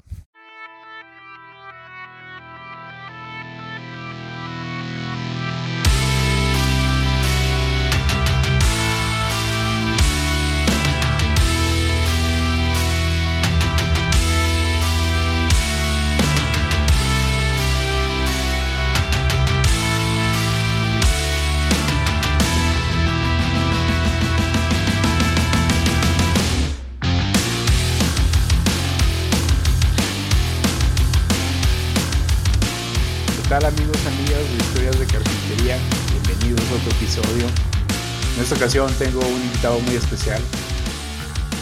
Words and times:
Tengo 38.86 39.20
un 39.22 39.42
invitado 39.42 39.80
muy 39.80 39.96
especial. 39.96 40.40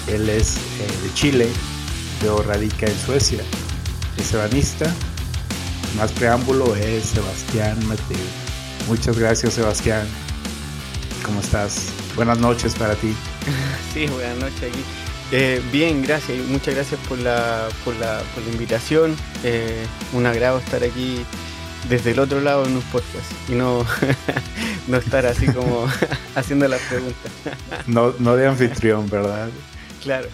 Él 0.07 0.29
es 0.29 0.57
eh, 0.57 0.87
de 1.03 1.13
Chile, 1.13 1.47
pero 2.19 2.41
radica 2.43 2.87
en 2.87 2.99
Suecia. 2.99 3.41
Es 4.17 4.33
ebanista. 4.33 4.93
Más 5.97 6.11
preámbulo 6.11 6.75
es 6.75 7.05
Sebastián 7.05 7.77
Mateo. 7.87 8.17
Muchas 8.89 9.17
gracias 9.17 9.53
Sebastián. 9.53 10.05
¿Cómo 11.23 11.39
estás? 11.39 11.87
Buenas 12.15 12.37
noches 12.39 12.75
para 12.75 12.95
ti. 12.95 13.15
Sí, 13.93 14.07
buenas 14.07 14.37
noches 14.39 14.63
aquí. 14.63 14.83
Eh, 15.31 15.61
bien, 15.71 16.01
gracias. 16.01 16.37
Muchas 16.47 16.75
gracias 16.75 16.99
por 17.07 17.17
la, 17.19 17.69
por 17.85 17.95
la, 17.95 18.21
por 18.33 18.43
la 18.43 18.51
invitación. 18.51 19.15
Eh, 19.45 19.85
un 20.11 20.25
agrado 20.25 20.57
estar 20.57 20.83
aquí 20.83 21.19
desde 21.89 22.11
el 22.11 22.19
otro 22.19 22.41
lado 22.41 22.65
en 22.65 22.73
un 22.73 22.81
podcast 22.83 23.31
y 23.49 23.53
no, 23.53 23.85
no 24.87 24.97
estar 24.97 25.25
así 25.25 25.47
como 25.47 25.87
haciendo 26.35 26.67
las 26.67 26.81
preguntas. 26.81 27.31
No, 27.87 28.13
no 28.19 28.35
de 28.35 28.47
anfitrión, 28.47 29.09
¿verdad? 29.09 29.49
Claro. 30.01 30.27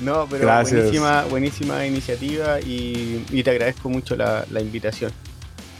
No, 0.00 0.26
pero 0.30 0.46
buenísima, 0.62 1.24
buenísima 1.24 1.86
iniciativa 1.86 2.60
y, 2.60 3.42
te 3.42 3.50
agradezco 3.50 3.88
mucho 3.88 4.16
la, 4.16 4.44
invitación. 4.60 5.12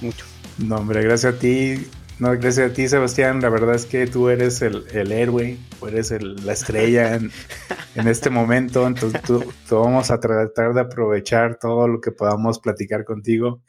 Mucho. 0.00 0.24
No, 0.58 0.76
hombre, 0.76 1.02
gracias 1.02 1.34
a 1.34 1.38
ti. 1.38 1.86
No, 2.18 2.32
gracias 2.32 2.70
a 2.70 2.74
ti, 2.74 2.88
Sebastián. 2.88 3.40
La 3.40 3.48
verdad 3.48 3.76
es 3.76 3.86
que 3.86 4.08
tú 4.08 4.28
eres 4.28 4.60
el, 4.60 4.84
el 4.90 5.12
héroe, 5.12 5.56
eres 5.86 6.10
la 6.20 6.52
estrella 6.52 7.14
en, 7.14 7.30
en, 7.94 8.08
este 8.08 8.28
momento. 8.28 8.88
Entonces, 8.88 9.22
tú, 9.22 9.44
vamos 9.70 10.10
a 10.10 10.18
tratar 10.18 10.74
de 10.74 10.80
aprovechar 10.80 11.58
todo 11.60 11.86
lo 11.86 12.00
que 12.00 12.10
podamos 12.10 12.58
platicar 12.58 13.04
contigo 13.04 13.62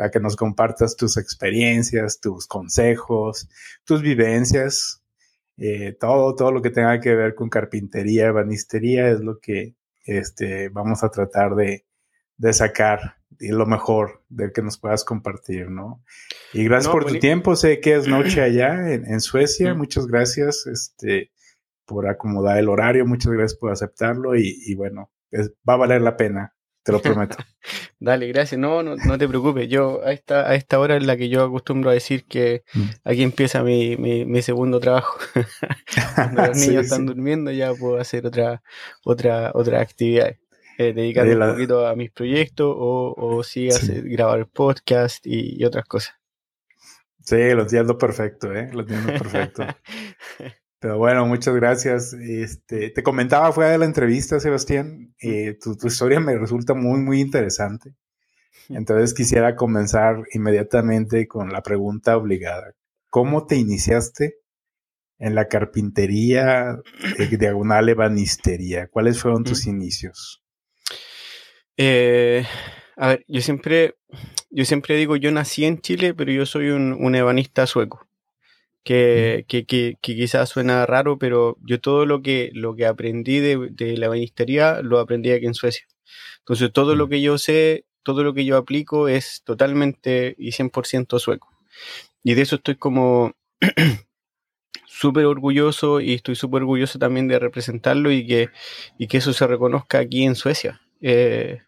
a 0.00 0.10
que 0.10 0.20
nos 0.20 0.36
compartas 0.36 0.96
tus 0.96 1.16
experiencias, 1.16 2.20
tus 2.20 2.46
consejos, 2.46 3.48
tus 3.84 4.02
vivencias, 4.02 5.02
eh, 5.56 5.96
todo, 6.00 6.34
todo 6.34 6.52
lo 6.52 6.62
que 6.62 6.70
tenga 6.70 7.00
que 7.00 7.14
ver 7.14 7.34
con 7.34 7.50
carpintería, 7.50 8.32
banistería 8.32 9.10
es 9.10 9.20
lo 9.20 9.38
que 9.38 9.74
este, 10.04 10.70
vamos 10.70 11.04
a 11.04 11.10
tratar 11.10 11.54
de, 11.54 11.84
sacar 12.52 13.16
y 13.38 13.48
lo 13.48 13.66
mejor 13.66 14.24
de 14.30 14.50
que 14.52 14.62
nos 14.62 14.78
puedas 14.78 15.04
compartir, 15.04 15.70
¿no? 15.70 16.02
Y 16.54 16.64
gracias 16.64 16.90
por 16.90 17.04
tu 17.04 17.18
tiempo, 17.18 17.54
sé 17.54 17.80
que 17.80 17.94
es 17.94 18.08
noche 18.08 18.40
allá 18.42 18.92
en, 18.92 19.20
Suecia, 19.20 19.74
muchas 19.74 20.06
gracias 20.06 20.66
este, 20.66 21.30
por 21.84 22.08
acomodar 22.08 22.56
el 22.56 22.70
horario, 22.70 23.06
muchas 23.06 23.32
gracias 23.32 23.58
por 23.58 23.70
aceptarlo 23.70 24.34
y, 24.36 24.74
bueno, 24.74 25.10
va 25.68 25.74
a 25.74 25.76
valer 25.76 26.00
la 26.00 26.16
pena 26.16 26.54
te 26.90 27.08
lo 27.08 27.14
prometo. 27.14 27.36
Dale, 28.00 28.28
gracias. 28.28 28.58
No, 28.58 28.82
no, 28.82 28.96
no, 28.96 29.18
te 29.18 29.28
preocupes. 29.28 29.68
Yo 29.68 30.04
a 30.04 30.12
esta, 30.12 30.48
a 30.48 30.54
esta 30.54 30.78
hora 30.78 30.96
es 30.96 31.04
la 31.04 31.16
que 31.16 31.28
yo 31.28 31.44
acostumbro 31.44 31.90
a 31.90 31.94
decir 31.94 32.24
que 32.24 32.64
mm. 32.74 32.88
aquí 33.04 33.22
empieza 33.22 33.62
mi, 33.62 33.96
mi, 33.96 34.42
segundo 34.42 34.80
trabajo. 34.80 35.18
Cuando 36.14 36.46
los 36.46 36.58
niños 36.58 36.84
están 36.84 37.06
durmiendo 37.06 37.50
ya 37.50 37.74
puedo 37.74 37.98
hacer 37.98 38.26
otra, 38.26 38.62
otra, 39.04 39.52
otra 39.54 39.80
actividad. 39.80 40.36
Eh, 40.78 40.94
dedicarme 40.94 41.36
un 41.36 41.52
poquito 41.52 41.86
a 41.86 41.94
mis 41.94 42.10
proyectos 42.10 42.74
o, 42.74 43.14
o 43.16 43.42
sí, 43.42 43.68
hacer, 43.68 44.08
grabar 44.08 44.46
podcast 44.46 45.26
y, 45.26 45.60
y, 45.60 45.64
otras 45.64 45.84
cosas. 45.84 46.14
Sí, 47.22 47.36
lo 47.50 47.62
entiendo 47.62 47.98
perfecto, 47.98 48.50
¿eh? 48.54 48.70
Lo 48.72 48.80
entiendo 48.80 49.12
perfecto. 49.12 49.66
Pero 50.80 50.96
bueno, 50.96 51.26
muchas 51.26 51.54
gracias. 51.54 52.14
Este, 52.14 52.88
te 52.88 53.02
comentaba 53.02 53.52
fuera 53.52 53.70
de 53.70 53.78
la 53.78 53.84
entrevista, 53.84 54.40
Sebastián, 54.40 55.14
eh, 55.20 55.58
tu, 55.62 55.76
historia 55.86 56.20
me 56.20 56.36
resulta 56.38 56.72
muy, 56.72 57.00
muy 57.00 57.20
interesante. 57.20 57.94
Entonces 58.70 59.12
quisiera 59.12 59.56
comenzar 59.56 60.24
inmediatamente 60.32 61.28
con 61.28 61.52
la 61.52 61.60
pregunta 61.60 62.16
obligada. 62.16 62.72
¿Cómo 63.10 63.46
te 63.46 63.56
iniciaste 63.56 64.36
en 65.18 65.34
la 65.34 65.48
carpintería 65.48 66.78
de 67.18 67.26
diagonal 67.38 67.90
ebanistería? 67.90 68.88
¿Cuáles 68.88 69.20
fueron 69.20 69.44
tus 69.44 69.66
inicios? 69.66 70.42
Eh, 71.76 72.46
a 72.96 73.08
ver, 73.08 73.24
yo 73.28 73.42
siempre, 73.42 73.96
yo 74.48 74.64
siempre 74.64 74.96
digo, 74.96 75.16
yo 75.16 75.30
nací 75.30 75.66
en 75.66 75.80
Chile, 75.82 76.14
pero 76.14 76.32
yo 76.32 76.46
soy 76.46 76.70
un, 76.70 76.94
un 76.94 77.14
ebanista 77.14 77.66
sueco 77.66 78.09
que, 78.90 79.44
que, 79.46 79.64
que, 79.66 79.96
quizás 80.00 80.48
suena 80.48 80.84
raro, 80.84 81.16
pero 81.16 81.56
yo 81.62 81.80
todo 81.80 82.06
lo 82.06 82.22
que, 82.22 82.50
lo 82.54 82.74
que 82.74 82.86
aprendí 82.86 83.38
de, 83.38 83.68
de 83.70 83.96
la 83.96 84.08
banistería 84.08 84.82
lo 84.82 84.98
aprendí 84.98 85.30
aquí 85.30 85.46
en 85.46 85.54
Suecia. 85.54 85.86
Entonces 86.40 86.72
todo 86.72 86.96
lo 86.96 87.08
que 87.08 87.22
yo 87.22 87.38
sé, 87.38 87.84
todo 88.02 88.24
lo 88.24 88.34
que 88.34 88.44
yo 88.44 88.56
aplico 88.56 89.06
es 89.06 89.42
totalmente 89.44 90.34
y 90.38 90.50
100% 90.50 91.20
sueco. 91.20 91.52
Y 92.24 92.34
de 92.34 92.42
eso 92.42 92.56
estoy 92.56 92.74
como 92.74 93.36
súper 94.86 95.26
orgulloso 95.26 96.00
y 96.00 96.14
estoy 96.14 96.34
súper 96.34 96.62
orgulloso 96.62 96.98
también 96.98 97.28
de 97.28 97.38
representarlo 97.38 98.10
y 98.10 98.26
que, 98.26 98.48
y 98.98 99.06
que 99.06 99.18
eso 99.18 99.32
se 99.32 99.46
reconozca 99.46 100.00
aquí 100.00 100.24
en 100.24 100.34
Suecia. 100.34 100.80
Eh, 101.00 101.60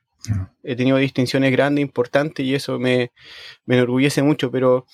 he 0.64 0.74
tenido 0.74 0.96
distinciones 0.96 1.52
grandes, 1.52 1.82
importantes 1.82 2.44
y 2.44 2.56
eso 2.56 2.80
me, 2.80 3.12
me 3.64 3.76
enorgullece 3.76 4.24
mucho, 4.24 4.50
pero 4.50 4.86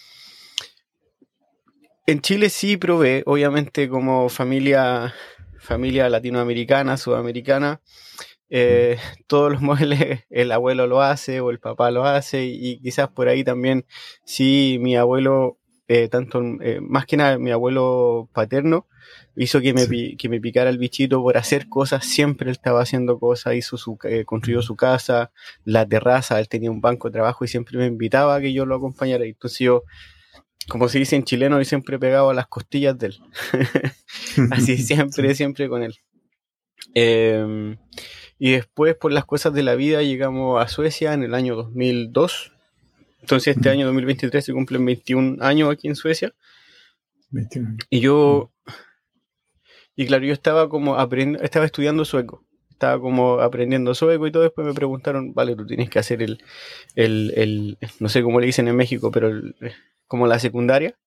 en 2.08 2.22
Chile 2.22 2.48
sí 2.48 2.78
probé, 2.78 3.22
obviamente 3.26 3.86
como 3.86 4.30
familia, 4.30 5.12
familia 5.58 6.08
latinoamericana, 6.08 6.96
sudamericana, 6.96 7.82
eh, 8.48 8.96
todos 9.26 9.52
los 9.52 9.60
muebles 9.68 10.24
el 10.30 10.50
abuelo 10.50 10.86
lo 10.86 11.02
hace 11.02 11.40
o 11.42 11.50
el 11.50 11.60
papá 11.60 11.90
lo 11.90 12.06
hace 12.06 12.46
y, 12.46 12.80
quizás 12.80 13.10
por 13.10 13.28
ahí 13.28 13.44
también 13.44 13.84
sí 14.24 14.78
mi 14.80 14.96
abuelo, 14.96 15.58
eh, 15.86 16.08
tanto 16.08 16.40
eh, 16.62 16.80
más 16.80 17.04
que 17.04 17.18
nada 17.18 17.36
mi 17.36 17.50
abuelo 17.50 18.30
paterno, 18.32 18.86
hizo 19.36 19.60
que 19.60 19.74
me, 19.74 20.16
que 20.16 20.28
me 20.30 20.40
picara 20.40 20.70
el 20.70 20.78
bichito 20.78 21.22
por 21.22 21.36
hacer 21.36 21.68
cosas, 21.68 22.06
siempre 22.06 22.48
él 22.48 22.52
estaba 22.52 22.80
haciendo 22.80 23.18
cosas, 23.18 23.54
hizo 23.54 23.76
su, 23.76 23.98
construyó 24.24 24.62
su 24.62 24.76
casa, 24.76 25.30
la 25.62 25.86
terraza, 25.86 26.40
él 26.40 26.48
tenía 26.48 26.70
un 26.70 26.80
banco 26.80 27.08
de 27.08 27.12
trabajo 27.12 27.44
y 27.44 27.48
siempre 27.48 27.76
me 27.76 27.84
invitaba 27.84 28.36
a 28.36 28.40
que 28.40 28.54
yo 28.54 28.64
lo 28.64 28.76
acompañara. 28.76 29.26
Entonces 29.26 29.58
yo 29.58 29.84
como 30.66 30.88
se 30.88 30.98
dice 30.98 31.16
en 31.16 31.24
chileno, 31.24 31.60
y 31.60 31.64
siempre 31.64 31.98
pegado 31.98 32.30
a 32.30 32.34
las 32.34 32.48
costillas 32.48 32.98
de 32.98 33.08
él. 33.08 33.20
Así 34.50 34.76
siempre, 34.78 35.34
siempre 35.34 35.68
con 35.68 35.82
él. 35.82 35.96
Em, 36.94 37.76
y 38.38 38.52
después, 38.52 38.94
por 38.96 39.12
las 39.12 39.24
cosas 39.24 39.52
de 39.52 39.62
la 39.62 39.74
vida, 39.74 40.02
llegamos 40.02 40.62
a 40.62 40.68
Suecia 40.68 41.14
en 41.14 41.22
el 41.22 41.34
año 41.34 41.56
2002. 41.56 42.52
Entonces, 43.20 43.56
este 43.56 43.70
año 43.70 43.86
2023 43.86 44.44
se 44.44 44.52
cumplen 44.52 44.84
21 44.84 45.42
años 45.42 45.70
aquí 45.70 45.88
en 45.88 45.96
Suecia. 45.96 46.34
21. 47.30 47.76
Y 47.90 48.00
yo, 48.00 48.52
y 49.96 50.06
claro, 50.06 50.24
yo 50.24 50.32
estaba 50.32 50.68
como 50.68 50.96
aprendiendo, 50.96 51.42
estaba 51.42 51.66
estudiando 51.66 52.04
sueco. 52.04 52.44
estaba 52.70 53.00
como 53.00 53.40
aprendiendo 53.40 53.94
sueco 53.94 54.26
y 54.26 54.30
todo, 54.30 54.44
después 54.44 54.66
me 54.66 54.72
preguntaron, 54.72 55.34
vale, 55.34 55.56
tú 55.56 55.66
tienes 55.66 55.90
que 55.90 55.98
hacer 55.98 56.22
el, 56.22 56.40
el, 56.94 57.78
no 57.98 58.08
sé 58.08 58.22
cómo 58.22 58.38
le 58.38 58.46
dicen 58.46 58.68
en 58.68 58.76
México, 58.76 59.10
pero 59.10 59.32
como 60.08 60.26
la 60.26 60.38
secundaria, 60.38 60.98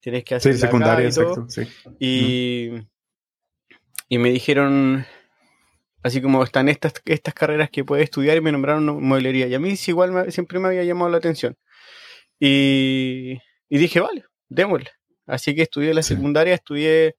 tienes 0.00 0.24
que 0.24 0.34
hacer 0.34 0.54
sí, 0.54 0.60
secundaria, 0.60 1.08
y, 1.08 1.12
todo, 1.12 1.46
y, 1.98 2.70
y 4.08 4.18
me 4.18 4.30
dijeron, 4.30 5.06
así 6.02 6.20
como 6.20 6.42
están 6.42 6.68
estas, 6.68 6.94
estas 7.04 7.34
carreras 7.34 7.70
que 7.70 7.84
puedes 7.84 8.04
estudiar 8.04 8.36
y 8.36 8.40
me 8.40 8.52
nombraron 8.52 9.02
modelería. 9.02 9.46
Y 9.46 9.54
a 9.54 9.58
mí 9.58 9.74
igual 9.86 10.30
siempre 10.32 10.58
me 10.58 10.68
había 10.68 10.84
llamado 10.84 11.10
la 11.10 11.18
atención. 11.18 11.56
Y, 12.38 13.38
y 13.68 13.78
dije, 13.78 14.00
vale, 14.00 14.24
démosle. 14.48 14.90
Así 15.26 15.54
que 15.54 15.62
estudié 15.62 15.94
la 15.94 16.02
secundaria, 16.02 16.54
estudié 16.54 17.14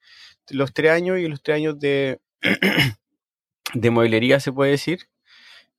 los 0.50 0.74
tres 0.74 0.92
años 0.92 1.20
y 1.20 1.28
los 1.28 1.42
tres 1.42 1.58
años 1.58 1.80
de, 1.80 2.20
de 3.74 3.90
modelería, 3.90 4.40
se 4.40 4.52
puede 4.52 4.72
decir. 4.72 5.00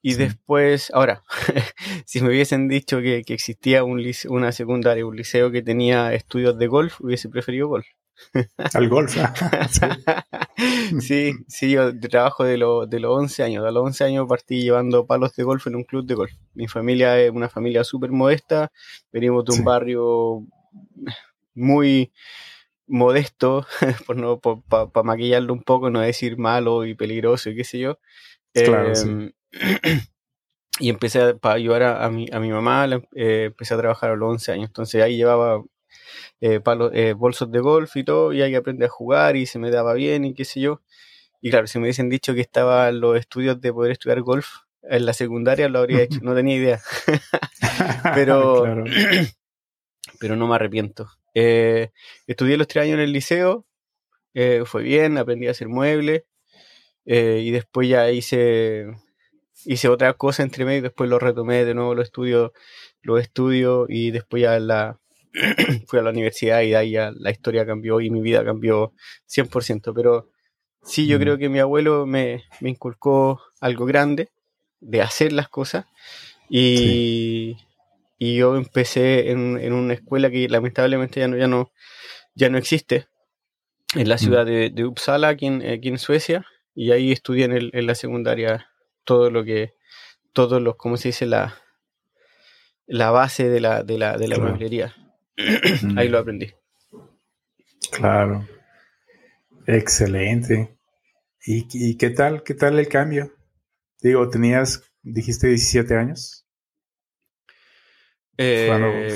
Y 0.02 0.14
después, 0.14 0.90
ahora, 0.92 1.22
si 2.04 2.20
me 2.20 2.28
hubiesen 2.28 2.68
dicho 2.68 3.00
que, 3.00 3.22
existía 3.28 3.84
un 3.84 4.04
una 4.28 4.52
secundaria, 4.52 5.06
un 5.06 5.16
liceo 5.16 5.52
que 5.52 5.62
tenía 5.62 6.12
estudios 6.12 6.58
de 6.58 6.66
golf, 6.66 7.00
hubiese 7.00 7.28
preferido 7.28 7.68
golf. 7.68 7.86
Al 8.74 8.88
golf. 8.88 9.16
sí. 11.00 11.32
sí, 11.46 11.70
yo 11.70 11.98
trabajo 12.00 12.44
de, 12.44 12.52
de 12.52 13.00
los 13.00 13.18
11 13.18 13.42
años. 13.42 13.64
A 13.64 13.70
los 13.70 13.84
11 13.84 14.04
años 14.04 14.26
partí 14.28 14.62
llevando 14.62 15.06
palos 15.06 15.34
de 15.34 15.44
golf 15.44 15.66
en 15.66 15.76
un 15.76 15.84
club 15.84 16.04
de 16.04 16.14
golf. 16.14 16.32
Mi 16.54 16.68
familia 16.68 17.18
es 17.20 17.30
una 17.30 17.48
familia 17.48 17.84
súper 17.84 18.10
modesta. 18.10 18.70
Venimos 19.12 19.44
de 19.44 19.52
un 19.52 19.64
barrio 19.64 20.46
muy 21.54 22.12
modesto, 22.86 23.66
por 24.06 24.16
no 24.16 24.38
para 24.40 25.02
maquillarlo 25.02 25.52
un 25.52 25.62
poco, 25.62 25.90
no 25.90 26.00
decir 26.00 26.38
malo 26.38 26.84
y 26.84 26.94
peligroso 26.94 27.50
y 27.50 27.56
qué 27.56 27.64
sé 27.64 27.78
yo. 27.78 27.98
Em, 28.54 29.32
y 30.78 30.88
empecé 30.88 31.34
para 31.34 31.56
ayudar 31.56 31.82
a, 31.82 32.10
mi, 32.10 32.26
a 32.32 32.40
mi 32.40 32.50
mamá, 32.50 32.88
eh, 33.14 33.44
empecé 33.46 33.74
a 33.74 33.78
trabajar 33.78 34.10
a 34.10 34.16
los 34.16 34.30
11 34.30 34.52
años. 34.52 34.68
Entonces 34.68 35.02
ahí 35.02 35.16
llevaba 35.16 35.62
eh, 36.40 36.60
eh, 36.92 37.12
bolsos 37.12 37.50
de 37.50 37.60
golf 37.60 37.96
y 37.96 38.04
todo, 38.04 38.32
y 38.32 38.42
ahí 38.42 38.54
aprendí 38.54 38.84
a 38.84 38.88
jugar 38.88 39.36
y 39.36 39.46
se 39.46 39.58
me 39.58 39.70
daba 39.70 39.94
bien 39.94 40.24
y 40.24 40.34
qué 40.34 40.44
sé 40.44 40.60
yo. 40.60 40.80
Y 41.40 41.50
claro, 41.50 41.66
si 41.66 41.78
me 41.78 41.84
hubiesen 41.84 42.08
dicho 42.08 42.34
que 42.34 42.40
estaba 42.40 42.88
en 42.88 43.00
los 43.00 43.18
estudios 43.18 43.60
de 43.60 43.72
poder 43.72 43.92
estudiar 43.92 44.22
golf 44.22 44.48
en 44.82 45.06
la 45.06 45.12
secundaria, 45.12 45.68
lo 45.68 45.80
habría 45.80 46.02
hecho, 46.02 46.20
no 46.22 46.34
tenía 46.34 46.56
idea. 46.56 46.80
pero, 48.14 48.64
pero 50.18 50.36
no 50.36 50.48
me 50.48 50.54
arrepiento. 50.54 51.08
Estudié 51.34 52.56
los 52.56 52.66
tres 52.66 52.84
años 52.84 52.94
en 52.94 53.00
el 53.00 53.12
liceo, 53.12 53.66
fue 54.64 54.82
bien, 54.82 55.18
aprendí 55.18 55.48
a 55.48 55.52
hacer 55.52 55.68
muebles 55.68 56.24
y 57.04 57.50
después 57.50 57.88
ya 57.88 58.10
hice, 58.10 58.86
hice 59.64 59.88
otra 59.88 60.12
cosa 60.14 60.42
entre 60.42 60.64
medio, 60.64 60.82
después 60.82 61.08
lo 61.08 61.18
retomé 61.18 61.64
de 61.64 61.74
nuevo, 61.74 61.94
lo 61.94 62.02
estudio, 62.02 62.52
lo 63.02 63.18
estudio 63.18 63.86
y 63.88 64.10
después 64.10 64.42
ya 64.42 64.58
la, 64.58 64.98
fui 65.86 65.98
a 65.98 66.02
la 66.02 66.10
universidad 66.10 66.62
y 66.62 66.70
de 66.70 66.76
ahí 66.76 66.90
ya 66.92 67.12
la 67.14 67.30
historia 67.30 67.66
cambió 67.66 68.00
y 68.00 68.10
mi 68.10 68.20
vida 68.20 68.44
cambió 68.44 68.92
100%, 69.28 69.92
pero 69.94 70.28
sí 70.82 71.06
yo 71.06 71.18
creo 71.18 71.38
que 71.38 71.48
mi 71.48 71.58
abuelo 71.58 72.06
me, 72.06 72.44
inculcó 72.60 73.40
algo 73.60 73.86
grande 73.86 74.30
de 74.80 75.00
hacer 75.00 75.32
las 75.32 75.48
cosas 75.48 75.86
y, 76.48 77.56
y 78.18 78.36
yo 78.36 78.56
empecé 78.56 79.30
en, 79.30 79.58
en, 79.58 79.72
una 79.72 79.94
escuela 79.94 80.30
que 80.30 80.48
lamentablemente 80.48 81.20
ya 81.20 81.28
no, 81.28 81.36
ya 81.36 81.46
no, 81.46 81.72
ya 82.34 82.48
no 82.48 82.58
existe, 82.58 83.06
en 83.94 84.08
la 84.08 84.16
mm. 84.16 84.18
ciudad 84.18 84.46
de, 84.46 84.84
Uppsala, 84.84 85.28
aquí 85.28 85.46
en, 85.46 85.66
aquí 85.66 85.88
en, 85.88 85.98
Suecia, 85.98 86.44
y 86.74 86.90
ahí 86.90 87.12
estudié 87.12 87.44
en, 87.44 87.52
el, 87.52 87.70
en, 87.72 87.86
la 87.86 87.94
secundaria 87.94 88.66
todo 89.04 89.30
lo 89.30 89.44
que, 89.44 89.74
todos 90.32 90.60
los, 90.60 90.76
¿cómo 90.76 90.96
se 90.96 91.08
dice? 91.08 91.26
La, 91.26 91.54
la 92.86 93.10
base 93.10 93.48
de 93.48 93.60
la, 93.60 93.82
de 93.82 93.98
la, 93.98 94.16
de 94.16 94.28
la 94.28 94.38
mm. 94.38 95.98
ahí 95.98 96.08
lo 96.08 96.18
aprendí. 96.18 96.52
Claro. 97.90 98.46
Excelente. 99.66 100.76
¿Y, 101.44 101.66
¿Y, 101.72 101.96
qué 101.96 102.10
tal? 102.10 102.42
¿Qué 102.42 102.54
tal 102.54 102.78
el 102.78 102.88
cambio? 102.88 103.32
Digo, 104.00 104.28
tenías, 104.28 104.82
dijiste 105.02 105.48
17 105.48 105.96
años. 105.96 106.46
Eh, 108.38 108.66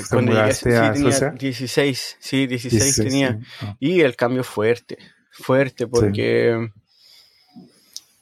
cuando, 0.09 0.39
a 0.39 0.51
sí, 0.51 0.65
tenía 0.65 0.91
16, 0.91 2.17
sí, 2.19 2.47
16, 2.47 2.95
tenía. 2.97 3.39
Ah. 3.61 3.75
Y 3.79 4.01
el 4.01 4.15
cambio 4.15 4.43
fuerte, 4.43 4.97
fuerte, 5.31 5.87
porque 5.87 6.69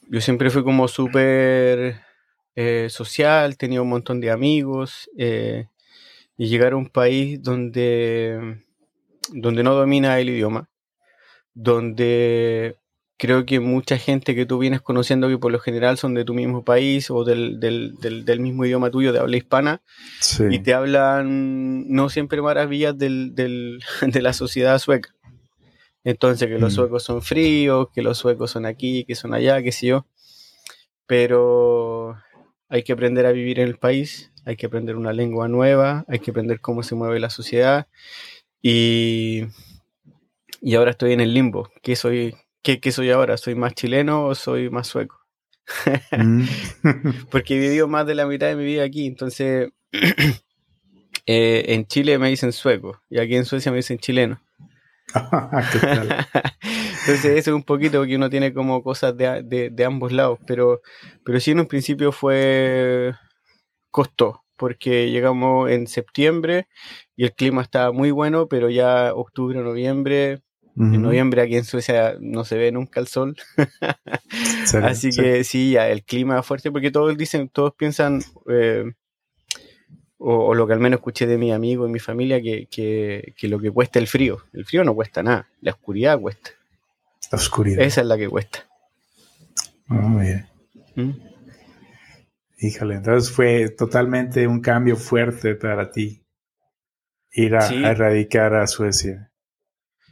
yo 0.08 0.20
siempre 0.20 0.50
fui 0.50 0.62
como 0.62 0.88
súper 0.88 2.00
eh, 2.54 2.88
social, 2.90 3.56
tenía 3.56 3.82
un 3.82 3.88
montón 3.88 4.20
de 4.20 4.30
amigos, 4.30 5.10
eh, 5.18 5.68
y 6.36 6.48
llegar 6.48 6.72
a 6.72 6.76
un 6.76 6.88
país 6.88 7.42
donde, 7.42 8.62
donde 9.32 9.62
no 9.62 9.74
domina 9.74 10.18
el 10.20 10.30
idioma, 10.30 10.68
donde 11.54 12.76
creo 13.18 13.46
que 13.46 13.60
mucha 13.60 13.98
gente 13.98 14.34
que 14.34 14.46
tú 14.46 14.58
vienes 14.58 14.82
conociendo 14.82 15.28
que 15.28 15.38
por 15.38 15.50
lo 15.50 15.58
general 15.58 15.96
son 15.96 16.14
de 16.14 16.24
tu 16.24 16.34
mismo 16.34 16.64
país 16.64 17.10
o 17.10 17.24
del, 17.24 17.58
mismo 18.38 18.64
idioma 18.64 18.90
tuyo 18.90 19.12
de 19.12 19.20
habla 19.20 19.36
hispana 19.36 19.82
y 20.50 20.58
te 20.58 20.74
hablan 20.74 21.88
no 21.88 22.10
siempre 22.10 22.42
maravillas 22.42 22.96
de 22.98 23.80
la 24.22 24.32
sociedad 24.32 24.78
sueca. 24.78 25.15
Entonces 26.06 26.48
que 26.48 26.60
los 26.60 26.72
mm. 26.72 26.76
suecos 26.76 27.02
son 27.02 27.20
fríos, 27.20 27.88
que 27.92 28.00
los 28.00 28.16
suecos 28.16 28.52
son 28.52 28.64
aquí, 28.64 29.04
que 29.04 29.16
son 29.16 29.34
allá, 29.34 29.60
qué 29.60 29.72
sé 29.72 29.88
yo. 29.88 30.06
Pero 31.04 32.16
hay 32.68 32.84
que 32.84 32.92
aprender 32.92 33.26
a 33.26 33.32
vivir 33.32 33.58
en 33.58 33.66
el 33.66 33.76
país, 33.76 34.32
hay 34.44 34.54
que 34.54 34.66
aprender 34.66 34.94
una 34.94 35.12
lengua 35.12 35.48
nueva, 35.48 36.04
hay 36.06 36.20
que 36.20 36.30
aprender 36.30 36.60
cómo 36.60 36.84
se 36.84 36.94
mueve 36.94 37.18
la 37.18 37.28
sociedad 37.28 37.88
y, 38.62 39.46
y 40.60 40.76
ahora 40.76 40.92
estoy 40.92 41.12
en 41.12 41.20
el 41.20 41.34
limbo, 41.34 41.72
que 41.82 41.96
soy 41.96 42.36
¿qué, 42.62 42.92
soy 42.92 43.10
ahora? 43.10 43.36
¿Soy 43.36 43.56
más 43.56 43.74
chileno 43.74 44.26
o 44.26 44.36
soy 44.36 44.70
más 44.70 44.86
sueco? 44.86 45.20
Mm. 46.12 46.44
Porque 47.32 47.56
he 47.56 47.58
vivido 47.58 47.88
más 47.88 48.06
de 48.06 48.14
la 48.14 48.26
mitad 48.26 48.46
de 48.46 48.54
mi 48.54 48.64
vida 48.64 48.84
aquí, 48.84 49.08
entonces 49.08 49.70
eh, 51.26 51.64
en 51.66 51.84
Chile 51.88 52.16
me 52.18 52.28
dicen 52.28 52.52
sueco 52.52 53.02
y 53.10 53.18
aquí 53.18 53.34
en 53.34 53.44
Suecia 53.44 53.72
me 53.72 53.78
dicen 53.78 53.98
chileno. 53.98 54.40
entonces 56.60 57.24
eso 57.24 57.50
es 57.50 57.56
un 57.56 57.62
poquito 57.62 57.98
porque 57.98 58.16
uno 58.16 58.30
tiene 58.30 58.52
como 58.52 58.82
cosas 58.82 59.16
de, 59.16 59.84
ambos 59.86 60.12
lados, 60.12 60.38
pero, 60.46 60.80
pero 61.24 61.40
sí 61.40 61.52
en 61.52 61.60
un 61.60 61.66
principio 61.66 62.12
fue 62.12 63.14
costó, 63.90 64.44
porque 64.56 65.10
llegamos 65.10 65.70
en 65.70 65.86
septiembre 65.86 66.68
y 67.16 67.24
el 67.24 67.32
clima 67.32 67.62
estaba 67.62 67.92
muy 67.92 68.10
bueno, 68.10 68.48
pero 68.48 68.70
ya 68.70 69.12
octubre, 69.14 69.60
noviembre 69.60 70.42
en 70.78 71.00
noviembre 71.00 71.40
aquí 71.40 71.56
en 71.56 71.64
Suecia 71.64 72.16
no 72.20 72.44
se 72.44 72.58
ve 72.58 72.70
nunca 72.70 73.00
el 73.00 73.06
sol. 73.06 73.34
Así 74.82 75.10
que 75.10 75.42
sí, 75.42 75.72
ya 75.72 75.88
el 75.88 76.04
clima 76.04 76.42
fuerte 76.42 76.70
porque 76.70 76.90
todos 76.90 77.16
dicen, 77.16 77.48
todos 77.48 77.74
piensan, 77.74 78.22
eh, 78.50 78.84
o, 80.18 80.54
lo 80.54 80.66
que 80.66 80.72
al 80.72 80.80
menos 80.80 80.98
escuché 80.98 81.26
de 81.26 81.38
mi 81.38 81.52
amigo 81.52 81.86
y 81.86 81.90
mi 81.90 81.98
familia, 81.98 82.40
que, 82.40 82.68
que, 82.70 83.48
lo 83.48 83.58
que 83.58 83.70
cuesta 83.70 83.98
el 83.98 84.06
frío. 84.06 84.44
El 84.52 84.64
frío 84.64 84.84
no 84.84 84.94
cuesta 84.94 85.22
nada, 85.22 85.48
la 85.60 85.72
oscuridad 85.72 86.18
cuesta. 86.18 86.50
La 87.30 87.38
oscuridad. 87.38 87.84
Esa 87.84 88.00
es 88.00 88.06
la 88.06 88.16
que 88.16 88.28
cuesta. 88.28 88.66
Muy 89.86 90.26
bien. 90.26 90.46
¿Mm? 90.94 91.10
Híjole, 92.58 92.94
entonces 92.94 93.30
fue 93.30 93.68
totalmente 93.68 94.46
un 94.46 94.60
cambio 94.60 94.96
fuerte 94.96 95.54
para 95.54 95.90
ti 95.90 96.22
ir 97.32 97.54
a, 97.54 97.68
a 97.68 97.90
erradicar 97.90 98.54
a 98.54 98.66
Suecia. 98.66 99.30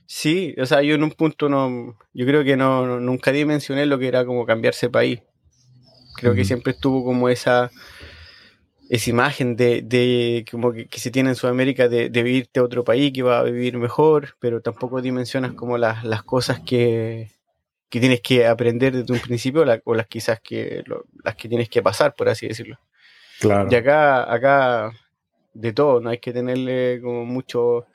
Sí, 0.06 0.54
o 0.58 0.66
sea, 0.66 0.82
yo 0.82 0.94
en 0.94 1.02
un 1.02 1.12
punto 1.12 1.48
no, 1.48 1.98
yo 2.12 2.26
creo 2.26 2.44
que 2.44 2.56
no, 2.56 3.00
nunca 3.00 3.32
dimensioné 3.32 3.86
lo 3.86 3.98
que 3.98 4.08
era 4.08 4.26
como 4.26 4.44
cambiarse 4.44 4.90
país. 4.90 5.20
Creo 6.16 6.34
que 6.34 6.44
siempre 6.44 6.72
estuvo 6.72 7.04
como 7.04 7.28
esa, 7.28 7.70
esa 8.90 9.10
imagen 9.10 9.56
de, 9.56 9.82
de 9.82 10.44
como 10.50 10.72
que, 10.72 10.88
se 10.92 11.10
tiene 11.10 11.30
en 11.30 11.36
Sudamérica 11.36 11.88
de, 11.88 12.10
de 12.10 12.22
vivirte 12.22 12.60
a 12.60 12.64
otro 12.64 12.84
país 12.84 13.12
que 13.12 13.22
va 13.22 13.40
a 13.40 13.44
vivir 13.44 13.78
mejor, 13.78 14.36
pero 14.40 14.60
tampoco 14.60 15.00
dimensionas 15.00 15.54
como 15.54 15.78
las, 15.78 16.04
las 16.04 16.22
cosas 16.22 16.60
que, 16.60 17.30
que 17.88 18.00
tienes 18.00 18.20
que 18.20 18.46
aprender 18.46 18.92
desde 18.92 19.12
un 19.12 19.20
principio 19.20 19.64
o 19.84 19.94
las 19.94 20.06
quizás 20.08 20.40
que 20.40 20.82
las 21.22 21.36
que 21.36 21.48
tienes 21.48 21.68
que 21.68 21.82
pasar, 21.82 22.14
por 22.14 22.28
así 22.28 22.48
decirlo. 22.48 22.78
Claro. 23.40 23.68
Y 23.70 23.74
acá, 23.74 24.32
acá 24.32 24.92
de 25.52 25.72
todo, 25.72 26.00
no 26.00 26.10
hay 26.10 26.18
que 26.18 26.32
tenerle 26.32 27.00
como 27.00 27.24
mucho 27.24 27.86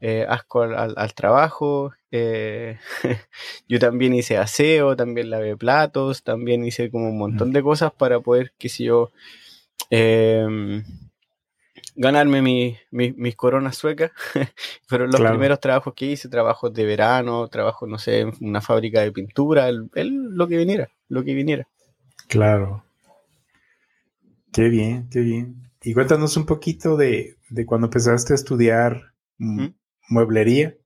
eh, 0.00 0.26
asco 0.28 0.62
al, 0.62 1.14
trabajo. 1.14 1.92
Eh, 2.10 2.78
yo 3.68 3.78
también 3.78 4.14
hice 4.14 4.38
aseo, 4.38 4.96
también 4.96 5.30
lavé 5.30 5.56
platos, 5.56 6.22
también 6.22 6.64
hice 6.64 6.90
como 6.90 7.10
un 7.10 7.18
montón 7.18 7.52
de 7.52 7.62
cosas 7.62 7.92
para 7.92 8.20
poder, 8.20 8.52
qué 8.58 8.68
sé 8.68 8.84
yo, 8.84 9.12
em, 9.90 10.82
ganarme 11.94 12.42
mis 12.90 13.36
coronas 13.36 13.76
suecas. 13.76 14.12
Fueron 14.86 15.10
los 15.10 15.20
primeros 15.20 15.60
trabajos 15.60 15.94
que 15.94 16.06
hice, 16.06 16.28
trabajos 16.28 16.72
de 16.72 16.84
verano, 16.84 17.48
trabajos, 17.48 17.88
no 17.88 17.98
sé, 17.98 18.20
en 18.20 18.32
una 18.40 18.60
fábrica 18.60 19.00
de 19.00 19.12
pintura, 19.12 19.70
lo 19.72 20.48
que 20.48 20.56
viniera, 20.56 20.90
lo 21.08 21.24
que 21.24 21.34
viniera. 21.34 21.68
Claro. 22.28 22.84
Qué 24.52 24.68
bien, 24.68 25.08
qué 25.10 25.20
bien. 25.20 25.70
Y 25.82 25.94
cuéntanos 25.94 26.36
un 26.36 26.46
poquito 26.46 26.96
de, 26.96 27.36
de 27.50 27.66
cuando 27.66 27.86
empezaste 27.86 28.34
a 28.34 28.36
estudiar 28.36 29.12
mueblería, 30.08 30.76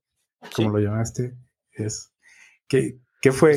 como 0.55 0.71
lo 0.71 0.79
llamaste. 0.79 1.35
Es, 1.73 2.13
¿qué, 2.69 2.99
¿Qué 3.21 3.33
fue? 3.33 3.57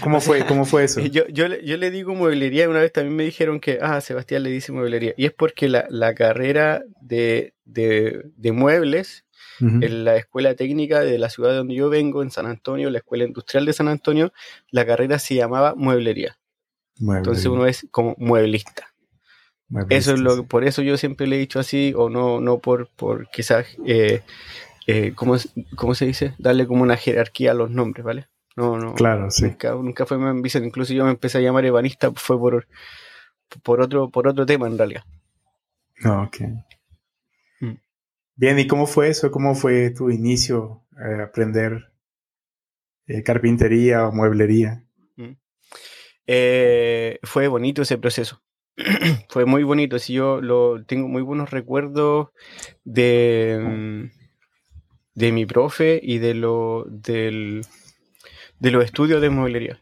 ¿Cómo, 0.00 0.20
fue? 0.20 0.44
¿Cómo 0.46 0.64
fue 0.64 0.84
eso? 0.84 1.00
Yo, 1.00 1.26
yo, 1.28 1.46
yo, 1.46 1.76
le 1.76 1.90
digo 1.90 2.14
mueblería, 2.14 2.68
una 2.68 2.80
vez 2.80 2.92
también 2.92 3.16
me 3.16 3.24
dijeron 3.24 3.60
que, 3.60 3.78
ah, 3.80 4.00
Sebastián 4.00 4.42
le 4.42 4.50
dice 4.50 4.72
mueblería. 4.72 5.14
Y 5.16 5.26
es 5.26 5.32
porque 5.32 5.68
la, 5.68 5.86
la 5.88 6.14
carrera 6.14 6.82
de, 7.00 7.54
de, 7.64 8.22
de 8.36 8.52
muebles 8.52 9.24
en 9.60 10.04
la 10.04 10.16
escuela 10.16 10.54
técnica 10.54 11.00
de 11.00 11.18
la 11.18 11.30
ciudad 11.30 11.50
de 11.50 11.56
donde 11.56 11.74
yo 11.74 11.88
vengo, 11.88 12.22
en 12.22 12.30
San 12.30 12.46
Antonio, 12.46 12.90
la 12.90 12.98
escuela 12.98 13.24
industrial 13.24 13.64
de 13.64 13.72
San 13.72 13.88
Antonio, 13.88 14.32
la 14.70 14.84
carrera 14.84 15.18
se 15.18 15.34
llamaba 15.34 15.74
mueblería. 15.74 16.38
Entonces 16.98 17.46
uno 17.46 17.66
es 17.66 17.86
como 17.90 18.14
mueblista. 18.18 18.94
Eso 19.88 20.14
es 20.14 20.20
lo 20.20 20.46
por 20.46 20.64
eso 20.64 20.82
yo 20.82 20.96
siempre 20.96 21.26
le 21.26 21.36
he 21.36 21.38
dicho 21.40 21.58
así, 21.58 21.92
o 21.96 22.08
no, 22.08 22.40
no 22.40 22.58
por, 22.58 22.88
por 22.88 23.28
quizás, 23.30 23.66
eh, 23.84 24.22
eh, 24.86 25.12
¿cómo, 25.14 25.36
¿cómo, 25.74 25.94
se 25.94 26.06
dice? 26.06 26.34
Darle 26.38 26.66
como 26.66 26.82
una 26.82 26.96
jerarquía 26.96 27.50
a 27.50 27.54
los 27.54 27.70
nombres, 27.70 28.04
¿vale? 28.04 28.28
No, 28.56 28.78
no. 28.78 28.94
Claro, 28.94 29.30
sí. 29.30 29.54
Nunca, 29.62 30.06
fue 30.06 30.18
mi 30.18 30.26
ambición. 30.26 30.64
Incluso 30.64 30.94
yo 30.94 31.04
me 31.04 31.10
empecé 31.10 31.38
a 31.38 31.40
llamar 31.42 31.66
ebanista, 31.66 32.10
fue 32.12 32.38
por, 32.38 32.66
por, 33.62 33.82
otro, 33.82 34.10
por 34.10 34.26
otro 34.26 34.46
tema 34.46 34.66
en 34.66 34.78
realidad. 34.78 35.04
No, 36.00 36.24
ok. 36.24 36.36
Mm. 37.60 37.74
Bien, 38.34 38.58
¿y 38.58 38.66
cómo 38.66 38.86
fue 38.86 39.08
eso? 39.08 39.30
¿Cómo 39.30 39.54
fue 39.54 39.90
tu 39.90 40.10
inicio 40.10 40.84
a 40.96 41.24
aprender 41.24 41.92
eh, 43.06 43.22
carpintería 43.22 44.06
o 44.06 44.12
mueblería? 44.12 44.82
Mm. 45.16 45.36
Eh, 46.26 47.18
fue 47.22 47.48
bonito 47.48 47.82
ese 47.82 47.98
proceso. 47.98 48.42
fue 49.28 49.44
muy 49.44 49.64
bonito. 49.64 49.98
Si 49.98 50.14
yo 50.14 50.40
lo 50.40 50.82
tengo 50.84 51.08
muy 51.08 51.20
buenos 51.20 51.50
recuerdos 51.50 52.28
de, 52.84 53.58
mm, 53.62 54.10
de 55.14 55.32
mi 55.32 55.44
profe 55.44 56.00
y 56.02 56.18
de 56.18 56.34
lo 56.34 56.86
del, 56.88 57.62
de 58.58 58.70
los 58.70 58.84
estudios 58.84 59.20
de 59.20 59.30
mueblería. 59.30 59.80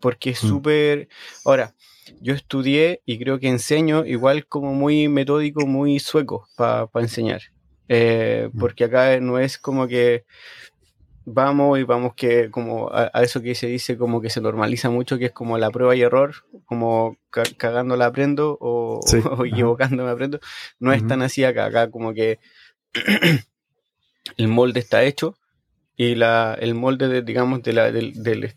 Porque 0.00 0.30
es 0.30 0.44
mm. 0.44 0.48
súper. 0.48 1.08
Ahora, 1.44 1.74
yo 2.20 2.34
estudié 2.34 3.02
y 3.04 3.18
creo 3.18 3.38
que 3.38 3.48
enseño 3.48 4.04
igual 4.04 4.46
como 4.46 4.74
muy 4.74 5.08
metódico, 5.08 5.66
muy 5.66 5.98
sueco 5.98 6.48
para 6.56 6.88
enseñar. 6.94 7.42
Eh, 7.88 8.50
mm. 8.52 8.58
porque 8.58 8.84
acá 8.84 9.20
no 9.20 9.38
es 9.38 9.58
como 9.58 9.86
que 9.86 10.24
vamos 11.24 11.78
y 11.78 11.82
vamos 11.82 12.14
que 12.14 12.50
como 12.50 12.88
a, 12.92 13.10
eso 13.22 13.42
que 13.42 13.54
se 13.54 13.66
dice 13.66 13.98
como 13.98 14.20
que 14.20 14.30
se 14.30 14.40
normaliza 14.40 14.90
mucho, 14.90 15.18
que 15.18 15.26
es 15.26 15.32
como 15.32 15.58
la 15.58 15.70
prueba 15.70 15.94
y 15.96 16.02
error, 16.02 16.34
como 16.64 17.18
cagando 17.30 17.96
la 17.96 18.06
aprendo 18.06 18.56
o, 18.60 19.00
equivocándome 19.44 20.10
aprendo. 20.10 20.38
No 20.78 20.92
es 20.92 21.06
tan 21.06 21.22
así 21.22 21.44
acá, 21.44 21.66
acá 21.66 21.90
como 21.90 22.14
que 22.14 22.38
el 24.36 24.48
molde 24.48 24.80
está 24.80 25.04
hecho 25.04 25.36
y 25.96 26.14
la, 26.14 26.56
el 26.60 26.74
molde, 26.74 27.08
de, 27.08 27.22
digamos, 27.22 27.62
de, 27.62 27.72
la, 27.72 27.90
del, 27.90 28.22
del 28.22 28.54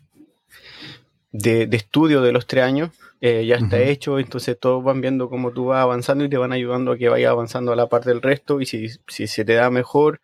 de, 1.32 1.68
estudio 1.72 2.22
de 2.22 2.32
los 2.32 2.46
tres 2.46 2.64
años 2.64 2.90
eh, 3.22 3.44
ya 3.46 3.56
está 3.56 3.78
hecho, 3.80 4.18
entonces 4.18 4.58
todos 4.58 4.82
van 4.82 5.02
viendo 5.02 5.28
cómo 5.28 5.52
tú 5.52 5.66
vas 5.66 5.82
avanzando 5.82 6.24
y 6.24 6.30
te 6.30 6.38
van 6.38 6.52
ayudando 6.52 6.92
a 6.92 6.96
que 6.96 7.10
vayas 7.10 7.30
avanzando 7.30 7.72
a 7.72 7.76
la 7.76 7.86
parte 7.86 8.08
del 8.08 8.22
resto 8.22 8.62
y 8.62 8.66
si, 8.66 8.88
si 9.08 9.26
se 9.26 9.44
te 9.44 9.54
da 9.54 9.68
mejor, 9.70 10.22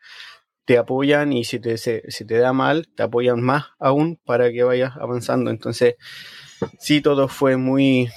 te 0.64 0.78
apoyan 0.78 1.32
y 1.32 1.44
si 1.44 1.60
te, 1.60 1.76
se, 1.76 2.10
si 2.10 2.24
te 2.24 2.38
da 2.38 2.52
mal, 2.54 2.88
te 2.88 3.02
apoyan 3.02 3.42
más 3.42 3.66
aún 3.78 4.18
para 4.24 4.50
que 4.50 4.64
vayas 4.64 4.96
avanzando. 4.96 5.50
Entonces, 5.50 5.96
sí, 6.78 7.02
todo 7.02 7.28
fue 7.28 7.56
muy, 7.58 8.08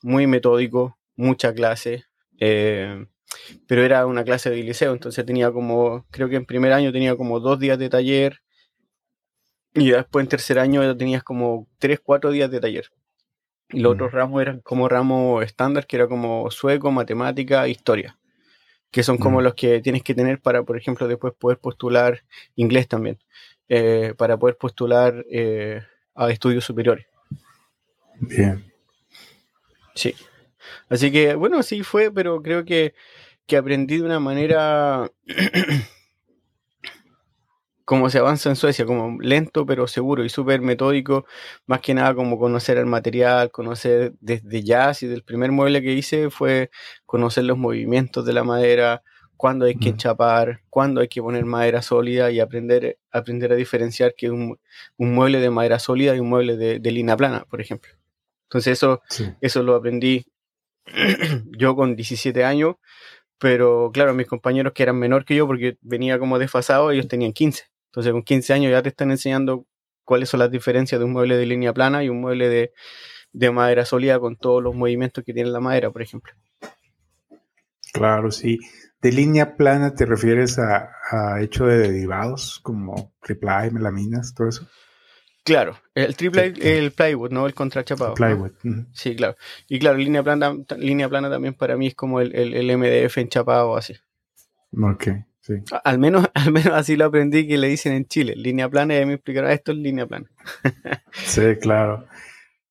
muy 0.00 0.26
metódico, 0.26 0.96
mucha 1.16 1.52
clase. 1.52 2.04
Eh, 2.38 3.06
pero 3.66 3.82
era 3.82 4.06
una 4.06 4.24
clase 4.24 4.50
de 4.50 4.62
liceo, 4.62 4.92
entonces 4.92 5.24
tenía 5.24 5.50
como, 5.50 6.06
creo 6.10 6.28
que 6.28 6.36
en 6.36 6.46
primer 6.46 6.72
año 6.72 6.92
tenía 6.92 7.16
como 7.16 7.40
dos 7.40 7.58
días 7.58 7.78
de 7.78 7.88
taller 7.88 8.40
y 9.74 9.90
después 9.90 10.24
en 10.24 10.28
tercer 10.28 10.58
año 10.58 10.96
tenías 10.96 11.22
como 11.22 11.68
tres, 11.78 12.00
cuatro 12.02 12.30
días 12.30 12.50
de 12.50 12.60
taller. 12.60 12.90
Y 13.68 13.80
los 13.80 13.94
otros 13.94 14.12
ramos 14.12 14.40
eran 14.40 14.60
como 14.60 14.88
ramos 14.88 15.44
estándar, 15.44 15.86
que 15.86 15.96
era 15.96 16.06
como 16.06 16.50
sueco, 16.50 16.90
matemática, 16.90 17.66
historia, 17.68 18.16
que 18.90 19.02
son 19.02 19.18
como 19.18 19.40
los 19.40 19.54
que 19.54 19.80
tienes 19.80 20.02
que 20.02 20.14
tener 20.14 20.40
para, 20.40 20.62
por 20.62 20.76
ejemplo, 20.76 21.08
después 21.08 21.34
poder 21.34 21.58
postular 21.58 22.22
inglés 22.54 22.86
también, 22.88 23.18
eh, 23.68 24.14
para 24.16 24.38
poder 24.38 24.56
postular 24.56 25.24
eh, 25.30 25.82
a 26.14 26.30
estudios 26.30 26.64
superiores. 26.64 27.06
Bien. 28.20 28.72
Sí. 29.94 30.14
Así 30.88 31.10
que, 31.10 31.34
bueno, 31.34 31.62
sí 31.62 31.82
fue, 31.82 32.12
pero 32.12 32.40
creo 32.42 32.64
que, 32.64 32.94
aprendí 33.54 33.98
de 33.98 34.02
una 34.02 34.18
manera 34.18 35.10
como 37.84 38.10
se 38.10 38.18
avanza 38.18 38.48
en 38.48 38.56
Suecia, 38.56 38.84
como 38.84 39.20
lento 39.20 39.64
pero 39.64 39.86
seguro 39.86 40.24
y 40.24 40.28
súper 40.28 40.60
metódico, 40.60 41.24
más 41.66 41.80
que 41.80 41.94
nada 41.94 42.14
como 42.16 42.36
conocer 42.38 42.78
el 42.78 42.86
material, 42.86 43.52
conocer 43.52 44.14
desde 44.20 44.64
ya, 44.64 44.92
si 44.92 45.06
del 45.06 45.22
primer 45.22 45.52
mueble 45.52 45.82
que 45.82 45.92
hice 45.92 46.30
fue 46.30 46.70
conocer 47.04 47.44
los 47.44 47.56
movimientos 47.58 48.26
de 48.26 48.32
la 48.32 48.42
madera, 48.42 49.04
cuándo 49.36 49.66
hay 49.66 49.76
que 49.76 49.90
enchapar, 49.90 50.62
cuándo 50.68 51.00
hay 51.00 51.08
que 51.08 51.22
poner 51.22 51.44
madera 51.44 51.80
sólida 51.82 52.32
y 52.32 52.40
aprender, 52.40 52.98
aprender 53.12 53.52
a 53.52 53.56
diferenciar 53.56 54.14
que 54.16 54.30
un, 54.30 54.58
un 54.96 55.14
mueble 55.14 55.38
de 55.40 55.50
madera 55.50 55.78
sólida 55.78 56.16
y 56.16 56.18
un 56.18 56.28
mueble 56.28 56.56
de, 56.56 56.80
de 56.80 56.90
línea 56.90 57.16
plana, 57.16 57.44
por 57.48 57.60
ejemplo. 57.60 57.92
Entonces 58.44 58.72
eso, 58.72 59.02
eso 59.40 59.62
lo 59.62 59.76
aprendí 59.76 60.26
yo 61.58 61.76
con 61.76 61.96
17 61.96 62.44
años, 62.44 62.76
pero 63.38 63.90
claro, 63.92 64.14
mis 64.14 64.26
compañeros 64.26 64.72
que 64.72 64.82
eran 64.82 64.98
menor 64.98 65.24
que 65.24 65.36
yo, 65.36 65.46
porque 65.46 65.76
venía 65.82 66.18
como 66.18 66.38
desfasado, 66.38 66.90
ellos 66.90 67.08
tenían 67.08 67.32
15. 67.32 67.64
Entonces 67.86 68.12
con 68.12 68.22
15 68.22 68.52
años 68.52 68.70
ya 68.70 68.82
te 68.82 68.88
están 68.88 69.10
enseñando 69.10 69.66
cuáles 70.04 70.28
son 70.28 70.40
las 70.40 70.50
diferencias 70.50 70.98
de 70.98 71.04
un 71.04 71.12
mueble 71.12 71.36
de 71.36 71.46
línea 71.46 71.72
plana 71.72 72.02
y 72.02 72.08
un 72.08 72.20
mueble 72.20 72.48
de, 73.32 73.50
madera 73.50 73.84
sólida 73.84 74.18
con 74.18 74.36
todos 74.36 74.62
los 74.62 74.74
movimientos 74.74 75.24
que 75.24 75.34
tiene 75.34 75.50
la 75.50 75.60
madera, 75.60 75.90
por 75.90 76.02
ejemplo. 76.02 76.32
Claro, 77.92 78.30
sí. 78.30 78.58
¿De 79.00 79.12
línea 79.12 79.56
plana 79.56 79.94
te 79.94 80.06
refieres 80.06 80.58
a, 80.58 80.90
a 81.10 81.42
hecho 81.42 81.66
de 81.66 81.78
derivados 81.78 82.60
como 82.62 83.12
triple 83.22 83.70
melaminas, 83.70 84.34
todo 84.34 84.48
eso? 84.48 84.66
Claro, 85.46 85.78
el 85.94 86.16
triple, 86.16 86.54
el 86.60 86.90
plywood, 86.90 87.30
no 87.30 87.46
el 87.46 87.54
contrachapado. 87.54 88.14
Plywood. 88.14 88.50
Sí, 88.92 89.14
claro. 89.14 89.36
Y 89.68 89.78
claro, 89.78 89.96
línea 89.96 90.24
plana, 90.24 90.52
línea 90.76 91.08
plana 91.08 91.30
también 91.30 91.54
para 91.54 91.76
mí 91.76 91.86
es 91.86 91.94
como 91.94 92.20
el, 92.20 92.34
el, 92.34 92.76
MDF 92.76 93.18
enchapado 93.18 93.76
así. 93.76 93.94
Ok, 94.72 95.06
sí. 95.42 95.54
Al 95.84 96.00
menos, 96.00 96.26
al 96.34 96.50
menos 96.50 96.74
así 96.74 96.96
lo 96.96 97.04
aprendí 97.04 97.46
que 97.46 97.58
le 97.58 97.68
dicen 97.68 97.92
en 97.92 98.06
Chile. 98.06 98.34
Línea 98.34 98.68
plana 98.68 98.98
y 98.98 99.06
me 99.06 99.14
explicaron, 99.14 99.48
ah, 99.48 99.52
esto 99.52 99.70
es 99.70 99.78
línea 99.78 100.04
plana. 100.08 100.26
sí, 101.12 101.54
claro. 101.60 102.08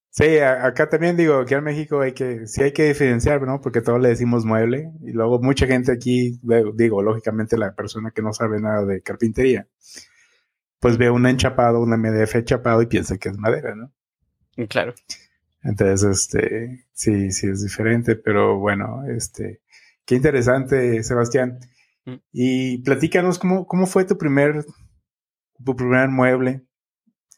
Sí, 0.10 0.39
acá 0.39 0.89
también 0.89 1.15
digo, 1.15 1.36
aquí 1.36 1.53
en 1.53 1.63
México 1.63 2.01
hay 2.01 2.12
que, 2.12 2.46
sí 2.46 2.62
hay 2.62 2.74
que 2.74 2.88
diferenciar, 2.88 3.41
¿no? 3.44 3.62
Porque 3.62 3.79
todos 3.79 4.01
le 4.01 4.10
decimos 4.10 4.44
mueble 4.44 4.91
y 5.01 5.13
luego 5.13 5.41
mucha 5.41 5.65
gente 5.65 5.94
aquí, 5.94 6.41
digo, 6.74 7.01
lógicamente 7.01 7.58
la 7.58 7.74
persona 7.74 8.12
que 8.12 8.22
no 8.22 8.34
sabe 8.34 8.60
nada 8.60 8.86
de 8.86 9.01
carpintería, 9.01 9.67
pues 10.86 11.00
ve 11.00 11.10
un 11.10 11.25
enchapado, 11.25 11.82
un 11.82 11.89
MDF 12.00 12.36
enchapado 12.36 12.80
y 12.80 12.86
piensa 12.86 13.18
que 13.18 13.30
es 13.30 13.39
madera, 13.39 13.74
¿no? 13.74 13.92
Claro. 14.68 14.94
Entonces, 15.63 16.04
este, 16.04 16.86
sí, 16.94 17.32
sí 17.32 17.48
es 17.48 17.63
diferente, 17.63 18.15
pero 18.15 18.60
bueno, 18.60 19.01
este, 19.08 19.63
qué 20.06 20.13
interesante, 20.13 21.01
Sebastián. 21.01 21.58
Mm. 22.06 22.15
Y 22.32 22.77
platícanos 22.84 23.39
cómo, 23.39 23.65
cómo 23.65 23.88
fue 23.88 24.06
tu 24.06 24.15
primer, 24.15 24.63
tu 25.65 25.75
primer 25.75 26.10
mueble. 26.10 26.62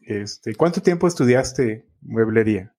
Este, 0.01 0.53
¿cuánto 0.53 0.81
tiempo 0.81 1.07
estudiaste 1.07 1.87
mueblería? 2.01 2.75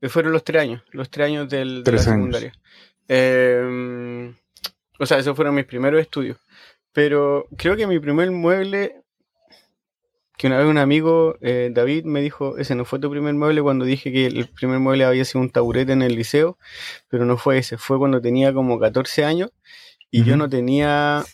Eh, 0.00 0.08
fueron 0.08 0.32
los 0.32 0.42
tres 0.42 0.62
años, 0.62 0.82
los 0.92 1.10
tres 1.10 1.26
años 1.26 1.50
del, 1.50 1.84
de 1.84 1.92
la 1.92 1.98
secundaria. 1.98 2.52
Em, 3.08 4.34
o 4.98 5.04
sea, 5.04 5.18
esos 5.18 5.36
fueron 5.36 5.54
mis 5.54 5.66
primeros 5.66 6.00
estudios. 6.00 6.38
Pero 6.94 7.46
creo 7.58 7.76
que 7.76 7.86
mi 7.86 7.98
primer 7.98 8.30
mueble 8.30 9.03
que 10.36 10.48
una 10.48 10.58
vez 10.58 10.66
un 10.66 10.78
amigo, 10.78 11.36
eh, 11.40 11.70
David, 11.72 12.04
me 12.04 12.20
dijo, 12.20 12.58
ese 12.58 12.74
no 12.74 12.84
fue 12.84 12.98
tu 12.98 13.10
primer 13.10 13.34
mueble 13.34 13.62
cuando 13.62 13.84
dije 13.84 14.12
que 14.12 14.26
el 14.26 14.48
primer 14.48 14.80
mueble 14.80 15.04
había 15.04 15.24
sido 15.24 15.40
un 15.40 15.50
taburete 15.50 15.92
en 15.92 16.02
el 16.02 16.16
liceo, 16.16 16.58
pero 17.08 17.24
no 17.24 17.36
fue 17.36 17.58
ese, 17.58 17.78
fue 17.78 17.98
cuando 17.98 18.20
tenía 18.20 18.52
como 18.52 18.78
14 18.80 19.24
años 19.24 19.50
y 20.10 20.24
yo 20.24 20.36
no 20.36 20.48
tenía, 20.48 21.24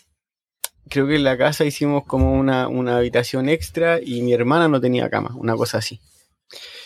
creo 0.89 1.05
que 1.05 1.15
en 1.15 1.23
la 1.23 1.37
casa 1.37 1.65
hicimos 1.65 2.03
como 2.05 2.33
una, 2.33 2.65
habitación 2.95 3.49
extra 3.49 3.99
y 4.01 4.21
mi 4.21 4.33
hermana 4.33 4.67
no 4.67 4.81
tenía 4.81 5.09
cama, 5.09 5.35
una 5.35 5.55
cosa 5.55 5.79
así. 5.79 5.99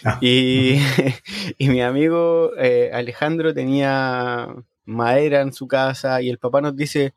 Ah, 0.04 0.20
y, 0.22 0.80
y, 1.58 1.70
mi 1.70 1.82
amigo 1.82 2.52
eh, 2.58 2.92
Alejandro 2.94 3.54
tenía 3.54 4.54
madera 4.86 5.42
en 5.42 5.54
su 5.54 5.68
casa 5.68 6.22
y 6.22 6.30
el 6.30 6.38
papá 6.38 6.62
nos 6.62 6.76
dice, 6.76 7.14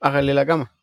hágale 0.00 0.34
la 0.34 0.46
cama. 0.46 0.75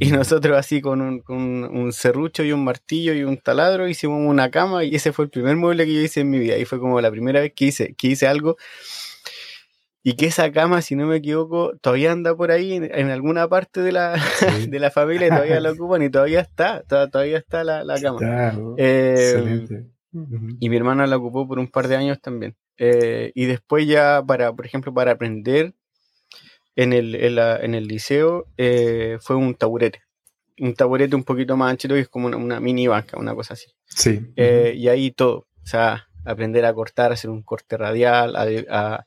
Y 0.00 0.12
nosotros 0.12 0.56
así 0.56 0.80
con 0.80 1.00
un, 1.00 1.20
con 1.20 1.36
un 1.36 1.92
serrucho 1.92 2.44
y 2.44 2.52
un 2.52 2.62
martillo 2.62 3.12
y 3.14 3.24
un 3.24 3.36
taladro 3.36 3.88
hicimos 3.88 4.20
una 4.24 4.48
cama 4.48 4.84
y 4.84 4.94
ese 4.94 5.12
fue 5.12 5.24
el 5.24 5.30
primer 5.30 5.56
mueble 5.56 5.86
que 5.86 5.94
yo 5.94 6.00
hice 6.00 6.20
en 6.20 6.30
mi 6.30 6.38
vida. 6.38 6.56
Y 6.56 6.64
fue 6.64 6.78
como 6.78 7.00
la 7.00 7.10
primera 7.10 7.40
vez 7.40 7.52
que 7.54 7.66
hice, 7.66 7.94
que 7.94 8.08
hice 8.08 8.28
algo. 8.28 8.56
Y 10.04 10.14
que 10.14 10.26
esa 10.26 10.52
cama, 10.52 10.82
si 10.82 10.94
no 10.94 11.06
me 11.06 11.16
equivoco, 11.16 11.76
todavía 11.80 12.12
anda 12.12 12.34
por 12.36 12.52
ahí 12.52 12.74
en, 12.74 13.10
alguna 13.10 13.48
parte 13.48 13.80
de 13.80 13.90
la, 13.90 14.14
de 14.68 14.78
la 14.78 14.92
familia 14.92 15.26
y 15.26 15.30
todavía 15.30 15.60
la 15.60 15.72
ocupan 15.72 16.02
y 16.02 16.10
todavía 16.10 16.40
está, 16.40 16.82
todavía 16.84 17.38
está 17.38 17.64
la, 17.64 18.00
cama. 18.00 18.54
Eh, 18.76 19.84
y 20.60 20.68
mi 20.68 20.76
hermana 20.76 21.08
la 21.08 21.16
ocupó 21.16 21.46
por 21.48 21.58
un 21.58 21.66
par 21.66 21.88
de 21.88 21.96
años 21.96 22.20
también. 22.20 22.56
Eh, 22.76 23.32
y 23.34 23.46
después 23.46 23.86
ya 23.88 24.22
para, 24.24 24.52
por 24.52 24.64
ejemplo, 24.64 24.94
para 24.94 25.12
aprender 25.12 25.74
en 26.78 26.92
el, 26.92 27.16
en, 27.16 27.74
el 27.74 27.88
liceo 27.88 28.46
eh, 28.56 29.18
fue 29.20 29.34
un 29.34 29.56
taburete. 29.56 30.02
Un 30.60 30.74
taburete 30.74 31.16
un 31.16 31.24
poquito 31.24 31.56
más 31.56 31.72
ancho 31.72 31.88
que 31.88 31.98
es 31.98 32.08
como 32.08 32.28
una, 32.28 32.60
mini 32.60 32.86
banca, 32.86 33.18
una 33.18 33.34
cosa 33.34 33.54
así. 33.54 33.66
Sí. 33.86 34.20
Eh, 34.36 34.74
y 34.76 34.86
ahí 34.86 35.10
todo. 35.10 35.48
O 35.60 35.66
sea, 35.66 36.06
aprender 36.24 36.64
a 36.64 36.72
cortar, 36.72 37.10
hacer 37.10 37.30
un 37.30 37.42
corte 37.42 37.76
radial, 37.76 38.36
a, 38.36 39.04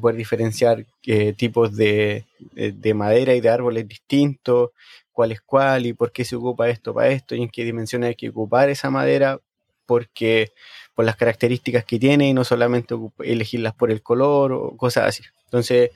poder 0.00 0.16
diferenciar 0.16 0.84
eh, 1.06 1.32
tipos 1.34 1.76
de, 1.76 2.26
madera 2.92 3.34
y 3.34 3.40
de 3.40 3.48
árboles 3.50 3.86
distintos, 3.86 4.70
cuál 5.12 5.30
es 5.30 5.40
cuál 5.42 5.86
y 5.86 5.92
por 5.92 6.10
qué 6.10 6.24
se 6.24 6.34
ocupa 6.34 6.68
esto 6.70 6.92
para 6.92 7.10
esto 7.10 7.36
y 7.36 7.42
en 7.42 7.50
qué 7.50 7.64
dimensiones 7.64 8.08
hay 8.08 8.14
que 8.16 8.30
ocupar 8.30 8.68
esa 8.68 8.90
madera, 8.90 9.38
porque 9.86 10.50
por 10.96 11.04
las 11.04 11.14
características 11.14 11.84
que 11.84 12.00
tiene 12.00 12.28
y 12.28 12.34
no 12.34 12.42
solamente 12.42 12.96
elegirlas 13.20 13.74
por 13.74 13.92
el 13.92 14.02
color 14.02 14.52
o 14.52 14.76
cosas 14.76 15.06
así. 15.06 15.22
Entonces, 15.44 15.90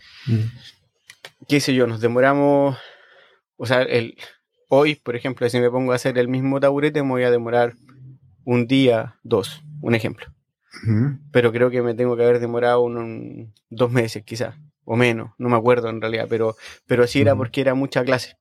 qué 1.48 1.60
sé 1.60 1.74
yo, 1.74 1.86
nos 1.86 2.00
demoramos, 2.00 2.76
o 3.56 3.66
sea, 3.66 3.82
el, 3.82 4.16
hoy, 4.68 4.96
por 4.96 5.16
ejemplo, 5.16 5.48
si 5.48 5.60
me 5.60 5.70
pongo 5.70 5.92
a 5.92 5.96
hacer 5.96 6.18
el 6.18 6.28
mismo 6.28 6.60
taburete, 6.60 7.02
me 7.02 7.10
voy 7.10 7.22
a 7.24 7.30
demorar 7.30 7.74
un 8.44 8.66
día, 8.66 9.16
dos, 9.22 9.62
un 9.80 9.94
ejemplo. 9.94 10.26
Pero 11.32 11.52
creo 11.52 11.70
que 11.70 11.80
me 11.80 11.94
tengo 11.94 12.16
que 12.16 12.24
haber 12.24 12.38
demorado 12.38 12.82
un, 12.82 13.54
dos 13.70 13.90
meses 13.90 14.24
quizás, 14.24 14.56
o 14.84 14.96
menos, 14.96 15.30
no 15.38 15.48
me 15.48 15.56
acuerdo 15.56 15.88
en 15.88 16.00
realidad, 16.00 16.26
pero, 16.28 16.54
pero 16.86 17.04
así 17.04 17.20
era 17.20 17.34
porque 17.34 17.62
era 17.62 17.74
mucha 17.74 18.04
clase. 18.04 18.36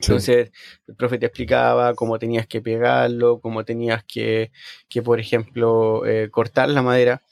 Entonces, 0.00 0.50
el 0.86 0.96
profe 0.96 1.18
te 1.18 1.26
explicaba 1.26 1.94
cómo 1.94 2.18
tenías 2.18 2.46
que 2.46 2.62
pegarlo, 2.62 3.40
cómo 3.40 3.64
tenías 3.64 4.02
que, 4.04 4.50
que 4.88 5.02
por 5.02 5.20
ejemplo, 5.20 6.06
eh, 6.06 6.30
cortar 6.30 6.70
la 6.70 6.80
madera. 6.80 7.22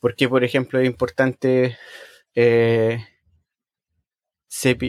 Porque, 0.00 0.28
por 0.28 0.44
ejemplo, 0.44 0.78
es 0.78 0.86
importante 0.86 1.78
eh, 2.34 2.98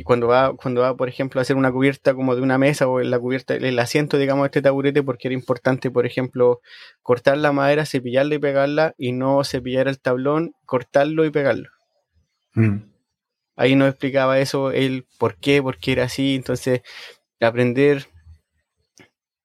cuando 0.03 0.27
va, 0.27 0.55
cuando 0.55 0.81
va, 0.81 0.95
por 0.95 1.09
ejemplo, 1.09 1.39
a 1.39 1.43
hacer 1.43 1.55
una 1.55 1.71
cubierta 1.71 2.13
como 2.13 2.35
de 2.35 2.41
una 2.41 2.57
mesa 2.57 2.87
o 2.87 3.01
en 3.01 3.09
la 3.09 3.19
cubierta, 3.19 3.55
el 3.55 3.79
asiento, 3.79 4.17
digamos, 4.17 4.43
de 4.43 4.47
este 4.47 4.61
taburete, 4.61 5.03
porque 5.03 5.27
era 5.27 5.33
importante, 5.35 5.89
por 5.91 6.05
ejemplo, 6.05 6.61
cortar 7.01 7.37
la 7.37 7.51
madera, 7.51 7.85
cepillarla 7.85 8.35
y 8.35 8.39
pegarla, 8.39 8.95
y 8.97 9.11
no 9.11 9.43
cepillar 9.43 9.87
el 9.87 9.99
tablón, 9.99 10.53
cortarlo 10.65 11.25
y 11.25 11.31
pegarlo. 11.31 11.69
Mm. 12.53 12.77
Ahí 13.55 13.75
nos 13.75 13.89
explicaba 13.89 14.39
eso, 14.39 14.71
él 14.71 15.07
por 15.17 15.35
qué, 15.35 15.61
por 15.61 15.77
qué 15.77 15.93
era 15.93 16.03
así. 16.05 16.35
Entonces, 16.35 16.81
aprender 17.39 18.07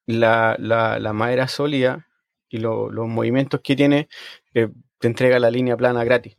la, 0.07 0.57
la, 0.59 1.13
madera 1.13 1.49
sólida 1.49 2.09
y 2.49 2.59
los 2.59 2.93
movimientos 2.93 3.61
que 3.63 3.77
tiene, 3.77 4.09
eh, 4.55 4.69
te 4.99 5.09
entrega 5.09 5.39
la 5.39 5.51
línea 5.51 5.77
plana 5.77 6.05
gratis. 6.05 6.37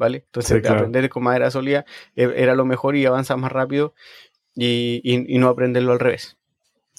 ¿Vale? 0.00 0.24
Entonces 0.24 0.66
aprender 0.66 1.10
con 1.10 1.22
madera 1.22 1.50
sólida 1.50 1.84
e, 2.16 2.32
era 2.36 2.54
lo 2.54 2.64
mejor 2.64 2.96
y 2.96 3.04
avanzar 3.04 3.36
más 3.36 3.52
rápido 3.52 3.94
y, 4.54 5.38
no 5.38 5.48
aprenderlo 5.48 5.92
al 5.92 6.00
revés. 6.00 6.38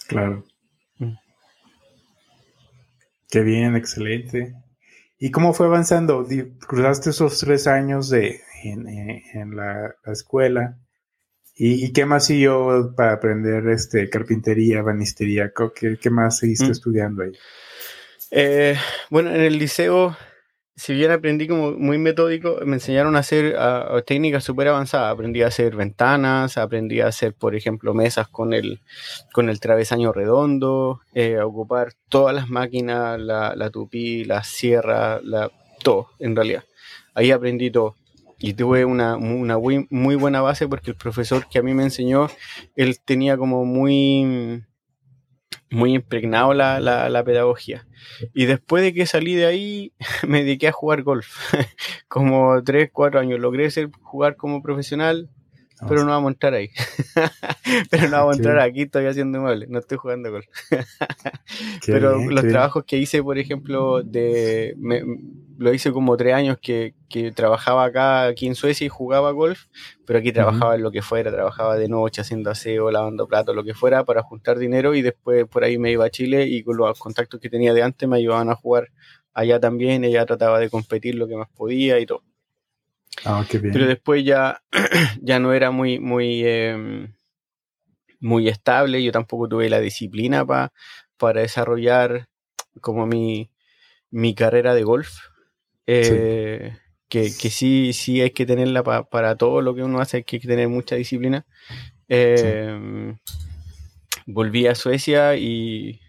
Claro. 0.08 0.46
Mm. 1.00 1.14
Qué 3.28 3.42
bien, 3.42 3.76
excelente. 3.76 4.54
¿Y 5.18 5.32
cómo 5.32 5.52
fue 5.54 5.66
avanzando? 5.66 6.26
Cruzaste 6.68 7.10
esos 7.10 7.40
tres 7.40 7.66
años 7.66 8.10
de, 8.10 8.40
en, 8.64 9.56
la, 9.56 9.96
escuela. 10.06 10.78
¿Y, 11.56 11.92
qué 11.94 12.06
más 12.06 12.28
siguió 12.28 12.94
para 12.96 13.14
aprender 13.14 13.68
este, 13.70 14.10
carpintería, 14.12 14.84
banistería? 14.84 15.52
¿Qué, 15.76 15.98
qué 16.00 16.10
más 16.12 16.38
seguiste 16.38 16.68
mm. 16.68 16.72
estudiando 16.72 17.24
ahí? 17.24 17.32
Eh, 18.30 18.76
bueno, 19.10 19.34
en 19.34 19.42
el 19.42 19.58
liceo 19.58 20.16
si 20.76 20.94
bien 20.94 21.12
aprendí 21.12 21.48
como 21.48 21.74
muy 21.74 21.98
metódico, 21.98 22.58
me 22.66 22.76
enseñaron 22.76 23.16
a 23.16 23.20
hacer 23.20 23.56
técnicas 24.06 24.44
súper 24.44 24.70
avanzadas. 24.70 25.14
Aprendí 25.14 25.42
a 25.42 25.48
hacer 25.48 25.76
ventanas, 25.76 26.58
aprendí 26.58 27.02
a 27.02 27.08
hacer, 27.08 27.34
por 27.34 27.56
ejemplo, 27.56 27.94
mesas 27.94 28.28
con 28.28 28.54
el, 28.54 28.82
con 29.34 29.50
el 29.50 29.60
travesaño 29.60 30.14
redondo, 30.14 31.02
eh, 31.14 31.38
a 31.38 31.46
ocupar 31.46 31.94
todas 32.10 32.34
las 32.34 32.50
máquinas, 32.50 33.20
la, 33.20 33.56
la 33.56 33.70
tupí, 33.70 34.24
la 34.24 34.44
sierra, 34.44 35.20
la, 35.24 35.52
todo, 35.84 36.10
en 36.20 36.36
realidad. 36.36 36.64
Ahí 37.14 37.32
aprendí 37.32 37.70
todo. 37.70 37.96
Y 38.40 38.54
tuve 38.54 38.86
una, 38.86 39.18
una 39.18 39.60
muy, 39.60 39.86
muy 39.92 40.16
buena 40.16 40.42
base 40.42 40.68
porque 40.68 40.92
el 40.92 40.98
profesor 40.98 41.48
que 41.48 41.60
a 41.60 41.64
mí 41.64 41.76
me 41.76 41.84
enseñó, 41.84 42.28
él 42.76 43.00
tenía 43.06 43.38
como 43.38 43.66
muy 43.66 44.64
muy 45.72 45.96
impregnado 45.96 46.54
la, 46.54 46.80
la, 46.80 47.24
pedagogía. 47.24 47.88
Y 48.34 48.46
después 48.46 48.84
de 48.84 48.94
que 48.94 49.06
salí 49.06 49.36
de 49.36 49.46
ahí, 49.46 49.94
me 50.28 50.44
dediqué 50.44 50.68
a 50.68 50.72
jugar 50.72 51.02
golf. 51.02 51.54
como 52.08 52.62
3, 52.64 52.90
4 52.92 53.20
años. 53.20 53.40
Logré 53.40 53.72
ser, 53.72 53.90
jugar 54.02 54.36
como 54.36 54.62
profesional, 54.62 55.30
pero 55.88 56.04
no 56.04 56.12
vamos 56.12 56.30
a 56.30 56.32
entrar 56.34 56.54
ahí. 56.54 56.70
pero 57.90 58.10
no 58.10 58.18
vamos 58.18 58.36
a 58.36 58.38
entrar 58.38 58.60
aquí, 58.60 58.84
estoy 58.84 59.06
haciendo 59.06 59.40
muebles, 59.42 59.70
no 59.70 59.80
estoy 59.80 59.98
jugando 59.98 60.32
golf. 60.32 60.46
pero 61.86 62.30
los 62.30 62.48
trabajos 62.48 62.84
que 62.86 62.98
hice, 62.98 63.24
por 63.24 63.38
ejemplo, 63.38 64.04
de 64.04 64.76
lo 65.62 65.72
hice 65.72 65.92
como 65.92 66.18
tres 66.18 66.34
años 66.34 66.58
que, 66.60 66.96
trabajaba 67.36 67.86
acá, 67.86 68.26
aquí 68.26 68.48
en 68.48 68.56
Suecia 68.56 68.86
y 68.86 68.90
jugaba 68.90 69.32
golf, 69.32 69.66
pero 70.06 70.18
aquí 70.18 70.32
trabajaba 70.32 70.76
en 70.76 70.82
lo 70.82 70.92
que 70.92 71.04
fuera, 71.04 71.32
trabajaba 71.32 71.78
de 71.78 71.88
noche 71.88 72.22
haciendo 72.22 72.50
aseo, 72.50 72.90
lavando 72.90 73.28
platos, 73.28 73.56
lo 73.56 73.64
que 73.64 73.76
fuera, 73.76 74.04
para 74.04 74.24
juntar 74.24 74.58
dinero 74.58 74.96
y 74.96 75.04
después 75.04 75.46
por 75.48 75.64
ahí 75.64 75.78
me 75.78 75.92
iba 75.92 76.06
a 76.06 76.10
Chile 76.10 76.46
y 76.48 76.64
con 76.64 76.78
los 76.78 76.98
contactos 76.98 77.40
que 77.40 77.50
tenía 77.50 77.74
de 77.74 77.84
antes 77.84 78.10
me 78.10 78.18
ayudaban 78.18 78.50
a 78.50 78.56
jugar 78.56 78.90
allá 79.34 79.60
también, 79.60 80.04
ella 80.04 80.26
trataba 80.26 80.58
de 80.58 80.70
competir 80.70 81.16
lo 81.16 81.28
que 81.28 81.36
más 81.36 81.50
podía 81.50 82.00
y 82.00 82.08
todo. 82.08 82.24
Ah, 83.26 83.46
qué 83.48 83.58
bien. 83.58 83.74
Pero 83.74 83.88
después 83.88 84.24
ya, 84.24 84.62
ya 85.22 85.40
no 85.40 85.54
era 85.54 85.72
muy, 85.72 86.00
muy, 86.00 86.44
em, 86.46 87.14
muy 88.20 88.48
estable, 88.48 89.04
yo 89.04 89.12
tampoco 89.12 89.48
tuve 89.48 89.70
la 89.70 89.80
disciplina 89.80 90.46
para 90.46 91.42
desarrollar 91.42 92.28
como 92.80 93.06
mi, 93.06 93.52
mi 94.10 94.36
carrera 94.36 94.74
de 94.74 94.84
golf. 94.84 95.18
Eh, 95.88 96.78
que, 97.10 97.30
sí, 97.30 97.92
sí 97.92 98.22
hay 98.22 98.32
que 98.32 98.46
tenerla 98.46 98.84
para 98.84 99.36
todo 99.36 99.62
lo 99.62 99.76
que 99.76 99.84
uno 99.84 100.00
hace, 100.00 100.18
hay 100.18 100.24
que 100.24 100.40
tener 100.40 100.70
mucha 100.70 100.96
disciplina. 100.96 101.46
Eh, 102.08 103.16
volví 104.26 104.68
a 104.68 104.76
Suecia 104.76 105.36
y, 105.36 106.00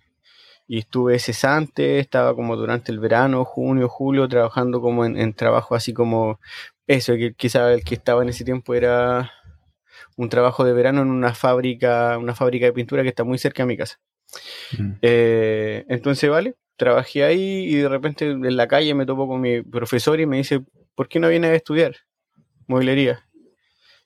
estuve 0.69 1.19
cesante, 1.19 1.99
estaba 1.99 2.35
como 2.35 2.57
durante 2.57 2.93
el 2.93 2.99
verano, 2.99 3.45
junio, 3.45 3.89
julio, 3.89 4.29
trabajando 4.29 4.81
como 4.81 5.05
en, 5.05 5.35
trabajo 5.35 5.75
así 5.75 5.93
como 5.93 6.41
eso, 6.87 7.15
que 7.15 7.35
quizá 7.35 7.73
el 7.73 7.85
que 7.85 7.95
estaba 7.95 8.23
en 8.23 8.29
ese 8.29 8.45
tiempo 8.45 8.75
era 8.75 9.31
un 10.17 10.29
trabajo 10.29 10.65
de 10.65 10.73
verano 10.73 11.03
en 11.03 11.11
una 11.11 11.35
fábrica, 11.35 12.19
una 12.19 12.35
fábrica 12.35 12.67
de 12.67 12.73
pintura 12.73 13.03
que 13.03 13.09
está 13.09 13.25
muy 13.25 13.39
cerca 13.39 13.63
de 13.63 13.67
mi 13.67 13.77
casa. 13.77 14.01
Mm. 14.79 14.93
Eh, 15.03 15.85
entonces, 15.89 16.29
vale, 16.29 16.57
trabajé 16.77 17.25
ahí 17.25 17.67
y 17.67 17.77
de 17.77 17.89
repente 17.89 18.31
en 18.31 18.57
la 18.57 18.69
calle 18.69 18.95
me 18.95 19.07
topo 19.07 19.29
con 19.29 19.41
mi 19.41 19.63
profesor 19.63 20.21
y 20.21 20.27
me 20.27 20.39
dice, 20.39 20.63
¿por 20.95 21.09
qué 21.09 21.21
no 21.21 21.29
vienes 21.29 21.51
a 21.51 21.55
estudiar 21.55 21.97
mueblería? 22.67 23.25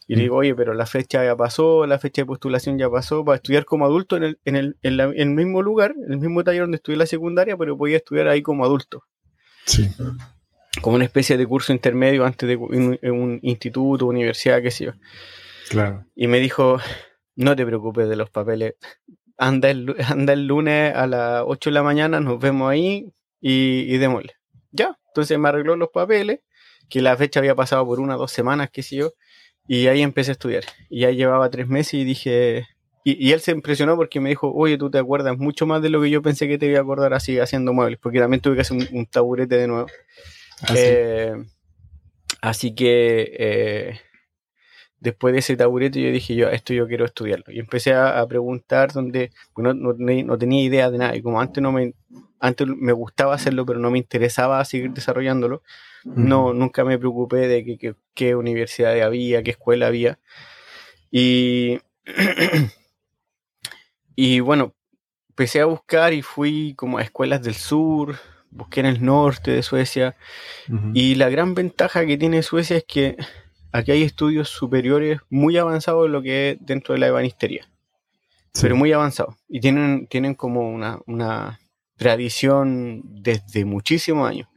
Y 0.09 0.15
le 0.15 0.21
mm. 0.21 0.25
digo, 0.25 0.37
oye, 0.37 0.55
pero 0.55 0.75
la 0.75 0.87
fecha 0.87 1.25
ya 1.25 1.37
pasó, 1.37 1.87
la 1.87 1.99
fecha 1.99 2.23
de 2.23 2.27
postulación 2.27 2.79
ya 2.79 2.89
pasó, 2.89 3.25
para 3.25 3.37
estudiar 3.37 3.65
como 3.65 3.87
adulto 3.87 4.17
en 4.17 4.23
el, 4.23 4.39
en 4.45 4.57
el, 4.57 4.77
en 4.83 5.01
el 5.01 5.31
mismo 5.31 5.63
lugar, 5.63 5.95
en 6.07 6.13
el 6.13 6.19
mismo 6.19 6.45
taller 6.45 6.63
donde 6.63 6.77
estudié 6.77 6.99
la 6.99 7.07
secundaria, 7.07 7.57
pero 7.57 7.77
podía 7.77 7.97
estudiar 7.97 8.29
ahí 8.29 8.43
como 8.43 8.65
adulto. 8.65 9.03
Sí. 9.65 9.89
Como 10.81 10.97
una 10.97 11.05
especie 11.05 11.37
de 11.37 11.47
curso 11.47 11.73
intermedio 11.73 12.25
antes 12.25 12.49
de 12.49 12.57
un, 12.57 12.99
un 13.03 13.39
instituto, 13.43 14.07
universidad, 14.07 14.63
qué 14.63 14.71
sé 14.71 14.87
yo. 14.87 14.93
Claro. 15.71 16.05
Y 16.15 16.27
me 16.27 16.39
dijo, 16.39 16.79
no 17.35 17.57
te 17.57 17.67
preocupes 17.67 18.09
de 18.09 18.17
los 18.17 18.31
papeles, 18.31 18.75
anda 19.39 19.71
el, 19.71 19.95
anda 20.09 20.33
el 20.33 20.47
lunes 20.47 20.95
a 20.95 21.07
las 21.07 21.43
8 21.47 21.71
de 21.71 21.75
la 21.75 21.83
mañana, 21.83 22.21
nos 22.21 22.39
vemos 22.39 22.71
ahí 22.71 23.13
y, 23.41 23.93
y 23.93 23.99
démosle. 23.99 24.35
Ya, 24.71 24.99
entonces 25.09 25.39
me 25.39 25.49
arregló 25.49 25.77
los 25.77 25.89
papeles, 25.89 26.41
que 26.89 27.01
la 27.01 27.17
fecha 27.17 27.41
había 27.41 27.55
pasado 27.55 27.85
por 27.87 28.01
una 28.01 28.17
o 28.17 28.19
dos 28.19 28.33
semanas, 28.33 28.71
qué 28.73 28.83
sé 28.83 28.97
yo, 28.97 29.13
y 29.67 29.87
ahí 29.87 30.03
empecé 30.03 30.31
a 30.31 30.33
estudiar. 30.33 30.65
Y 30.89 31.01
ya 31.01 31.11
llevaba 31.11 31.51
tres 31.51 31.69
meses 31.69 31.95
y 31.95 32.05
dije, 32.05 32.67
y, 33.09 33.31
él 33.31 33.41
se 33.41 33.53
impresionó 33.53 33.95
porque 33.95 34.19
me 34.19 34.31
dijo, 34.31 34.53
oye, 34.53 34.77
tú 34.77 34.91
te 34.91 34.99
acuerdas 34.99 35.39
mucho 35.39 35.65
más 35.65 35.81
de 35.81 35.91
lo 35.91 36.03
que 36.03 36.11
yo 36.11 36.23
pensé 36.23 36.49
que 36.49 36.59
te 36.59 36.67
iba 36.67 36.81
a 36.81 36.83
acordar 36.83 37.15
así 37.15 37.39
haciendo 37.39 37.73
muebles, 37.73 38.01
porque 38.03 38.19
también 38.19 38.41
tuve 38.41 38.57
que 38.57 38.63
hacer 38.63 38.77
un, 38.93 39.07
taburete 39.07 39.57
de 39.57 39.69
nuevo. 39.69 39.87
Ah, 40.63 40.75
eh, 40.75 41.35
así 42.41 42.75
que 42.75 43.33
eh, 43.39 44.01
después 45.01 45.33
de 45.33 45.41
ese 45.41 45.57
taburete 45.57 46.01
yo 46.01 46.11
dije, 46.11 46.35
yo 46.35 46.49
esto 46.49 46.73
yo 46.73 46.87
quiero 46.87 47.05
estudiarlo. 47.05 47.47
Y 47.49 47.59
empecé 47.59 47.95
a, 47.95 48.27
preguntar 48.27 48.93
donde 48.93 49.31
no, 49.57 49.75
no, 49.75 50.39
tenía 50.39 50.63
idea 50.63 50.91
de 50.91 50.99
nada. 50.99 51.17
Y 51.17 51.23
como 51.23 51.41
antes 51.41 51.63
no 51.63 51.73
me, 51.73 51.95
antes 52.41 52.67
me 52.67 52.93
gustaba 52.93 53.35
hacerlo, 53.35 53.67
pero 53.67 53.79
no 53.79 53.91
me 53.91 53.99
interesaba 53.99 54.65
seguir 54.65 54.93
desarrollándolo, 54.93 55.63
no, 56.05 56.55
nunca 56.55 56.85
me 56.85 56.99
preocupé 56.99 57.49
de 57.49 57.97
qué 58.15 58.37
universidad 58.37 59.01
había, 59.03 59.43
qué 59.43 59.51
escuela 59.51 59.89
había. 59.89 60.19
Y, 61.11 61.81
y 64.17 64.41
bueno, 64.41 64.75
empecé 65.31 65.61
a 65.61 65.67
buscar 65.67 66.13
y 66.13 66.23
fui 66.23 66.75
como 66.77 66.99
a 66.99 67.03
escuelas 67.03 67.43
del 67.43 67.55
sur, 67.55 68.17
busqué 68.51 68.81
en 68.81 68.87
el 68.87 69.05
norte 69.05 69.51
de 69.51 69.63
Suecia. 69.63 70.17
Y 70.95 71.15
la 71.15 71.29
gran 71.29 71.55
ventaja 71.55 72.07
que 72.07 72.17
tiene 72.17 72.43
Suecia 72.43 72.77
es 72.77 72.85
que 72.85 73.17
aquí 73.73 73.93
hay 73.93 74.03
estudios 74.03 74.49
superiores 74.49 75.21
muy 75.31 75.57
avanzados 75.57 76.07
en 76.07 76.13
lo 76.13 76.23
que 76.23 76.51
es 76.51 76.59
dentro 76.61 76.95
de 76.95 77.01
la 77.01 77.09
ebanistería. 77.09 77.69
Pero 78.61 78.77
muy 78.77 78.93
avanzados. 78.93 79.37
Y 79.49 79.61
tienen, 79.61 80.07
tienen 80.07 80.35
como 80.35 80.69
una, 80.69 80.99
una 81.07 81.61
tradición 81.97 83.03
desde 83.05 83.65
muchísimos 83.65 84.29
años. 84.29 84.49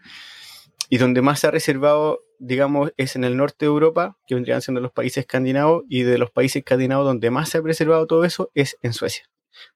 Y 0.90 0.98
donde 0.98 1.22
más 1.22 1.40
se 1.40 1.48
ha 1.48 1.52
reservado, 1.52 2.22
digamos, 2.40 2.94
es 2.98 3.16
en 3.16 3.24
el 3.24 3.38
norte 3.38 3.66
de 3.66 3.68
Europa, 3.68 4.18
que 4.26 4.36
vendrían 4.36 4.62
siendo 4.62 4.82
los 4.82 4.92
países 4.92 5.22
escandinavos, 5.22 5.84
y 5.90 6.04
de 6.04 6.18
los 6.18 6.32
países 6.32 6.58
escandinavos 6.58 7.06
donde 7.06 7.30
más 7.30 7.50
se 7.50 7.60
ha 7.60 7.62
preservado 7.62 8.08
todo 8.08 8.24
eso 8.24 8.52
es 8.56 8.78
en 8.82 8.94
Suecia. 8.94 9.26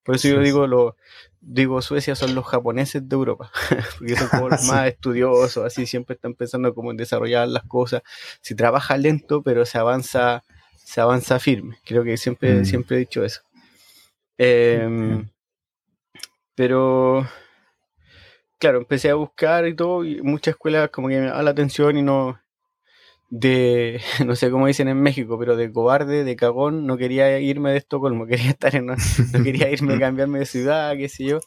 Por 0.04 0.16
eso 0.16 0.28
yo 0.28 0.40
digo, 0.40 0.68
lo, 0.68 0.96
digo, 1.42 1.82
Suecia 1.82 2.16
son 2.16 2.36
los 2.36 2.46
japoneses 2.46 3.08
de 3.08 3.16
Europa, 3.16 3.52
porque 4.00 4.16
son 4.16 4.28
como 4.30 4.50
los 4.50 4.64
más 4.64 4.88
estudiosos, 4.88 5.66
así 5.66 5.86
siempre 5.86 6.16
están 6.16 6.34
pensando 6.34 6.74
cómo 6.74 6.92
en 6.92 6.98
desarrollar 6.98 7.48
las 7.48 7.64
cosas. 7.64 8.02
Se 8.42 8.56
trabaja 8.56 8.98
lento, 8.98 9.44
pero 9.44 9.66
se 9.66 9.78
avanza, 9.78 10.44
se 10.78 11.02
avanza 11.02 11.40
firme. 11.40 11.78
Creo 11.86 12.04
que 12.04 12.18
siempre, 12.18 12.62
mm. 12.62 12.66
siempre 12.66 12.96
he 12.98 13.00
dicho 13.00 13.24
eso. 13.24 13.42
Em, 14.38 15.30
pero 16.56 17.28
claro, 18.60 18.78
empecé 18.78 19.10
a 19.10 19.16
buscar 19.16 19.68
y 19.68 19.76
todo, 19.76 20.06
y 20.06 20.22
muchas 20.22 20.54
escuelas 20.54 20.90
como 20.90 21.10
que 21.10 21.20
me 21.20 21.28
da 21.28 21.44
la 21.44 21.52
atención 21.52 21.98
y 21.98 22.02
no, 22.02 22.40
de, 23.36 24.00
no 24.28 24.36
sé 24.36 24.52
cómo 24.52 24.68
dicen 24.68 24.88
en 24.88 25.02
México, 25.02 25.40
pero 25.40 25.56
de 25.56 25.72
cobarde, 25.72 26.24
de 26.24 26.36
cagón, 26.36 26.86
no 26.86 26.98
quería 26.98 27.40
irme 27.40 27.72
de 27.72 27.78
Estocolmo, 27.78 28.28
quería 28.28 28.52
estar 28.52 28.76
en, 28.76 28.86
no, 28.86 28.96
quería 29.44 29.72
irme, 29.72 30.00
cambiarme 30.00 30.40
de 30.40 30.46
ciudad, 30.46 30.96
qué 30.96 31.10
sé 31.10 31.26
yo. 31.26 31.40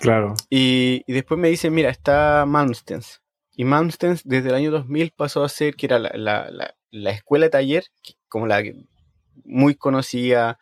Claro. 0.00 0.34
Y, 0.48 1.02
después 1.12 1.40
me 1.40 1.48
dicen, 1.48 1.74
mira, 1.74 1.90
está 1.90 2.44
Malmstens. 2.46 3.22
Y 3.56 3.64
Malmstens 3.64 4.22
desde 4.24 4.50
el 4.50 4.54
año 4.54 4.70
2000 4.70 5.12
pasó 5.16 5.42
a 5.42 5.48
ser, 5.48 5.74
que 5.74 5.86
era 5.86 5.98
la, 5.98 6.12
la, 6.14 6.74
la, 6.90 7.10
escuela 7.10 7.46
de 7.46 7.50
taller, 7.50 7.84
como 8.28 8.46
la 8.46 8.62
muy 9.44 9.74
conocida, 9.74 10.58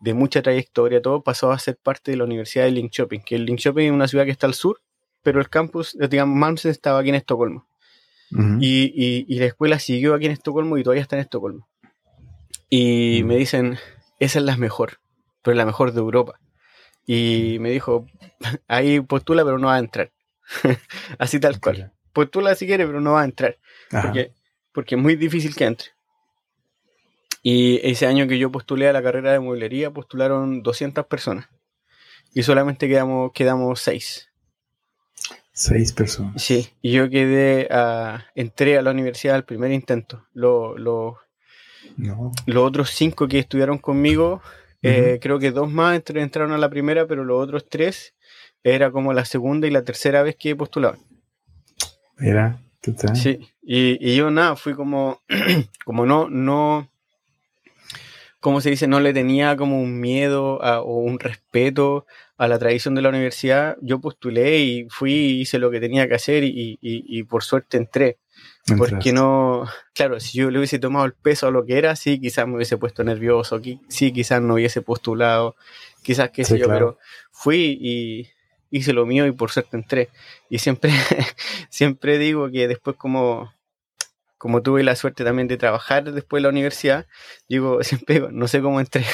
de 0.00 0.14
mucha 0.14 0.40
trayectoria, 0.40 1.02
todo, 1.02 1.22
pasó 1.22 1.52
a 1.52 1.58
ser 1.58 1.76
parte 1.76 2.10
de 2.10 2.16
la 2.16 2.24
Universidad 2.24 2.64
de 2.64 2.72
Linköping, 2.72 3.22
que 3.22 3.38
Linköping 3.38 3.84
es 3.84 3.92
una 3.92 4.08
ciudad 4.08 4.24
que 4.24 4.30
está 4.30 4.46
al 4.46 4.54
sur, 4.54 4.80
pero 5.22 5.40
el 5.40 5.50
campus, 5.50 5.96
digamos, 6.10 6.36
Malmstens 6.36 6.76
estaba 6.76 7.00
aquí 7.00 7.10
en 7.10 7.16
Estocolmo 7.16 7.66
y, 8.60 9.38
la 9.38 9.46
escuela 9.46 9.78
siguió 9.78 10.14
aquí 10.14 10.26
en 10.26 10.32
Estocolmo 10.32 10.78
y 10.78 10.82
todavía 10.82 11.02
está 11.02 11.16
en 11.16 11.22
Estocolmo. 11.22 11.68
Y 12.70 13.22
me 13.24 13.36
dicen, 13.36 13.78
esa 14.18 14.38
es 14.38 14.44
la 14.44 14.56
mejor, 14.56 15.00
pero 15.42 15.52
es 15.52 15.58
la 15.58 15.66
mejor 15.66 15.92
de 15.92 16.00
Europa. 16.00 16.40
Y 17.06 17.58
me 17.60 17.70
dijo, 17.70 18.06
ahí 18.68 19.00
postula, 19.00 19.44
pero 19.44 19.58
no 19.58 19.68
va 19.68 19.76
a 19.76 19.80
entrar. 19.80 20.10
Así 21.18 21.40
tal 21.40 21.60
cual. 21.60 21.92
Postula 22.12 22.54
si 22.54 22.66
quiere, 22.66 22.86
pero 22.86 23.00
no 23.00 23.12
va 23.12 23.22
a 23.22 23.24
entrar. 23.24 23.58
Porque, 23.90 24.32
porque, 24.72 24.94
es 24.94 25.00
muy 25.00 25.16
difícil 25.16 25.54
que 25.54 25.64
entre. 25.64 25.88
Y 27.42 27.80
ese 27.86 28.06
año 28.06 28.28
que 28.28 28.38
yo 28.38 28.52
postulé 28.52 28.88
a 28.88 28.92
la 28.92 29.02
carrera 29.02 29.32
de 29.32 29.40
mueblería, 29.40 29.90
postularon 29.90 30.62
200 30.62 31.06
personas. 31.06 31.48
Y 32.32 32.44
solamente 32.44 32.88
quedamos, 32.88 33.32
quedamos 33.32 33.80
6. 33.80 34.31
Seis 35.52 35.92
personas. 35.92 36.42
Sí, 36.42 36.70
y 36.80 36.92
yo 36.92 37.10
quedé, 37.10 37.68
a, 37.70 38.26
entré 38.34 38.78
a 38.78 38.82
la 38.82 38.90
universidad 38.90 39.36
al 39.36 39.44
primer 39.44 39.70
intento. 39.70 40.26
Lo, 40.32 40.78
lo, 40.78 41.18
Los 42.46 42.64
otros 42.64 42.90
cinco 42.90 43.28
que 43.28 43.38
estuvieron 43.38 43.78
conmigo, 43.78 44.40
eh, 44.80 45.18
creo 45.20 45.38
que 45.38 45.50
dos 45.50 45.70
más 45.70 46.02
entraron 46.08 46.52
a 46.52 46.58
la 46.58 46.70
primera, 46.70 47.06
pero 47.06 47.24
los 47.24 47.42
otros 47.42 47.68
tres 47.68 48.14
era 48.64 48.90
como 48.90 49.12
la 49.12 49.24
segunda 49.24 49.66
y 49.66 49.70
la 49.70 49.84
tercera 49.84 50.22
vez 50.22 50.36
que 50.36 50.56
postulaban. 50.56 51.00
Mira, 52.16 52.60
¿qué 52.80 52.92
tal? 52.92 53.16
Sí, 53.16 53.40
y, 53.62 53.98
y 54.00 54.16
yo 54.16 54.30
nada, 54.30 54.56
fui 54.56 54.74
como, 54.74 55.20
como 55.84 56.06
no, 56.06 56.30
no, 56.30 56.88
¿cómo 58.42 58.60
se 58.60 58.70
dice? 58.70 58.88
No 58.88 58.98
le 58.98 59.14
tenía 59.14 59.56
como 59.56 59.80
un 59.80 60.00
miedo 60.00 60.58
o 60.58 60.98
un 60.98 61.20
respeto 61.20 62.06
a 62.36 62.48
la 62.48 62.58
tradición 62.58 62.96
de 62.96 63.02
la 63.02 63.08
universidad. 63.08 63.76
Yo 63.80 64.00
postulé 64.00 64.58
y 64.58 64.88
fui, 64.90 65.12
hice 65.40 65.60
lo 65.60 65.70
que 65.70 65.78
tenía 65.78 66.08
que 66.08 66.16
hacer 66.16 66.42
y, 66.44 67.22
por 67.22 67.44
suerte 67.44 67.76
entré. 67.76 68.18
Porque 68.76 69.12
no, 69.12 69.64
claro, 69.94 70.18
si 70.18 70.38
yo 70.38 70.50
le 70.50 70.58
hubiese 70.58 70.80
tomado 70.80 71.06
el 71.06 71.14
peso 71.14 71.46
a 71.46 71.50
lo 71.52 71.64
que 71.64 71.78
era, 71.78 71.94
sí, 71.94 72.20
quizás 72.20 72.48
me 72.48 72.56
hubiese 72.56 72.76
puesto 72.76 73.04
nervioso, 73.04 73.60
sí, 73.88 74.12
quizás 74.12 74.42
no 74.42 74.54
hubiese 74.54 74.82
postulado, 74.82 75.54
quizás 76.02 76.30
qué 76.30 76.44
sé 76.44 76.58
yo, 76.58 76.66
pero 76.66 76.98
fui 77.30 77.78
y 77.80 78.28
hice 78.70 78.92
lo 78.92 79.06
mío 79.06 79.24
y 79.26 79.32
por 79.32 79.52
suerte 79.52 79.76
entré. 79.76 80.08
Y 80.50 80.58
siempre, 80.58 80.90
siempre 81.70 82.18
digo 82.18 82.50
que 82.50 82.66
después 82.66 82.96
como 82.96 83.52
como 84.42 84.60
tuve 84.60 84.82
la 84.82 84.96
suerte 84.96 85.22
también 85.22 85.46
de 85.46 85.56
trabajar 85.56 86.02
después 86.12 86.40
de 86.40 86.42
la 86.42 86.48
universidad, 86.48 87.06
digo, 87.48 87.80
siempre 87.84 88.26
no 88.32 88.48
sé 88.48 88.60
cómo 88.60 88.80
entré. 88.80 89.04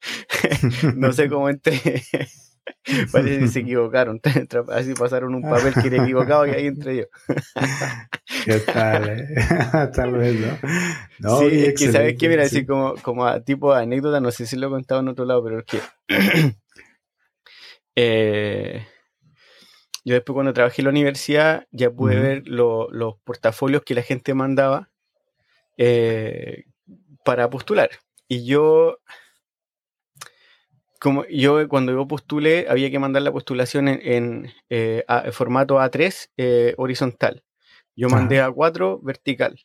no 0.96 1.12
sé 1.12 1.28
cómo 1.28 1.48
entré. 1.48 1.80
Parece 3.12 3.38
que 3.38 3.48
se 3.48 3.60
equivocaron. 3.60 4.20
Así 4.72 4.94
pasaron 4.94 5.36
un 5.36 5.42
papel 5.42 5.74
que 5.74 5.86
era 5.86 6.02
equivocado 6.02 6.44
y 6.48 6.50
ahí 6.50 6.66
entré 6.66 6.96
yo. 6.96 7.04
¿Qué 8.44 8.58
tal? 8.60 9.10
Eh? 9.10 9.26
Tal 9.94 10.12
vez, 10.12 10.40
¿no? 11.20 11.38
sí, 11.38 11.66
es 11.66 11.74
que 11.74 11.92
sabes 11.92 12.16
que, 12.18 12.28
mira, 12.28 12.42
así 12.42 12.66
como, 12.66 12.94
como 12.96 13.26
a 13.26 13.44
tipo 13.44 13.72
de 13.72 13.82
anécdota, 13.82 14.18
no 14.18 14.32
sé 14.32 14.44
si 14.44 14.56
lo 14.56 14.66
he 14.66 14.70
contado 14.70 15.02
en 15.02 15.08
otro 15.08 15.24
lado, 15.24 15.44
pero 15.44 15.60
es 15.60 15.66
que 15.66 15.78
eh, 17.94 18.86
yo 20.04 20.14
después 20.14 20.34
cuando 20.34 20.52
trabajé 20.52 20.82
en 20.82 20.84
la 20.84 20.90
universidad 20.90 21.66
ya 21.70 21.90
pude 21.90 22.18
ver 22.20 22.42
los 22.46 23.16
portafolios 23.24 23.82
que 23.84 23.94
la 23.94 24.02
gente 24.02 24.34
mandaba 24.34 24.90
eh, 25.78 26.64
para 27.24 27.48
postular. 27.48 27.90
Y 28.28 28.44
yo, 28.44 28.98
como 31.00 31.24
yo 31.26 31.68
cuando 31.68 31.92
yo 31.92 32.06
postulé, 32.06 32.66
había 32.68 32.90
que 32.90 32.98
mandar 32.98 33.22
la 33.22 33.32
postulación 33.32 33.88
en, 33.88 34.52
eh, 34.68 35.04
formato 35.32 35.78
A3 35.78 36.30
eh, 36.36 36.74
horizontal. 36.76 37.42
Yo 37.96 38.08
mandé 38.08 38.42
A4 38.42 39.00
vertical. 39.02 39.58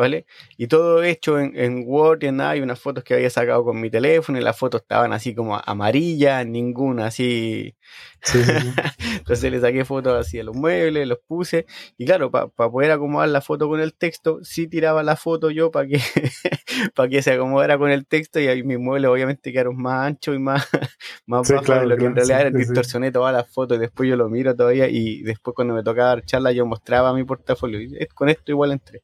¿Vale? 0.00 0.24
Y 0.56 0.66
todo 0.66 1.02
hecho 1.02 1.38
en, 1.38 1.84
Word 1.86 2.22
y 2.22 2.28
en 2.28 2.36
nada, 2.38 2.50
hay 2.52 2.62
unas 2.62 2.80
fotos 2.80 3.04
que 3.04 3.12
había 3.12 3.28
sacado 3.28 3.64
con 3.64 3.78
mi 3.78 3.90
teléfono 3.90 4.38
y 4.38 4.42
las 4.42 4.58
fotos 4.58 4.80
estaban 4.80 5.12
así 5.12 5.34
como 5.34 5.60
amarillas, 5.62 6.46
ninguna 6.46 7.06
así. 7.06 7.76
Entonces 9.18 9.52
le 9.52 9.60
saqué 9.60 9.84
fotos 9.84 10.18
así 10.18 10.40
a 10.40 10.44
los 10.44 10.56
muebles, 10.56 11.06
los 11.06 11.18
puse 11.18 11.66
y 11.98 12.06
claro, 12.06 12.30
para 12.30 12.48
poder 12.48 12.92
acomodar 12.92 13.28
la 13.28 13.42
foto 13.42 13.68
con 13.68 13.78
el 13.80 13.92
texto, 13.92 14.38
sí 14.42 14.66
tiraba 14.68 15.02
la 15.02 15.16
foto 15.16 15.50
yo 15.50 15.70
para 15.70 15.86
que, 15.86 16.00
para 16.94 17.08
que 17.10 17.20
se 17.20 17.32
acomodara 17.32 17.76
con 17.76 17.90
el 17.90 18.06
texto 18.06 18.40
y 18.40 18.48
ahí 18.48 18.62
mis 18.62 18.78
muebles 18.78 19.10
obviamente 19.10 19.52
quedaron 19.52 19.76
más 19.76 20.06
anchos 20.06 20.34
y 20.34 20.38
más, 20.38 20.66
más 21.26 21.50
bajos 21.50 21.80
de 21.80 21.86
lo 21.86 21.96
que 21.98 22.06
en 22.06 22.16
realidad 22.16 22.40
era. 22.40 22.50
Distorsioné 22.50 23.12
todas 23.12 23.34
las 23.34 23.52
fotos 23.52 23.76
y 23.76 23.80
después 23.80 24.08
yo 24.08 24.16
lo 24.16 24.30
miro 24.30 24.56
todavía 24.56 24.88
y 24.88 25.22
después 25.24 25.54
cuando 25.54 25.74
me 25.74 25.82
tocaba 25.82 26.08
dar 26.08 26.24
charla 26.24 26.52
yo 26.52 26.64
mostraba 26.64 27.12
mi 27.12 27.24
portafolio 27.24 27.82
y 27.82 28.06
con 28.14 28.30
esto 28.30 28.50
igual 28.50 28.72
entré 28.72 29.02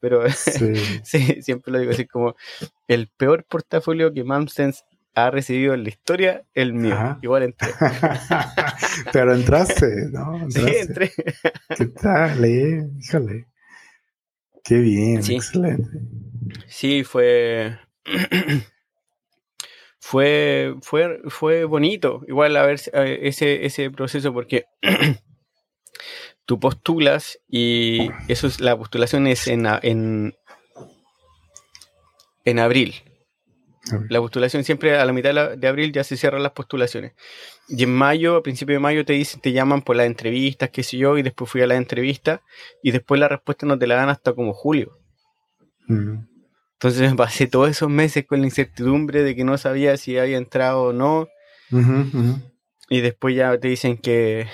pero 0.00 0.22
sí. 1.04 1.42
siempre 1.42 1.72
lo 1.72 1.78
digo 1.78 1.92
así 1.92 2.06
como 2.06 2.34
el 2.86 3.08
peor 3.08 3.44
portafolio 3.44 4.12
que 4.12 4.24
Mamsense 4.24 4.84
ha 5.14 5.30
recibido 5.30 5.74
en 5.74 5.82
la 5.82 5.88
historia, 5.88 6.44
el 6.54 6.72
mío. 6.74 7.18
Igual 7.22 7.42
entré. 7.42 7.70
pero 9.12 9.34
entraste, 9.34 10.10
¿no? 10.12 10.48
Sí, 10.48 10.60
entré. 10.64 11.10
¿Qué 11.76 11.86
tal? 11.86 12.44
Eh? 12.44 12.88
Híjole. 13.00 13.46
Qué 14.62 14.76
bien, 14.76 15.18
excelente. 15.18 15.88
Sí, 16.68 17.02
fue. 17.02 17.78
fue, 19.98 20.74
fue, 20.82 21.20
fue 21.26 21.64
bonito. 21.64 22.22
Igual 22.28 22.56
a 22.56 22.66
ver 22.66 22.80
ese, 22.94 23.66
ese 23.66 23.90
proceso, 23.90 24.32
porque 24.32 24.66
tú 26.48 26.58
postulas 26.58 27.38
y 27.46 28.08
eso 28.26 28.46
es 28.46 28.58
la 28.58 28.74
postulación 28.74 29.26
es 29.26 29.48
en, 29.48 29.66
en, 29.82 30.34
en 32.46 32.58
abril. 32.58 32.94
La 34.08 34.18
postulación 34.18 34.64
siempre 34.64 34.96
a 34.98 35.04
la 35.04 35.12
mitad 35.12 35.58
de 35.58 35.68
abril 35.68 35.92
ya 35.92 36.04
se 36.04 36.16
cierran 36.16 36.42
las 36.42 36.52
postulaciones. 36.52 37.12
Y 37.68 37.82
en 37.82 37.94
mayo, 37.94 38.36
a 38.36 38.42
principio 38.42 38.76
de 38.76 38.80
mayo, 38.80 39.04
te 39.04 39.12
dicen, 39.12 39.42
te 39.42 39.52
llaman 39.52 39.82
por 39.82 39.96
las 39.96 40.06
entrevistas, 40.06 40.70
qué 40.70 40.82
sé 40.82 40.96
yo, 40.96 41.18
y 41.18 41.22
después 41.22 41.50
fui 41.50 41.60
a 41.60 41.66
la 41.66 41.76
entrevista, 41.76 42.40
y 42.82 42.92
después 42.92 43.20
la 43.20 43.28
respuesta 43.28 43.66
no 43.66 43.78
te 43.78 43.86
la 43.86 43.96
dan 43.96 44.08
hasta 44.08 44.32
como 44.32 44.54
julio. 44.54 44.98
Entonces 45.86 47.10
me 47.10 47.14
pasé 47.14 47.46
todos 47.46 47.68
esos 47.68 47.90
meses 47.90 48.26
con 48.26 48.40
la 48.40 48.46
incertidumbre 48.46 49.22
de 49.22 49.36
que 49.36 49.44
no 49.44 49.58
sabía 49.58 49.98
si 49.98 50.16
había 50.16 50.38
entrado 50.38 50.82
o 50.84 50.92
no. 50.94 51.28
Y 52.88 53.00
después 53.00 53.36
ya 53.36 53.58
te 53.58 53.68
dicen 53.68 53.98
que, 53.98 54.46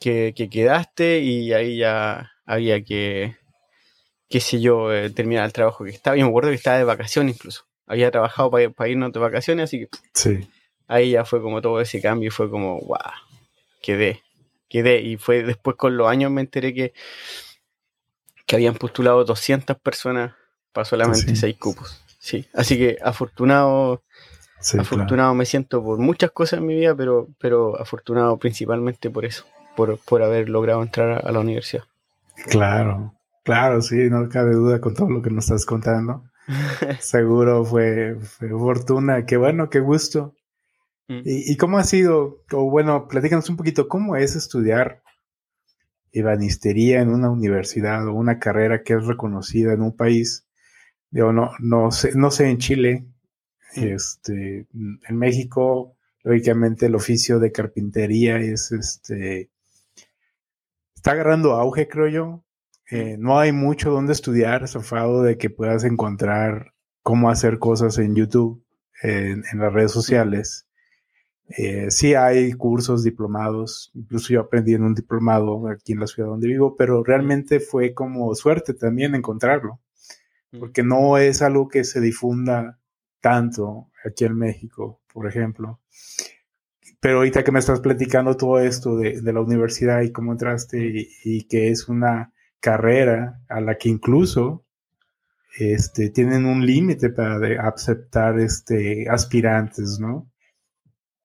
que, 0.00 0.48
quedaste 0.50 1.20
y 1.20 1.52
ahí 1.52 1.78
ya 1.78 2.32
había 2.46 2.82
que, 2.82 3.36
qué 4.28 4.40
sé 4.40 4.60
yo, 4.60 4.92
eh, 4.92 5.10
terminar 5.10 5.44
el 5.44 5.52
trabajo 5.52 5.84
que 5.84 5.90
estaba. 5.90 6.16
Yo 6.16 6.24
me 6.24 6.30
acuerdo 6.30 6.48
que 6.48 6.56
estaba 6.56 6.78
de 6.78 6.84
vacaciones 6.84 7.36
incluso. 7.36 7.66
Había 7.86 8.10
trabajado 8.10 8.50
para, 8.50 8.88
irnos 8.88 9.12
de 9.12 9.20
vacaciones, 9.20 9.64
así 9.64 9.80
que 9.80 9.88
sí. 10.14 10.48
ahí 10.88 11.12
ya 11.12 11.24
fue 11.24 11.42
como 11.42 11.60
todo 11.60 11.80
ese 11.80 12.00
cambio 12.00 12.28
y 12.28 12.30
fue 12.30 12.48
como, 12.50 12.80
wow, 12.80 12.98
quedé, 13.82 14.22
quedé. 14.68 15.00
Y 15.02 15.16
fue 15.16 15.42
después 15.42 15.76
con 15.76 15.96
los 15.96 16.08
años 16.08 16.30
me 16.30 16.40
enteré 16.40 16.72
que, 16.72 16.94
que 18.46 18.56
habían 18.56 18.74
postulado 18.74 19.24
200 19.24 19.76
personas 19.78 20.34
para 20.72 20.84
solamente 20.84 21.36
6 21.36 21.56
cupos. 21.58 22.02
Sí, 22.18 22.46
así 22.52 22.76
que 22.76 22.98
afortunado 23.02 24.02
afortunado 24.78 25.34
me 25.34 25.46
siento 25.46 25.82
por 25.82 25.98
muchas 25.98 26.30
cosas 26.30 26.58
en 26.58 26.66
mi 26.66 26.74
vida, 26.74 26.94
pero, 26.94 27.28
pero 27.38 27.80
afortunado 27.80 28.38
principalmente 28.38 29.10
por 29.10 29.24
eso, 29.24 29.46
por, 29.76 29.98
por 29.98 30.22
haber 30.22 30.48
logrado 30.48 30.82
entrar 30.82 31.26
a 31.26 31.32
la 31.32 31.40
universidad. 31.40 31.84
Claro, 32.48 33.14
claro, 33.44 33.82
sí, 33.82 34.08
no 34.10 34.28
cabe 34.28 34.54
duda 34.54 34.80
con 34.80 34.94
todo 34.94 35.10
lo 35.10 35.22
que 35.22 35.30
nos 35.30 35.44
estás 35.44 35.66
contando. 35.66 36.24
Seguro 37.00 37.64
fue, 37.64 38.16
fortuna, 38.20 39.24
qué 39.26 39.36
bueno, 39.36 39.70
qué 39.70 39.80
gusto. 39.80 40.34
Mm. 41.08 41.20
¿Y, 41.24 41.52
¿Y, 41.52 41.56
cómo 41.56 41.78
ha 41.78 41.84
sido? 41.84 42.42
O 42.52 42.70
bueno, 42.70 43.08
platícanos 43.08 43.48
un 43.50 43.56
poquito, 43.56 43.88
¿cómo 43.88 44.16
es 44.16 44.36
estudiar 44.36 45.02
ebanistería 46.12 47.00
en 47.00 47.10
una 47.10 47.30
universidad 47.30 48.06
o 48.08 48.14
una 48.14 48.38
carrera 48.38 48.82
que 48.82 48.94
es 48.94 49.06
reconocida 49.06 49.72
en 49.72 49.82
un 49.82 49.96
país? 49.96 50.46
Digo, 51.10 51.32
no, 51.32 51.52
no 51.58 51.90
sé, 51.90 52.12
no 52.14 52.30
sé 52.30 52.48
en 52.48 52.58
Chile, 52.58 53.06
este, 53.74 54.66
en 54.72 55.16
México, 55.16 55.96
lógicamente 56.22 56.86
el 56.86 56.94
oficio 56.94 57.38
de 57.38 57.52
carpintería 57.52 58.38
es 58.38 58.72
este, 58.72 59.50
está 61.00 61.12
agarrando 61.12 61.54
auge, 61.54 61.88
creo 61.88 62.08
yo. 62.08 62.44
Eh, 62.90 63.16
no 63.18 63.38
hay 63.38 63.52
mucho 63.52 63.90
donde 63.90 64.12
estudiar, 64.12 64.68
zafado 64.68 65.22
de 65.22 65.38
que 65.38 65.48
puedas 65.48 65.84
encontrar 65.84 66.74
cómo 67.02 67.30
hacer 67.30 67.58
cosas 67.58 67.96
en 67.96 68.14
YouTube, 68.14 68.62
en, 69.02 69.42
las 69.54 69.72
redes 69.72 69.92
sociales. 69.92 70.68
Eh, 71.56 71.90
sí 71.90 72.14
hay 72.14 72.52
cursos 72.52 73.02
diplomados, 73.02 73.90
incluso 73.94 74.34
yo 74.34 74.40
aprendí 74.40 74.74
en 74.74 74.82
un 74.82 74.94
diplomado 74.94 75.68
aquí 75.68 75.92
en 75.92 76.00
la 76.00 76.06
ciudad 76.06 76.28
donde 76.28 76.48
vivo, 76.48 76.76
pero 76.76 77.02
realmente 77.02 77.60
fue 77.60 77.94
como 77.94 78.34
suerte 78.34 78.74
también 78.74 79.14
encontrarlo, 79.14 79.80
porque 80.58 80.82
no 80.82 81.16
es 81.16 81.40
algo 81.40 81.68
que 81.68 81.82
se 81.84 82.02
difunda 82.02 82.78
tanto 83.22 83.90
aquí 84.04 84.26
en 84.26 84.36
México, 84.36 85.00
por 85.14 85.26
ejemplo. 85.26 85.80
Pero 87.00 87.16
ahorita 87.18 87.42
que 87.42 87.52
me 87.52 87.58
estás 87.58 87.80
platicando 87.80 88.36
todo 88.36 88.60
esto 88.60 88.96
de, 88.96 89.20
la 89.22 89.40
universidad 89.40 90.02
y 90.02 90.12
cómo 90.12 90.32
entraste 90.32 91.08
y, 91.24 91.44
que 91.44 91.70
es 91.70 91.88
una 91.88 92.32
carrera 92.60 93.40
a 93.48 93.60
la 93.62 93.78
que 93.78 93.88
incluso 93.88 94.66
este, 95.58 96.10
tienen 96.10 96.44
un 96.44 96.64
límite 96.66 97.08
para 97.08 97.66
aceptar 97.66 98.38
este, 98.38 99.08
aspirantes, 99.08 99.98
¿no? 99.98 100.30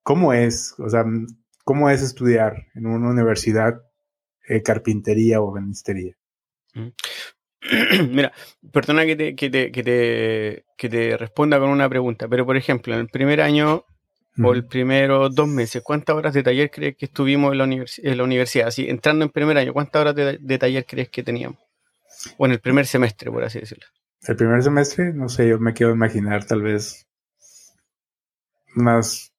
¿Cómo 0.02 0.32
es? 0.34 0.76
O 0.80 0.90
sea, 0.90 1.04
¿cómo 1.66 1.90
es 1.90 2.02
estudiar 2.02 2.68
en 2.74 2.86
una 2.86 3.10
universidad 3.10 3.82
eh, 4.48 4.64
carpintería 4.64 5.42
o 5.42 5.52
banistería? 5.52 6.16
Mira, 8.10 8.32
perdona 8.72 9.06
que 9.06 10.64
te 10.78 11.18
responda 11.18 11.60
con 11.60 11.70
una 11.70 11.90
pregunta, 11.90 12.30
pero 12.30 12.46
por 12.46 12.56
ejemplo, 12.56 12.94
en 12.94 13.02
el 13.02 13.08
primer 13.10 13.42
año 13.42 13.86
o 14.44 14.54
el 14.54 14.66
primero 14.66 15.30
dos 15.30 15.48
meses, 15.48 15.82
¿cuántas 15.84 16.16
horas 16.16 16.34
de 16.34 16.44
taller 16.44 16.70
crees 16.70 16.98
que 16.98 17.06
estuvimos 17.06 17.54
en 17.54 17.58
la, 17.58 17.66
en 17.66 18.18
la 18.18 18.24
universidad? 18.24 18.68
Así, 18.68 18.88
entrando 18.90 19.26
en 19.26 19.32
primer 19.32 19.58
año, 19.58 19.74
¿cuántas 19.74 20.02
horas 20.02 20.16
de, 20.16 20.58
taller 20.58 20.86
crees 20.86 21.10
que 21.10 21.24
teníamos? 21.24 21.60
O 22.38 22.46
en 22.46 22.52
el 22.52 22.60
primer 22.60 22.86
semestre, 22.86 23.32
por 23.32 23.44
así 23.44 23.60
decirlo. 23.60 23.86
El 24.28 24.36
primer 24.36 24.62
semestre, 24.64 25.14
no 25.14 25.30
sé, 25.30 25.48
yo 25.48 25.60
me 25.60 25.74
quiero 25.74 25.94
imaginar 25.94 26.46
tal 26.46 26.62
vez 26.62 27.08
unas 28.76 29.32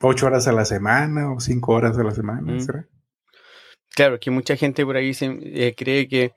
ocho 0.00 0.26
horas 0.26 0.46
a 0.46 0.52
la 0.52 0.64
semana 0.64 1.32
o 1.32 1.40
cinco 1.40 1.72
horas 1.72 1.98
a 1.98 2.04
la 2.04 2.12
semana, 2.12 2.52
mm. 2.52 2.66
Claro, 3.94 4.20
que 4.20 4.30
mucha 4.30 4.56
gente 4.56 4.84
por 4.84 4.96
ahí 4.96 5.14
se, 5.14 5.26
eh, 5.42 5.74
cree 5.74 6.06
que 6.06 6.34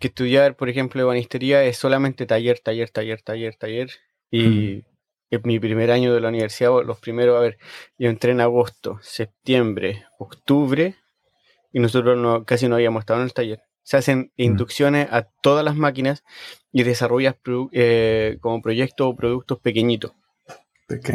que 0.00 0.08
estudiar, 0.08 0.56
por 0.56 0.68
ejemplo, 0.68 1.02
ebanistería 1.02 1.62
es 1.64 1.76
solamente 1.76 2.26
taller, 2.26 2.58
taller, 2.58 2.90
taller, 2.90 3.20
taller, 3.22 3.54
taller. 3.56 3.90
Y 4.30 4.84
en 5.30 5.40
mi 5.44 5.58
primer 5.58 5.90
año 5.90 6.12
de 6.12 6.20
la 6.20 6.28
universidad, 6.28 6.70
los 6.84 6.98
primeros, 6.98 7.36
a 7.36 7.40
ver, 7.40 7.58
yo 7.98 8.10
entré 8.10 8.32
en 8.32 8.40
agosto, 8.40 8.98
septiembre, 9.02 10.04
octubre, 10.18 10.96
y 11.72 11.78
nosotros 11.78 12.18
no, 12.18 12.44
casi 12.44 12.68
no 12.68 12.74
habíamos 12.74 13.00
estado 13.00 13.20
en 13.20 13.26
el 13.26 13.32
taller. 13.32 13.62
Se 13.82 13.96
hacen 13.96 14.32
inducciones 14.36 15.08
a 15.10 15.22
todas 15.22 15.64
las 15.64 15.76
máquinas 15.76 16.24
y 16.72 16.82
desarrollas 16.82 17.36
eh, 17.72 18.38
como 18.40 18.60
proyectos 18.60 19.06
o 19.06 19.16
productos 19.16 19.58
pequeñitos. 19.60 20.12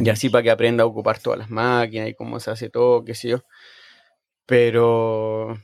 Y 0.02 0.10
así 0.10 0.30
para 0.30 0.44
que 0.44 0.52
aprenda 0.52 0.84
a 0.84 0.88
ocupar 0.88 1.20
todas 1.20 1.38
las 1.38 1.50
máquinas 1.50 2.10
y 2.10 2.14
cómo 2.14 2.40
se 2.40 2.52
hace 2.52 2.70
todo, 2.70 3.04
qué 3.04 3.14
sé 3.14 3.30
yo. 3.30 3.44
Pero 4.46 5.58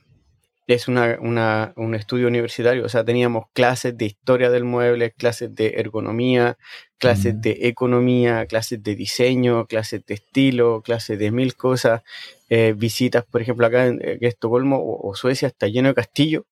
es 0.73 0.87
una, 0.87 1.73
un 1.75 1.95
estudio 1.95 2.27
universitario, 2.27 2.85
o 2.85 2.89
sea, 2.89 3.03
teníamos 3.03 3.45
clases 3.53 3.97
de 3.97 4.05
historia 4.05 4.49
del 4.49 4.63
mueble, 4.63 5.11
clases 5.11 5.53
de 5.55 5.73
ergonomía, 5.77 6.57
clases 6.97 7.35
mm. 7.35 7.41
de 7.41 7.57
economía, 7.63 8.45
clases 8.45 8.83
de 8.83 8.95
diseño, 8.95 9.65
clases 9.65 10.05
de 10.05 10.13
estilo, 10.13 10.81
clases 10.81 11.17
de 11.17 11.31
mil 11.31 11.55
cosas, 11.55 12.03
eh, 12.49 12.73
visitas, 12.77 13.25
por 13.25 13.41
ejemplo, 13.41 13.65
acá 13.65 13.87
en, 13.87 13.99
Estocolmo 14.21 14.79
o, 14.81 15.15
Suecia 15.15 15.47
está 15.47 15.67
lleno 15.67 15.89
de 15.89 15.95
castillos. 15.95 16.43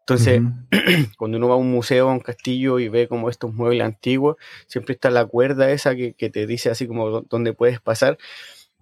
Entonces, 0.00 0.42
cuando 1.16 1.38
uno 1.38 1.48
va 1.48 1.54
a 1.54 1.58
un 1.58 1.70
museo, 1.70 2.10
a 2.10 2.12
un 2.12 2.20
castillo 2.20 2.78
y 2.78 2.88
ve 2.88 3.08
como 3.08 3.30
estos 3.30 3.54
muebles 3.54 3.86
antiguos, 3.86 4.36
siempre 4.66 4.94
está 4.94 5.10
la 5.10 5.24
cuerda 5.24 5.70
esa 5.70 5.94
que, 5.94 6.14
que 6.14 6.28
te 6.28 6.46
dice 6.46 6.70
así 6.70 6.86
como 6.86 7.22
dónde 7.22 7.54
puedes 7.54 7.80
pasar. 7.80 8.18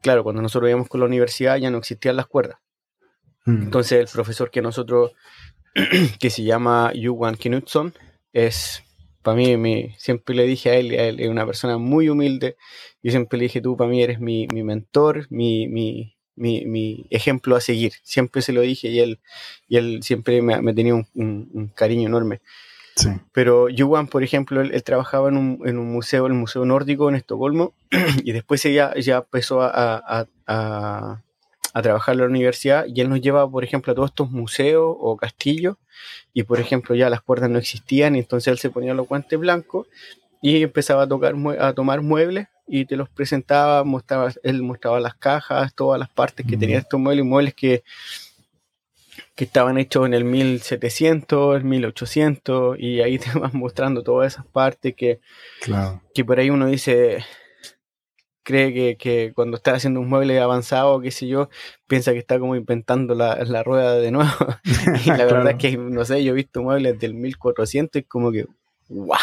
Claro, 0.01 0.25
cuando 0.25 0.43
nosotros 0.43 0.69
íbamos 0.69 0.89
con 0.89 1.01
la 1.01 1.07
universidad 1.07 1.59
ya 1.59 1.71
no 1.71 1.79
existían 1.79 2.17
las 2.17 2.27
cuerdas. 2.27 2.59
Mm. 3.45 3.63
Entonces 3.63 4.01
el 4.01 4.07
profesor 4.07 4.51
que 4.51 4.63
nosotros, 4.63 5.13
que 6.21 6.31
se 6.31 6.45
llama 6.45 6.93
Johan 7.01 7.37
Knudson, 7.37 7.95
es, 8.33 8.83
para 9.23 9.37
mí, 9.37 9.95
siempre 9.99 10.35
le 10.35 10.45
dije 10.45 10.71
a 10.71 10.75
él, 10.77 10.93
él 10.93 11.21
es 11.21 11.29
una 11.29 11.47
persona 11.47 11.79
muy 11.79 12.09
humilde, 12.09 12.57
yo 13.03 13.11
siempre 13.11 13.39
le 13.39 13.45
dije, 13.45 13.61
tú 13.61 13.77
para 13.77 13.91
mí 13.91 14.03
eres 14.03 14.21
mi, 14.21 14.47
mentor, 14.47 15.27
mi, 15.31 15.69
mi, 15.69 16.17
mi, 16.37 17.07
ejemplo 17.11 17.57
a 17.57 17.61
seguir, 17.61 17.93
siempre 18.03 18.43
se 18.43 18.53
lo 18.53 18.61
dije 18.63 18.89
y 18.89 19.01
él, 19.01 19.21
y 19.69 19.77
él 19.77 20.03
siempre 20.03 20.41
me, 20.43 20.75
tenía 20.75 20.95
un, 20.95 21.73
cariño 21.75 22.09
enorme. 22.09 22.41
Pero 23.33 23.69
Johan, 23.77 24.07
por 24.07 24.23
ejemplo, 24.23 24.61
él, 24.61 24.83
trabajaba 24.85 25.31
en 25.31 25.39
un, 25.39 25.63
en 25.67 25.79
un, 25.79 25.91
museo, 25.91 26.27
el 26.27 26.35
Museo 26.35 26.65
Nórdico 26.65 27.09
en 27.09 27.17
Estocolmo, 27.17 27.75
y 28.23 28.33
después 28.33 28.65
ella 28.67 28.95
ya 28.97 29.19
empezó 29.19 29.63
a, 29.63 30.27
a 30.47 31.23
trabajar 31.81 32.15
en 32.15 32.21
la 32.21 32.27
universidad 32.27 32.85
y 32.87 33.01
él 33.01 33.09
nos 33.09 33.21
lleva, 33.21 33.51
por 33.51 33.65
ejemplo, 33.65 33.93
a 33.93 33.95
todos 33.95 34.11
estos 34.11 34.31
museos 34.31 34.95
o 34.99 35.17
castillos 35.17 35.77
y, 36.35 36.43
por 36.43 36.61
ejemplo, 36.61 36.95
ya 36.95 37.09
las 37.09 37.23
cuerdas 37.23 37.49
no 37.49 37.59
existían 37.59 38.17
y 38.17 38.19
entonces 38.19 38.53
él 38.53 38.59
se 38.59 38.69
ponía 38.69 38.93
los 38.93 39.09
guantes 39.09 39.39
blancos 39.39 39.87
y 40.43 40.63
empezaba 40.63 41.05
a, 41.05 41.09
tocar, 41.09 41.35
a 41.59 41.73
tomar 41.73 42.03
muebles 42.03 42.49
y 42.67 42.85
te 42.85 42.97
los 42.97 43.09
presentaba, 43.09 43.85
mostraba, 43.85 44.33
él 44.43 44.63
mostraba 44.63 45.01
las 45.01 45.15
cajas, 45.15 45.75
todas 45.75 45.99
las 45.99 46.11
partes 46.11 46.45
que 46.47 46.57
tenían 46.57 46.81
estos 46.81 47.01
muebles, 47.01 47.25
muebles 47.25 47.55
que, 47.55 47.83
que 49.35 49.45
estaban 49.45 49.79
hechos 49.79 50.07
en 50.07 50.15
el 50.15 50.25
1700, 50.25 51.57
el 51.57 51.65
1800 51.65 52.79
y 52.79 53.01
ahí 53.01 53.19
te 53.21 53.39
vas 53.39 53.55
mostrando 53.55 54.03
todas 54.03 54.35
esas 54.35 54.47
partes 54.47 54.95
que, 54.95 55.21
que 56.15 56.25
por 56.25 56.39
ahí 56.39 56.51
uno 56.51 56.67
dice, 56.67 57.25
cree 58.43 58.73
que, 58.73 58.97
que, 58.97 59.33
cuando 59.35 59.57
está 59.57 59.75
haciendo 59.75 60.01
un 60.01 60.09
mueble 60.09 60.41
avanzado, 60.41 61.01
qué 61.01 61.11
sé 61.11 61.27
yo, 61.27 61.49
piensa 61.87 62.13
que 62.13 62.19
está 62.19 62.39
como 62.39 62.57
inventando 62.57 63.15
la, 63.15 63.37
la 63.45 63.63
rueda 63.63 63.97
de 63.97 64.11
nuevo. 64.11 64.31
y 65.05 65.09
la 65.09 65.25
verdad 65.25 65.51
es 65.51 65.57
que, 65.57 65.77
no 65.77 66.05
sé, 66.05 66.23
yo 66.25 66.33
he 66.33 66.37
visto 66.37 66.63
muebles 66.63 66.99
del 66.99 67.15
1400 67.15 68.01
y 68.01 68.05
como 68.05 68.33
que, 68.33 68.47
¡guau! 68.89 69.19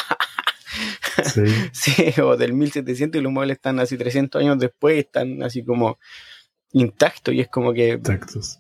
Sí. 1.24 1.42
sí, 1.72 2.22
o 2.22 2.38
del 2.38 2.54
1700 2.54 3.20
y 3.20 3.24
los 3.24 3.32
muebles 3.32 3.58
están 3.58 3.80
así 3.80 3.98
300 3.98 4.42
años 4.42 4.60
después, 4.60 4.98
están 4.98 5.44
así 5.44 5.64
como 5.64 6.00
intactos 6.72 7.34
y 7.34 7.42
es 7.42 7.48
como 7.48 7.74
que 7.74 8.00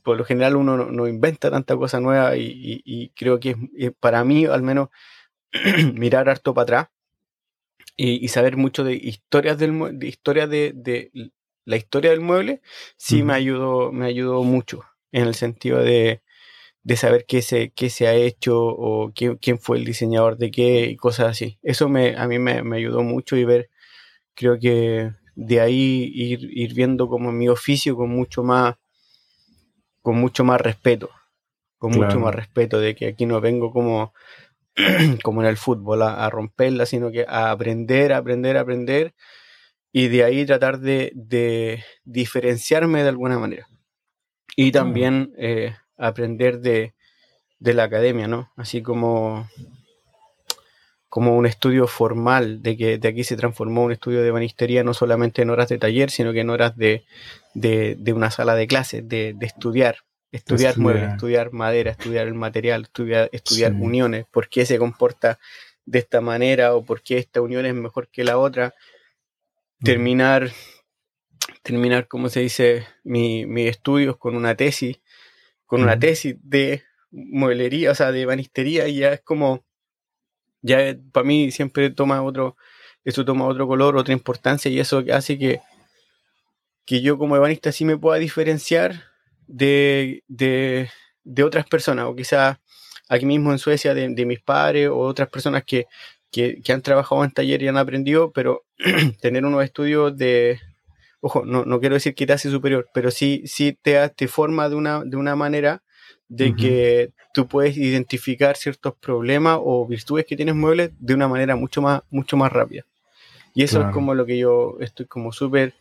por 0.03 0.17
lo 0.17 0.25
general 0.25 0.55
uno 0.55 0.77
no, 0.77 1.07
inventa 1.07 1.51
tanta 1.51 1.75
cosa 1.75 1.99
nueva 1.99 2.35
y, 2.37 2.81
y, 2.83 3.09
creo 3.09 3.39
que 3.39 3.55
es, 3.77 3.91
para 3.99 4.23
mí 4.23 4.45
al 4.45 4.63
menos 4.63 4.89
mirar 5.93 6.27
harto 6.27 6.53
para 6.55 6.63
atrás 6.63 6.87
y, 8.01 8.27
saber 8.29 8.55
mucho 8.55 8.83
de 8.83 8.93
historias 8.93 9.57
del 9.57 9.99
de 9.99 10.07
historia 10.07 10.47
de, 10.47 11.11
la 11.65 11.75
historia 11.75 12.11
del 12.11 12.21
mueble 12.21 12.61
sí 12.97 13.23
me 13.23 13.33
ayudó 13.33 13.91
me 13.91 14.05
ayudó 14.05 14.43
mucho 14.43 14.83
en 15.11 15.27
el 15.27 15.35
sentido 15.35 15.83
de, 15.83 16.21
de 16.83 16.95
saber 16.95 17.25
qué 17.27 17.41
se, 17.41 17.71
qué 17.71 17.89
se 17.89 18.07
ha 18.07 18.13
hecho 18.13 18.57
o 18.57 19.11
quién, 19.13 19.37
quién 19.37 19.59
fue 19.59 19.77
el 19.77 19.85
diseñador 19.85 20.37
de 20.37 20.51
qué 20.51 20.85
y 20.85 20.95
cosas 20.95 21.27
así. 21.29 21.59
Eso 21.61 21.89
me, 21.89 22.15
a 22.15 22.27
mí 22.27 22.39
me, 22.39 22.61
ayudó 22.75 23.03
mucho 23.03 23.35
y 23.35 23.43
ver, 23.43 23.69
creo 24.33 24.59
que 24.59 25.11
de 25.35 25.61
ahí 25.61 26.11
ir, 26.13 26.49
ir 26.51 26.73
viendo 26.73 27.07
como 27.07 27.31
mi 27.31 27.49
oficio 27.49 27.95
con 27.95 28.09
mucho 28.09 28.43
más, 28.43 28.75
con 30.01 30.17
mucho 30.17 30.43
más 30.43 30.61
respeto, 30.61 31.09
con 31.77 31.91
mucho 31.91 32.19
más 32.19 32.33
respeto 32.35 32.79
de 32.79 32.95
que 32.95 33.07
aquí 33.07 33.25
no 33.25 33.41
vengo 33.41 33.71
como, 33.71 34.13
como 35.23 35.41
en 35.41 35.47
el 35.47 35.57
fútbol 35.57 36.01
a, 36.03 36.29
romperla, 36.29 36.85
sino 36.85 37.11
que 37.11 37.25
a 37.27 37.51
aprender, 37.51 38.13
aprender, 38.13 38.57
aprender 38.57 39.13
y 39.91 40.07
de 40.07 40.23
ahí 40.23 40.45
tratar 40.45 40.79
de, 40.79 41.11
de 41.15 41.83
diferenciarme 42.03 43.03
de 43.03 43.09
alguna 43.09 43.39
manera. 43.39 43.67
Y 44.55 44.71
también 44.73 45.33
eh, 45.37 45.73
aprender 45.97 46.59
de, 46.59 46.93
la 47.59 47.83
academia, 47.83 48.27
¿no? 48.27 48.51
Así 48.57 48.81
como, 48.81 49.47
como 51.07 51.37
un 51.37 51.45
estudio 51.45 51.87
formal, 51.87 52.61
de 52.61 52.75
que 52.75 52.97
de 52.97 53.07
aquí 53.07 53.23
se 53.23 53.37
transformó 53.37 53.83
un 53.83 53.91
estudio 53.91 54.21
de 54.21 54.31
banistería 54.31 54.83
no 54.83 54.93
solamente 54.93 55.41
en 55.41 55.49
horas 55.49 55.69
de 55.69 55.77
taller, 55.77 56.11
sino 56.11 56.33
que 56.33 56.41
en 56.41 56.49
horas 56.49 56.75
de, 56.75 57.05
una 58.13 58.31
sala 58.31 58.55
de 58.55 58.67
clases, 58.67 59.07
de, 59.07 59.35
estudiar, 59.39 59.99
estudiar 60.31 60.77
muebles, 60.77 61.11
estudiar 61.11 61.51
madera, 61.51 61.91
estudiar 61.91 62.27
el 62.27 62.35
material, 62.35 62.83
estudiar, 62.83 63.29
estudiar 63.31 63.73
uniones, 63.73 64.25
por 64.31 64.49
qué 64.49 64.65
se 64.65 64.77
comporta 64.77 65.39
de 65.85 65.99
esta 65.99 66.21
manera 66.21 66.75
o 66.75 66.85
por 66.85 67.01
qué 67.01 67.17
esta 67.17 67.41
unión 67.41 67.65
es 67.65 67.73
mejor 67.73 68.09
que 68.09 68.23
la 68.23 68.37
otra, 68.37 68.73
terminar, 69.83 70.51
terminar, 71.63 72.07
como 72.07 72.29
se 72.29 72.41
dice, 72.41 72.85
mis 73.03 73.47
mi 73.47 73.67
estudios 73.67 74.17
con 74.17 74.35
una 74.35 74.55
tesis 74.55 74.99
con 75.69 75.83
una 75.83 75.99
tesis 75.99 76.35
de 76.41 76.81
mueblería, 77.11 77.91
o 77.91 77.95
sea, 77.95 78.11
de 78.11 78.25
banistería, 78.25 78.87
y 78.87 78.95
ya 78.95 79.13
es 79.13 79.21
como, 79.21 79.63
ya 80.63 80.97
para 81.11 81.23
mí 81.23 81.51
siempre 81.51 81.91
toma 81.91 82.23
otro, 82.23 82.57
eso 83.03 83.23
toma 83.23 83.45
otro 83.45 83.67
color, 83.67 83.95
otra 83.95 84.11
importancia, 84.11 84.71
y 84.71 84.79
eso 84.79 85.03
hace 85.13 85.37
que, 85.37 85.61
que 86.85 87.03
yo 87.03 87.19
como 87.19 87.35
ebanista 87.35 87.71
sí 87.71 87.85
me 87.85 87.99
pueda 87.99 88.17
diferenciar 88.17 89.08
de, 89.49 90.23
de, 90.27 90.89
de 91.23 91.43
otras 91.43 91.65
personas, 91.65 92.05
o 92.05 92.15
quizás 92.15 92.57
aquí 93.09 93.25
mismo 93.25 93.51
en 93.51 93.57
Suecia 93.57 93.93
de, 93.93 94.07
de 94.09 94.25
mis 94.25 94.39
padres 94.39 94.89
o 94.89 94.99
otras 94.99 95.27
personas 95.29 95.63
que, 95.65 95.87
que, 96.31 96.61
que, 96.61 96.71
han 96.71 96.81
trabajado 96.81 97.23
en 97.23 97.31
taller 97.31 97.61
y 97.63 97.67
han 97.67 97.77
aprendido, 97.77 98.31
pero 98.31 98.63
tener 99.21 99.43
unos 99.45 99.63
estudios 99.63 100.15
de, 100.15 100.59
ojo, 101.19 101.43
no, 101.43 101.65
no 101.65 101.79
quiero 101.79 101.95
decir 101.95 102.13
que 102.13 102.27
te 102.27 102.33
hace 102.33 102.51
superior, 102.51 102.87
pero 102.93 103.09
sí, 103.09 103.41
sí 103.45 103.77
te, 103.81 104.07
te 104.09 104.27
forma 104.27 104.69
de 104.69 104.75
una, 104.75 105.03
de 105.03 105.17
una 105.17 105.35
manera 105.35 105.81
de 106.27 106.55
que 106.55 107.11
tú 107.33 107.47
puedes 107.47 107.75
identificar 107.75 108.55
ciertos 108.55 108.93
problemas 108.93 109.57
o 109.63 109.87
virtudes 109.87 110.27
que 110.27 110.35
tienes 110.35 110.53
muebles 110.53 110.91
de 110.99 111.15
una 111.15 111.27
manera 111.27 111.55
mucho 111.55 111.81
más, 111.81 112.03
mucho 112.11 112.37
más 112.37 112.51
rápida. 112.51 112.85
Y 113.55 113.63
eso 113.63 113.81
es 113.81 113.91
como 113.91 114.13
lo 114.13 114.27
que 114.27 114.37
yo 114.37 114.77
estoy 114.79 115.07
como 115.07 115.31
súper 115.31 115.73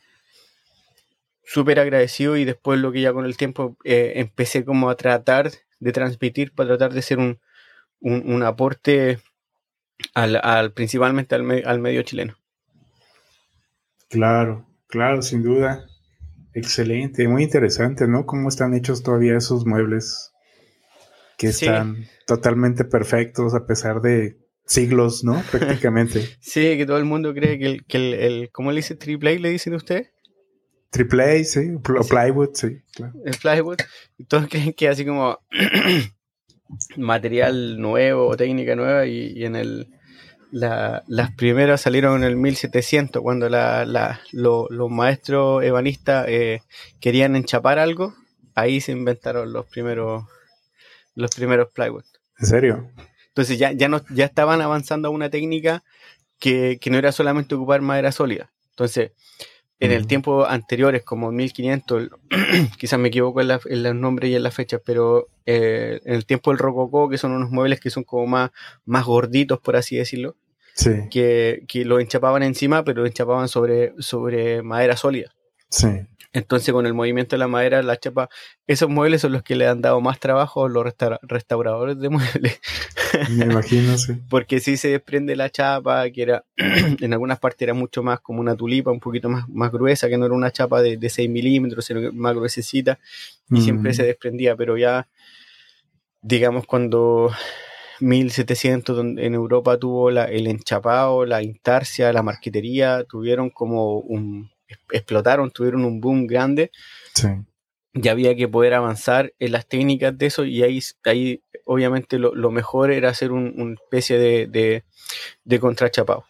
súper 1.49 1.81
agradecido 1.81 2.37
y 2.37 2.45
después 2.45 2.79
lo 2.79 2.93
que 2.93 3.01
ya 3.01 3.13
con 3.13 3.25
el 3.25 3.37
tiempo 3.37 3.77
eh, 3.85 4.13
empecé 4.17 4.65
como 4.65 4.91
a 4.91 4.97
tratar 4.97 5.51
de 5.81 5.93
transmitir 5.93 6.53
para 6.53 6.71
tratar 6.71 6.93
de 6.93 7.03
ser 7.03 7.19
un, 7.19 7.41
un, 8.01 8.43
aporte 8.43 9.19
al, 10.15 10.41
al, 10.43 10.73
principalmente 10.73 11.35
al, 11.35 11.63
al 11.65 11.79
medio 11.79 12.03
chileno. 12.03 12.37
Claro, 14.09 14.69
Claro, 14.89 15.21
sin 15.23 15.43
duda. 15.43 15.87
Excelente, 16.55 17.29
muy 17.29 17.45
interesante, 17.45 18.09
¿no? 18.09 18.25
Cómo 18.25 18.49
están 18.49 18.75
hechos 18.75 19.03
todavía 19.03 19.37
esos 19.37 19.67
muebles 19.67 20.33
que 21.37 21.49
están 21.49 22.07
totalmente 22.27 22.85
perfectos 22.85 23.55
a 23.55 23.67
pesar 23.67 24.01
de 24.01 24.39
siglos, 24.65 25.23
¿no? 25.25 25.41
Prácticamente. 25.53 26.27
sí, 26.41 26.77
que 26.77 26.87
todo 26.87 26.97
el 26.97 27.05
mundo 27.05 27.35
cree 27.35 27.59
que 27.59 27.67
el, 27.67 27.85
que 27.85 28.27
el, 28.27 28.51
¿cómo 28.51 28.73
le 28.73 28.79
dice 28.79 28.97
triple 28.97 29.31
A, 29.31 29.39
le 29.39 29.51
dicen 29.51 29.75
usted? 29.75 30.07
Triple 30.91 31.41
A, 31.41 31.45
sí, 31.45 31.75
o 31.75 32.05
plywood, 32.05 32.51
sí, 32.55 32.81
claro. 32.95 33.13
El 33.25 33.37
plywood, 33.37 33.79
creen 34.49 34.73
que 34.73 34.89
así 34.89 35.05
como 35.05 35.39
material 36.97 37.79
nuevo 37.81 38.37
técnica 38.37 38.75
nueva 38.75 39.07
y 39.07 39.45
en 39.45 39.57
el 39.57 39.89
las 40.51 41.31
primeras 41.37 41.81
salieron 41.81 42.23
en 42.23 42.25
el 42.25 42.37
1700, 42.37 43.23
cuando 43.23 43.49
los 43.49 44.91
maestros 44.91 45.63
ebanistas 45.63 46.27
eh, 46.29 46.63
querían 47.01 47.37
enchapar 47.37 47.79
algo, 47.79 48.15
ahí 48.55 48.81
se 48.81 48.93
inventaron 48.93 49.53
los 49.53 49.67
primeros, 49.67 50.25
los 51.15 51.31
primeros 51.35 51.69
plywood. 51.73 52.05
¿En 52.39 52.47
serio? 52.47 52.91
Entonces 53.29 53.59
ya, 53.59 53.73
ya, 53.73 53.89
no, 53.89 54.03
ya 54.11 54.25
estaban 54.25 54.61
avanzando 54.61 55.09
a 55.09 55.11
una 55.11 55.31
técnica 55.31 55.85
que, 56.39 56.81
no 56.91 56.99
era 56.99 57.13
solamente 57.13 57.55
ocupar 57.55 57.83
madera 57.83 58.13
sólida. 58.13 58.51
Entonces, 58.71 59.13
en 59.81 59.93
el 59.93 60.07
tiempo 60.07 60.45
anteriores, 60.45 61.05
como 61.05 61.31
1500, 61.31 62.11
quizás 62.79 62.99
me 62.99 63.09
equivoco 63.09 63.41
en, 63.41 63.49
los 63.83 63.95
nombres 63.95 64.31
y 64.31 64.35
en 64.35 64.43
las 64.43 64.55
fechas, 64.55 64.81
pero 64.85 65.29
eh, 65.47 66.01
en 66.05 66.15
el 66.15 66.27
tiempo 66.27 66.51
del 66.51 66.59
rococó, 66.59 67.09
que 67.09 67.19
son 67.19 67.33
unos 67.33 67.51
muebles 67.51 67.79
que 67.81 67.91
son 67.91 68.03
como 68.05 68.27
más, 68.27 68.51
más 68.85 69.05
gorditos, 69.05 69.61
por 69.61 69.77
así 69.77 69.97
decirlo, 69.97 70.37
que, 71.11 71.65
que 71.69 71.85
lo 71.85 72.01
enchapaban 72.01 72.43
encima, 72.43 72.85
pero 72.85 73.03
lo 73.03 73.07
enchapaban 73.07 73.49
sobre, 73.49 73.95
sobre 73.99 74.63
madera 74.63 74.97
sólida. 74.97 75.35
Sí. 75.71 75.89
Entonces, 76.33 76.73
con 76.75 76.85
el 76.85 76.93
movimiento 76.93 77.37
de 77.37 77.39
la 77.39 77.49
madera, 77.49 77.83
la 77.83 77.97
chapa, 77.97 78.29
esos 78.67 78.91
muebles 78.91 79.23
son 79.23 79.33
los 79.33 79.43
que 79.43 79.57
le 79.57 79.67
han 79.67 79.81
dado 79.81 80.01
más 80.01 80.21
trabajo 80.21 80.67
a 80.67 80.69
los 80.69 80.85
restauradores 81.23 81.99
de 81.99 82.09
muebles. 82.11 82.61
Me 83.31 83.47
imagino, 83.47 83.97
sí. 83.97 84.15
Porque 84.29 84.61
si 84.61 84.77
se 84.77 84.89
desprende 84.89 85.37
la 85.37 85.51
chapa, 85.51 86.09
que 86.11 86.23
era, 86.23 86.45
en 86.57 87.13
algunas 87.13 87.39
partes 87.39 87.63
era 87.63 87.75
mucho 87.75 88.03
más 88.03 88.21
como 88.21 88.41
una 88.41 88.55
tulipa, 88.55 88.91
un 88.91 89.01
poquito 89.01 89.29
más, 89.31 89.49
más 89.49 89.73
gruesa, 89.73 90.09
que 90.09 90.19
no 90.19 90.27
era 90.27 90.35
una 90.35 90.51
chapa 90.51 90.83
de, 90.83 90.99
de 90.99 91.09
6 91.09 91.31
milímetros, 91.31 91.85
sino 91.87 92.13
más 92.13 92.35
gruesecita, 92.35 92.99
y 93.51 93.63
siempre 93.63 93.93
mm. 93.93 93.95
se 93.95 94.03
desprendía, 94.05 94.55
pero 94.55 94.77
ya, 94.77 95.09
digamos, 96.21 96.67
cuando 96.67 97.33
1700 98.01 98.97
donde 98.97 99.27
en 99.27 99.35
Europa 99.35 99.79
tuvo 99.79 100.11
la, 100.11 100.25
el 100.25 100.47
enchapado, 100.47 101.25
la 101.25 101.43
intarsia, 101.43 102.13
la 102.13 102.23
marquetería, 102.23 103.05
tuvieron 103.05 103.51
como 103.51 103.99
un, 103.99 104.51
explotaron, 104.91 105.51
tuvieron 105.51 105.85
un 105.85 106.01
boom 106.01 106.27
grande. 106.27 106.71
Sí. 107.15 107.29
Y 107.95 108.09
había 108.09 108.37
que 108.37 108.49
poder 108.49 108.75
avanzar 108.75 109.33
en 109.39 109.53
las 109.53 109.67
técnicas 109.67 110.17
de 110.17 110.27
eso 110.27 110.45
y 110.45 110.63
ahí, 110.63 110.81
ahí 111.05 111.43
obviamente 111.65 112.19
lo, 112.19 112.51
mejor 112.51 112.93
era 112.93 113.09
hacer 113.09 113.33
una 113.33 113.75
especie 113.75 114.19
de, 114.19 114.85
de, 115.45 115.61
contrachapado. 115.61 116.25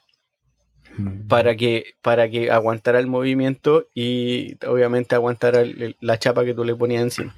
Mm. 0.97 1.27
Para 1.29 1.57
que, 1.57 1.95
para 2.01 2.31
que 2.31 2.51
aguantara 2.51 2.99
el 2.99 3.07
movimiento 3.07 3.87
y 3.95 4.57
obviamente 4.67 5.15
aguantara 5.15 5.63
la 6.01 6.19
chapa 6.19 6.45
que 6.45 6.55
tú 6.55 6.65
le 6.65 6.75
ponías 6.75 7.03
encima. 7.03 7.37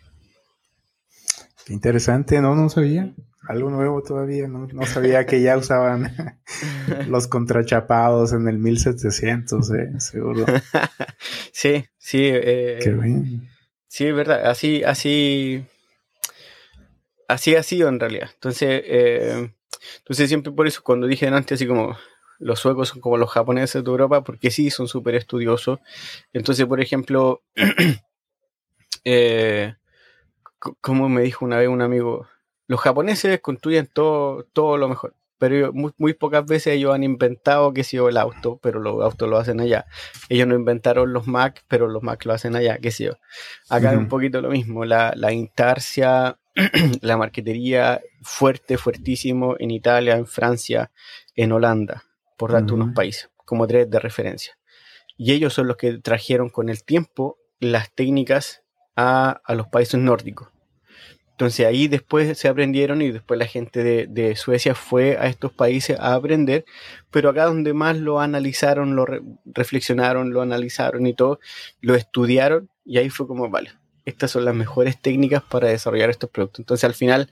Qué 1.65 1.73
interesante, 1.73 2.41
no, 2.41 2.55
no 2.55 2.69
sabía 2.69 3.13
algo 3.51 3.69
nuevo 3.69 4.03
todavía, 4.03 4.47
no, 4.47 4.87
sabía 4.87 5.27
que 5.27 5.43
ya 5.43 5.57
usaban 5.57 6.15
los 7.09 7.27
contrachapados 7.27 8.33
en 8.33 8.47
el 8.47 8.59
1700, 8.59 9.71
eh, 9.73 9.91
seguro. 9.99 10.47
sí, 11.53 11.85
sí. 11.99 12.21
Eh, 12.23 12.79
Qué 12.81 12.93
bien. 12.93 13.49
Sí, 13.89 14.07
es 14.07 14.15
verdad, 14.15 14.49
así, 14.49 14.85
así, 14.85 15.65
así 17.27 17.57
ha 17.57 17.65
sido 17.65 17.89
en 17.89 17.99
realidad. 17.99 18.31
Entonces, 18.33 18.83
eh, 18.85 19.53
entonces 19.99 20.29
siempre 20.29 20.53
por 20.53 20.69
eso 20.69 20.83
cuando 20.85 21.09
dije 21.09 21.27
antes 21.27 21.57
así 21.57 21.67
como 21.67 21.97
los 22.39 22.61
suecos 22.61 22.91
son 22.91 23.01
como 23.01 23.17
los 23.17 23.31
japoneses 23.31 23.83
de 23.83 23.91
Europa, 23.91 24.23
porque 24.23 24.53
sí, 24.53 24.71
son 24.71 24.87
súper 24.87 25.17
estudiosos. 25.17 25.81
Entonces, 26.33 26.67
por 26.67 26.81
ejemplo, 26.81 27.43
como 30.81 31.09
me 31.09 31.23
dijo 31.23 31.45
una 31.45 31.59
vez 31.59 31.69
un 31.69 31.83
amigo, 31.83 32.29
los 32.71 32.79
japoneses 32.79 33.41
construyen 33.41 33.89
todo, 33.93 34.45
todo 34.53 34.77
lo 34.77 34.89
mejor, 34.89 35.17
pero 35.39 35.73
muy, 35.73 36.15
pocas 36.15 36.47
veces 36.47 36.75
ellos 36.75 36.95
han 36.95 37.03
inventado 37.03 37.75
que 37.75 37.83
yo 37.83 38.09
el 38.09 38.17
auto, 38.17 38.61
pero 38.63 38.79
los 38.79 39.03
autos 39.03 39.29
lo 39.29 39.39
hacen 39.39 39.61
allá. 39.61 39.87
Ellos 40.29 40.47
no 40.47 40.55
inventaron 40.55 41.13
los 41.13 41.27
Mac, 41.27 41.65
pero 41.67 41.89
los 41.89 42.05
Mac 42.05 42.25
lo 42.27 42.33
hacen 42.33 42.55
allá, 42.55 42.79
qué 42.79 42.93
sé 42.93 43.07
yo. 43.07 43.15
Acá 43.69 43.91
es 43.91 43.99
un 43.99 44.07
poquito 44.07 44.41
lo 44.41 44.51
mismo, 44.51 44.85
la, 44.85 45.13
la 45.17 45.33
intarsia, 45.33 46.39
la 47.01 47.17
marquetería 47.17 48.03
fuerte, 48.23 48.79
fuertísimo 48.79 49.57
en 49.59 49.73
Italia, 49.73 50.15
en 50.15 50.29
Francia, 50.29 50.93
en 51.35 51.51
Holanda, 51.51 52.05
por 52.37 52.53
darte 52.53 52.73
unos 52.73 52.95
países, 52.95 53.31
como 53.45 53.67
tres 53.67 53.91
de 53.91 53.99
referencia. 53.99 54.57
Y 55.17 55.33
ellos 55.33 55.55
son 55.55 55.67
los 55.67 55.77
que 55.77 55.99
trajeron 55.99 56.51
con 56.51 56.69
el 56.69 56.85
tiempo 56.85 57.37
las 57.59 57.93
técnicas 57.93 58.63
a, 58.95 59.41
a 59.45 59.55
los 59.57 59.67
países 59.67 59.99
nórdicos. 59.99 60.51
Entonces 61.41 61.65
ahí 61.65 61.89
después 61.89 62.37
se 62.37 62.49
aprendieron 62.49 63.01
y 63.01 63.13
después 63.13 63.39
la 63.39 63.47
gente 63.47 64.07
de, 64.07 64.37
Suecia 64.37 64.75
fue 64.75 65.17
a 65.17 65.27
estos 65.27 65.51
países 65.51 65.99
a 65.99 66.13
aprender, 66.13 66.67
pero 67.11 67.31
acá 67.31 67.47
donde 67.47 67.73
más 67.73 67.97
lo 67.97 68.21
analizaron, 68.21 68.95
lo 68.95 69.07
reflexionaron, 69.47 70.35
lo 70.35 70.43
analizaron 70.43 71.07
y 71.07 71.15
todo, 71.15 71.41
lo 71.81 71.95
estudiaron 71.95 72.69
y 72.85 72.99
ahí 72.99 73.09
fue 73.09 73.27
como, 73.27 73.49
vale, 73.49 73.71
estas 74.05 74.33
son 74.33 74.45
las 74.45 74.55
mejores 74.55 75.01
técnicas 75.01 75.43
para 75.43 75.69
desarrollar 75.69 76.11
estos 76.11 76.29
productos. 76.29 76.59
Entonces 76.61 76.85
al 76.85 76.93
final, 76.93 77.31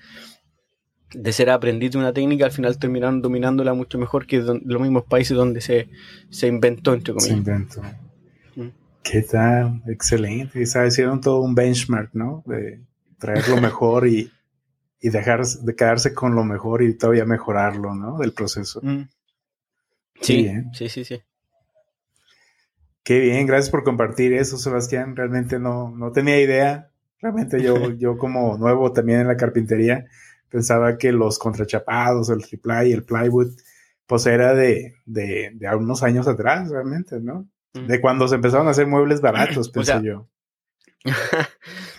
de 1.12 1.30
ser 1.30 1.50
aprendiz 1.50 1.90
de 1.90 1.98
una 1.98 2.14
técnica, 2.14 2.46
al 2.46 2.52
final 2.52 2.78
terminaron 2.78 3.20
dominándola 3.20 3.74
mucho 3.74 3.98
mejor 3.98 4.26
que 4.26 4.38
los 4.38 4.80
mismos 4.80 5.04
países 5.04 5.36
donde 5.36 5.60
se, 5.60 5.90
se 6.30 6.46
inventó, 6.46 6.94
entre 6.94 7.12
comillas. 7.12 7.34
Se 7.34 7.38
inventó. 7.38 7.82
Mm. 8.56 8.68
¿Qué 9.02 9.20
tal? 9.20 9.82
Excelente. 9.86 10.62
Hicieron 10.62 11.20
todo 11.20 11.42
un 11.42 11.54
benchmark, 11.54 12.14
¿no? 12.14 12.42
De 12.46 12.87
traer 13.18 13.48
lo 13.48 13.60
mejor 13.60 14.06
y, 14.06 14.30
y 15.00 15.10
dejar 15.10 15.44
de 15.44 15.74
quedarse 15.74 16.14
con 16.14 16.34
lo 16.34 16.44
mejor 16.44 16.82
y 16.82 16.96
todavía 16.96 17.24
mejorarlo, 17.24 17.94
¿no? 17.94 18.18
Del 18.18 18.32
proceso. 18.32 18.80
Mm. 18.82 19.08
Sí, 20.20 20.50
sí, 20.72 20.88
sí, 20.88 21.04
sí. 21.04 21.22
Qué 23.02 23.20
bien, 23.20 23.46
gracias 23.46 23.70
por 23.70 23.84
compartir 23.84 24.32
eso, 24.32 24.58
Sebastián. 24.58 25.16
Realmente 25.16 25.58
no, 25.58 25.90
no 25.90 26.12
tenía 26.12 26.40
idea. 26.40 26.90
Realmente 27.20 27.62
yo, 27.62 27.90
yo 27.98 28.18
como 28.18 28.58
nuevo 28.58 28.92
también 28.92 29.20
en 29.20 29.28
la 29.28 29.36
carpintería, 29.36 30.06
pensaba 30.50 30.98
que 30.98 31.12
los 31.12 31.38
contrachapados, 31.38 32.30
el 32.30 32.44
triple 32.44 32.88
y 32.88 32.92
el 32.92 33.04
plywood, 33.04 33.52
pues 34.06 34.26
era 34.26 34.54
de, 34.54 34.96
de, 35.06 35.52
de 35.54 35.76
unos 35.76 36.02
años 36.02 36.26
atrás, 36.28 36.70
realmente, 36.70 37.20
¿no? 37.20 37.48
Mm. 37.74 37.86
De 37.86 38.00
cuando 38.00 38.26
se 38.28 38.34
empezaron 38.34 38.66
a 38.68 38.72
hacer 38.72 38.86
muebles 38.86 39.20
baratos, 39.22 39.70
pensé 39.70 40.02
yo. 40.02 40.28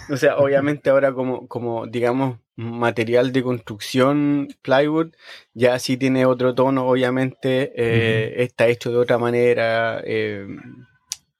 o 0.09 0.17
sea, 0.17 0.37
obviamente 0.37 0.89
ahora 0.89 1.13
como, 1.13 1.47
como, 1.47 1.87
digamos, 1.87 2.37
material 2.55 3.31
de 3.31 3.43
construcción, 3.43 4.47
plywood, 4.61 5.13
ya 5.53 5.79
sí 5.79 5.97
tiene 5.97 6.25
otro 6.25 6.53
tono, 6.55 6.87
obviamente, 6.87 7.71
eh, 7.75 8.43
está 8.43 8.67
hecho 8.67 8.91
de 8.91 8.97
otra 8.97 9.17
manera, 9.17 10.01
eh, 10.03 10.47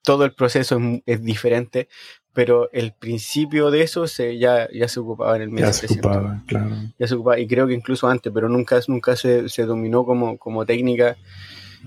todo 0.02 0.24
el 0.24 0.32
proceso 0.32 0.80
es, 1.04 1.22
diferente, 1.22 1.88
pero 2.32 2.70
el 2.72 2.92
principio 2.92 3.70
de 3.70 3.82
eso 3.82 4.06
se, 4.06 4.38
ya, 4.38 4.68
ya 4.72 4.88
se 4.88 5.00
ocupaba 5.00 5.36
en 5.36 5.42
el 5.42 5.50
medio. 5.50 5.66
Ya 5.66 5.72
se 5.72 5.86
ocupaba, 5.86 6.42
claro. 6.46 6.70
Ya 6.98 7.06
se 7.06 7.14
ocupaba, 7.14 7.38
y 7.38 7.46
creo 7.46 7.66
que 7.66 7.74
incluso 7.74 8.08
antes, 8.08 8.32
pero 8.32 8.48
nunca, 8.48 8.80
nunca 8.88 9.16
se, 9.16 9.46
dominó 9.66 10.04
como, 10.04 10.38
como 10.38 10.64
técnica. 10.64 11.16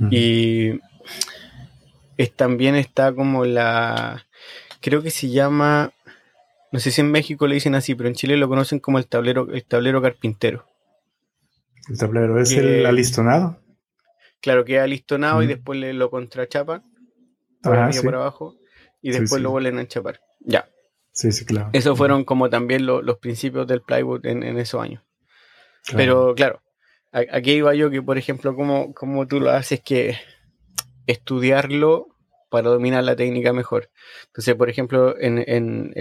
Y 0.10 0.80
es, 2.18 2.34
también 2.36 2.76
está 2.76 3.14
como 3.14 3.46
la, 3.46 4.26
creo 4.82 5.02
que 5.02 5.12
se 5.12 5.30
llama, 5.30 5.92
no 6.74 6.80
sé 6.80 6.90
si 6.90 7.02
en 7.02 7.12
México 7.12 7.46
le 7.46 7.54
dicen 7.54 7.76
así, 7.76 7.94
pero 7.94 8.10
en 8.10 8.16
Chile 8.16 8.36
lo 8.36 8.50
conocen 8.50 8.80
como 8.80 8.98
el 8.98 9.06
tablero, 9.06 9.48
el 9.54 9.64
tablero 9.64 10.02
carpintero. 10.02 10.66
El 11.88 12.00
tablero 12.00 12.42
es 12.42 12.52
el 12.54 12.88
alistonado. 12.88 13.60
Claro, 14.42 14.66
queda 14.66 14.82
alistonado 14.82 15.44
y 15.44 15.48
después 15.48 15.80
le 15.80 15.94
lo 15.94 16.10
contrachapan 16.10 16.82
por 17.62 18.16
abajo 18.16 18.56
y 19.04 19.12
después 19.12 19.40
lo 19.40 19.52
vuelven 19.52 19.78
a 19.78 19.82
enchapar. 19.82 20.20
Ya. 20.40 20.68
Sí, 21.12 21.32
sí, 21.32 21.46
claro. 21.46 21.70
Esos 21.74 21.96
fueron 21.96 22.24
como 22.24 22.50
también 22.50 22.88
los 22.88 23.20
principios 23.20 23.68
del 23.68 23.84
plywood 23.84 24.26
en, 24.26 24.42
esos 24.58 24.82
años. 24.82 25.04
Pero 25.96 26.34
claro, 26.34 26.64
aquí 27.12 27.52
iba 27.52 27.76
yo 27.76 27.92
que, 27.92 28.02
por 28.02 28.18
ejemplo, 28.18 28.56
como, 28.56 28.96
como 28.96 29.28
tú 29.28 29.40
lo 29.40 29.52
haces, 29.52 29.80
que 29.80 30.18
estudiarlo 31.06 32.13
para 32.54 32.70
dominar 32.70 33.04
la 33.04 33.16
técnica 33.16 33.52
mejor. 33.52 33.90
Entonces, 34.28 34.54
por 34.54 34.70
ejemplo, 34.70 35.16
en, 35.20 35.92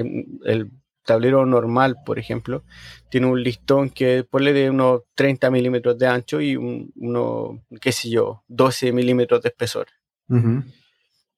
el 0.44 0.70
tablero 1.03 1.46
normal, 1.46 1.96
por 2.05 2.18
ejemplo, 2.18 2.62
tiene 3.09 3.26
un 3.26 3.42
listón 3.42 3.88
que 3.88 4.22
ponle 4.22 4.53
de 4.53 4.68
unos 4.68 5.00
30 5.14 5.50
milímetros 5.50 5.96
de 5.96 6.09
ancho 6.09 6.42
y 6.42 6.57
un, 6.57 6.92
uno, 6.96 7.64
qué 7.80 7.90
sé 7.90 8.11
yo, 8.11 8.44
12 8.48 8.92
milímetros 8.92 9.40
de 9.40 9.48
espesor. 9.48 9.86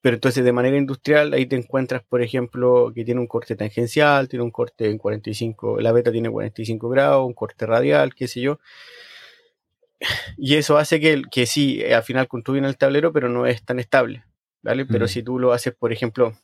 Pero 0.01 0.17
entonces 0.17 0.45
de 0.45 0.53
manera 0.53 0.77
industrial 0.77 1.33
ahí 1.33 1.47
te 1.47 1.55
encuentras, 1.55 2.03
por 2.03 2.21
ejemplo, 2.21 2.91
que 2.93 3.05
tiene 3.05 3.21
un 3.21 3.29
corte 3.29 3.55
tangencial, 3.55 4.29
tiene 4.29 4.45
un 4.45 4.51
corte 4.51 4.91
en 4.91 4.99
45, 4.99 5.81
la 5.81 5.93
beta 5.93 6.11
tiene 6.11 6.29
45 6.29 6.89
grados, 6.89 7.25
un 7.25 7.35
corte 7.35 7.67
radial, 7.67 8.17
qué 8.17 8.27
sé 8.27 8.41
yo. 8.41 8.59
Y 10.37 10.57
eso 10.57 10.77
hace 10.77 10.99
que, 10.99 11.23
que 11.31 11.47
sí, 11.47 11.85
al 11.85 12.03
final 12.03 12.27
construyen 12.27 12.65
el 12.65 12.77
tablero, 12.77 13.12
pero 13.12 13.29
no 13.29 13.47
es 13.47 13.65
tan 13.65 13.79
estable, 13.79 14.25
¿vale? 14.65 14.87
Pero 14.87 15.07
si 15.07 15.23
tú 15.23 15.39
lo 15.39 15.53
haces, 15.53 15.75
por 15.75 15.93
ejemplo, 15.93 16.35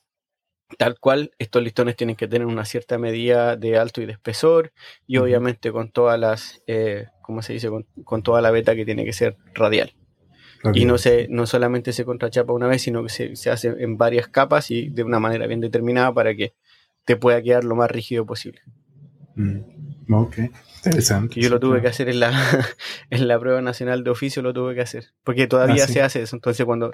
tal 0.79 1.01
cual, 1.01 1.33
estos 1.39 1.62
listones 1.62 1.97
tienen 1.97 2.16
que 2.16 2.29
tener 2.29 2.47
una 2.47 2.64
cierta 2.64 2.99
medida 2.99 3.57
de 3.57 3.79
alto 3.79 4.03
y 4.03 4.07
de 4.07 4.12
espesor, 4.12 4.73
y 5.07 5.16
obviamente 5.16 5.73
con 5.73 5.91
todas 5.91 6.21
las, 6.21 6.62
eh, 6.66 7.07
¿cómo 7.23 7.43
se 7.43 7.55
dice? 7.55 7.68
con, 8.05 8.23
toda 8.23 8.41
la 8.43 8.51
beta 8.51 8.77
que 8.77 8.85
tiene 8.85 9.05
que 9.05 9.12
ser 9.12 9.37
radial. 9.55 9.95
Y 10.75 10.85
no, 10.85 10.99
se, 10.99 11.27
no 11.31 11.47
solamente 11.47 11.95
se 11.95 12.05
contrachapa 12.05 12.53
una 12.53 12.66
vez, 12.66 12.83
sino 12.83 13.03
que 13.03 13.09
se, 13.09 13.51
hace 13.51 13.68
en 13.79 13.97
varias 13.97 14.29
capas 14.29 14.71
y 14.71 14.91
de 14.91 15.03
una 15.03 15.18
manera 15.18 15.47
bien 15.47 15.61
determinada 15.61 16.12
para 16.12 16.35
que 16.35 16.53
te 17.07 17.16
pueda 17.16 17.43
quedar 17.43 17.64
lo 17.64 17.77
más 17.77 17.91
rígido 17.91 18.27
posible. 18.27 18.61
Mm, 19.37 19.61
ok, 20.11 20.39
interesante. 20.77 21.41
yo 21.41 21.49
lo 21.49 21.61
tuve 21.61 21.81
que 21.81 21.89
hacer 21.89 22.09
en 22.09 22.21
la, 22.21 22.33
en 23.11 23.29
la 23.29 23.39
prueba 23.39 23.61
nacional 23.63 24.05
de 24.05 24.11
oficio, 24.11 24.43
lo 24.43 24.53
tuve 24.53 24.75
que 24.75 24.81
hacer. 24.81 25.13
Porque 25.25 25.47
todavía 25.47 25.85
ah, 25.85 25.89
se 25.89 26.03
hace 26.03 26.23
eso. 26.23 26.37
Entonces, 26.37 26.65
cuando. 26.67 26.93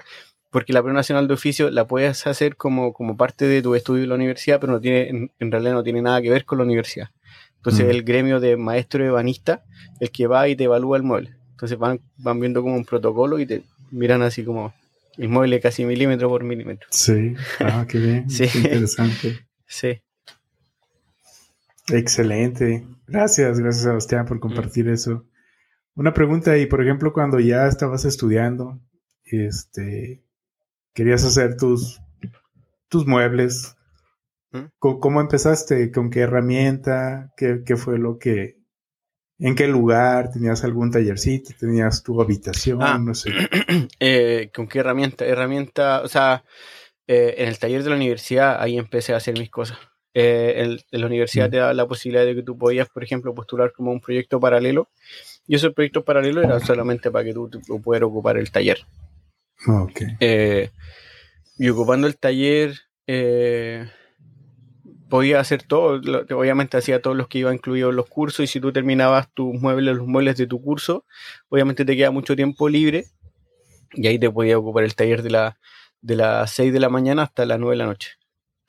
Porque 0.49 0.73
la 0.73 0.81
prueba 0.81 0.97
nacional 0.97 1.27
de 1.27 1.33
oficio 1.33 1.69
la 1.69 1.87
puedes 1.87 2.25
hacer 2.25 2.55
como, 2.55 2.93
como 2.93 3.17
parte 3.17 3.47
de 3.47 3.61
tu 3.61 3.75
estudio 3.75 4.03
en 4.03 4.09
la 4.09 4.15
universidad, 4.15 4.59
pero 4.59 4.73
no 4.73 4.79
tiene, 4.79 5.29
en, 5.39 5.51
realidad 5.51 5.73
no 5.73 5.83
tiene 5.83 6.01
nada 6.01 6.21
que 6.21 6.29
ver 6.29 6.45
con 6.45 6.57
la 6.57 6.63
universidad. 6.63 7.09
Entonces, 7.57 7.85
mm. 7.85 7.89
el 7.89 8.03
gremio 8.03 8.39
de 8.39 8.55
maestro 8.55 9.03
ebanista, 9.05 9.63
el 9.99 10.11
que 10.11 10.27
va 10.27 10.47
y 10.47 10.55
te 10.55 10.65
evalúa 10.65 10.97
el 10.97 11.03
mueble. 11.03 11.35
Entonces 11.51 11.77
van, 11.77 11.99
van 12.17 12.39
viendo 12.39 12.61
como 12.61 12.75
un 12.75 12.85
protocolo 12.85 13.39
y 13.39 13.45
te 13.45 13.63
miran 13.91 14.21
así 14.21 14.43
como 14.43 14.73
el 15.17 15.29
mueble 15.29 15.59
casi 15.59 15.85
milímetro 15.85 16.29
por 16.29 16.43
milímetro. 16.43 16.87
Sí, 16.91 17.33
ah, 17.59 17.85
qué 17.89 17.97
bien, 17.97 18.29
sí. 18.29 18.45
interesante. 18.55 19.39
Sí. 19.65 19.99
Excelente. 21.91 22.85
Gracias, 23.07 23.59
gracias 23.59 23.83
Sebastián 23.83 24.25
por 24.25 24.39
compartir 24.39 24.85
mm. 24.85 24.93
eso. 24.93 25.25
Una 25.95 26.13
pregunta 26.13 26.57
y 26.57 26.65
por 26.65 26.81
ejemplo 26.81 27.13
cuando 27.13 27.39
ya 27.39 27.67
estabas 27.67 28.05
estudiando, 28.05 28.79
este, 29.23 30.23
querías 30.93 31.23
hacer 31.23 31.57
tus, 31.57 32.01
tus 32.87 33.07
muebles, 33.07 33.75
¿Mm? 34.51 34.65
¿Cómo, 34.79 35.19
empezaste? 35.19 35.91
¿Con 35.91 36.09
qué 36.09 36.21
herramienta? 36.21 37.33
¿Qué, 37.35 37.63
¿Qué, 37.65 37.75
fue 37.75 37.99
lo 37.99 38.17
que, 38.17 38.57
¿En 39.39 39.55
qué 39.55 39.67
lugar? 39.67 40.31
¿Tenías 40.31 40.63
algún 40.63 40.89
tallercito? 40.89 41.51
¿Tenías 41.59 42.01
tu 42.01 42.21
habitación? 42.21 42.81
Ah, 42.81 42.97
no 42.97 43.13
sé. 43.13 43.31
Eh, 43.99 44.51
¿Con 44.53 44.67
qué 44.67 44.79
herramienta? 44.79 45.25
Herramienta, 45.25 46.01
o 46.01 46.07
sea, 46.07 46.43
eh, 47.07 47.35
en 47.37 47.47
el 47.47 47.59
taller 47.59 47.83
de 47.83 47.89
la 47.89 47.95
universidad 47.95 48.61
ahí 48.61 48.77
empecé 48.77 49.13
a 49.13 49.17
hacer 49.17 49.37
mis 49.37 49.49
cosas. 49.49 49.77
Eh, 50.19 50.79
en, 50.91 50.99
la 50.99 51.05
universidad 51.05 51.47
mm. 51.47 51.51
te 51.51 51.57
da 51.57 51.73
la 51.75 51.87
posibilidad 51.87 52.25
de 52.25 52.33
que 52.33 52.41
tú 52.41 52.57
podías, 52.57 52.89
por 52.89 53.03
ejemplo, 53.03 53.35
postular 53.35 53.71
como 53.71 53.91
un 53.91 54.01
proyecto 54.01 54.39
paralelo. 54.39 54.89
Y 55.45 55.53
esos 55.53 55.75
proyectos 55.75 56.03
paralelos 56.03 56.43
eran 56.43 56.59
solamente 56.59 57.11
para 57.11 57.23
que 57.23 57.33
tú, 57.33 57.51
pudieras 57.83 58.07
ocupar 58.07 58.37
el 58.37 58.49
taller. 58.49 58.79
Ok. 59.67 60.01
y 61.59 61.69
ocupando 61.69 62.07
el 62.07 62.17
taller, 62.17 62.73
podía 65.07 65.39
hacer 65.39 65.61
todo, 65.61 66.01
obviamente 66.35 66.77
hacía 66.77 66.99
todos 66.99 67.15
los 67.15 67.27
que 67.27 67.39
iban 67.39 67.55
incluidos 67.55 67.91
en 67.91 67.97
los 67.97 68.07
cursos 68.07 68.43
y 68.43 68.47
si 68.47 68.59
tú 68.59 68.71
terminabas 68.71 69.31
tus 69.33 69.53
muebles, 69.53 69.97
los 69.97 70.07
muebles 70.07 70.37
de 70.37 70.47
tu 70.47 70.61
curso, 70.61 71.05
obviamente 71.49 71.85
te 71.85 71.95
queda 71.95 72.09
mucho 72.09 72.35
tiempo 72.35 72.69
libre 72.69 73.05
y 73.93 74.07
ahí 74.07 74.17
te 74.17 74.31
podía 74.31 74.57
ocupar 74.57 74.83
el 74.83 74.95
taller 74.95 75.21
de, 75.21 75.29
la, 75.29 75.59
de 76.01 76.15
las 76.15 76.51
6 76.51 76.73
de 76.73 76.79
la 76.79 76.89
mañana 76.89 77.23
hasta 77.23 77.45
las 77.45 77.59
9 77.59 77.73
de 77.73 77.77
la 77.77 77.85
noche. 77.85 78.16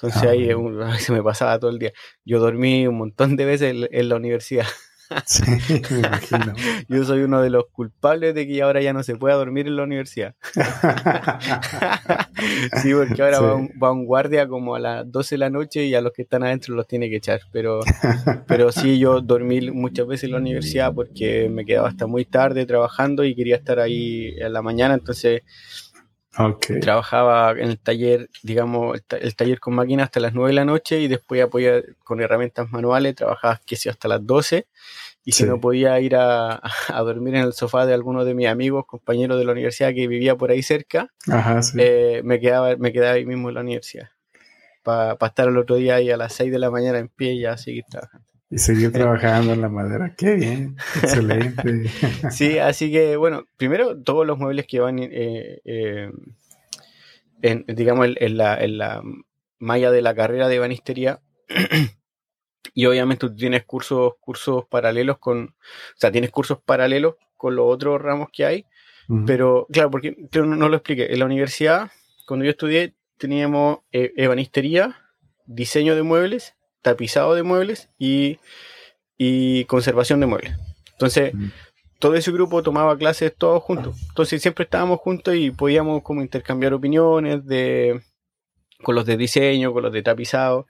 Entonces 0.00 0.22
ah, 0.22 0.30
ahí 0.30 0.48
se 0.98 1.12
me 1.12 1.22
pasaba 1.22 1.58
todo 1.58 1.70
el 1.70 1.78
día. 1.78 1.92
Yo 2.24 2.38
dormí 2.38 2.86
un 2.86 2.98
montón 2.98 3.36
de 3.36 3.44
veces 3.44 3.74
en 3.90 4.08
la 4.08 4.16
universidad. 4.16 4.66
Sí, 5.26 5.42
me 5.90 5.98
imagino. 5.98 6.52
Yo 6.88 7.04
soy 7.04 7.20
uno 7.20 7.40
de 7.40 7.50
los 7.50 7.66
culpables 7.72 8.34
de 8.34 8.46
que 8.46 8.62
ahora 8.62 8.80
ya 8.80 8.92
no 8.92 9.02
se 9.02 9.16
pueda 9.16 9.36
dormir 9.36 9.66
en 9.66 9.76
la 9.76 9.82
universidad. 9.84 10.34
sí, 12.82 12.92
porque 12.92 13.22
ahora 13.22 13.40
Va, 13.40 13.92
un, 13.92 14.04
guardia 14.04 14.46
como 14.46 14.74
a 14.74 14.78
las 14.78 15.10
12 15.10 15.36
de 15.36 15.38
la 15.38 15.50
noche 15.50 15.84
y 15.86 15.94
a 15.94 16.00
los 16.00 16.12
que 16.12 16.22
están 16.22 16.42
adentro 16.42 16.74
los 16.74 16.86
tiene 16.86 17.08
que 17.08 17.16
echar. 17.16 17.40
Pero, 17.52 17.80
pero 18.46 18.70
sí, 18.72 18.98
yo 18.98 19.20
dormí 19.20 19.70
muchas 19.70 20.06
veces 20.06 20.24
en 20.24 20.32
la 20.32 20.38
universidad 20.38 20.92
porque 20.92 21.48
me 21.48 21.64
quedaba 21.64 21.88
hasta 21.88 22.06
muy 22.06 22.24
tarde 22.24 22.66
trabajando 22.66 23.24
y 23.24 23.34
quería 23.34 23.56
estar 23.56 23.80
ahí 23.80 24.34
en 24.38 24.52
la 24.52 24.62
mañana. 24.62 24.94
Entonces 24.94 25.42
trabajaba 26.80 27.52
en 27.52 27.68
el 27.68 27.78
taller, 27.78 28.28
digamos, 28.42 29.00
el, 29.10 29.36
taller 29.36 29.60
con 29.60 29.74
máquinas 29.74 30.04
hasta 30.04 30.20
las 30.20 30.34
9 30.34 30.50
de 30.50 30.54
la 30.54 30.64
noche 30.64 31.00
y 31.00 31.08
después 31.08 31.42
apoyaba 31.42 31.80
con 32.04 32.20
herramientas 32.20 32.70
manuales, 32.70 33.14
trabajaba 33.14 33.60
que 33.64 33.76
hasta 33.88 34.08
las 34.08 34.24
12 34.26 34.66
y 35.24 35.32
si 35.32 35.44
no 35.44 35.60
podía 35.60 35.98
ir 36.00 36.16
a, 36.16 36.60
dormir 36.88 37.34
en 37.34 37.42
el 37.42 37.52
sofá 37.52 37.86
de 37.86 37.94
alguno 37.94 38.24
de 38.24 38.34
mis 38.34 38.46
amigos, 38.46 38.86
compañeros 38.86 39.38
de 39.38 39.44
la 39.44 39.52
universidad 39.52 39.94
que 39.94 40.06
vivía 40.06 40.36
por 40.36 40.50
ahí 40.50 40.62
cerca, 40.62 41.12
eh, 41.76 42.22
me, 42.24 42.40
quedaba, 42.40 42.76
me 42.76 42.92
quedaba 42.92 43.14
ahí 43.14 43.26
mismo 43.26 43.48
en 43.48 43.54
la 43.54 43.60
universidad 43.60 44.08
para 44.82 45.18
estar 45.20 45.48
el 45.48 45.58
otro 45.58 45.76
día 45.76 45.96
ahí 45.96 46.10
a 46.10 46.16
las 46.16 46.32
6 46.32 46.50
de 46.50 46.58
la 46.58 46.70
mañana 46.70 46.98
en 46.98 47.08
pie 47.08 47.32
y 47.32 47.40
ya 47.40 47.56
seguir 47.58 47.84
trabajando. 47.90 48.27
Y 48.50 48.58
seguir 48.58 48.92
trabajando 48.92 49.52
en 49.52 49.60
la 49.60 49.68
madera. 49.68 50.14
Qué 50.16 50.34
bien, 50.34 50.76
excelente. 51.02 51.88
sí, 52.30 52.58
así 52.58 52.90
que 52.90 53.16
bueno, 53.16 53.44
primero 53.56 54.00
todos 54.02 54.26
los 54.26 54.38
muebles 54.38 54.66
que 54.66 54.80
van, 54.80 54.98
eh, 54.98 55.60
eh, 55.64 56.10
en, 57.42 57.64
digamos, 57.68 58.08
en, 58.16 58.36
la, 58.36 58.56
en 58.62 58.78
la 58.78 59.02
malla 59.58 59.90
de 59.90 60.02
la 60.02 60.14
carrera 60.14 60.48
de 60.48 60.58
banistería, 60.58 61.20
y 62.74 62.86
obviamente 62.86 63.28
tú 63.28 63.34
tienes 63.34 63.64
cursos, 63.64 64.14
cursos 64.20 64.64
paralelos 64.68 65.18
con, 65.18 65.44
o 65.44 65.96
sea, 65.96 66.10
tienes 66.12 66.30
cursos 66.30 66.58
paralelos 66.64 67.16
con 67.36 67.54
los 67.56 67.66
otros 67.66 68.00
ramos 68.00 68.28
que 68.32 68.44
hay, 68.44 68.66
pero 69.24 69.66
claro, 69.72 69.90
porque 69.90 70.16
no, 70.34 70.44
no, 70.44 70.68
lo 70.68 70.76
expliqué, 70.76 71.10
en 71.10 71.18
la 71.18 71.24
universidad, 71.24 71.90
cuando 72.26 72.44
yo 72.44 72.50
estudié, 72.50 72.94
teníamos 73.16 73.78
eh, 73.90 74.12
ebanistería, 74.16 75.00
diseño 75.46 75.96
de 75.96 76.02
muebles, 76.02 76.57
tapizado 76.82 77.34
de 77.34 77.42
muebles 77.42 77.88
y, 77.98 78.38
y 79.16 79.64
conservación 79.64 80.20
de 80.20 80.26
muebles. 80.26 80.54
Entonces, 80.92 81.32
todo 81.98 82.14
ese 82.14 82.30
grupo 82.32 82.62
tomaba 82.62 82.96
clases 82.96 83.34
todos 83.36 83.62
juntos. 83.62 83.96
Entonces 84.08 84.40
siempre 84.40 84.64
estábamos 84.64 85.00
juntos 85.00 85.34
y 85.34 85.50
podíamos 85.50 86.02
como 86.02 86.22
intercambiar 86.22 86.72
opiniones 86.72 87.44
de 87.46 88.02
con 88.82 88.94
los 88.94 89.06
de 89.06 89.16
diseño, 89.16 89.72
con 89.72 89.82
los 89.82 89.92
de 89.92 90.02
tapizado. 90.02 90.66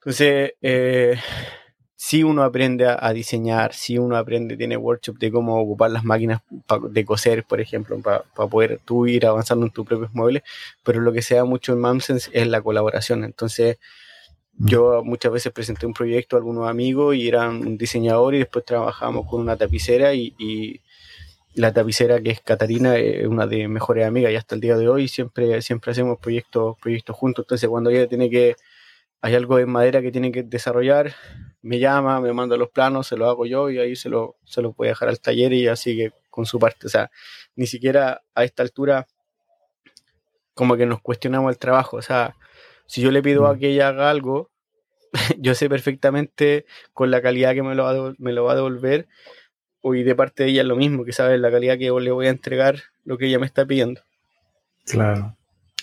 Entonces, 0.00 0.54
eh, 0.62 1.18
si 1.94 2.24
uno 2.24 2.42
aprende 2.42 2.86
a, 2.88 3.12
diseñar, 3.12 3.74
si 3.74 3.98
uno 3.98 4.16
aprende, 4.16 4.56
tiene 4.56 4.76
workshop 4.76 5.18
de 5.18 5.30
cómo 5.30 5.60
ocupar 5.60 5.90
las 5.90 6.02
máquinas 6.02 6.40
de 6.90 7.04
coser, 7.04 7.44
por 7.44 7.60
ejemplo, 7.60 8.00
para 8.00 8.24
poder 8.50 8.80
tú 8.84 9.06
ir 9.06 9.24
avanzando 9.24 9.66
en 9.66 9.72
tus 9.72 9.86
propios 9.86 10.12
muebles, 10.12 10.42
pero 10.82 11.00
lo 11.00 11.12
que 11.12 11.22
se 11.22 11.36
da 11.36 11.44
mucho 11.44 11.72
en 11.72 11.80
Mamsens 11.80 12.28
es 12.32 12.48
la 12.48 12.60
colaboración. 12.60 13.22
Entonces, 13.22 13.78
yo 14.58 15.02
muchas 15.04 15.32
veces 15.32 15.52
presenté 15.52 15.86
un 15.86 15.94
proyecto 15.94 16.36
a 16.36 16.38
algunos 16.38 16.68
amigos 16.68 17.16
y 17.16 17.28
eran 17.28 17.66
un 17.66 17.78
diseñador 17.78 18.34
y 18.34 18.38
después 18.38 18.64
trabajamos 18.64 19.26
con 19.28 19.40
una 19.40 19.56
tapicera 19.56 20.14
y, 20.14 20.80
la 21.54 21.70
tapicera 21.70 22.18
que 22.22 22.30
es 22.30 22.40
Catarina 22.40 22.96
es 22.96 23.26
una 23.26 23.46
de 23.46 23.58
mis 23.58 23.68
mejores 23.68 24.06
amigas 24.06 24.32
y 24.32 24.36
hasta 24.36 24.54
el 24.54 24.62
día 24.62 24.74
de 24.74 24.88
hoy 24.88 25.06
siempre, 25.06 25.60
siempre 25.60 25.92
hacemos 25.92 26.18
proyectos, 26.18 26.78
proyectos 26.80 27.14
juntos. 27.14 27.44
Entonces 27.44 27.68
cuando 27.68 27.90
ella 27.90 28.08
tiene 28.08 28.30
que, 28.30 28.56
hay 29.20 29.34
algo 29.34 29.58
en 29.58 29.68
madera 29.68 30.00
que 30.00 30.10
tiene 30.10 30.32
que 30.32 30.44
desarrollar, 30.44 31.14
me 31.60 31.78
llama, 31.78 32.22
me 32.22 32.32
manda 32.32 32.56
los 32.56 32.70
planos, 32.70 33.06
se 33.06 33.18
lo 33.18 33.28
hago 33.28 33.44
yo 33.44 33.68
y 33.68 33.78
ahí 33.78 33.96
se 33.96 34.08
lo, 34.08 34.36
se 34.44 34.62
lo 34.62 34.72
puede 34.72 34.92
dejar 34.92 35.10
al 35.10 35.20
taller 35.20 35.52
y 35.52 35.68
así 35.68 35.94
que 35.94 36.12
con 36.30 36.46
su 36.46 36.58
parte. 36.58 36.86
O 36.86 36.90
sea, 36.90 37.10
ni 37.54 37.66
siquiera 37.66 38.22
a 38.34 38.44
esta 38.44 38.62
altura 38.62 39.06
como 40.54 40.76
que 40.76 40.86
nos 40.86 41.00
cuestionamos 41.02 41.50
el 41.52 41.58
trabajo. 41.58 41.98
O 41.98 42.02
sea, 42.02 42.34
si 42.92 43.00
yo 43.00 43.10
le 43.10 43.22
pido 43.22 43.46
a 43.46 43.54
mm. 43.54 43.58
que 43.58 43.70
ella 43.70 43.88
haga 43.88 44.10
algo, 44.10 44.50
yo 45.38 45.54
sé 45.54 45.70
perfectamente 45.70 46.66
con 46.92 47.10
la 47.10 47.22
calidad 47.22 47.54
que 47.54 47.62
me 47.62 47.74
lo 47.74 47.84
va 47.84 47.90
a, 47.92 48.14
me 48.18 48.34
lo 48.34 48.44
va 48.44 48.52
a 48.52 48.56
devolver, 48.56 49.08
y 49.82 50.02
de 50.02 50.14
parte 50.14 50.42
de 50.42 50.50
ella 50.50 50.60
es 50.60 50.68
lo 50.68 50.76
mismo, 50.76 51.02
que 51.02 51.14
sabe 51.14 51.38
la 51.38 51.50
calidad 51.50 51.78
que 51.78 51.90
le 51.90 52.10
voy 52.10 52.26
a 52.26 52.30
entregar 52.30 52.82
lo 53.04 53.16
que 53.16 53.28
ella 53.28 53.38
me 53.38 53.46
está 53.46 53.64
pidiendo. 53.64 54.02
Claro. 54.84 55.34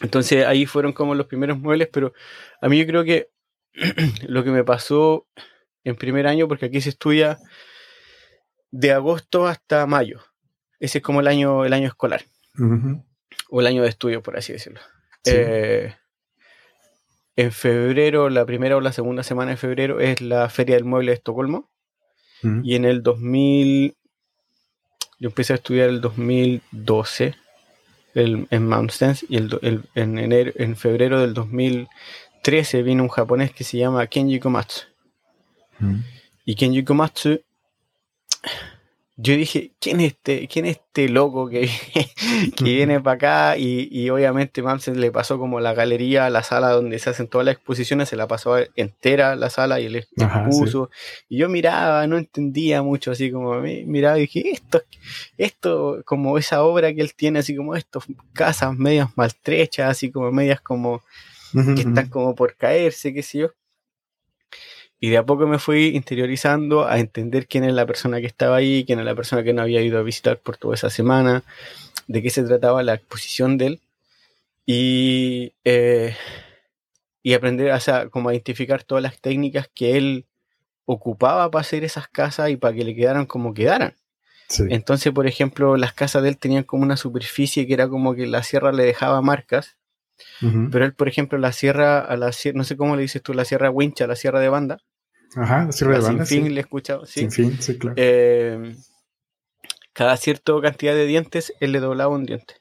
Entonces 0.02 0.46
ahí 0.46 0.68
fueron 0.68 0.94
como 0.94 1.16
los 1.16 1.26
primeros 1.26 1.58
muebles, 1.58 1.90
pero 1.92 2.14
a 2.62 2.70
mí 2.70 2.78
yo 2.78 2.86
creo 2.86 3.04
que 3.04 3.32
lo 4.28 4.44
que 4.44 4.52
me 4.52 4.64
pasó 4.64 5.26
en 5.84 5.96
primer 5.96 6.28
año, 6.28 6.48
porque 6.48 6.68
aquí 6.68 6.80
se 6.80 6.90
estudia 6.90 7.40
de 8.70 8.92
agosto 8.92 9.48
hasta 9.48 9.88
mayo. 9.88 10.22
Ese 10.80 11.00
es 11.00 11.04
como 11.04 11.22
el 11.22 11.28
año, 11.28 11.66
el 11.66 11.74
año 11.74 11.88
escolar. 11.88 12.22
O 13.50 13.62
el 13.62 13.68
año 13.68 13.82
de 13.82 13.90
estudio, 13.90 14.22
por 14.22 14.38
así 14.38 14.54
decirlo. 14.54 14.80
Eh, 15.26 15.96
en 17.40 17.54
febrero, 17.54 18.30
la 18.30 18.46
primera 18.46 18.76
o 18.76 18.82
la 18.82 18.92
segunda 18.92 19.24
semana 19.24 19.52
de 19.52 19.58
febrero, 19.58 20.02
es 20.02 20.20
la 20.20 20.50
Feria 20.50 20.76
del 20.76 20.84
Mueble 20.84 21.12
de 21.12 21.16
Estocolmo. 21.16 21.70
Mm. 22.42 22.62
Y 22.66 22.76
en 22.76 22.84
el 22.84 23.02
2000, 23.02 23.96
yo 25.20 25.30
empecé 25.30 25.54
a 25.54 25.56
estudiar 25.56 25.88
el 25.88 26.02
2012 26.02 27.36
el, 28.14 28.46
en 28.50 28.68
Mount 28.68 28.92
y 29.30 29.38
el, 29.38 29.86
en, 29.96 30.18
enero, 30.18 30.52
en 30.56 30.76
febrero 30.76 31.22
del 31.22 31.34
2013 31.34 32.84
vino 32.84 33.04
un 33.04 33.10
japonés 33.10 33.54
que 33.54 33.64
se 33.64 33.78
llama 33.78 34.06
Kenji 34.08 34.42
Komatsu. 34.42 34.82
Mm. 35.80 36.00
Y 36.44 36.56
Kenji 36.56 36.84
Komatsu 36.84 37.40
yo 39.22 39.36
dije, 39.36 39.74
¿quién 39.82 40.00
es 40.00 40.14
este, 40.14 40.48
quién 40.48 40.66
es 40.66 40.78
este 40.78 41.10
loco 41.10 41.50
que, 41.50 41.70
que 42.56 42.64
viene 42.64 43.02
para 43.02 43.16
acá? 43.16 43.58
Y, 43.58 44.10
obviamente 44.10 44.62
Mamsen 44.62 45.02
le 45.02 45.12
pasó 45.12 45.38
como 45.38 45.60
la 45.60 45.74
galería, 45.74 46.30
la 46.30 46.42
sala 46.42 46.70
donde 46.70 47.00
se 47.00 47.10
hacen 47.10 47.28
todas 47.28 47.44
las 47.44 47.56
exposiciones, 47.56 48.08
se 48.08 48.16
la 48.16 48.28
pasó 48.28 48.56
entera 48.78 49.36
la 49.36 49.50
sala 49.50 49.82
y 49.82 49.88
él 49.88 49.98
expuso. 49.98 50.90
Y 51.28 51.38
yo 51.40 51.50
miraba, 51.50 52.08
no 52.08 52.18
entendía 52.18 52.82
mucho, 52.82 53.12
así 53.12 53.30
como 53.30 53.60
miraba 53.60 54.18
y 54.18 54.22
dije, 54.22 54.52
esto, 54.52 54.84
esto, 55.38 56.02
como 56.06 56.38
esa 56.38 56.64
obra 56.64 56.94
que 56.94 57.02
él 57.02 57.14
tiene, 57.14 57.40
así 57.40 57.58
como 57.58 57.76
estos 57.76 58.06
casas 58.32 58.78
medias 58.78 59.10
maltrechas, 59.18 59.90
así 59.90 60.12
como 60.12 60.32
medias 60.32 60.62
como 60.62 61.04
que 61.52 61.82
están 61.82 62.08
como 62.08 62.36
por 62.36 62.56
caerse, 62.56 63.14
qué 63.14 63.22
sé 63.22 63.40
yo. 63.40 63.52
Y 65.00 65.10
de 65.10 65.18
a 65.18 65.26
poco 65.26 65.48
me 65.48 65.60
fui 65.60 65.96
interiorizando 65.96 66.86
a 66.86 67.00
entender 67.00 67.48
quién 67.48 67.64
es 67.64 67.74
la 67.74 67.86
persona 67.86 68.20
que 68.20 68.28
estaba 68.28 68.58
ahí, 68.58 68.84
quién 68.86 69.00
es 69.00 69.06
la 69.06 69.16
persona 69.16 69.44
que 69.44 69.54
no 69.54 69.62
había 69.62 69.82
ido 69.82 69.98
a 69.98 70.04
visitar 70.04 70.38
por 70.40 70.58
toda 70.58 70.76
esa 70.76 70.90
semana, 70.90 71.44
de 72.08 72.22
qué 72.22 72.30
se 72.30 72.44
trataba 72.44 72.84
la 72.84 72.96
exposición 72.96 73.58
de 73.58 73.66
él. 73.68 73.80
Y, 74.66 75.54
eh, 75.64 76.16
y 77.24 77.34
aprender 77.34 77.72
o 77.72 77.80
sea, 77.80 78.10
como 78.10 78.30
a 78.30 78.34
identificar 78.34 78.84
todas 78.84 79.02
las 79.02 79.20
técnicas 79.20 79.70
que 79.74 79.98
él 79.98 80.26
ocupaba 80.86 81.50
para 81.52 81.62
hacer 81.62 81.84
esas 81.84 82.08
casas 82.08 82.50
y 82.50 82.58
para 82.58 82.76
que 82.76 82.84
le 82.84 82.96
quedaran 82.96 83.26
como 83.26 83.54
quedaran. 83.54 83.96
Entonces, 84.70 85.14
por 85.14 85.28
ejemplo, 85.28 85.78
las 85.78 85.94
casas 85.94 86.24
de 86.24 86.30
él 86.30 86.38
tenían 86.38 86.64
como 86.64 86.82
una 86.82 86.98
superficie 86.98 87.68
que 87.68 87.74
era 87.74 87.88
como 87.88 88.16
que 88.16 88.26
la 88.26 88.42
sierra 88.42 88.72
le 88.72 88.84
dejaba 88.84 89.22
marcas, 89.22 89.78
pero 90.40 90.86
él, 90.86 90.94
por 90.94 91.08
ejemplo, 91.08 91.38
la 91.38 91.52
sierra, 91.52 92.00
a 92.00 92.18
la 92.18 92.32
no 92.56 92.64
sé 92.64 92.76
cómo 92.76 92.96
le 92.96 93.04
dices 93.04 93.22
tú, 93.22 93.34
la 93.34 93.46
sierra 93.46 93.70
wincha, 93.70 94.08
la 94.08 94.16
sierra 94.16 94.40
de 94.40 94.50
banda, 94.50 94.80
Ajá, 95.36 95.68
de 95.68 96.00
banda. 96.00 96.26
Sin 96.26 96.44
fin 96.44 96.54
le 96.54 96.60
he 96.60 96.64
escuchado, 96.64 97.06
sí. 97.06 97.22
Sin 97.22 97.32
fin, 97.32 97.62
sí, 97.62 97.78
claro. 97.78 97.96
Eh, 97.98 98.76
cada 99.94 100.18
cierta 100.18 100.54
cantidad 100.62 100.94
de 100.94 101.06
dientes, 101.06 101.54
él 101.60 101.72
le 101.72 101.80
doblaba 101.80 102.14
un 102.14 102.26
diente. 102.26 102.56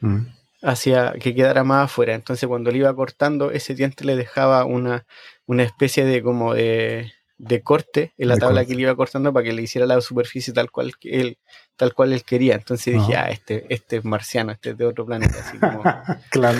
Mm. 0.00 0.26
Hacía 0.62 1.14
que 1.20 1.34
quedara 1.34 1.64
más 1.64 1.86
afuera. 1.86 2.14
Entonces, 2.14 2.48
cuando 2.48 2.70
le 2.70 2.78
iba 2.78 2.94
cortando, 2.94 3.50
ese 3.50 3.74
diente 3.74 4.04
le 4.04 4.16
dejaba 4.16 4.64
una, 4.64 5.06
una 5.46 5.62
especie 5.62 6.04
de 6.04 6.22
como 6.22 6.54
de, 6.54 7.12
de 7.38 7.62
corte 7.62 8.14
en 8.16 8.28
la 8.28 8.36
tabla 8.36 8.64
que 8.64 8.74
le 8.74 8.82
iba 8.82 8.96
cortando 8.96 9.32
para 9.32 9.44
que 9.44 9.52
le 9.52 9.62
hiciera 9.62 9.86
la 9.86 10.00
superficie 10.00 10.54
tal 10.54 10.70
cual 10.70 10.92
él, 11.02 11.38
tal 11.76 11.94
cual 11.94 12.12
él 12.12 12.24
quería. 12.24 12.54
Entonces 12.54 12.94
dije, 12.94 13.16
ah, 13.16 13.30
este, 13.30 13.66
este 13.68 13.98
es 13.98 14.04
marciano, 14.04 14.52
este 14.52 14.70
es 14.70 14.78
de 14.78 14.86
otro 14.86 15.06
planeta. 15.06 15.34
Así 15.38 15.58
como, 15.58 15.82
claro. 16.30 16.58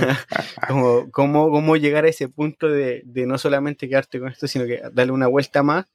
como 1.10 1.76
llegar 1.76 2.04
a 2.04 2.08
ese 2.08 2.28
punto 2.28 2.68
de, 2.68 3.02
de, 3.04 3.26
no 3.26 3.38
solamente 3.38 3.88
quedarte 3.88 4.20
con 4.20 4.28
esto, 4.28 4.46
sino 4.46 4.66
que 4.66 4.82
darle 4.92 5.12
una 5.12 5.26
vuelta 5.26 5.62
más 5.62 5.86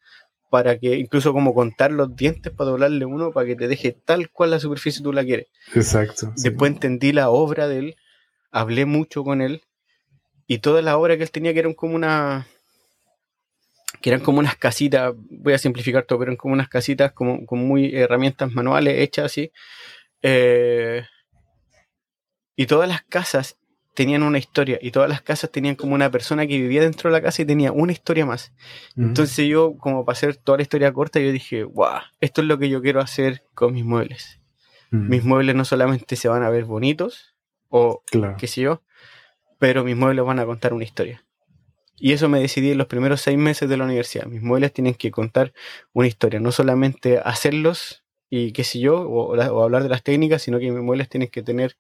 para 0.51 0.77
que 0.77 0.97
incluso 0.97 1.31
como 1.31 1.53
contar 1.53 1.93
los 1.93 2.13
dientes 2.13 2.51
para 2.51 2.71
doblarle 2.71 3.05
uno 3.05 3.31
para 3.31 3.47
que 3.47 3.55
te 3.55 3.69
deje 3.69 3.93
tal 3.93 4.29
cual 4.29 4.51
la 4.51 4.59
superficie 4.59 5.01
tú 5.01 5.13
la 5.13 5.23
quieres. 5.23 5.47
Exacto. 5.73 6.33
Después 6.35 6.73
entendí 6.73 7.13
la 7.13 7.29
obra 7.29 7.69
de 7.69 7.79
él, 7.79 7.95
hablé 8.51 8.85
mucho 8.85 9.23
con 9.23 9.41
él 9.41 9.61
y 10.47 10.59
toda 10.59 10.81
la 10.81 10.97
obra 10.97 11.15
que 11.15 11.23
él 11.23 11.31
tenía 11.31 11.53
que 11.53 11.59
era 11.59 11.73
como 11.73 11.95
una 11.95 12.47
que 14.01 14.09
eran 14.09 14.21
como 14.21 14.39
unas 14.39 14.55
casitas, 14.55 15.13
voy 15.29 15.53
a 15.53 15.57
simplificar 15.57 16.03
todo, 16.03 16.19
pero 16.19 16.31
eran 16.31 16.37
como 16.37 16.53
unas 16.53 16.69
casitas 16.69 17.11
como, 17.11 17.45
con 17.45 17.59
muy 17.59 17.95
herramientas 17.95 18.51
manuales 18.51 18.99
hechas 18.99 19.25
así. 19.25 19.51
Eh, 20.21 21.03
y 22.55 22.65
todas 22.65 22.89
las 22.89 23.03
casas 23.03 23.57
tenían 23.93 24.23
una 24.23 24.37
historia 24.37 24.79
y 24.81 24.91
todas 24.91 25.09
las 25.09 25.21
casas 25.21 25.51
tenían 25.51 25.75
como 25.75 25.93
una 25.93 26.09
persona 26.09 26.47
que 26.47 26.57
vivía 26.57 26.81
dentro 26.81 27.09
de 27.09 27.13
la 27.17 27.21
casa 27.21 27.41
y 27.41 27.45
tenía 27.45 27.71
una 27.71 27.91
historia 27.91 28.25
más. 28.25 28.53
Entonces 28.97 29.47
yo, 29.47 29.77
como 29.77 30.05
para 30.05 30.17
hacer 30.17 30.37
toda 30.37 30.57
la 30.57 30.63
historia 30.63 30.93
corta, 30.93 31.19
yo 31.19 31.31
dije, 31.31 31.63
wow, 31.63 31.99
esto 32.19 32.41
es 32.41 32.47
lo 32.47 32.57
que 32.57 32.69
yo 32.69 32.81
quiero 32.81 33.01
hacer 33.01 33.43
con 33.53 33.73
mis 33.73 33.85
muebles. 33.85 34.39
Mis 34.91 35.23
muebles 35.23 35.55
no 35.55 35.63
solamente 35.63 36.17
se 36.17 36.27
van 36.27 36.43
a 36.43 36.49
ver 36.49 36.65
bonitos 36.65 37.33
o 37.69 38.03
qué 38.37 38.47
sé 38.47 38.61
yo, 38.61 38.83
pero 39.57 39.85
mis 39.85 39.95
muebles 39.95 40.25
van 40.25 40.39
a 40.39 40.45
contar 40.45 40.73
una 40.73 40.83
historia. 40.83 41.23
Y 41.97 42.13
eso 42.13 42.29
me 42.29 42.39
decidí 42.39 42.71
en 42.71 42.77
los 42.77 42.87
primeros 42.87 43.21
seis 43.21 43.37
meses 43.37 43.69
de 43.69 43.77
la 43.77 43.85
universidad. 43.85 44.25
Mis 44.25 44.41
muebles 44.41 44.73
tienen 44.73 44.95
que 44.95 45.11
contar 45.11 45.53
una 45.93 46.07
historia, 46.07 46.39
no 46.39 46.51
solamente 46.51 47.19
hacerlos 47.19 48.03
y 48.29 48.53
qué 48.53 48.63
sé 48.63 48.79
yo, 48.79 49.01
o, 49.01 49.39
hablar 49.61 49.83
de 49.83 49.89
las 49.89 50.03
técnicas, 50.03 50.41
sino 50.41 50.57
que 50.57 50.71
mis 50.71 50.81
muebles 50.81 51.09
tienen 51.09 51.29
que 51.29 51.43
tener 51.43 51.75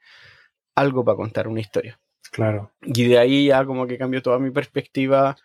algo 0.75 1.03
para 1.05 1.15
contar, 1.15 1.47
una 1.47 1.61
historia. 1.61 1.99
Claro. 2.31 2.71
Y 2.81 3.07
de 3.07 3.17
ahí 3.17 3.47
ya 3.47 3.65
como 3.65 3.87
que 3.87 3.97
cambió 3.97 4.21
toda 4.21 4.37
mi 4.37 4.51
perspectiva 4.51 5.37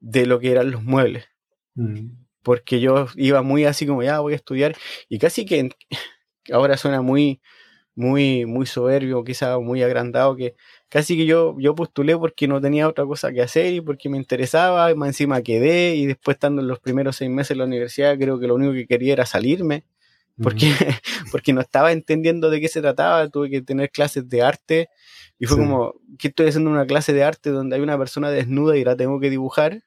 de 0.00 0.26
lo 0.26 0.40
que 0.40 0.50
eran 0.50 0.70
los 0.70 0.82
muebles. 0.82 1.28
Mm. 1.74 2.10
Porque 2.42 2.80
yo 2.80 3.08
iba 3.14 3.42
muy 3.42 3.66
así 3.66 3.86
como, 3.86 4.02
ya 4.02 4.20
voy 4.20 4.32
a 4.32 4.36
estudiar, 4.36 4.74
y 5.08 5.18
casi 5.18 5.44
que 5.44 5.70
ahora 6.52 6.76
suena 6.76 7.02
muy, 7.02 7.40
muy, 7.98 8.46
muy 8.46 8.64
soberbio, 8.64 9.24
quizá 9.24 9.58
muy 9.58 9.82
agrandado, 9.82 10.36
que 10.36 10.54
casi 10.88 11.16
que 11.16 11.26
yo, 11.26 11.56
yo 11.58 11.74
postulé 11.74 12.16
porque 12.16 12.46
no 12.46 12.60
tenía 12.60 12.88
otra 12.88 13.04
cosa 13.04 13.32
que 13.32 13.42
hacer 13.42 13.74
y 13.74 13.80
porque 13.80 14.08
me 14.08 14.16
interesaba, 14.16 14.90
y 14.92 14.94
más 14.94 15.08
encima 15.08 15.42
quedé 15.42 15.96
y 15.96 16.06
después 16.06 16.36
estando 16.36 16.62
en 16.62 16.68
los 16.68 16.78
primeros 16.78 17.16
seis 17.16 17.28
meses 17.28 17.52
en 17.52 17.58
la 17.58 17.64
universidad 17.64 18.16
creo 18.16 18.38
que 18.38 18.46
lo 18.46 18.54
único 18.54 18.72
que 18.72 18.86
quería 18.86 19.14
era 19.14 19.26
salirme 19.26 19.84
porque, 20.40 20.70
porque 21.32 21.52
no 21.52 21.60
estaba 21.60 21.90
entendiendo 21.90 22.50
de 22.50 22.60
qué 22.60 22.68
se 22.68 22.80
trataba, 22.80 23.28
tuve 23.28 23.50
que 23.50 23.62
tener 23.62 23.90
clases 23.90 24.28
de 24.28 24.42
arte 24.42 24.88
y 25.40 25.46
fue 25.46 25.56
como, 25.56 25.94
¿qué 26.20 26.28
estoy 26.28 26.46
haciendo 26.46 26.70
una 26.70 26.86
clase 26.86 27.12
de 27.12 27.24
arte 27.24 27.50
donde 27.50 27.74
hay 27.74 27.82
una 27.82 27.98
persona 27.98 28.30
desnuda 28.30 28.76
y 28.76 28.84
la 28.84 28.96
tengo 28.96 29.18
que 29.18 29.30
dibujar? 29.30 29.82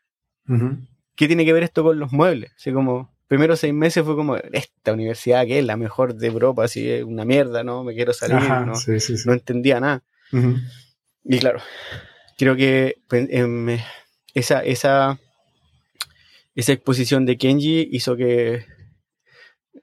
¿qué 1.15 1.27
tiene 1.27 1.45
que 1.45 1.53
ver 1.53 1.63
esto 1.63 1.83
con 1.83 1.97
los 1.97 2.11
muebles? 2.11 2.51
Así 2.57 2.73
como, 2.73 3.10
primero 3.31 3.55
seis 3.55 3.73
meses 3.73 4.03
fue 4.03 4.17
como, 4.17 4.35
esta 4.35 4.91
universidad 4.91 5.45
que 5.45 5.59
es 5.59 5.65
la 5.65 5.77
mejor 5.77 6.15
de 6.15 6.27
Europa, 6.27 6.65
así 6.65 6.89
es 6.89 7.05
una 7.05 7.23
mierda, 7.23 7.63
¿no? 7.63 7.81
Me 7.81 7.93
quiero 7.95 8.11
salir, 8.11 8.41
¿no? 8.41 8.73
no 9.25 9.33
entendía 9.33 9.79
nada. 9.79 10.03
Y 11.23 11.39
claro, 11.39 11.61
creo 12.37 12.57
que 12.57 12.97
pues, 13.07 13.29
em, 13.31 13.79
esa, 14.33 14.59
esa, 14.65 15.17
esa 16.55 16.73
exposición 16.73 17.25
de 17.25 17.37
Kenji 17.37 17.87
hizo 17.93 18.17
que, 18.17 18.65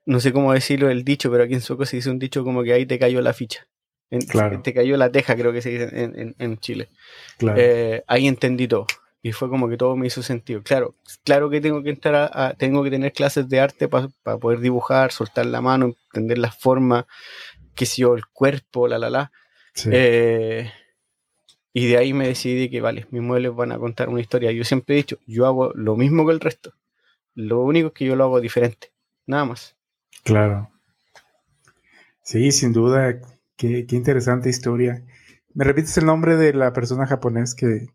no 0.05 0.21
sé 0.21 0.35
cómo 0.35 0.53
decirlo 0.53 0.91
el 0.91 1.03
dicho, 1.03 1.31
pero 1.31 1.45
aquí 1.45 1.55
en 1.55 1.63
Sueco 1.63 1.87
se 1.87 1.97
dice 1.97 2.11
un 2.11 2.19
dicho 2.19 2.45
como 2.45 2.63
que 2.63 2.75
ahí 2.75 2.85
te 2.85 2.99
cayó 2.99 3.23
la 3.23 3.33
ficha. 3.33 3.67
Te 4.63 4.75
cayó 4.75 4.99
la 4.99 5.11
teja, 5.11 5.35
creo 5.37 5.55
que 5.55 5.63
se 5.63 5.71
dice 5.71 6.35
en, 6.37 6.59
Chile. 6.59 6.91
Eh, 7.57 8.03
ahí 8.07 8.29
entendí 8.29 8.69
todo. 8.69 8.87
Y 9.23 9.33
fue 9.33 9.49
como 9.49 9.69
que 9.69 9.77
todo 9.77 9.97
me 9.97 10.07
hizo 10.07 10.23
sentido. 10.23 10.63
Claro, 10.63 10.95
claro 11.25 11.51
que 11.51 11.61
tengo 11.61 11.83
que 11.83 11.91
entrar 11.91 12.31
a, 12.33 12.55
tengo 12.55 12.85
que 12.85 12.91
tener 12.91 13.13
clases 13.13 13.49
de 13.49 13.61
arte 13.61 13.89
para 13.89 14.09
poder 14.39 14.61
dibujar, 14.61 15.11
soltar 15.11 15.47
la 15.47 15.61
mano, 15.61 15.95
entender 16.13 16.39
la 16.39 16.53
forma, 16.53 17.07
qué 17.75 17.85
sé 17.85 18.03
yo, 18.03 18.15
el 18.15 18.27
cuerpo, 18.27 18.87
la 18.87 18.99
la 18.99 19.11
la. 19.11 19.33
Eh, 19.87 20.71
y 21.73 21.87
de 21.87 21.97
ahí 21.97 22.13
me 22.13 22.27
decidí 22.27 22.71
que, 22.71 22.81
vale, 22.81 23.07
mis 23.11 23.23
muebles 23.23 23.55
van 23.55 23.73
a 23.73 23.79
contar 23.79 24.09
una 24.09 24.21
historia. 24.21 24.53
Yo 24.53 24.65
siempre 24.65 24.95
he 24.95 24.99
dicho, 24.99 25.19
yo 25.27 25.47
hago 25.47 25.73
lo 25.75 25.97
mismo 25.97 26.27
que 26.27 26.33
el 26.33 26.41
resto. 26.41 26.75
Lo 27.35 27.61
único 27.63 27.89
es 27.89 27.95
que 27.95 28.05
yo 28.05 28.17
lo 28.17 28.25
hago 28.25 28.41
diferente. 28.41 28.93
Nada 29.27 29.45
más. 29.45 29.77
Claro. 30.25 30.71
Sí, 32.23 32.51
sin 32.51 32.73
duda. 32.73 33.21
Qué, 33.57 33.87
interesante 33.91 34.49
historia. 34.49 35.05
¿Me 35.55 35.65
repites 35.65 35.97
el 35.99 36.07
nombre 36.07 36.37
de 36.37 36.53
la 36.53 36.73
persona 36.73 37.07
japonés 37.07 37.55
que... 37.55 37.87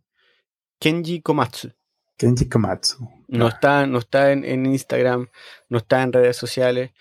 Kenji 0.84 1.22
Komatsu. 1.22 1.72
Kenji 2.18 2.50
Komatsu. 2.50 3.08
No 3.30 3.48
está, 3.48 3.88
no 3.88 4.00
está 4.00 4.34
en, 4.34 4.66
Instagram, 4.66 5.30
no 5.70 5.78
está 5.78 6.04
en 6.04 6.12
redes 6.12 6.36
sociales. 6.36 6.92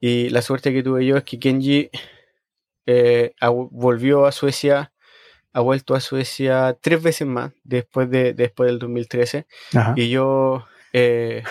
Y 0.00 0.28
la 0.30 0.42
suerte 0.42 0.72
que 0.72 0.82
tuve 0.82 1.06
yo 1.06 1.16
es 1.16 1.22
que 1.22 1.38
Kenji 1.38 1.88
eh, 2.84 3.32
volvió 3.70 4.26
a 4.26 4.32
Suecia 4.32 4.92
ha 5.52 5.60
vuelto 5.60 5.94
a 5.94 6.00
Suecia 6.00 6.76
tres 6.80 7.00
veces 7.00 7.28
más 7.28 7.52
después, 7.62 8.10
de, 8.10 8.34
después 8.34 8.70
del 8.70 8.80
2013. 8.80 9.46
Y 9.94 10.10
yo, 10.10 10.66
eh, 10.92 11.44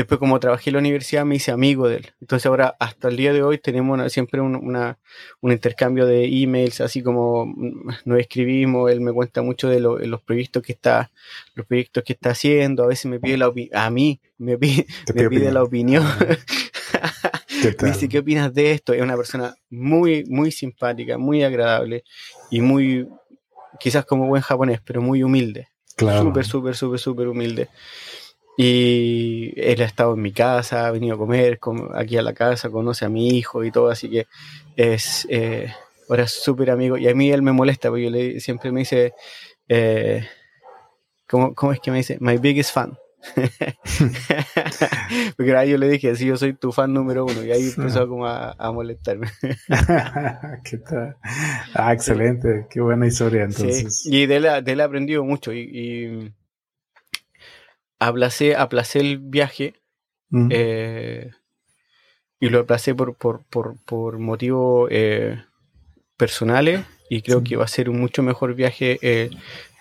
después 0.00 0.18
como 0.18 0.40
trabajé 0.40 0.70
en 0.70 0.74
la 0.74 0.80
universidad, 0.80 1.24
me 1.24 1.36
hice 1.36 1.50
amigo 1.50 1.88
de 1.88 1.96
él. 1.96 2.12
Entonces 2.20 2.46
ahora, 2.46 2.74
hasta 2.80 3.08
el 3.08 3.16
día 3.16 3.32
de 3.32 3.42
hoy, 3.42 3.58
tenemos 3.58 4.10
siempre 4.12 4.40
un, 4.40 4.56
un 4.56 5.52
intercambio 5.52 6.06
de 6.06 6.24
emails, 6.24 6.80
así 6.80 7.02
como 7.02 7.46
mm, 7.46 7.90
nos 8.06 8.18
escribimos, 8.18 8.90
él 8.90 9.00
me 9.00 9.12
cuenta 9.12 9.42
mucho 9.42 9.68
de 9.68 9.80
los 9.80 10.22
proyectos 10.22 10.62
que 10.62 10.72
está 10.72 11.10
los 11.54 11.66
proyectos 11.66 12.02
que 12.04 12.14
está 12.14 12.30
haciendo, 12.30 12.84
a 12.84 12.86
veces 12.86 13.06
me 13.06 13.20
pide 13.20 13.36
la 13.36 13.52
a 13.74 13.90
mí 13.90 14.20
me 14.38 14.56
pide, 14.56 14.86
me 15.14 15.28
pide 15.28 15.52
la 15.52 15.62
opinión. 15.62 16.04
dice, 17.84 18.08
¿qué 18.08 18.18
opinas 18.18 18.52
de 18.54 18.72
esto? 18.72 18.94
Es 18.94 19.02
una 19.02 19.16
persona 19.16 19.54
muy, 19.68 20.24
muy 20.24 20.50
simpática, 20.50 21.18
muy 21.18 21.42
agradable 21.42 22.04
y 22.50 22.60
muy, 22.60 23.06
quizás 23.78 24.06
como 24.06 24.26
buen 24.26 24.42
japonés, 24.42 24.80
pero 24.82 25.02
muy 25.02 25.22
humilde. 25.22 25.68
Claro. 25.96 26.22
Súper, 26.22 26.46
súper, 26.46 26.76
súper, 26.76 26.98
súper 26.98 27.28
humilde. 27.28 27.68
Y 28.56 29.52
él 29.56 29.80
ha 29.80 29.86
estado 29.86 30.14
en 30.14 30.22
mi 30.22 30.32
casa, 30.32 30.86
ha 30.86 30.90
venido 30.90 31.14
a 31.14 31.18
comer 31.18 31.58
aquí 31.94 32.16
a 32.16 32.22
la 32.22 32.34
casa, 32.34 32.68
conoce 32.68 33.04
a 33.04 33.08
mi 33.08 33.28
hijo 33.28 33.64
y 33.64 33.70
todo, 33.70 33.88
así 33.88 34.10
que 34.10 34.26
es 34.76 35.26
eh, 35.30 35.72
ahora 36.08 36.26
súper 36.26 36.70
amigo. 36.70 36.98
Y 36.98 37.08
a 37.08 37.14
mí 37.14 37.30
él 37.30 37.42
me 37.42 37.52
molesta, 37.52 37.88
porque 37.88 38.04
yo 38.04 38.10
le, 38.10 38.40
siempre 38.40 38.72
me 38.72 38.80
dice, 38.80 39.14
eh, 39.68 40.26
¿cómo, 41.28 41.54
¿cómo, 41.54 41.72
es 41.72 41.80
que 41.80 41.90
me 41.90 41.98
dice? 41.98 42.18
My 42.20 42.36
biggest 42.36 42.74
fan. 42.74 42.98
Porque 45.36 45.56
ahí 45.56 45.70
yo 45.70 45.78
le 45.78 45.88
dije, 45.88 46.16
sí, 46.16 46.26
yo 46.26 46.36
soy 46.36 46.54
tu 46.54 46.72
fan 46.72 46.92
número 46.92 47.24
uno, 47.24 47.44
y 47.44 47.52
ahí 47.52 47.72
empezó 47.76 48.08
como 48.08 48.26
a, 48.26 48.72
molestarme. 48.72 49.28
¿Qué 50.64 50.78
tal? 50.78 51.16
Ah, 51.74 51.92
excelente, 51.92 52.66
qué 52.70 52.80
buena 52.80 53.06
historia 53.06 53.44
entonces. 53.44 54.04
Y 54.06 54.26
de 54.26 54.36
él, 54.36 54.64
de 54.64 54.72
él 54.72 54.80
he 54.80 54.82
aprendido 54.82 55.22
mucho, 55.24 55.52
y, 55.52 55.60
y 55.60 56.32
aplacé, 58.00 58.56
aplacé 58.56 58.98
el 58.98 59.18
viaje, 59.18 59.74
mm. 60.30 60.48
eh, 60.50 61.30
y 62.40 62.48
lo 62.48 62.60
aplacé 62.60 62.94
por, 62.94 63.14
por, 63.14 63.44
por, 63.44 63.76
por 63.84 64.18
motivos 64.18 64.88
eh, 64.90 65.40
personales, 66.16 66.80
y 67.08 67.22
creo 67.22 67.44
que 67.44 67.56
va 67.56 67.64
a 67.64 67.68
ser 67.68 67.90
un 67.90 68.00
mucho 68.00 68.22
mejor 68.22 68.54
viaje 68.54 68.98
eh, 69.02 69.30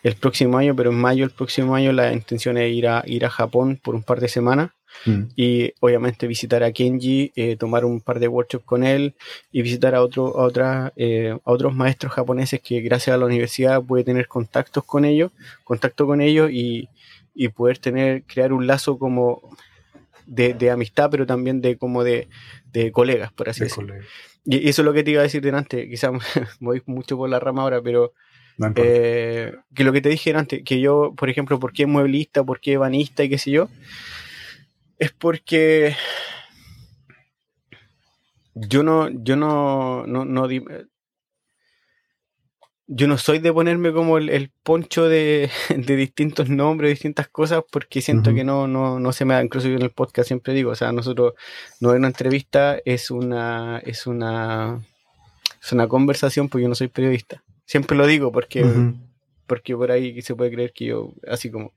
el 0.03 0.15
próximo 0.15 0.57
año, 0.57 0.75
pero 0.75 0.91
en 0.91 0.97
mayo 0.97 1.23
el 1.23 1.31
próximo 1.31 1.75
año 1.75 1.91
la 1.93 2.11
intención 2.11 2.57
es 2.57 2.71
ir 2.73 2.87
a, 2.87 3.03
ir 3.05 3.25
a 3.25 3.29
Japón 3.29 3.79
por 3.81 3.95
un 3.95 4.03
par 4.03 4.19
de 4.19 4.27
semanas 4.27 4.71
mm. 5.05 5.23
y 5.35 5.73
obviamente 5.79 6.27
visitar 6.27 6.63
a 6.63 6.71
Kenji, 6.71 7.31
eh, 7.35 7.55
tomar 7.55 7.85
un 7.85 8.01
par 8.01 8.19
de 8.19 8.27
workshops 8.27 8.65
con 8.65 8.83
él 8.83 9.13
y 9.51 9.61
visitar 9.61 9.95
a, 9.95 10.01
otro, 10.01 10.39
a, 10.39 10.43
otra, 10.43 10.93
eh, 10.95 11.37
a 11.43 11.51
otros 11.51 11.75
maestros 11.75 12.13
japoneses 12.13 12.61
que 12.61 12.81
gracias 12.81 13.13
a 13.13 13.17
la 13.17 13.25
universidad 13.25 13.81
puede 13.81 14.03
tener 14.03 14.27
contactos 14.27 14.83
con 14.83 15.05
ellos, 15.05 15.31
contacto 15.63 16.07
con 16.07 16.21
ellos 16.21 16.49
y, 16.51 16.89
y 17.41 17.47
poder 17.47 17.77
tener, 17.77 18.23
crear 18.23 18.51
un 18.51 18.67
lazo 18.67 18.99
como 18.99 19.55
de, 20.25 20.53
de 20.53 20.71
amistad, 20.71 21.09
pero 21.09 21.25
también 21.25 21.61
de 21.61 21.77
como 21.77 22.03
de, 22.03 22.27
de 22.73 22.91
colegas, 22.91 23.31
por 23.31 23.47
así 23.47 23.61
decirlo. 23.61 23.95
Y 24.43 24.67
eso 24.67 24.81
es 24.81 24.85
lo 24.85 24.91
que 24.91 25.03
te 25.03 25.11
iba 25.11 25.21
a 25.21 25.23
decir 25.23 25.41
delante, 25.41 25.87
quizás 25.87 26.11
voy 26.59 26.83
mucho 26.85 27.15
por 27.15 27.29
la 27.29 27.39
rama 27.39 27.61
ahora, 27.61 27.81
pero 27.81 28.11
eh, 28.75 29.53
que 29.73 29.83
lo 29.85 29.93
que 29.93 30.01
te 30.01 30.09
dije 30.09 30.35
antes, 30.35 30.63
que 30.65 30.81
yo, 30.81 31.13
por 31.15 31.29
ejemplo, 31.29 31.61
¿por 31.61 31.71
qué 31.71 31.85
mueblista, 31.85 32.43
por 32.43 32.59
qué 32.59 32.75
banista 32.75 33.23
y 33.23 33.29
qué 33.29 33.37
sé 33.37 33.51
yo? 33.51 33.69
Es 34.97 35.13
porque 35.13 35.95
yo 38.53 38.83
no, 38.83 39.07
yo 39.09 39.37
no, 39.37 40.05
no, 40.05 40.25
no 40.25 40.49
yo 42.91 43.07
no 43.07 43.19
soy 43.19 43.37
de 43.37 43.53
ponerme 43.53 43.93
como 43.93 44.17
el, 44.17 44.51
poncho 44.63 45.07
de, 45.07 45.51
de, 45.69 45.95
distintos 45.95 46.49
nombres, 46.49 46.89
distintas 46.89 47.27
cosas, 47.27 47.63
porque 47.71 48.01
siento 48.01 48.33
que 48.33 48.43
no, 48.43 48.67
no, 48.67 48.99
no 48.99 49.13
se 49.13 49.25
me 49.25 49.35
da, 49.35 49.43
incluso 49.43 49.67
yo 49.67 49.75
en 49.75 49.83
el 49.83 49.91
podcast 49.91 50.27
siempre 50.27 50.55
digo, 50.55 50.71
o 50.71 50.75
sea, 50.75 50.91
nosotros 50.91 51.33
no 51.79 51.91
es 51.91 51.99
una 51.99 52.07
entrevista, 52.07 52.79
es 52.85 53.11
una, 53.11 53.77
es 53.85 54.07
una, 54.07 54.83
es 55.61 55.71
una 55.71 55.87
conversación, 55.87 56.49
porque 56.49 56.63
yo 56.63 56.69
no 56.69 56.75
soy 56.75 56.87
periodista. 56.87 57.43
Siempre 57.65 57.95
lo 57.95 58.07
digo 58.07 58.31
porque, 58.31 58.65
porque 59.45 59.75
por 59.75 59.91
ahí 59.91 60.19
se 60.23 60.33
puede 60.33 60.51
creer 60.51 60.73
que 60.73 60.85
yo, 60.85 61.13
así 61.27 61.51
como. 61.51 61.73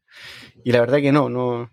Y 0.64 0.72
la 0.72 0.80
verdad 0.80 1.00
que 1.00 1.12
no, 1.12 1.28
no. 1.28 1.70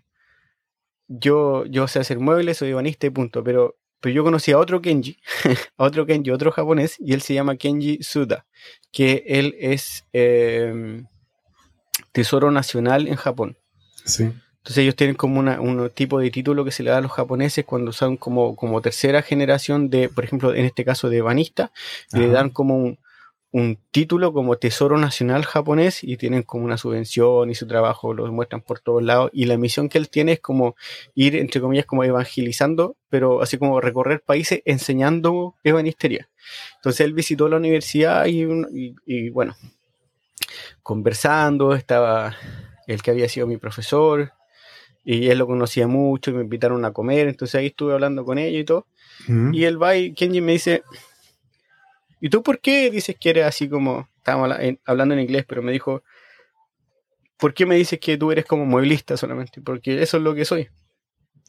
Yo, 1.08 1.64
yo 1.64 1.88
sé 1.88 2.00
hacer 2.00 2.18
muebles, 2.18 2.58
soy 2.58 2.74
banista 2.74 3.06
y 3.06 3.10
punto, 3.10 3.42
pero, 3.42 3.76
pero 4.00 4.14
yo 4.14 4.24
conocí 4.24 4.52
a 4.52 4.58
otro 4.58 4.80
Kenji, 4.80 5.18
a 5.76 5.84
otro 5.84 6.06
Kenji, 6.06 6.30
otro 6.30 6.52
japonés, 6.52 6.96
y 6.98 7.12
él 7.12 7.22
se 7.22 7.34
llama 7.34 7.56
Kenji 7.56 8.02
Suda, 8.02 8.46
que 8.92 9.24
él 9.26 9.54
es 9.58 10.04
em, 10.12 11.06
Tesoro 12.12 12.50
Nacional 12.50 13.08
en 13.08 13.16
Japón. 13.16 13.56
Sí. 14.04 14.24
Entonces 14.60 14.78
ellos 14.82 14.96
tienen 14.96 15.16
como 15.16 15.40
una, 15.40 15.60
un 15.60 15.88
tipo 15.90 16.18
de 16.20 16.30
título 16.30 16.64
que 16.64 16.70
se 16.70 16.82
le 16.82 16.90
da 16.90 16.98
a 16.98 17.00
los 17.00 17.12
japoneses 17.12 17.64
cuando 17.64 17.92
son 17.92 18.18
como, 18.18 18.56
como 18.56 18.82
tercera 18.82 19.22
generación 19.22 19.88
de, 19.88 20.10
por 20.10 20.24
ejemplo, 20.24 20.54
en 20.54 20.66
este 20.66 20.84
caso 20.84 21.08
de 21.08 21.22
banista, 21.22 21.72
le 22.12 22.28
dan 22.28 22.50
como 22.50 22.76
un, 22.76 22.98
un 23.52 23.78
título 23.90 24.32
como 24.32 24.56
Tesoro 24.56 24.96
Nacional 24.96 25.44
japonés 25.44 26.04
y 26.04 26.16
tienen 26.16 26.42
como 26.42 26.64
una 26.64 26.76
subvención 26.76 27.50
y 27.50 27.54
su 27.54 27.66
trabajo 27.66 28.14
lo 28.14 28.24
demuestran 28.24 28.62
por 28.62 28.80
todos 28.80 29.02
lados. 29.02 29.30
Y 29.32 29.46
la 29.46 29.56
misión 29.56 29.88
que 29.88 29.98
él 29.98 30.08
tiene 30.08 30.32
es 30.32 30.40
como 30.40 30.76
ir 31.14 31.36
entre 31.36 31.60
comillas 31.60 31.86
como 31.86 32.04
evangelizando 32.04 32.96
pero 33.10 33.42
así 33.42 33.58
como 33.58 33.80
recorrer 33.80 34.22
países 34.22 34.62
enseñando 34.64 35.56
ebanistería 35.64 36.28
entonces 36.76 37.00
él 37.00 37.12
visitó 37.12 37.48
la 37.48 37.56
universidad 37.56 38.26
y, 38.26 39.30
bueno 39.30 39.56
conversando 40.82 41.74
estaba 41.74 42.36
el 42.86 43.02
que 43.02 43.10
había 43.10 43.28
sido 43.28 43.46
mi 43.46 43.56
profesor 43.56 44.32
y 45.04 45.28
él 45.28 45.38
lo 45.38 45.46
conocía 45.46 45.86
mucho 45.86 46.30
y 46.30 46.34
me 46.34 46.42
invitaron 46.42 46.84
a 46.84 46.92
comer. 46.92 47.28
Entonces 47.28 47.54
ahí 47.54 47.66
estuve 47.66 47.94
hablando 47.94 48.24
con 48.24 48.38
ellos 48.38 48.60
y 48.60 48.64
todo. 48.64 48.86
Y 49.52 49.64
él 49.64 49.82
va 49.82 49.96
y 49.96 50.12
Kenji 50.12 50.40
me 50.40 50.52
dice 50.52 50.82
¿Y 52.20 52.28
tú 52.28 52.42
por 52.42 52.60
qué 52.60 52.90
dices 52.90 53.16
que 53.18 53.30
eres 53.30 53.46
así 53.46 53.68
como, 53.68 54.08
estábamos 54.18 54.56
hablando 54.84 55.14
en 55.14 55.20
inglés, 55.20 55.44
pero 55.48 55.62
me 55.62 55.72
dijo, 55.72 56.02
¿por 57.38 57.54
qué 57.54 57.66
me 57.66 57.76
dices 57.76 57.98
que 57.98 58.16
tú 58.16 58.30
eres 58.30 58.44
como 58.44 58.66
mueblista 58.66 59.16
solamente? 59.16 59.60
Porque 59.60 60.02
eso 60.02 60.18
es 60.18 60.22
lo 60.22 60.34
que 60.34 60.44
soy. 60.44 60.68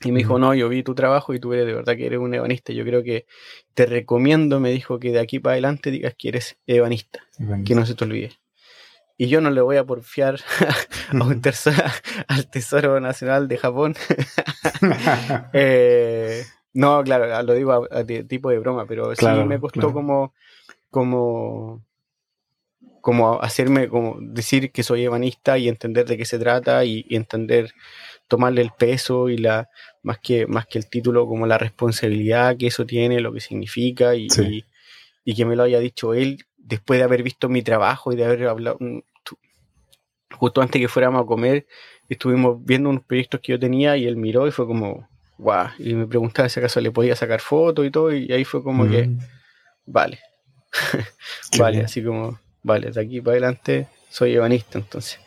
Y 0.03 0.11
me 0.11 0.19
dijo, 0.19 0.39
no, 0.39 0.55
yo 0.55 0.67
vi 0.67 0.81
tu 0.81 0.95
trabajo 0.95 1.33
y 1.33 1.39
tú 1.39 1.53
eres 1.53 1.67
de 1.67 1.73
verdad 1.73 1.95
que 1.95 2.07
eres 2.07 2.19
un 2.19 2.33
ebanista. 2.33 2.73
Yo 2.73 2.83
creo 2.83 3.03
que 3.03 3.27
te 3.75 3.85
recomiendo, 3.85 4.59
me 4.59 4.71
dijo, 4.71 4.99
que 4.99 5.11
de 5.11 5.19
aquí 5.19 5.39
para 5.39 5.53
adelante 5.53 5.91
digas 5.91 6.15
que 6.17 6.29
eres 6.29 6.57
ebanista, 6.65 7.19
que 7.65 7.75
no 7.75 7.85
se 7.85 7.93
te 7.93 8.03
olvide. 8.05 8.31
Y 9.17 9.27
yo 9.27 9.39
no 9.41 9.51
le 9.51 9.61
voy 9.61 9.77
a 9.77 9.83
porfiar 9.83 10.39
a 11.11 11.23
un 11.23 11.41
al 12.27 12.49
Tesoro 12.49 12.99
Nacional 12.99 13.47
de 13.47 13.57
Japón. 13.59 13.95
eh, 15.53 16.43
no, 16.73 17.03
claro, 17.03 17.43
lo 17.43 17.53
digo 17.53 17.87
a, 17.91 18.03
tipo 18.03 18.49
de 18.49 18.57
broma, 18.57 18.87
pero 18.87 19.13
sí 19.15 19.25
me 19.45 19.59
costó 19.59 19.93
como 19.93 20.33
como 20.91 21.83
como 23.01 23.41
hacerme, 23.41 23.89
como 23.89 24.17
decir 24.21 24.71
que 24.71 24.83
soy 24.83 25.03
ebanista 25.03 25.57
y 25.57 25.67
entender 25.67 26.05
de 26.05 26.17
qué 26.17 26.25
se 26.25 26.39
trata 26.39 26.85
y, 26.85 27.05
entender, 27.09 27.73
tomarle 28.27 28.61
el 28.61 28.71
peso 28.71 29.27
y 29.27 29.37
la, 29.37 29.69
más 30.03 30.19
que, 30.19 30.47
más 30.47 30.67
que 30.67 30.77
el 30.77 30.87
título, 30.87 31.27
como 31.27 31.47
la 31.47 31.57
responsabilidad 31.57 32.55
que 32.57 32.67
eso 32.67 32.85
tiene, 32.85 33.19
lo 33.19 33.33
que 33.33 33.41
significa 33.41 34.15
y, 34.15 34.27
y, 35.25 35.35
que 35.35 35.45
me 35.45 35.55
lo 35.55 35.63
haya 35.63 35.79
dicho 35.79 36.13
él 36.13 36.45
después 36.57 36.99
de 36.99 37.03
haber 37.03 37.23
visto 37.23 37.49
mi 37.49 37.63
trabajo 37.63 38.13
y 38.13 38.15
de 38.15 38.25
haber 38.25 38.47
hablado, 38.47 38.77
justo 40.31 40.61
antes 40.61 40.79
que 40.79 40.87
fuéramos 40.87 41.23
a 41.23 41.25
comer, 41.25 41.67
estuvimos 42.07 42.63
viendo 42.63 42.89
unos 42.89 43.03
proyectos 43.03 43.41
que 43.41 43.51
yo 43.53 43.59
tenía 43.59 43.97
y 43.97 44.05
él 44.05 44.15
miró 44.15 44.47
y 44.47 44.51
fue 44.51 44.67
como, 44.67 45.09
guau, 45.37 45.69
y 45.79 45.95
me 45.95 46.07
preguntaba 46.07 46.47
si 46.49 46.59
acaso 46.59 46.79
le 46.79 46.91
podía 46.91 47.15
sacar 47.15 47.41
fotos 47.41 47.85
y 47.85 47.91
todo, 47.91 48.13
y 48.13 48.31
ahí 48.31 48.45
fue 48.45 48.63
como 48.63 48.87
que, 48.87 49.07
mm. 49.07 49.19
vale, 51.59 51.81
así 51.81 52.03
como, 52.03 52.39
vale, 52.63 52.91
de 52.91 53.01
aquí 53.01 53.21
para 53.21 53.33
adelante 53.33 53.87
soy 54.09 54.35
ebanista 54.35 54.79
entonces. 54.79 55.19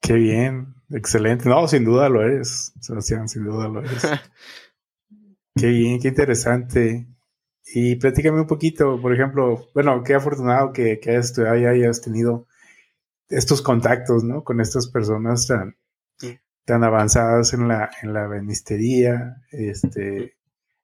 Qué 0.00 0.14
bien, 0.14 0.74
excelente. 0.90 1.48
No, 1.48 1.66
sin 1.68 1.84
duda 1.84 2.08
lo 2.08 2.22
eres, 2.22 2.72
Sebastián, 2.80 3.28
sin 3.28 3.44
duda 3.44 3.68
lo 3.68 3.80
eres. 3.80 4.02
qué 5.54 5.66
bien, 5.66 6.00
qué 6.00 6.08
interesante. 6.08 7.06
Y 7.74 7.96
platícame 7.96 8.40
un 8.40 8.46
poquito, 8.46 9.00
por 9.00 9.12
ejemplo, 9.12 9.68
bueno, 9.74 10.02
qué 10.02 10.14
afortunado 10.14 10.72
que, 10.72 10.98
que 11.00 11.10
hayas 11.10 11.26
estudiado 11.26 11.56
y 11.58 11.66
hayas 11.66 12.00
tenido 12.00 12.46
estos 13.28 13.60
contactos, 13.60 14.24
¿no? 14.24 14.42
Con 14.42 14.60
estas 14.60 14.88
personas 14.88 15.46
tan, 15.46 15.76
tan 16.64 16.84
avanzadas 16.84 17.52
en 17.52 17.68
la, 17.68 17.90
en 18.02 18.12
la 18.12 18.26
benistería, 18.26 19.42
este, 19.50 20.37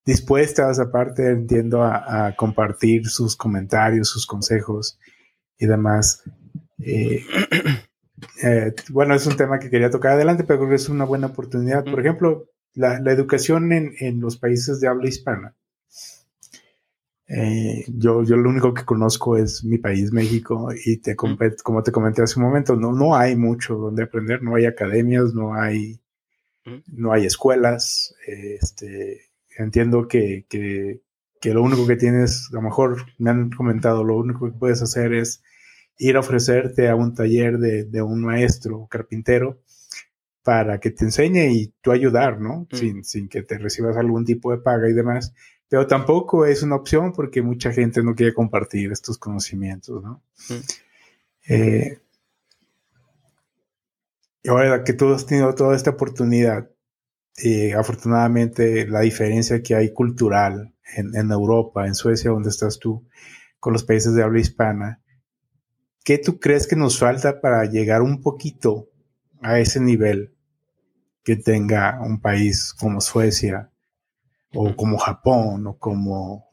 dispuestas, 0.04 0.78
aparte, 0.78 1.30
entiendo, 1.30 1.82
a, 1.82 2.34
compartir 2.36 3.06
sus 3.06 3.36
comentarios, 3.36 4.08
sus 4.08 4.26
consejos 4.26 4.98
y 5.58 5.66
demás. 5.66 6.22
Eh, 6.78 7.24
eh, 8.42 8.74
bueno, 8.90 9.14
es 9.14 9.26
un 9.26 9.36
tema 9.36 9.58
que 9.58 9.70
quería 9.70 9.90
tocar 9.90 10.12
adelante, 10.12 10.44
pero 10.44 10.60
creo 10.60 10.70
que 10.70 10.76
es 10.76 10.88
una 10.88 11.04
buena 11.04 11.28
oportunidad. 11.28 11.84
Por 11.84 12.00
ejemplo, 12.00 12.50
la, 12.74 12.96
educación 13.12 13.72
en, 13.72 13.94
en, 13.98 14.20
los 14.20 14.36
países 14.36 14.80
de 14.80 14.88
habla 14.88 15.08
hispana. 15.08 15.56
Eh, 17.26 17.84
yo, 17.88 18.22
yo 18.22 18.36
lo 18.36 18.50
único 18.50 18.74
que 18.74 18.84
conozco 18.84 19.38
es 19.38 19.64
mi 19.64 19.78
país, 19.78 20.12
México, 20.12 20.68
y 20.84 20.98
te 20.98 21.16
como 21.16 21.82
te 21.82 21.90
comenté 21.90 22.22
hace 22.22 22.38
un 22.38 22.44
momento, 22.44 22.76
no, 22.76 22.92
no 22.92 23.16
hay 23.16 23.34
mucho 23.34 23.76
donde 23.76 24.02
aprender, 24.02 24.42
no 24.42 24.56
hay 24.56 24.66
academias, 24.66 25.32
no 25.32 25.54
hay, 25.54 26.00
no 26.86 27.12
hay 27.12 27.24
escuelas, 27.24 28.14
este, 28.26 29.22
entiendo 29.58 30.08
que, 30.08 30.46
que, 30.48 31.00
lo 31.52 31.62
único 31.62 31.86
que 31.86 31.96
tienes, 31.96 32.48
a 32.52 32.56
lo 32.56 32.62
mejor 32.62 33.04
me 33.18 33.30
han 33.30 33.50
comentado, 33.50 34.02
lo 34.02 34.16
único 34.16 34.46
que 34.46 34.58
puedes 34.58 34.80
hacer 34.82 35.12
es 35.12 35.42
ir 35.98 36.16
a 36.16 36.20
ofrecerte 36.20 36.88
a 36.88 36.96
un 36.96 37.14
taller 37.14 37.58
de, 37.58 38.02
un 38.02 38.22
maestro 38.22 38.86
carpintero 38.90 39.60
para 40.42 40.80
que 40.80 40.90
te 40.90 41.04
enseñe 41.04 41.52
y 41.52 41.72
tú 41.80 41.92
ayudar, 41.92 42.40
¿no? 42.40 42.66
Mm. 42.70 42.76
Sin, 42.76 43.04
sin 43.04 43.28
que 43.28 43.42
te 43.42 43.58
recibas 43.58 43.96
algún 43.96 44.24
tipo 44.24 44.52
de 44.52 44.58
paga 44.58 44.88
y 44.88 44.92
demás. 44.92 45.34
Pero 45.68 45.86
tampoco 45.86 46.46
es 46.46 46.62
una 46.62 46.76
opción 46.76 47.12
porque 47.12 47.42
mucha 47.42 47.72
gente 47.72 48.02
no 48.02 48.14
quiere 48.14 48.34
compartir 48.34 48.92
estos 48.92 49.18
conocimientos, 49.18 50.02
¿no? 50.02 50.22
Mm. 50.48 50.54
Eh, 51.48 51.98
y 54.42 54.48
ahora 54.48 54.84
que 54.84 54.92
tú 54.92 55.12
has 55.12 55.24
tenido 55.24 55.54
toda 55.54 55.74
esta 55.74 55.90
oportunidad, 55.90 56.70
eh, 57.36 57.74
afortunadamente 57.74 58.86
la 58.86 59.00
diferencia 59.00 59.62
que 59.62 59.74
hay 59.74 59.92
cultural 59.92 60.72
en, 60.96 61.30
Europa, 61.30 61.86
en 61.86 61.94
Suecia, 61.94 62.30
donde 62.30 62.50
estás 62.50 62.78
tú, 62.78 63.06
con 63.58 63.72
los 63.72 63.84
países 63.84 64.14
de 64.14 64.22
habla 64.22 64.40
hispana, 64.40 65.00
¿qué 66.04 66.18
tú 66.18 66.38
crees 66.38 66.66
que 66.66 66.76
nos 66.76 66.98
falta 66.98 67.40
para 67.40 67.64
llegar 67.64 68.02
un 68.02 68.20
poquito 68.20 68.88
a 69.42 69.58
ese 69.58 69.80
nivel 69.80 70.34
que 71.24 71.36
tenga 71.36 72.00
un 72.00 72.20
país 72.20 72.74
como 72.74 73.00
Suecia 73.00 73.70
o 74.52 74.76
como 74.76 74.98
Japón 74.98 75.66
o 75.66 75.78
como, 75.78 76.48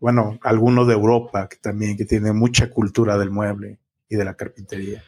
bueno, 0.00 0.38
alguno 0.42 0.84
de 0.84 0.94
Europa 0.94 1.48
que 1.48 1.56
también 1.56 1.96
que 1.96 2.04
tiene 2.04 2.32
mucha 2.32 2.70
cultura 2.70 3.16
del 3.16 3.30
mueble 3.30 3.78
y 4.08 4.16
de 4.16 4.24
la 4.24 4.34
carpintería? 4.34 5.02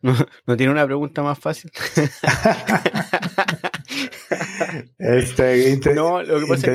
¿No, 0.00 0.56
tiene 0.56 0.70
una 0.70 0.86
pregunta 0.86 1.22
más 1.22 1.38
fácil? 1.38 1.72
este, 4.98 5.94
no, 5.94 6.22
lo 6.22 6.40
que, 6.40 6.46
pasa 6.46 6.72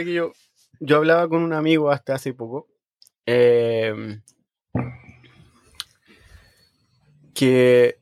es 0.00 0.04
que, 0.04 0.12
yo, 0.12 0.32
yo 0.80 0.96
hablaba 0.96 1.28
con 1.28 1.42
un 1.42 1.52
amigo 1.52 1.90
hasta 1.90 2.14
hace 2.14 2.34
poco. 2.34 2.68
Em, 3.26 4.22
que 7.34 7.98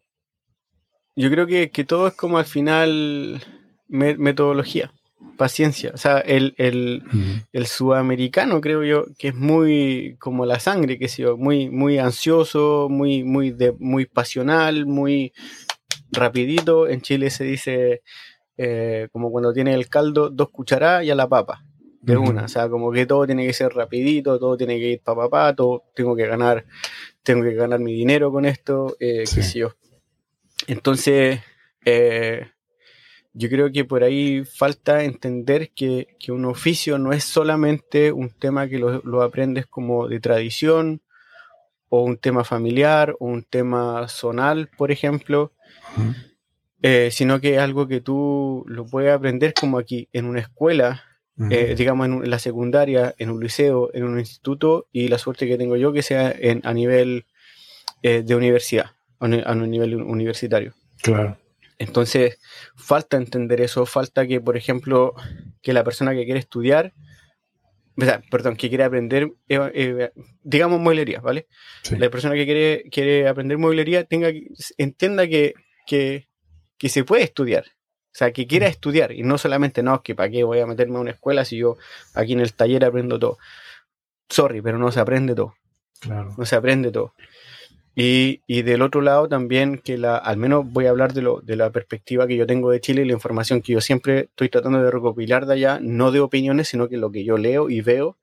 yo 1.17 1.31
creo 1.31 1.47
que, 1.47 1.71
que, 1.71 1.85
todo 1.85 2.09
es 2.09 2.15
como 2.15 2.39
al 2.39 2.45
final 2.45 3.43
metodología 3.89 4.93
paciencia. 5.37 5.91
O 5.95 5.97
sea, 5.97 6.19
el, 6.19 6.55
el, 6.59 7.67
sudamericano 7.67 8.61
creo 8.61 8.85
yo 8.85 9.07
que 9.19 9.29
es 9.29 9.35
muy 9.35 10.17
como 10.19 10.47
la 10.47 10.61
sangre, 10.61 10.99
que 10.99 11.09
sé 11.09 11.23
yo, 11.23 11.37
muy, 11.37 11.71
muy 11.71 11.99
ansioso, 11.99 12.89
muy, 12.91 13.25
muy, 13.25 13.51
de, 13.51 13.73
muy 13.79 14.07
pasional, 14.07 14.87
muy 14.87 15.33
rapidito. 16.15 16.89
En 16.89 17.01
Chile 17.01 17.31
se 17.31 17.45
dice 17.45 18.03
eh, 18.57 19.09
como 19.13 19.31
cuando 19.31 19.53
tiene 19.53 19.75
el 19.75 19.89
caldo, 19.89 20.31
dos 20.31 20.51
cucharadas 20.51 21.05
y 21.05 21.11
a 21.11 21.15
la 21.15 21.29
papa. 21.29 21.65
De 22.01 22.19
una, 22.19 22.45
o 22.45 22.49
sea, 22.49 22.69
como 22.69 22.93
que 22.93 23.07
todo 23.07 23.25
tiene 23.25 23.47
que 23.47 23.55
ser 23.55 23.73
rapidito, 23.73 24.39
todo 24.39 24.59
tiene 24.59 24.79
que 24.79 24.91
ir 24.91 25.01
pa 25.01 25.17
papá, 25.17 25.55
todo 25.55 25.85
tengo 25.95 26.15
que 26.15 26.27
ganar, 26.27 26.67
tengo 27.23 27.43
que 27.45 27.55
ganar 27.55 27.81
mi 27.81 27.95
dinero 27.95 28.31
con 28.31 28.45
esto, 28.45 28.95
eh, 29.01 29.21
qué 29.21 29.43
sé 29.43 29.59
yo. 29.61 29.75
Entonces, 30.67 31.41
eh, 31.87 32.47
yo 33.33 33.49
creo 33.49 33.73
que 33.73 33.85
por 33.85 34.05
ahí 34.05 34.45
falta 34.45 35.03
entender 35.03 35.71
que, 35.71 36.07
un 36.29 36.45
oficio 36.45 36.99
no 36.99 37.13
es 37.13 37.25
solamente 37.25 38.13
un 38.13 38.31
tema 38.31 38.69
que 38.69 38.79
lo, 38.79 39.23
aprendes 39.23 39.67
como 39.67 40.07
de 40.07 40.21
tradición 40.21 41.03
o 41.89 42.03
un 42.03 42.17
tema 42.17 42.45
familiar 42.45 43.17
o 43.19 43.27
un 43.27 43.43
tema 43.43 44.07
zonal, 44.09 44.69
por 44.77 44.93
ejemplo, 44.93 45.53
eh, 46.87 47.09
sino 47.11 47.41
que 47.41 47.55
es 47.55 47.61
algo 47.61 47.89
que 47.89 48.03
tú 48.03 48.63
lo 48.67 48.85
puedes 48.85 49.11
aprender 49.11 49.55
como 49.55 49.79
aquí 49.79 50.11
en 50.13 50.27
una 50.27 50.41
escuela, 50.41 51.03
eh, 51.51 51.75
digamos 51.79 52.07
en, 52.07 52.29
la 52.29 52.39
secundaria, 52.39 53.15
en 53.17 53.31
un 53.31 53.43
liceo, 53.43 53.91
en 53.95 54.05
un 54.05 54.19
instituto 54.19 54.87
y 54.93 55.09
la 55.09 55.17
suerte 55.17 55.49
que 55.49 55.57
tengo 55.57 55.77
yo 55.77 55.95
que 55.95 56.03
sea 56.03 56.31
en, 56.31 56.61
a 56.63 56.75
nivel 56.75 57.25
eh, 58.03 58.23
de 58.23 58.35
universidad, 58.35 58.91
a 59.19 59.25
un 59.25 59.71
nivel 59.71 59.95
universitario. 59.95 60.75
Claro. 61.03 61.39
Entonces, 61.79 62.39
falta 62.77 63.17
entender 63.17 63.63
eso, 63.63 63.87
falta 63.87 64.27
que, 64.27 64.43
por 64.43 64.59
ejemplo, 64.59 65.15
que 65.63 65.73
la 65.73 65.85
persona 65.85 66.13
que 66.13 66.27
quiere 66.27 66.41
estudiar, 66.41 66.93
perdón, 68.31 68.57
que 68.57 68.69
quiere 68.69 68.85
aprender, 68.85 69.33
digamos, 70.43 70.81
mueblería, 70.81 71.21
¿vale? 71.21 71.47
La 71.99 72.11
persona 72.11 72.35
que 72.35 72.45
quiere, 72.45 72.85
quiere 72.91 73.27
aprender 73.27 73.57
mueblería 73.57 74.05
tenga, 74.05 74.29
entienda 74.77 75.27
que, 75.27 75.55
que, 75.87 76.29
se 76.81 77.05
puede 77.05 77.23
estudiar. 77.23 77.65
O 77.67 78.17
sea, 78.17 78.33
que 78.33 78.47
quiera 78.47 78.67
mm. 78.67 78.71
estudiar 78.71 79.13
y 79.13 79.23
no 79.23 79.39
solamente, 79.39 79.83
no, 79.83 80.03
que 80.03 80.15
para 80.15 80.31
qué 80.31 80.45
voy 80.45 80.61
a 80.61 80.67
meterme 80.67 80.99
a 80.99 81.01
una 81.01 81.11
escuela 81.11 81.45
si 81.45 81.57
yo 81.57 81.77
aquí 82.15 82.33
en 82.33 82.41
el 82.41 82.55
taller 82.55 82.85
aprendo 82.85 83.19
todo. 83.19 83.39
Sorry, 84.29 84.63
pero 84.63 84.79
no 84.79 84.93
se 84.93 85.01
aprende 85.01 85.35
todo. 85.35 85.55
Claro. 86.01 86.35
No 86.37 86.45
se 86.45 86.57
aprende 86.57 86.91
todo. 86.91 87.15
Y, 87.97 88.43
y, 88.49 88.63
del 88.63 88.83
otro 88.83 89.01
lado 89.01 89.29
también 89.29 89.79
que 89.79 89.99
la, 89.99 90.17
al 90.17 90.37
menos 90.37 90.65
voy 90.69 90.87
a 90.87 90.91
hablar 90.91 91.13
de, 91.13 91.23
lo, 91.23 91.41
de 91.41 91.55
la 91.55 91.71
perspectiva 91.71 92.27
que 92.27 92.37
yo 92.37 92.45
tengo 92.45 92.71
de 92.71 92.81
Chile 92.81 93.03
y 93.03 93.05
la 93.05 93.13
información 93.13 93.63
que 93.63 93.73
yo 93.73 93.81
siempre 93.81 94.21
estoy 94.21 94.49
tratando 94.49 94.83
de 94.83 94.91
recopilar 94.91 95.47
de 95.47 95.55
allá, 95.55 95.79
no 95.81 96.11
de 96.11 96.19
opiniones, 96.19 96.69
sino 96.69 96.89
que 96.89 96.97
lo 96.97 97.13
que 97.13 97.25
yo 97.25 97.39
leo 97.39 97.71
y 97.71 97.83
veo 97.83 98.17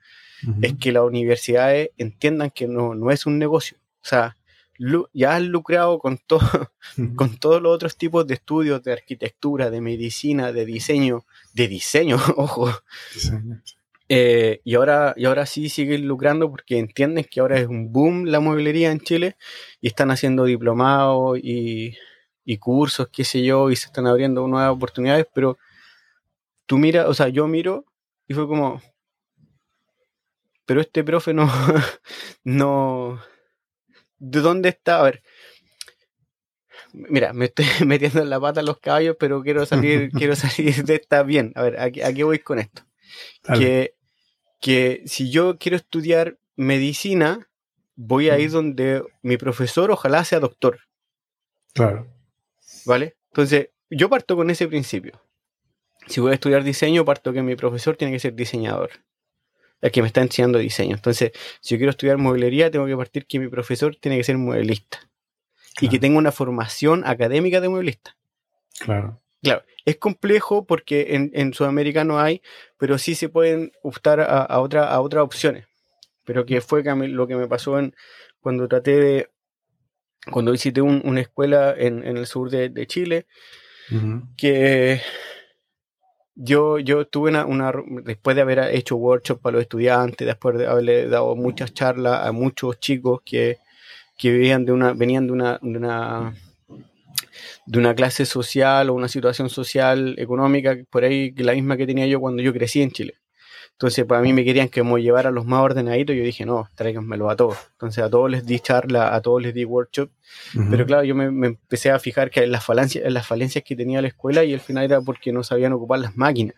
es 0.61 0.73
que 0.75 0.91
las 0.91 1.03
universidades 1.03 1.91
entiendan 1.97 2.49
que 2.49 2.67
no, 2.67 2.95
no 2.95 3.11
es 3.11 3.25
un 3.25 3.37
negocio. 3.37 3.77
O 4.01 4.05
sea, 4.05 4.35
ya 5.13 5.35
han 5.35 5.49
lucrado 5.49 5.99
con, 5.99 6.17
todo, 6.17 6.71
con 7.15 7.37
todos 7.37 7.61
los 7.61 7.73
otros 7.73 7.97
tipos 7.97 8.25
de 8.25 8.35
estudios 8.35 8.83
de 8.83 8.93
arquitectura, 8.93 9.69
de 9.69 9.81
medicina, 9.81 10.51
de 10.51 10.65
diseño, 10.65 11.25
de 11.53 11.67
diseño, 11.67 12.17
ojo. 12.37 12.71
Diseño. 13.13 13.61
Eh, 14.13 14.59
y, 14.65 14.75
ahora, 14.75 15.13
y 15.15 15.23
ahora 15.23 15.45
sí 15.45 15.69
siguen 15.69 16.05
lucrando 16.05 16.49
porque 16.49 16.77
entienden 16.77 17.23
que 17.23 17.39
ahora 17.39 17.57
es 17.59 17.67
un 17.67 17.93
boom 17.93 18.25
la 18.25 18.41
mueblería 18.41 18.91
en 18.91 18.99
Chile 18.99 19.37
y 19.79 19.87
están 19.87 20.11
haciendo 20.11 20.43
diplomados 20.43 21.39
y, 21.41 21.95
cursos, 22.59 23.07
qué 23.09 23.23
sé 23.23 23.41
yo, 23.41 23.71
y 23.71 23.77
se 23.77 23.85
están 23.85 24.07
abriendo 24.07 24.45
nuevas 24.45 24.71
oportunidades, 24.71 25.25
pero 25.33 25.57
tú 26.65 26.77
miras, 26.77 27.07
o 27.07 27.13
sea, 27.13 27.29
yo 27.29 27.47
miro 27.47 27.85
y 28.27 28.33
fue 28.33 28.45
como, 28.45 28.81
pero 30.65 30.81
este 30.81 31.05
profe 31.05 31.33
no, 31.33 31.49
no, 32.43 33.21
¿de 34.21 34.39
dónde 34.39 34.69
está? 34.69 34.99
A 34.99 35.03
ver, 35.03 35.23
mira, 36.93 37.33
me 37.33 37.45
estoy 37.45 37.65
metiendo 37.85 38.21
en 38.21 38.29
la 38.29 38.39
pata 38.39 38.61
a 38.61 38.63
los 38.63 38.79
caballos, 38.79 39.17
pero 39.19 39.41
quiero 39.41 39.65
salir, 39.65 40.09
quiero 40.17 40.35
salir 40.35 40.85
de 40.85 40.95
esta 40.95 41.23
bien. 41.23 41.51
A 41.55 41.63
ver, 41.63 41.79
¿a, 41.79 41.91
qué 41.91 42.23
voy 42.23 42.39
con 42.39 42.59
esto? 42.59 42.83
Que 43.57 43.95
que 44.61 45.01
si 45.07 45.31
yo 45.31 45.57
quiero 45.57 45.75
estudiar 45.75 46.37
medicina, 46.55 47.49
voy 47.95 48.29
a 48.29 48.39
ir 48.39 48.51
donde 48.51 49.03
mi 49.23 49.35
profesor 49.35 49.91
ojalá 49.91 50.23
sea 50.23 50.39
doctor. 50.39 50.79
Claro. 51.73 52.07
¿Vale? 52.85 53.17
Entonces, 53.31 53.69
yo 53.89 54.07
parto 54.07 54.35
con 54.35 54.49
ese 54.49 54.67
principio. 54.67 55.21
Si 56.07 56.21
voy 56.21 56.31
a 56.31 56.35
estudiar 56.35 56.63
diseño, 56.63 57.03
parto 57.03 57.33
que 57.33 57.41
mi 57.41 57.55
profesor 57.55 57.97
tiene 57.97 58.13
que 58.13 58.19
ser 58.19 58.33
diseñador. 58.35 58.91
El 59.81 59.91
que 59.91 60.01
me 60.01 60.07
está 60.07 60.21
enseñando 60.21 60.59
diseño. 60.59 60.95
Entonces, 60.95 61.31
si 61.59 61.75
yo 61.75 61.77
quiero 61.79 61.91
estudiar 61.91 62.17
mueblería, 62.17 62.69
tengo 62.69 62.85
que 62.85 62.95
partir 62.95 63.25
que 63.25 63.39
mi 63.39 63.47
profesor 63.47 63.95
tiene 63.95 64.17
que 64.17 64.23
ser 64.23 64.37
mueblista. 64.37 64.99
Y 65.79 65.89
que 65.89 65.99
tenga 65.99 66.17
una 66.17 66.31
formación 66.31 67.03
académica 67.05 67.61
de 67.61 67.69
mueblista. 67.69 68.15
Claro. 68.79 69.21
Claro, 69.41 69.63
es 69.85 69.97
complejo 69.97 70.65
porque 70.65 71.15
en, 71.15 71.31
en 71.33 71.53
Sudamérica 71.53 72.03
no 72.03 72.19
hay, 72.19 72.41
pero 72.77 72.97
sí 72.97 73.15
se 73.15 73.29
pueden 73.29 73.71
optar 73.81 74.19
a, 74.21 74.59
otra, 74.59 74.87
a 74.87 75.01
otras 75.01 75.23
opciones. 75.23 75.65
Pero 76.23 76.45
que 76.45 76.61
fue 76.61 76.83
lo 76.83 77.27
que 77.27 77.35
me 77.35 77.47
pasó 77.47 77.79
en, 77.79 77.95
cuando 78.39 78.67
traté 78.67 78.95
de, 78.97 79.29
cuando 80.29 80.51
visité 80.51 80.81
una 80.81 81.21
escuela 81.21 81.73
en, 81.75 82.05
el 82.05 82.27
sur 82.27 82.51
de, 82.51 82.87
Chile, 82.87 83.25
que 84.37 85.01
yo, 86.35 86.79
yo 86.79 87.05
tuve 87.07 87.31
una, 87.43 87.73
después 88.03 88.35
de 88.35 88.41
haber 88.41 88.59
hecho 88.75 88.95
workshops 88.95 89.41
para 89.41 89.53
los 89.53 89.61
estudiantes, 89.63 90.25
después 90.25 90.57
de 90.57 90.67
haberle 90.67 91.07
dado 91.07 91.35
muchas 91.35 91.73
charlas 91.73 92.25
a 92.25 92.31
muchos 92.31 92.79
chicos 92.79 93.21
que, 93.23 93.59
que 94.17 94.31
vivían 94.31 94.65
de 94.65 94.71
una, 94.71 94.93
venían 94.93 95.27
de 95.27 95.33
una, 95.33 95.59
de 95.61 95.77
una 95.77 96.33
de 97.65 97.79
una 97.79 97.95
clase 97.95 98.25
social 98.25 98.89
o 98.89 98.93
una 98.93 99.07
situación 99.07 99.49
social, 99.49 100.15
económica, 100.17 100.77
por 100.89 101.03
ahí 101.03 101.31
la 101.37 101.53
misma 101.53 101.77
que 101.77 101.87
tenía 101.87 102.05
yo 102.07 102.19
cuando 102.19 102.41
yo 102.41 102.53
crecí 102.53 102.81
en 102.81 102.91
Chile. 102.91 103.20
Entonces, 103.81 104.05
para 104.05 104.21
mí 104.21 104.31
me 104.31 104.45
querían 104.45 104.69
que 104.69 104.83
me 104.83 105.01
llevara 105.01 105.29
a 105.29 105.31
los 105.31 105.47
más 105.47 105.61
ordenaditos. 105.61 106.15
Yo 106.15 106.21
dije, 106.21 106.45
no, 106.45 106.69
tráiganmelo 106.75 107.31
a 107.31 107.35
todos. 107.35 107.57
Entonces, 107.71 108.03
a 108.03 108.11
todos 108.11 108.29
les 108.29 108.45
di 108.45 108.59
charla, 108.59 109.15
a 109.15 109.21
todos 109.21 109.41
les 109.41 109.55
di 109.55 109.65
workshop. 109.65 110.11
Pero 110.69 110.85
claro, 110.85 111.03
yo 111.03 111.15
me, 111.15 111.25
empecé 111.47 111.89
a 111.89 111.97
fijar 111.97 112.29
que 112.29 112.45
las 112.45 112.63
falencias, 112.63 113.11
las 113.11 113.25
falencias 113.25 113.63
que 113.63 113.75
tenía 113.75 113.99
la 113.99 114.09
escuela 114.09 114.43
y 114.43 114.53
al 114.53 114.59
final 114.59 114.83
era 114.83 115.01
porque 115.01 115.31
no 115.31 115.41
sabían 115.41 115.73
ocupar 115.73 115.97
las 115.97 116.15
máquinas. 116.15 116.57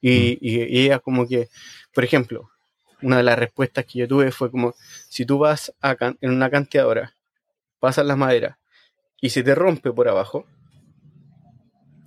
Y, 0.00 0.38
y, 0.40 0.78
ella 0.80 1.00
como 1.00 1.28
que, 1.28 1.50
por 1.92 2.02
ejemplo, 2.02 2.48
una 3.02 3.18
de 3.18 3.24
las 3.24 3.38
respuestas 3.38 3.84
que 3.84 3.98
yo 3.98 4.08
tuve 4.08 4.32
fue 4.32 4.50
como, 4.50 4.74
si 5.10 5.26
tú 5.26 5.36
vas 5.36 5.70
a 5.82 5.94
en 6.22 6.30
una 6.30 6.48
canteadora, 6.48 7.14
pasas 7.78 8.06
las 8.06 8.16
maderas 8.16 8.56
y 9.20 9.28
se 9.28 9.42
te 9.42 9.54
rompe 9.54 9.92
por 9.92 10.08
abajo. 10.08 10.46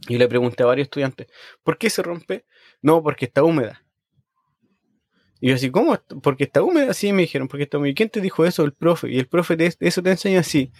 Y 0.07 0.17
le 0.17 0.27
pregunté 0.27 0.63
a 0.63 0.65
varios 0.65 0.87
estudiantes, 0.87 1.27
¿por 1.63 1.77
qué 1.77 1.91
se 1.91 2.01
rompe? 2.01 2.45
No, 2.81 3.03
porque 3.03 3.25
está 3.25 3.43
húmeda. 3.43 3.83
Y 5.39 5.49
yo 5.49 5.55
así, 5.55 5.69
¿cómo? 5.69 5.97
¿Porque 6.21 6.45
está 6.45 6.61
húmeda? 6.63 6.93
Sí, 6.93 7.13
me 7.13 7.23
dijeron, 7.23 7.47
porque 7.47 7.63
está 7.63 7.77
húmeda. 7.77 7.91
¿Y 7.91 7.95
quién 7.95 8.09
te 8.09 8.21
dijo 8.21 8.45
eso? 8.45 8.63
El 8.63 8.73
profe. 8.73 9.09
Y 9.09 9.19
el 9.19 9.27
profe 9.27 9.55
de 9.55 9.73
eso 9.79 10.01
te 10.01 10.09
enseña 10.09 10.39
así. 10.39 10.71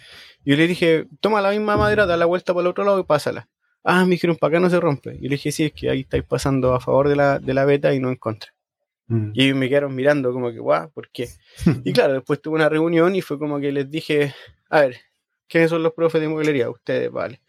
Yo 0.44 0.56
le 0.56 0.66
dije, 0.66 1.06
toma 1.20 1.40
la 1.40 1.50
misma 1.50 1.76
madera, 1.76 2.06
da 2.06 2.16
la 2.16 2.26
vuelta 2.26 2.52
para 2.52 2.62
el 2.62 2.68
otro 2.68 2.84
lado 2.84 3.00
y 3.00 3.04
pásala. 3.04 3.48
Ah, 3.84 4.04
me 4.04 4.12
dijeron, 4.12 4.36
para 4.36 4.56
acá 4.56 4.60
no 4.60 4.70
se 4.70 4.80
rompe. 4.80 5.16
Y 5.20 5.28
le 5.28 5.36
dije, 5.36 5.52
sí, 5.52 5.64
es 5.64 5.72
que 5.72 5.90
ahí 5.90 6.00
estáis 6.00 6.24
pasando 6.24 6.74
a 6.74 6.80
favor 6.80 7.08
de 7.08 7.16
la, 7.16 7.38
de 7.38 7.54
la 7.54 7.64
beta 7.64 7.94
y 7.94 8.00
no 8.00 8.08
en 8.08 8.16
contra. 8.16 8.52
Mm. 9.06 9.30
Y 9.34 9.54
me 9.54 9.68
quedaron 9.68 9.94
mirando 9.94 10.32
como 10.32 10.50
que, 10.50 10.58
guau, 10.58 10.90
¿por 10.90 11.08
qué? 11.10 11.28
y 11.84 11.92
claro, 11.92 12.14
después 12.14 12.42
tuve 12.42 12.56
una 12.56 12.68
reunión 12.68 13.14
y 13.14 13.22
fue 13.22 13.38
como 13.38 13.60
que 13.60 13.72
les 13.72 13.90
dije, 13.90 14.34
a 14.68 14.80
ver, 14.80 14.96
¿Quiénes 15.48 15.70
son 15.70 15.82
los 15.82 15.94
profes 15.94 16.20
de 16.20 16.28
mueblería? 16.28 16.68
Ustedes, 16.68 17.10
vale. 17.10 17.40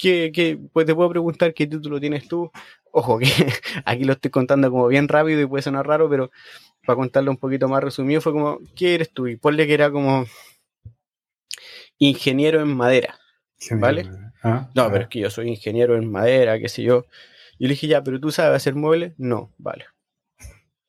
¿Qué, 0.00 0.32
qué, 0.32 0.58
pues 0.72 0.86
te 0.86 0.94
puedo 0.94 1.10
preguntar 1.10 1.52
qué 1.52 1.66
título 1.66 2.00
tienes 2.00 2.26
tú. 2.26 2.50
Ojo, 2.90 3.18
que 3.18 3.26
aquí 3.84 4.04
lo 4.04 4.14
estoy 4.14 4.30
contando 4.30 4.70
como 4.70 4.86
bien 4.86 5.08
rápido 5.08 5.42
y 5.42 5.46
puede 5.46 5.62
sonar 5.62 5.86
raro, 5.86 6.08
pero 6.08 6.30
para 6.86 6.96
contarlo 6.96 7.30
un 7.30 7.36
poquito 7.36 7.68
más 7.68 7.84
resumido, 7.84 8.22
fue 8.22 8.32
como, 8.32 8.58
¿qué 8.74 8.94
eres 8.94 9.12
tú? 9.12 9.26
Y 9.26 9.36
ponle 9.36 9.66
que 9.66 9.74
era 9.74 9.90
como 9.90 10.24
ingeniero 11.98 12.62
en 12.62 12.74
madera. 12.74 13.18
¿Vale? 13.72 14.08
Ah, 14.42 14.70
no, 14.74 14.90
pero 14.90 15.02
es 15.02 15.08
que 15.08 15.20
yo 15.20 15.28
soy 15.28 15.48
ingeniero 15.48 15.94
en 15.96 16.10
madera, 16.10 16.58
qué 16.58 16.70
sé 16.70 16.82
yo. 16.82 17.04
Y 17.58 17.64
le 17.64 17.74
dije, 17.74 17.86
ya, 17.86 18.02
pero 18.02 18.18
tú 18.18 18.30
sabes 18.32 18.56
hacer 18.56 18.74
muebles? 18.74 19.12
No, 19.18 19.52
vale. 19.58 19.84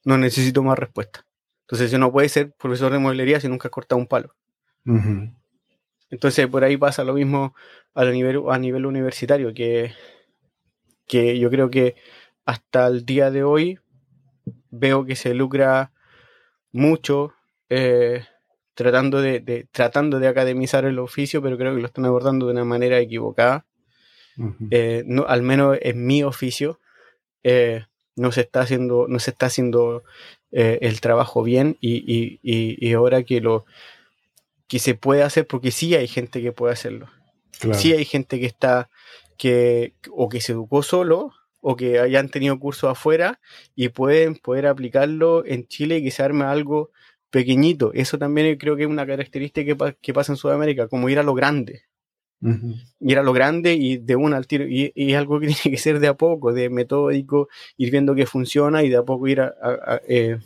No 0.05 0.17
necesito 0.17 0.63
más 0.63 0.79
respuesta. 0.79 1.25
Entonces, 1.63 1.91
yo 1.91 1.97
no 1.97 2.13
puede 2.13 2.29
ser 2.29 2.53
profesor 2.53 2.93
de 2.93 2.99
mueblería 2.99 3.41
si 3.41 3.49
nunca 3.49 3.67
has 3.67 3.73
cortado 3.73 3.99
un 3.99 4.07
palo. 4.07 4.33
Entonces 6.11 6.45
por 6.47 6.63
ahí 6.63 6.77
pasa 6.77 7.03
lo 7.03 7.13
mismo 7.13 7.55
a 7.95 8.05
nivel, 8.05 8.41
a 8.49 8.59
nivel 8.59 8.85
universitario, 8.85 9.53
que, 9.53 9.93
que 11.07 11.39
yo 11.39 11.49
creo 11.49 11.69
que 11.69 11.95
hasta 12.45 12.87
el 12.87 13.05
día 13.05 13.31
de 13.31 13.43
hoy 13.43 13.79
veo 14.69 15.05
que 15.05 15.15
se 15.15 15.33
lucra 15.33 15.91
mucho 16.73 17.33
eh, 17.69 18.25
tratando, 18.73 19.21
de, 19.21 19.67
tratando 19.71 20.19
de 20.19 20.27
academizar 20.27 20.85
el 20.85 20.99
oficio, 20.99 21.41
pero 21.41 21.57
creo 21.57 21.73
que 21.73 21.81
lo 21.81 21.87
están 21.87 22.05
abordando 22.05 22.45
de 22.45 22.53
una 22.53 22.65
manera 22.65 22.99
equivocada. 22.99 23.65
Eh, 24.71 25.03
no, 25.05 25.25
al 25.27 25.43
menos 25.43 25.77
en 25.81 26.05
mi 26.05 26.23
oficio 26.23 26.79
eh, 27.43 27.85
no 28.15 28.31
se 28.31 28.41
está 28.41 28.61
haciendo, 28.61 29.05
no 29.07 29.19
se 29.19 29.31
está 29.31 29.47
haciendo 29.47 30.03
el 30.51 30.99
trabajo 30.99 31.43
bien 31.43 31.77
y, 31.79 32.39
y 32.41 32.93
ahora 32.93 33.23
que 33.23 33.39
lo, 33.39 33.65
que 34.71 34.79
se 34.79 34.95
puede 34.95 35.21
hacer 35.21 35.45
porque 35.45 35.69
sí 35.69 35.95
hay 35.95 36.07
gente 36.07 36.41
que 36.41 36.53
puede 36.53 36.71
hacerlo. 36.71 37.09
Sí 37.73 37.91
hay 37.91 38.05
gente 38.05 38.39
que 38.39 38.45
está, 38.45 38.89
que 39.37 39.95
o 40.09 40.29
que 40.29 40.39
se 40.39 40.53
educó 40.53 40.81
solo 40.81 41.33
o 41.59 41.75
que 41.75 41.99
hayan 41.99 42.29
tenido 42.29 42.57
cursos 42.57 42.89
afuera 42.89 43.41
y 43.75 43.89
pueden 43.89 44.37
poder 44.37 44.67
aplicarlo 44.67 45.45
en 45.45 45.67
Chile 45.67 45.97
y 45.97 46.03
que 46.05 46.11
se 46.11 46.23
arme 46.23 46.45
algo 46.45 46.89
pequeñito. 47.29 47.91
Eso 47.93 48.17
también 48.17 48.57
creo 48.57 48.77
que 48.77 48.83
es 48.83 48.89
una 48.89 49.05
característica 49.05 49.93
que, 50.01 50.13
pasa 50.13 50.31
en 50.31 50.37
Sudamérica, 50.37 50.87
como 50.87 51.09
ir 51.09 51.19
a 51.19 51.23
lo 51.23 51.33
grande. 51.33 51.83
Ir 53.01 53.19
a 53.19 53.23
lo 53.23 53.33
grande 53.33 53.73
y 53.73 53.97
de 53.97 54.15
una 54.15 54.37
al 54.37 54.47
tiro. 54.47 54.65
Y, 54.69 54.93
es 54.95 55.17
algo 55.17 55.41
que 55.41 55.47
tiene 55.53 55.75
que 55.75 55.83
ser 55.83 55.99
de 55.99 56.07
a 56.07 56.13
poco, 56.13 56.53
de 56.53 56.69
metódico, 56.69 57.49
ir 57.75 57.91
viendo 57.91 58.15
que 58.15 58.25
funciona 58.25 58.83
y 58.83 58.89
de 58.89 58.95
a 58.95 59.03
poco 59.03 59.27
ir 59.27 59.41
a, 59.41 59.51
eh, 60.07 60.39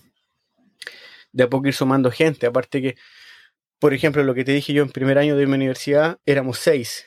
de 1.31 1.43
a 1.43 1.47
poco 1.47 1.67
ir 1.67 1.75
sumando 1.75 2.09
gente. 2.09 2.47
Aparte 2.47 2.81
que 2.81 2.95
por 3.79 3.93
ejemplo, 3.93 4.23
lo 4.23 4.33
que 4.33 4.45
te 4.45 4.51
dije 4.51 4.73
yo 4.73 4.83
en 4.83 4.89
primer 4.89 5.17
año 5.17 5.35
de 5.35 5.45
mi 5.47 5.53
universidad, 5.53 6.19
éramos 6.25 6.59
seis. 6.59 7.05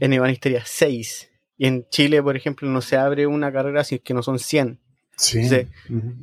En 0.00 0.12
ebanistería, 0.12 0.62
seis. 0.64 1.30
Y 1.56 1.66
en 1.66 1.88
Chile, 1.90 2.22
por 2.22 2.36
ejemplo, 2.36 2.68
no 2.68 2.80
se 2.80 2.96
abre 2.96 3.26
una 3.26 3.52
carrera 3.52 3.82
si 3.84 3.96
es 3.96 4.00
que 4.00 4.14
no 4.14 4.22
son 4.22 4.38
100. 4.38 4.80
Sí. 5.16 5.40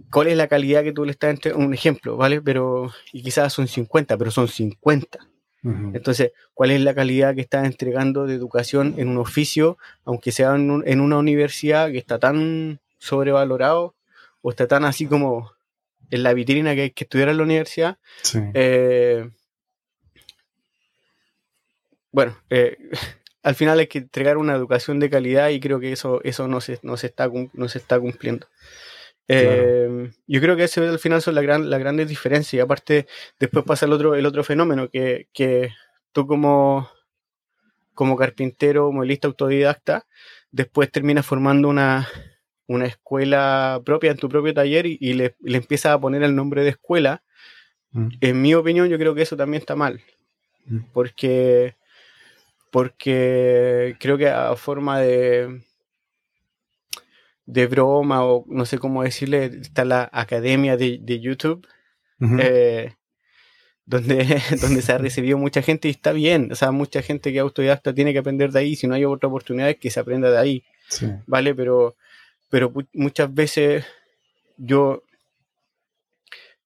¿Cuál 0.09 0.27
es 0.27 0.37
la 0.37 0.47
calidad 0.47 0.83
que 0.83 0.93
tú 0.93 1.03
le 1.03 1.11
estás 1.11 1.31
entregando? 1.31 1.67
Un 1.67 1.73
ejemplo, 1.73 2.15
¿vale? 2.15 2.41
Pero, 2.41 2.91
y 3.11 3.21
quizás 3.21 3.51
son 3.51 3.67
50, 3.67 4.17
pero 4.17 4.31
son 4.31 4.47
50. 4.47 5.19
Entonces, 5.93 6.31
¿cuál 6.53 6.69
es 6.69 6.79
la 6.81 6.93
calidad 6.93 7.33
que 7.33 7.41
estás 7.41 7.65
entregando 7.65 8.27
de 8.27 8.35
educación 8.35 8.93
en 8.97 9.07
un 9.07 9.17
oficio, 9.17 9.79
aunque 10.03 10.31
sea 10.31 10.53
en, 10.53 10.99
una 11.01 11.17
universidad 11.17 11.89
que 11.89 11.97
está 11.97 12.19
tan 12.19 12.79
sobrevalorado 12.99 13.95
o 14.43 14.51
está 14.51 14.67
tan 14.67 14.85
así 14.85 15.07
como 15.07 15.53
en 16.11 16.21
la 16.21 16.35
vitrina 16.35 16.75
que 16.75 16.81
hay 16.81 16.91
que 16.91 17.05
estudiar 17.05 17.29
en 17.29 17.37
la 17.37 17.43
universidad? 17.43 17.97
Sí. 18.21 18.39
Eh, 18.53 19.27
bueno, 22.15 22.37
eh, 22.49 22.77
al 23.43 23.55
final 23.55 23.77
hay 23.77 23.87
que 23.87 23.97
entregar 23.99 24.37
una 24.37 24.55
educación 24.55 24.99
de 25.01 25.09
calidad 25.09 25.49
y 25.49 25.59
creo 25.59 25.81
que 25.81 25.91
eso, 25.91 26.21
eso 26.23 26.47
no, 26.47 26.61
se, 26.61 26.79
no, 26.81 26.95
se 26.95 27.07
está, 27.07 27.29
no 27.53 27.67
se 27.67 27.77
está 27.77 27.99
cumpliendo. 27.99 28.47
Eh, 29.27 30.11
yo 30.27 30.39
creo 30.39 30.55
que 30.55 30.63
ese 30.63 30.87
al 30.87 30.99
final 30.99 31.21
son 31.21 31.35
la 31.35 31.41
gran, 31.41 31.69
las 31.69 31.79
grandes 31.79 32.07
diferencias. 32.07 32.53
Y 32.53 32.59
aparte, 32.61 33.07
después 33.37 33.65
pasa 33.65 33.85
el 33.85 33.91
otro, 33.91 34.15
el 34.15 34.25
otro 34.25 34.45
fenómeno, 34.45 34.89
que, 34.89 35.27
que 35.33 35.71
tú 36.13 36.25
como, 36.25 36.89
como 37.93 38.15
carpintero, 38.15 38.93
modelista 38.93 39.27
autodidacta, 39.27 40.05
después 40.51 40.89
terminas 40.89 41.25
formando 41.25 41.67
una, 41.67 42.07
una 42.65 42.85
escuela 42.85 43.81
propia 43.83 44.11
en 44.11 44.17
tu 44.17 44.29
propio 44.29 44.53
taller 44.53 44.85
y, 44.85 45.13
le, 45.15 45.35
le, 45.41 45.57
empiezas 45.57 45.91
a 45.91 45.99
poner 45.99 46.23
el 46.23 46.33
nombre 46.33 46.63
de 46.63 46.69
escuela. 46.69 47.23
Mm. 47.91 48.07
En 48.21 48.41
mi 48.41 48.53
opinión, 48.53 48.87
yo 48.87 48.97
creo 48.97 49.13
que 49.15 49.23
eso 49.23 49.35
también 49.35 49.59
está 49.59 49.75
mal. 49.75 50.01
Mm. 50.65 50.79
Porque 50.93 51.75
porque 52.75 53.95
creo 54.01 54.17
que 54.17 54.27
a 54.27 54.53
forma 54.57 54.99
de, 54.99 55.61
de 57.45 57.67
broma 57.67 58.25
o 58.25 58.43
no 58.49 58.65
sé 58.65 58.79
cómo 58.79 59.01
decirle, 59.01 59.45
está 59.45 59.85
la 59.85 60.09
academia 60.11 60.75
de, 60.75 61.19
YouTube, 61.21 61.65
eh, 62.37 62.93
donde, 63.85 64.41
donde 64.61 64.81
se 64.81 64.91
ha 64.91 64.97
recibido 64.97 65.37
mucha 65.37 65.61
gente 65.61 65.87
y 65.87 65.91
está 65.91 66.11
bien, 66.11 66.51
o 66.51 66.55
sea, 66.55 66.71
mucha 66.71 67.01
gente 67.01 67.31
que 67.31 67.39
autodidacta 67.39 67.93
tiene 67.93 68.11
que 68.11 68.19
aprender 68.19 68.51
de 68.51 68.59
ahí, 68.59 68.75
si 68.75 68.87
no 68.87 68.95
hay 68.95 69.05
otra 69.05 69.29
oportunidad 69.29 69.69
es 69.69 69.77
que 69.77 69.89
se 69.89 70.01
aprenda 70.01 70.29
de 70.29 70.37
ahí, 70.37 70.63
¿vale? 71.27 71.55
Pero, 71.55 71.95
pero 72.49 72.73
muchas 72.91 73.33
veces 73.33 73.85
yo 74.57 75.01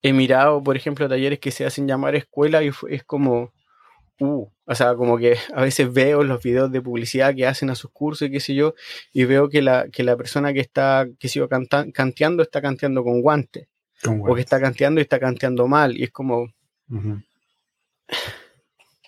he 0.02 0.12
mirado, 0.12 0.64
por 0.64 0.76
ejemplo, 0.76 1.08
talleres 1.08 1.38
que 1.38 1.52
se 1.52 1.68
hacen 1.68 1.88
llamar 1.88 2.16
escuela 2.16 2.64
y 2.64 2.72
es 2.90 3.04
como 3.04 3.54
uh, 4.20 4.48
o 4.66 4.76
sea, 4.76 4.96
como 4.96 5.18
que 5.18 5.36
a 5.56 5.62
veces 5.62 5.92
veo 5.92 6.24
los 6.24 6.42
videos 6.42 6.72
de 6.72 6.82
publicidad 6.82 7.36
que 7.36 7.48
hacen 7.48 7.70
a 7.70 7.76
sus 7.76 7.92
cursos 7.92 8.28
y 8.28 8.32
qué 8.32 8.40
sé 8.40 8.56
yo, 8.56 8.76
y 9.14 9.26
veo 9.26 9.50
que 9.50 9.62
la, 9.62 9.90
que 9.90 10.04
la 10.04 10.16
persona 10.16 10.54
que 10.54 10.60
está, 10.60 11.08
que 11.20 11.28
sigo 11.28 11.48
canteando 11.50 12.44
está 12.44 12.62
canteando 12.62 13.04
con 13.04 13.22
guante. 13.22 13.68
O 14.06 14.34
que 14.34 14.42
está 14.42 14.62
canteando 14.62 15.02
y 15.02 15.04
está 15.04 15.20
canteando 15.20 15.68
mal. 15.68 15.98
Y 15.98 16.04
es 16.04 16.12
como, 16.12 16.44
o 16.44 16.52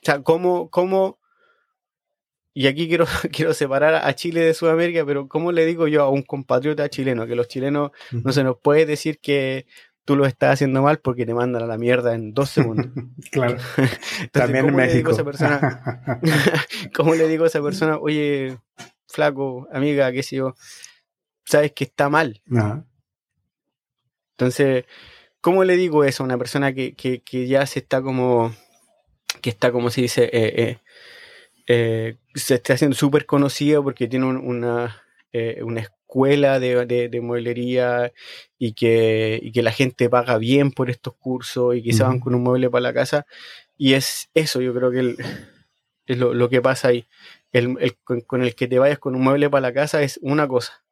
sea, 0.01 0.21
cómo, 0.21 0.69
cómo, 0.69 1.19
y 2.53 2.67
aquí 2.67 2.87
quiero, 2.87 3.05
quiero 3.31 3.53
separar 3.53 3.95
a 3.95 4.15
Chile 4.15 4.41
de 4.41 4.53
Sudamérica, 4.53 5.05
pero 5.05 5.27
¿cómo 5.27 5.51
le 5.51 5.65
digo 5.65 5.87
yo 5.87 6.03
a 6.03 6.09
un 6.09 6.23
compatriota 6.23 6.89
chileno 6.89 7.25
que 7.27 7.35
los 7.35 7.47
chilenos 7.47 7.91
no 8.11 8.31
se 8.31 8.43
nos 8.43 8.57
puede 8.57 8.85
decir 8.85 9.19
que 9.19 9.65
tú 10.11 10.17
lo 10.17 10.25
estás 10.25 10.55
haciendo 10.55 10.81
mal 10.81 10.99
porque 10.99 11.25
te 11.25 11.33
mandan 11.33 11.63
a 11.63 11.67
la 11.67 11.77
mierda 11.77 12.13
en 12.13 12.33
dos 12.33 12.49
segundos? 12.49 12.87
claro. 13.31 13.55
También 14.33 14.67
en 14.67 14.75
México. 14.75 15.11
¿Cómo 16.93 17.15
le 17.15 17.29
digo 17.29 17.45
a 17.45 17.47
esa 17.47 17.61
persona, 17.61 17.97
oye, 17.97 18.57
flaco, 19.07 19.69
amiga, 19.71 20.11
qué 20.11 20.21
sé 20.21 20.35
yo, 20.35 20.55
sabes 21.45 21.71
que 21.71 21.85
está 21.85 22.09
mal? 22.09 22.41
Entonces, 24.31 24.83
¿cómo 25.39 25.63
le 25.63 25.77
digo 25.77 26.03
eso 26.03 26.23
a 26.23 26.25
una 26.25 26.37
persona 26.37 26.73
que, 26.73 26.93
que, 26.93 27.21
que 27.21 27.47
ya 27.47 27.65
se 27.65 27.79
está 27.79 28.01
como, 28.01 28.53
que 29.41 29.49
está 29.49 29.71
como 29.71 29.91
se 29.91 30.01
dice, 30.01 30.25
eh, 30.25 30.61
eh, 30.61 30.77
eh, 31.67 32.17
se 32.35 32.55
está 32.55 32.73
haciendo 32.73 32.97
súper 32.97 33.25
conocida 33.25 33.81
porque 33.81 34.09
tiene 34.09 34.25
una, 34.25 35.01
una 35.63 35.87
escuela 36.11 36.59
de, 36.59 37.09
de, 37.09 37.21
mueblería 37.21 38.11
y 38.59 38.73
que, 38.73 39.39
y 39.41 39.51
que, 39.51 39.63
la 39.63 39.71
gente 39.71 40.09
paga 40.09 40.37
bien 40.37 40.71
por 40.71 40.89
estos 40.89 41.13
cursos 41.15 41.75
y 41.75 41.83
que 41.83 41.93
se 41.93 42.03
van 42.03 42.19
con 42.19 42.35
un 42.35 42.43
mueble 42.43 42.69
para 42.69 42.83
la 42.83 42.93
casa. 42.93 43.25
Y 43.77 43.93
es 43.93 44.29
eso, 44.33 44.61
yo 44.61 44.73
creo 44.73 44.91
que 44.91 45.15
es 46.05 46.17
lo, 46.17 46.33
lo, 46.33 46.49
que 46.49 46.61
pasa 46.61 46.89
ahí. 46.89 47.07
El, 47.51 47.77
el, 47.79 47.97
con, 48.25 48.43
el 48.43 48.55
que 48.55 48.67
te 48.67 48.79
vayas 48.79 48.99
con 48.99 49.15
un 49.15 49.21
mueble 49.21 49.49
para 49.49 49.61
la 49.61 49.73
casa 49.73 50.01
es 50.01 50.19
una 50.21 50.47
cosa. 50.47 50.83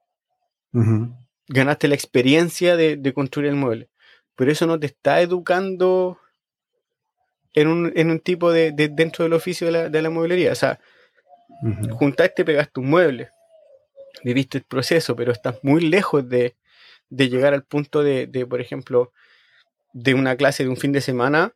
Ganaste 1.48 1.88
la 1.88 1.96
experiencia 1.96 2.76
de, 2.76 2.96
de 2.96 3.14
construir 3.14 3.50
el 3.50 3.56
mueble 3.56 3.90
pero 4.40 4.54
eso 4.54 4.66
no 4.66 4.80
te 4.80 4.86
está 4.86 5.20
educando 5.20 6.18
en 7.54 7.68
un, 7.68 7.92
en 7.94 8.10
un 8.10 8.22
tipo 8.22 8.54
de, 8.54 8.72
dentro 8.72 9.26
del 9.26 9.34
oficio 9.34 9.68
de 9.68 9.74
la, 9.74 9.90
de 9.90 10.02
la 10.02 10.10
mueblería. 10.10 10.54
O 10.54 10.56
sea, 10.56 10.80
juntaste, 11.92 12.46
pegaste 12.46 12.80
un 12.80 12.90
mueble, 12.90 13.32
viviste 14.24 14.60
el 14.60 14.64
proceso, 14.64 15.16
pero 15.16 15.32
estás 15.32 15.60
muy 15.64 15.82
lejos 15.82 16.28
de, 16.28 16.56
llegar 17.10 17.54
al 17.54 17.64
punto 17.64 18.04
de, 18.04 18.46
por 18.50 18.62
ejemplo, 18.62 19.12
de 19.94 20.14
una 20.14 20.36
clase 20.36 20.64
de 20.64 20.70
un 20.70 20.78
fin 20.78 20.92
de 20.92 21.02
semana 21.02 21.54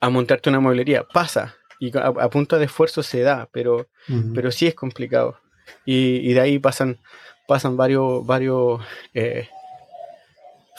a 0.00 0.10
montarte 0.10 0.50
una 0.50 0.60
mueblería. 0.60 1.04
Pasa, 1.04 1.56
y 1.78 1.96
a, 1.96 2.28
punto 2.30 2.58
de 2.58 2.66
esfuerzo 2.66 3.02
se 3.02 3.20
da, 3.20 3.48
pero, 3.52 3.88
pero 4.34 4.50
sí 4.50 4.66
es 4.66 4.74
complicado. 4.74 5.38
Y, 5.84 6.32
de 6.32 6.40
ahí 6.40 6.58
pasan, 6.58 7.00
pasan 7.46 7.76
varios, 7.76 8.26
varios 8.26 8.80
eh, 9.14 9.48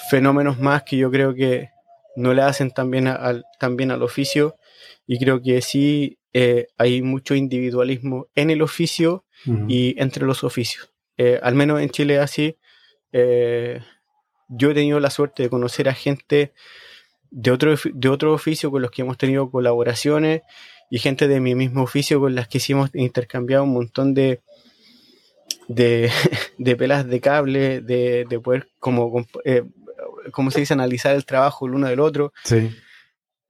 fenómenos 0.10 0.60
más 0.60 0.84
que 0.84 0.98
yo 0.98 1.12
creo 1.12 1.34
que 1.34 1.70
no 2.16 2.34
le 2.34 2.42
hacen 2.42 2.72
tan 2.72 2.92
bien 2.92 3.08
al, 3.08 3.46
al 3.60 4.04
oficio 4.04 4.58
y 5.08 5.20
creo 5.20 5.42
que 5.42 5.62
sí 5.62 6.20
eh, 6.34 6.68
hay 6.78 7.02
mucho 7.02 7.36
individualismo 7.36 8.28
en 8.36 8.50
el 8.50 8.62
oficio 8.62 9.26
y 9.68 10.00
entre 10.00 10.26
los 10.26 10.44
oficios. 10.44 10.92
Eh, 11.18 11.40
al 11.42 11.56
menos 11.56 11.82
en 11.82 11.90
Chile 11.90 12.20
así, 12.20 12.58
eh, 13.12 13.82
yo 14.48 14.72
he 14.72 14.74
tenido 14.74 15.00
la 15.00 15.10
suerte 15.10 15.44
de 15.44 15.50
conocer 15.50 15.90
a 15.90 15.94
gente 15.94 16.54
de 17.32 17.52
otro, 17.52 17.76
de 17.94 18.10
otro 18.10 18.34
oficio 18.34 18.70
con 18.70 18.82
los 18.82 18.92
que 18.92 19.02
hemos 19.02 19.18
tenido 19.18 19.50
colaboraciones 19.50 20.42
y 20.90 21.00
gente 21.00 21.28
de 21.28 21.40
mi 21.40 21.56
mismo 21.56 21.84
oficio 21.84 22.20
con 22.20 22.36
las 22.36 22.48
que 22.48 22.60
hicimos 22.60 22.92
intercambiado 22.94 23.64
un 23.64 23.74
montón 23.74 24.14
de, 24.14 24.42
de, 25.68 26.76
pelas 26.78 27.08
de 27.08 27.20
cable, 27.20 27.82
de, 27.82 28.26
de 28.30 28.40
poder 28.40 28.70
como 28.80 29.26
¿cómo 30.32 30.52
se 30.52 30.60
dice? 30.60 30.74
Analizar 30.74 31.16
el 31.16 31.26
trabajo 31.26 31.66
el 31.66 31.74
uno 31.74 31.88
del 31.88 32.00
otro. 32.00 32.34
Sí. 32.44 32.70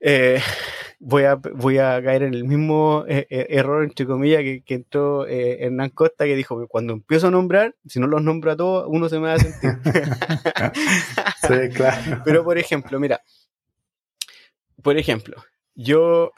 Eh, 0.01 0.41
voy, 0.99 1.23
a, 1.23 1.35
voy 1.35 1.77
a 1.77 2.01
caer 2.03 2.23
en 2.23 2.33
el 2.33 2.43
mismo 2.43 3.05
eh, 3.07 3.27
eh, 3.29 3.47
error, 3.49 3.83
entre 3.83 4.05
comillas, 4.05 4.41
que, 4.41 4.63
que 4.63 4.73
entró 4.73 5.25
Hernán 5.27 5.91
Costa, 5.91 6.25
que 6.25 6.35
dijo 6.35 6.59
que 6.59 6.67
cuando 6.67 6.93
empiezo 6.93 7.27
a 7.27 7.31
nombrar, 7.31 7.75
si 7.85 7.99
no 7.99 8.07
los 8.07 8.21
nombro 8.21 8.51
a 8.51 8.57
todos, 8.57 8.85
uno 8.87 9.07
se 9.07 9.19
me 9.19 9.27
va 9.27 9.33
a 9.35 9.39
sentir. 9.39 9.71
sí, 11.47 11.75
claro. 11.75 12.21
Pero, 12.25 12.43
por 12.43 12.57
ejemplo, 12.57 12.99
mira, 12.99 13.21
por 14.81 14.97
ejemplo, 14.97 15.43
yo 15.75 16.31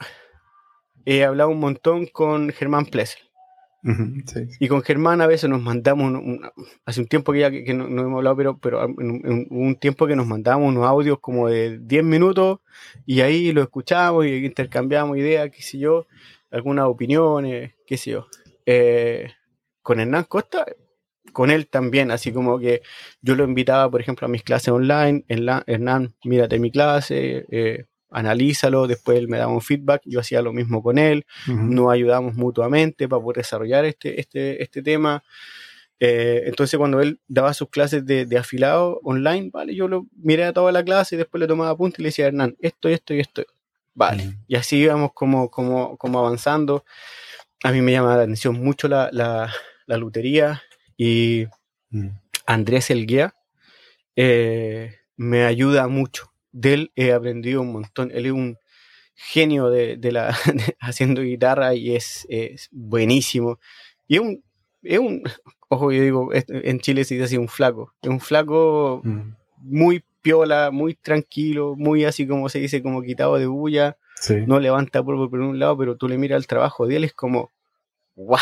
he 1.06 1.24
hablado 1.24 1.50
un 1.50 1.60
montón 1.60 2.06
con 2.06 2.50
Germán 2.50 2.86
Plessel. 2.86 3.22
Y 4.60 4.68
con 4.68 4.82
Germán 4.82 5.20
a 5.20 5.26
veces 5.26 5.50
nos 5.50 5.60
mandamos, 5.60 6.12
hace 6.86 7.00
un 7.00 7.06
tiempo 7.06 7.32
que 7.32 7.40
ya 7.40 7.50
que, 7.50 7.74
no, 7.74 7.84
hemos 7.84 8.18
hablado, 8.18 8.36
pero, 8.36 8.58
pero 8.58 8.84
en, 8.84 9.46
un 9.50 9.76
tiempo 9.76 10.06
que 10.06 10.16
nos 10.16 10.26
mandamos 10.26 10.68
unos 10.68 10.86
audios 10.86 11.18
como 11.20 11.48
de 11.48 11.78
10 11.78 12.02
minutos 12.04 12.60
y 13.04 13.20
ahí 13.20 13.52
lo 13.52 13.62
escuchamos 13.62 14.24
y 14.26 14.46
intercambiamos 14.46 15.18
ideas, 15.18 15.50
qué 15.50 15.62
sé 15.62 15.78
yo, 15.78 16.06
algunas 16.50 16.86
opiniones, 16.86 17.74
qué 17.86 17.96
sé 17.98 18.12
yo. 18.12 18.26
Eh, 18.64 19.30
con 19.82 20.00
Hernán 20.00 20.24
Costa, 20.24 20.64
con 21.32 21.50
él 21.50 21.66
también, 21.66 22.10
así 22.10 22.32
como 22.32 22.58
que 22.58 22.80
yo 23.20 23.34
lo 23.34 23.44
invitaba, 23.44 23.90
por 23.90 24.00
ejemplo, 24.00 24.26
a 24.26 24.30
mis 24.30 24.42
clases 24.42 24.68
online, 24.68 25.24
Hernán, 25.28 26.14
mírate 26.24 26.58
mi 26.58 26.70
clase, 26.70 27.44
eh, 27.50 27.84
analízalo, 28.14 28.86
después 28.86 29.18
él 29.18 29.28
me 29.28 29.38
daba 29.38 29.52
un 29.52 29.60
feedback, 29.60 30.02
yo 30.04 30.20
hacía 30.20 30.40
lo 30.40 30.52
mismo 30.52 30.82
con 30.82 30.98
él, 30.98 31.26
nos 31.46 31.92
ayudamos 31.92 32.34
mutuamente 32.34 33.08
para 33.08 33.22
poder 33.22 33.38
desarrollar 33.38 33.84
este, 33.84 34.20
este, 34.20 34.62
este 34.62 34.82
tema. 34.82 35.22
Eh, 36.00 36.42
entonces 36.46 36.78
cuando 36.78 37.00
él 37.00 37.20
daba 37.28 37.54
sus 37.54 37.68
clases 37.70 38.04
de, 38.06 38.38
afilado 38.38 39.00
online, 39.02 39.50
vale, 39.52 39.74
yo 39.74 39.88
lo 39.88 40.06
miré 40.16 40.44
a 40.44 40.52
toda 40.52 40.72
la 40.72 40.84
clase 40.84 41.14
y 41.14 41.18
después 41.18 41.40
le 41.40 41.46
tomaba 41.46 41.70
apunte 41.70 42.00
y 42.00 42.04
le 42.04 42.08
decía, 42.08 42.26
Hernán, 42.26 42.56
esto, 42.60 42.88
esto 42.88 43.14
y 43.14 43.20
esto. 43.20 43.44
Vale. 43.94 44.38
Y 44.48 44.56
así 44.56 44.76
íbamos 44.78 45.12
como, 45.12 45.50
como, 45.50 45.96
como 45.96 46.18
avanzando. 46.18 46.84
A 47.62 47.70
mí 47.70 47.80
me 47.80 47.92
llama 47.92 48.16
la 48.16 48.22
atención 48.22 48.54
mucho 48.62 48.88
la, 48.88 49.08
la, 49.12 49.52
la 49.86 49.96
lutería 49.96 50.62
y. 50.96 51.46
Andrés 52.46 52.90
Elguía 52.90 53.34
eh, 54.16 54.98
me 55.16 55.44
ayuda 55.44 55.88
mucho 55.88 56.33
de 56.54 56.74
él 56.74 56.92
he 56.94 57.12
aprendido 57.12 57.60
un 57.60 57.72
montón. 57.72 58.10
Él 58.14 58.26
es 58.26 58.32
un 58.32 58.56
genio 59.14 59.70
de, 59.70 59.98
la 60.10 60.34
haciendo 60.80 61.22
guitarra 61.22 61.74
y 61.74 61.94
es, 61.94 62.26
buenísimo. 62.70 63.58
Y 64.06 64.16
es 64.16 64.20
un, 64.20 64.44
es 64.82 64.98
un, 64.98 65.22
ojo, 65.68 65.92
yo 65.92 66.02
digo, 66.02 66.30
en 66.32 66.80
Chile 66.80 67.04
se 67.04 67.14
dice 67.14 67.24
así 67.24 67.36
un 67.36 67.48
flaco. 67.48 67.92
Es 68.00 68.08
un 68.08 68.20
flaco 68.20 69.02
mm. 69.04 69.34
muy 69.58 70.04
piola, 70.22 70.70
muy 70.70 70.94
tranquilo, 70.94 71.74
muy 71.76 72.04
así 72.04 72.26
como 72.26 72.48
se 72.48 72.60
dice, 72.60 72.82
como 72.82 73.02
quitado 73.02 73.36
de 73.36 73.46
bulla. 73.46 73.98
No 74.46 74.58
levanta 74.58 75.02
polvo 75.04 75.28
por 75.28 75.40
un 75.40 75.58
lado, 75.58 75.76
pero 75.76 75.96
tú 75.96 76.08
le 76.08 76.16
miras 76.16 76.38
el 76.38 76.46
trabajo 76.46 76.86
de 76.86 76.96
él, 76.96 77.04
es 77.04 77.12
como, 77.12 77.50
wow, 78.16 78.38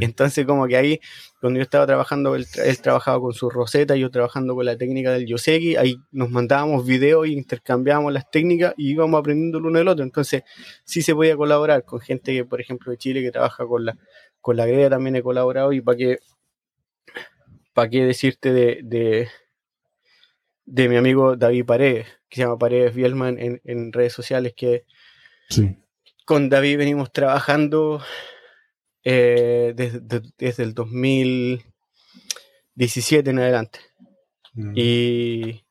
entonces 0.00 0.46
como 0.46 0.66
que 0.66 0.76
ahí, 0.76 1.00
cuando 1.40 1.58
yo 1.58 1.62
estaba 1.62 1.86
trabajando, 1.86 2.34
él, 2.34 2.46
trabajaba 2.82 3.20
con 3.20 3.32
su 3.32 3.50
roseta, 3.50 3.96
yo 3.96 4.10
trabajando 4.10 4.54
con 4.54 4.64
la 4.64 4.76
técnica 4.76 5.12
del 5.12 5.26
Yoseki, 5.26 5.76
ahí 5.76 5.96
nos 6.10 6.30
mandábamos 6.30 6.86
videos 6.86 7.26
y 7.26 7.32
intercambiábamos 7.32 8.12
las 8.12 8.30
técnicas 8.30 8.74
y 8.76 8.90
íbamos 8.90 9.18
aprendiendo 9.18 9.58
el 9.58 9.66
uno 9.66 9.78
del 9.78 9.88
otro. 9.88 10.04
Entonces 10.04 10.42
sí 10.84 11.02
se 11.02 11.14
podía 11.14 11.36
colaborar 11.36 11.84
con 11.84 12.00
gente 12.00 12.32
que, 12.32 12.44
por 12.44 12.60
ejemplo, 12.60 12.90
de 12.90 12.98
Chile 12.98 13.22
que 13.22 13.30
trabaja 13.30 13.66
con 13.66 13.84
la, 13.84 13.98
con 14.40 14.56
la 14.56 14.66
greda 14.66 14.90
también 14.90 15.16
he 15.16 15.22
colaborado 15.22 15.72
y 15.72 15.80
para 15.80 15.96
qué, 15.96 16.18
para 17.72 17.90
qué 17.90 18.04
decirte 18.04 18.52
de, 18.52 19.28
de, 20.64 20.88
mi 20.88 20.96
amigo 20.96 21.36
David 21.36 21.64
Paredes, 21.64 22.06
que 22.28 22.36
se 22.36 22.42
llama 22.42 22.58
Paredes 22.58 22.94
Bielman 22.94 23.38
en, 23.38 23.60
en 23.64 23.92
redes 23.92 24.12
sociales, 24.12 24.54
que 24.56 24.84
con 26.24 26.48
David 26.48 26.78
venimos 26.78 27.12
trabajando 27.12 28.00
eh, 29.04 29.74
desde, 29.76 30.62
el 30.62 30.74
2017 30.74 33.30
en 33.30 33.38
adelante. 33.38 33.78
Mm. 34.54 34.72
Y, 34.74 35.64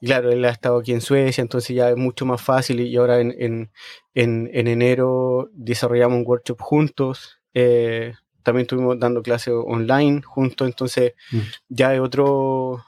claro, 0.00 0.30
él 0.30 0.44
ha 0.44 0.50
estado 0.50 0.78
aquí 0.78 0.92
en 0.92 1.00
Suecia, 1.00 1.42
entonces 1.42 1.74
ya 1.74 1.90
es 1.90 1.96
mucho 1.96 2.26
más 2.26 2.42
fácil 2.42 2.80
y 2.80 2.96
ahora 2.96 3.20
en, 3.20 3.34
en, 3.38 3.70
en, 4.14 4.66
enero 4.66 5.50
desarrollamos 5.52 6.18
un 6.18 6.26
workshop 6.26 6.60
juntos. 6.60 7.38
Eh, 7.54 8.14
también 8.42 8.62
estuvimos 8.62 8.98
dando 8.98 9.22
clases 9.22 9.54
online 9.54 10.22
juntos, 10.22 10.66
entonces 10.66 11.12
mm. 11.30 11.38
ya 11.68 11.94
es 11.94 12.00
otro, 12.00 12.84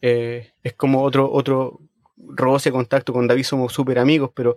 eh, 0.00 0.52
es 0.62 0.74
como 0.74 1.02
otro, 1.02 1.28
otro 1.32 1.80
roce 2.28 2.70
contacto 2.70 3.12
con 3.12 3.26
David, 3.26 3.44
somos 3.44 3.72
súper 3.72 3.98
amigos, 3.98 4.30
pero 4.34 4.56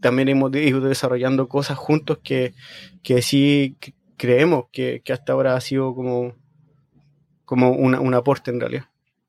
también 0.00 0.28
hemos 0.28 0.54
ido 0.54 0.80
desarrollando 0.80 1.48
cosas 1.48 1.78
juntos 1.78 2.18
que, 2.22 2.54
que 3.02 3.22
sí 3.22 3.76
creemos 4.16 4.66
que, 4.72 5.02
hasta 5.12 5.32
ahora 5.32 5.56
ha 5.56 5.60
sido 5.60 5.94
como, 5.94 6.34
como 7.44 7.72
un 7.72 8.14
aporte 8.14 8.50
en 8.50 8.60
realidad. 8.60 8.84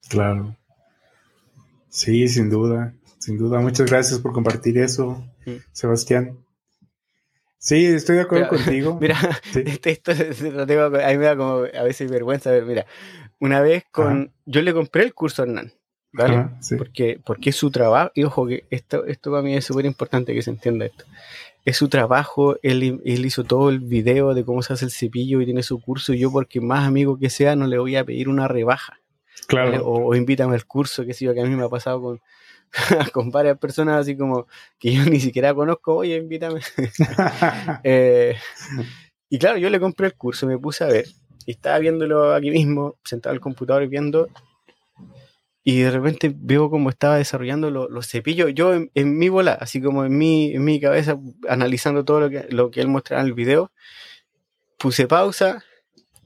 Claro. 0.10 0.56
Sí, 1.90 2.28
sin 2.28 2.50
duda, 2.50 2.96
sin 3.20 3.38
duda. 3.38 3.60
Muchas 3.60 3.90
gracias 3.90 4.20
por 4.20 4.34
compartir 4.34 4.80
eso, 4.80 5.24
mm. 5.46 5.52
Sebastián. 5.72 6.40
Sí, 7.60 7.86
estoy 7.86 8.18
de 8.18 8.24
acuerdo 8.24 8.50
contigo. 8.50 8.98
Mira, 9.02 9.18
este, 9.54 9.92
esto, 9.92 10.12
a 10.12 10.16
mí 10.16 11.18
me 11.18 11.26
da 11.26 11.38
como 11.38 11.60
a 11.60 11.84
veces 11.84 12.12
vergüenza. 12.12 12.52
Mira, 12.66 12.86
una 13.40 13.62
vez 13.62 13.86
con. 13.90 14.34
Yo 14.46 14.62
le 14.62 14.74
compré 14.74 15.04
el 15.04 15.14
curso 15.14 15.44
a 15.44 15.46
Hernán. 15.46 15.72
¿Vale? 16.14 16.48
porque, 16.78 17.20
porque 17.24 17.50
es 17.50 17.56
su 17.56 17.72
trabajo, 17.72 18.12
y 18.14 18.24
ojo 18.24 18.46
que 18.46 18.66
esto, 18.70 19.06
esto 19.06 19.32
para 19.32 19.42
mí 19.42 19.56
es 19.56 19.66
súper 19.66 19.86
importante 19.86 20.34
que 20.34 20.44
se 20.44 20.52
entienda 20.52 20.86
esto. 20.86 21.06
Es 21.66 21.78
su 21.78 21.90
trabajo, 21.90 22.56
él, 22.62 23.02
él, 23.04 23.26
hizo 23.26 23.44
todo 23.44 23.70
el 23.70 23.80
video 23.80 24.34
de 24.34 24.46
cómo 24.46 24.62
se 24.62 24.74
hace 24.74 24.86
el 24.86 24.92
cepillo 24.92 25.42
y 25.42 25.46
tiene 25.46 25.64
su 25.64 25.82
curso, 25.82 26.14
y 26.14 26.20
yo 26.20 26.32
porque 26.32 26.62
más 26.62 26.88
amigo 26.88 27.18
que 27.18 27.30
sea 27.30 27.56
no 27.56 27.68
le 27.68 27.80
voy 27.80 27.96
a 27.96 28.04
pedir 28.04 28.30
una 28.30 28.48
rebaja. 28.48 29.00
Claro. 29.48 29.86
O, 29.86 30.16
invítame 30.16 30.54
al 30.56 30.66
curso, 30.66 31.06
que 31.06 31.14
sí, 31.14 31.26
que 31.34 31.42
a 31.42 31.46
mí 31.46 31.56
me 31.56 31.64
ha 31.64 31.70
pasado 31.70 32.02
con, 32.02 32.22
con 33.14 33.32
varias 33.32 33.58
personas 33.58 34.02
así 34.02 34.16
como 34.16 34.48
que 34.80 34.94
yo 34.94 35.04
ni 35.06 35.20
siquiera 35.20 35.54
conozco, 35.54 35.96
oye, 35.96 36.18
invítame. 36.18 36.62
Eh, 37.84 38.36
y 39.30 39.40
claro, 39.40 39.58
yo 39.58 39.70
le 39.70 39.80
compré 39.80 40.08
el 40.08 40.14
curso, 40.14 40.46
me 40.46 40.60
puse 40.60 40.84
a 40.84 40.88
ver, 40.88 41.08
y 41.46 41.52
estaba 41.52 41.80
viéndolo 41.80 42.34
aquí 42.34 42.52
mismo, 42.52 42.98
sentado 43.04 43.34
al 43.34 43.40
computador 43.40 43.84
y 43.84 43.88
viendo, 43.88 44.30
y 45.64 45.80
de 45.80 45.92
repente 45.92 46.34
veo 46.36 46.70
cómo 46.70 46.90
estaba 46.90 47.18
desarrollando 47.18 47.72
los 47.72 48.08
cepillos, 48.08 48.54
yo 48.54 48.74
en, 48.74 49.18
mi 49.18 49.30
bola, 49.30 49.54
así 49.54 49.82
como 49.82 50.04
en 50.04 50.18
mi, 50.18 50.54
en 50.54 50.64
mi 50.64 50.80
cabeza, 50.80 51.18
analizando 51.48 52.04
todo 52.04 52.20
lo 52.20 52.30
que, 52.30 52.48
lo 52.50 52.70
que 52.70 52.82
él 52.82 52.90
mostraba 52.90 53.22
en 53.22 53.28
el 53.28 53.34
video, 53.34 53.72
puse 54.78 55.08
pausa 55.08 55.64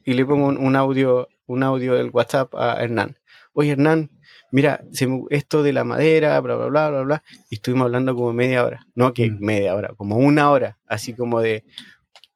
y 0.04 0.14
le 0.14 0.26
pongo 0.26 0.48
un, 0.48 0.76
audio, 0.76 1.28
un 1.46 1.62
audio 1.62 1.94
del 1.94 2.10
WhatsApp 2.10 2.56
a 2.56 2.82
Hernán. 2.82 3.18
Oye, 3.54 3.72
Hernán, 3.72 4.10
mira, 4.52 4.82
esto 5.30 5.62
de 5.62 5.74
la 5.74 5.84
madera, 5.84 6.40
bla, 6.42 6.56
bla, 6.56 6.68
bla, 6.68 6.90
bla, 6.90 7.02
bla, 7.04 7.24
y 7.52 7.56
estuvimos 7.56 7.86
hablando 7.86 8.16
como 8.16 8.34
media 8.34 8.66
hora, 8.66 8.88
no 8.96 9.14
que 9.14 9.30
mm. 9.30 9.38
media 9.40 9.76
hora, 9.76 9.90
como 9.96 10.18
una 10.18 10.50
hora, 10.50 10.80
así 10.88 11.14
como 11.14 11.42
de 11.42 11.64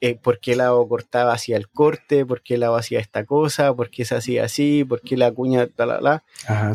eh, 0.04 0.16
por 0.16 0.40
qué 0.40 0.56
lado 0.56 0.88
cortaba 0.88 1.34
hacia 1.34 1.56
el 1.58 1.70
corte, 1.70 2.26
por 2.26 2.42
qué 2.42 2.58
lado 2.58 2.76
hacía 2.76 3.00
esta 3.00 3.24
cosa, 3.24 3.72
por 3.76 3.92
qué 3.92 4.04
se 4.04 4.16
hacía 4.16 4.46
así, 4.46 4.84
por 4.84 5.02
qué 5.02 5.16
la 5.16 5.32
cuña, 5.32 5.68
tal, 5.68 6.22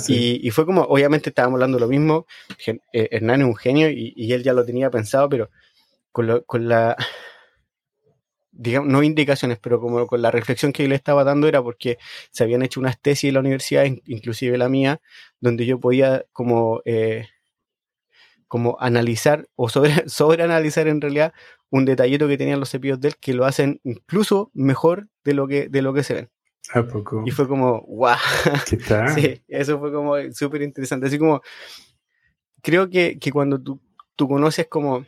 y, 0.07 0.49
fue 0.53 0.65
como, 0.65 0.83
obviamente 0.83 1.31
estábamos 1.31 1.57
hablando 1.57 1.81
lo 1.81 1.89
mismo, 1.89 2.27
eh, 2.67 3.09
Hernán 3.11 3.41
es 3.41 3.47
un 3.49 3.57
genio 3.57 3.91
y, 3.91 4.33
él 4.33 4.45
ya 4.45 4.53
lo 4.53 4.65
tenía 4.65 4.91
pensado, 4.91 5.29
pero 5.29 5.51
con, 6.13 6.45
con 6.47 6.69
la 6.69 6.97
digamos, 8.53 8.91
no 8.91 9.03
indicaciones, 9.03 9.59
pero 9.61 9.81
como 9.81 10.07
con 10.07 10.23
la 10.23 10.31
reflexión 10.31 10.73
que 10.73 10.85
yo 10.85 10.89
le 10.89 10.95
estaba 10.95 11.25
dando 11.25 11.49
era 11.49 11.63
porque 11.63 11.99
se 12.31 12.45
habían 12.45 12.63
hecho 12.63 12.79
unas 12.79 13.01
tesis 13.01 13.29
en 13.29 13.35
la 13.35 13.41
universidad, 13.41 13.85
inclusive 14.07 14.57
la 14.57 14.69
mía, 14.69 15.01
donde 15.41 15.67
yo 15.67 15.81
podía 15.81 16.25
como, 16.33 16.81
eh, 16.85 17.27
como 18.47 18.77
analizar 18.81 19.49
o 19.57 19.69
sobre, 19.69 19.91
sobre 20.09 20.45
analizar 20.45 20.87
en 20.89 21.01
realidad 21.01 21.33
un 21.71 21.85
detallito 21.85 22.29
que 22.29 22.39
tenían 22.39 22.61
los 22.61 22.71
cepillos 22.71 23.01
de 23.01 23.09
él 23.09 23.15
que 23.21 23.35
lo 23.35 23.45
hacen 23.45 23.81
incluso 23.85 24.51
mejor 24.55 25.09
de 25.25 25.35
lo 25.35 25.47
que, 25.49 25.69
de 25.69 25.83
lo 25.83 25.93
que 25.93 26.03
se 26.03 26.15
ven. 26.15 26.31
¿A 26.73 26.83
poco? 26.83 27.23
Y 27.25 27.31
fue 27.31 27.47
como, 27.47 27.83
wow. 27.83 28.17
¿Qué 28.69 28.77
tal? 28.77 29.09
sí, 29.15 29.43
eso 29.49 29.79
fue 29.79 29.93
como 29.93 30.15
súper 30.33 30.63
interesante. 30.63 31.07
Así 31.07 31.19
como, 31.19 31.43
creo 32.63 32.89
que, 32.89 33.19
que 33.19 33.31
cuando 33.31 33.61
tú, 33.61 33.81
tú 34.17 34.29
conoces 34.29 34.67
como 34.69 35.07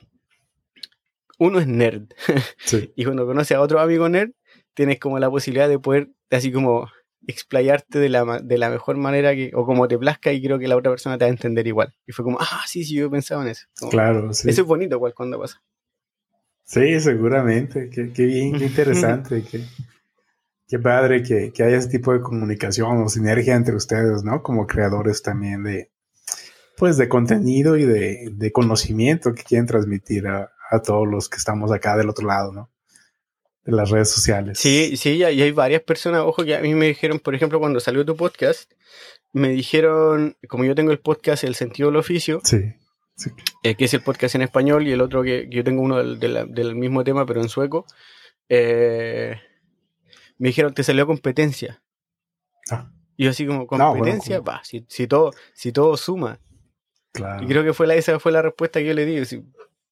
uno 1.38 1.58
es 1.60 1.66
nerd. 1.66 2.08
y 2.96 3.04
cuando 3.04 3.26
conoces 3.26 3.56
a 3.56 3.60
otro 3.60 3.80
amigo 3.80 4.08
nerd, 4.08 4.30
tienes 4.74 4.98
como 4.98 5.18
la 5.18 5.30
posibilidad 5.30 5.68
de 5.68 5.78
poder, 5.78 6.10
así 6.30 6.52
como, 6.52 6.88
explayarte 7.26 7.98
de 7.98 8.08
la, 8.08 8.40
de 8.42 8.58
la 8.58 8.70
mejor 8.70 8.96
manera 8.96 9.34
que, 9.34 9.50
o 9.54 9.66
como 9.66 9.86
te 9.88 9.98
plazca 9.98 10.32
y 10.32 10.42
creo 10.42 10.58
que 10.58 10.68
la 10.68 10.76
otra 10.76 10.90
persona 10.90 11.18
te 11.18 11.24
va 11.24 11.28
a 11.28 11.32
entender 11.32 11.66
igual. 11.66 11.94
Y 12.06 12.12
fue 12.12 12.24
como, 12.24 12.38
ah, 12.40 12.62
sí, 12.66 12.84
sí, 12.84 12.94
yo 12.94 13.10
pensaba 13.10 13.42
en 13.42 13.48
eso. 13.48 13.66
claro, 13.90 14.32
sí. 14.32 14.48
Eso 14.48 14.62
es 14.62 14.66
bonito 14.66 14.96
igual 14.96 15.14
cuando 15.14 15.38
pasa. 15.38 15.62
Sí, 16.68 17.00
seguramente. 17.00 17.88
Qué, 17.88 18.12
qué 18.12 18.26
bien, 18.26 18.58
qué 18.58 18.66
interesante. 18.66 19.42
qué, 19.50 19.64
qué 20.68 20.78
padre 20.78 21.22
que, 21.22 21.50
que, 21.50 21.62
haya 21.62 21.78
ese 21.78 21.88
tipo 21.88 22.12
de 22.12 22.20
comunicación 22.20 23.02
o 23.02 23.08
sinergia 23.08 23.54
entre 23.54 23.74
ustedes, 23.74 24.22
¿no? 24.22 24.42
Como 24.42 24.66
creadores 24.66 25.22
también 25.22 25.62
de, 25.64 25.90
pues, 26.76 26.98
de 26.98 27.08
contenido 27.08 27.78
y 27.78 27.86
de, 27.86 28.28
de 28.32 28.52
conocimiento 28.52 29.34
que 29.34 29.44
quieren 29.44 29.66
transmitir 29.66 30.26
a, 30.26 30.52
a 30.70 30.82
todos 30.82 31.08
los 31.08 31.30
que 31.30 31.38
estamos 31.38 31.72
acá 31.72 31.96
del 31.96 32.10
otro 32.10 32.26
lado, 32.26 32.52
¿no? 32.52 32.70
De 33.64 33.72
las 33.72 33.88
redes 33.88 34.10
sociales. 34.10 34.58
Sí, 34.58 34.98
sí, 34.98 35.16
y 35.16 35.24
hay 35.24 35.52
varias 35.52 35.80
personas, 35.80 36.20
ojo, 36.20 36.44
que 36.44 36.54
a 36.54 36.60
mí 36.60 36.74
me 36.74 36.88
dijeron, 36.88 37.18
por 37.18 37.34
ejemplo, 37.34 37.60
cuando 37.60 37.80
salió 37.80 38.04
tu 38.04 38.14
podcast, 38.14 38.70
me 39.32 39.48
dijeron, 39.48 40.36
como 40.48 40.66
yo 40.66 40.74
tengo 40.74 40.92
el 40.92 41.00
podcast 41.00 41.44
El 41.44 41.54
sentido 41.54 41.88
del 41.88 41.96
oficio, 41.96 42.42
sí, 42.44 42.74
eh, 43.62 43.74
que 43.74 43.84
es 43.84 43.94
el 43.94 44.02
podcast 44.02 44.34
en 44.34 44.42
español, 44.42 44.86
y 44.86 44.92
el 44.92 45.00
otro 45.00 45.22
que, 45.22 45.46
yo 45.50 45.64
tengo 45.64 45.82
uno 45.82 46.02
del, 46.02 46.74
mismo 46.74 47.04
tema, 47.04 47.26
pero 47.26 47.40
en 47.40 47.48
sueco, 47.48 47.86
eh, 48.48 49.40
me 50.38 50.48
dijeron, 50.48 50.74
te 50.74 50.84
salió 50.84 51.06
competencia. 51.06 51.82
Ah. 52.70 52.90
Y 53.16 53.24
yo 53.24 53.30
así 53.30 53.46
como, 53.46 53.66
competencia, 53.66 54.40
va, 54.40 54.62
si, 54.64 54.84
si, 54.88 55.06
todo, 55.06 55.32
si 55.52 55.72
todo 55.72 55.96
suma. 55.96 56.38
Claro. 57.12 57.42
Y 57.42 57.48
creo 57.48 57.64
que 57.64 57.72
fue 57.72 57.86
la, 57.86 57.94
esa 57.94 58.18
fue 58.20 58.30
la 58.30 58.42
respuesta 58.42 58.78
que 58.78 58.86
yo 58.86 58.94
le 58.94 59.04
di. 59.04 59.24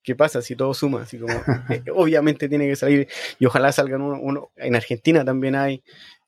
¿qué 0.06 0.14
pasa 0.14 0.40
si 0.40 0.54
todo 0.54 0.72
suma? 0.72 1.02
Así 1.02 1.18
como, 1.18 1.34
eh, 1.68 1.82
obviamente 1.92 2.48
tiene 2.48 2.66
que 2.68 2.76
salir, 2.76 3.08
y 3.38 3.44
ojalá 3.44 3.72
salgan 3.72 4.00
uno, 4.00 4.52
en 4.54 4.76
Argentina 4.76 5.24
también 5.24 5.56
hay, 5.56 5.82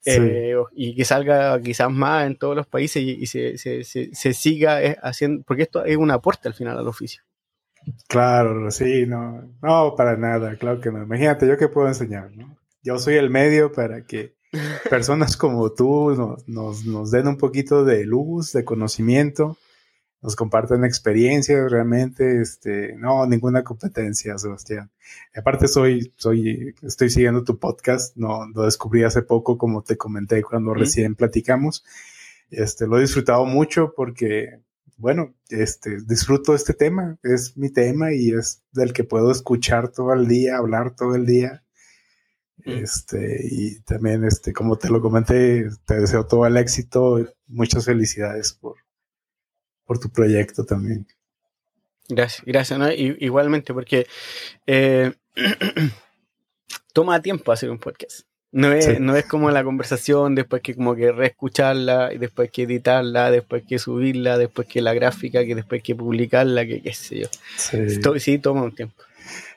eh, 0.08 0.54
y 0.74 0.94
que 0.94 1.04
salga 1.04 1.60
quizás 1.60 1.90
más 1.90 2.26
en 2.26 2.36
todos 2.36 2.56
los 2.56 2.66
países 2.66 3.02
y, 3.02 3.26
se, 3.26 3.58
se, 3.58 3.84
se, 3.84 4.32
siga 4.34 4.82
eh, 4.82 4.96
haciendo, 5.02 5.44
porque 5.44 5.64
esto 5.64 5.84
es 5.84 5.96
un 5.96 6.10
aporte 6.10 6.48
al 6.48 6.54
final 6.54 6.78
al 6.78 6.88
oficio. 6.88 7.22
Claro, 8.08 8.70
sí, 8.70 9.06
no, 9.06 9.54
no, 9.62 9.94
para 9.96 10.16
nada, 10.16 10.56
claro 10.56 10.80
que 10.80 10.90
no. 10.90 11.02
Imagínate, 11.02 11.46
yo 11.46 11.56
qué 11.56 11.68
puedo 11.68 11.88
enseñar, 11.88 12.30
¿no? 12.36 12.56
Yo 12.82 12.98
soy 12.98 13.14
el 13.16 13.30
medio 13.30 13.72
para 13.72 14.04
que 14.04 14.34
personas 14.90 15.36
como 15.36 15.72
tú 15.72 16.14
nos, 16.14 16.48
nos, 16.48 16.84
nos 16.84 17.10
den 17.10 17.28
un 17.28 17.36
poquito 17.36 17.84
de 17.84 18.04
luz, 18.04 18.52
de 18.52 18.64
conocimiento, 18.64 19.58
nos 20.20 20.34
comparten 20.34 20.84
experiencias 20.84 21.70
realmente, 21.70 22.40
este, 22.40 22.94
no, 22.96 23.24
ninguna 23.26 23.62
competencia, 23.62 24.36
Sebastián. 24.36 24.90
Aparte 25.34 25.68
soy, 25.68 26.12
soy, 26.16 26.74
estoy 26.82 27.10
siguiendo 27.10 27.44
tu 27.44 27.58
podcast, 27.58 28.16
no, 28.16 28.46
lo 28.48 28.64
descubrí 28.64 29.04
hace 29.04 29.22
poco, 29.22 29.56
como 29.56 29.82
te 29.82 29.96
comenté 29.96 30.42
cuando 30.42 30.74
recién 30.74 31.14
platicamos. 31.14 31.84
Este, 32.50 32.86
lo 32.86 32.98
he 32.98 33.02
disfrutado 33.02 33.44
mucho 33.44 33.92
porque, 33.94 34.60
bueno, 34.96 35.34
este, 35.50 35.98
disfruto 36.04 36.54
este 36.54 36.74
tema, 36.74 37.18
es 37.22 37.56
mi 37.56 37.70
tema 37.70 38.12
y 38.12 38.30
es 38.30 38.64
del 38.72 38.92
que 38.92 39.04
puedo 39.04 39.30
escuchar 39.30 39.88
todo 39.88 40.12
el 40.14 40.26
día, 40.26 40.56
hablar 40.56 40.96
todo 40.96 41.14
el 41.14 41.26
día. 41.26 41.62
Este, 42.64 43.38
y 43.48 43.80
también, 43.82 44.24
este, 44.24 44.52
como 44.52 44.76
te 44.76 44.88
lo 44.88 45.00
comenté, 45.00 45.68
te 45.86 46.00
deseo 46.00 46.26
todo 46.26 46.44
el 46.44 46.56
éxito, 46.56 47.24
muchas 47.46 47.84
felicidades 47.84 48.52
por, 48.52 48.76
por 49.88 49.98
tu 49.98 50.10
proyecto 50.10 50.64
también. 50.64 51.06
Gracias, 52.10 52.44
gracias. 52.44 52.78
igualmente, 52.96 53.72
porque 53.72 54.06
eh, 54.66 55.12
toma 56.92 57.22
tiempo 57.22 57.52
hacer 57.52 57.70
un 57.70 57.78
podcast. 57.78 58.20
No 58.52 58.72
es, 58.72 59.00
no 59.00 59.16
es 59.16 59.24
como 59.24 59.50
la 59.50 59.64
conversación, 59.64 60.34
después 60.34 60.62
que 60.62 60.74
como 60.74 60.94
que 60.94 61.10
reescucharla, 61.10 62.12
y 62.12 62.18
después 62.18 62.50
que 62.50 62.62
editarla, 62.62 63.30
después 63.30 63.62
que 63.66 63.78
subirla, 63.78 64.36
después 64.36 64.68
que 64.68 64.82
la 64.82 64.92
gráfica, 64.92 65.44
que 65.44 65.54
después 65.54 65.82
que 65.82 65.94
publicarla, 65.94 66.66
que 66.66 66.82
qué 66.82 66.92
sé 66.92 67.20
yo. 67.20 67.28
Sí. 67.56 68.38
toma 68.38 68.62
un 68.62 68.74
tiempo. 68.74 69.02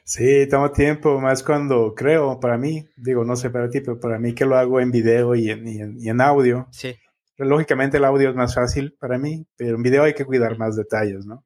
Sí, 0.06 0.48
toma 0.50 0.72
tiempo, 0.72 1.20
más 1.20 1.44
cuando 1.44 1.94
creo, 1.94 2.40
para 2.40 2.58
mí, 2.58 2.86
digo, 2.96 3.26
no 3.26 3.36
sé 3.36 3.50
para 3.50 3.70
ti, 3.70 3.82
pero 3.82 4.00
para 4.00 4.18
mí 4.18 4.34
que 4.34 4.46
lo 4.46 4.58
hago 4.58 4.80
en 4.80 4.92
video 4.92 5.36
y 5.36 5.50
en, 5.50 5.98
y 6.00 6.10
en 6.10 6.22
audio. 6.22 6.68
Sí 6.72 6.98
lógicamente 7.46 7.98
el 7.98 8.06
audio 8.06 8.30
es 8.30 8.36
más 8.36 8.56
fácil 8.56 8.94
para 9.00 9.18
mí, 9.18 9.46
pero 9.56 9.76
en 9.76 9.84
video 9.84 10.04
hay 10.04 10.14
que 10.14 10.26
cuidar 10.26 10.58
más 10.58 10.76
detalles, 10.76 11.26
¿no? 11.26 11.46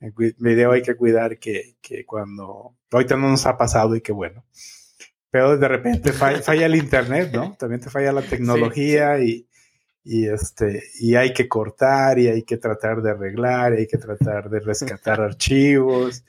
En 0.00 0.12
video 0.38 0.72
hay 0.72 0.82
que 0.82 0.94
cuidar 0.94 1.38
que, 1.38 1.76
que 1.80 2.04
cuando 2.04 2.76
ahorita 2.90 3.16
no 3.16 3.30
nos 3.30 3.46
ha 3.46 3.56
pasado 3.56 3.96
y 3.96 4.02
que 4.02 4.12
bueno. 4.12 4.44
Pero 5.30 5.56
de 5.56 5.68
repente 5.68 6.12
falla, 6.12 6.66
el 6.66 6.76
internet, 6.76 7.30
¿no? 7.32 7.56
También 7.58 7.80
te 7.80 7.90
falla 7.90 8.12
la 8.12 8.22
tecnología 8.22 9.18
Y, 9.18 9.48
y, 10.04 10.28
este 10.28 10.82
y 11.00 11.14
hay 11.14 11.32
que 11.32 11.48
cortar 11.48 12.18
y 12.18 12.28
hay 12.28 12.42
que 12.42 12.58
tratar 12.58 13.02
de 13.02 13.10
arreglar 13.10 13.74
y 13.74 13.78
hay 13.78 13.86
que 13.86 13.98
tratar 13.98 14.50
de 14.50 14.60
rescatar 14.60 15.20
archivos. 15.20 16.24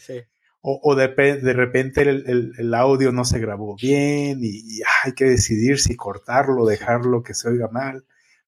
O, 0.62 0.80
o 0.82 0.96
de, 0.96 1.08
de, 1.08 1.54
repente 1.54 2.02
el, 2.02 2.54
el, 2.58 2.74
audio 2.74 3.12
no 3.12 3.24
se 3.24 3.40
grabó 3.40 3.76
bien 3.76 4.40
y, 4.42 4.80
y, 4.80 4.82
hay 5.04 5.14
que 5.14 5.26
decidir 5.26 5.80
si 5.80 5.96
cortarlo, 5.96 6.66
dejarlo 6.66 7.22
que 7.22 7.34
se 7.34 7.48
oiga 7.48 7.70
mal 7.70 8.04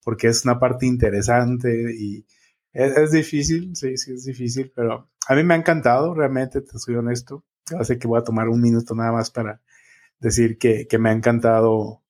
porque 0.09 0.27
es 0.27 0.43
una 0.43 0.57
parte 0.57 0.87
interesante 0.87 1.93
y 1.95 2.25
es, 2.73 3.11
difícil, 3.11 3.75
sí, 3.75 3.95
sí, 3.95 4.13
es 4.13 4.25
difícil, 4.25 4.71
pero 4.75 5.07
a 5.27 5.35
mí 5.35 5.43
me 5.43 5.53
ha 5.53 5.57
encantado, 5.57 6.15
realmente, 6.15 6.61
te 6.61 6.79
soy 6.79 6.95
honesto. 6.95 7.45
Así 7.77 7.99
que 7.99 8.07
voy 8.07 8.19
a 8.19 8.23
tomar 8.23 8.49
un 8.49 8.59
minuto 8.59 8.95
nada 8.95 9.11
más 9.11 9.29
para 9.29 9.61
decir 10.19 10.57
que, 10.57 10.87
que 10.87 10.97
me 10.97 11.09
ha 11.09 11.13
encantado 11.13 12.01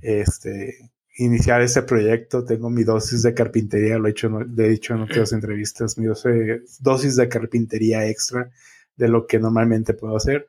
este, 0.00 0.90
iniciar 1.18 1.60
este 1.60 1.82
proyecto. 1.82 2.46
Tengo 2.46 2.70
mi 2.70 2.82
dosis 2.82 3.20
de 3.20 3.34
carpintería, 3.34 3.98
lo 3.98 4.08
he 4.08 4.12
hecho, 4.12 4.30
he 4.40 4.68
dicho 4.70 4.94
en 4.94 5.02
otras 5.02 5.32
entrevistas, 5.34 5.98
mi 5.98 6.06
dosis 6.06 7.16
de 7.16 7.28
carpintería 7.28 8.08
extra 8.08 8.50
de 8.96 9.08
lo 9.08 9.26
que 9.26 9.38
normalmente 9.38 9.92
puedo 9.92 10.16
hacer. 10.16 10.48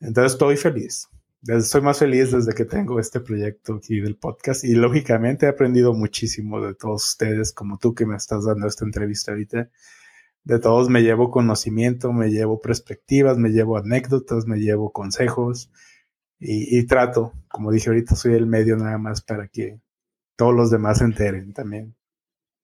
Entonces 0.00 0.32
estoy 0.32 0.56
feliz. 0.56 1.08
Estoy 1.48 1.80
más 1.80 1.98
feliz 1.98 2.32
desde 2.32 2.54
que 2.54 2.64
tengo 2.64 2.98
este 2.98 3.20
proyecto 3.20 3.74
aquí 3.74 4.00
del 4.00 4.16
podcast 4.16 4.64
y 4.64 4.74
lógicamente 4.74 5.46
he 5.46 5.48
aprendido 5.48 5.92
muchísimo 5.94 6.60
de 6.60 6.74
todos 6.74 7.06
ustedes, 7.06 7.52
como 7.52 7.78
tú 7.78 7.94
que 7.94 8.06
me 8.06 8.16
estás 8.16 8.44
dando 8.44 8.66
esta 8.66 8.84
entrevista 8.84 9.32
ahorita. 9.32 9.70
De 10.44 10.58
todos 10.58 10.88
me 10.88 11.02
llevo 11.02 11.30
conocimiento, 11.30 12.12
me 12.12 12.30
llevo 12.30 12.60
perspectivas, 12.60 13.36
me 13.36 13.50
llevo 13.50 13.76
anécdotas, 13.78 14.46
me 14.46 14.58
llevo 14.58 14.92
consejos 14.92 15.70
y, 16.38 16.86
trato, 16.86 17.32
como 17.48 17.72
dije 17.72 17.88
ahorita, 17.88 18.14
soy 18.14 18.34
el 18.34 18.46
medio 18.46 18.76
nada 18.76 18.98
más 18.98 19.22
para 19.22 19.48
que 19.48 19.80
todos 20.36 20.54
los 20.54 20.70
demás 20.70 20.98
se 20.98 21.04
enteren 21.04 21.52
también. 21.52 21.94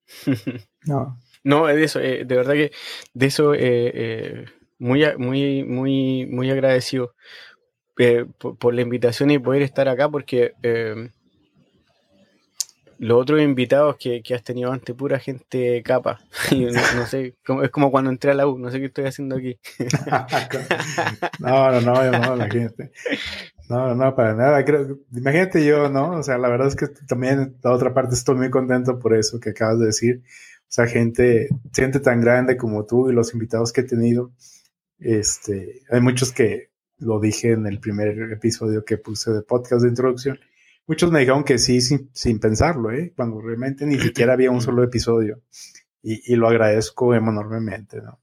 No. 0.84 1.16
No, 1.44 1.66
de 1.66 1.84
eso, 1.84 2.00
eh, 2.00 2.24
de 2.24 2.36
verdad 2.36 2.54
que 2.54 2.72
de 3.14 3.26
eso 3.26 3.54
eh, 3.54 3.60
eh, 3.94 4.44
muy, 4.78 5.04
muy, 5.16 5.62
muy, 5.62 6.26
muy 6.26 6.50
agradecido 6.50 7.14
por, 8.58 8.74
la 8.74 8.82
invitación 8.82 9.30
y 9.30 9.38
poder 9.38 9.62
estar 9.62 9.88
acá 9.88 10.08
porque 10.08 10.54
los 13.02 13.20
otros 13.20 13.40
invitados 13.40 13.96
que, 13.96 14.22
has 14.32 14.44
tenido 14.44 14.70
antes, 14.70 14.94
pura 14.94 15.18
gente 15.18 15.82
capa. 15.82 16.20
no, 16.96 17.06
sé, 17.06 17.34
es 17.64 17.70
como 17.70 17.90
cuando 17.90 18.10
entré 18.10 18.30
a 18.30 18.34
la 18.34 18.46
U, 18.46 18.56
no 18.58 18.70
sé 18.70 18.78
qué 18.78 18.86
estoy 18.86 19.06
haciendo 19.06 19.36
aquí. 19.36 19.58
no, 21.40 21.80
no, 21.80 22.10
no, 22.10 22.36
no. 22.36 22.46
No, 23.68 23.94
no, 23.96 24.14
para 24.14 24.34
nada. 24.34 24.64
Imagínate 25.12 25.64
yo, 25.64 25.88
¿no? 25.88 26.10
O 26.10 26.22
sea, 26.22 26.38
la 26.38 26.48
verdad 26.48 26.68
es 26.68 26.76
que 26.76 26.86
también, 27.08 27.56
la 27.64 27.72
otra 27.72 27.92
parte, 27.92 28.14
estoy 28.14 28.36
muy 28.36 28.50
contento 28.50 29.00
por 29.00 29.16
eso 29.16 29.40
que 29.40 29.50
acabas 29.50 29.80
de 29.80 29.86
decir. 29.86 30.22
O 30.24 30.68
sea, 30.68 30.86
gente, 30.86 31.48
gente 31.74 31.98
tan 31.98 32.20
grande 32.20 32.56
como 32.56 32.86
tú 32.86 33.10
y 33.10 33.12
los 33.12 33.34
invitados 33.34 33.72
que 33.72 33.80
he 33.80 33.84
tenido. 33.84 34.30
Este, 35.00 35.82
hay 35.90 36.00
muchos 36.00 36.32
que 36.32 36.70
lo 37.02 37.20
dije 37.20 37.52
en 37.52 37.66
el 37.66 37.78
primer 37.78 38.32
episodio 38.32 38.84
que 38.84 38.96
puse 38.96 39.32
de 39.32 39.42
podcast 39.42 39.82
de 39.82 39.88
introducción 39.88 40.38
muchos 40.86 41.10
me 41.10 41.20
dijeron 41.20 41.44
que 41.44 41.58
sí 41.58 41.80
sin, 41.80 42.38
pensarlo, 42.40 42.90
¿eh? 42.90 43.12
cuando 43.16 43.40
realmente 43.40 43.86
ni 43.86 43.98
siquiera 43.98 44.34
había 44.34 44.50
un 44.50 44.60
solo 44.60 44.82
episodio. 44.82 45.40
Y, 46.04 46.34
lo 46.34 46.48
agradezco 46.48 47.14
enormemente, 47.14 48.02
¿no? 48.02 48.20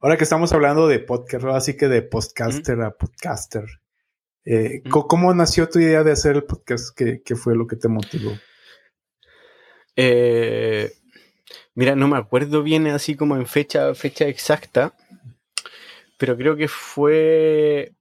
Ahora 0.00 0.18
que 0.18 0.24
estamos 0.24 0.52
hablando 0.52 0.86
de 0.86 0.98
podcast, 0.98 1.46
así 1.46 1.78
que 1.78 1.88
de 1.88 2.02
podcaster 2.02 2.78
a 2.82 2.90
podcaster, 2.90 3.64
eh, 4.44 4.82
¿cómo 4.90 5.32
nació 5.32 5.66
tu 5.66 5.78
idea 5.78 6.04
de 6.04 6.12
hacer 6.12 6.36
el 6.36 6.44
podcast? 6.44 6.94
¿Qué, 6.94 7.36
fue 7.36 7.56
lo 7.56 7.66
que 7.66 7.76
te 7.76 7.88
motivó? 7.88 8.32
Eh, 9.96 10.92
mira, 11.74 11.96
no 11.96 12.06
me 12.06 12.18
acuerdo 12.18 12.62
bien 12.62 12.86
así 12.88 13.16
como 13.16 13.36
en 13.36 13.46
fecha, 13.46 13.94
fecha 13.94 14.26
exacta, 14.26 14.94
pero 16.16 16.36
creo 16.36 16.56
que 16.56 16.68
fue 16.68 17.92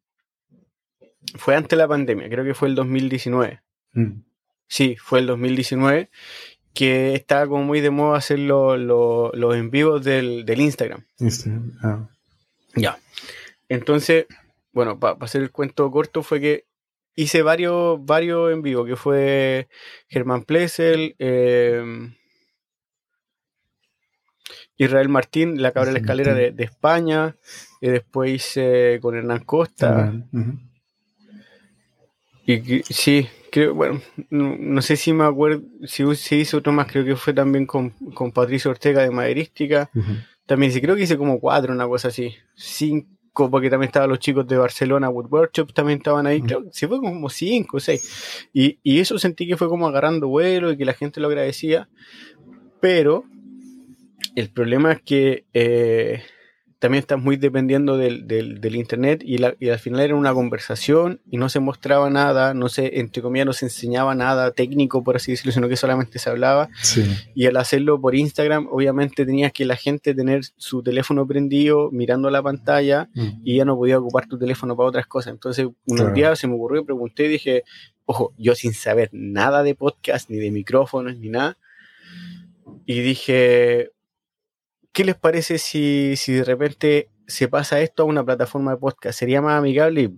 fue 1.35 1.55
antes 1.55 1.71
de 1.71 1.77
la 1.77 1.87
pandemia, 1.87 2.29
creo 2.29 2.45
que 2.45 2.53
fue 2.53 2.67
el 2.67 2.75
2019. 2.75 3.61
Mm. 3.93 4.21
Sí, 4.67 4.95
fue 4.97 5.19
el 5.19 5.27
2019 5.27 6.09
que 6.75 7.15
estaba 7.15 7.47
como 7.47 7.63
muy 7.63 7.79
de 7.79 7.89
moda 7.89 8.17
hacer 8.17 8.37
los 8.37 9.55
en 9.55 9.71
vivos 9.71 10.03
del, 10.03 10.45
Instagram. 10.47 11.05
Instagram. 11.19 11.71
Ah. 11.81 12.09
Ya. 12.75 12.99
Entonces, 13.69 14.25
bueno, 14.73 14.99
para 14.99 15.17
hacer 15.21 15.41
el 15.41 15.51
cuento 15.51 15.89
corto 15.89 16.21
fue 16.21 16.41
que 16.41 16.65
hice 17.15 17.41
varios, 17.43 18.05
varios 18.05 18.51
en 18.51 18.61
vivo, 18.61 18.83
que 18.83 18.97
fue 18.97 19.69
Germán 20.09 20.43
Plessel, 20.43 21.15
em, 21.17 22.13
Israel 24.77 25.09
Martín, 25.09 25.61
La 25.61 25.71
Cabra 25.71 25.89
de 25.89 25.93
la 25.93 25.99
Escalera 25.99 26.33
de, 26.33 26.63
España, 26.63 27.35
y 27.81 27.89
después 27.89 28.31
hice 28.31 28.99
con 29.01 29.15
Hernán 29.15 29.43
Costa. 29.45 30.13
Y 32.45 32.83
sí, 32.83 33.27
creo, 33.51 33.73
bueno, 33.73 34.01
no, 34.29 34.81
sé 34.81 34.97
si 34.97 35.13
me 35.13 35.23
acuerdo, 35.23 35.63
si, 35.85 36.03
si, 36.15 36.35
hice 36.35 36.57
otro 36.57 36.71
más, 36.71 36.87
creo 36.87 37.03
que 37.03 37.15
fue 37.15 37.33
también 37.33 37.65
con, 37.65 37.89
con 38.13 38.31
Patricio 38.31 38.69
Ortega 38.69 39.01
de 39.01 39.09
Maderística. 39.09 39.89
También 40.45 40.71
sí, 40.71 40.79
creo 40.79 40.95
que 40.95 41.03
hice 41.03 41.17
como 41.17 41.39
cuatro, 41.39 41.73
una 41.73 41.87
cosa 41.87 42.09
así. 42.09 42.35
Cinco, 42.55 43.49
porque 43.49 43.69
también 43.69 43.87
estaban 43.87 44.09
los 44.09 44.19
chicos 44.19 44.45
de 44.47 44.57
Barcelona 44.57 45.09
Wood 45.09 45.31
Workshop, 45.31 45.73
también 45.73 45.97
estaban 45.97 46.27
ahí, 46.27 46.41
creo 46.41 46.69
que 46.69 46.87
fue 46.87 46.99
como 46.99 47.29
cinco 47.29 47.77
o 47.77 47.79
seis. 47.79 48.47
Y, 48.53 48.77
y 48.83 48.99
eso 48.99 49.17
sentí 49.17 49.47
que 49.47 49.57
fue 49.57 49.69
como 49.69 49.87
agarrando 49.87 50.27
vuelo 50.27 50.71
y 50.71 50.77
que 50.77 50.85
la 50.85 50.93
gente 50.93 51.19
lo 51.19 51.27
agradecía. 51.27 51.89
Pero 52.79 53.23
el 54.35 54.49
problema 54.49 54.91
es 54.91 55.01
que 55.01 55.45
eh, 55.53 56.21
también 56.79 57.01
está 57.01 57.17
muy 57.17 57.37
dependiendo 57.37 57.97
del, 57.97 58.27
del, 58.27 58.75
internet 58.75 59.23
y, 59.25 59.41
al 59.43 59.79
final 59.79 60.01
era 60.01 60.15
una 60.15 60.33
conversación 60.33 61.21
y 61.31 61.37
no 61.37 61.49
se 61.49 61.59
mostraba 61.59 62.09
nada, 62.09 62.53
no 62.53 62.69
se, 62.69 62.99
entre 62.99 63.23
comillas, 63.23 63.47
no 63.47 63.53
se 63.53 63.65
enseñaba 63.65 64.13
nada 64.13 64.51
técnico, 64.51 65.03
por 65.03 65.15
así 65.15 65.31
decirlo, 65.31 65.51
sino 65.51 65.69
que 65.69 65.77
solamente 65.77 66.19
se 66.19 66.29
hablaba. 66.29 66.69
Y 67.33 67.47
al 67.47 67.57
hacerlo 67.57 67.99
por 67.99 68.13
Instagram, 68.13 68.67
obviamente 68.69 69.25
tenías 69.25 69.51
que 69.53 69.65
la 69.65 69.77
gente 69.77 70.13
tener 70.13 70.43
su 70.57 70.83
teléfono 70.83 71.25
prendido, 71.25 71.89
mirando 71.91 72.29
la 72.29 72.43
pantalla 72.43 73.09
mm. 73.15 73.41
y 73.43 73.57
ya 73.57 73.65
no 73.65 73.77
podía 73.77 73.97
ocupar 73.97 74.27
tu 74.27 74.37
teléfono 74.37 74.75
para 74.75 74.89
otras 74.89 75.07
cosas. 75.07 75.33
Entonces, 75.33 75.67
un 75.87 76.13
día 76.13 76.35
se 76.35 76.47
me 76.47 76.53
ocurrió 76.53 76.81
y 76.81 76.85
pregunté 76.85 77.25
y 77.25 77.29
dije, 77.29 77.63
ojo, 78.05 78.33
yo 78.37 78.53
sin 78.53 78.73
saber 78.73 79.09
nada 79.11 79.63
de 79.63 79.75
podcast, 79.75 80.29
ni 80.29 80.37
de 80.37 80.51
micrófonos, 80.51 81.17
ni 81.17 81.29
nada. 81.29 81.57
Y 82.85 82.99
dije, 82.99 83.91
¿qué 84.95 85.03
les 85.03 85.15
parece 85.15 85.57
si, 85.57 86.15
si 86.15 86.31
de 86.31 86.45
repente 86.45 87.09
se 87.27 87.49
pasa 87.49 87.81
esto 87.81 88.03
a 88.03 88.05
una 88.05 88.23
plataforma 88.23 88.71
de 88.71 88.77
podcast? 88.77 89.19
¿Sería 89.19 89.41
más 89.41 89.59
amigable? 89.59 90.03
Y 90.03 90.11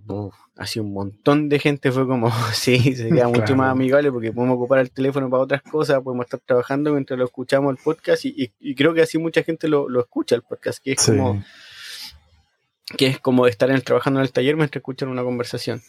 así 0.56 0.78
un 0.78 0.92
montón 0.92 1.48
de 1.48 1.58
gente 1.58 1.90
fue 1.90 2.06
como, 2.06 2.30
sí, 2.54 2.94
sería 2.94 3.26
mucho 3.26 3.56
más 3.56 3.72
amigable 3.72 4.12
porque 4.12 4.32
podemos 4.32 4.54
ocupar 4.54 4.78
el 4.78 4.92
teléfono 4.92 5.28
para 5.28 5.42
otras 5.42 5.62
cosas, 5.62 6.00
podemos 6.00 6.26
estar 6.26 6.38
trabajando 6.40 6.92
mientras 6.92 7.18
lo 7.18 7.24
escuchamos 7.24 7.72
el 7.76 7.82
podcast 7.82 8.24
y, 8.24 8.74
creo 8.76 8.94
que 8.94 9.02
así 9.02 9.18
mucha 9.18 9.42
gente 9.42 9.66
lo, 9.66 9.88
escucha 9.98 10.36
el 10.36 10.42
podcast, 10.42 10.82
que 10.82 10.92
es 10.92 11.04
como 11.04 11.42
que 12.96 13.08
es 13.08 13.18
como 13.18 13.46
estar 13.48 13.70
en, 13.70 13.82
trabajando 13.82 14.20
en 14.20 14.26
el 14.26 14.32
taller 14.32 14.56
mientras 14.56 14.80
escuchan 14.80 15.08
una 15.08 15.24
conversación. 15.24 15.82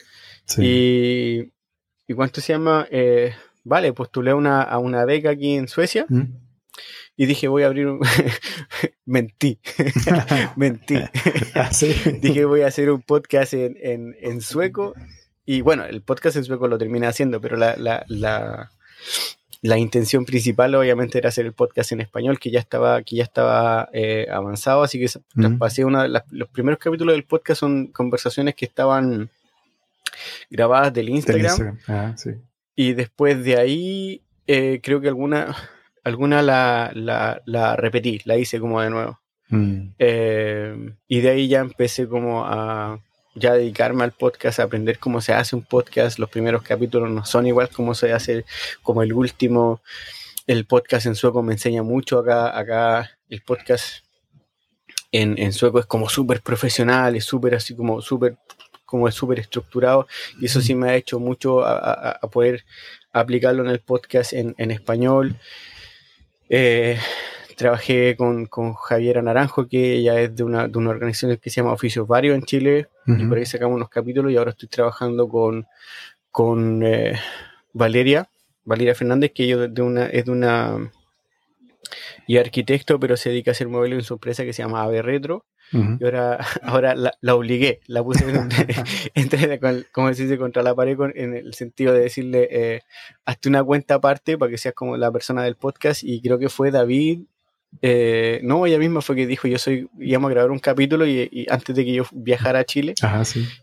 Y, 0.57 1.53
¿y 2.07 2.13
cuánto 2.15 2.41
se 2.41 2.53
llama? 2.53 2.87
Eh, 2.89 3.35
vale, 3.63 3.93
postulé 3.93 4.33
una, 4.33 4.63
a 4.63 4.79
una 4.79 5.05
beca 5.05 5.29
aquí 5.29 5.53
en 5.53 5.67
Suecia. 5.67 6.07
¿Mm? 6.09 6.48
Y 7.19 7.25
dije 7.25 7.49
voy 7.49 7.63
a 7.63 7.67
abrir 7.67 7.87
un... 7.87 7.99
mentí, 9.05 9.59
mentí. 10.55 10.95
Ah, 11.53 11.69
dije 12.21 12.45
voy 12.45 12.61
a 12.61 12.67
hacer 12.67 12.89
un 12.89 13.01
podcast 13.01 13.53
en, 13.53 14.15
en, 14.21 14.41
sueco 14.41 14.93
y 15.45 15.59
bueno, 15.59 15.83
el 15.83 16.01
podcast 16.01 16.37
en 16.37 16.45
sueco 16.45 16.69
lo 16.69 16.77
terminé 16.77 17.07
haciendo, 17.07 17.41
pero 17.41 17.57
la, 17.57 17.75
la, 17.75 18.05
la, 18.07 18.71
la, 19.61 19.77
intención 19.77 20.23
principal 20.23 20.73
obviamente 20.75 21.17
era 21.17 21.27
hacer 21.27 21.45
el 21.45 21.53
podcast 21.53 21.91
en 21.91 21.99
español 21.99 22.39
que 22.39 22.51
ya 22.51 22.59
estaba, 22.59 23.01
que 23.03 23.17
ya 23.17 23.23
estaba 23.23 23.89
eh, 23.91 24.27
avanzado, 24.31 24.83
así 24.83 24.97
que 24.97 25.07
traspasé 25.35 25.83
una 25.83 26.03
de 26.03 26.21
los 26.29 26.49
primeros 26.49 26.79
capítulos 26.79 27.15
del 27.15 27.25
podcast 27.25 27.59
son 27.59 27.87
conversaciones 27.87 28.55
que 28.55 28.65
estaban 28.65 29.29
grabadas 30.49 30.93
del 30.93 31.09
Instagram. 31.09 31.79
Ah, 31.87 32.15
y 32.75 32.93
después 32.93 33.43
de 33.43 33.57
ahí 33.57 34.21
eh, 34.47 34.79
creo 34.81 35.01
que 35.01 35.09
alguna 35.09 35.53
alguna 36.03 36.41
la, 36.41 36.91
la, 36.93 37.41
la, 37.45 37.75
repetí, 37.75 38.21
la 38.25 38.37
hice 38.37 38.59
como 38.59 38.81
de 38.81 38.89
nuevo. 38.89 39.19
Mm. 39.49 39.89
Eh, 39.97 40.93
y 41.07 41.21
de 41.21 41.29
ahí 41.29 41.47
ya 41.47 41.59
empecé 41.59 42.07
como 42.07 42.45
a 42.45 42.99
ya 43.35 43.53
dedicarme 43.53 44.03
al 44.03 44.11
podcast, 44.11 44.59
a 44.59 44.63
aprender 44.63 44.99
cómo 44.99 45.21
se 45.21 45.33
hace 45.33 45.55
un 45.55 45.63
podcast. 45.63 46.19
Los 46.19 46.29
primeros 46.29 46.61
capítulos 46.63 47.09
no 47.09 47.25
son 47.25 47.47
igual 47.47 47.69
como 47.69 47.95
se 47.95 48.13
hace, 48.13 48.45
como 48.83 49.03
el 49.03 49.13
último. 49.13 49.81
El 50.47 50.65
podcast 50.65 51.05
en 51.05 51.15
sueco 51.15 51.43
me 51.43 51.53
enseña 51.53 51.83
mucho 51.83 52.19
acá. 52.19 52.57
Acá 52.57 53.11
el 53.29 53.41
podcast 53.41 54.03
en, 55.11 55.37
en 55.37 55.53
sueco 55.53 55.79
es 55.79 55.85
como 55.85 56.09
súper 56.09 56.41
profesional, 56.41 57.15
es 57.15 57.25
súper 57.25 57.55
así 57.55 57.75
como 57.75 58.01
súper 58.01 58.37
como 58.85 59.07
es 59.07 59.13
súper 59.13 59.39
estructurado 59.39 60.07
y 60.41 60.47
eso 60.47 60.61
sí 60.61 60.73
me 60.73 60.89
ha 60.89 60.95
hecho 60.95 61.19
mucho 61.19 61.63
a, 61.63 62.09
a, 62.09 62.27
poder 62.27 62.65
aplicarlo 63.13 63.63
en 63.63 63.69
el 63.69 63.81
podcast 63.81 64.33
en, 64.33 64.55
en 64.57 64.71
español. 64.71 65.35
Eh, 66.49 66.97
trabajé 67.55 68.15
con, 68.17 68.47
con, 68.47 68.73
Javiera 68.73 69.21
Naranjo, 69.21 69.67
que 69.67 69.93
ella 69.93 70.19
es 70.19 70.35
de 70.35 70.43
una, 70.43 70.67
de 70.67 70.77
una 70.77 70.89
organización 70.89 71.37
que 71.37 71.49
se 71.49 71.57
llama 71.57 71.73
Oficios 71.73 72.07
Varios 72.07 72.35
en 72.35 72.43
Chile, 72.43 72.87
y 73.05 73.25
por 73.25 73.37
ahí 73.37 73.45
sacamos 73.45 73.75
unos 73.75 73.89
capítulos 73.89 74.31
y 74.31 74.37
ahora 74.37 74.51
estoy 74.51 74.69
trabajando 74.69 75.27
con, 75.27 75.65
con 76.31 76.83
eh, 76.83 77.19
Valeria, 77.73 78.29
Valeria 78.63 78.93
Fernández, 78.93 79.31
que 79.33 79.45
ella 79.45 79.67
de 79.67 79.81
una, 79.81 80.05
es 80.05 80.25
de 80.25 80.31
una 80.31 80.91
y 82.27 82.37
arquitecto, 82.37 82.99
pero 82.99 83.17
se 83.17 83.29
dedica 83.29 83.51
a 83.51 83.53
hacer 83.53 83.67
modelos 83.67 83.99
en 83.99 84.05
su 84.05 84.13
empresa 84.13 84.43
que 84.43 84.53
se 84.53 84.61
llama 84.61 84.83
Ave 84.83 85.01
Retro. 85.01 85.45
Y 85.71 85.77
ahora, 86.03 86.39
ahora 86.63 86.95
la, 86.95 87.35
obligué, 87.35 87.81
la 87.87 88.03
puse 88.03 88.25
entre, 89.15 89.59
como 89.91 90.13
se 90.13 90.23
dice, 90.23 90.37
contra 90.37 90.63
la 90.63 90.75
pared 90.75 90.97
en 91.15 91.35
el 91.35 91.53
sentido 91.53 91.93
de 91.93 92.01
decirle, 92.01 92.47
eh, 92.51 92.81
hazte 93.25 93.49
una 93.49 93.63
cuenta 93.63 93.95
aparte 93.95 94.37
para 94.37 94.51
que 94.51 94.57
seas 94.57 94.75
como 94.75 94.97
la 94.97 95.11
persona 95.11 95.43
del 95.43 95.55
podcast. 95.55 96.03
Y 96.03 96.21
creo 96.21 96.39
que 96.39 96.49
fue 96.49 96.71
David 96.71 97.21
Eh, 97.83 98.39
no, 98.43 98.65
ella 98.65 98.79
misma 98.79 99.01
fue 99.01 99.15
que 99.15 99.27
dijo, 99.27 99.47
yo 99.47 99.59
soy, 99.59 99.89
íbamos 99.99 100.29
a 100.29 100.33
grabar 100.33 100.49
un 100.49 100.57
capítulo 100.57 101.05
y, 101.05 101.45
antes 101.49 101.75
de 101.75 101.85
que 101.85 101.93
yo 101.93 102.03
viajara 102.11 102.59
a 102.59 102.65
Chile, 102.65 102.95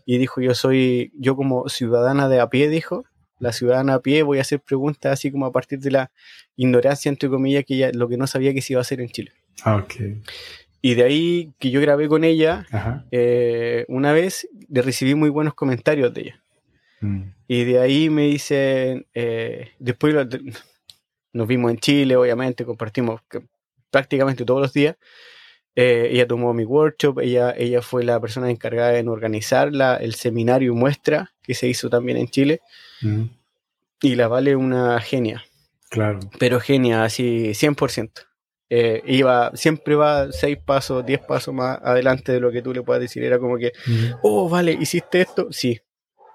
y 0.05 0.17
dijo, 0.17 0.39
yo 0.39 0.55
soy, 0.55 1.11
yo 1.19 1.35
como 1.35 1.67
ciudadana 1.67 2.29
de 2.29 2.39
a 2.39 2.47
pie, 2.47 2.69
dijo, 2.69 3.03
la 3.39 3.51
ciudadana 3.51 3.95
a 3.95 3.99
pie, 3.99 4.23
voy 4.23 4.37
a 4.37 4.41
hacer 4.41 4.61
preguntas 4.61 5.11
así 5.11 5.31
como 5.31 5.45
a 5.45 5.51
partir 5.51 5.79
de 5.79 5.91
la 5.91 6.11
ignorancia, 6.55 7.09
entre 7.09 7.29
comillas, 7.29 7.65
que 7.65 7.75
ella, 7.75 7.91
lo 7.93 8.07
que 8.07 8.17
no 8.17 8.27
sabía 8.27 8.53
que 8.53 8.61
se 8.61 8.73
iba 8.73 8.79
a 8.79 8.83
hacer 8.83 9.01
en 9.01 9.09
Chile. 9.09 9.31
Ah, 9.63 9.85
y 10.81 10.95
de 10.95 11.03
ahí 11.03 11.53
que 11.59 11.71
yo 11.71 11.81
grabé 11.81 12.07
con 12.07 12.23
ella, 12.23 12.65
eh, 13.11 13.85
una 13.87 14.13
vez 14.13 14.47
le 14.69 14.81
recibí 14.81 15.15
muy 15.15 15.29
buenos 15.29 15.53
comentarios 15.53 16.13
de 16.13 16.21
ella. 16.21 16.43
Mm. 17.01 17.21
Y 17.47 17.63
de 17.63 17.79
ahí 17.79 18.09
me 18.09 18.23
dicen, 18.23 19.05
eh, 19.13 19.71
después 19.79 20.15
nos 21.33 21.47
vimos 21.47 21.71
en 21.71 21.77
Chile, 21.77 22.15
obviamente, 22.15 22.65
compartimos 22.65 23.21
prácticamente 23.89 24.45
todos 24.45 24.61
los 24.61 24.73
días. 24.73 24.95
Eh, 25.75 26.09
ella 26.11 26.27
tomó 26.27 26.53
mi 26.53 26.63
workshop, 26.63 27.19
ella, 27.19 27.53
ella 27.55 27.81
fue 27.81 28.03
la 28.03 28.19
persona 28.19 28.49
encargada 28.49 28.97
en 28.97 29.07
organizar 29.07 29.71
el 29.99 30.15
seminario 30.15 30.73
muestra 30.73 31.33
que 31.43 31.53
se 31.53 31.67
hizo 31.67 31.89
también 31.89 32.17
en 32.17 32.27
Chile. 32.27 32.61
Mm. 33.01 33.23
Y 34.01 34.15
la 34.15 34.27
vale 34.27 34.55
una 34.55 34.99
genia. 35.01 35.43
Claro. 35.89 36.19
Pero 36.39 36.59
genia, 36.59 37.03
así 37.03 37.49
100%. 37.53 38.27
Eh, 38.69 39.01
iba, 39.05 39.51
siempre 39.55 39.95
va 39.95 40.31
seis 40.31 40.57
pasos, 40.57 41.05
diez 41.05 41.21
pasos 41.21 41.53
más 41.53 41.79
adelante 41.81 42.33
de 42.33 42.39
lo 42.39 42.51
que 42.51 42.61
tú 42.61 42.73
le 42.73 42.83
puedas 42.83 43.01
decir. 43.01 43.23
Era 43.23 43.39
como 43.39 43.57
que, 43.57 43.71
mm. 43.85 44.19
oh, 44.23 44.49
vale, 44.49 44.73
hiciste 44.73 45.21
esto, 45.21 45.47
sí, 45.51 45.79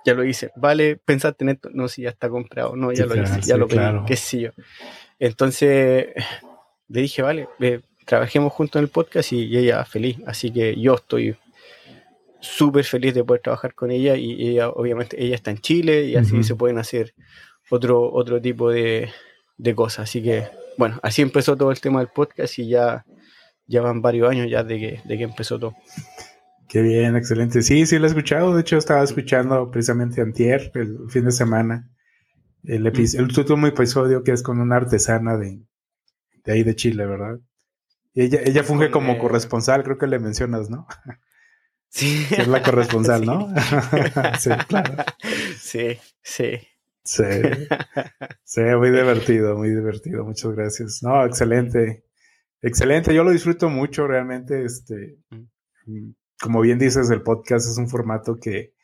ya 0.05 0.15
lo 0.15 0.25
hice. 0.25 0.51
Vale, 0.57 0.97
pensaste 0.97 1.45
en 1.45 1.51
esto, 1.51 1.69
no, 1.73 1.89
sí, 1.89 2.03
ya 2.03 2.11
está 2.11 2.29
comprado, 2.29 2.77
no, 2.77 2.93
ya 2.93 3.07
lo 3.07 3.21
hice, 3.21 3.41
ya 3.43 3.57
lo 3.57 3.69
pedí, 3.69 3.81
qué 4.07 4.17
sé 4.17 4.41
yo. 4.41 4.51
Entonces, 5.19 6.09
le 6.89 7.01
dije, 7.01 7.23
vale, 7.23 7.49
trabajemos 8.05 8.53
juntos 8.53 8.81
en 8.81 8.85
el 8.85 8.91
podcast 8.91 9.33
y, 9.33 9.57
ella 9.57 9.85
feliz. 9.85 10.19
Así 10.27 10.51
que 10.51 10.79
yo 10.79 10.95
estoy 10.95 11.37
súper 12.41 12.85
feliz 12.85 13.15
de 13.15 13.25
poder 13.25 13.43
trabajar 13.43 13.75
con 13.75 13.91
ella 13.91 14.17
y 14.17 14.49
ella, 14.49 14.69
obviamente, 14.71 15.23
ella 15.23 15.35
está 15.35 15.51
en 15.51 15.59
Chile 15.59 16.07
y 16.07 16.17
así 16.17 16.43
se 16.43 16.57
pueden 16.57 16.79
hacer 16.79 17.15
otro, 17.71 18.13
otro 18.13 18.41
tipo 18.41 18.71
de, 18.71 19.11
cosas. 19.75 20.11
Así 20.11 20.23
que, 20.23 20.49
bueno, 20.79 20.99
así 21.03 21.23
empezó 21.23 21.57
todo 21.57 21.71
el 21.71 21.81
tema 21.81 22.01
del 22.01 22.09
podcast 22.09 22.59
y 22.59 22.69
ya, 22.69 23.05
ya 23.67 23.83
van 23.83 24.03
varios 24.03 24.31
años 24.31 24.49
ya 24.51 24.63
de 24.65 24.79
que, 24.79 25.03
de 25.05 25.19
que 25.19 25.25
empezó 25.25 25.59
todo. 25.59 25.75
Qué 26.69 26.83
bien, 26.83 27.17
excelente. 27.17 27.63
Sí, 27.63 27.85
sí 27.87 27.99
lo 27.99 28.07
he 28.07 28.09
escuchado. 28.09 28.55
De 28.55 28.63
hecho, 28.63 28.79
estaba 28.79 29.03
escuchando 29.03 29.71
precisamente 29.71 30.21
antier, 30.21 30.71
el 30.75 31.11
fin 31.11 31.25
de 31.25 31.33
semana, 31.33 31.91
el, 32.65 32.87
episodio, 32.87 33.27
el 33.27 33.39
último 33.39 33.67
episodio 33.67 34.23
que 34.23 34.33
es 34.33 34.43
con 34.43 34.61
una 34.61 34.77
artesana 34.77 35.37
de, 35.37 35.61
de 36.45 36.53
ahí 36.53 36.63
de 36.63 36.75
Chile, 36.75 37.07
¿verdad? 37.07 37.39
Y 38.15 38.23
ella, 38.23 38.41
ella 38.45 38.63
funge 38.63 38.91
como 38.91 39.19
corresponsal, 39.19 39.83
creo 39.85 39.99
que 39.99 40.07
le 40.07 40.19
mencionas, 40.19 40.71
¿no? 40.71 40.87
Sí. 41.95 42.27
es 42.31 42.49
la 42.49 42.63
corresponsal, 42.63 43.23
¿no? 43.27 43.53
sí, 44.41 44.51
claro. 44.67 45.05
Sí, 45.59 45.99
sí. 46.23 46.59
Sí. 47.05 47.25
Sí, 48.45 48.61
muy 48.61 48.91
divertido, 48.91 49.57
muy 49.57 49.71
divertido. 49.71 50.25
Muchas 50.25 50.53
gracias. 50.53 51.03
No, 51.03 51.25
excelente. 51.25 52.05
Excelente. 52.61 53.15
Yo 53.15 53.25
lo 53.25 53.31
disfruto 53.31 53.71
mucho, 53.71 54.07
realmente. 54.07 54.65
Este, 54.65 55.17
como 56.41 56.61
bien 56.61 56.79
dices, 56.79 57.11
el 57.11 57.23
podcast 57.23 57.69
es 57.69 57.79
un 57.79 57.89
formato 57.89 58.39
que, 58.39 58.75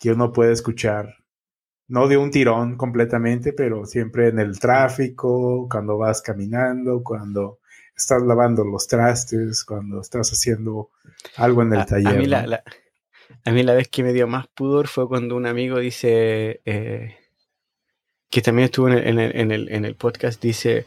que 0.00 0.12
uno 0.12 0.32
puede 0.32 0.52
escuchar 0.52 1.14
no 1.90 2.06
de 2.06 2.16
un 2.16 2.30
tirón 2.30 2.76
completamente, 2.76 3.52
pero 3.52 3.84
siempre 3.84 4.28
en 4.28 4.38
el 4.38 4.60
tráfico, 4.60 5.68
cuando 5.68 5.98
vas 5.98 6.22
caminando, 6.22 7.02
cuando 7.02 7.58
estás 7.96 8.22
lavando 8.22 8.64
los 8.64 8.86
trastes, 8.86 9.64
cuando 9.64 10.00
estás 10.00 10.30
haciendo 10.30 10.90
algo 11.36 11.62
en 11.62 11.74
el 11.74 11.84
taller. 11.86 12.14
A 12.14 12.16
mí, 12.16 12.26
la, 12.26 12.62
a 13.44 13.50
mí, 13.50 13.62
la, 13.64 13.74
vez 13.74 13.88
que 13.88 14.04
me 14.04 14.12
dio 14.12 14.28
más 14.28 14.46
pudor 14.46 14.86
fue 14.86 15.08
cuando 15.08 15.36
un 15.36 15.46
amigo 15.46 15.80
dice, 15.80 16.60
eh, 16.64 17.16
que 18.30 18.40
también 18.40 18.66
estuvo 18.66 18.88
en 18.88 19.84
el, 19.84 19.94
podcast, 19.96 20.40
dice, 20.40 20.86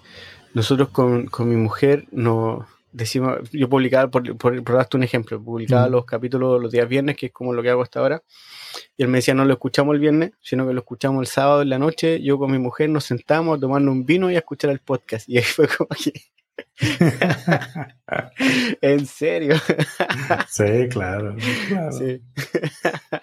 nosotros 0.54 0.90
con, 0.90 1.30
mi 1.40 1.58
mujer 1.58 2.06
no 2.12 2.66
decimos, 2.94 3.50
yo 3.52 3.68
publicaba, 3.68 4.10
por, 4.10 4.38
por, 4.38 4.64
darte 4.64 4.98
un 4.98 5.04
ejemplo, 5.04 5.44
publicaba 5.44 5.90
los 5.90 6.06
capítulos 6.06 6.62
los 6.62 6.72
días 6.72 6.88
viernes, 6.88 7.18
que 7.18 7.28
es 7.28 7.32
como 7.34 7.54
lo 7.54 7.62
que 7.62 7.70
hago 7.70 7.82
hasta 7.82 8.00
ahora, 8.00 8.24
y 8.96 9.04
él 9.04 9.10
me 9.10 9.18
decía, 9.18 9.34
no 9.34 9.46
lo 9.46 9.54
escuchamos 9.54 9.96
el 9.96 10.00
viernes, 10.00 10.32
sino 10.42 10.68
que 10.68 10.74
lo 10.74 10.80
escuchamos 10.80 11.22
el 11.22 11.28
sábado 11.28 11.62
en 11.62 11.70
la 11.70 11.80
noche. 11.80 12.22
Yo 12.22 12.38
con 12.38 12.52
mi 12.52 12.60
mujer 12.60 12.90
nos 12.90 13.06
sentamos 13.06 13.58
a 13.58 13.60
tomarnos 13.60 13.92
un 13.92 14.06
vino 14.06 14.32
y 14.32 14.36
a 14.36 14.40
escuchar 14.40 14.72
el 14.72 14.80
podcast. 14.80 15.28
Y 15.28 15.38
ahí 15.38 15.44
fue 15.44 15.68
como 15.68 15.90
que... 15.90 16.14
en 18.82 19.06
serio. 19.06 19.56
sí, 20.50 20.88
claro. 20.90 21.36
Sí. 21.92 22.22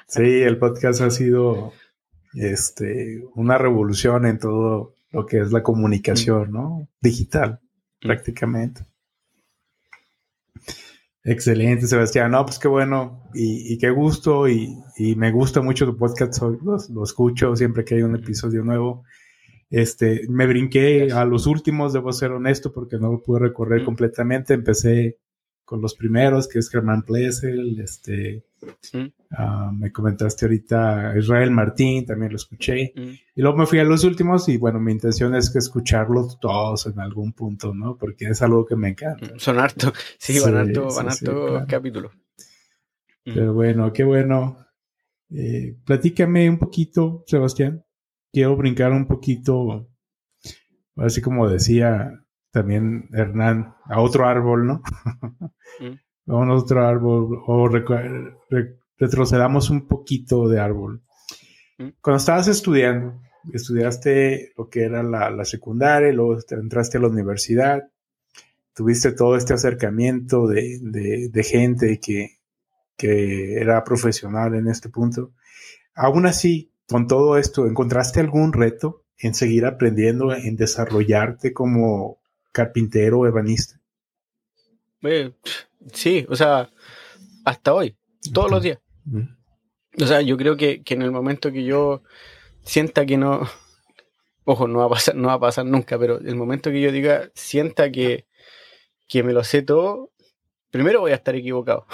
sí, 0.09 0.43
el 0.43 0.59
podcast 0.59 1.01
ha 1.01 1.11
sido 1.11 1.73
este, 2.35 3.25
una 3.35 3.59
revolución 3.59 4.27
en 4.27 4.39
todo 4.39 4.95
lo 5.11 5.27
que 5.27 5.41
es 5.41 5.53
la 5.53 5.63
comunicación, 5.63 6.53
¿no? 6.53 6.89
Digital, 7.01 7.61
mm. 7.63 8.07
prácticamente. 8.07 8.83
Excelente, 11.23 11.87
Sebastián. 11.87 12.31
No, 12.31 12.45
pues 12.45 12.59
qué 12.59 12.69
bueno 12.69 13.29
y, 13.35 13.77
qué 13.79 13.91
gusto 13.91 14.49
y, 14.49 14.75
me 15.17 15.31
gusta 15.31 15.61
mucho 15.61 15.85
tu 15.85 15.97
podcast. 15.97 16.41
Lo, 16.41 17.05
escucho 17.05 17.55
siempre 17.57 17.85
que 17.85 17.97
hay 17.97 18.03
un 18.03 18.17
episodio 18.17 18.63
nuevo. 18.63 19.05
Este, 19.69 20.23
me 20.29 20.47
brinqué 20.47 21.13
a 21.13 21.25
los 21.25 21.47
últimos, 21.47 21.93
debo 21.93 22.13
ser 22.13 22.33
honesto, 22.33 22.73
porque 22.73 22.97
no 22.99 23.13
lo 23.13 23.23
pude 23.23 23.41
recorrer 23.41 23.85
completamente. 23.85 24.55
Empecé 24.55 25.19
con 25.71 25.81
los 25.81 25.95
primeros, 25.95 26.49
que 26.49 26.59
es 26.59 26.69
Germán 26.69 27.03
Plessel, 27.03 27.79
este, 27.79 28.45
ah, 29.31 29.71
me 29.73 29.93
comentaste 29.93 30.45
ahorita 30.45 31.15
Israel 31.17 31.53
Martín, 31.53 32.05
también 32.05 32.33
lo 32.33 32.37
escuché. 32.37 32.93
Y 32.97 33.41
luego 33.41 33.57
me 33.57 33.67
fui 33.67 33.79
a 33.79 33.85
los 33.85 34.03
últimos 34.03 34.49
y 34.49 34.57
bueno, 34.57 34.81
mi 34.81 34.91
intención 34.91 35.33
es 35.37 35.49
que 35.49 35.59
escucharlos 35.59 36.41
todos 36.41 36.87
en 36.87 36.99
algún 36.99 37.35
punto, 37.35 37.73
¿no? 37.73 37.97
Porque 37.97 38.25
es 38.25 38.43
algo 38.43 38.67
que 38.67 38.75
me 38.75 38.89
encanta. 38.89 39.33
Son 39.37 39.59
harto, 39.61 39.93
sí, 40.19 40.41
van 40.41 40.57
harto, 40.57 40.89
van 40.93 41.09
harto 41.09 41.65
capítulos. 41.69 42.11
Pero 43.23 43.55
bueno, 43.55 43.93
qué 43.93 44.03
bueno. 44.03 44.67
Eh, 45.33 45.77
platícame 45.87 46.51
un 46.51 46.59
poquito, 46.59 47.23
Sebastián. 47.29 47.85
Quiero 48.33 48.57
brincar 48.57 48.91
un 48.91 49.07
poquito, 49.07 49.89
así 50.97 51.21
como 51.21 51.49
decía 51.49 52.25
también 52.51 53.09
Hernán, 53.13 53.75
a 53.85 54.01
otro 54.01 54.27
árbol, 54.27 54.67
¿no? 54.67 54.83
Mm. 55.81 56.31
a 56.31 56.55
otro 56.55 56.87
árbol, 56.87 57.43
o 57.47 57.69
retrocedamos 58.99 59.71
un 59.71 59.87
poquito 59.87 60.49
de 60.49 60.61
árbol. 60.61 61.03
Mm. 61.79 61.89
Cuando 62.01 62.19
estabas 62.19 62.49
estudiando, 62.49 63.21
estudiaste 63.53 64.53
lo 64.57 64.69
que 64.69 64.83
era 64.83 65.03
la, 65.03 65.45
secundaria, 65.45 66.13
luego 66.13 66.39
entraste 66.51 66.99
a 66.99 67.01
la 67.01 67.09
universidad, 67.09 67.89
tuviste 68.75 69.13
todo 69.13 69.37
este 69.37 69.55
acercamiento 69.55 70.47
de, 70.47 71.45
gente 71.45 71.99
que, 72.01 72.39
que 72.97 73.55
era 73.55 73.83
profesional 73.85 74.55
en 74.55 74.69
este 74.69 74.89
punto. 74.89 75.33
Aún 75.95 76.27
así, 76.27 76.73
con 76.89 77.07
todo 77.07 77.37
esto, 77.39 77.67
¿encontraste 77.67 78.21
algún 78.21 78.53
reto 78.53 79.05
en 79.19 79.35
seguir 79.35 79.67
aprendiendo, 79.67 80.35
en 80.35 80.57
desarrollarte 80.57 81.53
como, 81.53 82.20
carpintero 82.53 83.21
o 83.21 83.27
ebanista? 83.27 83.81
Eh, 85.03 85.33
sí, 85.93 86.27
o 86.29 86.37
sea, 86.37 86.71
hasta 87.45 87.75
hoy, 87.75 87.97
todos 88.33 88.51
los 88.51 88.63
días. 88.63 88.79
O 90.01 90.07
sea, 90.07 90.21
yo 90.21 90.37
creo 90.37 90.57
que, 90.57 90.83
en 90.87 91.03
el 91.03 91.11
momento 91.11 91.53
que 91.53 91.65
yo 91.65 92.03
sienta 92.63 93.07
que 93.07 93.17
no, 93.17 93.49
ojo, 94.45 94.69
no 94.69 94.81
va 94.81 94.87
a 94.87 94.91
pasar, 94.91 95.15
no 95.15 95.29
va 95.29 95.35
a 95.35 95.41
pasar 95.41 95.67
nunca, 95.67 95.99
pero 95.99 96.19
el 96.19 96.37
momento 96.37 96.71
que 96.71 96.81
yo 96.81 96.93
diga, 96.93 97.31
sienta 97.35 97.91
que, 97.91 98.27
que 99.09 99.23
me 99.23 99.33
lo 99.33 99.43
sé 99.43 99.63
todo, 99.63 100.11
primero 100.71 101.01
voy 101.01 101.13
a 101.13 101.17
estar 101.17 101.35
equivocado. 101.35 101.87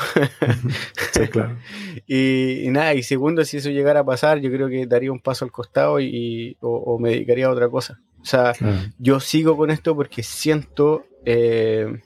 sí, 1.13 1.29
claro. 1.29 1.57
y, 2.07 2.67
nada, 2.71 2.95
y 2.95 3.03
segundo, 3.03 3.45
si 3.45 3.59
eso 3.59 3.71
llegara 3.71 4.01
a 4.01 4.05
pasar, 4.05 4.41
yo 4.41 4.51
creo 4.51 4.69
que 4.69 4.87
daría 4.87 5.13
un 5.13 5.21
paso 5.21 5.45
al 5.45 5.53
costado 5.53 6.01
y, 6.01 6.57
o 6.61 6.99
me 6.99 7.11
dedicaría 7.11 7.47
a 7.47 7.53
otra 7.53 7.69
cosa. 7.69 8.01
O 8.27 8.29
sea, 8.29 8.55
yo 8.99 9.21
sigo 9.21 9.57
con 9.57 9.71
esto 9.71 9.95
porque 9.95 10.25
siento, 10.25 11.07
eh, 11.25 12.03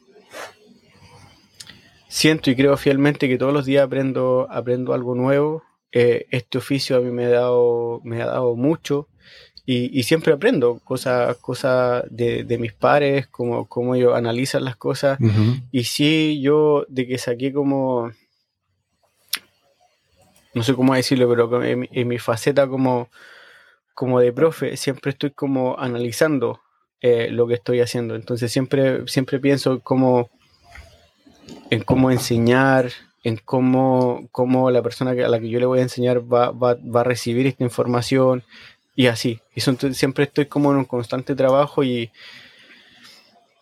siento 2.08 2.50
y 2.50 2.56
creo 2.56 2.76
fielmente 2.76 3.26
que 3.26 3.38
todos 3.38 3.54
los 3.54 3.64
días 3.64 3.86
aprendo, 3.86 4.46
aprendo 4.50 4.92
algo 4.92 5.14
nuevo. 5.14 5.62
Eh, 5.92 6.26
este 6.30 6.58
oficio 6.58 6.98
a 6.98 7.00
mí 7.00 7.10
me 7.10 7.24
ha 7.24 7.30
dado, 7.30 8.02
me 8.04 8.20
ha 8.20 8.26
dado 8.26 8.54
mucho 8.54 9.08
y, 9.64 10.02
siempre 10.02 10.34
aprendo 10.34 10.78
cosas, 10.80 11.38
cosas 11.38 12.04
de, 12.10 12.58
mis 12.60 12.74
pares, 12.74 13.26
como, 13.26 13.66
cómo 13.66 13.94
ellos 13.94 14.14
analizan 14.14 14.64
las 14.64 14.76
cosas. 14.76 15.18
Y 15.72 15.84
sí, 15.84 16.38
yo 16.42 16.84
de 16.90 17.06
que 17.06 17.16
saqué 17.16 17.50
como, 17.50 18.10
no 20.52 20.62
sé 20.64 20.74
cómo 20.74 20.94
decirlo, 20.94 21.30
pero 21.30 21.64
en 21.64 22.08
mi 22.08 22.18
faceta 22.18 22.68
como 22.68 23.08
como 23.94 24.20
de 24.20 24.32
profe, 24.32 24.76
siempre 24.76 25.10
estoy 25.10 25.30
como 25.30 25.78
analizando 25.78 26.60
eh, 27.00 27.28
lo 27.30 27.46
que 27.46 27.54
estoy 27.54 27.80
haciendo. 27.80 28.14
Entonces 28.14 28.52
siempre, 28.52 29.06
siempre 29.06 29.38
pienso 29.38 29.80
cómo, 29.80 30.30
en 31.70 31.82
cómo 31.82 32.10
enseñar, 32.10 32.90
en 33.22 33.36
cómo, 33.36 34.28
cómo 34.32 34.70
la 34.70 34.82
persona 34.82 35.10
a 35.12 35.28
la 35.28 35.40
que 35.40 35.48
yo 35.48 35.60
le 35.60 35.66
voy 35.66 35.80
a 35.80 35.82
enseñar 35.82 36.20
va, 36.20 36.50
va, 36.50 36.74
va 36.74 37.00
a 37.00 37.04
recibir 37.04 37.46
esta 37.46 37.64
información 37.64 38.42
y 38.94 39.06
así. 39.06 39.40
Y 39.54 39.60
siempre 39.60 40.24
estoy 40.24 40.46
como 40.46 40.72
en 40.72 40.78
un 40.78 40.84
constante 40.84 41.34
trabajo 41.34 41.82
y, 41.84 42.10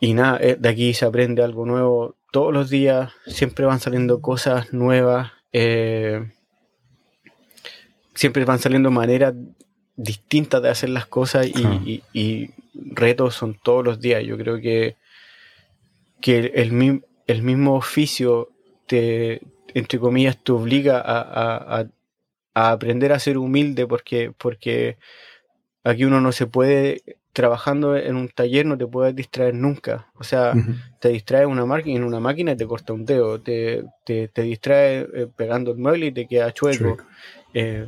y 0.01 0.15
nada, 0.15 0.39
eh, 0.41 0.57
de 0.59 0.69
aquí 0.69 0.95
se 0.95 1.05
aprende 1.05 1.43
algo 1.43 1.67
nuevo 1.67 2.17
todos 2.31 2.53
los 2.53 2.71
días, 2.71 3.13
siempre 3.27 3.65
van 3.65 3.81
saliendo 3.81 4.21
cosas 4.21 4.73
nuevas, 4.73 5.33
eh, 5.53 6.31
siempre 8.15 8.45
van 8.45 8.59
saliendo 8.59 8.91
maneras 8.91 9.35
distintas 9.99 10.63
de 10.63 10.71
hacer 10.71 10.89
las 10.91 11.07
cosas 11.07 11.47
y, 11.47 12.03
y, 12.13 12.51
retos 12.73 13.35
son 13.35 13.55
todos 13.55 13.85
los 13.85 14.01
días. 14.01 14.25
Yo 14.25 14.39
creo 14.39 14.61
que, 14.61 14.97
que 16.21 16.39
el, 16.39 17.03
el 17.27 17.43
mismo 17.43 17.75
oficio 17.75 18.49
te, 18.87 19.43
entre 19.75 19.99
comillas, 19.99 20.39
te 20.43 20.53
obliga 20.53 21.03
a, 21.05 21.81
a, 22.55 22.71
aprender 22.71 23.13
a 23.13 23.19
ser 23.19 23.39
humilde 23.39 23.87
porque, 23.87 24.33
porque 24.37 24.97
aquí 25.85 26.05
uno 26.05 26.21
no 26.21 26.33
se 26.33 26.47
puede, 26.47 27.03
trabajando 27.33 27.97
en 27.97 28.17
un 28.17 28.29
taller 28.29 28.67
no 28.67 28.79
te 28.79 28.87
puedes 28.87 29.15
distraer 29.17 29.55
nunca. 29.55 30.07
O 30.15 30.25
sea, 30.25 30.55
te 31.01 31.09
distrae 31.09 31.45
una 31.47 31.67
máquina 31.67 31.97
en 31.97 32.05
una 32.05 32.21
máquina 32.21 32.53
y 32.53 32.57
te 32.57 32.67
corta 32.67 32.93
un 32.93 33.05
dedo, 33.05 33.41
te, 33.41 33.85
te, 34.05 34.29
te 34.29 34.43
distrae 34.43 35.09
eh, 35.13 35.29
pegando 35.35 35.73
el 35.73 35.79
mueble 35.79 36.07
y 36.07 36.13
te 36.13 36.27
queda 36.27 36.53
chueco. 36.53 36.99
Eh, 37.53 37.87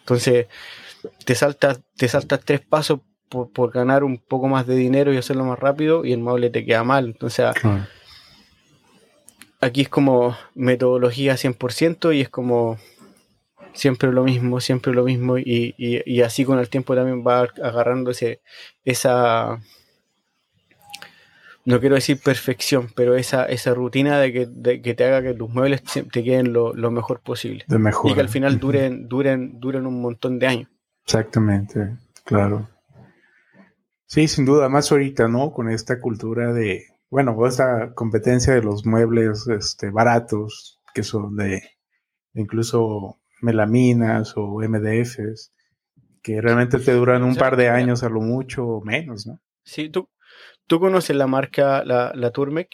entonces, 0.00 0.46
te 1.24 1.34
saltas, 1.34 1.80
te 1.96 2.08
saltas 2.08 2.40
tres 2.44 2.60
pasos 2.60 3.00
por, 3.28 3.72
ganar 3.72 4.04
un 4.04 4.18
poco 4.18 4.48
más 4.48 4.66
de 4.66 4.76
dinero 4.76 5.12
y 5.12 5.16
hacerlo 5.16 5.44
más 5.44 5.58
rápido 5.58 6.04
y 6.04 6.12
el 6.12 6.20
mueble 6.20 6.50
te 6.50 6.64
queda 6.64 6.84
mal. 6.84 7.06
Entonces, 7.06 7.46
aquí 9.60 9.82
es 9.82 9.88
como 9.88 10.36
metodología 10.54 11.34
100% 11.34 12.14
y 12.14 12.20
es 12.20 12.28
como 12.28 12.78
siempre 13.72 14.12
lo 14.12 14.24
mismo, 14.24 14.60
siempre 14.60 14.92
lo 14.94 15.04
mismo 15.04 15.36
y, 15.38 15.74
y, 15.76 16.20
así 16.22 16.44
con 16.44 16.58
el 16.58 16.68
tiempo 16.68 16.94
también 16.94 17.24
va 17.26 17.48
agarrándose 17.60 18.40
esa, 18.84 19.58
no 21.64 21.80
quiero 21.80 21.96
decir 21.96 22.20
perfección, 22.20 22.88
pero 22.94 23.16
esa, 23.16 23.46
esa 23.46 23.74
rutina 23.74 24.20
de 24.20 24.32
que, 24.32 24.80
que 24.80 24.94
te 24.94 25.04
haga 25.04 25.22
que 25.22 25.34
tus 25.34 25.50
muebles 25.50 25.82
te 25.82 26.22
queden 26.22 26.52
lo, 26.52 26.72
mejor 26.90 27.20
posible. 27.20 27.64
Y 28.10 28.14
que 28.14 28.20
al 28.20 28.28
final 28.28 28.60
duren, 28.60 29.08
duren, 29.08 29.58
duren 29.58 29.86
un 29.86 30.00
montón 30.00 30.38
de 30.38 30.46
años. 30.46 30.68
Exactamente, 31.04 31.96
claro. 32.24 32.68
Sí, 34.06 34.28
sin 34.28 34.44
duda, 34.44 34.68
más 34.68 34.90
ahorita, 34.90 35.28
¿no? 35.28 35.52
Con 35.52 35.70
esta 35.70 36.00
cultura 36.00 36.52
de, 36.52 36.84
bueno, 37.10 37.46
esta 37.46 37.92
competencia 37.94 38.54
de 38.54 38.62
los 38.62 38.86
muebles 38.86 39.46
este, 39.48 39.90
baratos, 39.90 40.80
que 40.94 41.02
son 41.02 41.36
de 41.36 41.62
incluso 42.34 43.18
melaminas 43.40 44.34
o 44.36 44.60
MDFs, 44.60 45.52
que 46.22 46.40
realmente 46.40 46.78
te 46.78 46.92
duran 46.92 47.22
un 47.22 47.36
par 47.36 47.56
de 47.56 47.68
años 47.68 48.02
a 48.02 48.08
lo 48.08 48.20
mucho 48.20 48.66
o 48.66 48.84
menos, 48.84 49.26
¿no? 49.26 49.40
Sí, 49.62 49.90
¿tú, 49.90 50.08
¿tú 50.66 50.80
conoces 50.80 51.16
la 51.16 51.26
marca, 51.26 51.84
la, 51.84 52.12
la 52.14 52.30
Turmec? 52.30 52.70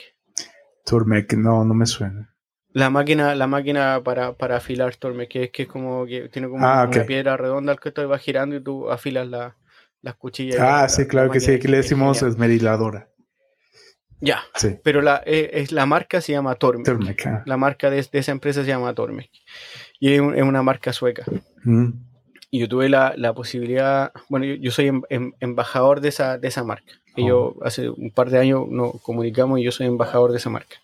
Turmec, 0.85 1.32
no, 1.35 1.65
no 1.65 1.74
me 1.74 1.86
suena. 1.86 2.30
La 2.72 2.88
máquina, 2.88 3.34
la 3.34 3.47
máquina 3.47 4.01
para, 4.05 4.32
para 4.34 4.56
afilar 4.56 4.94
Turmec, 4.97 5.28
que 5.28 5.44
es 5.44 5.51
que 5.51 5.62
es 5.62 5.68
como 5.68 6.06
que 6.06 6.28
tiene 6.28 6.48
como 6.48 6.64
ah, 6.64 6.88
una 6.90 7.05
piedra 7.05 7.36
redonda 7.36 7.72
al 7.72 7.80
que 7.80 7.88
estoy 7.88 8.06
va 8.06 8.18
girando 8.18 8.55
y 8.56 8.60
tú 8.62 8.90
afilas 8.90 9.26
la, 9.26 9.56
las 10.02 10.14
cuchillas. 10.14 10.59
Ah, 10.60 10.88
sí, 10.88 11.06
claro 11.06 11.30
que 11.30 11.40
sí, 11.40 11.52
aquí 11.52 11.66
le 11.66 11.78
decimos 11.78 12.22
esmeriladora. 12.22 13.09
Ya, 14.20 14.42
sí. 14.55 14.76
pero 14.84 15.01
la, 15.01 15.22
eh, 15.24 15.51
es, 15.55 15.72
la 15.72 15.86
marca 15.86 16.20
se 16.20 16.32
llama 16.32 16.55
Tormec. 16.55 16.84
Tormec 16.84 17.26
ah. 17.26 17.42
La 17.47 17.56
marca 17.56 17.88
de, 17.88 17.97
de, 18.02 18.18
esa 18.18 18.32
empresa 18.32 18.62
se 18.62 18.68
llama 18.68 18.94
Tormec 18.94 19.30
y 19.98 20.12
es, 20.12 20.20
una 20.20 20.62
marca 20.62 20.92
sueca. 20.92 21.24
Mm. 21.64 21.90
Y 22.51 22.60
yo 22.60 22.68
tuve 22.68 22.88
la, 22.88 23.14
la 23.16 23.32
posibilidad, 23.32 24.12
bueno, 24.28 24.47
yo, 24.47 24.70
soy 24.72 24.88
em, 24.88 25.02
em, 25.09 25.32
embajador 25.40 26.01
de 26.01 26.09
esa, 26.09 26.36
de 26.36 26.48
esa 26.48 26.64
marca. 26.64 26.92
Y 27.16 27.28
yo 27.28 27.56
oh. 27.56 27.64
hace 27.64 27.88
un 27.88 28.10
par 28.10 28.30
de 28.30 28.38
años 28.38 28.68
nos 28.68 29.01
comunicamos 29.02 29.59
y 29.59 29.62
yo 29.62 29.72
soy 29.72 29.86
embajador 29.86 30.32
de 30.32 30.38
esa 30.38 30.51
marca. 30.51 30.76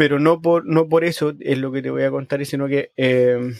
Pero 0.00 0.18
no 0.18 0.40
por, 0.40 0.64
no 0.64 0.88
por 0.88 1.04
eso 1.04 1.34
es 1.40 1.58
lo 1.58 1.70
que 1.70 1.82
te 1.82 1.90
voy 1.90 2.04
a 2.04 2.10
contar, 2.10 2.42
sino 2.46 2.66
que 2.68 2.90
em, 2.96 3.54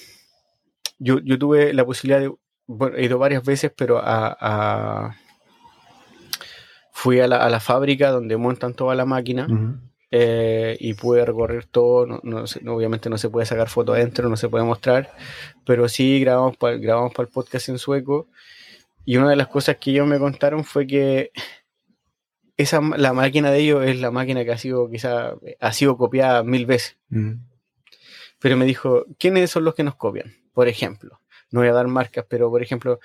yo, 0.99 1.19
yo, 1.19 1.39
tuve 1.39 1.75
la 1.75 1.85
posibilidad 1.85 2.19
de, 2.19 2.33
bueno, 2.67 2.97
he 2.97 3.05
ido 3.05 3.19
varias 3.19 3.45
veces, 3.45 3.71
pero 3.77 3.99
a, 3.99 4.39
a 4.41 5.17
fui 6.95 7.21
a 7.21 7.29
la, 7.29 7.45
a 7.45 7.51
la, 7.51 7.61
fábrica 7.61 8.11
donde 8.11 8.39
montan 8.39 8.73
toda 8.73 8.95
la 8.95 9.05
máquina. 9.05 9.49
Eh, 10.11 10.79
y 10.81 10.95
pude 10.95 11.27
recorrer 11.27 11.67
todo. 11.67 12.07
No, 12.07 12.45
obviamente 12.75 13.11
no 13.11 13.19
se 13.19 13.29
puede 13.29 13.45
sacar 13.45 13.69
foto 13.69 13.93
adentro, 13.93 14.31
no 14.31 14.37
se 14.39 14.49
puede 14.49 14.65
mostrar, 14.65 15.13
pero 15.67 15.91
sí 15.91 16.21
grabamos 16.21 16.57
para 16.57 16.79
grabamos 16.79 17.13
para 17.13 17.27
el 17.27 17.33
podcast 17.35 17.69
en 17.69 17.77
sueco. 17.77 18.29
Y 19.05 19.19
una 19.19 19.29
de 19.29 19.37
las 19.37 19.49
cosas 19.49 19.77
que 19.77 19.91
ellos 19.91 20.07
me 20.07 20.19
contaron 20.19 20.65
fue 20.65 20.87
que 20.87 21.33
esa, 22.61 22.81
la 22.81 23.13
máquina 23.13 23.51
de 23.51 23.59
ellos 23.59 23.85
es 23.85 24.01
la 24.01 24.11
máquina 24.11 24.45
que 24.45 24.53
ha 24.53 24.59
sido 24.59 24.89
quizá 24.91 25.35
ha 25.61 25.73
sido 25.73 25.97
copiada 25.97 26.43
mil 26.43 26.67
veces. 26.67 26.99
Mm. 27.09 27.35
Pero 28.39 28.57
me 28.57 28.65
dijo, 28.65 29.05
¿quiénes 29.19 29.51
son 29.51 29.65
los 29.65 29.75
que 29.75 29.85
nos 29.85 29.97
copian? 29.97 30.35
Por 30.55 30.69
ejemplo, 30.69 31.21
no 31.51 31.61
voy 31.61 31.69
a 31.69 31.73
dar 31.73 31.89
marcas, 31.89 32.25
pero 32.29 32.51
por 32.51 32.63
ejemplo, 32.63 33.01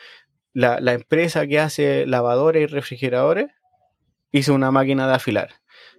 la, 0.53 0.79
la 0.79 0.93
empresa 0.93 1.45
que 1.47 1.59
hace 1.59 2.05
lavadores 2.05 2.63
y 2.63 2.65
refrigeradores 2.67 3.47
hizo 4.31 4.53
una 4.53 4.71
máquina 4.71 5.07
de 5.07 5.13
afilar 5.15 5.49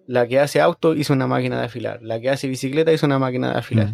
la 0.06 0.26
que 0.26 0.40
hace 0.40 0.60
auto 0.60 0.94
hizo 0.94 1.12
una 1.12 1.26
máquina 1.26 1.58
de 1.58 1.66
afilar. 1.66 2.00
La 2.02 2.20
que 2.20 2.30
hace 2.30 2.48
bicicleta 2.48 2.92
hizo 2.92 3.06
una 3.06 3.18
máquina 3.18 3.52
de 3.52 3.58
afilar. 3.58 3.92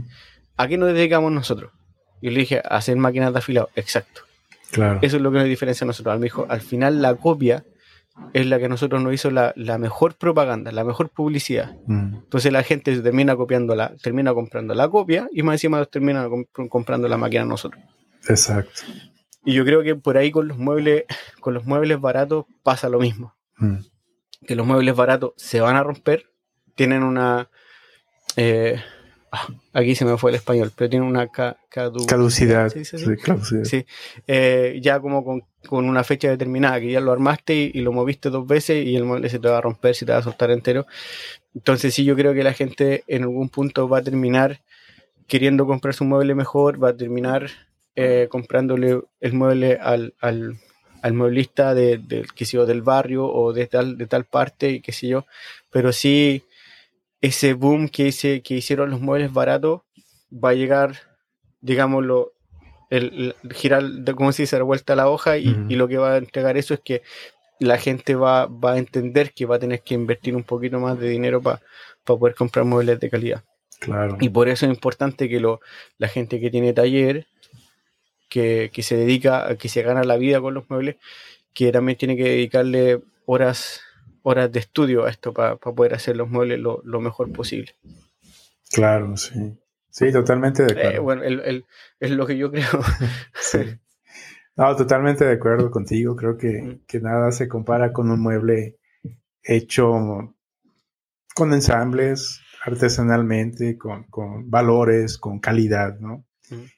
¿A 0.57 0.69
qué 0.69 0.77
nos 0.77 0.93
dedicamos 0.93 1.33
nosotros? 1.33 1.73
Y 2.21 2.31
le 2.31 2.41
dije, 2.41 2.59
a 2.59 2.77
hacer 2.77 2.97
máquinas 2.97 3.33
de 3.33 3.39
afilado. 3.39 3.71
Exacto. 3.75 4.23
Claro. 4.71 5.01
Eso 5.03 5.17
es 5.17 5.23
lo 5.23 5.33
que 5.33 5.39
nos 5.39 5.47
diferencia 5.47 5.85
a 5.85 5.89
nosotros. 5.89 6.19
Me 6.19 6.25
dijo, 6.25 6.47
al 6.49 6.61
final 6.61 7.03
la 7.03 7.15
copia 7.15 7.65
es 8.33 8.47
la 8.47 8.59
que 8.59 8.67
a 8.67 8.69
nosotros 8.69 9.03
nos 9.03 9.15
hizo 9.15 9.31
la, 9.31 9.55
mejor 9.79 10.15
propaganda, 10.15 10.73
la 10.73 10.85
mejor 10.85 11.09
publicidad. 11.09 11.77
Entonces 11.89 12.53
la 12.53 12.63
gente 12.63 12.97
termina 13.01 13.37
copiando 13.37 13.75
la, 13.75 13.95
termina 14.03 14.35
comprando 14.35 14.75
la 14.75 14.89
copia 14.89 15.29
y 15.33 15.43
más 15.43 15.55
encima 15.55 15.85
termina 15.87 16.29
comprando 16.69 17.09
la 17.09 17.17
máquina 17.17 17.43
a 17.43 17.47
nosotros. 17.47 17.83
Exacto. 18.29 18.83
Y 19.45 19.55
yo 19.55 19.65
creo 19.65 19.83
que 19.83 19.97
por 19.97 20.17
ahí 20.17 20.31
con 20.31 20.49
los 20.49 20.59
muebles, 20.59 21.05
con 21.41 21.55
los 21.55 21.65
muebles 21.65 22.01
baratos 22.01 22.47
pasa 22.63 22.89
lo 22.89 23.01
mismo 23.01 23.35
que 24.47 24.57
los 24.57 24.67
muebles 24.67 24.95
baratos 24.95 25.33
se 25.37 25.61
van 25.61 25.77
a 25.77 25.83
romper, 25.83 26.27
tienen 26.75 27.03
una... 27.03 27.49
Eh, 28.37 28.81
ah, 29.31 29.47
aquí 29.73 29.95
se 29.95 30.05
me 30.05 30.17
fue 30.17 30.31
el 30.31 30.37
español, 30.37 30.73
pero 30.75 30.91
tienen 30.91 31.09
una 31.09 31.29
caducidad. 31.29 32.71
Sí, 32.71 32.85
sí, 32.85 33.87
eh, 34.27 34.79
ya 34.83 35.01
como 35.01 35.25
con, 35.25 35.45
una 35.71 36.05
fecha 36.05 36.29
determinada, 36.29 36.81
que 36.81 36.91
ya 36.93 37.01
lo 37.01 37.13
armaste 37.13 37.71
y, 37.75 37.81
lo 37.81 37.93
moviste 37.93 38.31
dos 38.31 38.47
veces 38.47 38.85
y 38.87 38.97
el 38.97 39.05
mueble 39.05 39.29
se 39.29 39.39
te 39.39 39.49
va 39.49 39.59
a 39.59 39.61
romper, 39.61 39.95
se 39.95 40.07
te 40.07 40.13
va 40.13 40.19
a 40.19 40.23
soltar 40.23 40.51
entero. 40.51 40.87
Entonces 41.55 41.95
sí, 41.95 42.05
yo 42.05 42.17
creo 42.17 42.35
que 42.35 42.43
la 42.43 42.53
gente 42.53 43.05
en 43.07 43.23
algún 43.23 43.49
punto 43.49 43.89
va 43.89 43.99
a 43.99 44.03
terminar 44.03 44.61
queriendo 45.27 45.67
comprar 45.67 45.95
su 45.95 46.05
mueble 46.05 46.35
mejor, 46.35 46.83
va 46.83 46.91
a 46.91 46.97
terminar 46.97 47.49
eh, 47.95 48.29
comprándole 48.31 49.01
el 49.21 49.33
mueble 49.33 49.79
al, 49.81 50.15
al 51.03 51.15
mueblista 51.15 51.75
de, 51.75 52.25
que 52.35 52.45
sé 52.47 52.59
del 52.59 52.83
barrio 52.83 53.27
o 53.27 53.53
de 53.53 53.67
tal, 53.67 53.99
de 53.99 54.07
tal 54.07 54.25
parte, 54.25 54.81
qué 54.81 54.93
sé 54.93 55.09
yo, 55.09 55.27
pero 55.71 55.93
sí 55.93 56.45
ese 57.21 57.55
boom 57.55 57.89
que, 57.89 58.09
hice, 58.09 58.43
que 58.43 58.55
hicieron 58.55 58.91
los 58.91 59.01
muebles 59.01 59.33
baratos 59.33 59.83
va 60.33 60.51
a 60.51 60.55
llegar, 60.55 60.97
digámoslo, 61.61 62.33
el, 62.93 63.35
girar, 63.53 63.85
como 64.15 64.33
se 64.33 64.43
dice, 64.43 64.59
la 64.59 64.65
vuelta 64.65 64.93
a 64.93 64.97
la 64.97 65.09
hoja 65.09 65.39
y, 65.39 65.75
lo 65.75 65.89
que 65.89 65.99
va 65.99 66.15
a 66.15 66.17
entregar 66.19 66.57
eso 66.57 66.75
es 66.75 66.81
que 66.81 67.03
la 67.59 67.79
gente 67.79 68.15
va, 68.15 68.47
va, 68.47 68.73
a 68.73 68.79
entender 68.79 69.33
que 69.33 69.47
va 69.47 69.57
a 69.57 69.59
tener 69.59 69.83
que 69.83 69.95
invertir 69.95 70.35
un 70.37 70.43
poquito 70.43 70.79
más 70.81 70.99
de 70.99 71.09
dinero 71.09 71.41
para 71.41 71.61
poder 72.05 72.35
comprar 72.35 72.65
muebles 72.65 73.01
de 73.01 73.09
calidad. 73.09 73.45
Claro. 73.79 74.17
Y 74.21 74.29
por 74.29 74.49
eso 74.49 74.67
es 74.67 74.73
importante 74.73 75.29
que 75.29 75.41
lo, 75.41 75.61
la 75.99 76.09
gente 76.09 76.41
que 76.41 76.51
tiene 76.51 76.73
taller 76.73 77.27
que, 78.29 78.83
se 78.83 78.97
dedica, 78.97 79.49
a 79.49 79.57
que 79.57 79.69
se 79.69 79.83
gana 79.83 80.05
la 80.05 80.17
vida 80.17 80.41
con 80.41 80.55
los 80.55 80.69
muebles, 80.71 80.97
que 81.53 81.71
también 81.71 81.99
tiene 81.99 82.17
que 82.17 82.25
dedicarle 82.25 83.01
horas, 83.27 83.83
horas 84.23 84.51
de 84.51 84.61
estudio 84.61 85.05
a 85.05 85.11
esto 85.11 85.33
para 85.33 85.57
poder 85.57 85.95
hacer 85.95 86.17
los 86.17 86.29
muebles 86.29 86.59
lo, 86.61 87.01
mejor 87.01 87.31
posible. 87.33 87.75
Claro, 88.71 89.17
sí. 89.17 89.55
Sí, 89.93 90.11
totalmente 90.11 90.65
de 90.65 90.73
acuerdo. 90.73 90.97
Eh, 90.97 91.01
bueno, 91.01 91.23
es 92.01 92.11
lo 92.11 92.27
que 92.27 92.37
yo 92.37 92.51
creo. 92.51 92.67
sí. 93.41 93.59
No, 94.55 94.77
totalmente 94.77 95.25
de 95.25 95.33
acuerdo 95.33 95.71
contigo. 95.71 96.15
Creo 96.15 96.37
que, 96.37 96.61
mm. 96.61 96.81
que, 96.87 97.01
nada 97.01 97.33
se 97.33 97.49
compara 97.49 97.91
con 97.91 98.11
un 98.11 98.21
mueble 98.21 98.77
hecho 99.43 100.35
con 101.35 101.55
ensambles, 101.55 102.43
artesanalmente, 102.63 103.79
con, 103.79 104.05
con 104.05 104.51
valores, 104.51 105.17
con 105.17 105.41
calidad, 105.41 105.99
¿no? 106.01 106.27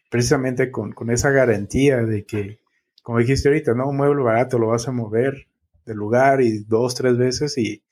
precisamente 0.09 0.71
con, 0.71 0.95
esa 1.11 1.31
garantía 1.31 1.97
de 2.05 2.25
que, 2.25 2.61
como 3.03 3.19
dijiste 3.19 3.49
ahorita, 3.49 3.75
¿no? 3.75 3.89
Un 3.89 3.97
mueble 3.97 4.23
barato 4.23 4.61
lo 4.61 4.69
vas 4.69 4.87
a 4.87 4.93
mover 4.93 5.49
del 5.85 5.97
lugar 5.97 6.41
y 6.41 6.63
dos, 6.63 6.95
tres 6.95 7.19
veces 7.19 7.59
y 7.59 7.83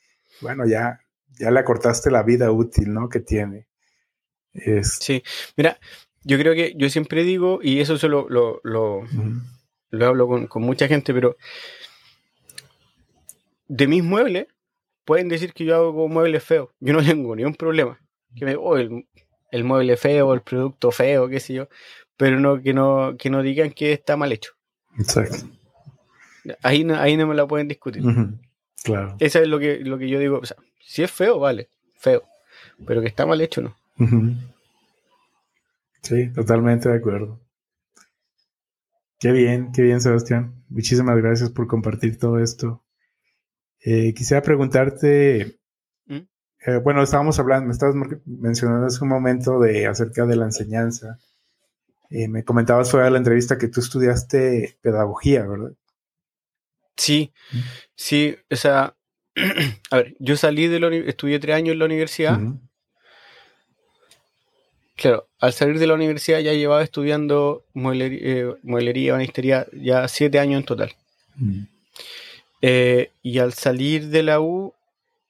bueno, 0.41 0.65
ya, 0.65 1.01
ya 1.41 1.51
le 1.51 1.59
acortaste 1.59 2.13
la 2.13 2.23
vida 2.23 2.53
útil, 2.53 2.93
¿no? 2.93 3.09
Que 3.09 3.19
tiene. 3.19 3.67
Sí, 4.83 5.23
mira, 5.57 5.79
yo 6.25 6.39
creo 6.39 6.55
que 6.55 6.75
yo 6.77 6.89
siempre 6.89 7.25
digo, 7.25 7.61
y 7.63 7.81
eso 7.81 7.99
solo 7.99 8.27
lo, 8.29 8.61
lo, 8.63 9.03
hablo 10.07 10.49
con, 10.49 10.63
mucha 10.63 10.89
gente, 10.89 11.13
pero 11.13 11.37
de 13.69 13.87
mis 13.87 14.05
muebles, 14.05 14.47
pueden 15.05 15.29
decir 15.29 15.53
que 15.53 15.65
yo 15.65 15.77
hago 15.77 16.09
muebles 16.09 16.45
feos. 16.45 16.71
Yo 16.81 16.93
no 16.93 17.03
tengo 17.05 17.35
ni 17.35 17.45
un 17.45 17.55
problema. 17.55 17.99
Que 18.37 18.45
me, 18.45 18.57
oh, 18.57 18.77
el, 18.77 19.07
el, 19.51 19.65
mueble 19.65 19.97
feo, 19.97 20.33
el 20.33 20.43
producto 20.43 20.91
feo, 20.91 21.29
qué 21.29 21.41
sé 21.41 21.55
yo. 21.55 21.69
Pero 22.17 22.39
no 22.39 22.63
que 22.63 22.73
no, 22.73 23.17
que 23.19 23.31
no 23.31 23.43
digan 23.43 23.73
que 23.73 23.93
está 23.93 24.17
mal 24.17 24.33
hecho. 24.33 24.53
Exacto. 24.99 25.49
Ahí 26.63 26.85
no, 26.85 26.97
ahí 26.97 27.17
no 27.17 27.27
me 27.27 27.35
la 27.35 27.47
pueden 27.47 27.69
discutir. 27.69 28.03
Claro. 28.85 29.17
Eso 29.19 29.41
es 29.41 29.49
lo 29.49 29.59
que, 29.59 29.79
lo 29.79 29.99
que 29.99 30.09
yo 30.09 30.19
digo. 30.19 30.39
O 30.39 30.47
sea, 30.47 30.57
si 30.81 31.03
es 31.03 31.11
feo, 31.11 31.39
vale, 31.39 31.69
feo. 31.97 32.23
Pero 32.87 33.01
que 33.01 33.09
está 33.09 33.27
mal 33.27 33.41
hecho, 33.41 33.63
no. 33.63 33.77
Sí, 36.03 36.33
totalmente 36.33 36.89
de 36.89 36.97
acuerdo. 36.97 37.41
Qué 39.19 39.31
bien, 39.31 39.71
qué 39.73 39.83
bien, 39.83 40.01
Sebastián. 40.01 40.65
Muchísimas 40.69 41.17
gracias 41.17 41.51
por 41.51 41.69
compartir 41.69 42.19
todo 42.19 42.41
esto. 42.41 42.85
Eh, 43.85 44.13
quisiera 44.15 44.43
preguntarte, 44.43 45.61
¿Mm? 46.07 46.17
eh, 46.67 46.77
bueno, 46.83 47.03
estábamos 47.03 47.39
hablando, 47.39 47.67
me 47.67 47.73
estabas 47.73 47.95
mencionando 48.27 48.87
hace 48.87 49.03
un 49.03 49.11
momento 49.11 49.61
de 49.61 49.87
acerca 49.87 50.27
de 50.27 50.37
la 50.37 50.47
enseñanza. 50.47 51.19
Eh, 52.11 52.29
me 52.29 52.45
comentabas 52.45 52.91
fuera 52.91 53.07
de 53.07 53.13
la 53.13 53.19
entrevista 53.19 53.59
que 53.59 53.69
tú 53.69 53.81
estudiaste 53.81 54.79
pedagogía, 54.83 55.47
¿verdad? 55.47 55.73
Sí, 56.97 57.33
¿Mm? 57.53 57.59
sí, 57.95 58.37
o 58.51 58.57
sea, 58.57 58.97
a 59.91 59.97
ver, 59.97 60.17
yo 60.19 60.37
salí 60.37 60.67
de 60.67 60.81
la 60.81 60.95
estudié 60.95 61.39
tres 61.39 61.57
años 61.57 61.73
en 61.73 61.79
la 61.79 61.85
universidad. 61.85 62.41
Claro, 64.97 65.29
al 65.41 65.53
salir 65.53 65.79
de 65.79 65.87
la 65.87 65.95
universidad 65.95 66.41
ya 66.41 66.53
llevaba 66.53 66.83
estudiando 66.83 67.65
mueblería, 67.73 68.55
mueblería 68.63 69.15
banistería, 69.15 69.67
ya 69.73 70.07
siete 70.09 70.39
años 70.39 70.61
en 70.61 70.67
total. 70.67 70.93
Mm. 71.37 71.63
Eh, 72.61 73.11
y 73.23 73.39
al 73.39 73.55
salir 73.55 74.09
de 74.09 74.23
la 74.23 74.41
U, 74.41 74.75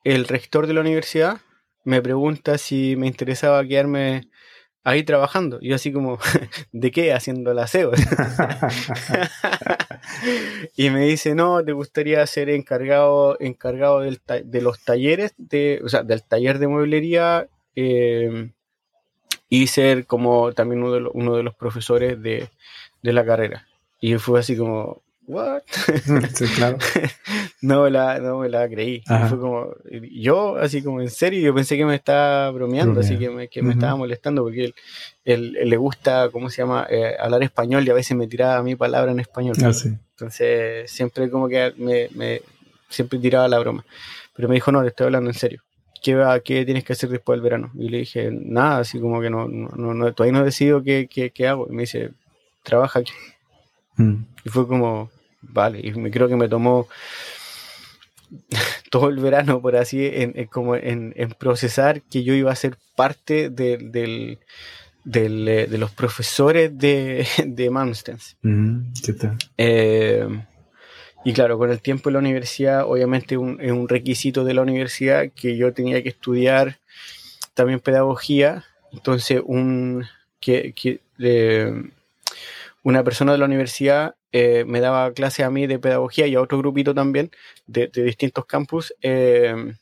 el 0.05 0.27
rector 0.27 0.67
de 0.67 0.75
la 0.75 0.81
universidad 0.81 1.41
me 1.85 2.03
pregunta 2.03 2.59
si 2.59 2.97
me 2.97 3.07
interesaba 3.07 3.67
quedarme 3.67 4.29
ahí 4.85 5.05
trabajando. 5.05 5.59
Yo 5.61 5.75
así 5.75 5.93
como, 5.93 6.19
¿de 6.73 6.91
qué? 6.91 7.13
Haciendo 7.13 7.53
el 7.53 7.59
aseo. 7.59 7.93
y 10.77 10.91
me 10.91 11.07
dice, 11.07 11.35
no, 11.35 11.65
¿te 11.65 11.73
gustaría 11.73 12.27
ser 12.27 12.51
encargado, 12.51 13.37
encargado 13.41 14.01
de 14.01 14.61
los 14.61 14.85
talleres, 14.85 15.35
de, 15.39 15.81
o 15.85 15.89
sea, 15.89 16.03
del 16.03 16.23
taller 16.23 16.59
de 16.59 16.69
mueblería 16.69 17.49
eh, 17.75 18.51
y 19.53 19.67
ser 19.67 20.07
como 20.07 20.55
también 20.55 20.83
uno 20.83 20.95
de, 20.95 21.01
los, 21.01 21.13
uno 21.15 21.37
de 21.37 21.43
los 21.43 21.55
profesores 21.55 22.23
de, 22.23 22.49
la 23.03 23.23
carrera. 23.23 23.67
Y 24.01 24.15
fue 24.15 24.41
así 24.41 24.57
como, 24.57 25.03
¿what? 25.27 25.61
Sí, 26.35 26.47
claro. 26.57 26.79
no, 27.61 27.83
me 27.83 27.91
la, 27.91 28.19
no 28.19 28.39
me 28.39 28.49
la 28.49 28.67
creí. 28.67 29.03
Fue 29.29 29.39
como, 29.39 29.75
yo, 30.11 30.57
así 30.57 30.83
como 30.83 31.03
en 31.03 31.11
serio, 31.11 31.39
yo 31.41 31.55
pensé 31.55 31.77
que 31.77 31.85
me 31.85 31.97
estaba 31.97 32.51
bromeando, 32.51 33.01
así 33.01 33.19
que 33.19 33.29
me, 33.29 33.49
que 33.49 33.61
me 33.61 33.75
estaba 33.75 33.95
molestando 33.95 34.43
porque 34.43 34.73
él, 35.27 35.53
le 35.53 35.77
gusta, 35.77 36.31
¿cómo 36.33 36.49
se 36.49 36.63
llama?, 36.63 36.87
eh, 36.89 37.15
hablar 37.21 37.43
español 37.43 37.87
y 37.87 37.91
a 37.91 37.95
veces 37.95 38.17
me 38.17 38.27
tiraba 38.27 38.63
mi 38.63 38.75
palabra 38.75 39.13
en 39.13 39.21
español. 39.21 39.55
Ah, 39.63 39.71
Entonces, 40.13 40.91
siempre 40.91 41.29
como 41.29 41.47
que 41.47 41.75
me, 41.77 42.09
me, 42.15 42.41
siempre 42.89 43.19
tiraba 43.19 43.49
la 43.49 43.59
broma. 43.59 43.85
Pero 44.35 44.49
me 44.49 44.55
dijo, 44.55 44.73
no, 44.73 44.81
le 44.81 44.89
estoy 44.89 45.05
hablando 45.05 45.29
en 45.29 45.37
serio. 45.37 45.63
¿Qué, 46.03 46.65
tienes 46.65 46.85
que 46.85 46.93
hacer 46.93 47.09
después 47.09 47.37
del 47.37 47.43
verano? 47.43 47.71
Y 47.75 47.89
le 47.89 47.99
dije, 47.99 48.31
nada, 48.31 48.79
así 48.79 49.01
como 49.01 49.21
que 49.21 49.31
no, 49.31 49.49
no, 49.49 49.95
no 49.95 50.13
todavía 50.13 50.39
no 50.39 50.43
he 50.43 50.47
decidido 50.47 50.83
qué, 50.83 51.09
qué, 51.09 51.49
hago. 51.49 51.67
Y 51.71 51.73
me 51.73 51.83
dice, 51.83 52.11
trabaja 52.63 53.01
aquí. 53.01 53.13
Mm. 53.97 54.25
Y 54.45 54.49
fue 54.49 54.67
como, 54.67 55.11
vale, 55.41 55.81
y 55.83 55.93
me 55.93 56.11
creo 56.11 56.29
que 56.29 56.37
me 56.37 56.49
tomó 56.49 56.89
todo 58.91 59.09
el 59.09 59.19
verano, 59.19 59.61
por 59.61 59.77
así, 59.77 60.05
en, 60.05 60.47
como 60.47 60.77
en, 60.77 61.15
procesar 61.39 62.03
que 62.03 62.25
yo 62.25 62.35
iba 62.35 62.51
a 62.51 62.57
ser 62.57 62.77
parte 62.97 63.49
del, 63.49 63.93
del, 63.93 65.49
eh, 65.49 65.67
de 65.67 65.79
los 65.79 65.93
profesores 65.93 66.77
de, 66.77 67.27
de 67.47 67.71
mm, 67.71 68.93
¿Qué 69.05 69.13
tal? 69.13 69.39
Eh, 69.57 70.27
y 71.25 71.33
claro, 71.33 71.59
con 71.59 71.71
el 71.71 71.81
tiempo 71.81 72.09
en 72.09 72.15
la 72.15 72.19
universidad, 72.19 72.85
obviamente 72.85 73.37
un, 73.37 73.61
es 73.61 73.71
un 73.71 73.89
requisito 73.89 74.45
de 74.45 74.55
la 74.55 74.63
universidad 74.63 75.31
que 75.35 75.57
yo 75.57 75.73
tenía 75.73 76.03
que 76.03 76.09
estudiar 76.09 76.79
también 77.55 77.81
pedagogía. 77.81 78.65
Entonces, 78.93 79.41
un, 79.45 80.05
que, 80.41 81.01
una 82.83 83.05
persona 83.05 83.33
de 83.33 83.39
la 83.39 83.45
universidad 83.45 84.17
eh, 84.33 84.65
me 84.67 84.81
daba 84.81 85.13
clase 85.13 85.45
a 85.45 85.51
mí 85.51 85.67
de 85.67 85.79
pedagogía 85.79 86.27
y 86.27 86.35
a 86.35 86.41
otro 86.41 86.59
grupito 86.59 86.95
también 86.95 87.31
de, 87.67 87.89
distintos 87.89 88.47
campus. 88.47 88.95
Eh, 89.03 89.75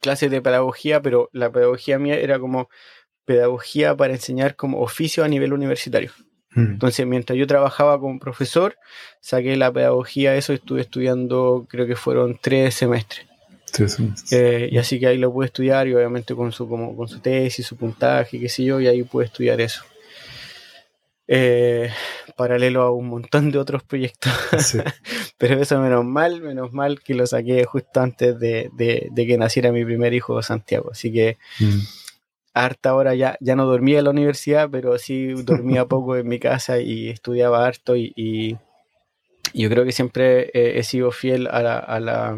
clases 0.00 0.30
de 0.30 0.42
pedagogía, 0.42 1.02
pero 1.02 1.30
la 1.32 1.50
pedagogía 1.50 1.98
mía 1.98 2.14
era 2.14 2.38
como 2.38 2.68
pedagogía 3.24 3.96
para 3.96 4.12
enseñar 4.14 4.54
como 4.54 4.80
oficio 4.80 5.24
a 5.24 5.28
nivel 5.28 5.52
universitario. 5.52 6.12
Mm. 6.56 6.72
Entonces, 6.72 7.06
mientras 7.06 7.38
yo 7.38 7.46
trabajaba 7.46 8.00
como 8.00 8.18
profesor, 8.18 8.76
saqué 9.20 9.56
la 9.56 9.70
pedagogía, 9.70 10.34
eso 10.36 10.54
estuve 10.54 10.80
estudiando, 10.80 11.66
creo 11.68 11.86
que 11.86 11.96
fueron 11.96 12.38
tres 12.40 12.74
semestres. 12.74 13.26
Eh, 14.30 14.70
y 14.72 14.78
así 14.78 14.98
que 14.98 15.06
ahí 15.06 15.18
lo 15.18 15.30
pude 15.30 15.46
estudiar 15.46 15.86
y 15.86 15.94
obviamente 15.94 16.34
con 16.34 16.50
su, 16.50 16.66
como, 16.66 16.96
con 16.96 17.08
su 17.08 17.18
tesis, 17.20 17.66
su 17.66 17.76
puntaje, 17.76 18.40
qué 18.40 18.48
sé 18.48 18.64
yo, 18.64 18.80
y 18.80 18.86
ahí 18.86 19.02
pude 19.02 19.26
estudiar 19.26 19.60
eso. 19.60 19.84
Eh, 21.28 21.90
paralelo 22.36 22.82
a 22.82 22.90
un 22.90 23.08
montón 23.08 23.50
de 23.50 23.58
otros 23.58 23.82
proyectos. 23.82 24.32
Pero 25.38 25.60
eso 25.60 25.78
menos 25.78 26.06
mal, 26.06 26.40
menos 26.40 26.72
mal 26.72 27.00
que 27.00 27.12
lo 27.12 27.26
saqué 27.26 27.64
justo 27.66 28.00
antes 28.00 28.38
de, 28.40 28.70
que 29.14 29.36
naciera 29.36 29.72
mi 29.72 29.84
primer 29.84 30.14
hijo, 30.14 30.42
Santiago. 30.42 30.90
Así 30.92 31.12
que... 31.12 31.36
Mm 31.60 31.80
harta 32.56 32.94
hora 32.94 33.14
ya, 33.14 33.36
ya 33.40 33.54
no 33.54 33.66
dormía 33.66 33.98
en 33.98 34.04
la 34.04 34.10
universidad, 34.10 34.68
pero 34.70 34.98
sí 34.98 35.34
dormía 35.44 35.86
poco 35.86 36.16
en 36.16 36.26
mi 36.26 36.38
casa 36.38 36.80
y 36.80 37.08
estudiaba 37.08 37.66
harto 37.66 37.96
y, 37.96 38.56
yo 39.54 39.70
creo 39.70 39.84
que 39.84 39.92
siempre 39.92 40.50
he, 40.52 40.82
sido 40.82 41.12
fiel 41.12 41.46
a 41.46 41.62
la, 41.62 41.78
a 41.78 41.98
la 41.98 42.36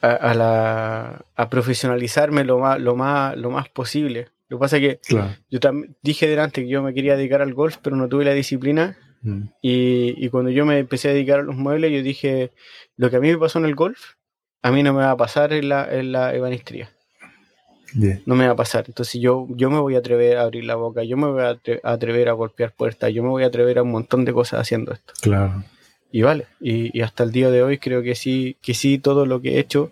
a, 0.00 0.34
la 0.34 1.24
a 1.36 1.50
profesionalizarme 1.50 2.42
lo 2.42 2.58
más, 2.58 2.80
lo 2.80 2.96
más, 2.96 3.36
lo 3.36 3.50
más 3.50 3.68
posible. 3.68 4.30
Lo 4.48 4.56
que 4.58 4.60
pasa 4.60 4.78
es 4.78 4.82
que 4.82 5.00
yo 5.50 5.60
también 5.60 5.94
dije 6.02 6.26
delante 6.26 6.62
que 6.62 6.68
yo 6.68 6.82
me 6.82 6.94
quería 6.94 7.16
dedicar 7.16 7.42
al 7.42 7.54
golf, 7.54 7.76
pero 7.80 7.94
no 7.94 8.08
tuve 8.08 8.24
la 8.24 8.32
disciplina. 8.32 8.98
Mm. 9.20 9.42
Y, 9.60 10.24
y, 10.24 10.30
cuando 10.30 10.50
yo 10.50 10.66
me 10.66 10.78
empecé 10.78 11.10
a 11.10 11.12
dedicar 11.12 11.38
a 11.38 11.44
los 11.44 11.54
muebles, 11.54 11.92
yo 11.92 12.02
dije, 12.02 12.50
lo 12.96 13.08
que 13.08 13.16
a 13.16 13.20
mí 13.20 13.30
me 13.30 13.38
pasó 13.38 13.60
en 13.60 13.66
el 13.66 13.76
golf, 13.76 14.14
a 14.62 14.72
mí 14.72 14.82
no 14.82 14.94
me 14.94 15.04
va 15.04 15.12
a 15.12 15.16
pasar 15.16 15.52
en 15.52 15.68
la, 15.68 15.86
en 15.92 16.10
la 16.10 16.34
No 17.94 18.34
me 18.34 18.46
va 18.46 18.52
a 18.52 18.56
pasar. 18.56 18.84
Entonces 18.86 19.20
yo, 19.20 19.46
yo 19.50 19.70
me 19.70 19.78
voy 19.78 19.94
a 19.94 19.98
atrever 19.98 20.38
a 20.38 20.42
abrir 20.42 20.64
la 20.64 20.76
boca, 20.76 21.02
yo 21.04 21.16
me 21.16 21.26
voy 21.26 21.42
a 21.42 21.58
atrever 21.82 22.28
a 22.28 22.32
golpear 22.32 22.72
puertas, 22.72 23.12
yo 23.12 23.22
me 23.22 23.28
voy 23.28 23.42
a 23.44 23.46
atrever 23.46 23.78
a 23.78 23.82
un 23.82 23.90
montón 23.90 24.24
de 24.24 24.32
cosas 24.32 24.60
haciendo 24.60 24.92
esto. 24.92 25.12
Claro. 25.20 25.62
Y 26.10 26.22
vale, 26.22 26.46
y, 26.60 27.00
hasta 27.00 27.24
el 27.24 27.32
día 27.32 27.50
de 27.50 27.62
hoy 27.62 27.78
creo 27.78 28.02
que 28.02 28.14
sí, 28.14 28.56
que 28.60 28.74
sí, 28.74 28.98
todo 28.98 29.24
lo 29.24 29.40
que 29.40 29.56
he 29.56 29.58
hecho 29.58 29.90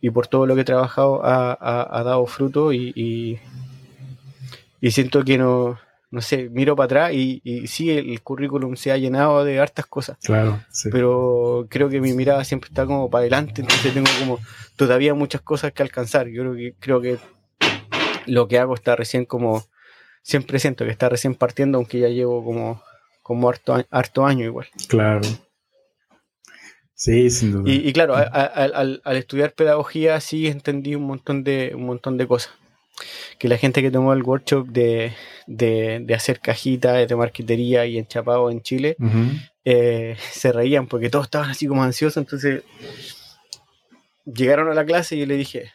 y 0.00 0.10
por 0.10 0.28
todo 0.28 0.46
lo 0.46 0.54
que 0.54 0.60
he 0.60 0.64
trabajado 0.64 1.20
ha, 1.24 2.02
dado 2.04 2.24
fruto 2.26 2.72
y, 2.72 3.40
y, 4.80 4.90
siento 4.92 5.24
que 5.24 5.36
no, 5.36 5.78
no 6.10 6.22
sé, 6.22 6.48
miro 6.48 6.74
para 6.74 6.84
atrás 6.86 7.12
y, 7.12 7.40
y, 7.44 7.66
sí, 7.66 7.90
el 7.90 8.22
currículum 8.22 8.76
se 8.76 8.92
ha 8.92 8.96
llenado 8.96 9.44
de 9.44 9.60
hartas 9.60 9.86
cosas. 9.86 10.16
Claro, 10.22 10.62
sí. 10.70 10.88
Pero 10.90 11.66
creo 11.68 11.88
que 11.88 12.00
mi 12.00 12.14
mirada 12.14 12.44
siempre 12.44 12.68
está 12.68 12.86
como 12.86 13.10
para 13.10 13.22
adelante, 13.22 13.60
entonces 13.60 13.92
tengo 13.92 14.08
como 14.18 14.38
todavía 14.76 15.14
muchas 15.14 15.42
cosas 15.42 15.72
que 15.72 15.82
alcanzar. 15.82 16.28
Yo 16.28 16.42
creo 16.42 16.54
que, 16.54 16.74
creo 16.80 17.00
que 17.00 17.18
lo 18.26 18.48
que 18.48 18.58
hago 18.58 18.74
está 18.74 18.96
recién 18.96 19.26
como, 19.26 19.64
siempre 20.22 20.58
siento 20.58 20.84
que 20.84 20.90
está 20.90 21.08
recién 21.08 21.34
partiendo, 21.34 21.76
aunque 21.76 22.00
ya 22.00 22.08
llevo 22.08 22.42
como, 22.42 22.82
como 23.22 23.48
harto, 23.48 23.84
harto 23.90 24.24
año 24.24 24.46
igual. 24.46 24.66
Claro. 24.88 25.20
Sí, 26.94 27.30
sin 27.30 27.52
duda. 27.52 27.70
Y, 27.70 27.92
claro, 27.92 28.16
al, 28.16 29.00
al, 29.04 29.16
estudiar 29.16 29.52
pedagogía 29.52 30.18
sí 30.20 30.48
entendí 30.48 30.96
un 30.96 31.04
montón 31.04 31.44
de, 31.44 31.72
un 31.76 31.86
montón 31.86 32.16
de 32.16 32.26
cosas 32.26 32.57
que 33.38 33.48
la 33.48 33.56
gente 33.56 33.82
que 33.82 33.90
tomó 33.90 34.12
el 34.12 34.22
workshop 34.22 34.68
de, 34.68 35.12
de, 35.46 36.14
hacer 36.14 36.40
cajitas 36.40 37.08
de 37.08 37.16
marquetería 37.16 37.86
y 37.86 37.98
enchapado 37.98 38.50
en 38.50 38.62
Chile 38.62 38.96
eh, 39.64 40.16
se 40.30 40.52
reían 40.52 40.86
porque 40.86 41.10
todos 41.10 41.26
estaban 41.26 41.50
así 41.50 41.66
como 41.66 41.82
ansiosos. 41.82 42.16
Entonces 42.16 42.62
llegaron 44.24 44.68
a 44.68 44.74
la 44.74 44.84
clase 44.84 45.16
y 45.16 45.20
yo 45.20 45.26
le 45.26 45.36
dije, 45.36 45.72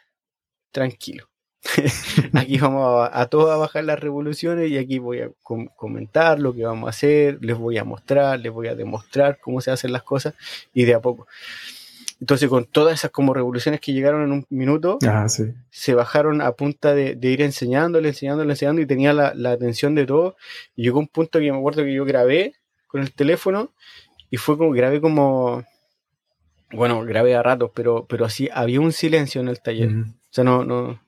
tranquilo, 0.71 1.29
aquí 2.33 2.57
vamos 2.57 3.09
a, 3.11 3.25
todos 3.27 3.51
a 3.51 3.57
bajar 3.57 3.83
las 3.85 3.99
revoluciones 3.99 4.69
y 4.69 4.77
aquí 4.77 4.99
voy 4.99 5.21
a 5.21 5.31
comentar 5.41 6.39
lo 6.39 6.53
que 6.53 6.65
vamos 6.65 6.87
a 6.87 6.89
hacer, 6.89 7.37
les 7.41 7.57
voy 7.57 7.77
a 7.77 7.83
mostrar, 7.83 8.39
les 8.39 8.51
voy 8.51 8.67
a 8.67 8.75
demostrar 8.75 9.39
cómo 9.39 9.61
se 9.61 9.71
hacen 9.71 9.91
las 9.91 10.03
cosas 10.03 10.33
y 10.73 10.85
de 10.85 10.93
a 10.93 10.99
poco. 10.99 11.27
Entonces, 12.23 12.47
con 12.47 12.63
todas 12.63 12.93
esas 12.93 13.11
como 13.11 13.33
revoluciones 13.33 13.81
que 13.81 13.91
llegaron 13.91 14.23
en 14.23 14.31
un 14.31 14.45
minuto, 14.49 14.97
se 15.69 15.93
bajaron 15.93 16.39
a 16.39 16.53
punta 16.53 16.95
de, 16.95 17.17
ir 17.21 17.41
enseñándole, 17.41 18.07
enseñándole, 18.07 18.53
enseñando 18.53 18.81
y 18.81 18.85
tenía 18.85 19.11
la, 19.11 19.51
atención 19.51 19.93
de 19.93 20.05
todo. 20.05 20.37
Y 20.73 20.83
llegó 20.83 20.99
un 20.99 21.09
punto 21.09 21.39
que 21.39 21.51
me 21.51 21.57
acuerdo 21.57 21.83
que 21.83 21.93
yo 21.93 22.05
grabé 22.05 22.53
con 22.87 23.01
el 23.01 23.11
teléfono 23.11 23.73
y 24.29 24.37
fue 24.37 24.57
como, 24.57 24.71
grabé 24.71 25.01
como, 25.01 25.65
bueno, 26.71 27.03
grabé 27.03 27.35
a 27.35 27.43
ratos, 27.43 27.71
pero, 27.75 28.05
pero 28.07 28.23
así 28.23 28.47
había 28.53 28.79
un 28.79 28.93
silencio 28.93 29.41
en 29.41 29.49
el 29.49 29.59
taller. 29.59 29.89
O 29.89 30.05
sea, 30.29 30.45
no, 30.45 30.63
no, 30.63 31.01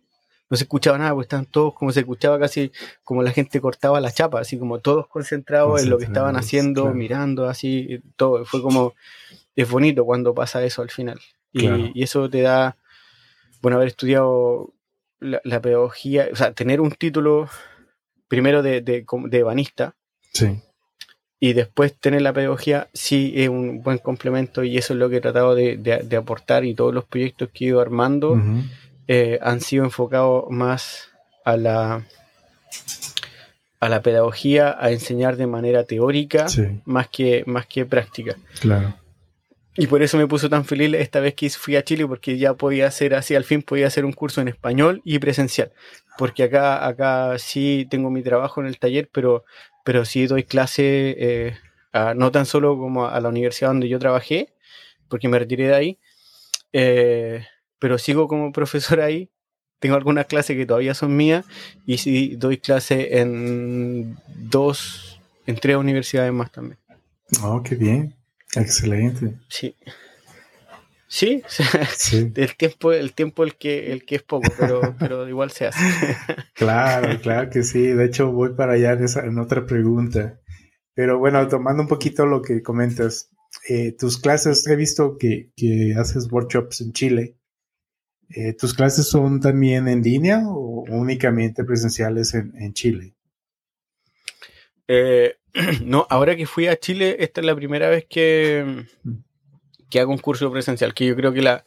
no 0.56 0.57
se 0.57 0.64
escuchaba 0.64 0.98
nada, 0.98 1.14
pues 1.14 1.26
estaban 1.26 1.45
todos 1.45 1.73
como 1.73 1.91
se 1.91 1.99
escuchaba 1.99 2.40
casi 2.40 2.72
como 3.03 3.22
la 3.22 3.32
gente 3.32 3.60
cortaba 3.60 3.99
la 3.99 4.10
chapa, 4.10 4.40
así 4.40 4.57
como 4.57 4.80
todos 4.80 5.06
concentrados 5.07 5.84
en 5.84 5.90
lo 5.90 5.98
que 5.98 6.06
estaban 6.06 6.38
haciendo, 6.38 6.94
mirando, 6.94 7.49
así, 7.49 8.02
todo. 8.15 8.45
Fue 8.45 8.61
como, 8.61 8.94
es 9.53 9.69
bonito 9.69 10.06
cuando 10.06 10.34
pasa 10.34 10.64
eso 10.64 10.82
al 10.82 10.90
final. 10.90 11.19
Y, 11.52 12.02
eso 12.02 12.30
te 12.30 12.41
da, 12.41 12.77
bueno, 13.61 13.76
haber 13.76 13.90
estudiado 13.90 14.73
la, 15.19 15.61
pedagogía, 15.61 16.30
o 16.32 16.36
sea, 16.38 16.53
tener 16.53 16.80
un 16.80 16.91
título 16.91 17.49
primero 18.30 18.64
de, 18.64 18.80
de, 18.80 19.06
de 19.27 19.44
banista. 19.44 19.94
Sí. 20.32 20.61
Y 21.38 21.52
después 21.52 21.94
tener 21.94 22.22
la 22.22 22.32
pedagogía 22.32 22.88
sí 22.94 23.34
es 23.36 23.49
un 23.49 23.84
buen 23.84 23.98
complemento 23.98 24.64
y 24.64 24.77
eso 24.77 24.94
es 24.94 24.99
lo 24.99 25.10
que 25.10 25.18
he 25.18 25.22
tratado 25.22 25.53
de, 25.53 26.18
aportar 26.18 26.64
y 26.64 26.76
todos 26.76 26.94
los 26.94 27.03
proyectos 27.03 27.49
que 27.53 27.65
he 27.65 27.68
ido 27.68 27.82
armando. 27.82 28.41
Eh, 29.07 29.40
han 29.41 29.61
sido 29.61 29.84
enfocados 29.84 30.45
más 30.49 31.10
a 31.44 31.57
la, 31.57 32.06
a 33.80 33.90
la 33.90 34.02
pedagogía, 34.02 34.76
a 34.80 34.91
enseñar 34.91 35.38
de 35.38 35.48
manera 35.48 35.84
teórica 35.84 36.48
más, 36.86 37.07
que, 37.10 37.44
más 37.45 37.68
que 37.68 37.86
práctica. 37.86 38.36
Claro. 38.60 38.95
Y 39.77 39.88
por 39.88 40.02
eso 40.02 40.18
me 40.18 40.27
puso 40.27 40.49
tan 40.49 40.64
feliz 40.64 40.94
esta 40.94 41.19
vez 41.19 41.34
que 41.34 41.49
fui 41.49 41.76
a 41.76 41.84
Chile, 41.84 42.07
porque 42.07 42.38
ya 42.38 42.53
podía 42.53 42.88
hacer 42.88 43.14
así, 43.14 43.36
al 43.36 43.44
fin 43.44 43.61
podía 43.61 43.88
hacer 43.88 44.06
un 44.06 44.14
curso 44.14 44.40
en 44.41 44.48
español 44.48 45.02
y 45.03 45.19
presencial. 45.19 45.72
Porque 46.18 46.44
acá, 46.44 46.88
acá 46.88 47.38
sí 47.38 47.86
tengo 47.90 48.10
mi 48.10 48.23
trabajo 48.23 48.61
en 48.61 48.68
el 48.68 48.80
taller, 48.80 49.10
pero, 49.11 49.44
pero 49.84 50.06
sí 50.06 50.27
doy 50.27 50.44
clase, 50.44 51.15
eh, 51.19 51.57
no 52.15 52.32
tan 52.32 52.45
solo 52.45 52.77
como 52.77 53.07
a 53.07 53.19
la 53.19 53.27
universidad 53.27 53.69
donde 53.69 53.90
yo 53.90 53.99
trabajé, 53.99 54.53
porque 55.10 55.27
me 55.27 55.40
retiré 55.40 55.68
de 55.68 55.76
ahí, 55.76 55.99
eh, 56.72 57.45
pero 57.80 57.97
sigo 57.97 58.27
como 58.27 58.52
profesor 58.53 59.02
ahí. 59.02 59.30
Tengo 59.80 59.95
algunas 59.95 60.26
clases 60.26 60.56
que 60.56 60.65
todavía 60.65 60.93
son 60.93 61.15
mías 61.15 61.45
y 61.85 61.97
sí 61.97 62.35
doy 62.38 62.57
clase 62.57 63.19
en 63.19 64.18
dos, 64.35 65.19
en 65.45 65.57
tres 65.57 65.76
universidades 65.76 66.31
más 66.31 66.52
también. 66.52 66.80
Oh, 67.43 67.61
qué 67.61 67.76
bien. 67.76 68.15
Excelente. 68.56 69.34
Sí. 69.49 69.76
Sí, 71.07 71.43
el 72.35 72.56
tiempo, 72.57 72.91
el 72.91 73.14
tiempo 73.14 73.43
el 73.43 73.56
que, 73.56 73.93
el 73.93 74.06
que 74.06 74.15
es 74.15 74.23
poco, 74.23 74.52
pero, 74.60 74.81
pero 74.99 75.30
igual 75.30 75.52
se 75.52 75.68
hace. 75.68 75.80
Claro, 76.53 77.19
claro 77.22 77.49
que 77.49 77.64
sí. 77.64 77.81
De 77.84 78.06
hecho, 78.06 78.31
voy 78.31 78.53
para 78.53 78.73
allá 78.73 78.93
en, 78.93 79.03
esa, 79.06 79.26
en 79.26 79.39
otra 79.39 79.65
pregunta. 79.65 80.41
Pero 80.93 81.18
bueno, 81.18 81.47
tomando 81.47 81.84
un 81.84 81.88
poquito 81.88 82.26
lo 82.26 82.41
que 82.41 82.61
comentas, 82.61 83.30
eh, 83.69 83.93
tus 83.97 84.18
clases, 84.18 84.68
he 84.68 84.76
visto 84.76 85.18
que, 85.18 85.52
que 85.56 85.93
haces 85.97 86.30
workshops 86.30 86.81
en 86.81 86.91
Chile. 86.91 87.38
Eh, 88.30 88.53
¿Tus 88.53 88.73
clases 88.73 89.07
son 89.07 89.39
también 89.39 89.88
en 89.88 90.02
línea 90.02 90.43
o 90.47 90.84
únicamente 90.89 91.64
presenciales 91.64 92.34
en, 92.34 92.73
Chile? 92.73 93.14
Eh, 94.88 95.35
no, 95.85 96.07
ahora 96.10 96.35
que 96.35 96.45
fui 96.45 96.68
a 96.68 96.77
Chile, 96.77 97.18
esta 97.19 97.41
es 97.41 97.47
la 97.47 97.56
primera 97.56 97.89
vez 97.89 98.06
que, 98.10 98.85
mm. 99.03 99.11
que 99.89 99.99
hago 99.99 100.11
un 100.11 100.18
curso 100.18 100.52
presencial, 100.52 100.93
que 100.93 101.06
yo 101.06 101.15
creo 101.15 101.34
que 101.34 101.41
la, 101.41 101.64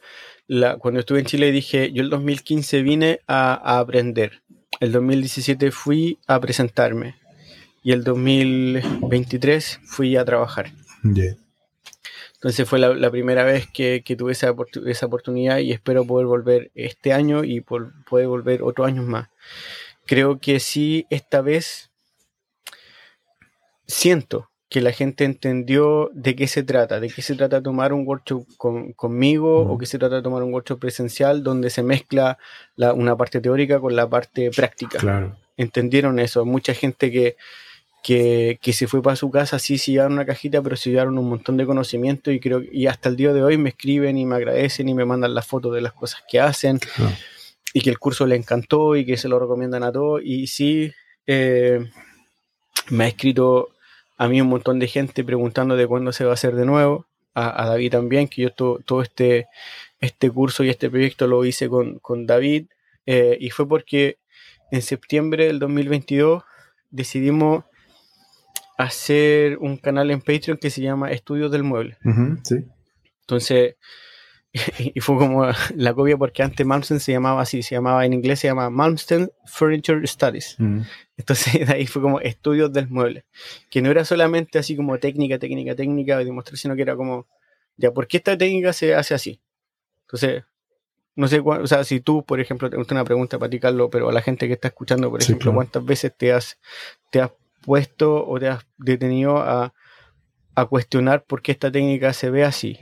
cuando 0.79 0.99
estuve 0.99 1.19
en 1.19 1.25
Chile 1.25 1.51
dije, 1.51 1.91
yo 1.91 2.03
el 2.03 2.09
2015 2.09 2.81
vine 2.81 3.19
a, 3.27 3.79
aprender, 3.79 4.41
el 4.79 4.91
2017 4.91 5.71
fui 5.71 6.19
a 6.27 6.39
presentarme 6.39 7.15
y 7.83 7.91
el 7.91 8.03
2023 8.03 9.79
fui 9.85 10.17
a 10.17 10.25
trabajar. 10.25 10.71
Entonces 12.39 12.69
fue 12.69 12.79
la, 12.79 13.11
primera 13.11 13.43
vez 13.43 13.67
que, 13.67 14.01
tuve 14.17 14.31
esa, 14.31 14.55
esa, 14.85 15.05
oportunidad 15.07 15.57
y 15.57 15.73
espero 15.73 16.05
poder 16.05 16.25
volver 16.25 16.71
este 16.73 17.11
año 17.11 17.43
y 17.43 17.59
poder 17.59 17.91
volver 18.27 18.63
otros 18.63 18.87
años 18.87 19.05
más. 19.05 19.27
Creo 20.05 20.39
que 20.39 20.61
sí, 20.61 21.05
esta 21.09 21.41
vez 21.41 21.91
siento 23.87 24.49
que 24.69 24.79
la 24.79 24.93
gente 24.93 25.25
entendió 25.25 26.11
de 26.13 26.35
qué 26.35 26.47
se 26.47 26.63
trata, 26.63 27.01
de 27.01 27.09
qué 27.09 27.21
se 27.21 27.35
trata 27.35 27.61
tomar 27.61 27.91
un 27.91 28.07
workshop 28.07 28.45
conmigo 28.95 29.61
o 29.63 29.77
qué 29.77 29.85
se 29.85 29.97
trata 29.97 30.21
tomar 30.21 30.43
un 30.43 30.53
workshop 30.53 30.79
presencial 30.79 31.43
donde 31.43 31.69
se 31.69 31.83
mezcla 31.83 32.37
una 32.77 33.17
parte 33.17 33.41
teórica 33.41 33.81
con 33.81 33.97
la 33.97 34.07
parte 34.07 34.49
práctica. 34.51 35.35
Entendieron 35.57 36.19
eso. 36.19 36.45
Mucha 36.45 36.73
gente 36.73 37.11
que, 37.11 37.35
que, 38.03 38.59
se 38.73 38.87
fue 38.87 39.01
para 39.01 39.15
su 39.15 39.29
casa, 39.29 39.59
sí 39.59 39.77
se 39.77 39.91
llevaron 39.91 40.13
una 40.13 40.25
cajita, 40.25 40.61
pero 40.61 40.75
se 40.75 40.89
llevaron 40.89 41.17
un 41.17 41.29
montón 41.29 41.57
de 41.57 41.65
conocimiento 41.65 42.31
y 42.31 42.39
creo 42.39 42.61
y 42.71 42.87
hasta 42.87 43.09
el 43.09 43.15
día 43.15 43.33
de 43.33 43.43
hoy 43.43 43.57
me 43.57 43.69
escriben 43.69 44.17
y 44.17 44.25
me 44.25 44.35
agradecen 44.35 44.89
y 44.89 44.93
me 44.93 45.05
mandan 45.05 45.33
las 45.33 45.47
fotos 45.47 45.73
de 45.73 45.81
las 45.81 45.93
cosas 45.93 46.23
que 46.29 46.39
hacen 46.39 46.79
y 47.73 47.81
que 47.81 47.89
el 47.89 47.99
curso 47.99 48.25
le 48.25 48.35
encantó 48.35 48.95
y 48.95 49.05
que 49.05 49.17
se 49.17 49.27
lo 49.27 49.39
recomiendan 49.39 49.83
a 49.83 49.91
todos. 49.91 50.21
Y 50.23 50.47
sí 50.47 50.91
eh, 51.27 51.85
me 52.89 53.03
ha 53.03 53.07
escrito 53.07 53.69
a 54.17 54.27
mí 54.27 54.41
un 54.41 54.47
montón 54.47 54.79
de 54.79 54.87
gente 54.87 55.23
preguntando 55.23 55.75
de 55.75 55.87
cuándo 55.87 56.11
se 56.11 56.25
va 56.25 56.31
a 56.31 56.33
hacer 56.33 56.55
de 56.55 56.65
nuevo, 56.65 57.07
a, 57.35 57.65
David 57.67 57.91
también, 57.91 58.27
que 58.27 58.41
yo 58.41 58.51
todo, 58.51 59.01
este, 59.01 59.47
este 60.01 60.29
curso 60.29 60.63
y 60.63 60.69
este 60.69 60.89
proyecto 60.89 61.25
lo 61.25 61.45
hice 61.45 61.69
con, 61.69 62.25
David 62.25 62.67
eh, 63.05 63.37
y 63.39 63.49
fue 63.51 63.65
porque 63.65 64.17
en 64.71 64.81
septiembre 64.81 65.45
del 65.45 65.59
2022 65.59 66.43
decidimos 66.89 67.63
hacer 68.79 69.57
un 69.57 69.75
canal 69.75 70.09
en 70.09 70.21
Patreon 70.21 70.57
que 70.57 70.69
se 70.69 70.81
llama 70.81 71.11
Estudios 71.11 71.51
del 71.51 71.63
Mueble. 71.63 71.97
sí. 72.43 72.65
Entonces, 73.21 73.75
y 74.79 74.99
fue 75.01 75.17
como 75.17 75.45
la 75.75 75.93
copia 75.93 76.17
porque 76.17 76.43
antes 76.43 76.65
Malmsten 76.65 77.01
se 77.01 77.11
llamaba 77.11 77.41
así, 77.41 77.61
se 77.61 77.75
llamaba 77.75 78.05
en 78.05 78.13
inglés 78.13 78.39
se 78.39 78.47
llama 78.47 78.69
Malmsten 78.69 79.31
Furniture 79.45 80.07
Studies. 80.07 80.57
Entonces 81.17 81.53
de 81.67 81.73
ahí 81.73 81.87
fue 81.87 82.01
como 82.01 82.21
estudios 82.21 82.71
del 82.71 82.87
mueble, 82.87 83.25
que 83.69 83.81
no 83.81 83.91
era 83.91 84.05
solamente 84.05 84.57
así 84.57 84.77
como 84.77 84.97
técnica, 84.97 85.37
técnica, 85.37 85.75
técnica 85.75 86.17
de 86.17 86.25
demostrar, 86.25 86.57
sino 86.57 86.75
que 86.75 86.83
era 86.83 86.95
como, 86.95 87.27
ya, 87.75 87.91
¿por 87.91 88.07
qué 88.07 88.17
esta 88.17 88.37
técnica 88.37 88.71
se 88.71 88.95
hace 88.95 89.13
así? 89.13 89.41
Entonces, 90.03 90.43
no 91.15 91.27
sé, 91.27 91.41
o 91.41 91.67
sea, 91.67 91.83
si 91.83 91.99
tú, 91.99 92.23
por 92.23 92.39
ejemplo, 92.39 92.69
te 92.69 92.77
gusta 92.77 92.95
una 92.95 93.03
pregunta 93.03 93.37
para 93.37 93.49
ti, 93.49 93.59
Carlos, 93.59 93.89
pero 93.91 94.07
a 94.07 94.13
la 94.13 94.21
gente 94.21 94.47
que 94.47 94.53
está 94.53 94.69
escuchando, 94.69 95.09
por 95.09 95.21
ejemplo, 95.21 95.53
¿cuántas 95.53 95.83
veces 95.83 96.13
te 96.15 96.31
has, 96.31 96.57
te 97.11 97.19
has 97.19 97.31
puesto 97.61 98.25
o 98.27 98.39
te 98.39 98.47
has 98.47 98.65
detenido 98.77 99.37
a, 99.37 99.73
cuestionar 100.69 101.23
por 101.23 101.41
qué 101.41 101.53
esta 101.53 101.71
técnica 101.71 102.11
se 102.11 102.29
ve 102.29 102.43
así. 102.43 102.77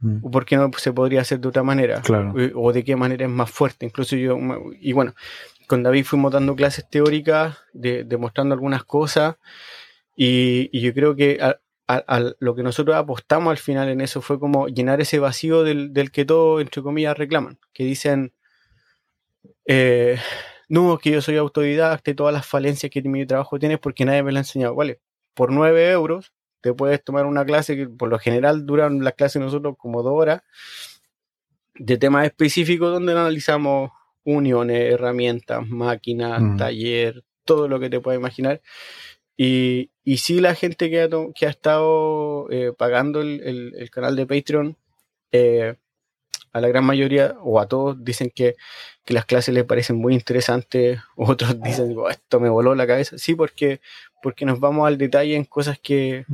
Mm. 0.00 0.24
¿O 0.24 0.30
por 0.32 0.44
qué 0.44 0.56
no 0.56 0.72
se 0.76 0.92
podría 0.92 1.20
hacer 1.20 1.38
de 1.38 1.46
otra 1.46 1.62
manera? 1.62 2.02
O, 2.56 2.72
de 2.72 2.82
qué 2.82 2.96
manera 2.96 3.26
es 3.26 3.30
más 3.30 3.48
fuerte. 3.48 3.86
Incluso 3.86 4.16
yo, 4.16 4.36
y 4.80 4.92
bueno, 4.92 5.14
con 5.68 5.84
David 5.84 6.04
fuimos 6.04 6.32
dando 6.32 6.56
clases 6.56 6.90
teóricas, 6.90 7.58
demostrando 7.72 8.54
algunas 8.54 8.82
cosas, 8.82 9.36
y, 10.16 10.76
yo 10.80 10.92
creo 10.92 11.14
que 11.14 11.38
a, 11.40 12.34
lo 12.40 12.56
que 12.56 12.64
nosotros 12.64 12.96
apostamos 12.96 13.52
al 13.52 13.58
final 13.58 13.88
en 13.88 14.00
eso 14.00 14.20
fue 14.20 14.40
como 14.40 14.66
llenar 14.66 15.00
ese 15.00 15.20
vacío 15.20 15.62
del, 15.62 15.92
del 15.92 16.10
que 16.10 16.24
todos, 16.24 16.60
entre 16.60 16.82
comillas, 16.82 17.16
reclaman, 17.16 17.60
que 17.72 17.84
dicen, 17.84 18.32
eh, 19.66 20.18
no, 20.68 20.98
que 20.98 21.10
yo 21.10 21.20
soy 21.20 21.36
autodidacta 21.36 22.10
y 22.10 22.14
todas 22.14 22.32
las 22.32 22.46
falencias 22.46 22.90
que 22.90 23.02
mi 23.02 23.26
trabajo 23.26 23.58
tiene 23.58 23.78
porque 23.78 24.04
nadie 24.04 24.22
me 24.22 24.32
lo 24.32 24.38
ha 24.38 24.40
enseñado. 24.40 24.74
Vale, 24.74 25.00
por 25.34 25.52
9 25.52 25.90
euros 25.90 26.32
te 26.60 26.72
puedes 26.72 27.02
tomar 27.04 27.26
una 27.26 27.44
clase 27.44 27.76
que 27.76 27.88
por 27.88 28.08
lo 28.08 28.18
general 28.18 28.64
duran 28.64 29.04
las 29.04 29.14
clases 29.14 29.42
nosotros 29.42 29.74
como 29.76 30.02
dos 30.02 30.14
horas 30.14 30.42
de 31.74 31.98
temas 31.98 32.26
específicos 32.26 32.92
donde 32.92 33.12
analizamos 33.12 33.90
uniones, 34.24 34.94
herramientas, 34.94 35.66
máquinas, 35.66 36.40
mm. 36.40 36.56
taller, 36.56 37.24
todo 37.44 37.68
lo 37.68 37.78
que 37.78 37.90
te 37.90 38.00
puedas 38.00 38.18
imaginar. 38.18 38.62
Y, 39.36 39.90
y 40.04 40.18
sí, 40.18 40.40
la 40.40 40.54
gente 40.54 40.88
que 40.90 41.02
ha, 41.02 41.08
que 41.34 41.46
ha 41.46 41.50
estado 41.50 42.50
eh, 42.50 42.72
pagando 42.76 43.20
el, 43.20 43.90
canal 43.90 44.16
de 44.16 44.26
Patreon, 44.26 44.76
eh, 45.32 45.74
a 46.54 46.60
la 46.60 46.68
gran 46.68 46.84
mayoría 46.84 47.34
o 47.42 47.60
a 47.60 47.66
todos 47.66 48.02
dicen 48.02 48.32
que, 48.34 48.56
las 49.06 49.26
clases 49.26 49.54
les 49.54 49.64
parecen 49.64 49.96
muy 49.96 50.14
interesantes, 50.14 50.98
otros 51.16 51.60
dicen, 51.60 51.94
esto 52.10 52.40
me 52.40 52.48
voló 52.48 52.74
la 52.74 52.86
cabeza. 52.86 53.18
Sí, 53.18 53.34
porque, 53.34 53.80
porque 54.22 54.46
nos 54.46 54.60
vamos 54.60 54.86
al 54.86 54.96
detalle 54.96 55.34
en 55.34 55.44
cosas 55.44 55.78
que, 55.78 56.24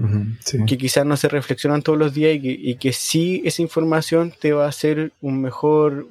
que 0.69 0.79
quizás 0.79 1.05
no 1.05 1.17
se 1.17 1.29
reflexionan 1.29 1.83
todos 1.83 1.99
los 1.99 2.15
días 2.15 2.37
y 2.37 2.41
que, 2.41 2.51
y 2.51 2.75
que 2.77 2.93
sí 2.93 3.43
esa 3.45 3.63
información 3.63 4.33
te 4.39 4.53
va 4.53 4.67
a 4.67 4.69
hacer 4.69 5.13
un 5.21 5.41
mejor 5.41 6.07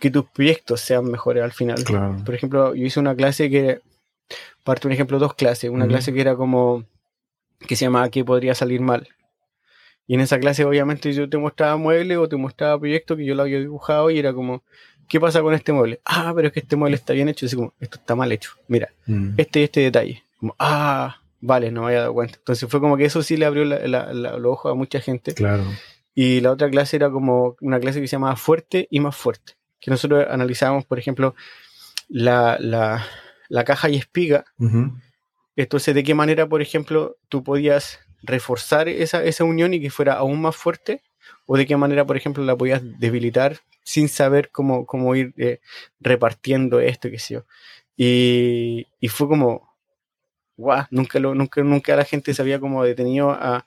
que 0.00 0.10
tus 0.10 0.24
proyectos 0.24 0.80
sean 0.80 1.04
mejores 1.04 1.44
al 1.44 1.52
final. 1.52 1.84
Por 2.24 2.34
ejemplo, 2.34 2.74
yo 2.74 2.86
hice 2.86 2.98
una 2.98 3.14
clase 3.14 3.48
que, 3.50 3.80
parte 4.64 4.88
un 4.88 4.94
ejemplo, 4.94 5.18
dos 5.18 5.34
clases, 5.34 5.70
una 5.70 5.86
clase 5.86 6.12
que 6.12 6.22
era 6.22 6.34
como, 6.34 6.84
que 7.68 7.76
se 7.76 7.84
llamaba 7.84 8.08
¿Qué 8.08 8.24
podría 8.24 8.54
salir 8.54 8.80
mal? 8.80 9.06
Y 10.10 10.14
en 10.14 10.22
esa 10.22 10.40
clase 10.40 10.64
obviamente 10.64 11.12
yo 11.12 11.28
te 11.28 11.38
mostraba 11.38 11.76
muebles 11.76 12.18
o 12.18 12.28
te 12.28 12.34
mostraba 12.34 12.76
proyectos 12.80 13.16
que 13.16 13.24
yo 13.24 13.36
lo 13.36 13.42
había 13.42 13.60
dibujado 13.60 14.10
y 14.10 14.18
era 14.18 14.32
como, 14.34 14.64
¿qué 15.08 15.20
pasa 15.20 15.40
con 15.40 15.54
este 15.54 15.72
mueble? 15.72 16.00
Ah, 16.04 16.32
pero 16.34 16.48
es 16.48 16.52
que 16.52 16.58
este 16.58 16.74
mueble 16.74 16.96
está 16.96 17.12
bien 17.12 17.28
hecho. 17.28 17.44
Y 17.44 17.46
así 17.46 17.54
como, 17.54 17.74
esto 17.78 17.96
está 17.96 18.16
mal 18.16 18.32
hecho. 18.32 18.50
Mira, 18.66 18.92
mm. 19.06 19.34
este 19.36 19.60
y 19.60 19.62
este 19.62 19.80
detalle. 19.82 20.24
Como, 20.40 20.56
ah, 20.58 21.20
vale, 21.40 21.70
no 21.70 21.82
me 21.82 21.86
había 21.86 22.00
dado 22.00 22.14
cuenta. 22.14 22.38
Entonces 22.38 22.68
fue 22.68 22.80
como 22.80 22.96
que 22.96 23.04
eso 23.04 23.22
sí 23.22 23.36
le 23.36 23.46
abrió 23.46 23.64
los 23.64 24.44
ojos 24.46 24.72
a 24.72 24.74
mucha 24.74 25.00
gente. 25.00 25.32
Claro. 25.32 25.62
Y 26.12 26.40
la 26.40 26.50
otra 26.50 26.68
clase 26.68 26.96
era 26.96 27.08
como 27.08 27.54
una 27.60 27.78
clase 27.78 28.00
que 28.00 28.08
se 28.08 28.16
llamaba 28.16 28.34
Fuerte 28.34 28.88
y 28.90 28.98
más 28.98 29.14
fuerte 29.14 29.52
que 29.78 29.92
nosotros 29.92 30.26
analizábamos, 30.28 30.86
por 30.86 30.98
ejemplo, 30.98 31.36
la, 32.08 32.58
caja 33.64 33.88
y 33.88 33.94
espiga. 33.94 34.44
Entonces, 35.54 35.94
¿de 35.94 36.02
qué 36.02 36.16
manera, 36.16 36.48
por 36.48 36.62
ejemplo, 36.62 37.16
tú 37.28 37.44
podías 37.44 38.00
reforzar 38.22 38.88
esa, 38.88 39.44
unión 39.44 39.74
y 39.74 39.80
que 39.80 39.90
fuera 39.90 40.14
aún 40.14 40.40
más 40.40 40.56
fuerte? 40.56 41.02
¿O 41.46 41.56
de 41.56 41.66
qué 41.66 41.76
manera, 41.76 42.04
por 42.04 42.16
ejemplo, 42.16 42.44
la 42.44 42.56
podías 42.56 42.82
debilitar 42.98 43.58
sin 43.82 44.08
saber 44.08 44.50
cómo, 44.50 44.86
cómo 44.86 45.14
ir 45.16 45.34
eh, 45.36 45.60
repartiendo 46.00 46.80
esto, 46.80 47.10
qué 47.10 47.18
sé 47.18 47.34
yo? 47.34 47.44
Y, 47.96 48.86
fue 49.08 49.28
como, 49.28 49.74
guau, 50.56 50.86
nunca, 50.90 51.18
lo, 51.18 51.34
nunca, 51.34 51.62
nunca 51.62 51.96
la 51.96 52.04
gente 52.04 52.32
se 52.32 52.42
había 52.42 52.60
como 52.60 52.84
detenido 52.84 53.30
a, 53.30 53.66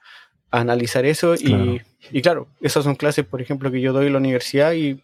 analizar 0.50 1.04
eso. 1.06 1.34
Y, 1.34 1.82
y 2.12 2.22
claro, 2.22 2.48
esas 2.62 2.84
son 2.84 2.96
clases, 2.96 3.26
por 3.26 3.42
ejemplo, 3.42 3.72
que 3.72 3.82
yo 3.82 3.92
doy 3.92 4.08
en 4.08 4.14
la 4.14 4.20
universidad 4.20 4.74
y 4.74 5.02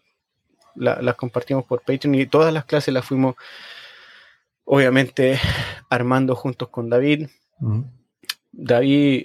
las 0.76 1.14
compartimos 1.16 1.64
por 1.64 1.80
Patreon 1.82 2.14
y 2.14 2.26
todas 2.26 2.52
las 2.52 2.64
clases 2.64 2.94
las 2.94 3.04
fuimos 3.04 3.34
obviamente 4.64 5.38
armando 5.88 6.34
juntos 6.34 6.68
con 6.68 6.88
David. 6.88 7.28
David, 8.52 9.24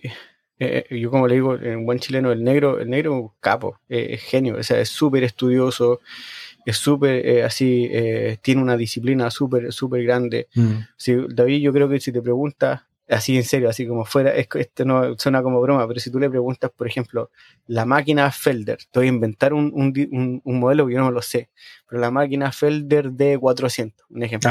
eh, 0.60 0.86
yo 0.90 1.12
como 1.12 1.28
le 1.28 1.36
digo, 1.36 1.56
en 1.56 1.86
buen 1.86 2.00
chileno, 2.00 2.32
el 2.32 2.44
negro, 2.44 2.80
el 2.80 2.90
negro 2.90 3.36
capo, 3.40 3.80
eh, 3.90 4.08
es 4.12 4.24
genio, 4.24 4.56
o 4.58 4.64
sea, 4.64 4.80
es 4.80 4.90
súper 4.90 5.24
estudioso, 5.24 6.00
es 6.66 6.78
súper 6.78 7.26
eh, 7.26 7.44
así, 7.44 7.90
tiene 8.42 8.62
una 8.62 8.78
disciplina 8.78 9.30
súper, 9.30 9.72
súper 9.72 10.04
grande. 10.04 10.48
David, 11.30 11.62
yo 11.62 11.74
creo 11.74 11.90
que 11.90 12.00
si 12.00 12.12
te 12.12 12.22
preguntas 12.22 12.82
así 13.08 13.38
en 13.38 13.44
serio, 13.44 13.70
así 13.70 13.86
como 13.88 14.06
fuera, 14.06 14.32
esto 14.32 14.86
no 14.86 15.16
suena 15.18 15.44
como 15.44 15.62
broma, 15.62 15.88
pero 15.88 16.00
si 16.00 16.10
tú 16.12 16.20
le 16.20 16.30
preguntas, 16.30 16.72
por 16.76 16.88
ejemplo, 16.88 17.30
la 17.68 17.86
máquina 17.86 18.32
Felder, 18.32 18.80
te 18.90 19.00
voy 19.00 19.08
a 19.08 19.10
inventar 19.10 19.54
un, 19.54 19.72
un, 19.74 20.42
un, 20.44 20.60
modelo 20.60 20.88
que 20.88 20.94
yo 20.94 21.00
no 21.00 21.12
lo 21.12 21.22
sé, 21.22 21.50
pero 21.88 22.02
la 22.02 22.10
máquina 22.10 22.52
Felder 22.52 23.12
D400, 23.12 23.94
un 24.10 24.24
ejemplo. 24.24 24.50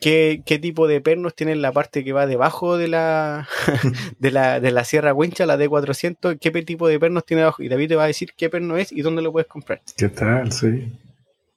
¿Qué, 0.00 0.42
¿Qué, 0.44 0.58
tipo 0.58 0.86
de 0.86 1.00
pernos 1.00 1.34
tiene 1.34 1.54
la 1.56 1.72
parte 1.72 2.04
que 2.04 2.12
va 2.12 2.26
debajo 2.26 2.76
de 2.76 2.88
la, 2.88 3.48
de 4.18 4.30
la, 4.30 4.60
de 4.60 4.70
la 4.70 4.84
sierra 4.84 5.14
wincha, 5.14 5.46
la 5.46 5.56
D400? 5.56 6.38
¿Qué 6.38 6.50
tipo 6.62 6.88
de 6.88 7.00
pernos 7.00 7.24
tiene 7.24 7.42
debajo? 7.42 7.62
Y 7.62 7.68
David 7.68 7.88
te 7.88 7.96
va 7.96 8.04
a 8.04 8.08
decir 8.08 8.32
qué 8.36 8.50
perno 8.50 8.76
es 8.76 8.92
y 8.92 9.02
dónde 9.02 9.22
lo 9.22 9.32
puedes 9.32 9.48
comprar. 9.48 9.80
¿Qué 9.96 10.08
tal? 10.08 10.52
Sí. 10.52 10.92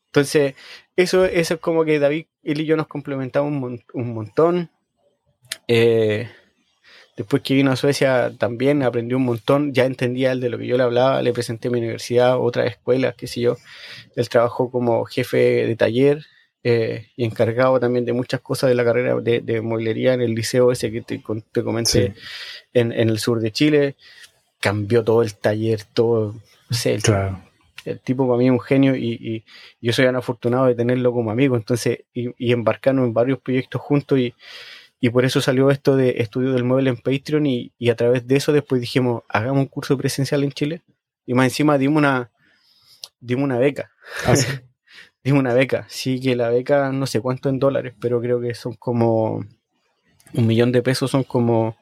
Entonces, 0.06 0.56
eso, 0.96 1.26
eso 1.26 1.56
es 1.56 1.60
como 1.60 1.84
que 1.84 2.00
David, 2.00 2.26
él 2.44 2.62
y 2.62 2.66
yo 2.66 2.78
nos 2.78 2.88
complementamos 2.88 3.52
un, 3.52 3.84
un 3.94 4.14
montón 4.14 4.70
eh, 5.68 6.30
después 7.16 7.42
que 7.42 7.54
vino 7.54 7.72
a 7.72 7.76
Suecia 7.76 8.32
también 8.38 8.84
aprendió 8.84 9.18
un 9.18 9.26
montón, 9.26 9.74
ya 9.74 9.86
entendía 9.86 10.32
el 10.32 10.42
de 10.42 10.50
lo 10.50 10.58
que 10.58 10.68
yo 10.68 10.78
le 10.78 10.84
hablaba, 10.84 11.22
le 11.22 11.34
presenté 11.34 11.68
a 11.68 11.72
mi 11.72 11.80
universidad, 11.80 12.40
otras 12.40 12.68
escuelas, 12.68 13.16
qué 13.16 13.28
sé 13.28 13.42
yo. 13.42 13.58
Él 14.16 14.30
trabajó 14.30 14.72
como 14.72 15.06
jefe 15.06 15.38
de 15.38 15.76
taller 15.76 16.26
eh, 16.70 17.08
y 17.16 17.24
encargado 17.24 17.80
también 17.80 18.04
de 18.06 18.14
muchas 18.14 18.42
cosas 18.42 18.70
de 18.70 18.76
la 18.76 18.84
carrera 18.84 19.16
de, 19.22 19.42
de 19.42 19.62
mueblería 19.62 20.14
en 20.14 20.22
el 20.22 20.34
liceo 20.34 20.72
ese 20.72 20.92
que 20.92 21.02
te, 21.02 21.22
comenté 21.22 22.14
en, 22.74 22.92
el 22.92 23.20
sur 23.20 23.40
de 23.40 23.52
Chile. 23.52 23.96
Cambió 24.60 25.04
todo 25.04 25.22
el 25.22 25.36
taller, 25.36 25.84
todo. 25.94 26.36
el, 26.86 28.00
tipo 28.04 28.28
para 28.28 28.38
mí 28.38 28.46
es 28.48 28.52
un 28.52 28.60
genio 28.60 28.96
y, 28.96 29.46
yo 29.80 29.94
soy 29.94 30.06
un 30.06 30.16
afortunado 30.16 30.66
de 30.66 30.76
tenerlo 30.76 31.14
como 31.14 31.32
amigo, 31.32 31.56
entonces, 31.56 32.00
y, 32.14 32.32
y 32.38 32.52
embarcarnos 32.52 33.06
en 33.06 33.14
varios 33.14 33.40
proyectos 33.40 33.82
juntos 33.82 34.20
y 34.20 34.34
y 35.00 35.10
por 35.10 35.26
eso 35.26 35.42
salió 35.42 35.70
esto 35.70 35.96
de 35.96 36.16
estudio 36.18 36.54
del 36.54 36.64
mueble 36.64 36.90
en 36.90 36.98
Patreon 36.98 37.46
y, 37.46 37.72
a 37.90 37.96
través 37.96 38.28
de 38.28 38.36
eso 38.36 38.52
después 38.52 38.82
dijimos, 38.82 39.24
hagamos 39.30 39.60
un 39.60 39.68
curso 39.68 39.98
presencial 39.98 40.44
en 40.44 40.52
Chile. 40.52 40.82
Y 41.26 41.34
más 41.34 41.46
encima 41.46 41.78
dimos 41.78 41.98
una, 41.98 42.32
dimos 43.20 43.44
una 43.44 43.60
beca. 43.60 43.92
Ah, 44.26 44.34
dimos 45.28 45.42
una 45.42 45.54
beca. 45.54 45.86
Sí, 45.90 46.22
que 46.22 46.38
la 46.38 46.50
beca 46.50 46.90
no 46.94 47.06
sé 47.06 47.20
cuánto 47.20 47.50
en 47.50 47.60
dólares, 47.60 47.94
pero 48.00 48.22
creo 48.22 48.40
que 48.40 48.56
son 48.56 48.74
como 48.76 49.46
un 50.34 50.48
millón 50.48 50.72
de 50.72 50.82
pesos, 50.82 51.12
son 51.12 51.24
como, 51.24 51.76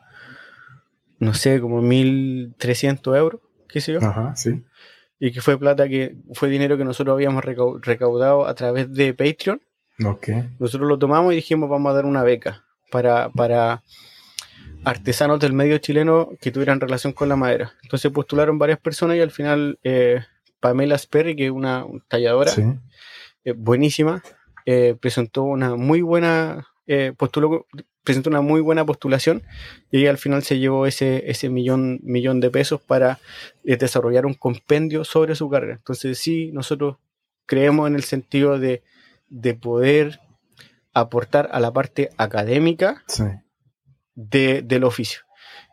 no 1.19 1.35
sé, 1.35 1.61
como 1.61 1.81
1.300 1.81 3.15
euros, 3.15 3.41
qué 3.69 3.81
sé 3.81 3.93
yo. 3.93 3.99
Ajá, 4.01 4.35
sí. 4.35 4.63
Y 5.19 5.31
que 5.31 5.41
fue 5.41 5.59
plata 5.59 5.87
que 5.87 6.15
fue 6.33 6.49
dinero 6.49 6.75
que 6.75 6.85
nosotros 6.85 7.13
habíamos 7.13 7.45
recaudado 7.45 8.47
a 8.47 8.55
través 8.55 8.91
de 8.91 9.13
Patreon. 9.13 9.61
Okay. 10.03 10.49
Nosotros 10.59 10.89
lo 10.89 10.97
tomamos 10.97 11.31
y 11.33 11.37
dijimos, 11.37 11.69
vamos 11.69 11.91
a 11.91 11.95
dar 11.95 12.05
una 12.05 12.23
beca 12.23 12.65
para, 12.91 13.83
artesanos 14.83 15.39
del 15.39 15.53
medio 15.53 15.77
chileno 15.77 16.29
que 16.41 16.51
tuvieran 16.51 16.81
relación 16.81 17.13
con 17.13 17.29
la 17.29 17.35
madera. 17.35 17.73
Entonces 17.83 18.11
postularon 18.11 18.57
varias 18.57 18.79
personas 18.79 19.17
y 19.17 19.21
al 19.21 19.31
final 19.31 19.79
eh, 19.83 20.21
Pamela 20.59 20.97
Sperry, 20.97 21.35
que 21.35 21.45
es 21.45 21.51
una 21.51 21.85
talladora 22.07 22.51
eh, 23.45 23.53
buenísima, 23.55 24.21
eh, 24.65 24.95
presentó 24.99 25.43
una 25.43 25.75
muy 25.75 26.01
buena 26.01 26.67
postuló, 27.17 27.65
presentó 28.03 28.29
una 28.29 28.41
muy 28.41 28.61
buena 28.61 28.85
postulación 28.85 29.41
y 29.89 30.05
al 30.05 30.19
final 30.19 30.43
se 30.43 30.59
llevó 30.59 30.85
ese, 30.85 31.31
ese 31.31 31.49
millón, 31.49 31.99
millón 32.03 32.39
de 32.41 32.51
pesos 32.51 32.79
para 32.79 33.17
desarrollar 33.63 34.27
un 34.27 34.35
compendio 34.35 35.03
sobre 35.03 35.33
su 35.33 35.49
carrera. 35.49 35.73
Entonces 35.73 36.19
sí, 36.19 36.51
nosotros 36.51 36.97
creemos 37.47 37.87
en 37.87 37.95
el 37.95 38.03
sentido 38.03 38.59
de, 38.59 38.83
de 39.29 39.55
poder 39.55 40.19
aportar 40.93 41.49
a 41.51 41.59
la 41.59 41.71
parte 41.71 42.09
académica 42.17 43.03
del 44.15 44.83
oficio. 44.83 45.21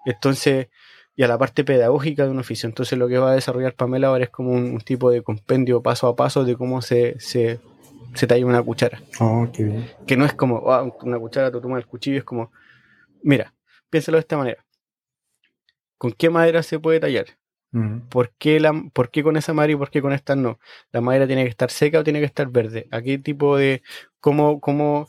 Entonces, 0.04 0.68
y 1.14 1.22
a 1.22 1.28
la 1.28 1.38
parte 1.38 1.64
pedagógica 1.64 2.24
de 2.24 2.30
un 2.30 2.38
oficio. 2.38 2.68
Entonces, 2.68 2.98
lo 2.98 3.08
que 3.08 3.18
va 3.18 3.32
a 3.32 3.34
desarrollar 3.34 3.74
Pamela 3.74 4.08
ahora 4.08 4.24
es 4.24 4.30
como 4.30 4.52
un, 4.52 4.80
tipo 4.80 5.10
de 5.10 5.22
compendio 5.22 5.82
paso 5.82 6.06
a 6.08 6.16
paso 6.16 6.44
de 6.44 6.56
cómo 6.56 6.80
se, 6.82 7.18
se, 7.20 7.60
talla 8.26 8.46
una 8.46 8.62
cuchara. 8.62 9.02
Oh, 9.20 9.48
qué 9.52 9.64
bien. 9.64 9.90
Que 10.06 10.16
no 10.16 10.24
es 10.24 10.32
como 10.32 10.70
ah, 10.72 10.90
una 11.02 11.18
cuchara, 11.18 11.50
tú 11.50 11.60
tomas 11.60 11.78
el 11.78 11.86
cuchillo, 11.86 12.18
es 12.18 12.24
como, 12.24 12.50
mira, 13.22 13.54
piénsalo 13.90 14.16
de 14.16 14.20
esta 14.20 14.36
manera. 14.36 14.64
¿Con 15.98 16.12
qué 16.12 16.30
madera 16.30 16.62
se 16.62 16.78
puede 16.78 17.00
tallar? 17.00 17.26
¿Por, 18.10 18.32
qué 18.36 18.60
la, 18.60 18.74
¿Por 18.92 19.10
qué 19.10 19.22
con 19.22 19.38
esa 19.38 19.54
madera 19.54 19.72
y 19.72 19.76
por 19.76 19.90
qué 19.90 20.02
con 20.02 20.12
esta 20.12 20.36
no? 20.36 20.58
¿La 20.90 21.00
madera 21.00 21.26
tiene 21.26 21.44
que 21.44 21.48
estar 21.48 21.70
seca 21.70 22.00
o 22.00 22.04
tiene 22.04 22.18
que 22.18 22.26
estar 22.26 22.48
verde? 22.48 22.86
¿A 22.90 23.00
qué 23.00 23.16
tipo 23.16 23.56
de... 23.56 23.82
cómo, 24.20 24.60
cómo 24.60 25.08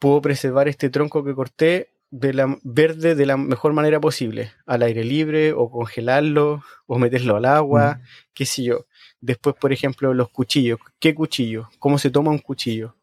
puedo 0.00 0.20
preservar 0.20 0.66
este 0.66 0.90
tronco 0.90 1.22
que 1.22 1.34
corté 1.34 1.93
de 2.16 2.32
la, 2.32 2.58
verde 2.62 3.16
de 3.16 3.26
la 3.26 3.36
mejor 3.36 3.72
manera 3.72 4.00
posible? 4.00 4.52
Al 4.66 4.82
aire 4.82 5.02
libre 5.02 5.52
o 5.52 5.68
congelarlo 5.68 6.62
o 6.86 6.98
meterlo 6.98 7.36
al 7.36 7.44
agua, 7.44 8.00
qué 8.34 8.46
sé 8.46 8.62
yo. 8.62 8.86
Después, 9.20 9.56
por 9.60 9.72
ejemplo, 9.72 10.14
los 10.14 10.30
cuchillos. 10.30 10.78
¿Qué 11.00 11.14
cuchillo? 11.14 11.68
¿Cómo 11.80 11.98
se 11.98 12.10
toma 12.10 12.30
un 12.30 12.38
cuchillo? 12.38 12.94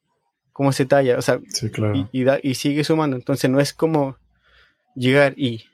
¿Cómo 0.53 0.71
se 0.71 0.85
talla? 0.85 1.17
O 1.17 1.21
sea, 1.21 1.41
y, 2.13 2.25
y 2.49 2.55
sigue 2.55 2.83
sumando. 2.85 3.17
Entonces 3.17 3.49
no 3.49 3.59
es 3.59 3.73
como 3.73 4.17
llegar 4.95 5.33
y... 5.35 5.65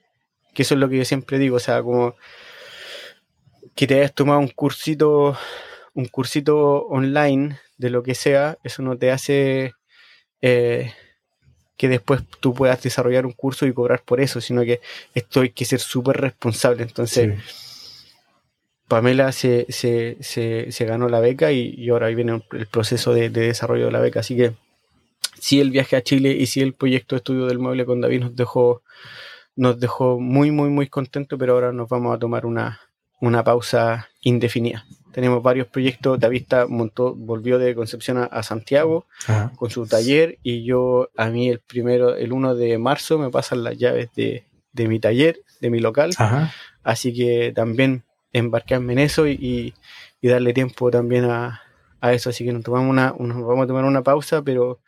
Que 0.56 0.64
eso 0.64 0.74
es 0.74 0.80
lo 0.80 0.90
que 0.90 0.98
yo 0.98 1.06
siempre 1.06 1.38
digo. 1.38 1.58
O 1.58 1.60
sea, 1.60 1.84
como 1.84 2.16
que 3.76 3.86
te 3.86 4.00
hayas 4.00 4.16
tomado 4.16 4.40
un 4.40 4.48
cursito, 4.48 5.38
un 5.94 6.06
cursito 6.08 6.88
online 6.88 7.60
de 7.78 7.92
lo 7.92 8.02
que 8.02 8.16
sea, 8.16 8.58
eso 8.64 8.82
no 8.82 8.98
te 8.98 9.12
hace 9.12 9.74
eh, 10.42 10.92
que 11.78 11.88
después 11.88 12.22
tú 12.40 12.54
puedas 12.54 12.82
desarrollar 12.82 13.26
un 13.26 13.34
curso 13.34 13.66
y 13.66 13.74
cobrar 13.74 14.02
por 14.02 14.20
eso, 14.20 14.42
sino 14.42 14.64
que 14.64 14.82
esto 15.14 15.42
hay 15.42 15.52
que 15.52 15.64
ser 15.64 15.80
súper 15.80 16.18
responsable. 16.18 16.84
Entonces, 16.84 17.38
Pamela 18.88 19.32
se, 19.32 19.68
se, 19.70 20.18
se, 20.22 20.86
ganó 20.86 21.08
la 21.08 21.20
beca 21.20 21.52
y, 21.52 21.88
ahora 21.90 22.08
ahí 22.08 22.16
viene 22.16 22.42
el 22.52 22.68
proceso 22.68 23.14
de, 23.14 23.30
desarrollo 23.30 23.86
de 23.86 23.92
la 23.92 24.00
beca. 24.00 24.22
Así 24.22 24.36
que 24.36 24.54
sí 25.40 25.62
el 25.62 25.72
viaje 25.72 25.96
a 25.96 26.02
Chile 26.02 26.32
y 26.32 26.48
sí 26.48 26.62
el 26.62 26.74
proyecto 26.74 27.16
de 27.16 27.18
estudio 27.18 27.46
del 27.46 27.60
mueble 27.60 27.86
con 27.86 28.02
David 28.02 28.22
nos 28.22 28.36
dejó, 28.36 28.82
nos 29.56 29.80
dejó 29.80 30.20
muy, 30.20 30.50
muy, 30.50 30.70
muy 30.70 30.88
contentos, 30.88 31.38
pero 31.38 31.54
ahora 31.54 31.72
nos 31.72 31.88
vamos 31.90 32.16
a 32.16 32.20
tomar 32.20 32.46
una, 32.48 32.82
una 33.20 33.44
pausa 33.44 34.10
indefinida. 34.22 34.86
Tenemos 35.12 35.42
varios 35.42 35.68
proyectos. 35.68 36.20
David 36.20 36.46
montó, 36.68 37.16
volvió 37.16 37.58
de 37.58 37.74
Concepción 37.74 38.28
a, 38.30 38.44
Santiago 38.44 39.08
con 39.56 39.70
su 39.72 39.88
taller 39.88 40.38
y 40.44 40.64
yo 40.64 41.10
a 41.18 41.30
mí 41.30 41.50
el 41.50 41.60
primero, 41.60 42.16
el 42.16 42.32
1 42.32 42.56
de 42.56 42.78
marzo 42.78 43.18
me 43.18 43.32
pasan 43.32 43.64
las 43.64 43.78
llaves 43.78 44.10
de, 44.16 44.44
mi 44.88 45.00
taller, 45.00 45.40
de 45.60 45.70
mi 45.72 45.80
local. 45.80 46.12
Así 46.84 47.14
que 47.14 47.52
también 47.56 48.04
embarcarme 48.32 48.94
en 48.94 49.00
eso 49.00 49.28
y, 49.28 49.74
darle 50.22 50.54
tiempo 50.54 50.92
también 50.92 51.26
a, 51.26 51.62
a 52.02 52.14
eso. 52.14 52.30
Así 52.30 52.46
que 52.46 52.54
nos, 52.54 52.64
tomamos 52.64 52.90
una, 52.90 53.16
nos 53.18 53.48
vamos 53.48 53.64
a 53.64 53.68
tomar 53.68 53.86
una 53.86 54.04
pausa, 54.04 54.44
pero, 54.44 54.82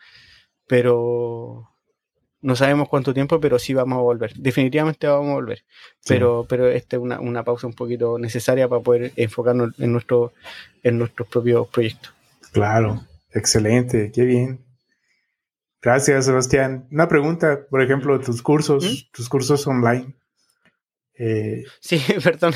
pero 0.68 1.69
no 2.42 2.56
sabemos 2.56 2.88
cuánto 2.90 3.14
tiempo, 3.14 3.40
pero 3.40 3.60
sí 3.60 3.74
vamos 3.74 3.98
a 3.98 4.02
volver. 4.02 4.34
Definitivamente 4.36 5.08
vamos 5.08 5.32
a 5.32 5.34
volver. 5.34 5.64
Pero, 6.08 6.46
pero 6.48 6.68
esta 6.68 6.96
es 6.96 7.02
una, 7.02 7.20
una, 7.20 7.44
pausa 7.44 7.68
un 7.68 7.74
poquito 7.74 8.18
necesaria 8.18 8.68
para 8.68 8.82
poder 8.82 9.12
enfocarnos 9.16 9.78
en, 9.80 9.92
nuestro, 9.92 10.34
en 10.84 10.98
nuestros 10.98 11.28
propios 11.28 11.68
proyectos. 11.68 12.14
Claro, 12.52 13.06
excelente, 13.34 14.12
qué 14.14 14.24
bien. 14.24 14.60
Gracias, 15.82 16.26
Sebastián. 16.26 16.88
Una 16.92 17.08
pregunta, 17.08 17.66
por 17.70 17.82
ejemplo, 17.82 18.20
tus 18.20 18.42
cursos, 18.42 18.84
¿Mm? 18.84 19.14
tus 19.16 19.30
cursos 19.30 19.66
online. 19.68 20.14
Eh, 21.18 21.66
sí, 21.80 22.02
perdón. 22.24 22.54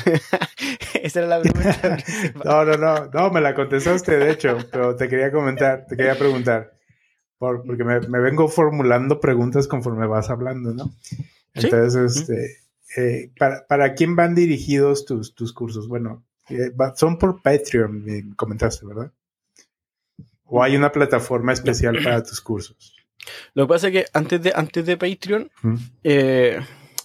Esa 1.02 1.20
era 1.20 1.28
la 1.28 1.40
pregunta. 1.40 1.98
no, 2.44 2.64
no, 2.64 2.76
no, 2.76 3.10
no, 3.12 3.30
me 3.30 3.40
la 3.40 3.54
contestaste, 3.54 4.18
de 4.18 4.30
hecho, 4.30 4.58
pero 4.70 4.96
te 4.96 5.08
quería 5.08 5.30
comentar, 5.30 5.86
te 5.86 5.96
quería 5.96 6.18
preguntar, 6.18 6.73
porque 7.38 7.84
me, 7.84 7.98
vengo 8.20 8.48
formulando 8.48 9.20
preguntas 9.20 9.66
conforme 9.66 10.06
vas 10.06 10.30
hablando, 10.30 10.72
¿no? 10.72 10.94
Entonces, 11.52 12.16
este, 12.16 12.58
eh, 12.96 13.32
¿para, 13.68 13.94
quién 13.94 14.16
van 14.16 14.34
dirigidos 14.34 15.04
tus, 15.04 15.34
tus 15.34 15.52
cursos? 15.52 15.88
Bueno, 15.88 16.24
eh, 16.48 16.72
son 16.96 17.18
por 17.18 17.42
Patreon, 17.42 18.04
me 18.04 18.34
comentaste, 18.36 18.86
¿verdad? 18.86 19.12
¿O 20.44 20.62
hay 20.62 20.76
una 20.76 20.92
plataforma 20.92 21.52
especial 21.52 21.98
para 22.02 22.22
tus 22.22 22.40
cursos? 22.40 22.94
Lo 23.54 23.64
que 23.64 23.68
pasa 23.68 23.88
es 23.88 23.92
que 23.92 24.04
antes 24.12 24.42
de, 24.42 24.52
antes 24.54 24.84
de 24.84 24.96
Patreon, 24.96 25.50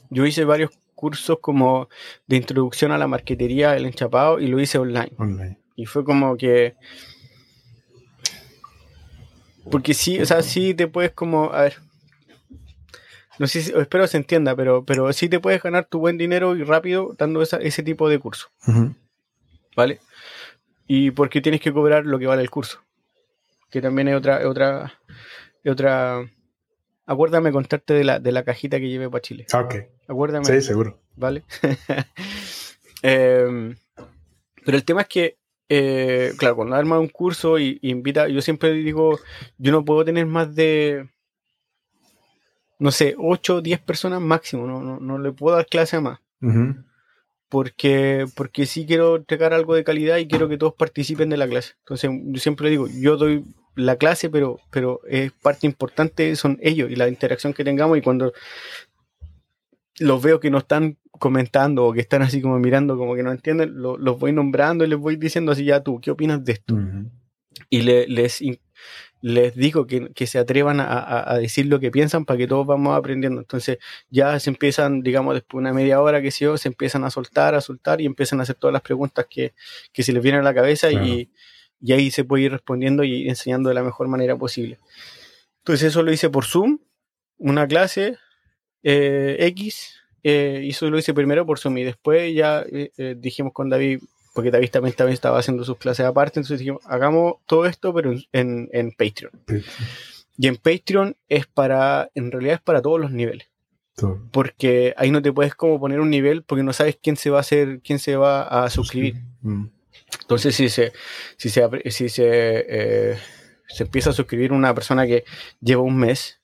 yo 0.10 0.26
hice 0.26 0.44
varios 0.44 0.72
cursos 1.00 1.40
como 1.40 1.88
de 2.28 2.36
introducción 2.36 2.92
a 2.92 2.98
la 2.98 3.08
marquetería, 3.08 3.78
el 3.78 3.86
enchapado, 3.86 4.38
y 4.40 4.48
lo 4.48 4.60
hice 4.60 4.78
online. 4.78 5.58
Y 5.76 5.86
fue 5.86 6.04
como 6.04 6.36
que... 6.36 6.76
Porque 9.70 9.94
sí, 9.94 10.20
o 10.20 10.26
sea, 10.26 10.42
sí 10.42 10.74
te 10.74 10.88
puedes 10.88 11.12
como... 11.12 11.52
A 11.54 11.64
ver. 11.64 11.76
No 13.38 13.48
sé 13.48 13.62
si, 13.62 13.72
espero 13.72 14.06
se 14.08 14.18
entienda, 14.18 14.56
pero, 14.56 14.84
pero 14.84 15.12
sí 15.14 15.30
te 15.30 15.40
puedes 15.40 15.62
ganar 15.64 15.86
tu 15.86 16.00
buen 16.00 16.18
dinero 16.18 16.56
y 16.56 16.64
rápido 16.64 17.16
dando 17.18 17.42
ese 17.42 17.84
tipo 17.84 18.10
de 18.10 18.20
curso. 18.20 18.50
¿Vale? 19.76 20.00
Y 20.88 21.12
porque 21.12 21.40
tienes 21.40 21.62
que 21.62 21.72
cobrar 21.72 22.06
lo 22.06 22.20
que 22.20 22.28
vale 22.28 22.42
el 22.42 22.50
curso. 22.50 22.82
Que 23.70 23.82
también 23.82 24.10
es 24.10 24.16
otra, 24.16 24.48
otra, 24.48 24.94
otra 25.66 26.26
Acuérdame 27.10 27.52
contarte 27.52 27.96
de 27.96 28.04
la, 28.04 28.20
de 28.20 28.32
la 28.32 28.44
cajita 28.44 28.80
que 28.80 28.88
llevé 28.88 29.10
para 29.10 29.24
Chile. 29.24 29.48
Ok. 29.52 29.76
Acuérdame. 30.08 30.46
Sí, 30.46 30.62
seguro. 30.62 31.00
Vale. 31.16 31.44
Em, 33.02 33.76
pero 34.64 34.78
el 34.78 34.84
tema 34.84 35.02
es 35.02 35.08
que, 35.08 35.39
eh, 35.70 36.34
claro, 36.38 36.56
cuando 36.56 36.76
arma 36.76 37.00
un 37.00 37.08
curso 37.08 37.60
y, 37.60 37.78
invita, 37.84 38.28
yo 38.28 38.42
siempre 38.42 38.74
digo, 38.74 39.20
yo 39.60 39.72
no 39.72 39.86
puedo 39.86 40.04
tener 40.04 40.26
más 40.26 40.56
de, 40.56 41.08
no 42.80 42.92
sé, 42.92 43.16
8 43.18 43.58
o 43.58 43.62
10 43.62 43.80
personas 43.82 44.20
máximo, 44.20 44.66
no, 44.66 45.00
no, 45.00 45.20
le 45.20 45.32
puedo 45.32 45.56
dar 45.56 45.68
clase 45.68 45.98
a 45.98 46.02
más. 46.02 46.20
Porque, 47.50 48.26
porque 48.36 48.66
sí 48.66 48.86
quiero 48.86 49.16
entregar 49.18 49.54
algo 49.54 49.76
de 49.76 49.84
calidad 49.84 50.18
y 50.18 50.28
quiero 50.28 50.50
que 50.50 50.58
todos 50.58 50.74
participen 50.74 51.30
de 51.30 51.38
la 51.38 51.48
clase. 51.48 51.74
Entonces, 51.80 52.12
yo 52.26 52.40
siempre 52.40 52.70
digo, 52.70 52.88
yo 52.88 53.18
doy 53.18 53.44
la 53.76 53.96
clase, 53.96 54.30
pero, 54.30 54.60
pero 54.72 55.02
es 55.08 55.32
parte 55.32 55.68
importante 55.68 56.36
son 56.36 56.58
ellos 56.62 56.90
y 56.92 56.96
la 56.96 57.08
interacción 57.08 57.54
que 57.54 57.64
tengamos 57.64 57.98
y 57.98 58.02
cuando 58.02 58.34
los 60.00 60.22
veo 60.22 60.40
que 60.40 60.50
no 60.50 60.60
están 60.60 60.98
comentando 61.12 61.86
o 61.86 61.94
que 61.94 62.02
están 62.02 62.22
así 62.22 62.42
como 62.42 62.60
mirando 62.60 62.98
como 62.98 63.16
que 63.16 63.24
no 63.24 63.32
entienden, 63.32 63.74
los 63.82 64.20
voy 64.20 64.32
nombrando 64.32 64.86
y 64.86 64.88
les 64.88 64.98
voy 64.98 65.16
diciendo 65.16 65.52
así 65.52 65.66
ya 65.66 65.84
tú, 65.84 66.00
¿qué 66.02 66.12
opinas 66.12 66.44
de 66.44 66.54
esto? 66.54 66.78
Y 67.70 67.82
les, 67.82 68.42
les 69.22 69.56
digo 69.56 69.86
que, 69.86 70.28
se 70.28 70.40
atrevan 70.40 70.80
a, 70.80 71.36
decir 71.40 71.66
lo 71.66 71.80
que 71.80 71.92
piensan 71.92 72.26
para 72.26 72.38
que 72.38 72.48
todos 72.48 72.66
vamos 72.66 72.98
aprendiendo. 72.98 73.42
Entonces 73.42 73.80
ya 74.10 74.40
se 74.40 74.50
empiezan, 74.50 75.02
digamos, 75.02 75.34
después 75.34 75.62
de 75.62 75.70
una 75.70 75.74
media 75.74 76.02
hora 76.02 76.22
que 76.22 76.32
sé 76.32 76.46
yo, 76.46 76.58
se 76.58 76.70
empiezan 76.70 77.04
a 77.04 77.10
soltar, 77.10 77.56
a 77.56 77.62
soltar 77.62 78.00
y 78.02 78.06
empiezan 78.06 78.40
a 78.40 78.44
hacer 78.44 78.56
todas 78.56 78.74
las 78.74 78.82
preguntas 78.82 79.26
que, 79.30 79.54
se 79.94 80.14
les 80.14 80.24
vienen 80.24 80.42
a 80.42 80.44
la 80.44 80.54
cabeza 80.54 80.92
y 80.92 81.30
y 81.82 81.94
ahí 81.94 82.12
se 82.12 82.24
puede 82.24 82.44
ir 82.44 82.52
respondiendo 82.52 83.04
y 83.04 83.30
enseñando 83.30 83.70
de 83.70 83.76
la 83.76 83.84
mejor 83.84 84.08
manera 84.08 84.36
posible. 84.36 84.80
Entonces 85.60 85.90
eso 85.90 86.04
lo 86.04 86.12
hice 86.12 86.30
por 86.30 86.46
Zoom, 86.46 86.80
una 87.38 87.68
clase 87.68 88.18
eh, 88.84 89.38
X, 89.40 89.96
eh, 90.24 90.62
y 90.64 90.70
eso 90.70 90.90
lo 90.90 90.98
hice 90.98 91.14
primero 91.14 91.46
por 91.46 91.60
Zoom 91.60 91.78
y 91.78 91.84
después 91.84 92.34
ya 92.34 92.64
eh, 92.70 93.16
dijimos 93.18 93.54
con 93.54 93.70
David, 93.70 94.02
porque 94.34 94.52
David 94.52 94.70
también, 94.70 95.14
estaba 95.14 95.40
haciendo 95.40 95.64
sus 95.64 95.78
clases 95.78 96.06
aparte, 96.06 96.40
entonces 96.40 96.60
dijimos, 96.60 96.82
hagamos 96.86 97.36
todo 97.46 97.66
esto 97.66 97.94
pero 97.94 98.14
en, 98.32 98.70
en 98.72 98.92
Patreon. 98.92 99.32
Y 100.38 100.48
en 100.48 100.56
Patreon 100.56 101.18
es 101.28 101.48
para, 101.48 102.10
en 102.16 102.32
realidad 102.32 102.56
es 102.56 102.62
para 102.62 102.82
todos 102.82 103.00
los 103.00 103.12
niveles. 103.12 103.50
Porque 104.32 104.94
ahí 104.98 105.12
no 105.12 105.22
te 105.22 105.34
puedes 105.34 105.56
como 105.56 105.80
poner 105.80 106.00
un 106.00 106.10
nivel 106.10 106.44
porque 106.44 106.64
no 106.64 106.74
sabes 106.74 106.98
quién 107.02 107.18
se 107.18 107.30
va 107.30 107.38
a 107.38 107.42
hacer, 107.42 107.82
quién 107.84 108.00
se 108.00 108.16
va 108.16 108.44
a 108.44 108.70
suscribir. 108.70 109.16
Mm. 109.42 109.66
Entonces, 110.22 110.56
si 110.56 110.70
se, 110.70 110.94
si 111.38 111.50
se, 111.50 111.68
si 111.92 112.10
se, 112.10 112.26
eh, 112.26 113.18
se 113.68 113.84
empieza 113.84 114.10
a 114.12 114.14
suscribir 114.14 114.52
una 114.52 114.74
persona 114.74 115.06
que 115.06 115.26
lleva 115.62 115.82
un 115.82 115.98
mes, 115.98 116.39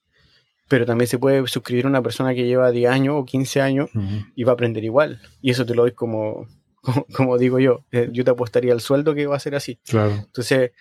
pero 0.67 0.85
también 0.85 1.07
se 1.07 1.19
puede 1.19 1.45
suscribir 1.47 1.85
una 1.85 2.01
persona 2.01 2.33
que 2.33 2.45
lleva 2.45 2.71
10 2.71 2.91
años 2.91 3.15
o 3.17 3.25
15 3.25 3.61
años 3.61 3.89
y 4.35 4.43
va 4.43 4.51
a 4.51 4.55
aprender 4.55 4.83
igual. 4.83 5.21
Y 5.41 5.51
eso 5.51 5.65
te 5.65 5.75
lo 5.75 5.83
doy 5.83 5.91
como, 5.91 6.47
como, 7.13 7.37
digo 7.37 7.59
yo. 7.59 7.85
Eh, 7.91 8.09
yo 8.11 8.23
te 8.23 8.31
apostaría 8.31 8.73
el 8.73 8.81
sueldo 8.81 9.13
que 9.13 9.27
va 9.27 9.35
a 9.35 9.39
ser 9.39 9.55
así. 9.55 9.79
Claro. 9.85 10.11
Entonces, 10.11 10.71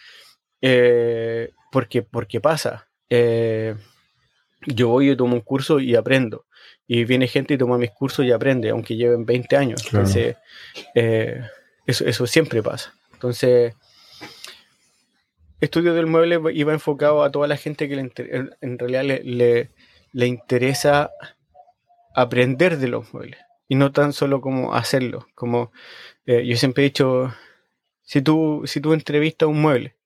eh, 0.62 1.51
porque, 1.70 2.02
porque 2.02 2.40
pasa. 2.40 2.89
yo 3.11 4.89
voy 4.89 5.11
y 5.11 5.16
tomo 5.16 5.35
un 5.35 5.43
curso 5.43 5.81
y 5.81 5.94
aprendo. 5.97 6.47
Y 6.86 7.05
viene 7.05 7.28
gente 7.28 7.55
y 7.55 7.59
toma 7.59 7.78
mis 7.78 7.90
cursos 7.90 8.24
y 8.24 8.32
aprende, 8.32 8.70
aunque 8.70 8.97
lleven 8.97 9.24
20 9.27 9.56
años. 9.56 9.82
Entonces, 9.85 10.36
eso, 10.94 12.05
eso 12.06 12.27
siempre 12.27 12.62
pasa. 12.62 12.94
Entonces, 13.12 13.74
Estudio 15.65 15.95
del 15.95 16.07
Mueble 16.07 16.41
iba 16.53 16.73
enfocado 16.73 17.24
a 17.24 17.31
toda 17.31 17.47
la 17.49 17.57
gente 17.57 17.89
que 17.89 17.95
en 17.95 18.78
realidad 18.78 19.05
le, 19.05 19.70
le, 20.12 20.27
interesa 20.27 21.11
aprender 22.15 22.77
de 22.78 22.89
los 22.89 23.12
muebles 23.12 23.41
y 23.66 23.74
no 23.74 23.91
tan 23.91 24.12
solo 24.12 24.41
como 24.41 24.74
hacerlo. 24.74 25.27
Como 25.35 25.73
eh, 26.27 26.47
yo 26.47 26.57
siempre 26.57 26.85
he 26.85 26.91
dicho, 26.91 27.35
si 28.03 28.20
tú, 28.20 28.62
si 28.66 28.81
tú 28.81 28.93
entrevistas 28.93 29.49
un 29.49 29.61
mueble, 29.61 29.97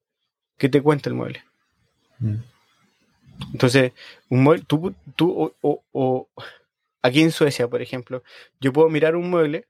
¿qué 0.57 0.69
te 0.69 0.81
cuenta 0.81 1.09
el 1.09 1.17
mueble? 1.17 1.43
Mm. 2.19 2.37
Entonces, 3.53 3.93
un 4.29 4.43
mueble, 4.43 4.65
tú, 4.67 4.95
tú 5.17 5.53
o, 5.61 5.85
o, 5.93 6.29
aquí 7.03 7.23
en 7.23 7.33
Suecia, 7.33 7.69
por 7.69 7.83
ejemplo, 7.83 8.23
yo 8.61 8.73
puedo 8.73 8.89
mirar 8.89 9.17
un 9.17 9.29
mueble 9.29 9.67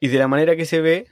y 0.00 0.08
de 0.08 0.18
la 0.18 0.28
manera 0.28 0.56
que 0.56 0.66
se 0.66 0.80
ve, 0.80 1.08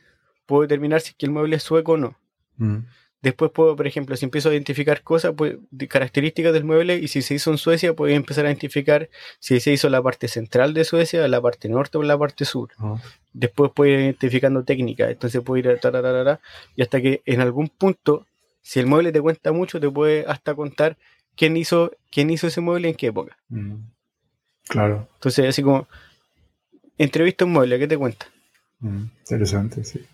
puedo 0.47 0.63
determinar 0.63 1.01
si 1.01 1.15
el 1.19 1.31
mueble 1.31 1.57
es 1.57 1.63
sueco 1.63 1.93
o 1.93 1.97
no. 1.97 2.19
Mm. 2.57 2.79
Después 3.23 3.53
puedo, 3.53 3.77
por 3.77 3.87
ejemplo, 3.87 4.17
si 4.17 4.25
empiezo 4.25 4.49
a 4.49 4.53
identificar 4.53 5.03
cosas, 5.03 5.33
pues, 5.37 5.57
características 5.89 6.53
del 6.53 6.65
mueble, 6.65 6.97
y 6.97 7.07
si 7.07 7.23
se 7.23 7.35
hizo 7.35 7.53
en 7.53 7.59
Suecia, 7.59 7.95
puedo 7.95 8.13
empezar 8.13 8.45
a 8.47 8.49
identificar 8.49 9.09
si 9.39 9.61
se 9.61 9.73
hizo 9.73 9.89
la 9.89 10.03
parte 10.03 10.27
central 10.27 10.75
de 10.75 10.85
Suecia, 10.85 11.27
la 11.29 11.41
parte 11.41 11.69
norte 11.69 11.99
o 11.99 12.03
la 12.03 12.19
parte 12.19 12.45
sur. 12.45 12.71
Ah. 12.79 13.01
Después 13.33 13.71
puedo 13.75 13.93
ir 13.93 14.01
identificando 14.01 14.65
técnicas, 14.65 15.11
entonces 15.11 15.41
puedo 15.41 15.59
ir 15.59 15.69
a 15.69 16.41
y 16.77 16.83
hasta 16.83 17.01
que 17.01 17.23
en 17.25 17.41
algún 17.41 17.69
punto, 17.69 18.27
si 18.61 18.81
el 18.81 18.87
mueble 18.87 19.13
te 19.13 19.21
cuenta 19.21 19.53
mucho, 19.53 19.79
te 19.79 19.89
puede 19.89 20.25
hasta 20.27 20.55
contar 20.55 20.97
quién 21.37 21.57
hizo, 21.57 21.93
quién 22.11 22.29
hizo 22.29 22.49
ese 22.49 22.61
mueble 22.61 22.89
en 22.89 22.95
qué 22.97 23.07
época. 23.07 23.39
Mm. 23.49 23.77
Claro. 24.69 25.09
Entonces, 25.15 25.49
así 25.49 25.63
como, 25.63 25.87
entrevista 26.99 27.45
un 27.45 27.53
mueble, 27.53 27.79
¿qué 27.79 27.87
te 27.87 27.97
cuenta? 27.97 28.27
Mm, 28.81 29.05
interesante, 29.21 29.85
sí. 29.85 30.05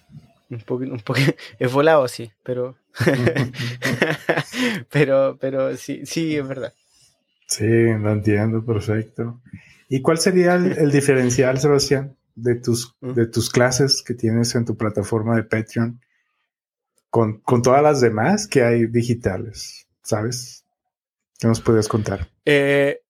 Un 0.50 0.60
poco, 0.60 0.84
un 0.84 1.00
poco, 1.00 1.20
es 1.58 1.72
volado, 1.72 2.08
sí, 2.08 2.32
pero, 2.42 2.76
pero, 4.90 5.36
pero 5.40 5.76
sí, 5.76 6.06
sí, 6.06 6.36
es 6.36 6.48
verdad. 6.48 6.72
Sí, 7.46 7.66
lo 7.66 8.12
entiendo, 8.12 8.64
perfecto. 8.64 9.40
¿Y 9.88 10.02
cuál 10.02 10.18
sería 10.18 10.54
el, 10.54 10.90
diferencial, 10.90 11.58
Sebastián, 11.58 12.16
de 12.34 12.56
tus, 12.56 12.94
mm. 13.00 13.12
de 13.12 13.26
tus 13.26 13.50
clases 13.50 14.02
que 14.02 14.14
tienes 14.14 14.54
en 14.54 14.64
tu 14.64 14.76
plataforma 14.76 15.36
de 15.36 15.44
Patreon 15.44 16.00
con, 17.10 17.42
todas 17.62 17.82
las 17.82 18.00
demás 18.00 18.46
que 18.46 18.62
hay 18.62 18.86
digitales? 18.86 19.86
¿Sabes? 20.02 20.64
¿Qué 21.38 21.46
nos 21.46 21.60
puedes 21.60 21.88
contar? 21.88 22.28
Eh, 22.44 23.00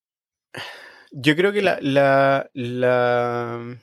yo 1.12 1.34
creo 1.36 1.52
que 1.52 1.62
la, 1.62 1.78
la, 1.80 2.50
la 2.52 3.78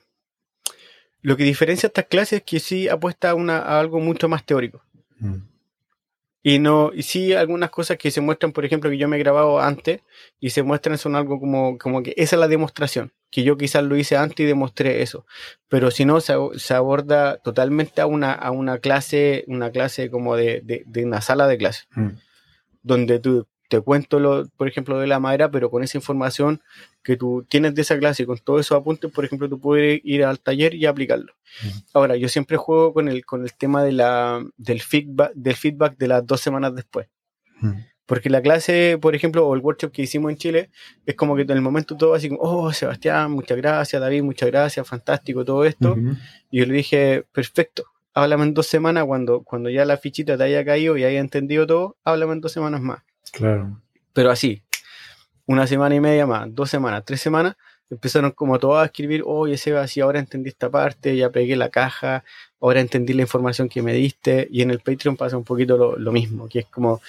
lo 1.26 1.38
que 1.38 1.44
diferencia 1.44 1.88
estas 1.88 2.06
clases 2.06 2.34
es 2.34 2.44
que 2.44 2.60
sí 2.60 2.88
apuesta 2.88 3.32
a, 3.32 3.34
una, 3.34 3.58
algo 3.80 4.00
mucho 4.00 4.30
más 4.30 4.46
teórico. 4.46 4.84
Mm. 5.18 5.38
Y 6.44 6.60
no, 6.60 6.92
y 6.94 7.02
sí 7.02 7.34
algunas 7.34 7.72
cosas 7.72 7.98
que 7.98 8.12
se 8.12 8.22
muestran, 8.22 8.52
por 8.52 8.64
ejemplo, 8.64 8.92
que 8.92 9.00
yo 9.00 9.08
me 9.08 9.16
he 9.16 9.20
grabado 9.20 9.60
antes 9.60 10.02
y 10.40 10.52
se 10.52 10.62
muestran 10.62 11.00
son 11.00 11.16
algo 11.16 11.40
como, 11.40 11.80
como 11.80 12.04
que 12.04 12.14
esa 12.16 12.36
es 12.36 12.40
la 12.40 12.48
demostración. 12.48 13.12
que 13.32 13.42
yo 13.42 13.58
quizás 13.58 13.84
lo 13.84 13.98
hice 13.98 14.18
antes 14.18 14.42
y 14.42 14.44
demostré 14.46 15.02
eso. 15.02 15.26
Pero 15.68 15.90
si 15.90 16.06
no, 16.06 16.22
se, 16.22 16.74
aborda 16.76 17.38
totalmente 17.38 18.02
a 18.02 18.06
una, 18.06 18.32
a 18.32 18.52
una 18.52 18.78
clase, 18.78 19.46
una 19.48 19.72
clase 19.72 20.12
como 20.12 20.36
de, 20.36 20.62
de, 20.64 21.06
una 21.06 21.22
sala 21.22 21.48
de 21.48 21.58
clase, 21.58 21.86
mm. 21.96 22.10
donde 22.84 23.18
tú 23.18 23.48
te 23.70 23.82
cuento, 23.82 24.20
lo, 24.20 24.48
por 24.58 24.68
ejemplo, 24.68 25.00
de 25.00 25.08
la 25.08 25.20
madera, 25.20 25.50
pero 25.50 25.70
con 25.70 25.84
esa 25.84 25.98
información 25.98 26.62
que 27.04 27.18
tú 27.18 27.46
tienes 27.50 27.76
de 27.76 27.82
esa 27.82 27.98
clase 27.98 28.24
y 28.24 28.26
con 28.26 28.38
todos 28.38 28.62
esos 28.62 28.78
apuntes, 28.78 29.12
por 29.12 29.26
ejemplo, 29.26 29.50
tú 29.50 29.60
puedes 29.60 30.02
ir 30.04 30.24
al 30.24 30.40
taller 30.40 30.76
y 30.76 30.86
aplicarlo. 30.86 31.34
Ahora, 31.94 32.16
yo 32.16 32.30
siempre 32.30 32.58
juego 32.58 32.94
con 32.94 33.08
el, 33.08 33.26
con 33.26 33.44
el 33.44 33.54
tema 33.54 33.84
de 33.84 33.92
la, 33.92 34.44
del, 34.58 34.82
feedback, 34.82 35.32
del 35.34 35.56
feedback 35.56 35.98
de 35.98 36.08
las 36.08 36.26
dos 36.26 36.42
semanas 36.42 36.76
después. 36.76 37.08
Porque 38.06 38.30
la 38.30 38.42
clase, 38.42 39.00
por 39.02 39.16
ejemplo, 39.16 39.48
o 39.48 39.56
el 39.56 39.62
workshop 39.62 39.92
que 39.92 40.04
hicimos 40.04 40.32
en 40.32 40.38
Chile, 40.38 40.70
es 41.06 41.16
como 41.16 41.36
que 41.36 41.42
en 41.42 41.52
el 41.52 41.62
momento 41.62 41.98
todo 41.98 42.14
así 42.14 42.30
como, 42.30 42.42
oh, 42.42 42.72
Sebastián, 42.72 43.32
muchas 43.32 43.58
gracias, 43.58 44.00
David, 44.00 44.22
muchas 44.22 44.50
gracias, 44.50 44.88
fantástico 44.88 45.44
todo 45.44 45.66
esto. 45.66 45.96
Y 46.52 46.60
yo 46.60 46.66
le 46.68 46.74
dije, 46.74 47.26
perfecto, 47.32 47.86
háblame 48.14 48.44
en 48.44 48.54
dos 48.54 48.68
semanas 48.68 49.06
cuando, 49.06 49.42
cuando 49.42 49.70
ya 49.72 49.86
la 49.86 49.98
fichita 49.98 50.38
te 50.38 50.44
haya 50.44 50.64
caído 50.64 50.98
y 50.98 51.04
haya 51.04 51.20
entendido 51.20 51.66
todo, 51.66 51.98
háblame 52.04 52.34
en 52.34 52.42
dos 52.42 52.52
semanas 52.52 52.82
más. 52.82 53.04
Claro. 53.32 53.82
Pero 54.14 54.32
así, 54.32 54.64
una 55.46 55.68
semana 55.68 55.96
y 55.96 56.00
media 56.00 56.26
más, 56.26 56.48
dos 56.54 56.70
semanas, 56.70 57.04
tres 57.06 57.22
semanas, 57.22 57.56
empezaron 57.90 58.32
como 58.32 58.60
todos 58.60 58.82
a 58.82 58.86
escribir, 58.86 59.24
oye 59.26 59.58
Seba, 59.58 59.88
sí, 59.88 60.02
ahora 60.02 60.20
entendí 60.20 60.50
esta 60.50 60.70
parte, 60.70 61.16
ya 61.16 61.30
pegué 61.30 61.56
la 61.56 61.70
caja, 61.70 62.24
ahora 62.60 62.80
entendí 62.80 63.14
la 63.14 63.22
información 63.22 63.70
que 63.70 63.82
me 63.82 63.94
diste, 63.94 64.48
y 64.52 64.62
en 64.62 64.72
el 64.72 64.80
Patreon 64.80 65.18
pasa 65.18 65.38
un 65.38 65.44
poquito 65.44 65.78
lo, 65.78 65.98
lo 65.98 66.12
mismo, 66.12 66.48
que 66.48 66.60
es 66.60 66.66
como, 66.66 67.02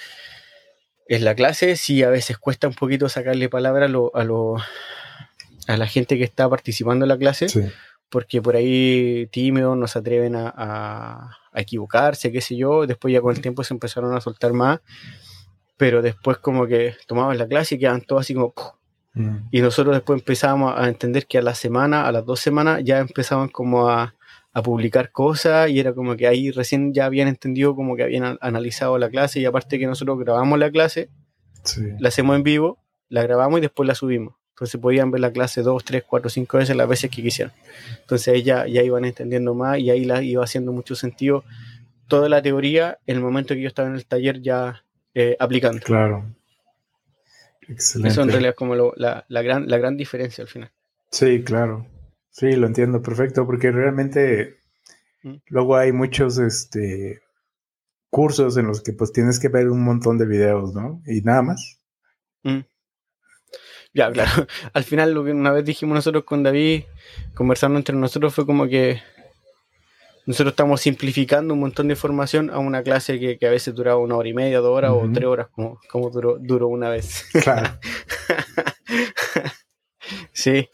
en 1.07 1.23
la 1.23 1.35
clase 1.35 1.75
sí 1.75 2.03
a 2.03 2.09
veces 2.09 2.37
cuesta 2.37 2.67
un 2.67 2.73
poquito 2.73 3.09
sacarle 3.09 3.49
palabra 3.49 3.85
a, 3.85 3.89
lo, 3.89 4.15
a, 4.15 4.23
lo, 4.23 4.57
a 5.67 5.77
la 5.77 5.87
gente 5.87 6.17
que 6.17 6.23
está 6.23 6.49
participando 6.49 7.05
en 7.05 7.09
la 7.09 7.17
clase, 7.17 7.47
porque 8.09 8.41
por 8.41 8.55
ahí 8.55 9.27
tímidos 9.31 9.77
no 9.77 9.87
se 9.87 9.99
atreven 9.99 10.35
a, 10.35 10.53
a, 10.55 11.37
equivocarse, 11.59 12.31
qué 12.31 12.39
sé 12.39 12.55
yo, 12.55 12.85
después 12.85 13.11
ya 13.11 13.19
con 13.19 13.35
el 13.35 13.41
tiempo 13.41 13.63
se 13.63 13.73
empezaron 13.73 14.15
a 14.15 14.21
soltar 14.21 14.53
más, 14.53 14.79
pero 15.77 16.01
después 16.01 16.37
como 16.37 16.67
que 16.67 16.95
tomaban 17.07 17.37
la 17.37 17.47
clase 17.47 17.75
y 17.75 17.79
quedaban 17.79 18.01
todos 18.01 18.21
así 18.21 18.33
como... 18.33 18.53
Mm. 19.13 19.37
Y 19.51 19.61
nosotros 19.61 19.95
después 19.95 20.19
empezábamos 20.19 20.73
a 20.77 20.87
entender 20.87 21.25
que 21.25 21.37
a 21.37 21.41
la 21.41 21.55
semana, 21.55 22.07
a 22.07 22.11
las 22.11 22.25
dos 22.25 22.39
semanas, 22.39 22.81
ya 22.83 22.99
empezaban 22.99 23.47
como 23.49 23.89
a, 23.89 24.15
a 24.57 24.63
publicar 24.63 25.11
cosas 25.11 25.69
y 25.69 25.79
era 25.79 25.93
como 25.93 26.15
que 26.15 26.25
ahí 26.25 26.49
recién 26.49 26.91
ya 26.91 27.05
habían 27.05 27.27
entendido 27.27 27.75
como 27.75 27.95
que 27.95 28.01
habían 28.01 28.39
analizado 28.41 28.97
la 28.97 29.07
clase 29.07 29.39
y 29.39 29.45
aparte 29.45 29.77
que 29.77 29.85
nosotros 29.85 30.17
grabamos 30.17 30.57
la 30.57 30.71
clase, 30.71 31.09
la 31.99 32.07
hacemos 32.09 32.35
en 32.35 32.41
vivo, 32.41 32.79
la 33.07 33.21
grabamos 33.21 33.59
y 33.59 33.61
después 33.61 33.85
la 33.85 33.93
subimos. 33.93 34.33
Entonces 34.55 34.81
podían 34.81 35.11
ver 35.11 35.21
la 35.21 35.31
clase 35.31 35.61
dos, 35.61 35.83
tres, 35.83 36.03
cuatro, 36.07 36.31
cinco 36.31 36.57
veces 36.57 36.75
las 36.75 36.87
veces 36.87 37.11
que 37.11 37.21
quisieran. 37.21 37.53
Entonces 38.01 38.33
ahí 38.33 38.41
ya, 38.41 38.65
iban 38.65 39.05
entendiendo 39.05 39.53
más 39.53 39.77
y 39.77 39.91
ahí 39.91 40.05
la 40.05 40.23
iba 40.23 40.43
haciendo 40.43 40.71
mucho 40.71 40.95
sentido 40.95 41.43
toda 42.07 42.27
la 42.27 42.41
teoría 42.41 42.97
en 43.05 43.17
el 43.17 43.21
momento 43.21 43.53
que 43.53 43.61
yo 43.61 43.67
estaba 43.67 43.87
en 43.89 43.93
el 43.93 44.07
taller 44.07 44.41
ya 44.41 44.83
eh, 45.19 45.35
aplicando. 45.39 45.81
Claro. 45.81 46.25
Excelente. 47.67 48.09
Eso 48.09 48.21
en 48.21 48.29
realidad 48.29 48.51
es 48.51 48.55
como 48.55 48.75
la, 48.75 49.25
la, 49.27 49.41
gran, 49.41 49.67
la 49.67 49.79
gran 49.79 49.97
diferencia 49.97 50.43
al 50.43 50.47
final. 50.47 50.71
Sí, 51.09 51.43
claro. 51.43 51.87
Sí, 52.29 52.55
lo 52.55 52.67
entiendo 52.67 53.01
perfecto, 53.01 53.47
porque 53.47 53.71
realmente 53.71 54.59
mm. 55.23 55.37
luego 55.47 55.75
hay 55.75 55.91
muchos 55.91 56.37
este, 56.37 57.21
cursos 58.11 58.57
en 58.57 58.67
los 58.67 58.83
que 58.83 58.93
pues 58.93 59.11
tienes 59.11 59.39
que 59.39 59.49
ver 59.49 59.69
un 59.69 59.83
montón 59.83 60.19
de 60.19 60.27
videos, 60.27 60.75
¿no? 60.75 61.01
Y 61.07 61.21
nada 61.21 61.41
más. 61.41 61.81
Mm. 62.43 62.59
Ya, 63.95 64.11
claro. 64.11 64.45
Al 64.73 64.83
final 64.83 65.15
lo 65.15 65.25
que 65.25 65.31
una 65.31 65.51
vez 65.51 65.65
dijimos 65.65 65.95
nosotros 65.95 66.25
con 66.25 66.43
David, 66.43 66.83
conversando 67.33 67.79
entre 67.79 67.95
nosotros, 67.95 68.35
fue 68.35 68.45
como 68.45 68.67
que 68.67 69.01
nosotros 70.27 70.51
estamos 70.51 70.81
simplificando 70.81 71.53
un 71.53 71.61
montón 71.61 71.87
de 71.87 71.93
información 71.93 72.49
a 72.49 72.59
una 72.59 72.83
clase 72.83 73.17
que, 73.17 73.47
a 73.47 73.49
veces 73.49 73.73
duraba 73.73 73.97
una 73.97 74.17
hora 74.17 74.27
y 74.27 74.33
media, 74.33 74.59
dos 74.59 74.77
horas 74.77 74.91
o 74.91 75.09
tres 75.13 75.25
horas, 75.25 75.47
como, 75.53 75.79
como 75.89 76.09
duró, 76.09 76.37
duró 76.37 76.67
una 76.67 76.89
vez. 76.89 77.25
Claro. 77.43 77.79
sí. 80.33 80.67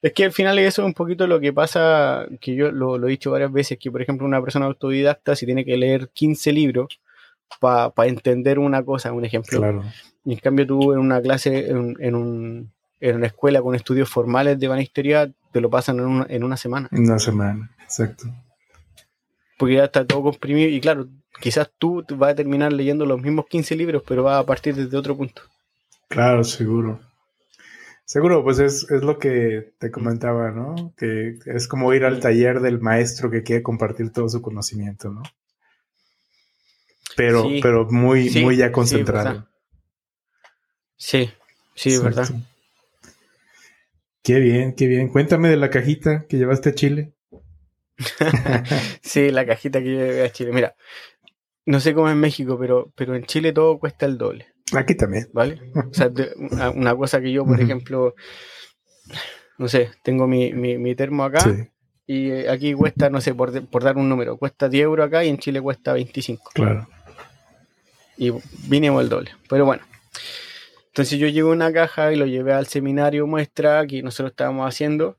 Es 0.00 0.12
que 0.14 0.24
al 0.24 0.32
final 0.32 0.58
eso 0.58 0.80
es 0.80 0.86
un 0.86 0.94
poquito 0.94 1.26
lo 1.26 1.40
que 1.40 1.52
pasa, 1.52 2.26
que 2.40 2.54
yo 2.54 2.72
lo, 2.72 3.06
he 3.06 3.10
dicho 3.10 3.30
varias 3.30 3.52
veces, 3.52 3.78
que 3.78 3.90
por 3.90 4.00
ejemplo 4.00 4.26
una 4.26 4.40
persona 4.40 4.64
autodidacta 4.64 5.36
si 5.36 5.44
tiene 5.44 5.66
que 5.66 5.76
leer 5.76 6.08
15 6.08 6.52
libros 6.52 7.00
para 7.60 7.92
entender 8.06 8.58
una 8.58 8.82
cosa, 8.82 9.12
un 9.12 9.26
ejemplo. 9.26 9.58
Claro. 9.58 9.84
Y 10.24 10.32
en 10.32 10.38
cambio 10.38 10.66
tú 10.66 10.94
en 10.94 11.00
una 11.00 11.20
clase, 11.20 11.68
en, 11.68 11.96
en, 11.98 12.14
un, 12.14 12.72
en 13.00 13.16
una 13.16 13.26
escuela 13.26 13.60
con 13.60 13.74
estudios 13.74 14.08
formales 14.08 14.58
de 14.58 14.68
banistería, 14.68 15.30
te 15.52 15.60
lo 15.60 15.68
pasan 15.68 15.98
en 15.98 16.06
una, 16.06 16.26
en 16.30 16.44
una 16.44 16.56
semana. 16.56 16.88
En 16.92 17.02
una 17.02 17.18
semana, 17.18 17.70
exacto. 17.82 18.24
Porque 19.64 19.76
ya 19.76 19.84
está 19.84 20.06
todo 20.06 20.24
comprimido 20.24 20.68
y 20.68 20.78
claro, 20.78 21.08
quizás 21.40 21.70
tú 21.78 22.04
vas 22.18 22.32
a 22.32 22.34
terminar 22.34 22.70
leyendo 22.70 23.06
los 23.06 23.22
mismos 23.22 23.46
15 23.48 23.76
libros, 23.76 24.02
pero 24.06 24.22
vas 24.22 24.38
a 24.38 24.44
partir 24.44 24.74
desde 24.74 24.94
otro 24.94 25.16
punto. 25.16 25.40
Claro, 26.06 26.44
seguro. 26.44 27.00
Seguro, 28.04 28.44
pues 28.44 28.58
es, 28.58 28.86
lo 28.90 29.18
que 29.18 29.72
te 29.78 29.90
comentaba, 29.90 30.50
¿no? 30.50 30.92
Que 30.98 31.38
es 31.46 31.66
como 31.66 31.94
ir 31.94 32.04
al 32.04 32.20
taller 32.20 32.60
del 32.60 32.78
maestro 32.78 33.30
que 33.30 33.42
quiere 33.42 33.62
compartir 33.62 34.12
todo 34.12 34.28
su 34.28 34.42
conocimiento, 34.42 35.08
¿no? 35.08 35.22
Pero, 37.16 37.48
pero 37.62 37.88
muy, 37.88 38.28
muy 38.42 38.58
ya 38.58 38.70
concentrado. 38.70 39.48
Sí, 40.98 41.30
sí, 41.74 41.96
verdad. 41.96 42.28
Qué 44.22 44.40
bien, 44.40 44.74
qué 44.74 44.88
bien. 44.88 45.08
Cuéntame 45.08 45.48
de 45.48 45.56
la 45.56 45.70
cajita 45.70 46.26
que 46.28 46.36
llevaste 46.36 46.68
a 46.68 46.74
Chile. 46.74 47.13
sí, 49.02 49.30
la 49.30 49.46
cajita 49.46 49.80
que 49.80 49.90
llevé 49.90 50.24
a 50.24 50.32
Chile. 50.32 50.52
Mira, 50.52 50.74
no 51.66 51.80
sé 51.80 51.94
cómo 51.94 52.08
es 52.08 52.12
en 52.12 52.20
México, 52.20 52.58
pero, 52.58 52.92
pero 52.94 53.14
en 53.14 53.24
Chile 53.24 53.52
todo 53.52 53.78
cuesta 53.78 54.06
el 54.06 54.18
doble. 54.18 54.48
Aquí 54.74 54.94
también. 54.94 55.28
¿Vale? 55.32 55.60
O 55.74 55.94
sea, 55.94 56.10
una 56.74 56.96
cosa 56.96 57.20
que 57.20 57.32
yo, 57.32 57.44
por 57.44 57.60
ejemplo, 57.60 58.14
no 59.58 59.68
sé, 59.68 59.90
tengo 60.02 60.26
mi, 60.26 60.52
mi, 60.52 60.94
termo 60.94 61.24
acá 61.24 61.40
y 62.06 62.30
eh, 62.30 62.50
aquí 62.50 62.74
cuesta, 62.74 63.08
no 63.10 63.20
sé, 63.20 63.34
por, 63.34 63.66
por, 63.66 63.84
dar 63.84 63.96
un 63.96 64.08
número, 64.08 64.36
cuesta 64.36 64.68
10 64.68 64.84
euros 64.84 65.06
acá 65.06 65.24
y 65.24 65.28
en 65.28 65.38
Chile 65.38 65.60
cuesta 65.60 65.92
25. 65.92 66.50
Claro. 66.54 66.88
Y 68.16 68.32
vinimos 68.68 69.02
el 69.02 69.08
doble. 69.08 69.30
Pero 69.48 69.64
bueno. 69.64 69.82
Entonces 70.88 71.18
yo 71.18 71.26
llevé 71.26 71.50
una 71.50 71.72
caja 71.72 72.12
y 72.12 72.16
lo 72.16 72.26
llevé 72.26 72.52
al 72.52 72.66
seminario 72.66 73.26
muestra 73.26 73.84
que 73.86 74.02
nosotros 74.02 74.30
estábamos 74.30 74.68
haciendo. 74.68 75.18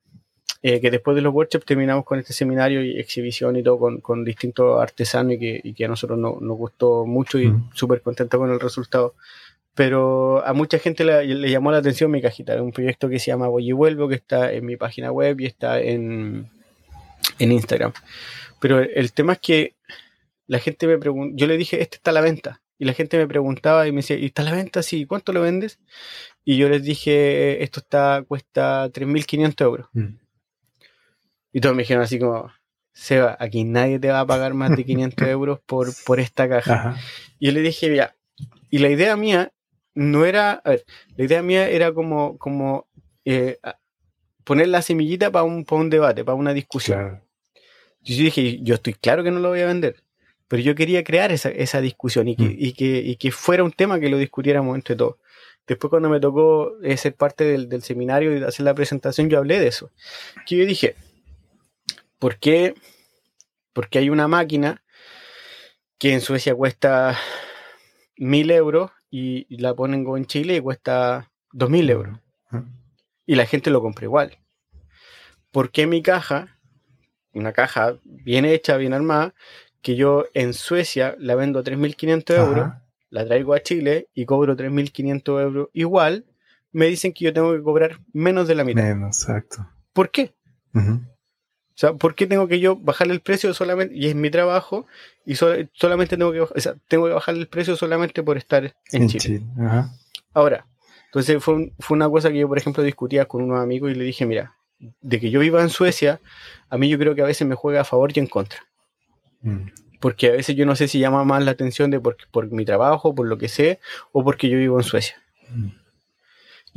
Eh, 0.61 0.81
que 0.81 0.89
después 0.89 1.15
de 1.15 1.21
los 1.21 1.33
workshops 1.33 1.65
terminamos 1.65 2.05
con 2.05 2.17
este 2.17 2.33
seminario 2.33 2.83
y 2.83 2.99
exhibición 2.99 3.55
y 3.55 3.61
todo 3.61 3.77
con, 3.77 4.01
con 4.01 4.23
distintos 4.23 4.81
artesanos 4.81 5.33
y 5.33 5.39
que, 5.39 5.61
y 5.63 5.73
que, 5.73 5.85
a 5.85 5.87
nosotros 5.87 6.17
nos 6.17 6.57
gustó 6.57 7.05
mucho 7.05 7.39
y 7.39 7.53
súper 7.73 8.01
contento 8.01 8.39
con 8.39 8.49
el 8.49 8.59
resultado 8.59 9.13
pero 9.75 10.43
a 10.45 10.53
mucha 10.53 10.79
gente 10.79 11.03
le, 11.03 11.51
llamó 11.51 11.69
la 11.69 11.79
atención 11.79 12.09
mi 12.09 12.21
cajita. 12.21 12.59
Un 12.61 12.71
proyecto 12.71 13.09
que 13.09 13.19
se 13.19 13.27
llama 13.27 13.49
Voy 13.49 13.67
y 13.67 13.73
Vuelvo, 13.73 14.07
que 14.07 14.15
está 14.15 14.51
en 14.51 14.65
mi 14.65 14.77
página 14.77 15.11
web 15.11 15.39
y 15.41 15.45
está 15.45 15.81
en, 15.81 16.49
en 17.39 17.51
Instagram. 17.51 17.91
Pero 18.61 18.79
el, 18.79 19.11
tema 19.11 19.33
es 19.33 19.39
que 19.39 19.75
la 20.47 20.59
gente 20.59 20.87
me 20.87 20.97
preguntó, 20.97 21.35
yo 21.35 21.45
le 21.45 21.57
dije, 21.57 21.81
este 21.81 21.97
está 21.97 22.11
a 22.11 22.13
la 22.13 22.21
venta. 22.21 22.61
Y 22.79 22.85
la 22.85 22.93
gente 22.93 23.17
me 23.17 23.27
preguntaba 23.27 23.85
y 23.85 23.91
me 23.91 23.97
decía, 23.97 24.17
¿y 24.17 24.25
está 24.25 24.43
a 24.43 24.45
la 24.45 24.53
venta? 24.53 24.81
Sí, 24.81 25.05
¿cuánto 25.05 25.33
lo 25.33 25.41
vendes? 25.41 25.77
Y 26.45 26.57
yo 26.57 26.69
les 26.69 26.81
dije, 26.83 27.61
esto 27.61 27.81
está, 27.81 28.23
cuesta 28.25 28.89
3.500 28.89 29.61
euros. 29.61 29.87
Mm. 29.91 30.15
Y 31.55 31.61
todos 31.61 31.73
me 31.73 31.83
dijeron 31.83 32.03
así 32.03 32.19
como, 32.19 32.51
Seba, 32.91 33.37
aquí 33.39 33.63
nadie 33.63 33.97
te 33.97 34.09
va 34.09 34.19
a 34.19 34.27
pagar 34.27 34.53
más 34.53 34.75
de 34.75 34.83
500 34.85 35.25
euros 35.29 35.61
por, 35.65 35.87
por 36.05 36.19
esta 36.19 36.49
caja. 36.49 36.97
Y 37.39 37.45
yo 37.45 37.53
le 37.53 37.61
dije, 37.61 37.95
ya, 37.95 38.13
y 38.69 38.79
la 38.79 38.89
idea 38.89 39.15
mía 39.15 39.53
no 39.93 40.25
era, 40.25 40.51
a 40.51 40.71
ver, 40.71 40.85
la 41.15 41.23
idea 41.23 41.41
mía 41.41 41.69
era 41.69 41.93
como, 41.93 42.37
como 42.39 42.87
eh, 43.23 43.57
poner 44.43 44.67
la 44.67 44.81
semillita 44.81 45.31
para 45.31 45.45
un, 45.45 45.65
un 45.69 45.89
debate, 45.89 46.25
para 46.25 46.35
una 46.35 46.53
discusión. 46.53 47.23
Yo 48.01 48.17
dije, 48.17 48.59
yo 48.61 48.75
estoy 48.75 48.93
claro 48.93 49.23
que 49.23 49.31
no 49.31 49.39
lo 49.39 49.47
voy 49.47 49.61
a 49.61 49.67
vender, 49.67 50.03
pero 50.49 50.61
yo 50.61 50.75
quería 50.75 51.05
crear 51.05 51.31
esa, 51.31 51.79
discusión 51.79 52.27
y 52.27 52.35
que, 52.35 52.43
mm. 52.43 52.55
y, 52.57 52.73
que, 52.73 52.97
y 52.97 53.15
que 53.15 53.31
fuera 53.31 53.63
un 53.63 53.71
tema 53.71 53.97
que 54.01 54.09
lo 54.09 54.17
discutiéramos 54.17 54.75
entre 54.75 54.97
todos. 54.97 55.15
Después 55.65 55.89
cuando 55.89 56.09
me 56.09 56.19
tocó 56.19 56.73
eh, 56.83 56.97
ser 56.97 57.15
parte 57.15 57.45
del, 57.45 57.81
seminario 57.81 58.37
y 58.37 58.43
hacer 58.43 58.65
la 58.65 58.75
presentación, 58.75 59.29
yo 59.29 59.37
hablé 59.37 59.57
de 59.57 59.67
eso. 59.67 59.89
Que 60.45 60.57
yo 60.57 60.65
dije, 60.65 60.97
¿por 62.19 62.37
qué? 62.37 62.75
Porque 63.73 63.99
hay 63.99 64.09
una 64.09 64.27
máquina 64.27 64.83
que 65.97 66.13
en 66.13 66.21
Suecia 66.21 66.55
cuesta 66.55 67.17
mil 68.17 68.51
euros 68.51 68.91
y, 69.09 69.45
la 69.57 69.73
ponen 69.73 70.05
en 70.07 70.25
Chile 70.25 70.55
y 70.57 70.61
cuesta 70.61 71.31
dos 71.51 71.69
mil 71.69 71.89
euros. 71.89 72.19
Y 73.25 73.35
la 73.35 73.45
gente 73.45 73.69
lo 73.69 73.81
compra 73.81 74.05
igual. 74.05 74.37
¿Por 75.51 75.71
qué 75.71 75.87
mi 75.87 76.01
caja, 76.01 76.59
una 77.33 77.53
caja 77.53 77.97
bien 78.03 78.45
hecha, 78.45 78.77
bien 78.77 78.93
armada, 78.93 79.33
que 79.81 79.95
yo 79.95 80.25
en 80.33 80.53
Suecia 80.53 81.15
la 81.17 81.35
vendo 81.35 81.59
a 81.59 81.63
3.500 81.63 82.37
euros, 82.37 82.73
la 83.09 83.25
traigo 83.25 83.53
a 83.53 83.61
Chile 83.61 84.09
y 84.13 84.25
cobro 84.25 84.55
3.500 84.55 85.41
euros 85.41 85.69
igual, 85.73 86.25
me 86.71 86.87
dicen 86.87 87.13
que 87.13 87.25
yo 87.25 87.33
tengo 87.33 87.53
que 87.53 87.63
cobrar 87.63 87.99
menos 88.11 88.47
de 88.47 88.55
la 88.55 88.63
mitad. 88.63 88.83
Menos, 88.83 89.21
exacto. 89.21 89.69
¿Por 89.93 90.11
qué? 90.11 90.35
O 91.75 91.77
sea, 91.77 91.93
¿por 91.93 92.15
qué 92.15 92.25
tengo 92.25 92.47
que 92.47 92.61
yo 92.61 92.77
bajarle 92.77 93.13
el 93.13 93.19
precio 93.19 93.53
solamente, 93.53 93.93
y 93.93 94.07
es 94.07 94.15
mi 94.15 94.29
trabajo, 94.29 94.87
y 95.25 95.35
solamente 95.35 96.15
tengo 96.15 96.31
que, 96.31 96.39
o 96.39 96.49
sea, 96.55 96.75
tengo 96.87 97.07
que 97.07 97.13
bajarle 97.13 97.41
el 97.41 97.47
precio 97.49 97.75
solamente 97.75 98.23
por 98.23 98.37
estar 98.37 98.73
en, 98.93 99.09
Chile? 99.09 99.41
Ahora, 100.33 100.65
entonces 101.07 101.43
fue, 101.43 101.73
fue 101.79 101.95
una 101.95 102.09
cosa 102.09 102.31
que 102.31 102.37
yo, 102.37 102.47
por 102.47 102.57
ejemplo, 102.57 102.81
discutía 102.81 103.25
con 103.25 103.43
unos 103.43 103.59
amigos 103.59 103.91
y 103.91 103.95
le 103.95 104.05
dije, 104.05 104.25
mira, 104.25 104.55
de 105.01 105.19
que 105.19 105.29
yo 105.29 105.41
viva 105.41 105.61
en 105.61 105.69
Suecia, 105.69 106.21
a 106.69 106.77
mí 106.77 106.87
yo 106.87 106.97
creo 106.97 107.13
que 107.13 107.21
a 107.21 107.25
veces 107.25 107.45
me 107.45 107.55
juega 107.55 107.81
a 107.81 107.85
favor 107.85 108.11
y 108.15 108.19
en 108.19 108.27
contra. 108.27 108.59
Mm. 109.41 109.67
Porque 109.99 110.27
a 110.27 110.31
veces 110.31 110.55
yo 110.55 110.65
no 110.65 110.77
sé 110.77 110.87
si 110.87 110.99
llama 110.99 111.25
más 111.25 111.43
la 111.43 111.51
atención 111.51 111.91
de 111.91 111.99
por, 111.99 112.15
por 112.31 112.49
mi 112.51 112.63
trabajo, 112.63 113.13
por 113.13 113.27
lo 113.27 113.37
que 113.37 113.49
sé, 113.49 113.79
o 114.13 114.23
porque 114.23 114.49
yo 114.49 114.57
vivo 114.57 114.77
en 114.79 114.83
Suecia. 114.83 115.21
Mm. 115.49 115.84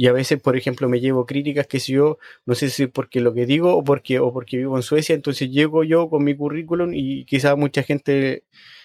Y 0.00 0.06
a 0.06 0.12
veces, 0.12 0.40
por 0.40 0.56
ejemplo, 0.56 0.88
me 0.88 1.00
llevo 1.00 1.26
críticas 1.26 1.66
que 1.66 1.80
si 1.80 1.94
yo, 1.94 2.18
no 2.46 2.54
sé 2.54 2.70
si 2.70 2.86
porque 2.86 3.20
lo 3.20 3.34
que 3.34 3.46
digo 3.46 3.76
o 3.76 3.82
porque, 3.82 4.20
o 4.20 4.32
porque 4.32 4.56
vivo 4.56 4.76
en 4.76 4.84
Suecia, 4.84 5.12
entonces 5.12 5.50
llego 5.50 5.82
yo 5.82 6.08
con 6.08 6.22
mi 6.22 6.36
currículum 6.36 6.92
y 6.94 7.24
quizás 7.24 7.58
mucha 7.58 7.82
gente 7.82 8.44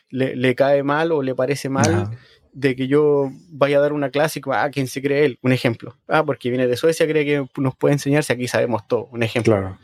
le, 0.10 0.56
cae 0.56 0.81
mal 0.81 1.11
o 1.11 1.22
le 1.22 1.35
parece 1.35 1.69
mal 1.69 2.18
de 2.52 2.76
que 2.76 2.88
yo 2.88 3.30
vaya 3.49 3.77
a 3.77 3.81
dar 3.81 3.94
una 3.94 4.10
clase 4.10 4.40
y, 4.40 4.41
ah, 4.52 4.72
¿quién 4.72 4.88
se 4.88 5.03
cree 5.03 5.26
él? 5.26 5.40
Un 5.44 5.52
ejemplo. 5.52 5.99
Ah, 6.07 6.26
porque 6.26 6.49
viene 6.49 6.65
de 6.65 6.76
Suecia, 6.76 7.07
cree 7.07 7.26
que 7.26 7.45
nos 7.61 7.76
puede 7.76 7.94
enseñar 7.94 8.23
si 8.23 8.34
aquí 8.34 8.48
sabemos 8.48 8.88
todo. 8.88 9.06
Un 9.11 9.22
ejemplo. 9.22 9.53
Claro. 9.53 9.77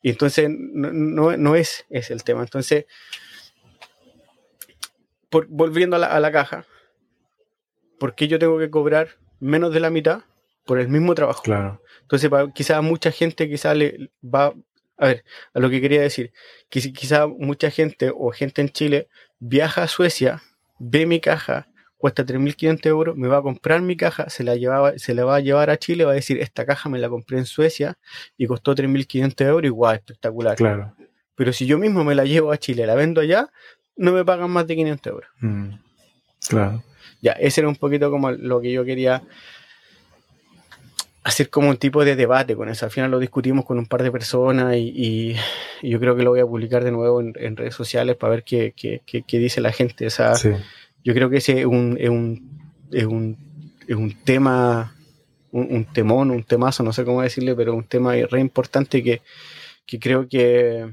Y 0.00 0.08
entonces 0.08 0.48
no, 0.48 1.36
no, 1.36 1.56
es, 1.56 1.84
es 1.90 2.10
el 2.10 2.24
tema. 2.24 2.40
Entonces, 2.40 2.86
por, 5.28 5.46
volviendo 5.48 5.96
a 5.96 5.98
la, 5.98 6.06
a 6.06 6.20
la 6.20 6.32
caja, 6.32 6.64
¿por 7.98 8.14
qué 8.14 8.28
yo 8.28 8.38
tengo 8.38 8.58
que 8.58 8.70
cobrar 8.70 9.18
menos 9.40 9.74
de 9.74 9.80
la 9.80 9.90
mitad 9.90 10.22
por 10.70 10.78
el 10.78 10.86
mismo 10.86 11.16
trabajo? 11.16 11.42
Claro. 11.42 11.82
Entonces, 12.02 12.30
quizás 12.54 12.80
mucha 12.80 13.10
gente 13.10 13.48
quizás 13.48 13.76
le 13.76 14.12
va 14.22 14.54
a 14.96 15.06
ver, 15.06 15.24
a 15.52 15.58
lo 15.58 15.68
que 15.68 15.80
quería 15.80 16.00
decir, 16.00 16.32
que 16.68 16.80
quizá 16.92 17.26
mucha 17.26 17.72
gente 17.72 18.12
o 18.16 18.30
gente 18.30 18.60
en 18.60 18.68
Chile 18.68 19.08
viaja 19.40 19.82
a 19.82 19.88
Suecia, 19.88 20.44
ve 20.78 21.06
mi 21.06 21.18
caja, 21.18 21.66
cuesta 21.96 22.24
3.500 22.24 22.86
euros, 22.86 23.16
me 23.16 23.26
va 23.26 23.38
a 23.38 23.42
comprar 23.42 23.82
mi 23.82 23.96
caja, 23.96 24.30
se 24.30 24.44
la, 24.44 24.54
llevaba, 24.54 24.96
se 24.96 25.12
la 25.12 25.24
va 25.24 25.34
a 25.34 25.40
llevar 25.40 25.70
a 25.70 25.76
Chile, 25.76 26.04
va 26.04 26.12
a 26.12 26.14
decir, 26.14 26.38
esta 26.38 26.64
caja 26.64 26.88
me 26.88 27.00
la 27.00 27.08
compré 27.08 27.38
en 27.38 27.46
Suecia 27.46 27.98
y 28.38 28.46
costó 28.46 28.76
3.500 28.76 29.44
euros, 29.44 29.64
igual, 29.64 29.96
espectacular. 29.96 30.54
Claro. 30.54 30.94
Pero 31.34 31.52
si 31.52 31.66
yo 31.66 31.78
mismo 31.78 32.04
me 32.04 32.14
la 32.14 32.24
llevo 32.24 32.52
a 32.52 32.58
Chile, 32.58 32.86
la 32.86 32.94
vendo 32.94 33.20
allá, 33.20 33.50
no 33.96 34.12
me 34.12 34.24
pagan 34.24 34.52
más 34.52 34.68
de 34.68 34.76
500 34.76 35.12
euros. 35.12 35.30
Mm, 35.40 35.70
claro. 36.48 36.84
Ya, 37.20 37.32
ese 37.32 37.60
era 37.60 37.68
un 37.68 37.76
poquito 37.76 38.08
como 38.08 38.30
lo 38.30 38.60
que 38.60 38.70
yo 38.70 38.84
quería 38.84 39.24
hacer 41.22 41.50
como 41.50 41.68
un 41.68 41.76
tipo 41.76 42.04
de 42.04 42.16
debate 42.16 42.56
con 42.56 42.68
eso. 42.68 42.86
Al 42.86 42.90
final 42.90 43.10
lo 43.10 43.18
discutimos 43.18 43.64
con 43.64 43.78
un 43.78 43.86
par 43.86 44.02
de 44.02 44.10
personas 44.10 44.76
y, 44.76 45.36
yo 45.82 46.00
creo 46.00 46.16
que 46.16 46.22
lo 46.22 46.30
voy 46.30 46.40
a 46.40 46.46
publicar 46.46 46.84
de 46.84 46.92
nuevo 46.92 47.20
en, 47.20 47.56
redes 47.56 47.74
sociales 47.74 48.16
para 48.16 48.32
ver 48.32 48.44
qué, 48.44 48.72
qué, 48.76 49.02
qué, 49.04 49.38
dice 49.38 49.60
la 49.60 49.72
gente. 49.72 50.06
O 50.06 50.10
sea, 50.10 50.32
yo 51.04 51.14
creo 51.14 51.30
que 51.30 51.38
ese 51.38 51.60
es 51.60 51.66
un, 51.66 51.96
es 52.00 52.08
un, 52.08 52.60
es 52.90 53.04
un, 53.04 53.36
es 53.86 53.96
un 53.96 54.14
tema, 54.24 54.94
un, 55.52 55.84
temón, 55.86 56.30
un 56.30 56.44
temazo, 56.44 56.82
no 56.82 56.92
sé 56.92 57.04
cómo 57.04 57.22
decirle, 57.22 57.54
pero 57.54 57.74
un 57.74 57.84
tema 57.84 58.14
re 58.14 58.40
importante 58.40 59.02
que, 59.02 59.22
que 59.86 59.98
creo 59.98 60.28
que, 60.28 60.90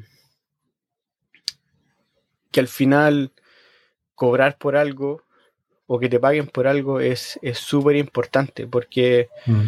que 2.51 2.59
al 2.59 2.67
final 2.67 3.31
cobrar 4.15 4.57
por 4.57 4.75
algo 4.75 5.23
o 5.85 5.99
que 5.99 6.09
te 6.09 6.19
paguen 6.19 6.47
por 6.47 6.67
algo 6.67 6.99
es 6.99 7.39
súper 7.53 7.95
importante 7.95 8.67
porque 8.67 9.29
mm. 9.45 9.67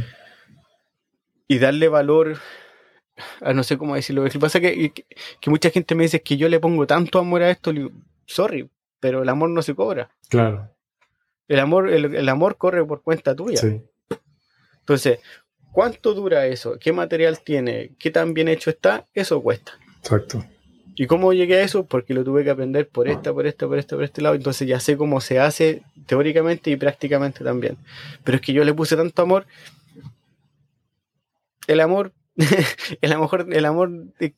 Y 1.49 1.57
darle 1.57 1.89
valor 1.89 2.37
a 3.41 3.53
no 3.53 3.63
sé 3.63 3.77
cómo 3.77 3.95
decirlo. 3.95 4.23
Lo 4.23 4.29
que 4.29 4.39
pasa 4.39 4.61
que, 4.61 4.91
que, 4.91 5.05
que, 5.41 5.49
mucha 5.49 5.69
gente 5.71 5.95
me 5.95 6.03
dice 6.03 6.21
que 6.21 6.37
yo 6.37 6.47
le 6.47 6.59
pongo 6.61 6.87
tanto 6.87 7.19
amor 7.19 7.41
a 7.41 7.49
esto, 7.49 7.73
sorry, 8.25 8.69
pero 9.01 9.23
el 9.23 9.29
amor 9.29 9.49
no 9.49 9.61
se 9.61 9.75
cobra. 9.75 10.09
Claro. 10.29 10.69
El 11.47 11.59
amor, 11.59 11.89
el, 11.89 12.29
amor 12.29 12.57
corre 12.57 12.85
por 12.85 13.01
cuenta 13.01 13.35
tuya. 13.35 13.57
Sí. 13.57 13.81
Entonces, 14.81 15.19
¿cuánto 15.71 16.13
dura 16.13 16.45
eso? 16.45 16.77
¿Qué 16.79 16.93
material 16.93 17.39
tiene? 17.41 17.91
¿Qué 17.97 18.11
tan 18.11 18.35
bien 18.35 18.47
hecho 18.47 18.69
está? 18.69 19.07
Eso 19.15 19.41
cuesta. 19.41 19.73
Exacto. 19.97 20.45
¿Y 20.95 21.07
cómo 21.07 21.33
llegué 21.33 21.55
a 21.55 21.63
eso? 21.63 21.85
Porque 21.85 22.13
lo 22.13 22.23
tuve 22.23 22.43
que 22.43 22.51
aprender 22.51 22.87
por 22.87 23.07
esta, 23.07 23.33
por 23.33 23.47
esta, 23.47 23.67
por 23.67 23.79
este, 23.79 23.95
por 23.95 24.03
este 24.03 24.21
lado. 24.21 24.35
Entonces 24.35 24.67
ya 24.67 24.79
sé 24.79 24.97
cómo 24.97 25.21
se 25.21 25.39
hace 25.39 25.81
teóricamente 26.05 26.69
y 26.69 26.75
prácticamente 26.75 27.43
también. 27.43 27.77
Pero 28.23 28.35
es 28.35 28.41
que 28.41 28.53
yo 28.53 28.63
le 28.63 28.73
puse 28.73 28.95
tanto 28.95 29.21
amor. 29.21 29.47
El 31.73 31.81
amor, 31.81 32.13
el 33.01 33.13
amor, 33.13 33.47
el 33.51 33.65
amor 33.65 33.91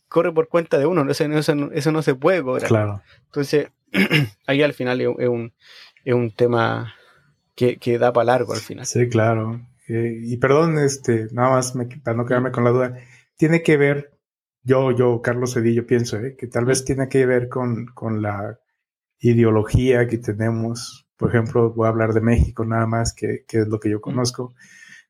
corre 0.08 0.34
por 0.34 0.48
cuenta 0.48 0.78
de 0.78 0.86
uno. 0.86 1.10
Eso, 1.10 1.24
eso, 1.26 1.72
eso 1.72 1.92
no 1.92 2.02
se 2.02 2.16
puede 2.16 2.42
cobrar. 2.42 2.68
Claro. 2.68 3.02
Entonces, 3.26 3.70
ahí 4.48 4.62
al 4.64 4.74
final 4.74 5.00
es 5.02 5.30
un, 5.30 5.54
es 6.04 6.14
un 6.14 6.32
tema 6.32 6.94
que, 7.56 7.98
da 8.00 8.12
para 8.12 8.26
largo 8.26 8.54
al 8.54 8.60
final. 8.60 8.86
Sí, 8.86 9.08
claro. 9.10 9.62
Eh, 9.88 10.20
y 10.24 10.38
perdón, 10.38 10.80
este, 10.80 11.28
nada 11.32 11.52
más 11.52 11.74
para 12.04 12.18
no 12.18 12.26
quedarme 12.26 12.52
con 12.52 12.64
la 12.64 12.72
duda, 12.72 12.98
tiene 13.36 13.62
que 13.62 13.78
ver, 13.78 14.12
yo, 14.64 14.92
yo, 14.92 15.22
Carlos 15.22 15.54
Cedillo, 15.54 15.86
pienso, 15.86 16.18
eh, 16.18 16.36
que 16.38 16.48
tal 16.48 16.66
vez 16.66 16.86
tiene 16.86 17.08
que 17.10 17.26
ver 17.26 17.50
con, 17.50 17.88
con 17.88 18.22
la 18.22 18.60
ideología 19.20 20.08
que 20.08 20.18
tenemos. 20.18 21.08
Por 21.18 21.30
ejemplo, 21.30 21.72
voy 21.74 21.86
a 21.86 21.90
hablar 21.90 22.14
de 22.14 22.22
México 22.22 22.66
nada 22.66 22.88
más, 22.88 23.14
que, 23.14 23.44
que 23.48 23.60
es 23.60 23.68
lo 23.68 23.80
que 23.80 23.90
yo 23.90 24.02
conozco, 24.02 24.54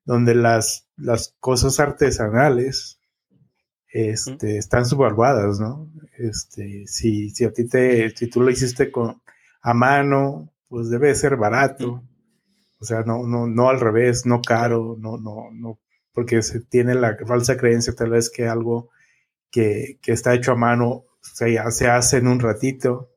donde 0.05 0.35
las, 0.35 0.87
las 0.97 1.35
cosas 1.39 1.79
artesanales 1.79 2.99
este, 3.89 4.57
están 4.57 4.85
subvaluadas, 4.85 5.59
¿no? 5.59 5.89
Este, 6.17 6.85
si, 6.87 7.29
si 7.29 7.45
a 7.45 7.51
ti 7.51 7.67
te, 7.67 8.09
si 8.11 8.27
tú 8.27 8.41
lo 8.41 8.49
hiciste 8.49 8.91
con, 8.91 9.21
a 9.61 9.73
mano, 9.73 10.53
pues 10.67 10.89
debe 10.89 11.13
ser 11.15 11.35
barato. 11.35 12.03
O 12.79 12.85
sea, 12.85 13.03
no, 13.03 13.27
no, 13.27 13.47
no 13.47 13.69
al 13.69 13.79
revés, 13.79 14.25
no 14.25 14.41
caro, 14.41 14.95
no, 14.97 15.17
no, 15.17 15.51
no, 15.51 15.79
porque 16.13 16.41
se 16.41 16.61
tiene 16.61 16.95
la 16.95 17.15
falsa 17.27 17.57
creencia 17.57 17.93
tal 17.93 18.09
vez 18.09 18.29
que 18.29 18.47
algo 18.47 18.89
que, 19.51 19.99
que 20.01 20.13
está 20.13 20.33
hecho 20.33 20.53
a 20.53 20.55
mano 20.55 21.05
se, 21.21 21.57
se 21.71 21.87
hace 21.87 22.17
en 22.17 22.27
un 22.27 22.39
ratito 22.39 23.11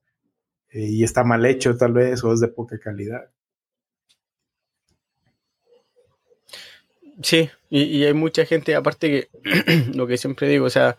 eh, 0.68 0.86
y 0.86 1.04
está 1.04 1.24
mal 1.24 1.46
hecho 1.46 1.76
tal 1.76 1.92
vez 1.92 2.22
o 2.24 2.32
es 2.32 2.40
de 2.40 2.48
poca 2.48 2.78
calidad. 2.78 3.30
Sí, 7.22 7.50
y, 7.70 8.04
hay 8.04 8.14
mucha 8.14 8.44
gente, 8.44 8.74
aparte 8.74 9.28
que 9.32 9.92
lo 9.94 10.06
que 10.06 10.16
siempre 10.16 10.48
digo, 10.48 10.66
o 10.66 10.70
sea, 10.70 10.96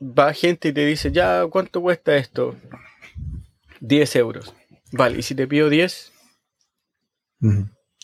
va 0.00 0.32
gente 0.34 0.68
y 0.68 0.72
te 0.72 0.84
dice, 0.84 1.12
ya, 1.12 1.46
¿cuánto 1.50 1.80
cuesta 1.80 2.16
esto? 2.16 2.56
10 3.80 4.16
euros. 4.16 4.54
Vale, 4.92 5.18
y 5.18 5.22
si 5.22 5.34
te 5.34 5.46
pido 5.46 5.68
10, 5.68 6.12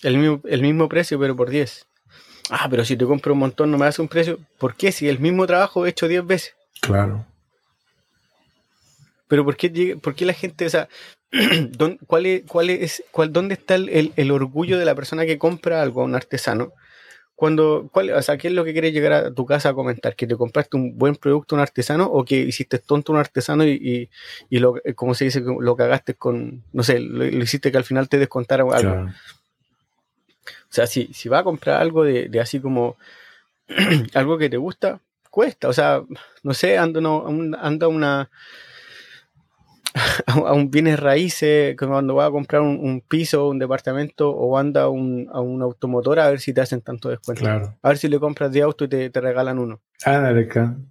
el, 0.02 0.18
mismo, 0.18 0.40
el 0.44 0.62
mismo 0.62 0.88
precio, 0.88 1.18
pero 1.18 1.36
por 1.36 1.50
10. 1.50 1.86
Ah, 2.50 2.68
pero 2.70 2.84
si 2.84 2.96
te 2.96 3.04
compro 3.04 3.32
un 3.32 3.38
montón, 3.38 3.70
no 3.70 3.78
me 3.78 3.86
das 3.86 3.98
un 3.98 4.08
precio. 4.08 4.38
¿Por 4.58 4.74
qué? 4.74 4.92
Si 4.92 5.08
el 5.08 5.18
mismo 5.20 5.46
trabajo 5.46 5.86
he 5.86 5.90
hecho 5.90 6.08
10 6.08 6.26
veces. 6.26 6.54
Claro. 6.80 7.26
Pero 9.32 9.46
¿por 9.46 9.56
qué, 9.56 9.96
por 9.96 10.14
qué 10.14 10.26
la 10.26 10.34
gente, 10.34 10.66
o 10.66 10.68
sea, 10.68 10.90
¿cuál 12.06 12.26
es, 12.26 12.42
cuál 12.46 12.68
es, 12.68 13.02
cuál, 13.12 13.32
¿dónde 13.32 13.54
está 13.54 13.76
el, 13.76 14.12
el, 14.14 14.30
orgullo 14.30 14.78
de 14.78 14.84
la 14.84 14.94
persona 14.94 15.24
que 15.24 15.38
compra 15.38 15.80
algo 15.80 16.02
a 16.02 16.04
un 16.04 16.14
artesano? 16.14 16.74
Cuando, 17.34 17.88
¿cuál, 17.90 18.10
o 18.10 18.20
sea, 18.20 18.36
¿qué 18.36 18.48
es 18.48 18.52
lo 18.52 18.62
que 18.62 18.74
quieres 18.74 18.92
llegar 18.92 19.12
a 19.14 19.32
tu 19.32 19.46
casa 19.46 19.70
a 19.70 19.72
comentar? 19.72 20.16
¿Que 20.16 20.26
te 20.26 20.36
compraste 20.36 20.76
un 20.76 20.98
buen 20.98 21.16
producto 21.16 21.54
a 21.54 21.56
un 21.56 21.62
artesano 21.62 22.04
o 22.04 22.26
que 22.26 22.40
hiciste 22.40 22.78
tonto 22.78 23.10
un 23.10 23.20
artesano 23.20 23.66
y, 23.66 24.10
y, 24.50 24.58
lo, 24.58 24.74
como 24.94 25.14
se 25.14 25.24
dice, 25.24 25.40
lo 25.40 25.76
cagaste 25.76 26.12
con, 26.12 26.62
no 26.74 26.82
sé, 26.82 26.98
lo, 26.98 27.24
hiciste 27.24 27.72
que 27.72 27.78
al 27.78 27.84
final 27.84 28.10
te 28.10 28.18
descontara 28.18 28.64
algo? 28.64 29.06
O 29.08 30.68
sea, 30.68 30.86
si, 30.86 31.06
si 31.14 31.30
va 31.30 31.38
a 31.38 31.44
comprar 31.44 31.80
algo 31.80 32.04
de, 32.04 32.28
de 32.28 32.38
así 32.38 32.60
como 32.60 32.98
algo 34.12 34.36
que 34.36 34.50
te 34.50 34.58
gusta, 34.58 35.00
cuesta. 35.30 35.68
O 35.68 35.72
sea, 35.72 36.02
no 36.42 36.52
sé, 36.52 36.76
anda, 36.76 37.00
anda 37.62 37.88
una 37.88 38.28
a 40.26 40.52
un 40.52 40.70
bienes 40.70 40.98
raíces, 40.98 41.76
cuando 41.76 42.14
vas 42.14 42.28
a 42.28 42.30
comprar 42.30 42.62
un, 42.62 43.02
piso, 43.06 43.48
un 43.48 43.58
departamento 43.58 44.30
o 44.30 44.58
anda 44.58 44.82
a 44.82 44.88
un, 44.88 45.28
a 45.32 45.40
un 45.40 45.62
automotor 45.62 46.18
a 46.20 46.30
ver 46.30 46.40
si 46.40 46.52
te 46.52 46.60
hacen 46.60 46.80
tanto 46.80 47.08
descuento. 47.08 47.46
A 47.46 47.88
ver 47.88 47.98
si 47.98 48.08
le 48.08 48.18
compras 48.18 48.52
de 48.52 48.62
auto 48.62 48.84
y 48.84 48.88
te, 48.88 49.10
regalan 49.20 49.58
uno. 49.58 49.80
Ah, 50.04 50.32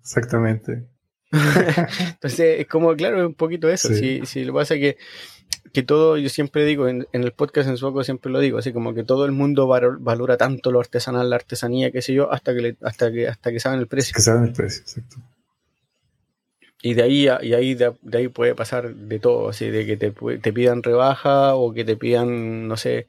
exactamente. 0.01 0.87
Entonces, 1.31 2.59
es 2.59 2.67
como, 2.67 2.95
claro, 2.95 3.21
es 3.21 3.27
un 3.27 3.33
poquito 3.33 3.69
eso. 3.69 3.93
Si, 3.93 4.25
si 4.25 4.43
lo 4.43 4.53
que 4.53 4.59
pasa 4.59 4.75
que, 4.75 4.97
que 5.73 5.83
todo, 5.83 6.17
yo 6.17 6.29
siempre 6.29 6.65
digo, 6.65 6.87
en, 6.87 7.07
el 7.11 7.31
podcast 7.31 7.69
en 7.69 7.77
Suaco 7.77 8.03
siempre 8.03 8.31
lo 8.31 8.39
digo, 8.39 8.57
así 8.57 8.73
como 8.73 8.93
que 8.93 9.03
todo 9.03 9.25
el 9.25 9.31
mundo 9.31 9.67
valora 9.67 10.37
tanto 10.37 10.71
lo 10.71 10.79
artesanal, 10.79 11.29
la 11.29 11.37
artesanía, 11.37 11.91
qué 11.91 12.01
sé 12.01 12.13
yo, 12.13 12.31
hasta 12.31 12.53
que, 12.53 12.75
hasta 12.81 13.11
que, 13.11 13.27
hasta 13.27 13.51
que 13.51 13.59
saben 13.59 13.79
el 13.79 13.87
precio. 13.87 14.13
Que 14.13 14.21
saben 14.21 14.43
el 14.43 14.53
precio, 14.53 14.81
exacto. 14.81 15.17
Y 16.83 16.95
de 16.95 17.03
ahí, 17.03 17.27
y 17.43 17.53
ahí, 17.53 17.75
de, 17.75 17.93
ahí 18.13 18.27
puede 18.27 18.55
pasar 18.55 18.95
de 18.95 19.19
todo, 19.19 19.49
así 19.49 19.69
de 19.69 19.85
que 19.85 19.97
te, 19.97 20.11
te 20.11 20.53
pidan 20.53 20.81
rebaja 20.81 21.55
o 21.55 21.73
que 21.73 21.85
te 21.85 21.95
pidan, 21.95 22.67
no 22.67 22.75
sé, 22.75 23.07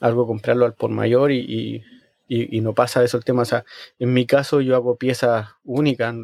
algo 0.00 0.26
comprarlo 0.26 0.64
al 0.64 0.74
por 0.74 0.90
mayor 0.90 1.30
y, 1.30 1.84
y, 2.28 2.60
no 2.60 2.74
pasa 2.74 3.04
eso 3.04 3.16
el 3.16 3.24
tema. 3.24 3.42
O 3.42 3.44
sea, 3.44 3.64
en 3.98 4.12
mi 4.12 4.26
caso 4.26 4.60
yo 4.60 4.74
hago 4.74 4.96
piezas 4.96 5.50
únicas, 5.64 6.14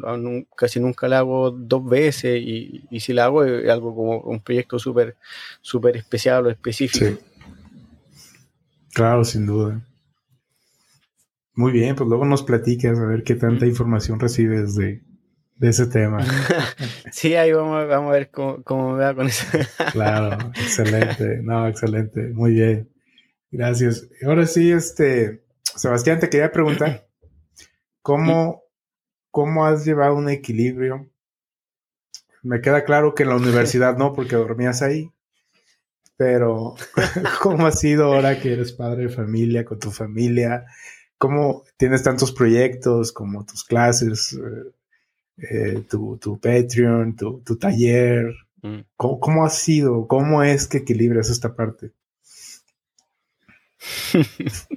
casi 0.55 0.79
nunca 0.79 1.07
la 1.07 1.19
hago 1.19 1.51
dos 1.51 1.85
veces 1.85 2.41
y, 2.41 2.83
y 2.89 2.99
si 2.99 3.13
la 3.13 3.25
hago 3.25 3.43
es 3.43 3.69
algo 3.69 3.95
como 3.95 4.19
un 4.19 4.41
proyecto 4.41 4.77
súper 4.79 5.15
súper 5.61 5.97
especial 5.97 6.47
o 6.47 6.49
específico. 6.49 7.17
Claro, 8.93 9.23
sin 9.23 9.45
duda. 9.45 9.81
Muy 11.55 11.71
bien, 11.71 11.95
pues 11.95 12.07
luego 12.09 12.25
nos 12.25 12.43
platicas 12.43 12.99
a 12.99 13.05
ver 13.05 13.23
qué 13.23 13.35
tanta 13.35 13.65
información 13.65 14.19
recibes 14.19 14.75
de, 14.75 15.01
ese 15.69 15.87
tema. 15.87 16.25
sí, 17.11 17.35
ahí 17.35 17.51
vamos, 17.51 17.87
vamos 17.87 18.09
a 18.09 18.13
ver 18.13 18.31
cómo, 18.31 18.63
cómo 18.63 18.93
me 18.93 19.03
va 19.03 19.15
con 19.15 19.27
eso. 19.27 19.45
claro, 19.91 20.51
excelente. 20.55 21.39
No, 21.41 21.67
excelente. 21.67 22.29
Muy 22.29 22.53
bien. 22.53 22.89
Gracias. 23.51 24.07
Ahora 24.25 24.47
sí, 24.47 24.71
este, 24.71 25.43
Sebastián, 25.75 26.19
te 26.19 26.29
quería 26.29 26.51
preguntar, 26.51 27.07
¿cómo, 28.01 28.63
¿cómo 29.31 29.65
has 29.65 29.85
llevado 29.85 30.15
un 30.15 30.29
equilibrio? 30.29 31.09
Me 32.41 32.61
queda 32.61 32.83
claro 32.83 33.13
que 33.13 33.23
en 33.23 33.29
la 33.29 33.35
universidad 33.35 33.97
no, 33.97 34.13
porque 34.13 34.35
dormías 34.35 34.81
ahí, 34.81 35.11
pero 36.17 36.75
¿cómo 37.41 37.67
ha 37.67 37.71
sido 37.71 38.05
ahora 38.05 38.39
que 38.39 38.53
eres 38.53 38.71
padre 38.73 39.03
de 39.03 39.09
familia, 39.09 39.65
con 39.65 39.79
tu 39.79 39.91
familia? 39.91 40.65
¿Cómo 41.17 41.63
tienes 41.77 42.03
tantos 42.03 42.31
proyectos 42.31 43.11
como 43.11 43.45
tus 43.45 43.63
clases, 43.63 44.33
eh, 44.33 44.71
eh, 45.37 45.83
tu, 45.89 46.39
Patreon, 46.41 47.15
tu, 47.15 47.57
taller? 47.57 48.33
Mm. 48.61 48.81
¿Cómo, 48.95 49.19
¿Cómo, 49.19 49.45
ha 49.45 49.49
sido? 49.49 50.07
¿Cómo 50.07 50.43
es 50.43 50.67
que 50.67 50.79
equilibras 50.79 51.29
esta 51.29 51.55
parte? 51.55 51.91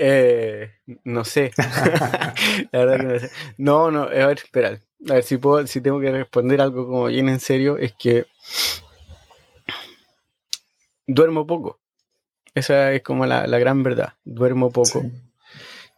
Eh, 0.00 0.70
no 1.04 1.24
sé. 1.24 1.50
la 1.56 2.78
verdad 2.84 2.96
que 2.98 3.06
no 3.06 3.18
sé. 3.18 3.30
No, 3.56 3.90
no, 3.90 4.02
a 4.02 4.26
ver, 4.26 4.38
espera. 4.38 4.80
A 5.08 5.14
ver 5.14 5.22
si 5.24 5.38
puedo, 5.38 5.66
si 5.66 5.80
tengo 5.80 6.00
que 6.00 6.10
responder 6.10 6.60
algo 6.60 6.86
como 6.86 7.06
bien 7.06 7.28
en 7.28 7.40
serio, 7.40 7.78
es 7.78 7.94
que 7.94 8.26
duermo 11.06 11.46
poco. 11.46 11.80
Esa 12.54 12.92
es 12.92 13.02
como 13.02 13.26
la, 13.26 13.46
gran 13.58 13.82
verdad. 13.82 14.14
Duermo 14.24 14.70
poco. 14.70 15.04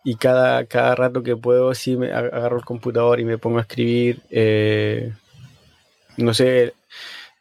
Y 0.05 0.17
cada, 0.17 0.65
cada 0.65 0.95
rato 0.95 1.23
que 1.23 1.37
puedo, 1.37 1.75
sí 1.75 1.97
me 1.97 2.13
agarro 2.13 2.57
el 2.57 2.65
computador 2.65 3.21
y 3.21 3.25
me 3.25 3.39
pongo 3.39 3.59
a 3.59 3.63
escribir. 3.63 4.21
Eh, 4.31 5.13
no 6.17 6.33
sé, 6.35 6.75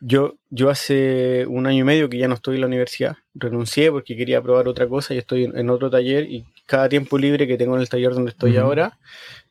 yo, 0.01 0.35
yo 0.49 0.69
hace 0.69 1.45
un 1.47 1.67
año 1.67 1.81
y 1.81 1.83
medio 1.83 2.09
que 2.09 2.17
ya 2.17 2.27
no 2.27 2.35
estoy 2.35 2.55
en 2.55 2.61
la 2.61 2.67
universidad, 2.67 3.17
renuncié 3.33 3.91
porque 3.91 4.15
quería 4.15 4.41
probar 4.41 4.67
otra 4.67 4.87
cosa 4.87 5.13
y 5.13 5.17
estoy 5.17 5.43
en, 5.43 5.69
otro 5.69 5.89
taller 5.89 6.23
y 6.29 6.45
cada 6.65 6.87
tiempo 6.87 7.17
libre 7.17 7.47
que 7.47 7.57
tengo 7.57 7.75
en 7.75 7.81
el 7.81 7.89
taller 7.89 8.13
donde 8.13 8.31
estoy 8.31 8.55
ahora, 8.57 8.97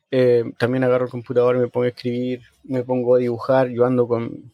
eh, 0.09 0.43
también 0.57 0.83
agarro 0.83 1.05
el 1.05 1.11
computador, 1.11 1.57
me 1.57 1.67
pongo 1.67 1.85
a 1.85 1.89
escribir, 1.89 2.41
me 2.63 2.83
pongo 2.83 3.15
a 3.15 3.19
dibujar, 3.19 3.69
yo 3.69 3.85
ando 3.85 4.07
con, 4.07 4.51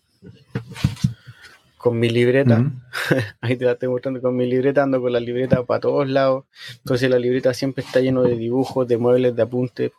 con 1.85 1.99
mi 1.99 2.09
libreta, 2.09 2.65
ahí 3.41 3.55
te 3.57 3.65
la 3.65 3.73
estoy 3.73 3.89
mostrando 3.89 4.19
con 4.19 4.35
mi 4.35 4.47
libreta, 4.47 4.81
ando 4.81 4.99
con 4.99 5.13
la 5.13 5.19
libreta 5.19 5.61
para 5.63 5.81
todos 5.81 6.09
lados, 6.09 6.45
entonces 6.79 7.11
la 7.11 7.19
libreta 7.19 7.53
siempre 7.53 7.83
está 7.83 7.99
lleno 7.99 8.23
de 8.23 8.35
dibujos, 8.35 8.87
de 8.87 8.97
muebles, 8.97 9.35
de 9.35 9.43
apuntes, 9.43 9.91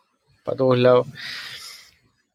para 0.43 0.57
todos 0.57 0.77
lados 0.77 1.07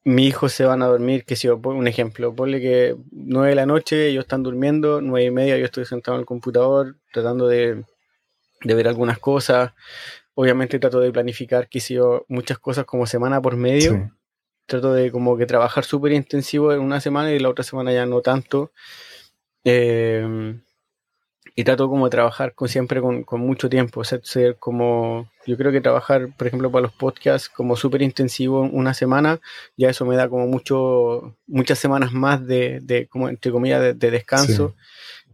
mi 0.05 0.27
hijo 0.27 0.49
se 0.49 0.65
van 0.65 0.83
a 0.83 0.87
dormir, 0.87 1.27
que 1.27 1.37
si 1.37 1.49
yo 1.49 1.57
un 1.59 1.87
ejemplo, 1.87 2.35
ponle 2.35 2.63
que 2.63 2.97
9 3.11 3.51
de 3.51 3.55
la 3.55 3.67
noche 3.67 4.09
ellos 4.09 4.25
están 4.25 4.43
durmiendo, 4.43 5.03
nueve 5.03 5.27
y 5.27 5.31
media 5.31 5.59
yo 5.59 5.67
estoy 5.67 5.85
sentado 5.85 6.17
en 6.17 6.21
el 6.21 6.27
computador 6.27 6.97
tratando 7.13 7.47
de, 7.47 7.85
ver 8.65 8.89
algunas 8.89 9.19
cosas. 9.19 9.73
Obviamente 10.35 10.79
trato 10.79 10.99
de 11.01 11.13
planificar, 11.13 11.69
que 11.69 11.79
si 11.79 11.95
yo, 11.95 12.25
muchas 12.29 12.59
cosas 12.59 12.87
como 12.87 13.07
semana 13.07 13.43
por 13.43 13.57
medio. 13.57 14.11
Trato 14.67 14.95
de 14.95 15.13
como 15.13 15.37
que 15.37 15.45
trabajar 15.45 15.85
súper 15.85 16.13
intensivo 16.13 16.73
en 16.73 16.81
una 16.81 17.01
semana 17.01 17.33
y 17.33 17.39
la 17.39 17.51
otra 17.51 17.65
semana 17.65 17.93
ya 17.93 18.07
no 18.07 18.23
tanto. 18.23 18.73
Eh, 19.65 20.55
y 21.55 21.65
trato 21.65 21.89
como 21.89 22.07
de 22.07 22.11
trabajar 22.11 22.55
con, 22.55 22.69
siempre 22.69 23.01
con, 23.01 23.41
mucho 23.41 23.69
tiempo, 23.69 24.03
ser, 24.05 24.57
como, 24.59 25.29
yo 25.47 25.57
creo 25.59 25.71
que 25.71 25.83
trabajar, 25.83 26.29
por 26.37 26.47
ejemplo, 26.47 26.71
para 26.71 26.83
los 26.83 26.93
podcasts 26.93 27.49
como 27.51 27.77
súper 27.77 28.01
intensivo 28.01 28.63
una 28.63 28.95
semana, 28.95 29.41
ya 29.77 29.91
eso 29.91 30.07
me 30.07 30.17
da 30.17 30.29
como 30.29 30.47
mucho, 30.47 31.37
muchas 31.47 31.79
semanas 31.79 32.13
más 32.13 32.47
de, 32.47 32.81
de 32.81 33.07
como 33.07 33.29
entre 33.29 33.53
comillas, 33.53 33.99
de, 33.99 34.11
descanso. 34.11 34.75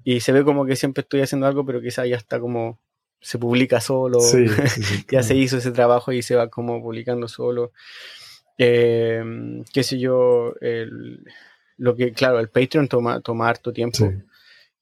Y 0.03 0.21
se 0.21 0.33
ve 0.33 0.43
como 0.43 0.67
que 0.67 0.75
siempre 0.75 1.03
estoy 1.03 1.21
haciendo 1.21 1.47
algo, 1.47 1.65
pero 1.65 1.81
quizá 1.81 2.05
ya 2.05 2.17
está 2.17 2.41
como, 2.41 2.81
se 3.21 3.39
publica 3.39 3.81
solo, 3.81 4.19
ya 5.11 5.23
se 5.23 5.37
hizo 5.37 5.59
ese 5.59 5.71
trabajo 5.71 6.11
y 6.11 6.23
se 6.23 6.35
va 6.35 6.49
como 6.49 6.83
publicando 6.83 7.29
solo. 7.29 7.73
Eh, 8.57 9.23
qué 9.73 9.85
sé 9.85 10.01
yo, 10.01 10.55
lo 11.79 11.97
que, 11.97 12.13
claro, 12.13 12.41
el 12.41 12.49
Patreon 12.49 12.89
toma, 12.89 13.21
toma 13.21 13.49
harto 13.49 13.73
tiempo. 13.73 14.13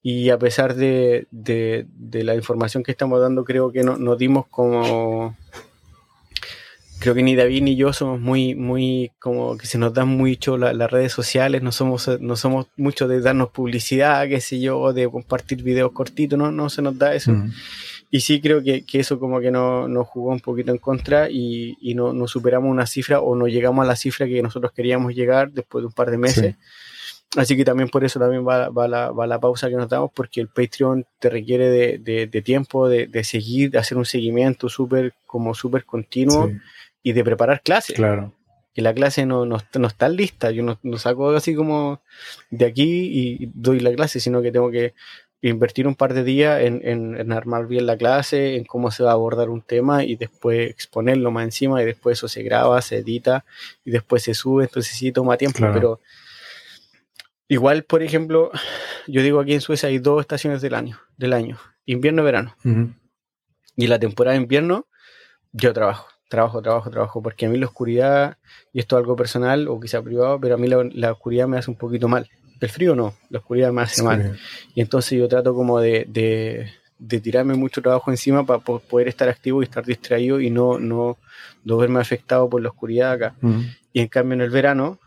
Y 0.03 0.31
a 0.31 0.39
pesar 0.39 0.75
de, 0.75 1.27
la 2.03 2.35
información 2.35 2.83
que 2.83 2.93
estamos 2.93 3.21
dando, 3.21 3.45
creo 3.45 3.71
que 3.71 3.83
no, 3.83 3.97
nos 3.97 4.19
dimos 4.19 4.47
como... 4.49 5.37
Creo 6.99 7.15
que 7.15 7.23
ni 7.23 7.37
David 7.37 7.63
ni 7.63 7.77
yo 7.77 7.93
somos 7.93 8.21
muy, 8.21 8.55
muy, 8.55 9.13
como 9.19 9.59
que 9.59 9.67
se 9.67 9.77
nos 9.77 9.93
dan 9.93 10.09
mucho 10.09 10.57
las 10.57 10.91
redes 10.91 11.13
sociales, 11.13 11.63
no 11.63 11.71
somos, 11.71 12.09
no 12.21 12.37
somos 12.37 12.69
mucho 12.77 13.07
de 13.07 13.21
darnos 13.21 13.51
publicidad, 13.51 14.27
qué 14.29 14.41
sé 14.41 14.61
yo, 14.61 14.95
de 14.95 15.11
compartir 15.11 15.63
videos 15.63 15.93
cortitos, 15.93 16.39
no, 16.39 16.51
no 16.51 16.71
se 16.71 16.81
nos 16.81 16.97
da 16.97 17.15
eso. 17.15 17.33
Y 18.11 18.21
sí 18.21 18.41
creo 18.41 18.63
que, 18.63 18.85
eso 18.93 19.19
como 19.19 19.41
que 19.41 19.51
nos 19.51 19.91
no 19.91 20.05
jugó 20.05 20.31
un 20.31 20.41
poquito 20.41 20.71
en 20.71 20.79
contra 20.79 21.29
y, 21.29 21.77
y 21.81 21.95
no, 21.95 22.13
no, 22.13 22.29
superamos 22.29 22.71
una 22.71 22.87
cifra 22.87 23.21
o 23.21 23.35
no 23.35 23.49
llegamos 23.49 23.85
a 23.85 23.89
la 23.89 23.97
cifra 23.97 24.27
que 24.27 24.41
nosotros 24.41 24.73
queríamos 24.73 25.15
llegar 25.15 25.51
después 25.51 25.83
de 25.83 25.87
un 25.87 25.93
par 25.93 26.11
de 26.11 26.19
meses. 26.19 26.55
Así 27.35 27.57
que 27.57 27.65
también 27.65 27.89
por 27.89 28.05
eso 28.05 28.19
también 28.19 28.47
va, 28.47 28.71
la, 28.89 29.41
pausa 29.41 29.69
que 29.69 29.75
nos 29.75 29.89
damos, 29.89 30.11
porque 30.15 30.41
el 30.41 30.49
Patreon 30.49 31.05
te 31.19 31.29
requiere 31.29 31.69
de, 31.69 32.43
tiempo, 32.43 32.89
de, 32.89 33.25
seguir, 33.25 33.71
de 33.71 33.79
hacer 33.79 33.99
un 33.99 34.07
seguimiento 34.07 34.69
súper 34.69 35.15
como 35.27 35.55
súper 35.55 35.85
continuo 35.85 36.51
y 37.03 37.13
de 37.13 37.25
preparar 37.25 37.63
clases. 37.63 37.97
Claro. 37.97 38.33
Que 38.73 38.83
la 38.83 38.95
clase 38.95 39.27
no, 39.27 39.47
no, 39.47 39.57
está 39.57 40.09
lista, 40.09 40.51
yo 40.51 40.63
no, 40.63 40.79
no, 40.83 40.99
saco 40.99 41.31
así 41.31 41.55
como 41.55 42.03
de 42.51 42.67
aquí 42.67 43.11
y 43.11 43.51
doy 43.55 43.81
la 43.81 43.93
clase, 43.95 44.21
sino 44.21 44.43
que 44.43 44.53
tengo 44.53 44.71
que 44.71 44.95
invertir 45.43 45.87
un 45.87 45.95
par 45.95 46.15
de 46.15 46.25
días 46.25 46.63
en, 46.63 46.81
en, 46.85 47.33
armar 47.33 47.67
bien 47.67 47.87
la 47.87 47.97
clase, 47.97 48.57
en 48.57 48.65
cómo 48.65 48.91
se 48.91 49.03
va 49.03 49.11
a 49.11 49.15
abordar 49.15 49.51
un 49.51 49.63
tema 49.63 50.05
y 50.05 50.17
después 50.17 50.71
exponerlo 50.71 51.31
más 51.31 51.45
encima 51.45 51.83
y 51.83 51.87
después 51.87 52.19
eso 52.19 52.29
se 52.29 52.43
graba, 52.43 52.81
se 52.83 52.99
edita 52.99 53.45
y 53.85 53.91
después 53.91 54.23
se 54.23 54.35
sube, 54.35 54.65
entonces 54.65 54.95
sí 54.97 55.13
toma 55.13 55.37
tiempo, 55.37 55.61
pero 55.73 56.01
Igual, 57.49 57.85
por 57.85 58.03
ejemplo, 58.03 58.51
yo 59.07 59.23
digo 59.23 59.41
aquí 59.41 59.55
en 59.55 59.61
Suecia 59.61 59.89
hay 59.89 59.99
dos 59.99 60.21
estaciones 60.21 60.61
del 60.63 60.75
año, 60.75 60.99
del 61.17 61.33
año, 61.33 61.59
invierno 61.85 62.23
y 62.23 62.25
verano. 62.25 62.57
Y 63.77 63.87
la 63.87 63.99
temporada 63.99 64.37
de 64.37 64.43
invierno, 64.43 64.87
yo 65.53 65.73
trabajo, 65.73 66.09
trabajo, 66.29 66.63
trabajo, 66.63 66.91
trabajo, 66.91 67.23
porque 67.23 67.47
a 67.47 67.49
mí 67.49 67.59
la 67.59 67.67
oscuridad, 67.67 68.39
y 68.73 68.81
esto 68.81 68.97
es 68.97 69.01
algo 69.01 69.17
personal 69.17 69.69
o 69.69 69.79
quizá 69.79 70.03
privado, 70.03 70.41
pero 70.41 70.55
a 70.55 70.59
mí 70.59 70.69
la, 70.69 71.13
oscuridad 71.13 71.47
me 71.47 71.59
hace 71.59 71.71
un 71.71 71.77
poquito 71.77 72.09
mal. 72.09 72.29
El 72.59 72.71
frío 72.71 72.97
no, 72.97 73.15
la 73.29 73.39
oscuridad 73.41 73.71
me 73.71 73.83
hace 73.83 74.03
mal. 74.03 74.39
Y 74.75 74.81
entonces 74.81 75.19
yo 75.19 75.29
trato 75.29 75.55
como 75.55 75.79
de, 75.79 76.07
de, 76.09 77.21
tirarme 77.21 77.55
mucho 77.55 77.83
trabajo 77.83 78.11
encima 78.11 78.47
para 78.47 78.61
poder 78.61 79.09
estar 79.09 79.29
activo 79.29 79.61
y 79.61 79.65
estar 79.65 79.85
distraído 79.85 80.41
y 80.41 80.49
no, 80.49 80.79
no, 80.79 81.19
no 81.65 81.77
verme 81.77 82.01
afectado 82.01 82.49
por 82.49 82.63
la 82.63 82.71
oscuridad 82.71 83.13
acá. 83.13 83.35
Y 83.93 84.01
en 84.01 84.09
cambio 84.09 84.35
en 84.35 84.41
el 84.41 84.51
verano, 84.51 84.99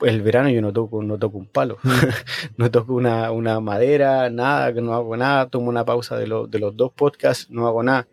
el 0.00 0.22
verano 0.22 0.50
yo 0.50 0.60
no 0.60 0.72
toco, 0.72 1.02
no 1.02 1.18
toco 1.18 1.38
un 1.38 1.46
palo, 1.46 1.78
mm. 1.82 1.90
no 2.56 2.70
toco 2.70 2.94
una, 2.94 3.60
madera, 3.60 4.30
nada, 4.30 4.72
que 4.72 4.80
no 4.80 4.94
hago 4.94 5.16
nada, 5.16 5.48
tomo 5.48 5.68
una 5.68 5.84
pausa 5.84 6.16
de, 6.16 6.26
de 6.48 6.58
los 6.58 6.76
dos 6.76 6.92
podcasts, 6.92 7.50
no 7.50 7.66
hago 7.66 7.82
nada, 7.82 8.08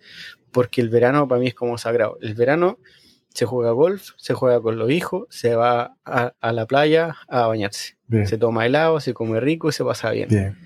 porque 0.52 0.82
el 0.82 0.90
verano 0.90 1.28
para 1.28 1.40
mí 1.40 1.48
es 1.48 1.56
como 1.56 1.78
sagrado. 1.78 2.18
El 2.22 2.36
verano 2.36 2.78
se 3.34 3.46
juega 3.46 3.72
golf, 3.72 4.10
se 4.18 4.34
juega 4.34 4.62
con 4.62 4.78
los 4.78 4.92
hijos, 4.92 5.26
se 5.30 5.56
va 5.56 5.96
a, 6.06 6.52
la 6.52 6.66
playa 6.66 7.16
a 7.30 7.48
bañarse, 7.48 7.96
se 8.26 8.38
toma 8.38 8.66
helado, 8.66 9.00
se 9.00 9.14
come 9.14 9.40
rico 9.40 9.70
y 9.70 9.72
se 9.72 9.84
pasa 9.84 10.12
bien. 10.12 10.58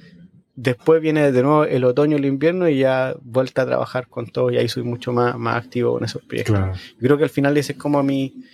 Después 0.56 1.02
viene 1.02 1.32
de 1.32 1.44
nuevo 1.44 1.66
el 1.66 1.84
otoño, 1.84 2.16
el 2.18 2.26
invierno 2.26 2.70
y 2.70 2.80
ya 2.80 3.16
vuelta 3.22 3.64
a 3.64 3.66
trabajar 3.66 4.08
con 4.08 4.28
todo 4.28 4.52
y 4.52 4.58
ahí 4.58 4.70
soy 4.70 4.84
mucho 4.84 5.12
más, 5.12 5.38
más 5.38 5.64
activo 5.64 5.98
en 5.98 6.06
esos 6.06 6.24
proyectos. 6.24 6.80
creo 7.00 7.18
que 7.18 7.26
al 7.26 7.30
final 7.30 7.58
ese 7.58 7.74
es 7.74 7.78
como 7.78 8.02
mi, 8.04 8.46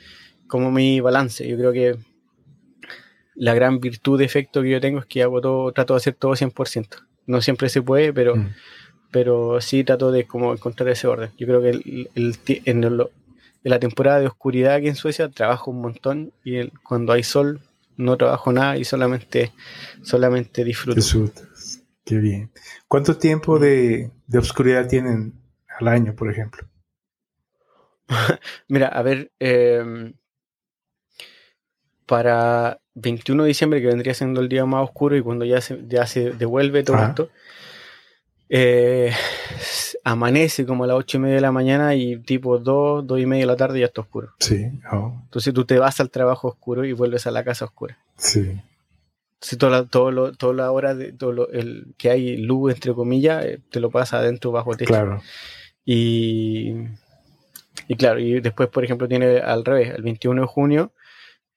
como 0.48 0.72
mi 0.72 1.00
balance. 1.00 1.48
Yo 1.48 1.58
creo 1.58 1.72
que 1.72 1.96
la 3.42 3.56
gran 3.56 3.80
virtud 3.80 4.20
de 4.20 4.26
efecto 4.26 4.62
que 4.62 4.70
yo 4.70 4.80
tengo 4.80 5.00
es 5.00 5.08
que 5.08 5.24
hago 5.24 5.42
todo, 5.42 5.72
trato 5.72 5.96
de 5.96 5.98
hacer 5.98 6.14
todo 6.14 6.34
100%. 6.34 7.08
No 7.26 7.42
siempre 7.42 7.70
se 7.70 7.82
puede, 7.82 8.14
pero, 8.14 8.36
mm. 8.36 8.54
pero 9.10 9.60
sí 9.62 9.84
trato 9.84 10.12
de 10.12 10.28
como 10.28 10.54
encontrar 10.54 10.90
ese 10.90 11.08
orden. 11.08 11.32
Yo 11.40 11.48
creo 11.48 11.60
que 11.60 11.70
el, 11.70 12.38
en, 12.46 12.98
la 13.64 13.80
temporada 13.80 14.20
de 14.20 14.28
oscuridad 14.28 14.76
aquí 14.76 14.90
en 14.90 14.96
Suecia 14.96 15.28
trabajo 15.30 15.72
un 15.72 15.82
montón 15.82 16.34
y 16.44 16.68
cuando 16.84 17.14
hay 17.14 17.24
sol 17.24 17.62
no 17.98 18.16
trabajo 18.16 18.54
nada 18.54 18.78
y 18.78 18.84
solamente, 18.84 19.52
solamente 20.04 20.64
disfruto. 20.64 21.02
Qué 22.06 22.18
bien. 22.20 22.52
¿Cuánto 22.88 23.18
tiempo 23.18 23.58
de, 23.58 24.12
de 24.28 24.38
oscuridad 24.38 24.88
tienen 24.88 25.34
al 25.80 25.88
año, 25.88 26.14
por 26.14 26.30
ejemplo? 26.30 26.68
Mira, 28.68 28.90
a 28.90 29.02
ver, 29.02 29.32
em, 29.40 30.14
para 32.12 32.82
21 32.96 33.44
de 33.44 33.48
diciembre, 33.48 33.80
que 33.80 33.88
vendría 33.88 34.14
siendo 34.14 34.42
el 34.42 34.50
día 34.50 34.66
más 34.66 34.84
oscuro 34.84 35.16
y 35.16 35.22
cuando 35.22 35.46
ya 35.46 35.62
se, 35.62 35.80
ya 35.88 36.06
se 36.06 36.32
devuelve 36.32 36.84
todo 36.84 37.02
esto, 37.02 37.30
eh, 38.50 39.14
amanece 40.04 40.66
como 40.66 40.84
a 40.84 40.88
las 40.88 40.98
8 40.98 41.16
y 41.16 41.20
media 41.22 41.36
de 41.36 41.42
la 41.42 41.54
mañana 41.54 41.96
y 41.96 42.18
tipo 42.18 42.60
2, 42.60 43.08
2 43.08 43.18
y 43.18 43.26
media 43.26 43.44
de 43.44 43.48
la 43.48 43.56
tarde 43.56 43.80
ya 43.80 43.86
está 43.86 44.02
oscuro. 44.02 44.34
Sí. 44.40 44.68
Oh. 44.92 45.22
Entonces 45.24 45.54
tú 45.54 45.64
te 45.64 45.80
vas 45.80 46.02
al 46.02 46.10
trabajo 46.10 46.50
oscuro 46.50 46.84
y 46.84 46.92
vuelves 46.92 47.28
a 47.28 47.32
la 47.32 47.46
casa 47.46 47.64
oscura. 47.64 47.98
Sí. 48.18 48.60
Entonces 49.36 49.58
toda 49.58 49.72
la, 49.72 49.86
todo 49.86 50.12
lo, 50.12 50.34
toda 50.34 50.54
la 50.54 50.72
hora 50.72 50.94
de, 50.94 51.14
todo 51.14 51.32
lo, 51.32 51.50
el, 51.52 51.96
que 51.98 52.10
hay 52.10 52.36
luz, 52.36 52.74
entre 52.74 52.94
comillas, 52.94 53.46
eh, 53.46 53.62
te 53.72 53.80
lo 53.80 53.90
pasa 53.90 54.18
adentro 54.18 54.52
bajo 54.52 54.76
techo. 54.76 54.90
Claro. 54.90 55.22
Y, 55.86 56.74
y 57.88 57.96
claro, 57.96 58.20
y 58.20 58.42
después, 58.42 58.68
por 58.68 58.84
ejemplo, 58.84 59.08
tiene 59.08 59.38
al 59.38 59.64
revés, 59.64 59.94
el 59.96 60.02
21 60.02 60.42
de 60.42 60.48
junio, 60.48 60.92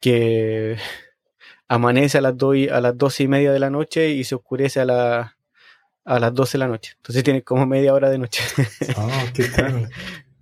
que 0.05 0.77
amanece 1.67 2.19
a 2.19 2.21
las, 2.21 2.37
2 2.37 2.57
y- 2.57 2.69
a 2.69 2.79
las 2.83 2.97
12 2.99 3.23
y 3.23 3.29
media 3.29 3.53
de 3.53 3.59
la 3.59 3.71
noche 3.71 4.11
y 4.11 4.25
se 4.25 4.35
oscurece 4.35 4.81
a, 4.81 4.85
la, 4.85 5.37
a 6.05 6.19
las 6.21 6.35
12 6.35 6.53
de 6.53 6.59
la 6.59 6.69
noche. 6.69 6.93
Entonces 6.97 7.25
tiene 7.25 7.43
como 7.43 7.65
media 7.67 7.95
hora 7.95 8.11
de 8.11 8.19
noche. 8.19 8.43
Oh, 8.99 9.11
¿qué 9.33 9.45
tal? 9.45 9.89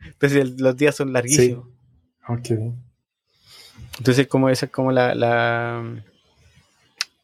Entonces 0.05 0.40
el- 0.40 0.56
los 0.59 0.76
días 0.76 0.97
son 0.97 1.12
larguísimos. 1.12 1.68
Ok. 2.28 2.51
Entonces 3.98 4.26
como 4.26 4.48
esa 4.48 4.66
es 4.66 4.72
como 4.72 4.90
la, 4.90 5.14
la 5.14 6.02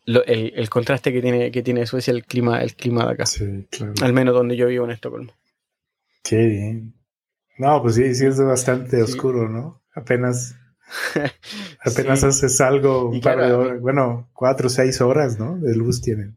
lo- 0.05 0.24
el, 0.24 0.52
el 0.55 0.70
contraste 0.70 1.12
que 1.12 1.20
tiene, 1.20 1.51
que 1.51 1.62
tiene 1.62 1.86
Suecia 1.86 2.12
el 2.12 2.24
clima, 2.24 2.62
el 2.62 2.74
clima 2.77 3.05
de 3.06 3.12
acá. 3.15 3.27
Sí, 3.27 3.66
claro. 3.70 3.94
Al 4.02 4.12
menos 4.12 4.35
donde 4.35 4.56
yo 4.56 4.66
vivo 4.69 4.85
en 4.85 4.93
Estocolmo. 4.93 5.32
Qué 6.23 6.36
bien. 6.47 6.94
No, 7.59 7.82
pues 7.82 7.97
sí, 7.97 8.15
sí 8.15 8.27
es 8.27 8.40
bastante 8.40 8.97
Sí. 8.98 9.02
oscuro, 9.02 9.48
¿no? 9.48 9.82
Apenas, 9.94 10.55
apenas 11.85 12.20
Sí. 12.20 12.27
haces 12.27 12.60
algo, 12.60 13.10
un 13.10 13.20
par 13.20 13.39
de 13.39 13.52
horas, 13.52 13.81
bueno, 13.81 14.28
cuatro 14.32 14.69
o 14.69 14.70
seis 14.70 15.01
horas, 15.01 15.39
¿no? 15.39 15.59
De 15.59 15.74
luz 15.74 16.01
tienen. 16.01 16.36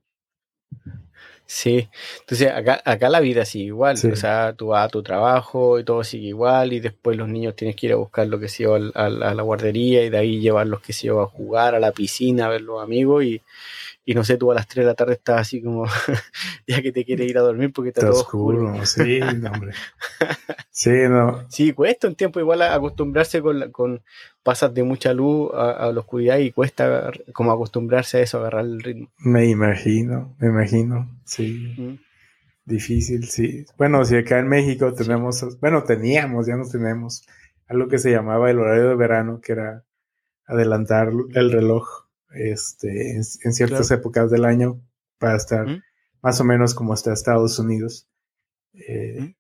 Sí, 1.46 1.90
entonces 2.22 2.50
acá, 2.50 2.82
acá 2.86 3.10
la 3.10 3.20
vida 3.20 3.44
sigue 3.44 3.66
igual, 3.66 3.98
Sí. 3.98 4.08
o 4.08 4.16
sea, 4.16 4.54
tú 4.54 4.68
vas 4.68 4.86
a 4.86 4.90
tu 4.90 5.04
trabajo 5.04 5.80
y 5.80 5.84
todo 5.84 6.02
sigue 6.06 6.28
igual 6.30 6.72
y 6.72 6.80
después 6.80 7.18
los 7.18 7.28
niños 7.28 7.58
tienes 7.58 7.76
que 7.76 7.88
ir 7.88 7.94
a 7.94 7.98
buscar 7.98 8.28
lo 8.28 8.40
que 8.40 8.48
se 8.48 8.64
lleva 8.64 8.78
a, 8.96 9.10
la 9.10 9.44
guardería 9.44 10.04
y 10.06 10.10
de 10.10 10.18
ahí 10.18 10.40
llevarlos 10.40 10.80
que 10.82 10.94
se 10.94 11.04
lleva 11.04 11.24
a 11.24 11.28
jugar 11.28 11.76
a 11.76 11.80
la 11.82 11.92
piscina, 11.92 12.46
a 12.46 12.50
ver 12.50 12.62
los 12.62 12.82
amigos 12.82 13.26
y, 13.26 13.42
y 14.06 14.14
no 14.16 14.24
sé, 14.24 14.38
tú 14.38 14.52
a 14.52 14.56
las 14.56 14.68
3 14.68 14.84
de 14.86 14.92
la 14.92 14.96
tarde 14.96 15.14
estás 15.14 15.42
así 15.42 15.62
como 15.62 15.86
ya 16.68 16.82
que 16.82 16.92
te 16.92 17.06
quieres 17.06 17.30
ir 17.30 17.38
a 17.38 17.42
dormir 17.42 17.72
porque 17.74 17.90
está 17.90 18.02
Está 18.02 18.12
todo 18.12 18.22
oscuro, 18.22 18.66
oscuro. 18.72 18.86
sí, 18.86 19.20
no, 19.42 19.52
hombre. 19.52 19.74
Sí, 20.70 20.90
no, 21.10 21.46
Sí, 21.50 21.74
cuesta 21.74 22.08
un 22.08 22.16
tiempo 22.16 22.40
igual 22.40 22.62
acostumbrarse 22.62 23.42
con, 23.42 23.60
la- 23.60 23.70
con 23.72 24.02
pasas 24.42 24.74
de 24.74 24.84
mucha 24.84 25.14
luz 25.14 25.52
a, 25.54 25.72
a 25.72 25.92
la 25.92 26.00
oscuridad 26.00 26.38
y 26.40 26.52
cuesta 26.52 27.12
como 27.34 27.52
acostumbrarse 27.52 28.18
a 28.18 28.22
eso, 28.22 28.40
agarrar 28.40 28.66
el 28.66 28.82
ritmo. 28.82 29.12
me 29.18 29.46
imagino, 29.48 30.36
me 30.40 30.48
imagino, 30.48 31.10
sí. 31.26 31.76
Mm. 31.78 31.96
Difícil, 32.64 33.28
sí. 33.28 33.66
Bueno, 33.78 34.06
si 34.06 34.16
acá 34.16 34.40
en 34.40 34.48
México 34.48 34.94
tenemos, 34.94 35.60
bueno, 35.60 35.84
teníamos, 35.84 36.48
ya 36.48 36.56
no 36.56 36.68
tenemos, 36.70 37.26
algo 37.68 37.88
que 37.88 37.98
se 37.98 38.12
llamaba 38.12 38.50
el 38.50 38.60
horario 38.60 38.90
de 38.90 38.96
verano, 38.96 39.42
que 39.42 39.54
era 39.54 39.84
adelantar 40.46 41.12
el 41.34 41.52
reloj 41.52 41.88
este, 42.34 43.12
en, 43.12 43.18
en 43.44 43.54
ciertas 43.54 43.88
Claro. 43.88 44.00
épocas 44.02 44.32
del 44.32 44.46
año 44.46 44.82
para 45.18 45.38
estar 45.38 45.68
¿Mm? 45.68 45.82
más 46.22 46.40
o 46.40 46.44
menos 46.44 46.74
como 46.74 46.94
está 46.94 47.14
Estados 47.14 47.58
Unidos. 47.60 48.08
Eh, 48.74 49.18
¿Mm? 49.22 49.36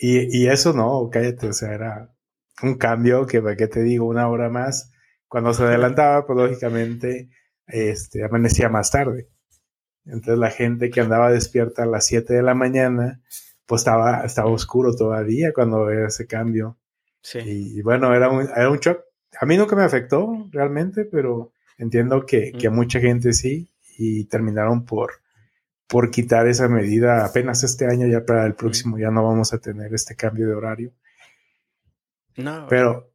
y, 0.00 0.42
y 0.44 0.48
eso 0.48 0.72
no, 0.72 1.08
cállate, 1.10 1.48
o 1.48 1.52
sea, 1.52 1.72
era 1.72 2.14
un 2.62 2.74
cambio 2.76 3.26
que, 3.26 3.40
¿para 3.42 3.56
qué 3.56 3.66
te 3.66 3.82
digo? 3.82 4.06
Una 4.06 4.28
hora 4.28 4.48
más. 4.50 4.90
Cuando 5.28 5.52
se 5.54 5.64
adelantaba, 5.64 6.26
pues 6.26 6.36
lógicamente 6.38 7.30
este, 7.66 8.24
amanecía 8.24 8.68
más 8.68 8.90
tarde. 8.90 9.28
Entonces 10.04 10.38
la 10.38 10.50
gente 10.50 10.90
que 10.90 11.00
andaba 11.00 11.32
despierta 11.32 11.84
a 11.84 11.86
las 11.86 12.06
7 12.06 12.34
de 12.34 12.42
la 12.42 12.54
mañana, 12.54 13.22
pues 13.66 13.80
estaba, 13.80 14.22
estaba 14.24 14.50
oscuro 14.50 14.94
todavía 14.94 15.52
cuando 15.54 15.88
era 15.90 16.08
ese 16.08 16.26
cambio. 16.26 16.78
Sí. 17.22 17.38
Y, 17.38 17.78
y 17.78 17.82
bueno, 17.82 18.14
era 18.14 18.28
un, 18.28 18.42
era 18.42 18.70
un 18.70 18.78
shock. 18.78 19.00
A 19.40 19.46
mí 19.46 19.56
nunca 19.56 19.74
me 19.74 19.82
afectó 19.82 20.46
realmente, 20.52 21.06
pero 21.06 21.53
entiendo 21.78 22.26
que, 22.26 22.52
que 22.52 22.66
a 22.66 22.70
mucha 22.70 23.00
gente 23.00 23.32
sí 23.32 23.70
y 23.96 24.24
terminaron 24.24 24.84
por, 24.84 25.12
por 25.86 26.10
quitar 26.10 26.46
esa 26.48 26.68
medida 26.68 27.24
apenas 27.24 27.62
este 27.62 27.86
año, 27.86 28.06
ya 28.06 28.24
para 28.24 28.46
el 28.46 28.54
próximo 28.54 28.98
ya 28.98 29.10
no 29.10 29.24
vamos 29.24 29.52
a 29.52 29.58
tener 29.58 29.92
este 29.94 30.16
cambio 30.16 30.48
de 30.48 30.54
horario. 30.54 30.92
No, 32.36 32.66
Pero, 32.68 33.12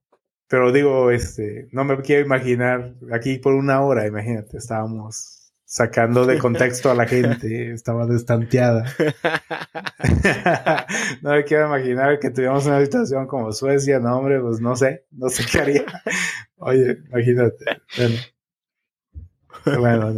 pero 0.47 0.71
digo, 0.71 1.11
este, 1.11 1.67
no 1.71 1.83
me 1.83 1.97
quiero 2.01 2.25
imaginar 2.25 2.95
aquí 3.11 3.37
por 3.37 3.53
una 3.53 3.81
hora, 3.81 4.07
imagínate, 4.07 4.57
estábamos 4.57 5.39
sacando 5.65 6.25
de 6.25 6.39
contexto 6.39 6.89
a 6.89 6.95
la 6.95 7.05
gente, 7.05 7.71
estaba 7.73 8.07
destanteada. 8.07 8.85
no 11.21 11.31
me 11.31 11.43
quiero 11.43 11.67
imaginar 11.67 12.17
que 12.19 12.31
tuviéramos 12.31 12.65
una 12.65 12.81
situación 12.83 13.27
como 13.27 13.51
Suecia, 13.51 13.99
no, 13.99 14.17
hombre, 14.17 14.39
pues 14.39 14.59
no 14.61 14.75
sé, 14.75 15.05
no 15.11 15.29
sé 15.29 15.43
qué 15.51 15.59
haría. 15.59 15.85
Oye, 16.57 16.97
imagínate. 17.09 17.65
Bueno, 17.97 18.15
bueno 19.65 20.11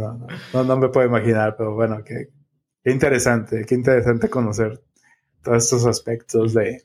no, 0.52 0.64
no, 0.64 0.76
me 0.76 0.88
puedo 0.88 1.06
imaginar, 1.06 1.56
pero 1.56 1.74
bueno, 1.74 2.02
qué, 2.04 2.28
qué 2.82 2.90
interesante, 2.90 3.64
qué 3.64 3.74
interesante 3.74 4.28
conocer 4.28 4.82
todos 5.42 5.64
estos 5.64 5.86
aspectos 5.86 6.54
de, 6.54 6.84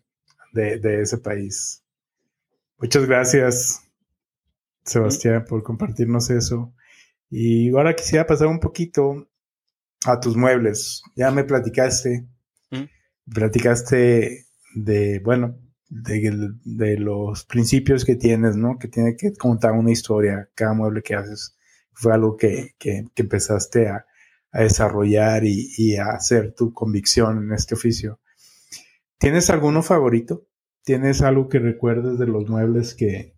de, 0.53 0.79
de 0.79 1.01
ese 1.01 1.17
país. 1.17 1.83
Muchas 2.79 3.05
gracias, 3.05 3.81
Sebastián, 4.83 5.45
por 5.47 5.63
compartirnos 5.63 6.29
eso. 6.29 6.73
Y 7.29 7.69
ahora 7.71 7.95
quisiera 7.95 8.25
pasar 8.25 8.47
un 8.47 8.59
poquito 8.59 9.27
a 10.05 10.19
tus 10.19 10.35
muebles. 10.37 11.01
Ya 11.15 11.31
me 11.31 11.43
platicaste, 11.43 12.27
¿Mm? 12.71 12.83
platicaste 13.33 14.45
de, 14.75 15.19
bueno, 15.19 15.57
de, 15.89 16.51
de, 16.63 16.97
los 16.97 17.45
principios 17.45 18.05
que 18.05 18.15
tienes, 18.15 18.55
¿no? 18.55 18.77
Que 18.77 18.87
tiene 18.87 19.15
que 19.15 19.33
contar 19.33 19.71
una 19.73 19.91
historia, 19.91 20.49
cada 20.53 20.73
mueble 20.73 21.01
que 21.01 21.15
haces. 21.15 21.56
Fue 21.99 22.13
algo 22.13 22.37
que, 22.37 22.75
que, 22.77 23.05
empezaste 23.15 23.87
a, 23.87 24.05
a 24.51 24.61
desarrollar 24.61 25.43
y, 25.45 25.69
y, 25.77 25.95
a 25.95 26.11
hacer 26.11 26.53
tu 26.53 26.73
convicción 26.73 27.43
en 27.43 27.53
este 27.53 27.75
oficio. 27.75 28.19
¿Tienes 29.17 29.49
alguno 29.49 29.81
favorito? 29.81 30.45
¿Tienes 30.83 31.21
algo 31.21 31.49
que 31.49 31.59
recuerdes 31.59 32.19
de 32.19 32.27
los 32.27 32.47
muebles 32.49 32.93
que, 32.93 33.33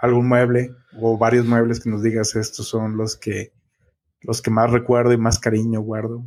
algún 0.00 0.28
mueble 0.28 0.70
o 1.00 1.16
varios 1.16 1.46
muebles 1.46 1.82
que 1.82 1.90
nos 1.90 2.02
digas 2.02 2.36
estos 2.36 2.68
son 2.68 2.96
los 2.96 3.16
que 3.16 3.52
los 4.20 4.42
que 4.42 4.50
más 4.50 4.70
recuerdo 4.70 5.12
y 5.12 5.18
más 5.18 5.38
cariño 5.38 5.80
guardo? 5.80 6.24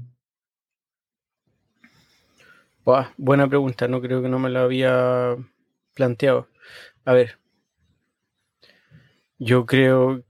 Buena 3.17 3.49
pregunta, 3.49 3.87
no 3.87 4.01
creo 4.01 4.21
que 4.21 4.29
no 4.29 4.39
me 4.39 4.49
lo 4.49 4.59
había 4.59 5.35
planteado. 5.93 6.47
A 7.03 7.13
ver, 7.13 7.37
yo 9.37 9.65
creo, 9.65 10.23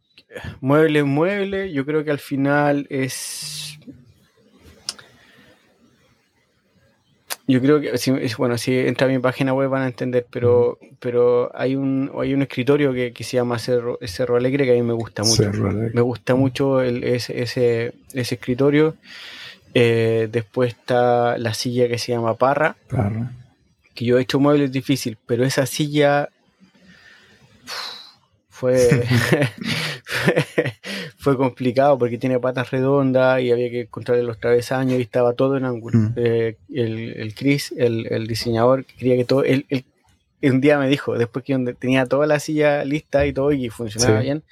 mueble, 0.61 1.03
mueble, 1.03 1.71
yo 1.71 1.85
creo 1.85 2.03
que 2.03 2.11
al 2.11 2.19
final 2.19 2.87
es... 2.89 3.79
Yo 7.49 7.61
creo 7.61 7.79
que, 7.79 7.97
si, 7.97 8.11
bueno, 8.37 8.57
si 8.57 8.77
entra 8.77 9.07
a 9.07 9.09
mi 9.09 9.19
página 9.19 9.53
web 9.53 9.69
van 9.69 9.83
a 9.83 9.87
entender, 9.87 10.27
pero, 10.29 10.77
pero 10.99 11.49
hay 11.55 11.77
un 11.77 12.11
hay 12.19 12.33
un 12.33 12.41
escritorio 12.41 12.91
que, 12.91 13.13
que 13.13 13.23
se 13.23 13.37
llama 13.37 13.57
Cerro, 13.57 13.97
Cerro, 14.05 14.35
Alegre 14.35 14.65
que 14.65 14.71
a 14.71 14.73
mí 14.73 14.81
me 14.81 14.91
gusta 14.91 15.23
mucho. 15.23 15.49
Me 15.53 16.01
gusta 16.01 16.35
mucho 16.35 16.81
el, 16.81 17.05
ese, 17.05 17.41
ese, 17.41 17.93
ese 18.11 18.35
escritorio. 18.35 18.97
Eh, 19.73 20.27
después 20.29 20.73
está 20.73 21.37
la 21.37 21.53
silla 21.53 21.87
que 21.87 21.97
se 21.97 22.11
llama 22.11 22.33
Parra, 22.33 22.75
Parra. 22.89 23.31
que 23.93 24.03
yo 24.03 24.17
he 24.17 24.23
hecho 24.23 24.39
muebles 24.39 24.71
difícil, 24.71 25.17
pero 25.25 25.45
esa 25.45 25.65
silla 25.65 26.29
fue, 28.49 29.07
fue 31.17 31.37
complicado 31.37 31.97
porque 31.97 32.17
tiene 32.17 32.39
patas 32.39 32.71
redondas 32.71 33.41
y 33.41 33.51
había 33.51 33.69
que 33.69 33.81
encontrarle 33.81 34.23
los 34.23 34.39
travesaños 34.39 34.99
y 34.99 35.01
estaba 35.01 35.33
todo 35.33 35.57
en 35.57 35.65
ángulo. 35.65 35.97
Mm. 35.99 36.13
Eh, 36.15 36.57
el, 36.73 37.13
el 37.17 37.35
Chris, 37.35 37.73
el, 37.77 38.07
el, 38.11 38.27
diseñador, 38.27 38.85
quería 38.85 39.15
que 39.15 39.25
todo. 39.25 39.43
Él, 39.43 39.65
él, 39.69 39.85
un 40.43 40.61
día 40.61 40.77
me 40.77 40.87
dijo, 40.87 41.17
después 41.17 41.43
que 41.43 41.57
tenía 41.79 42.05
toda 42.05 42.27
la 42.27 42.39
silla 42.39 42.85
lista 42.85 43.25
y 43.25 43.33
todo 43.33 43.51
y 43.51 43.69
funcionaba 43.69 44.19
sí. 44.19 44.25
bien, 44.25 44.43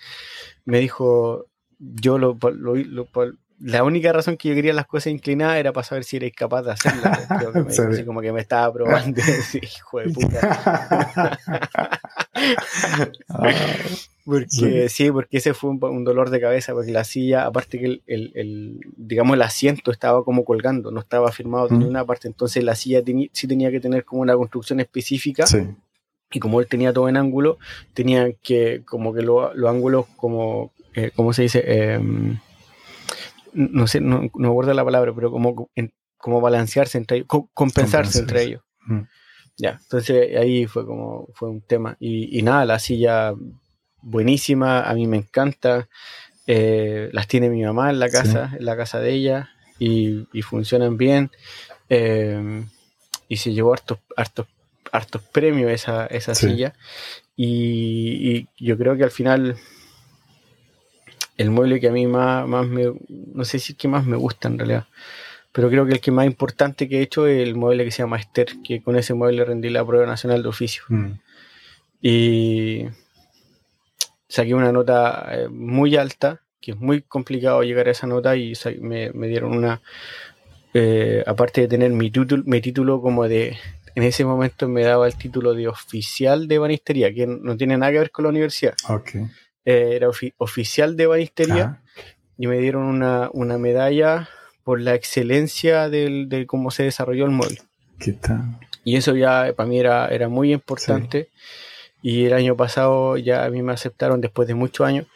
me 0.65 0.79
dijo: 0.79 1.45
Yo 1.79 2.17
lo, 2.17 2.37
lo, 2.41 2.75
lo, 2.75 3.07
la 3.59 3.83
única 3.83 4.11
razón 4.11 4.37
que 4.37 4.49
yo 4.49 4.55
quería 4.55 4.73
las 4.73 4.87
cosas 4.87 5.07
inclinadas 5.07 5.57
era 5.57 5.71
para 5.71 5.85
saber 5.85 6.03
si 6.03 6.17
erais 6.17 6.33
capaz 6.35 6.63
de 6.63 6.71
hacerlas. 6.71 7.27
Creo 7.39 7.53
que 7.53 7.59
me 7.61 7.71
dijo, 7.71 7.83
así 7.83 8.05
como 8.05 8.21
que 8.21 8.31
me 8.31 8.41
estaba 8.41 8.71
probando. 8.73 9.21
hijo 9.61 9.99
de 9.99 10.09
puta. 10.09 11.39
Porque 14.25 14.89
sí. 14.89 15.11
porque 15.11 15.37
ese 15.37 15.53
fue 15.53 15.69
un, 15.69 16.03
dolor 16.03 16.31
de 16.31 16.41
cabeza, 16.41 16.73
porque 16.73 16.91
la 16.91 17.03
silla, 17.03 17.45
aparte 17.45 17.79
que 17.79 18.01
el, 18.07 18.79
digamos, 18.97 19.35
el 19.35 19.41
asiento 19.43 19.91
estaba 19.91 20.23
como 20.23 20.43
colgando, 20.43 20.89
no 20.89 20.99
estaba 20.99 21.31
firmado 21.31 21.67
de 21.67 21.77
ninguna 21.77 22.03
parte, 22.05 22.27
entonces 22.27 22.63
la 22.63 22.73
silla 22.73 23.03
sí 23.31 23.47
tenía 23.47 23.69
que 23.69 23.79
tener 23.79 24.03
como 24.03 24.23
una 24.23 24.35
construcción 24.35 24.79
específica. 24.79 25.45
Y 26.31 26.39
como 26.39 26.59
él 26.59 26.65
tenía 26.67 26.91
todo 26.91 27.07
en 27.07 27.17
ángulo, 27.17 27.59
tenía 27.93 28.33
que, 28.33 28.81
como 28.83 29.13
que 29.13 29.21
los 29.21 29.69
ángulos, 29.69 30.07
como, 30.17 30.73
eh, 30.95 31.11
¿cómo 31.15 31.31
se 31.31 31.43
dice? 31.43 31.63
Em, 31.93 32.39
no 33.53 33.85
sé, 33.85 34.01
no, 34.01 34.29
no 34.33 34.49
acuerdo 34.49 34.73
la 34.73 34.83
palabra, 34.83 35.13
pero 35.13 35.29
como, 35.29 35.69
como 36.17 36.41
balancearse 36.41 36.97
entre 36.97 37.17
ellos, 37.17 37.27
compensarse 37.53 38.19
entre 38.19 38.43
ellos. 38.43 38.61
Ya, 39.55 39.79
entonces 39.83 40.35
ahí 40.35 40.65
fue 40.65 40.83
como, 40.85 41.27
fue 41.35 41.49
un 41.49 41.61
tema. 41.61 41.95
Y, 41.99 42.37
y 42.37 42.41
nada, 42.41 42.65
la 42.65 42.79
silla 42.79 43.33
buenísima, 44.05 44.81
a 44.83 44.93
mí 44.93 45.07
me 45.07 45.17
encanta. 45.17 45.89
Eh, 46.47 47.09
las 47.11 47.27
tiene 47.27 47.49
mi 47.49 47.63
mamá 47.63 47.89
en 47.89 47.99
la 47.99 48.09
casa, 48.09 48.55
en 48.57 48.63
la 48.63 48.77
casa 48.77 48.99
de 48.99 49.11
ella, 49.11 49.49
y, 49.79 50.25
funcionan 50.43 50.95
bien. 50.95 51.31
Eh, 51.89 52.63
y 53.27 53.37
se 53.37 53.53
llevó 53.53 53.73
hartos, 53.73 53.99
hartos, 54.15 54.47
hartos 54.91 55.21
premios 55.23 55.71
esa, 55.71 56.05
esa 56.05 56.35
silla. 56.35 56.73
Y, 57.35 58.47
yo 58.57 58.77
creo 58.77 58.95
que 58.95 59.03
al 59.03 59.11
final 59.11 59.57
el 61.37 61.49
mueble 61.49 61.79
que 61.79 61.89
a 61.89 61.91
mí 61.91 62.07
más, 62.07 62.47
más 62.47 62.67
me, 62.67 62.93
no 63.09 63.43
sé 63.43 63.59
si 63.59 63.73
es 63.73 63.77
que 63.77 63.87
más 63.87 64.05
me 64.05 64.15
gusta 64.15 64.47
en 64.47 64.57
realidad, 64.57 64.85
pero 65.51 65.69
creo 65.69 65.85
que 65.85 65.93
el 65.93 65.99
que 65.99 66.11
más 66.11 66.25
importante 66.25 66.87
que 66.87 66.99
he 66.99 67.01
hecho 67.01 67.27
es 67.27 67.45
el 67.45 67.55
mueble 67.55 67.83
que 67.83 67.91
se 67.91 68.03
llama 68.03 68.17
Esther, 68.17 68.47
que 68.63 68.81
con 68.81 68.95
ese 68.95 69.13
mueble 69.13 69.43
rendí 69.43 69.69
la 69.69 69.85
prueba 69.85 70.05
nacional 70.05 70.43
de 70.43 70.49
oficio. 70.49 70.83
Mm. 70.87 71.11
Y 72.01 72.85
saqué 74.27 74.53
una 74.53 74.71
nota 74.71 75.27
eh, 75.31 75.47
muy 75.49 75.95
alta, 75.95 76.41
que 76.61 76.71
es 76.71 76.77
muy 76.77 77.01
complicado 77.01 77.63
llegar 77.63 77.87
a 77.87 77.91
esa 77.91 78.07
nota 78.07 78.35
y 78.35 78.53
me, 78.81 79.11
dieron 79.27 79.55
una, 79.55 79.81
eh, 80.73 81.23
aparte 81.25 81.61
de 81.61 81.67
tener 81.67 81.91
mi, 81.91 82.09
título, 82.11 82.43
mi 82.45 82.61
título 82.61 83.01
como 83.01 83.27
de, 83.27 83.57
en 83.93 84.03
ese 84.03 84.25
momento 84.25 84.67
me 84.67 84.83
daba 84.83 85.07
el 85.07 85.15
título 85.15 85.53
de 85.53 85.67
oficial 85.67 86.47
de 86.47 86.57
banistería, 86.57 87.13
que 87.13 87.27
no 87.27 87.55
tiene 87.55 87.77
nada 87.77 87.91
que 87.91 87.99
ver 87.99 88.11
con 88.11 88.23
la 88.23 88.29
universidad. 88.29 88.73
Eh, 89.63 89.93
era 89.95 90.09
oficial 90.37 90.95
de 90.95 91.07
banistería 91.07 91.81
y 92.37 92.47
me 92.47 92.59
dieron 92.59 92.83
una, 92.83 93.57
medalla 93.57 94.29
por 94.63 94.81
la 94.81 94.95
excelencia 94.95 95.89
de 95.89 96.45
cómo 96.47 96.71
se 96.71 96.83
desarrolló 96.83 97.25
el 97.25 97.31
mueble. 97.31 97.61
¿Qué 97.99 98.13
tal? 98.13 98.59
Y 98.85 98.97
eso 98.97 99.15
ya 99.15 99.51
para 99.55 99.67
mí 99.67 99.79
era, 99.79 100.07
era 100.09 100.29
muy 100.29 100.53
importante. 100.53 101.29
Y 102.05 102.25
el 102.25 102.33
año 102.33 102.55
pasado 102.55 103.17
ya 103.17 103.45
a 103.45 103.49
mí 103.49 103.63
me 103.63 103.73
aceptaron, 103.73 104.21
después 104.21 104.47
de 104.47 104.53
muchos 104.53 104.85
años, 104.85 105.07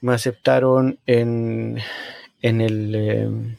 me 0.00 0.14
aceptaron 0.14 0.98
en, 1.04 1.78
en 2.40 2.60
el... 2.62 2.94
Em, 2.94 3.56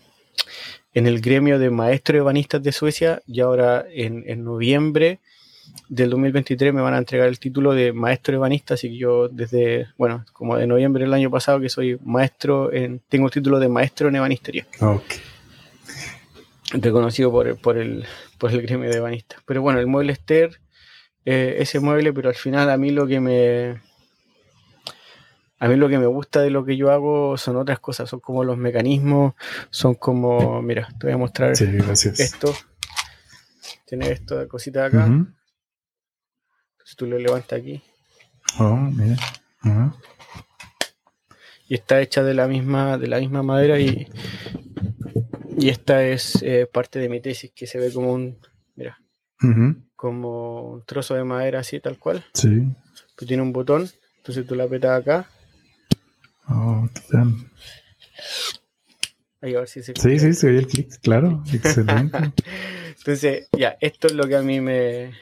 en 0.93 1.07
el 1.07 1.21
gremio 1.21 1.57
de 1.57 1.69
maestros 1.69 2.19
ebanistas 2.19 2.61
de 2.63 2.71
Suecia 2.73 3.21
y 3.25 3.39
ahora 3.39 3.85
en, 3.93 4.25
en, 4.27 4.43
noviembre 4.43 5.19
del 5.87 6.09
2023 6.09 6.73
me 6.73 6.81
van 6.81 6.95
a 6.95 6.97
entregar 6.97 7.29
el 7.29 7.39
título 7.39 7.73
de 7.73 7.93
maestro 7.93 8.35
ebanista, 8.35 8.73
así 8.73 8.89
que 8.89 8.97
yo 8.97 9.29
desde, 9.29 9.87
bueno, 9.97 10.25
como 10.33 10.57
de 10.57 10.67
noviembre 10.67 11.05
del 11.05 11.13
año 11.13 11.31
pasado 11.31 11.61
que 11.61 11.69
soy 11.69 11.97
maestro, 12.03 12.73
en, 12.73 12.99
tengo 13.07 13.27
el 13.27 13.31
título 13.31 13.59
de 13.59 13.69
maestro 13.69 14.09
en 14.09 14.17
ebanistería. 14.17 14.67
Reconocido 16.73 17.31
por, 17.31 17.55
por, 17.57 17.77
el, 17.77 18.03
por 18.37 18.51
el 18.51 18.61
gremio 18.63 18.89
de 18.89 18.97
ebanistas. 18.97 19.39
Pero 19.45 19.61
bueno, 19.61 19.79
el 19.79 19.87
mueble 19.87 20.11
Esther 20.11 20.59
eh, 21.25 21.57
ese 21.59 21.79
mueble, 21.79 22.13
pero 22.13 22.29
al 22.29 22.35
final 22.35 22.69
a 22.69 22.77
mí 22.77 22.91
lo 22.91 23.07
que 23.07 23.19
me... 23.19 23.81
A 25.59 25.67
mí 25.67 25.75
lo 25.75 25.89
que 25.89 25.99
me 25.99 26.07
gusta 26.07 26.41
de 26.41 26.49
lo 26.49 26.65
que 26.65 26.75
yo 26.75 26.91
hago 26.91 27.37
son 27.37 27.55
otras 27.55 27.79
cosas, 27.79 28.09
son 28.09 28.19
como 28.19 28.43
los 28.43 28.57
mecanismos, 28.57 29.35
son 29.69 29.93
como, 29.93 30.59
mira, 30.63 30.87
te 30.99 31.05
voy 31.05 31.13
a 31.13 31.17
mostrar 31.17 31.51
esto. 31.51 32.55
Tiene 33.85 34.09
esto 34.09 34.39
de 34.39 34.47
cosita 34.47 34.85
acá. 34.85 35.07
Si 36.83 36.95
tú 36.95 37.05
lo 37.05 37.19
levantas 37.19 37.59
aquí. 37.59 37.79
Oh, 38.57 38.75
mira. 38.75 39.17
Y 41.67 41.75
está 41.75 42.01
hecha 42.01 42.23
de 42.23 42.33
la 42.33 42.47
misma, 42.47 42.97
de 42.97 43.07
la 43.07 43.19
misma 43.19 43.43
madera 43.43 43.79
y, 43.79 44.07
y 45.57 45.69
esta 45.69 46.03
es 46.03 46.41
eh, 46.41 46.65
parte 46.65 46.97
de 46.97 47.07
mi 47.07 47.21
tesis 47.21 47.51
que 47.55 47.67
se 47.67 47.77
ve 47.77 47.93
como 47.93 48.13
un, 48.13 48.39
como 49.95 50.73
un 50.73 50.83
trozo 50.83 51.15
de 51.15 51.23
madera 51.23 51.59
así, 51.59 51.79
tal 51.79 51.97
cual. 51.97 52.23
Sí. 52.33 52.63
Pues 53.15 53.27
tiene 53.27 53.43
un 53.43 53.53
botón, 53.53 53.89
entonces 54.17 54.45
tú 54.45 54.55
la 54.55 54.63
apretas 54.65 55.01
acá. 55.01 55.29
Oh, 56.47 56.87
qué 56.93 57.17
Ahí 59.41 59.55
a 59.55 59.59
ver 59.59 59.67
si 59.67 59.81
se 59.81 59.93
Sí, 59.95 60.19
sí, 60.19 60.33
se 60.33 60.47
oye 60.47 60.59
el 60.59 60.67
clic, 60.67 60.99
claro. 61.01 61.43
Excelente. 61.53 62.17
entonces, 62.97 63.47
ya, 63.57 63.77
esto 63.81 64.07
es 64.07 64.13
lo 64.13 64.27
que 64.27 64.35
a 64.35 64.41
mí 64.41 64.61
me. 64.61 65.13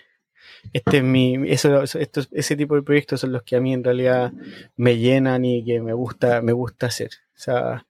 Este 0.74 0.98
es 0.98 1.04
mi. 1.04 1.50
Eso, 1.50 1.84
ese 1.84 2.56
tipo 2.58 2.76
de 2.76 2.82
proyectos 2.82 3.22
son 3.22 3.32
los 3.32 3.44
que 3.44 3.56
a 3.56 3.62
mí 3.62 3.74
en 3.74 3.84
realidad 3.84 4.34
me 4.76 4.98
llenan 4.98 5.46
y 5.46 5.64
que 5.64 5.80
me 5.80 5.94
gusta, 5.94 6.42
me 6.42 6.52
gusta 6.52 6.88
hacer. 6.88 7.12
O 7.36 7.42
sea, 7.42 7.86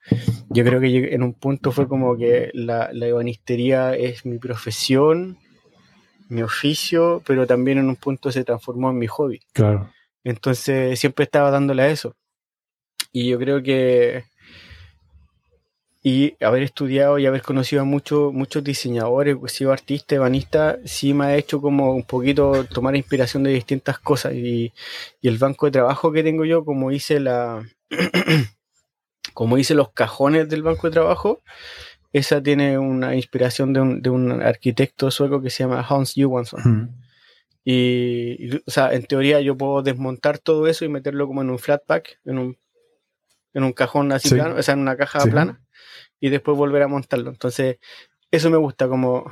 yo 0.49 0.63
creo 0.63 0.79
que 0.79 1.15
en 1.15 1.23
un 1.23 1.33
punto 1.33 1.71
fue 1.71 1.87
como 1.87 2.15
que 2.15 2.51
la, 2.53 2.91
la 2.93 3.07
ebanistería 3.07 3.95
es 3.95 4.23
mi 4.23 4.37
profesión 4.37 5.39
mi 6.29 6.41
oficio, 6.43 7.21
pero 7.25 7.45
también 7.45 7.79
en 7.79 7.89
un 7.89 7.95
punto 7.95 8.31
se 8.31 8.43
transformó 8.43 8.89
en 8.89 8.97
mi 8.97 9.07
hobby. 9.07 9.41
Claro. 9.53 9.91
Entonces 10.23 10.99
siempre 10.99 11.23
estaba 11.23 11.51
dándole 11.51 11.83
a 11.83 11.89
eso. 11.89 12.15
Y 13.11 13.29
yo 13.29 13.39
creo 13.39 13.61
que 13.63 14.23
y 16.01 16.41
haber 16.43 16.63
estudiado 16.63 17.19
y 17.19 17.25
haber 17.25 17.41
conocido 17.41 17.81
a 17.81 17.85
muchos 17.85 18.31
muchos 18.33 18.63
diseñadores, 18.63 19.37
he 19.43 19.49
sido 19.49 19.73
artista, 19.73 20.15
ebanista, 20.15 20.77
sí 20.85 21.13
me 21.13 21.25
ha 21.25 21.35
hecho 21.35 21.61
como 21.61 21.93
un 21.93 22.03
poquito 22.03 22.63
tomar 22.65 22.95
inspiración 22.95 23.43
de 23.43 23.51
distintas 23.51 23.99
cosas. 23.99 24.33
Y, 24.33 24.71
y 25.21 25.27
el 25.27 25.37
banco 25.37 25.65
de 25.65 25.73
trabajo 25.73 26.11
que 26.11 26.23
tengo 26.23 26.45
yo, 26.45 26.63
como 26.63 26.91
hice 26.91 27.19
la 27.19 27.63
como 29.33 29.57
hice 29.57 29.73
los 29.73 29.91
cajones 29.91 30.47
del 30.47 30.63
banco 30.63 30.87
de 30.87 30.93
trabajo, 30.93 31.41
esa 32.11 32.41
tiene 32.41 32.77
una 32.77 33.15
inspiración 33.15 33.73
de 33.73 33.81
un, 33.81 34.01
de 34.01 34.09
un 34.09 34.41
arquitecto 34.41 35.11
sueco 35.11 35.41
que 35.41 35.49
se 35.49 35.63
llama 35.63 35.85
Hans 35.87 36.13
Johansson. 36.15 36.95
y, 37.63 38.55
o 38.55 38.71
sea, 38.71 38.93
en 38.93 39.03
teoría 39.05 39.41
yo 39.41 39.55
puedo 39.55 39.83
desmontar 39.83 40.39
todo 40.39 40.67
eso 40.67 40.85
y 40.85 40.89
meterlo 40.89 41.27
como 41.27 41.41
en 41.41 41.49
un 41.49 41.59
flat 41.59 41.83
pack, 41.85 42.19
en 42.25 42.39
un, 42.39 42.57
en 43.53 43.63
un 43.63 43.73
cajón 43.73 44.11
así 44.11 44.29
plano, 44.29 44.55
o 44.55 44.63
sea, 44.63 44.73
en 44.73 44.79
una 44.79 44.97
caja 44.97 45.23
plana, 45.25 45.61
y 46.19 46.29
después 46.29 46.57
volver 46.57 46.81
a 46.81 46.87
montarlo. 46.87 47.29
Entonces, 47.29 47.77
eso 48.31 48.49
me 48.49 48.57
gusta 48.57 48.87
como... 48.87 49.25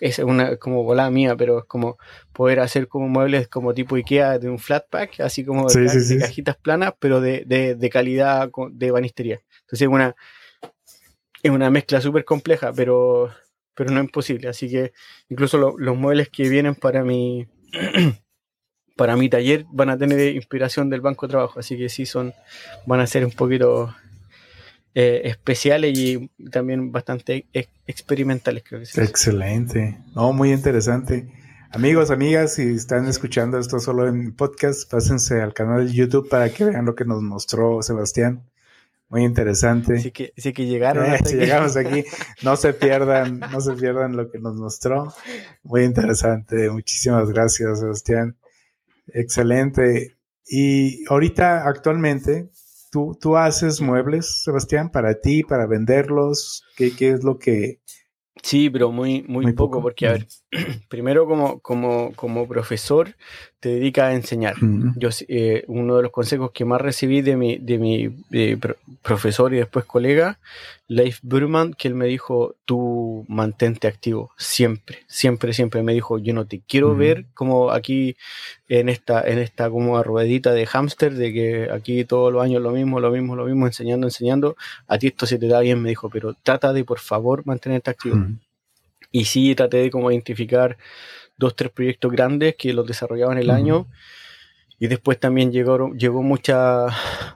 Es 0.00 0.20
una 0.20 0.58
como 0.58 0.84
volada 0.84 1.10
mía, 1.10 1.34
pero 1.36 1.58
es 1.58 1.64
como 1.64 1.98
poder 2.32 2.60
hacer 2.60 2.86
como 2.86 3.08
muebles 3.08 3.48
como 3.48 3.74
tipo 3.74 3.96
IKEA 3.96 4.38
de 4.38 4.48
un 4.48 4.60
flat 4.60 4.88
pack, 4.88 5.18
así 5.18 5.44
como 5.44 5.68
de, 5.68 6.18
cajitas 6.20 6.56
planas, 6.56 6.92
pero 7.00 7.20
de, 7.20 7.42
de, 7.44 7.74
de 7.74 7.90
calidad 7.90 8.48
de 8.70 8.90
banistería. 8.92 9.40
Entonces, 9.62 9.88
una, 9.88 10.14
es 11.42 11.50
una 11.50 11.70
mezcla 11.70 12.00
súper 12.00 12.24
compleja, 12.24 12.72
pero, 12.72 13.30
pero 13.74 13.90
no 13.90 14.00
imposible. 14.00 14.48
Así 14.48 14.68
que 14.68 14.92
incluso 15.28 15.76
los 15.78 15.96
muebles 15.96 16.28
que 16.28 16.48
vienen 16.48 16.74
para 16.74 17.04
mi, 17.04 17.46
para 18.96 19.16
mi 19.16 19.28
taller 19.28 19.64
van 19.70 19.90
a 19.90 19.98
tener 19.98 20.34
inspiración 20.34 20.90
del 20.90 21.00
banco 21.00 21.26
de 21.26 21.30
trabajo. 21.32 21.60
Así 21.60 21.76
que 21.76 21.88
sí 21.88 22.06
son, 22.06 22.34
van 22.86 23.00
a 23.00 23.06
ser 23.06 23.24
un 23.24 23.32
poquito 23.32 23.94
eh, 24.94 25.22
especiales 25.24 25.96
y 25.96 26.30
también 26.50 26.90
bastante 26.90 27.46
experimentales, 27.86 28.64
creo 28.66 28.80
que 28.80 28.86
sí. 28.86 29.00
Excelente. 29.00 29.98
No, 30.14 30.32
muy 30.32 30.52
interesante. 30.52 31.28
Amigos, 31.70 32.10
amigas, 32.10 32.54
si 32.54 32.62
están 32.74 33.06
escuchando 33.06 33.58
esto 33.58 33.78
solo 33.78 34.08
en 34.08 34.34
podcast, 34.34 34.90
pásense 34.90 35.42
al 35.42 35.52
canal 35.52 35.86
de 35.86 35.92
YouTube 35.92 36.28
para 36.28 36.48
que 36.48 36.64
vean 36.64 36.86
lo 36.86 36.94
que 36.94 37.04
nos 37.04 37.22
mostró 37.22 37.82
Sebastián. 37.82 38.42
Muy 39.08 39.24
interesante. 39.24 39.98
Sí 40.00 40.10
que, 40.10 40.34
sí 40.36 40.52
que 40.52 40.66
llegaron. 40.66 41.06
Eh, 41.06 41.18
si 41.24 41.36
llegamos 41.36 41.76
aquí, 41.76 42.04
no 42.42 42.56
se 42.56 42.74
pierdan, 42.74 43.40
no 43.40 43.60
se 43.60 43.72
pierdan 43.72 44.16
lo 44.16 44.30
que 44.30 44.38
nos 44.38 44.56
mostró. 44.56 45.12
Muy 45.62 45.84
interesante. 45.84 46.68
Muchísimas 46.70 47.30
gracias, 47.30 47.80
Sebastián. 47.80 48.36
Excelente. 49.06 50.18
Y 50.46 51.04
ahorita, 51.08 51.66
actualmente, 51.66 52.50
¿tú, 52.90 53.16
tú 53.18 53.36
haces 53.36 53.80
muebles, 53.80 54.42
Sebastián, 54.42 54.90
para 54.90 55.20
ti, 55.20 55.42
para 55.42 55.66
venderlos? 55.66 56.64
¿Qué, 56.76 56.94
qué 56.94 57.10
es 57.10 57.24
lo 57.24 57.38
que...? 57.38 57.80
Sí, 58.42 58.70
pero 58.70 58.92
muy, 58.92 59.24
muy, 59.24 59.52
poco, 59.52 59.82
porque, 59.82 60.06
a 60.06 60.12
ver, 60.12 60.28
primero 60.88 61.26
como, 61.26 61.60
como, 61.60 62.12
como 62.14 62.48
profesor 62.48 63.14
te 63.60 63.70
dedica 63.70 64.06
a 64.06 64.14
enseñar. 64.14 64.54
Yo, 64.96 65.08
eh, 65.26 65.64
uno 65.66 65.96
de 65.96 66.02
los 66.02 66.12
consejos 66.12 66.52
que 66.52 66.64
más 66.64 66.80
recibí 66.80 67.22
de 67.22 67.36
mi, 67.36 67.56
de 67.58 67.78
mi 67.78 68.08
profesor 69.02 69.52
y 69.52 69.56
después 69.56 69.84
colega, 69.84 70.38
Leif 70.86 71.18
Burman, 71.22 71.74
que 71.74 71.88
él 71.88 71.94
me 71.94 72.06
dijo, 72.06 72.54
tú 72.64 73.26
mantente 73.28 73.88
activo, 73.88 74.30
siempre, 74.36 75.00
siempre, 75.08 75.52
siempre. 75.52 75.82
Me 75.82 75.92
dijo, 75.92 76.18
yo 76.18 76.32
no 76.32 76.46
te 76.46 76.60
quiero 76.66 76.94
ver 76.94 77.26
como 77.34 77.72
aquí 77.72 78.16
en 78.68 78.88
esta, 78.88 79.20
en 79.22 79.38
esta 79.38 79.68
como 79.68 80.00
ruedita 80.02 80.52
de 80.52 80.64
hámster, 80.64 81.14
de 81.14 81.32
que 81.32 81.68
aquí 81.70 82.04
todos 82.04 82.32
los 82.32 82.42
años 82.42 82.62
lo 82.62 82.70
mismo, 82.70 83.00
lo 83.00 83.10
mismo, 83.10 83.34
lo 83.34 83.44
mismo, 83.44 83.66
enseñando, 83.66 84.06
enseñando. 84.06 84.56
A 84.86 84.98
ti 84.98 85.08
esto 85.08 85.26
se 85.26 85.38
te 85.38 85.48
da 85.48 85.60
bien, 85.60 85.82
me 85.82 85.88
dijo, 85.88 86.08
pero 86.08 86.34
trata 86.42 86.72
de 86.72 86.84
por 86.84 87.00
favor 87.00 87.44
mantenerte 87.44 87.90
activo. 87.90 88.24
Y 89.10 89.24
sí, 89.24 89.54
traté 89.54 89.78
de 89.78 89.90
como 89.90 90.10
identificar 90.10 90.76
dos, 91.36 91.56
tres 91.56 91.70
proyectos 91.70 92.12
grandes 92.12 92.56
que 92.56 92.72
los 92.72 92.86
desarrollaba 92.86 93.32
en 93.32 93.38
el 93.38 93.50
año. 93.50 93.86
Y 94.80 94.86
después 94.86 95.18
también 95.18 95.50
llegó, 95.50 95.92
llegó 95.94 96.22
mucha, 96.22 96.86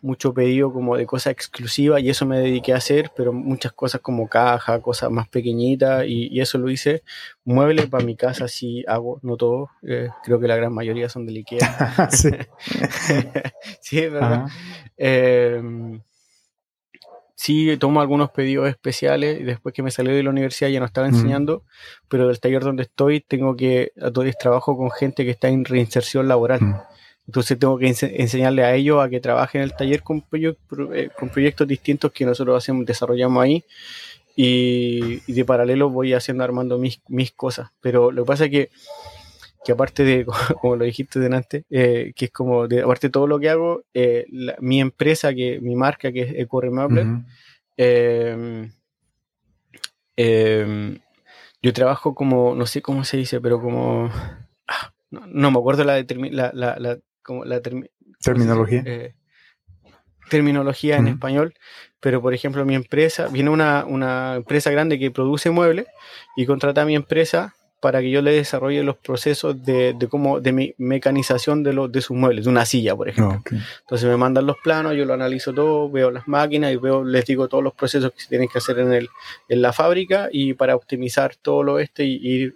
mucho 0.00 0.32
pedido 0.32 0.72
como 0.72 0.96
de 0.96 1.06
cosas 1.06 1.32
exclusivas 1.32 2.00
y 2.00 2.08
eso 2.08 2.24
me 2.24 2.38
dediqué 2.38 2.72
a 2.72 2.76
hacer, 2.76 3.10
pero 3.16 3.32
muchas 3.32 3.72
cosas 3.72 4.00
como 4.00 4.28
caja, 4.28 4.80
cosas 4.80 5.10
más 5.10 5.28
pequeñitas 5.28 6.04
y, 6.06 6.40
eso 6.40 6.58
lo 6.58 6.70
hice. 6.70 7.02
Muebles 7.44 7.86
para 7.86 8.04
mi 8.04 8.14
casa 8.14 8.46
sí 8.46 8.84
hago, 8.86 9.18
no 9.22 9.36
todo, 9.36 9.70
eh, 9.82 10.08
creo 10.22 10.38
que 10.38 10.46
la 10.46 10.54
gran 10.54 10.72
mayoría 10.72 11.08
son 11.08 11.26
de 11.26 11.32
Ikea. 11.32 12.10
sí. 12.10 12.30
sí, 13.80 13.98
es 13.98 14.12
verdad. 14.12 14.46
Em, 14.96 16.00
sí 17.42 17.76
tomo 17.76 18.00
algunos 18.00 18.30
pedidos 18.30 18.68
especiales 18.68 19.40
y 19.40 19.42
después 19.42 19.74
que 19.74 19.82
me 19.82 19.90
salí 19.90 20.12
de 20.12 20.22
la 20.22 20.30
universidad 20.30 20.70
ya 20.70 20.78
no 20.78 20.86
estaba 20.86 21.08
enseñando, 21.08 21.64
pero 22.08 22.28
del 22.28 22.38
taller 22.38 22.62
donde 22.62 22.84
estoy 22.84 23.20
tengo 23.20 23.56
que, 23.56 23.92
a 24.00 24.12
todo 24.12 24.24
trabajo 24.38 24.76
con 24.76 24.92
gente 24.92 25.24
que 25.24 25.32
está 25.32 25.48
en 25.48 25.64
reinserción 25.64 26.28
laboral. 26.28 26.60
Entonces 27.26 27.58
tengo 27.58 27.78
que 27.78 27.88
enseñarle 27.88 28.62
a 28.64 28.74
ellos 28.74 29.04
a 29.04 29.08
que 29.08 29.18
trabajen 29.18 29.62
en 29.62 29.64
el 29.64 29.74
taller 29.74 30.04
con, 30.04 30.24
eh, 30.32 31.08
con 31.18 31.30
proyectos 31.30 31.66
distintos 31.66 32.12
que 32.12 32.24
nosotros 32.24 32.56
hacemos, 32.56 32.86
desarrollamos 32.86 33.42
ahí. 33.42 33.64
Y, 34.36 35.20
de 35.32 35.44
paralelo 35.44 35.90
voy 35.90 36.14
haciendo, 36.14 36.44
armando 36.44 36.78
mis, 36.78 37.02
mis 37.08 37.32
cosas. 37.32 37.70
Pero 37.80 38.12
lo 38.12 38.22
que 38.22 38.26
pasa 38.28 38.44
es 38.44 38.50
que, 38.50 38.70
que 39.64 39.72
aparte 39.72 40.04
de, 40.04 40.26
como 40.60 40.76
lo 40.76 40.84
dijiste 40.84 41.20
delante, 41.20 41.64
eh, 41.70 42.12
que 42.16 42.26
es 42.26 42.30
como, 42.30 42.68
de, 42.68 42.82
aparte 42.82 43.08
de 43.08 43.12
todo 43.12 43.26
lo 43.26 43.38
que 43.38 43.50
hago, 43.50 43.82
eh, 43.94 44.26
mi 44.60 44.80
empresa, 44.80 45.34
que 45.34 45.60
mi 45.60 45.76
marca, 45.76 46.12
que 46.12 46.22
es 46.22 46.34
Ecoremable, 46.36 47.24
em, 47.76 48.72
em, 50.16 50.98
yo 51.62 51.72
trabajo 51.72 52.14
como, 52.14 52.54
no 52.54 52.66
sé 52.66 52.82
cómo 52.82 53.04
se 53.04 53.16
dice, 53.16 53.40
pero 53.40 53.60
como... 53.60 54.10
Ah, 54.66 54.92
no, 55.10 55.50
me 55.50 55.58
acuerdo 55.58 55.84
la, 55.84 56.04
la, 56.52 56.76
la, 56.78 56.98
como 57.22 57.44
la 57.44 57.60
terminología. 58.20 58.82
Eh, 58.84 59.14
terminología 60.28 60.96
en 60.96 61.08
español, 61.08 61.54
pero 62.00 62.22
por 62.22 62.32
ejemplo 62.32 62.64
mi 62.64 62.74
empresa, 62.74 63.28
viene 63.28 63.50
una, 63.50 63.84
una, 63.84 64.36
empresa 64.36 64.70
grande 64.70 64.98
que 64.98 65.10
produce 65.10 65.50
muebles 65.50 65.86
y 66.36 66.46
contrata 66.46 66.82
a 66.82 66.84
mi 66.86 66.96
empresa 66.96 67.54
para 67.82 68.00
que 68.00 68.12
yo 68.12 68.22
le 68.22 68.30
desarrolle 68.30 68.84
los 68.84 68.96
procesos 68.96 69.64
de, 69.64 69.92
de 69.92 70.06
cómo, 70.06 70.38
de 70.38 70.52
mi 70.52 70.72
mecanización 70.78 71.64
de, 71.64 71.72
los 71.72 71.90
de 71.90 72.00
sus 72.00 72.16
muebles, 72.16 72.44
de 72.44 72.50
una 72.50 72.64
silla, 72.64 72.94
por 72.94 73.08
ejemplo. 73.08 73.42
Entonces 73.80 74.08
me 74.08 74.16
mandan 74.16 74.46
los 74.46 74.56
planos, 74.62 74.94
yo 74.94 75.04
lo 75.04 75.14
analizo 75.14 75.52
todo, 75.52 75.90
veo 75.90 76.12
las 76.12 76.28
máquinas 76.28 76.72
y 76.72 76.76
veo, 76.76 77.02
les 77.02 77.26
digo 77.26 77.48
todos 77.48 77.64
los 77.64 77.74
procesos 77.74 78.12
que 78.12 78.20
se 78.20 78.28
tienen 78.28 78.48
que 78.48 78.58
hacer 78.58 78.78
en, 78.78 78.92
el, 78.92 79.08
en 79.48 79.62
la 79.62 79.72
fábrica 79.72 80.28
y 80.30 80.54
para 80.54 80.76
optimizar 80.76 81.34
todo 81.34 81.64
lo 81.64 81.80
este 81.80 82.04
y 82.04 82.20
ir 82.22 82.54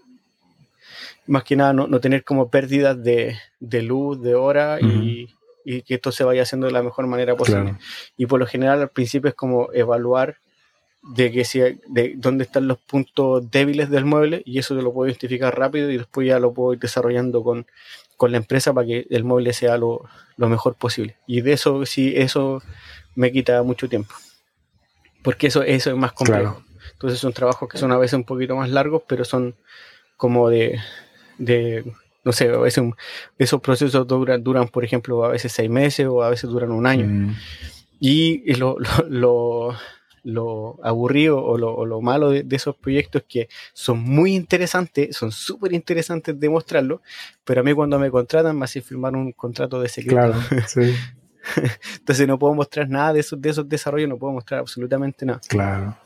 más 1.27 1.43
que 1.43 1.57
nada 1.57 1.73
no, 1.73 1.99
tener 1.99 2.23
como 2.23 2.49
pérdidas 2.49 2.97
de, 3.03 3.37
luz, 3.83 4.23
de 4.23 4.37
hora 4.37 4.79
y, 4.81 5.29
que 5.65 5.95
esto 5.95 6.13
se 6.13 6.23
vaya 6.23 6.43
haciendo 6.43 6.69
de 6.69 6.73
la 6.73 6.85
mejor 6.85 7.09
manera 7.09 7.35
posible. 7.35 7.75
Y 8.17 8.27
por 8.27 8.39
lo 8.39 8.47
general 8.47 8.81
al 8.81 8.91
principio 8.91 9.29
es 9.29 9.35
como 9.35 9.73
evaluar 9.73 10.37
de 11.07 11.31
que 11.31 11.45
si, 11.45 11.61
de 11.61 12.15
dónde 12.17 12.45
están 12.45 12.67
los 12.67 12.79
puntos 12.79 13.51
débiles 13.51 13.91
del 13.91 14.05
mueble 14.05 14.43
y 14.45 14.59
eso 14.59 14.77
te 14.77 14.83
lo 14.83 14.93
puedo 14.93 15.09
identificar 15.09 15.57
rápido 15.57 15.91
y 15.91 15.99
después 15.99 16.27
ya 16.27 16.39
lo 16.41 16.53
puedo 16.53 16.73
ir 16.73 16.81
desarrollando 16.81 17.43
con, 17.43 17.67
la 18.29 18.37
empresa 18.37 18.73
para 18.73 18.87
que 18.87 19.07
el 19.11 19.25
mueble 19.25 19.53
sea 19.53 19.77
lo, 19.77 20.03
mejor 20.37 20.75
posible. 20.75 21.17
Y 21.27 21.43
de 21.43 21.53
eso 21.53 21.87
sí, 21.87 22.13
eso 22.17 22.63
me 23.15 23.31
quita 23.31 23.63
mucho 23.63 23.89
tiempo. 23.89 24.15
Porque 25.23 25.49
eso, 25.49 25.63
eso 25.63 25.91
es 25.91 25.97
más 25.97 26.13
complejo. 26.13 26.63
Entonces 26.93 27.19
son 27.19 27.33
trabajos 27.33 27.69
que 27.69 27.79
son 27.79 27.93
a 27.93 27.99
veces 27.99 28.15
un 28.15 28.25
poquito 28.25 28.57
más 28.57 28.71
largos, 28.71 29.03
pero 29.07 29.25
son 29.25 29.55
como 30.17 30.49
de, 30.49 30.81
de 31.39 31.85
no 32.25 32.33
sé, 32.33 32.49
a 32.49 32.59
veces 32.59 32.83
esos 33.39 33.61
procesos 33.61 34.07
duran, 34.07 34.43
duran, 34.43 34.69
por 34.69 34.85
ejemplo, 34.85 35.25
a 35.25 35.29
veces 35.29 35.53
seis 35.53 35.71
meses 35.71 36.07
o 36.09 36.23
a 36.23 36.31
veces 36.31 36.51
duran 36.51 36.73
un 36.73 36.87
año. 36.87 37.07
Mm. 37.07 37.37
Y 38.01 38.55
lo, 38.55 38.77
lo, 38.79 39.09
lo, 39.09 39.77
aburrido 40.83 41.43
o 41.43 41.57
lo, 41.59 42.01
malo 42.01 42.31
de, 42.31 42.45
esos 42.51 42.77
proyectos 42.77 43.25
que 43.29 43.49
son 43.73 44.01
muy 44.01 44.35
interesantes, 44.35 45.17
son 45.17 45.33
súper 45.33 45.73
interesantes 45.73 46.39
de 46.39 46.49
mostrarlo, 46.49 47.03
pero 47.45 47.61
a 47.61 47.65
mí 47.65 47.73
cuando 47.73 47.99
me 47.99 48.11
contratan 48.11 48.59
me 48.59 48.65
hacen 48.65 48.83
firmar 48.83 49.15
un 49.15 49.33
contrato 49.33 49.81
de 49.81 49.89
secreto. 49.89 50.17
Claro, 50.17 50.35
sí. 50.67 50.95
Entonces 51.99 52.27
no 52.27 52.39
puedo 52.39 52.55
mostrar 52.55 52.89
nada 52.89 53.13
de 53.13 53.21
esos, 53.21 53.41
de 53.41 53.51
esos 53.51 53.69
desarrollos, 53.69 54.09
no 54.09 54.19
puedo 54.19 54.33
mostrar 54.33 54.61
absolutamente 54.61 55.25
nada. 55.25 55.41
Claro 55.49 55.97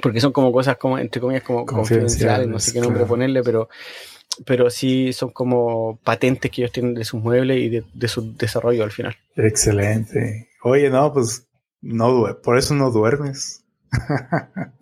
porque 0.00 0.20
son 0.20 0.32
como 0.32 0.52
cosas 0.52 0.76
como, 0.76 0.98
entre 0.98 1.20
comillas, 1.20 1.42
como 1.42 1.66
confidenciales, 1.66 2.48
no 2.48 2.58
sé 2.58 2.72
qué 2.72 2.80
nombre 2.80 3.04
ponerle, 3.04 3.42
pero, 3.42 3.68
pero 4.44 4.70
sí 4.70 5.12
son 5.12 5.30
como 5.30 5.98
patentes 6.02 6.50
que 6.50 6.62
ellos 6.62 6.72
tienen 6.72 6.94
de 6.94 7.04
sus 7.04 7.20
muebles 7.20 7.58
y 7.58 7.68
de, 7.68 8.08
su 8.08 8.34
desarrollo 8.36 8.84
al 8.84 8.90
final. 8.90 9.16
Excelente. 9.36 10.48
Oye, 10.62 10.90
no, 10.90 11.12
pues 11.12 11.46
no 11.82 12.40
por 12.42 12.58
eso 12.58 12.74
no 12.74 12.90
duermes. 12.90 13.64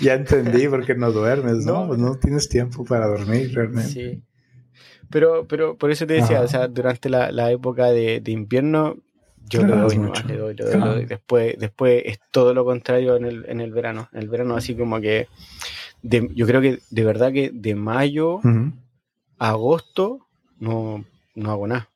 ya 0.00 0.14
entendí 0.14 0.68
por 0.68 0.84
qué 0.84 0.94
no 0.94 1.12
duermes, 1.12 1.64
¿no? 1.64 1.86
Pues 1.86 1.98
no 1.98 2.16
tienes 2.16 2.48
tiempo 2.48 2.84
para 2.84 3.06
dormir 3.06 3.54
realmente. 3.54 3.90
Sí. 3.90 4.22
Pero, 5.10 5.46
pero 5.46 5.76
por 5.76 5.90
eso 5.90 6.06
te 6.06 6.14
decía, 6.14 6.40
o 6.40 6.48
sea, 6.48 6.68
durante 6.68 7.08
la, 7.08 7.30
la 7.30 7.50
época 7.50 7.86
de, 7.86 8.20
de 8.20 8.32
invierno, 8.32 8.96
yo 9.48 9.62
le 9.62 9.76
doy, 9.76 9.96
le 10.26 10.36
doy, 10.36 10.54
le 10.54 10.64
doy, 10.64 11.04
Después, 11.04 11.54
después 11.58 12.02
es 12.06 12.18
todo 12.30 12.54
lo 12.54 12.64
contrario 12.64 13.16
en 13.16 13.26
el, 13.26 13.44
en 13.46 13.60
el 13.60 13.72
verano. 13.72 14.08
En 14.12 14.20
el 14.20 14.28
verano 14.28 14.56
así 14.56 14.74
como 14.74 15.00
que 15.00 15.28
yo 16.02 16.46
creo 16.46 16.60
que 16.60 16.80
de 16.90 17.04
verdad 17.04 17.32
que 17.32 17.50
de 17.52 17.74
mayo 17.74 18.40
a 19.38 19.50
agosto 19.50 20.26
no, 20.58 21.04
no 21.34 21.50
hago 21.50 21.66
nada. 21.66 21.90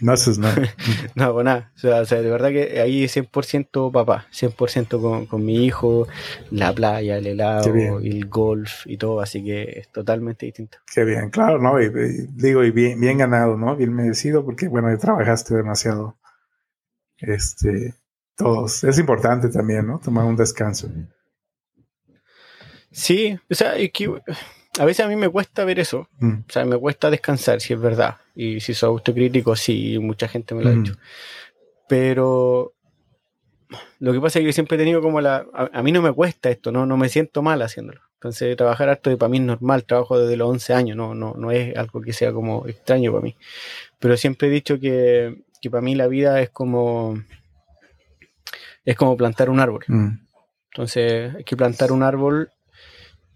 No 0.00 0.12
haces 0.12 0.38
nada. 0.38 0.56
no 1.14 1.24
hago 1.24 1.42
nada. 1.42 1.70
O 1.76 1.78
sea, 1.78 2.00
o 2.00 2.04
sea, 2.04 2.22
de 2.22 2.30
verdad 2.30 2.48
que 2.50 2.80
ahí 2.80 3.04
100% 3.04 3.92
papá, 3.92 4.26
100% 4.32 5.00
con, 5.00 5.26
con 5.26 5.44
mi 5.44 5.64
hijo, 5.64 6.08
la 6.50 6.72
playa, 6.72 7.18
el 7.18 7.26
helado, 7.26 8.00
el 8.00 8.26
golf 8.26 8.86
y 8.86 8.96
todo, 8.96 9.20
así 9.20 9.44
que 9.44 9.80
es 9.80 9.92
totalmente 9.92 10.46
distinto. 10.46 10.78
Qué 10.92 11.04
bien, 11.04 11.30
claro, 11.30 11.58
¿no? 11.58 11.80
Y, 11.80 11.90
digo, 12.34 12.64
y 12.64 12.70
bien, 12.70 13.00
bien 13.00 13.18
ganado, 13.18 13.56
¿no? 13.56 13.76
Bien 13.76 13.92
merecido, 13.92 14.44
porque 14.44 14.68
bueno, 14.68 14.96
trabajaste 14.98 15.54
demasiado 15.54 16.18
este, 17.18 17.94
todos. 18.36 18.84
Es 18.84 18.98
importante 18.98 19.48
también, 19.48 19.86
¿no? 19.86 20.00
Tomar 20.00 20.24
un 20.24 20.36
descanso. 20.36 20.88
Sí, 22.90 23.38
o 23.48 23.54
sea, 23.54 23.74
a 24.78 24.84
veces 24.84 25.04
a 25.04 25.08
mí 25.08 25.16
me 25.16 25.28
cuesta 25.28 25.64
ver 25.64 25.78
eso. 25.78 26.08
Mm. 26.18 26.32
O 26.48 26.52
sea, 26.52 26.64
me 26.64 26.78
cuesta 26.78 27.10
descansar, 27.10 27.60
si 27.60 27.74
es 27.74 27.80
verdad. 27.80 28.16
Y 28.34 28.60
si 28.60 28.74
soy 28.74 28.88
autocrítico, 28.88 29.54
sí, 29.56 29.98
mucha 29.98 30.28
gente 30.28 30.54
me 30.54 30.62
lo 30.62 30.70
ha 30.70 30.72
mm. 30.72 30.82
dicho. 30.82 30.98
Pero 31.88 32.74
lo 33.98 34.12
que 34.12 34.20
pasa 34.20 34.38
es 34.38 34.42
que 34.42 34.46
yo 34.46 34.52
siempre 34.52 34.76
he 34.76 34.78
tenido 34.78 35.02
como 35.02 35.20
la. 35.20 35.46
A, 35.52 35.82
mí 35.82 35.92
no 35.92 36.02
me 36.02 36.12
cuesta 36.12 36.50
esto, 36.50 36.72
no, 36.72 36.86
no 36.86 36.96
me 36.96 37.08
siento 37.08 37.42
mal 37.42 37.60
haciéndolo. 37.62 38.00
Entonces, 38.14 38.56
trabajar 38.56 38.88
harto 38.88 39.16
para 39.18 39.28
mí 39.28 39.38
es 39.38 39.44
normal, 39.44 39.84
trabajo 39.84 40.18
desde 40.18 40.36
los 40.36 40.48
11 40.48 40.74
años, 40.74 40.96
no, 40.96 41.14
no, 41.14 41.34
no 41.36 41.50
es 41.50 41.76
algo 41.76 42.00
que 42.00 42.12
sea 42.12 42.32
como 42.32 42.66
extraño 42.68 43.10
para 43.10 43.22
mí. 43.22 43.36
Pero 43.98 44.16
siempre 44.16 44.48
he 44.48 44.50
dicho 44.50 44.78
que 44.78 45.42
que 45.62 45.70
para 45.70 45.80
mí 45.80 45.94
la 45.94 46.08
vida 46.08 46.40
es 46.42 46.50
como 46.50 47.22
es 48.84 48.96
como 48.96 49.16
plantar 49.16 49.48
un 49.48 49.60
árbol. 49.60 49.84
Mm. 49.86 50.18
Entonces 50.72 51.34
hay 51.36 51.44
que 51.44 51.56
plantar 51.56 51.92
un 51.92 52.02
árbol, 52.02 52.50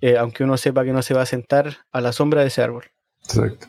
eh, 0.00 0.16
aunque 0.16 0.44
uno 0.44 0.56
sepa 0.56 0.84
que 0.84 0.92
no 0.92 1.02
se 1.02 1.14
va 1.14 1.22
a 1.22 1.26
sentar 1.26 1.78
a 1.92 2.00
la 2.00 2.12
sombra 2.12 2.42
de 2.42 2.48
ese 2.48 2.62
árbol. 2.62 2.84
Exacto. 3.24 3.68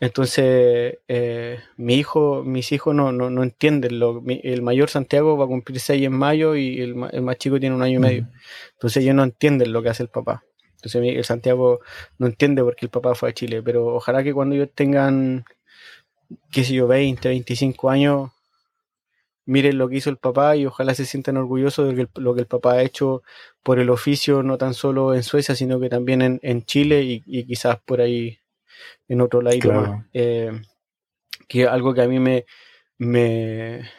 Entonces, 0.00 0.98
eh, 1.08 1.60
mi 1.76 1.94
hijo, 1.94 2.42
mis 2.44 2.72
hijos 2.72 2.94
no, 2.94 3.12
no, 3.12 3.42
entienden. 3.42 3.98
Lo, 3.98 4.22
el 4.26 4.62
mayor 4.62 4.90
Santiago 4.90 5.36
va 5.36 5.44
a 5.44 5.48
cumplir 5.48 5.80
seis 5.80 6.04
en 6.04 6.12
mayo 6.12 6.56
y 6.56 6.80
el, 6.80 6.94
más 6.94 7.38
chico 7.38 7.58
tiene 7.58 7.74
un 7.74 7.82
año 7.82 7.98
y 7.98 8.02
medio. 8.02 8.26
Entonces 8.74 9.02
ellos 9.02 9.14
no 9.14 9.22
entienden 9.22 9.72
lo 9.72 9.82
que 9.82 9.88
hace 9.88 10.02
el 10.02 10.10
papá. 10.10 10.44
Entonces 10.76 11.16
el 11.16 11.24
Santiago 11.24 11.80
no 12.18 12.26
entiende 12.26 12.62
por 12.62 12.76
qué 12.76 12.86
el 12.86 12.90
papá 12.90 13.14
fue 13.14 13.30
a 13.30 13.32
Chile. 13.32 13.62
Pero 13.62 13.86
ojalá 13.86 14.22
que 14.22 14.34
cuando 14.34 14.56
ellos 14.56 14.68
tengan 14.74 15.44
qué 16.50 16.64
sé 16.64 16.74
yo, 16.74 16.86
20, 16.86 17.28
25 17.28 17.90
años, 17.90 18.30
miren 19.46 19.78
lo 19.78 19.88
que 19.88 19.96
hizo 19.96 20.10
el 20.10 20.16
papá 20.16 20.56
y 20.56 20.66
ojalá 20.66 20.94
se 20.94 21.04
sientan 21.04 21.36
orgullosos 21.36 21.94
de 21.94 22.08
lo 22.16 22.34
que 22.34 22.40
el 22.40 22.46
papá 22.46 22.74
ha 22.74 22.82
hecho 22.82 23.22
por 23.62 23.78
el 23.78 23.90
oficio, 23.90 24.42
no 24.42 24.58
tan 24.58 24.74
solo 24.74 25.14
en 25.14 25.22
Suecia, 25.22 25.54
sino 25.54 25.80
que 25.80 25.88
también 25.88 26.40
en, 26.42 26.64
Chile 26.64 27.02
y, 27.02 27.44
quizás 27.44 27.78
por 27.84 28.00
ahí 28.00 28.38
en 29.08 29.20
otro 29.20 29.42
lado 29.42 29.56
más. 29.72 30.04
Eh, 30.12 30.52
que 31.48 31.66
algo 31.66 31.94
que 31.94 32.02
a 32.02 32.08
mí 32.08 32.18
me, 32.18 32.46
me, 32.98 33.90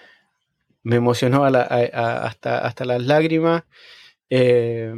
emocionó 0.83 1.45
hasta, 1.45 2.59
hasta 2.59 2.85
las 2.85 3.03
lágrimas. 3.03 3.63
Eh, 4.29 4.93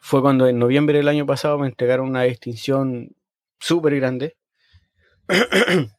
fue 0.00 0.22
cuando 0.22 0.46
en 0.46 0.58
noviembre 0.58 0.98
del 0.98 1.08
año 1.08 1.26
pasado 1.26 1.58
me 1.58 1.66
entregaron 1.66 2.08
una 2.08 2.22
distinción 2.22 3.14
súper 3.58 3.96
grande. 3.96 4.36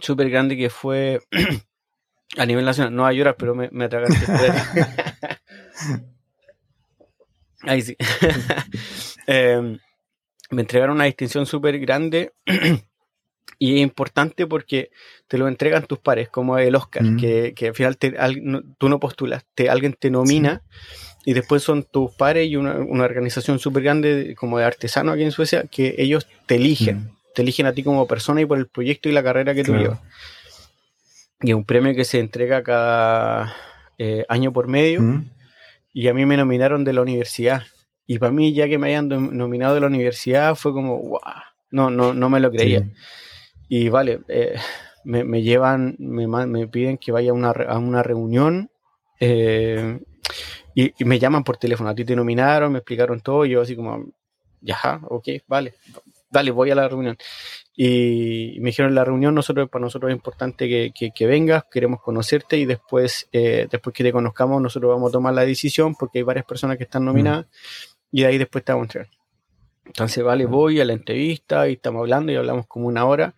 súper 0.00 0.28
grande 0.28 0.56
que 0.56 0.68
fue 0.68 1.20
a 2.36 2.46
nivel 2.46 2.64
nacional. 2.64 2.94
No 2.94 3.06
a 3.06 3.12
llorar, 3.12 3.36
pero 3.38 3.54
me, 3.54 3.68
me 3.72 3.84
atragaste. 3.84 4.26
Ahí 7.62 7.82
sí. 7.82 7.96
Em, 9.26 9.78
me 10.50 10.62
entregaron 10.62 10.96
una 10.96 11.04
distinción 11.04 11.46
súper 11.46 11.78
grande 11.78 12.32
y 13.58 13.76
es 13.76 13.80
importante 13.80 14.48
porque 14.48 14.90
te 15.28 15.38
lo 15.38 15.46
entregan 15.46 15.86
tus 15.86 16.00
pares, 16.00 16.28
como 16.28 16.58
el 16.58 16.74
Oscar, 16.74 17.04
que, 17.18 17.54
que, 17.54 17.68
al 17.68 17.74
final 17.74 17.96
tú 18.78 18.88
no 18.88 18.98
postulas, 18.98 19.44
te, 19.54 19.70
alguien 19.70 19.94
te 19.98 20.10
nomina 20.10 20.62
y 21.24 21.34
después 21.34 21.62
son 21.62 21.84
tus 21.84 22.10
pares 22.12 22.48
y 22.48 22.56
una, 22.56 22.74
organización 22.74 23.60
súper 23.60 23.84
grande 23.84 24.34
como 24.36 24.58
de 24.58 24.64
artesano 24.64 25.12
aquí 25.12 25.22
en 25.22 25.30
Suecia 25.30 25.64
que 25.70 25.94
ellos 25.98 26.26
te 26.46 26.56
eligen, 26.56 26.96
mm. 26.96 27.16
te 27.34 27.42
eligen 27.42 27.66
a 27.66 27.72
ti 27.72 27.84
como 27.84 28.08
persona 28.08 28.40
y 28.40 28.46
por 28.46 28.58
el 28.58 28.66
proyecto 28.66 29.08
y 29.08 29.12
la 29.12 29.22
carrera 29.22 29.54
que 29.54 29.62
tú 29.62 29.74
llevas. 29.74 30.00
Y 31.42 31.50
es 31.50 31.56
un 31.56 31.64
premio 31.64 31.94
que 31.94 32.04
se 32.04 32.20
entrega 32.20 32.62
cada 32.62 33.54
eh, 33.98 34.24
año 34.28 34.52
por 34.52 34.68
medio 34.68 35.02
mm. 35.02 35.30
y 35.92 36.08
a 36.08 36.14
mí 36.14 36.24
me 36.26 36.36
nominaron 36.36 36.84
de 36.84 36.92
la 36.92 37.02
universidad. 37.02 37.62
Y 38.06 38.18
para 38.18 38.32
mí, 38.32 38.52
ya 38.52 38.68
que 38.68 38.78
me 38.78 38.88
hayan 38.88 39.08
nominado 39.08 39.74
de 39.74 39.80
la 39.80 39.86
universidad, 39.86 40.54
fue 40.54 40.72
como, 40.72 40.98
wow, 40.98 41.20
no, 41.70 41.90
no, 41.90 42.12
no 42.12 42.28
me 42.28 42.40
lo 42.40 42.50
creía. 42.50 42.88
Y 43.68 43.88
vale, 43.88 44.20
eh, 44.28 44.56
me, 45.04 45.42
llevan, 45.42 45.96
me, 45.98 46.26
me, 46.26 46.68
piden 46.68 46.98
que 46.98 47.12
vaya 47.12 47.30
a 47.30 47.34
una, 47.34 47.50
a 47.50 47.78
una 47.78 48.02
reunión 48.02 48.70
eh, 49.20 50.00
y, 50.74 50.92
me 51.04 51.18
llaman 51.18 51.44
por 51.44 51.56
teléfono, 51.56 51.90
a 51.90 51.94
ti 51.94 52.04
te 52.04 52.16
nominaron, 52.16 52.72
me 52.72 52.78
explicaron 52.78 53.20
todo, 53.20 53.44
y 53.44 53.50
yo 53.50 53.60
así 53.60 53.76
como, 53.76 54.06
ya, 54.60 55.00
ok, 55.08 55.28
vale, 55.46 55.74
dale, 56.32 56.50
voy 56.50 56.70
a 56.70 56.74
la 56.74 56.88
reunión. 56.88 57.16
Y, 57.76 58.58
me 58.60 58.70
dijeron 58.70 58.94
la 58.94 59.04
reunión, 59.04 59.34
nosotros, 59.34 59.68
para 59.70 59.82
nosotros 59.84 60.10
es 60.10 60.16
importante 60.16 60.68
que, 60.68 61.12
que, 61.12 61.26
vengas, 61.26 61.64
queremos 61.70 62.00
conocerte 62.00 62.56
y 62.56 62.64
después, 62.64 63.28
eh, 63.32 63.68
después 63.70 63.94
que 63.94 64.02
te 64.02 64.12
conozcamos, 64.12 64.60
nosotros 64.60 64.90
vamos 64.90 65.10
a 65.10 65.12
tomar 65.12 65.34
la 65.34 65.44
decisión 65.44 65.94
porque 65.94 66.18
hay 66.18 66.22
varias 66.24 66.46
personas 66.46 66.76
que 66.78 66.84
están 66.84 67.04
nominadas 67.04 67.46
y 68.10 68.22
de 68.22 68.26
ahí 68.26 68.38
después 68.38 68.64
te 68.64 68.72
vamos 68.72 68.84
a 68.84 68.86
entregar. 68.86 69.10
Entonces, 69.84 70.24
vale, 70.24 70.46
voy 70.46 70.80
a 70.80 70.84
la 70.84 70.92
entrevista 70.92 71.68
y 71.68 71.74
estamos 71.74 72.00
hablando 72.00 72.32
y 72.32 72.36
hablamos 72.36 72.66
como 72.66 72.86
una 72.86 73.04
hora. 73.04 73.34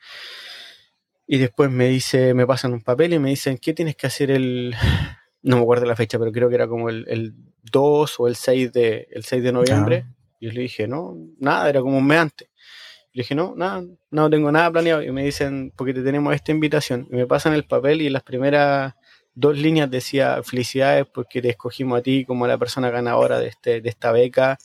Y 1.27 1.39
después 1.39 1.71
me 1.71 1.89
dice, 1.89 2.35
me 2.35 2.47
pasan 2.47 2.73
un 2.73 2.83
papel 2.83 3.15
y 3.15 3.19
me 3.19 3.31
dicen, 3.31 3.59
¿qué 3.59 3.73
tienes 3.73 3.97
que 3.97 4.07
hacer 4.07 4.31
el, 4.31 4.75
no 5.43 5.57
me 5.57 5.63
acuerdo 5.63 5.87
la 5.87 5.97
fecha, 5.97 6.19
pero 6.19 6.33
creo 6.33 6.49
que 6.49 6.55
era 6.55 6.69
como 6.69 6.91
el, 6.91 7.05
el 7.09 7.35
2 7.73 8.21
o 8.21 8.29
el 8.29 8.37
6 8.37 8.73
de, 8.73 9.09
el 9.11 9.25
6 9.25 9.43
de 9.43 9.53
noviembre. 9.53 10.07
Y 10.39 10.47
yo 10.47 10.53
le 10.53 10.61
dije, 10.63 10.87
no, 10.87 11.17
nada, 11.39 11.69
era 11.69 11.81
como 11.81 11.99
un 11.99 12.07
mes 12.07 12.19
antes. 12.19 12.49
Le 13.15 13.23
dije, 13.23 13.35
no, 13.35 13.55
nada, 13.57 13.83
no 14.11 14.29
tengo 14.29 14.53
nada 14.53 14.71
planeado. 14.71 15.03
Y 15.03 15.11
me 15.11 15.25
dicen, 15.25 15.73
porque 15.75 15.95
te 15.95 16.03
tenemos 16.03 16.35
esta 16.35 16.53
invitación. 16.53 17.09
Y 17.11 17.17
me 17.17 17.27
pasan 17.27 17.55
el 17.55 17.65
papel 17.65 18.03
y 18.03 18.09
en 18.09 18.13
las 18.13 18.23
primeras 18.23 18.95
dos 19.35 19.57
líneas 19.57 19.91
decía, 19.91 20.43
felicidades 20.43 21.07
porque 21.07 21.41
te 21.41 21.49
escogimos 21.49 21.99
a 21.99 22.03
ti 22.03 22.25
como 22.27 22.47
la 22.47 22.59
persona 22.59 22.91
ganadora 22.91 23.39
de, 23.39 23.49
este, 23.49 23.81
de 23.81 23.89
esta 23.89 24.13
beca. 24.13 24.59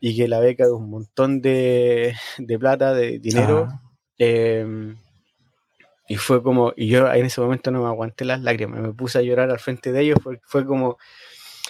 Y 0.00 0.16
que 0.16 0.28
la 0.28 0.40
beca 0.40 0.64
es 0.64 0.70
un 0.70 0.90
montón 0.90 1.40
de, 1.40 2.14
de 2.36 2.58
plata, 2.58 2.92
de 2.92 3.18
dinero. 3.18 3.68
Eh, 4.18 4.94
y 6.10 6.16
fue 6.16 6.42
como, 6.42 6.72
y 6.76 6.88
yo 6.88 7.08
en 7.12 7.24
ese 7.24 7.40
momento 7.40 7.70
no 7.70 7.82
me 7.82 7.86
aguanté 7.86 8.24
las 8.24 8.40
lágrimas, 8.40 8.80
me 8.80 8.92
puse 8.92 9.18
a 9.18 9.22
llorar 9.22 9.48
al 9.48 9.60
frente 9.60 9.92
de 9.92 10.00
ellos, 10.00 10.18
fue, 10.20 10.40
fue 10.42 10.66
como, 10.66 10.98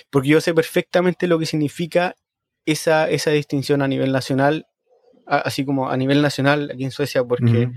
porque 0.09 0.31
yo 0.31 0.40
sé 0.40 0.55
perfectamente 0.55 1.27
lo 1.27 1.39
que 1.39 1.44
significa 1.44 2.16
esa, 2.64 3.10
esa 3.10 3.32
distinción 3.32 3.82
a 3.82 3.89
nivel 3.89 4.12
nacional, 4.12 4.66
así 5.31 5.65
como 5.65 5.90
a 5.90 5.97
nivel 5.97 6.23
nacional 6.23 6.70
aquí 6.73 6.85
en 6.85 6.90
Suecia, 6.90 7.24
porque, 7.24 7.70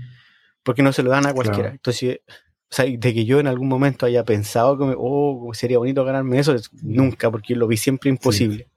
porque 0.62 0.82
no 0.82 0.92
se 0.92 1.02
lo 1.02 1.10
dan 1.10 1.26
a 1.26 1.32
cualquiera. 1.32 1.70
Entonces, 1.70 2.20
o 2.28 2.74
sea, 2.74 2.84
de 2.84 3.14
que 3.14 3.24
yo 3.24 3.38
en 3.38 3.46
algún 3.46 3.68
momento 3.68 4.06
haya 4.06 4.24
pensado 4.24 4.76
que 4.76 4.94
oh, 4.98 5.50
sería 5.54 5.78
bonito 5.78 6.04
ganarme 6.04 6.40
eso, 6.40 6.56
nunca, 6.82 7.30
porque 7.30 7.54
lo 7.54 7.68
vi 7.68 7.76
siempre 7.76 8.10
imposible. 8.10 8.68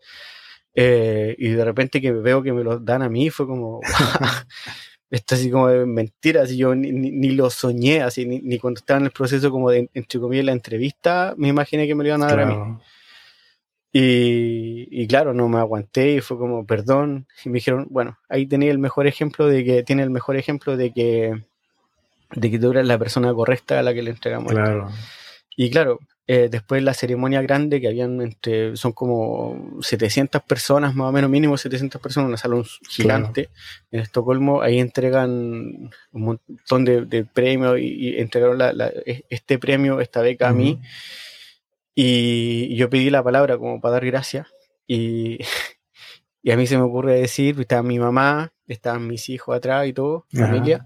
Eh, 0.76 1.36
y 1.40 1.50
de 1.50 1.66
repente 1.66 2.00
que 2.00 2.12
veo 2.12 2.44
que 2.44 2.54
me 2.54 2.64
lo 2.64 2.80
dan 2.80 3.02
a 3.02 3.10
mí, 3.10 3.32
fue 3.32 3.48
como, 3.48 3.82
esto 5.10 5.34
así 5.34 5.50
como 5.50 5.70
de 5.70 5.88
mentiras, 5.88 6.52
yo 6.52 6.76
ni, 6.76 7.32
lo 7.32 7.50
soñé, 7.50 8.02
así, 8.04 8.28
ni, 8.28 8.60
cuando 8.60 8.78
estaba 8.80 9.00
en 9.00 9.06
el 9.06 9.12
proceso 9.12 9.50
como 9.50 9.72
de, 9.72 9.90
entre 9.96 10.20
comillas, 10.20 10.46
la 10.46 10.52
entrevista, 10.52 11.34
me 11.36 11.48
imaginé 11.48 11.88
que 11.88 11.96
me 11.96 12.04
lo 12.04 12.10
iban 12.10 12.22
a 12.22 12.28
dar 12.28 12.40
a 12.42 12.46
mí. 12.46 12.56
Y, 14.00 15.08
claro, 15.08 15.34
no 15.34 15.50
me 15.50 15.58
aguanté 15.58 16.14
y 16.14 16.22
fue 16.22 16.38
como, 16.38 16.68
perdón, 16.68 17.26
y 17.44 17.50
me 17.50 17.56
dijeron, 17.56 17.88
bueno, 17.90 18.20
ahí 18.30 18.46
tenía 18.46 18.70
el 18.70 18.78
mejor 18.78 19.08
ejemplo 19.08 19.48
de 19.48 19.64
que, 19.64 19.82
tiene 19.82 20.04
el 20.04 20.12
mejor 20.12 20.38
ejemplo 20.38 20.78
de 20.78 20.94
que, 20.94 21.42
de 22.36 22.52
que 22.52 22.60
tú 22.60 22.72
eres 22.72 22.86
la 22.86 23.00
persona 23.00 23.34
correcta 23.34 23.80
a 23.80 23.82
la 23.84 23.96
que 23.96 24.04
le 24.04 24.12
entregamos. 24.12 24.52
Claro. 24.52 24.90
Y 25.56 25.72
claro, 25.72 26.00
eh, 26.28 26.48
después 26.52 26.84
la 26.84 26.94
ceremonia 26.94 27.42
grande, 27.42 27.82
que 27.82 27.88
habían 27.88 28.22
entre, 28.22 28.78
son 28.78 28.92
como 28.92 29.80
700 29.82 30.44
personas, 30.44 30.94
más 30.94 31.08
o 31.08 31.12
menos 31.12 31.32
mínimo 31.32 31.58
700 31.58 32.00
personas, 32.00 32.30
un 32.30 32.38
salón 32.38 32.66
gigante 32.88 33.50
en 33.92 34.02
Estocolmo, 34.02 34.62
ahí 34.62 34.78
entregan 34.78 35.90
un 36.12 36.22
montón 36.22 36.86
de, 36.86 37.26
premios 37.34 37.80
y, 37.80 38.16
entregaron 38.20 38.62
e, 39.08 39.24
este 39.30 39.58
premio, 39.58 40.02
esta 40.02 40.22
beca 40.22 40.50
a 40.50 40.54
mí. 40.54 40.80
Y 42.00 42.76
yo 42.76 42.92
pedí 42.92 43.10
la 43.10 43.24
palabra 43.24 43.58
como 43.58 43.82
para 43.82 43.94
dar 43.94 44.06
gracias. 44.06 44.46
Y, 44.86 45.40
y 46.44 46.52
a 46.52 46.56
mí 46.56 46.68
se 46.68 46.78
me 46.78 46.84
ocurre 46.84 47.20
decir, 47.20 47.60
estaba 47.60 47.82
mi 47.82 47.98
mamá, 47.98 48.54
estaban 48.68 49.08
mis 49.08 49.30
hijos 49.30 49.58
atrás 49.58 49.88
y 49.88 49.94
todo, 49.94 50.28
familia. 50.32 50.86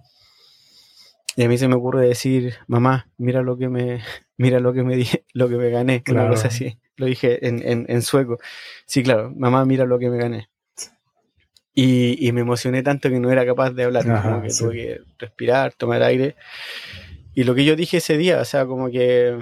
Y 1.35 1.43
a 1.43 1.49
mí 1.49 1.57
se 1.57 1.67
me 1.67 1.75
ocurre 1.75 2.07
decir, 2.07 2.55
mamá, 2.67 3.09
mira 3.17 3.41
lo 3.41 3.57
que 3.57 3.67
me, 3.67 4.01
mira 4.37 4.61
lo 4.61 4.71
que 4.71 4.83
me 4.83 4.95
di, 4.95 5.05
lo 5.33 5.49
que 5.49 5.57
me 5.57 5.69
gané, 5.69 6.01
una 6.09 6.29
cosa 6.29 6.47
así. 6.47 6.79
Lo 6.95 7.07
dije 7.07 7.45
en, 7.45 7.85
en, 7.89 8.01
sueco. 8.03 8.37
Sí, 8.85 9.03
claro, 9.03 9.33
mamá, 9.35 9.65
mira 9.65 9.83
lo 9.83 9.99
que 9.99 10.09
me 10.09 10.17
gané. 10.17 10.49
Y, 11.73 12.25
y, 12.25 12.31
me 12.31 12.39
emocioné 12.39 12.83
tanto 12.83 13.09
que 13.09 13.19
no 13.19 13.31
era 13.31 13.45
capaz 13.45 13.71
de 13.71 13.83
hablar, 13.83 14.05
como 14.05 14.43
que 14.43 14.49
tuve 14.49 14.73
que 14.73 15.01
respirar, 15.19 15.73
tomar 15.73 16.03
aire. 16.03 16.37
Y 17.33 17.43
lo 17.43 17.53
que 17.53 17.65
yo 17.65 17.75
dije 17.75 17.97
ese 17.97 18.17
día, 18.17 18.39
o 18.39 18.45
sea, 18.45 18.65
como 18.65 18.89
que 18.89 19.37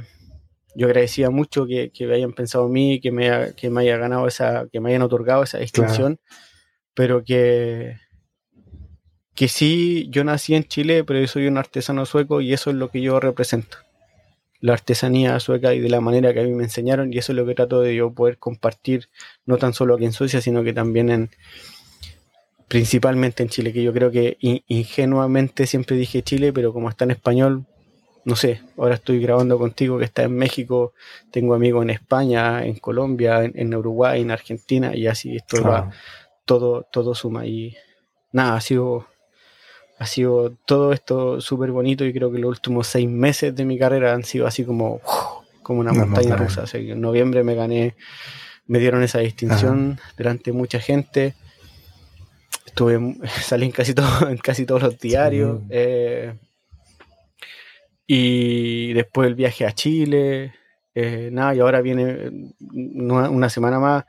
yo 0.75 0.87
agradecía 0.87 1.29
mucho 1.29 1.65
que, 1.65 1.91
que 1.91 2.11
hayan 2.11 2.33
pensado 2.33 2.67
en 2.67 2.71
mí, 2.71 2.99
que 2.99 3.11
me, 3.11 3.53
que 3.55 3.69
me 3.69 3.81
haya 3.81 3.97
ganado 3.97 4.27
esa, 4.27 4.67
que 4.71 4.79
me 4.79 4.89
hayan 4.89 5.01
otorgado 5.01 5.43
esa 5.43 5.57
distinción, 5.57 6.19
pero 6.93 7.23
que, 7.23 7.97
que 9.35 9.47
sí, 9.47 10.07
yo 10.09 10.23
nací 10.23 10.55
en 10.55 10.65
Chile, 10.65 11.03
pero 11.03 11.19
yo 11.19 11.27
soy 11.27 11.47
un 11.47 11.57
artesano 11.57 12.05
sueco 12.05 12.41
y 12.41 12.53
eso 12.53 12.69
es 12.69 12.75
lo 12.75 12.89
que 12.89 13.01
yo 13.01 13.19
represento. 13.19 13.77
La 14.61 14.73
artesanía 14.73 15.39
sueca 15.39 15.73
y 15.73 15.79
de 15.79 15.89
la 15.89 16.01
manera 16.01 16.33
que 16.33 16.41
a 16.41 16.43
mí 16.43 16.51
me 16.51 16.65
enseñaron 16.65 17.13
y 17.13 17.17
eso 17.17 17.31
es 17.31 17.37
lo 17.37 17.45
que 17.45 17.55
trato 17.55 17.81
de 17.81 17.95
yo 17.95 18.13
poder 18.13 18.37
compartir, 18.37 19.07
no 19.45 19.57
tan 19.57 19.73
solo 19.73 19.95
aquí 19.95 20.05
en 20.05 20.11
Suecia, 20.11 20.41
sino 20.41 20.63
que 20.63 20.73
también 20.73 21.09
en, 21.09 21.29
principalmente 22.67 23.41
en 23.41 23.49
Chile, 23.49 23.73
que 23.73 23.81
yo 23.81 23.91
creo 23.91 24.11
que 24.11 24.37
ingenuamente 24.67 25.65
siempre 25.65 25.97
dije 25.97 26.21
Chile, 26.21 26.53
pero 26.53 26.71
como 26.71 26.89
está 26.89 27.05
en 27.05 27.11
español, 27.11 27.65
no 28.29 28.35
sé, 28.35 28.61
ahora 28.77 28.95
estoy 28.95 29.19
grabando 29.19 29.57
contigo 29.57 29.97
que 29.97 30.05
está 30.05 30.23
en 30.23 30.35
México, 30.35 30.93
tengo 31.31 31.55
amigos 31.55 31.83
en 31.83 31.89
España, 31.89 32.63
en 32.63 32.75
Colombia, 32.75 33.43
en, 33.43 33.75
Uruguay, 33.75 34.21
en 34.21 34.29
Argentina, 34.31 34.95
y 34.95 35.07
así 35.07 35.35
esto 35.35 35.63
va, 35.63 35.89
todo, 36.45 36.83
todo 36.91 37.15
suma. 37.15 37.47
Y 37.47 37.75
nada, 38.31 38.55
ha 38.55 38.61
sido 38.61 39.07
ha 39.97 40.05
sido 40.05 40.51
todo 40.65 40.93
esto 40.93 41.41
súper 41.41 41.71
bonito 41.71 42.05
y 42.05 42.13
creo 42.13 42.31
que 42.31 42.39
los 42.39 42.49
últimos 42.49 42.87
seis 42.87 43.09
meses 43.09 43.53
de 43.53 43.65
mi 43.65 43.77
carrera 43.77 44.13
han 44.13 44.23
sido 44.23 44.47
así 44.47 44.63
como, 44.63 45.01
como 45.61 45.81
una, 45.81 45.91
montaña, 45.91 46.37
rusa. 46.37 46.63
en 46.71 47.01
noviembre 47.01 47.43
me 47.43 47.53
gané, 47.53 47.95
me 48.65 48.79
dieron 48.79 49.03
esa 49.03 49.19
distinción 49.19 49.99
delante 50.15 50.51
de 50.51 50.57
mucha 50.57 50.79
gente. 50.79 51.35
Estuve, 52.65 53.17
salí 53.41 53.65
en 53.65 53.71
casi, 53.71 53.93
todo, 53.93 54.29
en 54.29 54.37
casi 54.37 54.65
todos 54.65 54.83
los 54.83 54.99
diarios. 54.99 55.61
Eh, 55.69 56.33
y 58.11 58.91
después 58.93 59.27
el 59.27 59.35
viaje 59.35 59.67
a 59.67 59.71
Chile. 59.71 60.55
Eh, 60.95 61.29
nada, 61.31 61.53
y 61.53 61.59
ahora 61.59 61.79
viene 61.79 62.51
una, 62.59 63.49
semana 63.49 63.79
más, 63.79 64.05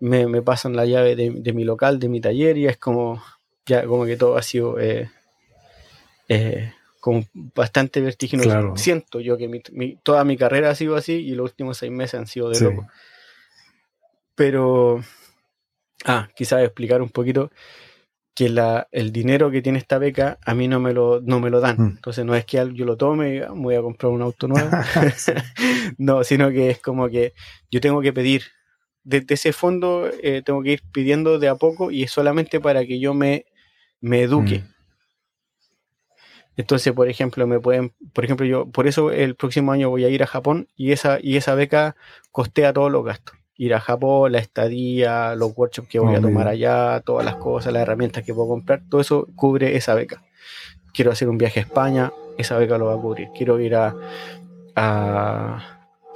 me, 0.00 0.26
me, 0.26 0.42
pasan 0.42 0.74
la 0.74 0.84
llave 0.84 1.14
de, 1.14 1.30
de, 1.30 1.52
mi 1.52 1.62
local, 1.62 2.00
de 2.00 2.08
mi 2.08 2.20
taller, 2.20 2.58
y 2.58 2.66
es 2.66 2.76
como, 2.78 3.22
ya 3.64 3.86
como 3.86 4.06
que 4.06 4.16
todo 4.16 4.36
ha 4.36 4.42
sido 4.42 4.80
eh, 4.80 5.08
eh, 6.28 6.72
como 6.98 7.24
bastante 7.32 8.00
vertiginoso. 8.00 8.76
Siento 8.76 9.20
yo 9.20 9.36
que 9.38 9.62
toda 10.02 10.24
mi 10.24 10.36
carrera 10.36 10.70
ha 10.70 10.74
sido 10.74 10.96
así 10.96 11.12
y 11.12 11.36
los 11.36 11.52
últimos 11.52 11.78
seis 11.78 11.92
meses 11.92 12.18
han 12.18 12.26
sido 12.26 12.50
de 12.50 12.58
loco. 12.58 12.88
Pero, 14.34 15.00
ah, 16.04 16.28
quizás 16.34 16.64
explicar 16.64 17.00
un 17.00 17.10
poquito 17.10 17.52
que 18.34 18.48
la, 18.48 18.88
el 18.90 19.12
dinero 19.12 19.50
que 19.50 19.62
tiene 19.62 19.78
esta 19.78 19.98
beca 19.98 20.38
a 20.44 20.54
mí 20.54 20.66
no 20.66 20.80
me 20.80 20.92
lo, 20.92 21.20
no 21.20 21.38
me 21.38 21.50
lo 21.50 21.60
dan. 21.60 21.76
Mm. 21.78 21.86
Entonces 21.96 22.24
no 22.24 22.34
es 22.34 22.44
que 22.44 22.56
yo 22.74 22.84
lo 22.84 22.96
tome 22.96 23.36
y 23.36 23.40
voy 23.54 23.76
a 23.76 23.82
comprar 23.82 24.10
un 24.12 24.22
auto 24.22 24.48
nuevo. 24.48 24.70
no, 25.98 26.24
sino 26.24 26.50
que 26.50 26.70
es 26.70 26.80
como 26.80 27.08
que 27.08 27.34
yo 27.70 27.80
tengo 27.80 28.00
que 28.00 28.12
pedir. 28.12 28.42
Desde 29.04 29.34
ese 29.34 29.52
fondo 29.52 30.08
eh, 30.22 30.42
tengo 30.44 30.62
que 30.62 30.72
ir 30.72 30.82
pidiendo 30.90 31.38
de 31.38 31.48
a 31.48 31.56
poco 31.56 31.90
y 31.90 32.02
es 32.04 32.10
solamente 32.10 32.58
para 32.58 32.84
que 32.86 32.98
yo 32.98 33.14
me, 33.14 33.46
me 34.00 34.22
eduque. 34.22 34.60
Mm. 34.60 34.74
Entonces, 36.56 36.92
por 36.92 37.08
ejemplo, 37.08 37.46
me 37.46 37.60
pueden, 37.60 37.92
por 38.12 38.24
ejemplo, 38.24 38.46
yo, 38.46 38.70
por 38.70 38.86
eso 38.86 39.10
el 39.10 39.34
próximo 39.34 39.72
año 39.72 39.90
voy 39.90 40.04
a 40.04 40.08
ir 40.08 40.22
a 40.22 40.26
Japón 40.26 40.68
y 40.76 40.92
esa, 40.92 41.18
y 41.20 41.36
esa 41.36 41.54
beca 41.54 41.96
costea 42.30 42.72
todos 42.72 42.90
los 42.90 43.04
gastos 43.04 43.36
ir 43.56 43.74
a 43.74 43.80
Japón, 43.80 44.32
la 44.32 44.38
estadía, 44.38 45.34
los 45.34 45.56
workshops 45.56 45.88
que 45.88 45.98
voy 45.98 46.14
a 46.14 46.20
tomar 46.20 46.48
allá, 46.48 47.00
todas 47.00 47.24
las 47.24 47.36
cosas, 47.36 47.72
las 47.72 47.82
herramientas 47.82 48.24
que 48.24 48.34
puedo 48.34 48.48
comprar, 48.48 48.82
todo 48.88 49.00
eso 49.00 49.28
cubre 49.36 49.76
esa 49.76 49.94
beca. 49.94 50.22
Quiero 50.92 51.12
hacer 51.12 51.28
un 51.28 51.38
viaje 51.38 51.60
a 51.60 51.62
España, 51.62 52.12
esa 52.38 52.58
beca 52.58 52.78
lo 52.78 52.86
va 52.86 52.94
a 52.94 53.00
cubrir. 53.00 53.28
Quiero 53.36 53.60
ir 53.60 53.76
a, 53.76 53.94
a, 54.76 55.60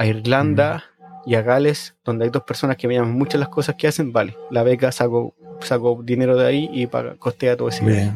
Irlanda 0.04 0.84
y 1.26 1.34
a 1.34 1.42
Gales, 1.42 1.96
donde 2.04 2.24
hay 2.24 2.30
dos 2.30 2.42
personas 2.42 2.76
que 2.76 2.88
me 2.88 2.94
llaman 2.94 3.12
muchas 3.12 3.40
las 3.40 3.48
cosas 3.48 3.76
que 3.76 3.88
hacen, 3.88 4.12
vale, 4.12 4.36
la 4.50 4.62
beca 4.62 4.90
saco, 4.92 5.34
saco 5.60 6.00
dinero 6.02 6.36
de 6.36 6.46
ahí 6.46 6.70
y 6.72 6.86
paga, 6.86 7.16
costea 7.16 7.56
todo 7.56 7.68
ese 7.68 7.84
viaje. 7.84 8.12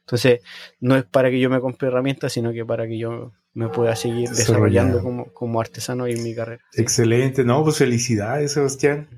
Entonces, 0.00 0.40
no 0.80 0.96
es 0.96 1.04
para 1.04 1.30
que 1.30 1.40
yo 1.40 1.50
me 1.50 1.60
compre 1.60 1.88
herramientas, 1.88 2.32
sino 2.32 2.52
que 2.52 2.64
para 2.64 2.86
que 2.86 2.96
yo 2.96 3.32
me 3.56 3.70
pueda 3.70 3.96
seguir 3.96 4.28
desarrollando 4.28 5.02
como, 5.02 5.32
como 5.32 5.60
artesano 5.62 6.06
en 6.06 6.22
mi 6.22 6.34
carrera. 6.34 6.62
Excelente, 6.74 7.42
no, 7.42 7.64
pues 7.64 7.78
felicidades, 7.78 8.52
Sebastián. 8.52 9.08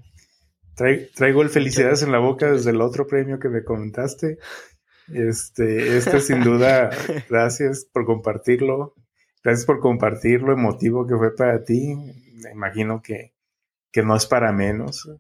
traigo 0.77 1.43
el 1.43 1.49
felicidades 1.49 2.05
en 2.05 2.13
la 2.13 2.21
boca 2.21 2.53
desde 2.53 2.71
el 2.71 2.81
otro 2.81 3.09
premio 3.09 3.41
que 3.41 3.49
me 3.49 3.65
comentaste. 3.65 4.39
Este, 5.13 5.97
este 5.97 6.21
sin 6.21 6.45
duda, 6.45 6.91
gracias 7.29 7.85
por 7.93 8.07
compartirlo. 8.07 8.95
Gracias 9.43 9.67
por 9.67 9.81
compartir 9.81 10.43
lo 10.43 10.53
emotivo 10.53 11.05
que 11.05 11.17
fue 11.17 11.35
para 11.35 11.65
ti. 11.65 11.97
Me 11.97 12.53
imagino 12.53 13.03
que, 13.03 13.35
que 13.91 14.05
no 14.05 14.15
es 14.15 14.27
para 14.27 14.53
menos. 14.53 15.11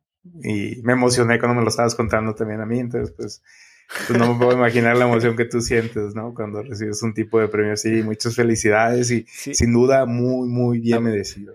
Y 0.44 0.80
me 0.82 0.92
emocioné 0.92 1.40
cuando 1.40 1.56
me 1.56 1.62
lo 1.62 1.70
estabas 1.70 1.97
contando 1.97 2.36
también 2.36 2.60
a 2.60 2.66
mí. 2.66 2.78
Entonces, 2.78 3.12
pues, 3.16 3.42
pues 4.07 4.18
no 4.18 4.33
me 4.33 4.39
puedo 4.39 4.52
imaginar 4.52 4.97
la 4.97 5.07
emoción 5.07 5.36
que 5.36 5.47
tú 5.47 5.60
sientes, 5.60 6.15
¿no? 6.15 6.34
Cuando 6.34 6.62
recibes 6.62 7.02
un 7.02 7.15
tipo 7.15 7.41
de 7.41 7.49
premio 7.49 7.73
así. 7.73 8.02
Muchas 8.02 8.34
felicidades 8.34 9.10
y 9.10 9.26
sin 9.28 9.73
duda 9.73 10.05
muy, 10.05 10.49
muy 10.49 10.78
bien 10.78 11.02
merecido. 11.02 11.55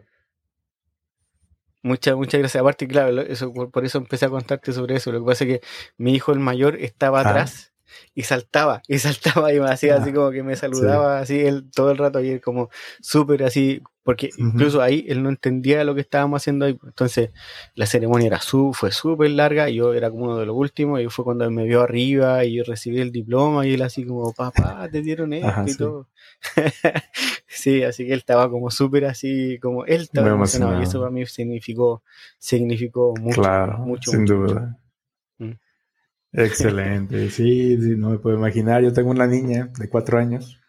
Muchas, 1.83 2.15
muchas 2.15 2.39
gracias. 2.39 2.61
Aparte, 2.61 2.87
claro, 2.87 3.21
eso, 3.21 3.53
por, 3.53 3.85
eso 3.85 3.97
empecé 3.97 4.25
a 4.25 4.29
contarte 4.29 4.71
sobre 4.71 4.95
eso. 4.95 5.11
Lo 5.11 5.19
que 5.19 5.25
pasa 5.25 5.43
es 5.43 5.59
que 5.59 5.67
mi 5.97 6.15
hijo 6.15 6.31
el 6.31 6.39
mayor 6.39 6.77
estaba 6.77 7.19
ah. 7.19 7.29
atrás 7.29 7.73
y 8.15 8.23
saltaba, 8.23 8.81
y 8.87 8.97
saltaba 8.99 9.53
y 9.53 9.59
me 9.59 9.69
hacía 9.69 9.97
así 9.97 10.09
ah, 10.09 10.13
como 10.13 10.31
que 10.31 10.43
me 10.43 10.55
saludaba 10.55 11.19
así 11.19 11.39
él 11.39 11.69
todo 11.69 11.91
el 11.91 11.97
rato 11.97 12.21
y 12.21 12.29
él 12.29 12.41
como 12.41 12.69
súper 13.01 13.43
así 13.43 13.83
porque 14.03 14.29
incluso 14.37 14.81
ahí 14.81 15.05
él 15.07 15.23
no 15.23 15.29
entendía 15.29 15.83
lo 15.85 15.95
que 15.95 16.01
estábamos 16.01 16.41
haciendo 16.41 16.65
ahí. 16.65 16.77
Entonces, 16.83 17.31
la 17.73 17.85
ceremonia 17.85 18.27
era 18.27 18.41
su, 18.41 18.73
fue 18.73 18.91
súper 18.91 19.31
larga, 19.31 19.69
y 19.69 19.75
yo 19.75 19.93
era 19.93 20.11
como 20.11 20.25
uno 20.25 20.37
de 20.37 20.45
los 20.45 20.55
últimos, 20.55 21.01
y 21.01 21.07
fue 21.07 21.23
cuando 21.23 21.45
él 21.45 21.51
me 21.51 21.63
vio 21.63 21.81
arriba 21.81 22.43
y 22.43 22.55
yo 22.55 22.63
recibí 22.65 22.99
el 22.99 23.11
diploma, 23.11 23.65
y 23.65 23.73
él 23.73 23.81
así 23.81 24.05
como, 24.05 24.33
papá, 24.33 24.87
te 24.91 25.01
dieron 25.01 25.31
esto 25.33 25.63
y 25.65 25.75
todo. 25.75 26.09
sí, 27.47 27.83
así 27.83 28.05
que 28.05 28.13
él 28.13 28.19
estaba 28.19 28.49
como 28.49 28.69
súper 28.69 29.05
así, 29.05 29.57
como 29.59 29.85
él 29.85 30.01
estaba 30.01 30.29
emocionado, 30.29 30.79
y 30.79 30.83
eso 30.83 30.99
para 30.99 31.11
mí 31.11 31.25
significó, 31.25 32.03
significó 32.37 33.13
mucho. 33.17 33.41
Claro, 33.41 33.77
mucho, 33.79 34.11
sin 34.11 34.25
duda. 34.25 34.77
Mm. 35.37 35.51
Excelente, 36.33 37.29
sí, 37.29 37.77
sí, 37.79 37.95
no 37.95 38.09
me 38.09 38.17
puedo 38.17 38.35
imaginar. 38.35 38.83
Yo 38.83 38.91
tengo 38.91 39.11
una 39.11 39.27
niña 39.27 39.69
de 39.77 39.87
cuatro 39.87 40.17
años 40.17 40.59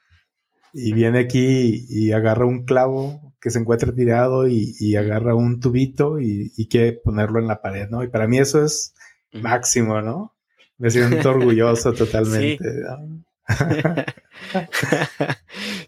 y 0.74 0.92
viene 0.92 1.20
aquí 1.20 1.86
y 1.88 2.12
agarra 2.12 2.44
un 2.44 2.64
clavo 2.64 3.32
que 3.40 3.50
se 3.50 3.60
encuentra 3.60 3.94
tirado 3.94 4.48
y, 4.48 4.96
agarra 4.96 5.34
un 5.34 5.60
tubito 5.60 6.18
y, 6.18 6.50
quiere 6.68 6.92
ponerlo 6.92 7.38
en 7.38 7.46
la 7.46 7.62
pared, 7.62 7.88
¿no? 7.88 8.02
Y 8.02 8.08
para 8.08 8.26
mí 8.26 8.38
eso 8.38 8.64
es 8.64 8.94
máximo, 9.32 10.02
¿no? 10.02 10.34
Me 10.78 10.90
siento 10.90 11.30
orgulloso 11.30 11.92
totalmente. 11.94 12.64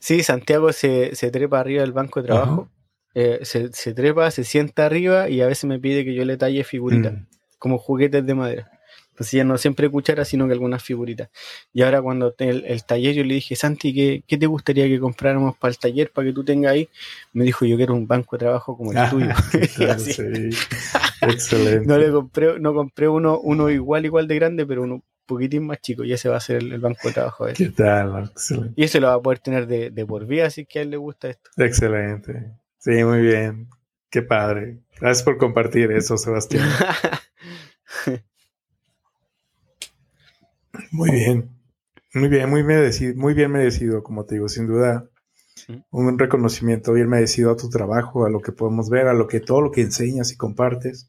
Sí. 0.01 0.23
Santiago 0.23 0.73
se, 0.73 1.11
trepa 1.33 1.59
arriba 1.59 1.81
del 1.81 1.93
banco 1.93 2.21
de 2.21 2.27
trabajo, 2.29 2.71
eh, 3.15 3.41
se, 3.43 3.95
trepa, 3.95 4.31
se 4.31 4.45
sienta 4.45 4.87
arriba 4.87 5.29
y 5.29 5.41
a 5.41 5.47
veces 5.47 5.65
me 5.65 5.81
pide 5.81 6.05
que 6.05 6.15
yo 6.15 6.25
le 6.25 6.37
talle 6.37 6.63
figuritas, 6.63 7.15
mm. 7.15 7.27
como 7.59 7.79
juguetes 7.79 8.25
de 8.25 8.35
madera. 8.35 8.76
Entonces 9.17 9.33
ya 9.33 9.45
no 9.45 9.57
siempre 9.57 9.89
cuchara, 9.89 10.27
sino 10.27 10.47
que 10.47 10.53
algunas 10.53 10.83
figuritas. 10.83 11.31
Y 11.73 11.81
ahora 11.81 12.03
cuando 12.03 12.35
el, 12.37 12.67
el 12.67 12.85
taller, 12.85 13.15
yo 13.15 13.25
le 13.25 13.33
dije, 13.33 13.57
Santi, 13.57 13.95
¿qué, 13.95 14.23
¿qué, 14.27 14.37
te 14.37 14.45
gustaría 14.45 14.87
que 14.89 15.01
compráramos 15.01 15.57
para 15.57 15.71
el 15.71 15.79
taller, 15.79 16.11
para 16.13 16.27
que 16.27 16.35
tú 16.35 16.45
tengas 16.45 16.73
ahí? 16.73 16.91
Me 17.33 17.45
dijo, 17.45 17.65
yo 17.65 17.79
quiero 17.79 17.95
un 17.95 18.07
banco 18.07 18.37
de 18.37 18.41
trabajo 18.41 18.77
como 18.77 18.93
el 18.93 18.99
ah, 18.99 19.09
tuyo. 19.09 19.29
Excelente. 21.23 21.87
No 21.87 21.97
le 21.97 22.11
compré, 22.11 22.61
no 22.61 22.75
compré 22.75 23.09
uno, 23.09 23.41
uno 23.41 23.71
igual, 23.71 24.05
igual 24.05 24.29
de 24.29 24.35
grande, 24.35 24.67
pero 24.67 24.83
uno 24.83 24.97
un 24.97 25.03
poquitín 25.25 25.67
más 25.67 25.81
chico, 25.81 26.05
y 26.05 26.13
ese 26.13 26.29
va 26.29 26.37
a 26.37 26.41
ser 26.41 26.57
el, 26.59 26.79
banco 26.79 27.09
de 27.09 27.15
trabajo. 27.15 27.47
¿Qué 27.55 27.71
tal? 27.71 28.25
Excelente. 28.25 28.75
Y 28.77 28.85
ese 28.85 29.01
lo 29.01 29.07
va 29.07 29.15
a 29.15 29.23
poder 29.23 29.39
tener 29.39 29.67
de, 29.67 29.89
de 29.89 30.05
por 30.05 30.27
vida, 30.27 30.45
así 30.45 30.67
que 30.67 30.81
a 30.81 30.83
él 30.83 30.91
le 30.91 30.99
gusta 30.99 31.31
esto. 31.31 31.49
Excelente. 31.57 32.53
Sí, 32.77 33.03
muy 33.03 33.23
bien. 33.23 33.71
Qué 34.11 34.21
padre. 34.21 34.81
Gracias 35.01 35.25
por 35.25 35.39
compartir 35.39 35.91
eso, 35.91 36.19
Sebastián. 36.19 36.69
Muy 40.91 41.11
bien, 41.11 41.51
muy 42.15 42.29
bien, 42.29 42.49
muy 42.49 42.63
merecido, 42.63 43.15
muy 43.17 43.35
bien 43.35 43.51
merecido, 43.51 44.03
como 44.03 44.25
te 44.25 44.37
digo, 44.37 44.49
sin 44.49 44.67
duda. 44.67 45.09
Un 45.91 46.19
reconocimiento 46.19 46.93
bien 46.93 47.09
merecido 47.09 47.51
a 47.51 47.57
tu 47.57 47.69
trabajo, 47.71 48.25
a 48.27 48.31
lo 48.31 48.41
que 48.41 48.53
podemos 48.53 48.91
ver, 48.91 49.09
a 49.09 49.15
lo 49.15 49.27
que 49.27 49.41
todo 49.41 49.61
lo 49.61 49.71
que 49.73 49.81
enseñas 49.81 50.31
y 50.33 50.37
compartes 50.37 51.09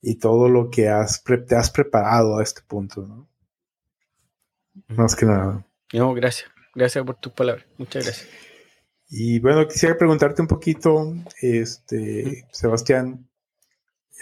y 0.00 0.18
todo 0.18 0.48
lo 0.48 0.70
que 0.70 0.88
has 0.88 1.22
te 1.22 1.56
has 1.56 1.70
preparado 1.70 2.38
a 2.38 2.42
este 2.42 2.62
punto, 2.62 3.06
¿no? 3.06 3.28
Más 4.88 5.14
que 5.16 5.26
nada. 5.26 5.66
No, 5.92 6.14
gracias. 6.14 6.50
Gracias 6.74 7.04
por 7.04 7.16
tus 7.16 7.32
palabras. 7.32 7.66
Muchas 7.78 8.04
gracias. 8.04 8.28
Y 9.08 9.40
bueno, 9.40 9.66
quisiera 9.66 9.98
preguntarte 9.98 10.40
un 10.40 10.48
poquito, 10.48 11.14
este, 11.40 12.46
Sebastián, 12.52 13.28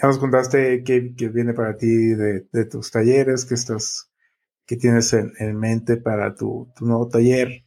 ya 0.01 0.07
nos 0.07 0.17
contaste 0.17 0.83
qué, 0.83 0.99
viene 1.29 1.53
para 1.53 1.77
ti 1.77 1.87
de, 1.87 2.47
de, 2.51 2.65
tus 2.65 2.89
talleres, 2.89 3.45
que 3.45 3.53
estás 3.53 4.08
que 4.69 4.77
tienes 4.77 5.13
en, 5.13 5.57
mente 5.57 5.97
para 5.97 6.35
tu, 6.35 6.71
nuevo 6.79 7.07
taller. 7.07 7.65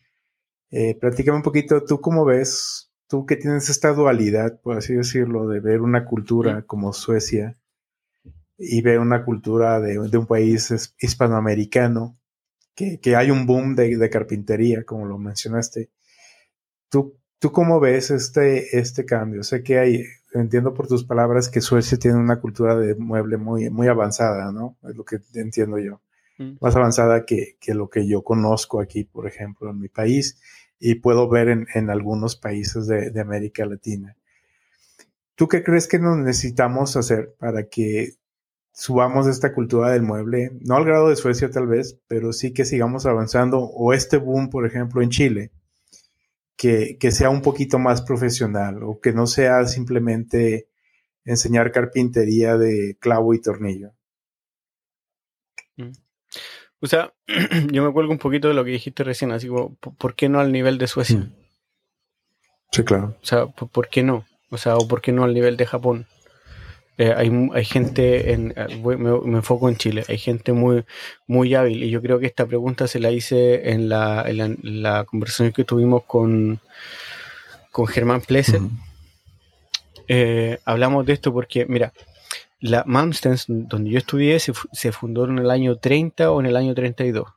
Eh, 0.70 0.96
platícame 1.00 1.38
un 1.38 1.42
poquito, 1.42 1.82
¿tú 1.82 2.00
cómo 2.00 2.24
ves, 2.24 2.92
tú 3.08 3.26
que 3.26 3.34
tienes 3.34 3.68
esta 3.70 3.92
dualidad, 3.92 4.60
por 4.60 4.76
así 4.76 4.94
decirlo, 4.94 5.48
de 5.48 5.58
ver 5.58 5.80
una 5.80 6.04
cultura 6.04 6.62
como 6.62 6.92
Suecia 6.92 7.58
y 8.56 8.82
ver 8.82 9.00
una 9.00 9.24
cultura 9.24 9.80
de, 9.80 9.98
un 9.98 10.26
país 10.28 10.94
hispanoamericano, 11.00 12.20
que, 12.76 13.16
hay 13.16 13.32
un 13.32 13.46
boom 13.46 13.74
de, 13.74 14.08
carpintería, 14.08 14.84
como 14.84 15.04
lo 15.04 15.18
mencionaste. 15.18 15.90
¿Tú, 16.88 17.18
¿Tú 17.40 17.50
cómo 17.50 17.80
ves 17.80 18.12
este, 18.12 18.78
este 18.78 19.04
cambio? 19.04 19.42
Sé 19.42 19.64
que 19.64 19.80
hay, 19.80 20.04
entiendo 20.34 20.72
por 20.72 20.86
tus 20.86 21.02
palabras 21.02 21.48
que 21.48 21.60
Suecia 21.60 21.98
tiene 21.98 22.18
una 22.18 22.38
cultura 22.40 22.76
de 22.76 22.94
mueble 22.94 23.38
muy, 23.38 23.70
muy 23.70 23.88
avanzada, 23.88 24.52
¿no? 24.52 24.78
Es 24.84 24.94
lo 24.94 25.04
que 25.04 25.18
entiendo 25.34 25.80
yo 25.80 26.00
más 26.60 26.76
avanzada 26.76 27.24
que, 27.24 27.56
lo 27.68 27.88
que 27.88 28.06
yo 28.06 28.22
conozco 28.22 28.80
aquí, 28.80 29.04
por 29.04 29.26
ejemplo, 29.26 29.70
en 29.70 29.78
mi 29.78 29.88
país 29.88 30.40
y 30.78 30.96
puedo 30.96 31.28
ver 31.28 31.48
en, 31.48 31.90
algunos 31.90 32.36
países 32.36 32.86
de, 32.86 33.20
América 33.20 33.64
Latina. 33.66 34.16
¿Tú 35.34 35.48
qué 35.48 35.62
crees 35.62 35.86
que 35.88 35.98
nos 35.98 36.16
necesitamos 36.18 36.96
hacer 36.96 37.34
para 37.38 37.68
que 37.68 38.14
subamos 38.72 39.26
esta 39.26 39.54
cultura 39.54 39.90
del 39.90 40.02
mueble? 40.02 40.52
No 40.60 40.76
al 40.76 40.84
grado 40.84 41.08
de 41.08 41.16
Suecia 41.16 41.50
tal 41.50 41.66
vez, 41.66 41.98
pero 42.06 42.32
sí 42.32 42.52
que 42.52 42.64
sigamos 42.64 43.06
avanzando 43.06 43.60
o 43.60 43.92
este 43.92 44.16
boom, 44.16 44.50
por 44.50 44.66
ejemplo, 44.66 45.02
en 45.02 45.10
Chile, 45.10 45.52
que, 46.56 47.10
sea 47.10 47.30
un 47.30 47.42
poquito 47.42 47.78
más 47.78 48.02
profesional 48.02 48.82
o 48.82 49.00
que 49.00 49.12
no 49.12 49.26
sea 49.26 49.66
simplemente 49.66 50.68
enseñar 51.24 51.72
carpintería 51.72 52.56
de 52.56 52.96
clavo 53.00 53.34
y 53.34 53.40
tornillo. 53.40 53.92
O 56.82 56.86
sea, 56.86 57.12
yo 57.70 57.84
me 57.84 57.92
cuelgo 57.92 58.12
un 58.12 58.18
poquito 58.18 58.48
de 58.48 58.54
lo 58.54 58.64
que 58.64 58.72
dijiste 58.72 59.04
recién, 59.04 59.30
así 59.30 59.46
como, 59.46 59.74
¿por 59.76 60.14
qué 60.14 60.28
no 60.28 60.40
al 60.40 60.52
nivel 60.52 60.78
de 60.78 60.88
Suecia? 60.88 61.18
Mm. 61.18 61.32
Sí, 62.72 62.84
claro. 62.84 63.16
O 63.22 63.24
sea, 63.24 63.46
¿por 63.46 63.88
qué 63.88 64.02
no? 64.02 64.26
O 64.50 64.58
sea, 64.58 64.76
¿o 64.76 64.88
por 64.88 65.00
qué 65.00 65.12
no 65.12 65.24
al 65.24 65.32
nivel 65.32 65.56
de 65.56 65.66
Japón? 65.66 66.06
Eh, 66.98 67.14
hay, 67.16 67.30
hay, 67.54 67.64
gente, 67.64 68.32
en, 68.32 68.52
eh, 68.56 68.82
me, 68.84 69.36
enfoco 69.38 69.68
en 69.68 69.76
Chile, 69.76 70.04
hay 70.08 70.18
gente 70.18 70.52
muy, 70.52 70.84
muy 71.26 71.54
hábil 71.54 71.82
y 71.82 71.90
yo 71.90 72.02
creo 72.02 72.18
que 72.18 72.26
esta 72.26 72.46
pregunta 72.46 72.86
se 72.86 73.00
la 73.00 73.10
hice 73.10 73.70
en 73.70 73.88
la, 73.88 74.24
en 74.26 74.82
la, 74.82 75.04
conversación 75.04 75.52
que 75.52 75.64
tuvimos 75.64 76.04
con, 76.04 76.60
con 77.70 77.86
Germán 77.86 78.20
Pleser. 78.20 78.60
Eh, 80.06 80.58
hablamos 80.64 81.06
de 81.06 81.14
esto 81.14 81.32
porque, 81.32 81.64
mira, 81.66 81.92
la 82.62 82.84
Malmstens, 82.86 83.46
donde 83.48 83.90
yo 83.90 83.98
estudié, 83.98 84.38
se, 84.38 84.52
se, 84.72 84.92
fundó 84.92 85.24
en 85.24 85.38
el 85.38 85.50
año 85.50 85.76
30 85.76 86.30
o 86.30 86.40
en 86.40 86.46
el 86.46 86.56
año 86.56 86.74
32. 86.74 87.28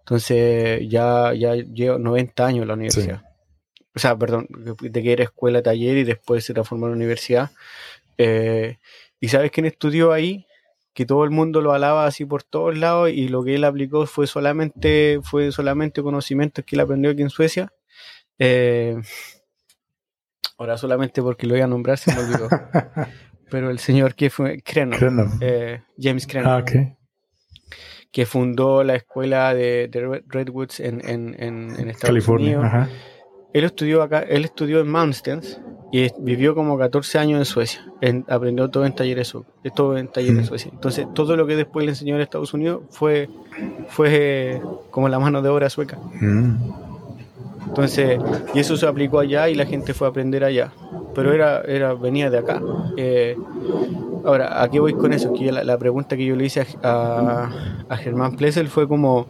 Entonces 0.00 0.88
ya, 0.88 1.34
ya 1.34 1.54
llevo 1.54 1.98
90 1.98 2.46
años 2.46 2.62
en 2.62 2.68
la 2.68 2.74
universidad. 2.74 3.22
O 3.94 3.98
sea, 3.98 4.16
perdón, 4.16 4.46
de 4.48 5.02
que 5.02 5.12
era 5.12 5.24
escuela, 5.24 5.62
taller 5.62 5.98
y 5.98 6.04
después 6.04 6.44
se 6.44 6.54
transformó 6.54 6.86
en 6.86 6.92
universidad. 6.92 7.50
Eh, 8.16 8.78
¿Y 9.20 9.28
sabes 9.28 9.50
quién 9.50 9.66
estudió 9.66 10.12
ahí? 10.12 10.46
Que 10.94 11.04
todo 11.04 11.24
el 11.24 11.30
mundo 11.30 11.60
lo 11.60 11.72
alaba 11.72 12.06
así 12.06 12.24
por 12.24 12.42
todos 12.42 12.78
lados 12.78 13.10
y 13.10 13.28
lo 13.28 13.44
que 13.44 13.56
él 13.56 13.64
aplicó 13.64 14.06
fue 14.06 14.26
solamente, 14.26 15.20
fue 15.22 15.52
solamente 15.52 16.02
conocimientos 16.02 16.64
que 16.64 16.76
él 16.76 16.80
aprendió 16.80 17.10
aquí 17.10 17.22
en 17.22 17.30
Suecia. 17.30 17.72
Eh, 18.38 18.96
ahora 20.56 20.78
solamente 20.78 21.20
porque 21.20 21.46
lo 21.46 21.54
voy 21.54 21.62
a 21.62 21.66
nombrar 21.66 21.98
se 21.98 22.14
me 22.14 22.20
olvidó. 22.20 22.48
Pero 23.50 23.70
el 23.70 23.78
señor 23.78 24.14
que 24.14 24.30
fue 24.30 24.60
Krenon, 24.62 25.38
eh, 25.40 25.82
James 25.98 26.26
Krenon. 26.26 26.50
Ah, 26.50 26.64
que 28.16 28.24
fundó 28.24 28.82
la 28.82 28.94
escuela 28.94 29.52
de, 29.52 29.90
Redwoods 30.26 30.80
en, 30.80 31.06
en, 31.06 31.36
en, 31.38 31.70
Estados 31.90 32.00
California, 32.00 32.58
Unidos. 32.58 32.88
Él 33.52 33.64
estudió 33.64 34.02
acá, 34.02 34.20
él 34.20 34.44
estudió 34.44 34.80
en 34.80 34.88
Malmstens 34.88 35.60
y 35.92 36.08
vivió 36.18 36.54
como 36.54 36.78
14 36.78 37.18
años 37.18 37.38
en 37.38 37.44
Suecia. 37.44 37.84
aprendió 38.28 38.68
todo 38.70 38.86
en 38.86 38.94
talleres, 38.94 39.34
todo 39.74 39.96
en 39.98 40.08
talleres 40.08 40.38
en 40.38 40.44
mm. 40.44 40.46
Suecia. 40.46 40.70
Entonces, 40.72 41.06
todo 41.14 41.36
lo 41.36 41.46
que 41.46 41.56
después 41.56 41.84
le 41.84 41.92
enseñó 41.92 42.14
en 42.16 42.22
Estados 42.22 42.54
Unidos 42.54 42.82
fue, 42.90 43.28
fue 43.88 44.60
como 44.90 45.08
la 45.08 45.18
mano 45.18 45.42
de 45.42 45.48
obra 45.48 45.68
sueca. 45.70 45.98
Mm. 46.20 46.85
Entonces, 47.66 48.18
y 48.54 48.58
eso 48.58 48.76
se 48.76 48.86
aplicó 48.86 49.18
allá 49.18 49.48
y 49.48 49.54
la 49.54 49.66
gente 49.66 49.94
fue 49.94 50.06
a 50.06 50.10
aprender 50.10 50.44
allá. 50.44 50.72
Pero 51.14 51.32
era, 51.32 51.62
era 51.62 51.94
venía 51.94 52.30
de 52.30 52.38
acá. 52.38 52.60
Eh, 52.96 53.36
ahora, 54.24 54.62
¿a 54.62 54.70
qué 54.70 54.80
voy 54.80 54.94
con 54.94 55.12
eso? 55.12 55.32
Que 55.32 55.52
la, 55.52 55.78
pregunta 55.78 56.16
que 56.16 56.24
yo 56.24 56.36
le 56.36 56.46
hice 56.46 56.66
a, 56.82 57.50
a, 57.88 57.96
Germán 57.96 58.36
Plessel 58.36 58.68
fue 58.68 58.86
como 58.88 59.26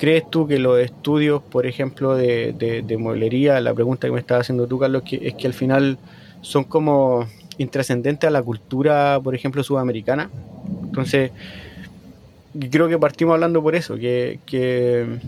¿Crees 0.00 0.30
tú 0.30 0.46
que 0.46 0.58
los 0.58 0.80
estudios, 0.80 1.42
por 1.42 1.66
ejemplo, 1.66 2.16
de, 2.16 2.54
de, 2.86 2.96
mueblería, 2.96 3.60
la 3.60 3.74
pregunta 3.74 4.08
que 4.08 4.12
me 4.12 4.18
estaba 4.18 4.40
haciendo 4.40 4.66
tú, 4.66 4.78
Carlos, 4.78 5.02
que, 5.02 5.28
es 5.28 5.34
que 5.34 5.46
al 5.46 5.52
final 5.52 5.98
son 6.40 6.64
como 6.64 7.26
intrascendentes 7.58 8.26
a 8.26 8.30
la 8.30 8.42
cultura, 8.42 9.20
por 9.22 9.34
ejemplo, 9.34 9.62
sudamericana? 9.62 10.30
Entonces, 10.84 11.32
creo 12.70 12.88
que 12.88 12.98
partimos 12.98 13.34
hablando 13.34 13.62
por 13.62 13.74
eso, 13.74 13.96
que, 13.96 14.38
que 14.46 15.18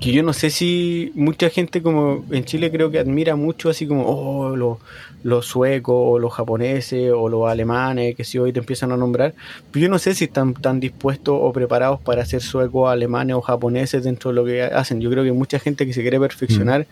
que 0.00 0.12
yo 0.12 0.22
no 0.22 0.32
sé 0.32 0.48
si 0.48 1.12
mucha 1.14 1.50
gente 1.50 1.82
como 1.82 2.24
en 2.30 2.44
Chile 2.46 2.70
creo 2.70 2.90
que 2.90 2.98
admira 2.98 3.36
mucho 3.36 3.68
así 3.68 3.86
como 3.86 4.04
oh, 4.06 4.56
los, 4.56 4.78
los 5.22 5.44
suecos 5.44 5.94
o 5.94 6.18
los 6.18 6.32
japoneses 6.32 7.12
o 7.14 7.28
los 7.28 7.46
alemanes 7.48 8.16
que 8.16 8.24
si 8.24 8.38
hoy 8.38 8.52
te 8.52 8.60
empiezan 8.60 8.92
a 8.92 8.96
nombrar, 8.96 9.34
pero 9.70 9.84
yo 9.84 9.88
no 9.90 9.98
sé 9.98 10.14
si 10.14 10.24
están 10.24 10.54
tan 10.54 10.80
dispuestos 10.80 11.38
o 11.38 11.52
preparados 11.52 12.00
para 12.00 12.24
ser 12.24 12.40
suecos, 12.40 12.90
alemanes 12.90 13.36
o 13.36 13.42
japoneses 13.42 14.02
dentro 14.02 14.30
de 14.30 14.36
lo 14.36 14.44
que 14.46 14.62
hacen. 14.62 15.02
Yo 15.02 15.10
creo 15.10 15.22
que 15.22 15.32
mucha 15.32 15.58
gente 15.58 15.84
que 15.84 15.92
se 15.92 16.00
quiere 16.00 16.18
perfeccionar 16.18 16.86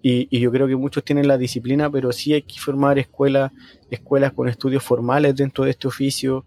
y, 0.00 0.28
y, 0.30 0.38
yo 0.38 0.52
creo 0.52 0.68
que 0.68 0.76
muchos 0.76 1.02
tienen 1.02 1.26
la 1.26 1.38
disciplina, 1.38 1.90
pero 1.90 2.12
sí 2.12 2.34
hay 2.34 2.42
que 2.42 2.60
formar 2.60 2.98
escuelas, 2.98 3.50
escuelas 3.90 4.32
con 4.32 4.48
estudios 4.48 4.84
formales 4.84 5.34
dentro 5.34 5.64
de 5.64 5.70
este 5.70 5.88
oficio 5.88 6.44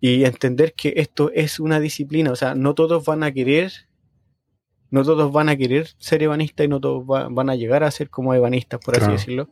y 0.00 0.24
entender 0.24 0.72
que 0.72 0.94
esto 0.96 1.30
es 1.34 1.60
una 1.60 1.78
disciplina, 1.78 2.32
o 2.32 2.36
sea, 2.36 2.54
no 2.54 2.74
todos 2.74 3.04
van 3.04 3.22
a 3.22 3.32
querer 3.32 3.72
no 4.90 5.04
todos 5.04 5.32
van 5.32 5.48
a 5.48 5.56
querer 5.56 5.88
ser 5.98 6.22
ebanistas 6.22 6.64
y 6.64 6.68
no 6.68 6.80
todos 6.80 7.06
van 7.06 7.50
a 7.50 7.56
llegar 7.56 7.84
a 7.84 7.90
ser 7.90 8.10
como 8.10 8.34
ebanistas, 8.34 8.80
por 8.84 8.96
así 8.96 9.10
decirlo. 9.10 9.50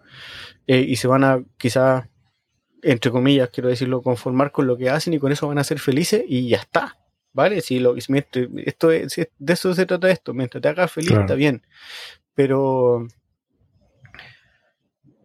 Eh, 0.67 0.85
y 0.89 0.97
se 0.97 1.09
van 1.09 1.25
a 1.25 1.43
quizás, 1.59 2.09
entre 2.83 3.11
comillas, 3.11 3.51
quiero 3.51 3.69
decirlo, 3.69 4.03
conformar 4.03 4.53
con 4.53 4.67
lo 4.67 4.77
que 4.77 4.91
hacen 4.91 5.15
y 5.15 5.19
con 5.19 5.33
eso 5.33 5.49
van 5.49 5.59
a 5.59 5.65
ser 5.65 5.79
felices 5.79 6.25
y 6.27 6.49
ya 6.49 6.59
está. 6.59 6.99
¿Vale? 7.33 7.61
Si 7.63 7.81
lo, 7.81 7.97
esto 7.97 8.93
es, 8.93 9.17
de 9.17 9.53
eso 9.53 9.75
se 9.75 9.87
trata 9.87 10.09
esto. 10.09 10.33
Mientras 10.35 10.63
te 10.63 10.69
hagas 10.69 10.93
feliz, 10.93 11.13
está 11.13 11.35
bien. 11.35 11.63
Pero 12.35 13.09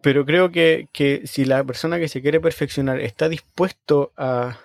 pero 0.02 0.24
creo 0.24 0.50
que, 0.50 0.88
que, 0.92 1.26
si 1.26 1.44
la 1.44 1.62
persona 1.62 1.98
que 1.98 2.08
se 2.08 2.22
quiere 2.22 2.40
perfeccionar 2.40 3.00
está 3.00 3.28
dispuesto 3.28 4.12
a, 4.16 4.58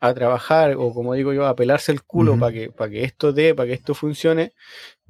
a 0.00 0.14
trabajar 0.14 0.74
o 0.76 0.92
como 0.92 1.14
digo 1.14 1.32
yo, 1.32 1.46
a 1.46 1.56
pelarse 1.56 1.92
el 1.92 2.02
culo 2.02 2.38
para 2.38 2.52
que, 2.52 2.70
para 2.70 2.90
que 2.90 3.04
esto 3.04 3.32
dé, 3.32 3.54
para 3.54 3.68
que 3.68 3.74
esto 3.74 3.94
funcione, 3.94 4.52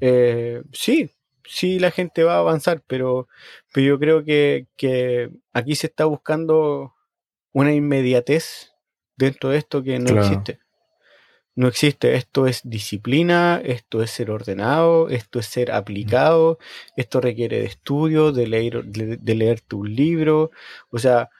eh, 0.00 0.62
sí, 0.72 1.10
sí 1.44 1.78
la 1.78 1.90
gente 1.90 2.22
va 2.24 2.36
a 2.36 2.38
avanzar, 2.38 2.82
pero, 2.86 3.28
pero 3.72 3.86
yo 3.86 3.98
creo 3.98 4.24
que, 4.24 4.66
que 4.76 5.30
aquí 5.52 5.74
se 5.74 5.88
está 5.88 6.04
buscando 6.04 6.94
una 7.52 7.72
inmediatez 7.72 8.72
dentro 9.16 9.50
de 9.50 9.58
esto 9.58 9.82
que 9.82 9.98
no 9.98 10.20
existe. 10.20 10.60
No 11.58 11.68
existe, 11.68 12.16
esto 12.16 12.46
es 12.46 12.60
disciplina, 12.64 13.62
esto 13.64 14.02
es 14.02 14.10
ser 14.10 14.30
ordenado, 14.30 15.08
esto 15.08 15.38
es 15.38 15.46
ser 15.46 15.72
aplicado, 15.72 16.58
esto 16.98 17.18
requiere 17.22 17.60
de 17.60 17.64
estudio, 17.64 18.30
de 18.30 18.46
leer, 18.46 18.84
de, 18.84 19.16
de 19.16 19.34
leerte 19.34 19.74
un 19.74 19.94
libro, 19.96 20.50
o 20.90 20.98
sea, 20.98 21.30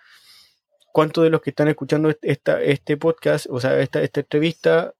¿cuántos 0.97 1.25
de 1.25 1.28
los 1.28 1.42
que 1.42 1.50
están 1.50 1.68
escuchando 1.68 2.10
esta, 2.23 2.62
este 2.62 2.97
podcast, 2.97 3.44
o 3.50 3.60
sea, 3.60 3.78
esta, 3.81 4.02
esta 4.02 4.20
entrevista, 4.20 4.94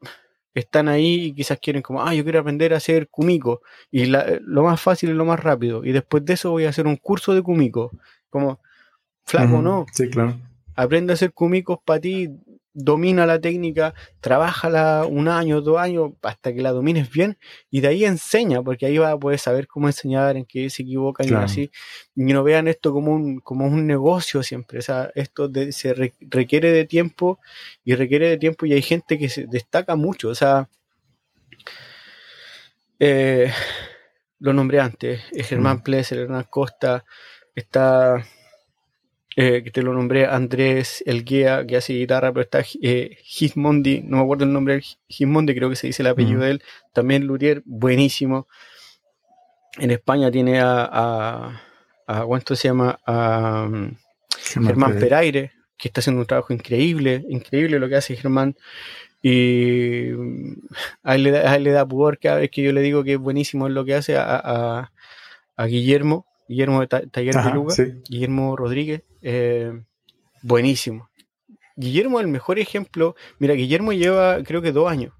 están 0.53 0.89
ahí 0.89 1.25
y 1.25 1.33
quizás 1.33 1.59
quieren 1.59 1.81
como, 1.81 2.03
ah, 2.03 2.13
yo 2.13 2.23
quiero 2.23 2.41
aprender 2.41 2.75
a 2.75 2.77
hacer 2.77 3.09
Kumiko, 3.09 3.63
y 3.91 4.05
lo 4.05 4.63
más 4.63 4.79
fácil 4.79 5.09
y 5.09 5.15
lo 5.15 5.25
más 5.25 5.41
rápido, 5.41 5.87
y 5.87 5.93
después 5.93 6.23
de 6.27 6.35
eso 6.35 6.51
voy 6.51 6.67
a 6.67 6.69
hacer 6.69 6.87
un 6.87 6.97
curso 6.97 7.33
de 7.33 7.41
Kumiko, 7.41 7.93
como, 8.29 8.61
flaco, 9.25 9.63
¿no? 9.63 9.87
Sí, 9.91 10.11
claro. 10.11 10.37
Aprende 10.75 11.15
a 11.15 11.15
hacer 11.15 11.33
Kumikos 11.33 11.79
para 11.83 11.99
ti, 11.99 12.29
domina 12.79 13.25
la 13.25 13.41
técnica, 13.41 13.95
trabájala 14.21 15.07
un 15.07 15.29
año, 15.29 15.63
dos 15.63 15.79
años, 15.79 16.13
hasta 16.23 16.53
que 16.53 16.61
la 16.61 16.73
domines 16.73 17.11
bien, 17.11 17.39
y 17.71 17.81
de 17.81 17.89
ahí 17.89 18.05
enseña, 18.05 18.63
porque 18.63 18.85
ahí 18.85 18.99
vas 18.99 19.15
a 19.15 19.19
poder 19.19 19.39
saber 19.39 19.67
cómo 19.67 19.89
enseñar, 19.89 20.37
en 20.37 20.45
qué 20.45 20.69
se 20.69 20.83
equivocan 20.83 21.27
y 21.27 21.33
así, 21.33 21.71
y 22.15 22.23
no 22.25 22.45
vean 22.45 22.69
esto 22.69 22.93
como 22.93 23.15
un, 23.15 23.41
como 23.41 23.67
un 23.67 23.87
negocio 23.87 24.43
siempre, 24.43 24.79
o 24.79 24.83
sea, 24.83 25.11
esto 25.15 25.51
se 25.71 26.13
requiere 26.21 26.71
de 26.71 26.85
tiempo, 26.85 27.41
y 27.83 27.95
requiere 27.95 28.29
de 28.29 28.37
tiempo, 28.37 28.67
y 28.67 28.75
hay 28.75 28.83
gente 28.83 29.19
que 29.19 29.31
se 29.31 29.47
destaca 29.47 29.97
mucho, 29.97 30.29
o 30.29 30.35
sea, 30.35 30.69
eh, 32.99 33.51
lo 34.39 34.53
nombré 34.53 34.81
antes, 34.81 35.23
Germán 35.33 35.79
mm. 35.79 35.83
Plesser, 35.83 36.19
Hernán 36.19 36.47
Costa, 36.51 37.05
está 37.55 38.23
eh, 39.39 39.63
que 39.63 39.71
te 39.71 39.83
lo 39.83 39.93
nombré, 39.93 40.25
Andrés 40.25 41.05
El 41.05 41.23
Guía, 41.23 41.67
que 41.67 41.77
hace 41.77 41.93
guitarra, 41.93 42.33
pero 42.33 42.43
está 42.43 42.65
eh, 42.81 43.19
Gismondi, 43.23 44.01
no 44.01 44.17
me 44.17 44.23
acuerdo 44.23 44.45
el 44.45 44.53
nombre, 44.55 44.81
Gismondi 45.09 45.55
creo 45.55 45.69
que 45.69 45.77
se 45.77 45.89
dice 45.89 46.03
el 46.03 46.07
apellido 46.07 46.41
de 46.41 46.53
él, 46.53 46.63
también 46.95 47.27
Luthier, 47.27 47.63
buenísimo. 47.67 48.49
En 49.79 49.91
España 49.91 50.31
tiene 50.31 50.59
a, 50.61 51.61
a, 52.07 52.25
¿cuánto 52.25 52.57
se 52.57 52.69
llama? 52.69 52.99
A 53.05 53.69
um, 53.69 53.95
Germán 54.39 54.99
Peraire, 54.99 55.53
que 55.77 55.89
está 55.89 56.01
haciendo 56.01 56.23
un 56.23 56.27
trabajo 56.27 56.55
increíble, 56.55 57.23
increíble 57.29 57.79
lo 57.79 57.91
que 57.91 57.97
hace 57.97 58.17
Germán. 58.17 58.57
Y 59.21 60.13
mm, 60.17 60.53
a 61.03 61.15
él 61.15 61.25
le 61.25 61.31
da, 61.33 61.53
a 61.53 61.57
él 61.57 61.65
le 61.65 61.73
da 61.73 61.87
pudor 61.87 62.19
cada 62.19 62.39
vez 62.39 62.51
que 62.51 62.63
yo 62.63 62.73
le 62.73 62.81
digo 62.81 63.05
que 63.05 63.13
es 63.13 63.19
buenísimo 63.19 63.67
en 63.67 63.75
lo 63.75 63.85
que 63.85 63.97
hace 63.97 64.17
a, 64.17 64.91
a 65.57 65.67
Guillermo, 65.67 66.27
Guillermo 66.49 66.81
de 66.81 66.87
Taller 66.87 67.35
de 67.35 67.51
Luga, 67.51 67.75
Guillermo 68.09 68.57
Rodríguez, 68.57 69.03
eh, 69.23 69.73
buenísimo. 70.43 71.09
Guillermo 71.77 72.21
es 72.21 72.27
el 72.27 72.31
mejor 72.31 72.59
ejemplo. 72.59 73.17
Mira, 73.39 73.55
Guillermo 73.55 73.93
lleva 73.93 74.43
creo 74.43 74.63
que 74.63 74.73
dos 74.73 74.91
años. 74.91 75.13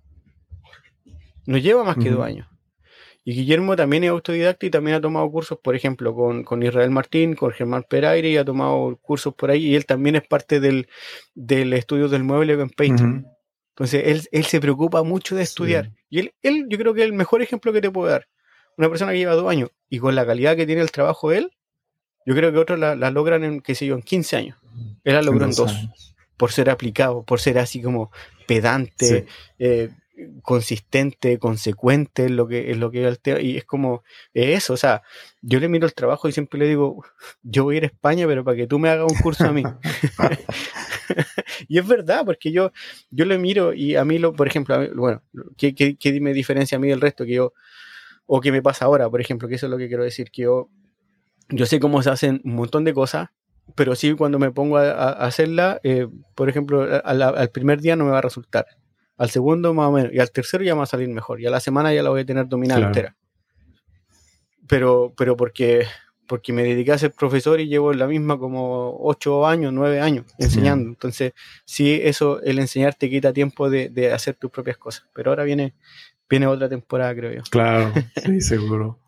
No 1.47 1.59
lleva 1.59 1.85
más 1.85 1.97
que 1.97 2.11
dos 2.11 2.25
años. 2.25 2.49
Y 3.29 3.35
Guillermo 3.35 3.75
también 3.75 4.05
es 4.05 4.11
autodidacta 4.11 4.67
y 4.67 4.71
también 4.71 4.97
ha 4.97 5.01
tomado 5.01 5.29
cursos, 5.31 5.59
por 5.61 5.75
ejemplo, 5.75 6.15
con, 6.15 6.63
Israel 6.63 6.91
Martín, 6.93 7.35
con 7.35 7.51
Germán 7.51 7.85
Peraire 7.89 8.31
y 8.31 8.37
ha 8.37 8.45
tomado 8.45 8.97
cursos 9.03 9.35
por 9.35 9.51
ahí. 9.51 9.67
Y 9.67 9.75
él 9.75 9.85
también 9.85 10.15
es 10.15 10.27
parte 10.27 10.61
del, 10.61 10.87
estudio 11.73 12.09
del 12.09 12.23
mueble 12.23 12.57
con 12.57 12.71
Painting. 12.71 13.25
Entonces, 13.71 14.29
él, 14.31 14.45
se 14.45 14.61
preocupa 14.61 15.03
mucho 15.03 15.35
de 15.35 15.43
estudiar. 15.43 15.91
Y 16.09 16.21
él, 16.21 16.35
él, 16.41 16.67
yo 16.69 16.79
creo 16.79 16.95
que 16.95 17.01
es 17.01 17.07
el 17.07 17.15
mejor 17.15 17.43
ejemplo 17.43 17.73
que 17.73 17.81
te 17.81 17.91
puedo 17.91 18.09
dar. 18.09 18.29
Una 18.77 18.89
persona 18.89 19.13
que 19.13 19.19
lleva 19.19 19.35
dos 19.35 19.51
años 19.51 19.71
y 19.89 19.99
con 19.99 20.15
la 20.15 20.27
calidad 20.27 20.57
que 20.57 20.67
tiene 20.67 20.83
el 20.83 20.91
trabajo 20.91 21.33
él, 21.33 21.53
yo 22.27 22.35
creo 22.35 22.53
que 22.53 22.59
otros 22.59 22.79
la, 22.79 22.95
logran 23.11 23.45
en, 23.45 23.61
qué 23.61 23.75
sé 23.75 23.87
yo, 23.87 23.95
en 23.95 24.03
15 24.03 24.37
años. 24.37 24.59
Él 25.05 25.15
la 25.15 25.23
logró 25.23 25.45
en 25.45 25.53
dos, 25.53 25.73
por 26.37 26.53
ser 26.53 26.69
aplicado, 26.71 27.23
por 27.23 27.41
ser 27.41 27.59
así 27.59 27.81
como 27.81 28.11
pedante, 28.47 29.27
eh, 29.59 29.91
consistente, 30.43 31.39
consecuente 31.39 32.25
en 32.25 32.37
lo 32.37 32.49
que 32.49 32.71
es 32.71 32.79
lo 32.79 32.91
que 32.91 33.07
el 33.07 33.19
tema 33.19 33.41
y 33.41 33.57
es 33.57 33.65
como 33.65 34.03
eso, 34.33 34.73
o 34.73 34.77
sea, 34.77 35.03
yo 35.43 35.61
le 35.61 35.69
miro 35.69 35.87
el 35.87 35.95
trabajo 35.95 36.29
y 36.29 36.33
siempre 36.33 36.59
le 36.59 36.67
digo, 36.67 37.05
yo 37.43 37.65
voy 37.65 37.77
a 37.77 37.79
ir 37.79 37.85
a 37.85 37.89
España, 37.89 38.27
pero 38.27 38.43
para 38.43 38.57
que 38.57 38.67
tú 38.67 38.79
me 38.79 38.89
hagas 38.89 39.11
un 39.11 39.19
curso 39.19 39.45
a 39.45 39.53
mí. 39.53 39.63
y 41.69 41.79
es 41.79 41.87
verdad, 41.87 42.25
porque 42.25 42.53
yo, 42.53 42.73
yo 43.11 43.25
le 43.25 43.39
miro 43.39 43.73
y 43.73 43.97
a 43.97 44.05
mí, 44.05 44.19
lo, 44.19 44.33
por 44.33 44.47
ejemplo, 44.47 44.79
bueno, 44.95 45.23
¿qué, 45.57 45.75
qué, 45.75 46.21
me 46.21 46.33
diferencia 46.33 46.77
a 46.77 46.79
mí 46.79 46.89
del 46.89 47.01
resto? 47.01 47.25
Que 47.25 47.35
yo, 47.35 47.53
o 48.27 48.41
qué 48.41 48.53
me 48.53 48.63
pasa 48.63 48.85
ahora, 48.85 49.09
por 49.09 49.21
ejemplo, 49.21 49.49
que 49.49 49.55
eso 49.55 49.67
es 49.67 49.71
lo 49.71 49.79
que 49.79 49.89
quiero 49.89 50.05
decir, 50.05 50.31
que 50.31 50.43
yo, 50.43 50.69
yo 51.49 51.67
sé 51.67 51.81
cómo 51.81 52.03
se 52.03 52.11
hacen 52.11 52.41
un 52.45 52.55
montón 52.55 52.85
de 52.85 52.93
cosas, 52.93 53.29
pero 53.75 53.95
sí 53.95 54.15
cuando 54.15 54.39
me 54.39 54.51
pongo 54.51 54.79
a, 54.79 55.11
hacerla, 55.13 55.81
eh, 55.83 56.09
por 56.35 56.49
ejemplo, 56.49 56.87
al 57.05 57.51
primer 57.51 57.81
día 57.81 57.97
no 57.97 58.05
me 58.05 58.11
va 58.11 58.19
a 58.19 58.23
resultar, 58.23 58.67
al 59.17 59.31
segundo 59.31 59.73
más 59.75 59.89
o 59.89 59.93
menos, 59.93 60.13
y 60.13 60.19
al 60.19 60.31
tercero 60.31 60.65
ya 60.65 60.75
me 60.75 60.79
va 60.79 60.85
a 60.85 60.87
salir 60.87 61.09
mejor, 61.09 61.41
y 61.41 61.47
a 61.47 61.51
la 61.51 61.61
semana 61.61 61.93
ya 61.95 62.03
la 62.03 62.11
voy 62.11 62.23
a 62.23 62.27
tener 62.27 62.47
dominada 62.49 62.87
entera. 62.87 63.17
Pero, 64.69 65.15
pero 65.17 65.37
porque 65.37 65.87
porque 66.27 66.53
me 66.53 66.63
dediqué 66.63 66.93
a 66.93 66.99
ser 66.99 67.13
profesor 67.13 67.61
y 67.61 67.69
llevo 67.69 67.93
la 67.93 68.07
misma 68.07 68.39
como 68.39 68.97
ocho 69.01 69.47
años, 69.47 69.73
nueve 69.73 70.01
años 70.01 70.27
enseñando. 70.39 70.89
Entonces, 70.89 71.33
sí, 71.65 72.01
eso, 72.03 72.43
el 72.43 72.59
enseñar 72.59 72.95
te 72.95 73.09
quita 73.09 73.33
tiempo 73.33 73.71
de, 73.71 74.13
hacer 74.13 74.35
tus 74.35 74.51
propias 74.51 74.77
cosas. 74.77 75.07
Pero 75.15 75.31
ahora 75.31 75.45
viene, 75.45 75.75
viene 76.29 76.47
otra 76.47 76.69
temporada, 76.69 77.15
creo 77.15 77.33
yo. 77.33 77.43
Claro, 77.51 77.93
sí, 78.25 78.41
seguro. 78.41 78.99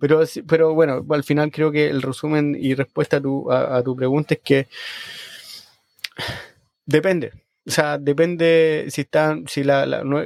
pero, 0.00 0.22
pero 0.46 0.74
bueno, 0.74 1.04
al 1.10 1.24
final 1.24 1.50
creo 1.50 1.70
que 1.70 1.88
el 1.88 2.02
resumen 2.02 2.56
y 2.58 2.74
respuesta 2.74 3.18
a 3.18 3.20
tu, 3.20 3.50
a, 3.50 3.82
tu 3.82 3.96
pregunta 3.96 4.34
es 4.34 4.40
que 4.40 4.68
depende. 6.86 7.32
O 7.66 7.70
sea, 7.70 7.96
depende 7.96 8.86
si 8.90 9.00
está, 9.00 9.38
si 9.46 9.64
la, 9.64 9.86
no, 10.04 10.22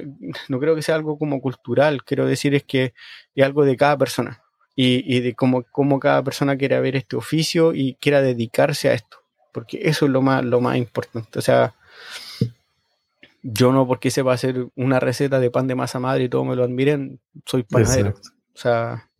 no 0.48 0.58
creo 0.58 0.74
que 0.74 0.82
sea 0.82 0.96
algo 0.96 1.18
como 1.18 1.40
cultural, 1.40 2.02
quiero 2.02 2.26
decir 2.26 2.54
es 2.54 2.64
que 2.64 2.94
es 3.34 3.44
algo 3.44 3.64
de 3.64 3.76
cada 3.76 3.96
persona 3.96 4.42
y, 4.80 5.20
de 5.20 5.34
cómo, 5.34 5.64
cómo, 5.72 5.98
cada 5.98 6.22
persona 6.22 6.56
quiere 6.56 6.80
ver 6.80 6.94
este 6.94 7.16
oficio 7.16 7.74
y 7.74 7.94
quiera 7.94 8.22
dedicarse 8.22 8.88
a 8.88 8.94
esto, 8.94 9.18
porque 9.52 9.80
eso 9.82 10.06
es 10.06 10.12
lo 10.12 10.22
más, 10.22 10.44
lo 10.44 10.60
más 10.60 10.76
importante. 10.76 11.36
O 11.36 11.42
sea, 11.42 11.74
yo 13.52 13.72
no 13.72 13.86
porque 13.86 14.10
sepa 14.10 14.32
hacer 14.32 14.68
una 14.74 15.00
receta 15.00 15.40
de 15.40 15.50
pan 15.50 15.66
de 15.66 15.74
masa 15.74 15.98
madre 15.98 16.24
y 16.24 16.28
todos 16.28 16.46
me 16.46 16.56
lo 16.56 16.64
admiren, 16.64 17.20
soy 17.46 17.62
panadero. 17.62 18.14
O 18.54 18.58
sea, 18.58 19.10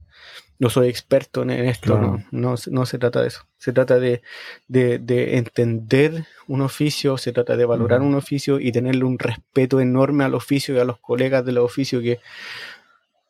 no 0.59 0.71
soy 0.71 0.89
experto 0.89 1.43
en, 1.43 1.51
esto, 1.51 1.99
no, 2.31 2.55
no, 2.67 2.87
se 2.87 2.99
trata 2.99 3.23
de 3.23 3.29
eso. 3.29 3.47
Se 3.59 3.73
trata 3.73 3.99
de, 3.99 4.23
entender 4.69 6.27
un 6.47 6.63
oficio, 6.63 7.17
se 7.17 7.33
trata 7.33 7.57
de 7.57 7.65
valorar 7.65 8.03
un 8.03 8.15
oficio 8.15 8.59
y 8.61 8.73
tenerle 8.73 9.05
un 9.05 9.19
respeto 9.19 9.81
enorme 9.81 10.25
al 10.25 10.35
oficio 10.35 10.75
y 10.75 10.79
a 10.79 10.85
los 10.85 10.99
colegas 10.99 11.45
del 11.45 11.59
oficio 11.59 12.01
que, 12.01 12.21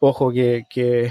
ojo, 0.00 0.32
que, 0.32 0.64
que 0.70 1.10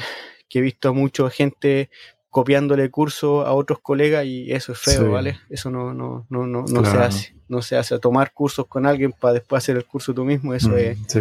que 0.49 0.59
he 0.59 0.61
visto 0.61 0.89
a 0.89 0.93
mucha 0.93 1.29
gente 1.29 1.89
copiándole 2.37 2.91
curso 2.91 3.47
a 3.47 3.53
otros 3.53 3.79
colegas 3.79 4.23
y 4.23 4.51
eso 4.51 4.73
es 4.73 4.77
feo, 4.77 5.09
¿vale? 5.09 5.39
Eso 5.49 5.71
no, 5.71 5.91
no, 5.91 6.27
no, 6.29 6.45
no, 6.45 6.65
no 6.67 6.85
se 6.85 6.97
hace. 6.97 7.35
No 7.47 7.63
se 7.63 7.77
hace. 7.77 7.97
Tomar 7.97 8.31
cursos 8.31 8.67
con 8.67 8.85
alguien 8.85 9.11
para 9.11 9.33
después 9.33 9.63
hacer 9.63 9.75
el 9.75 9.85
curso 9.85 10.13
tú 10.13 10.23
mismo, 10.23 10.53
eso 10.53 10.69
mm, 10.69 10.77
es, 10.77 11.15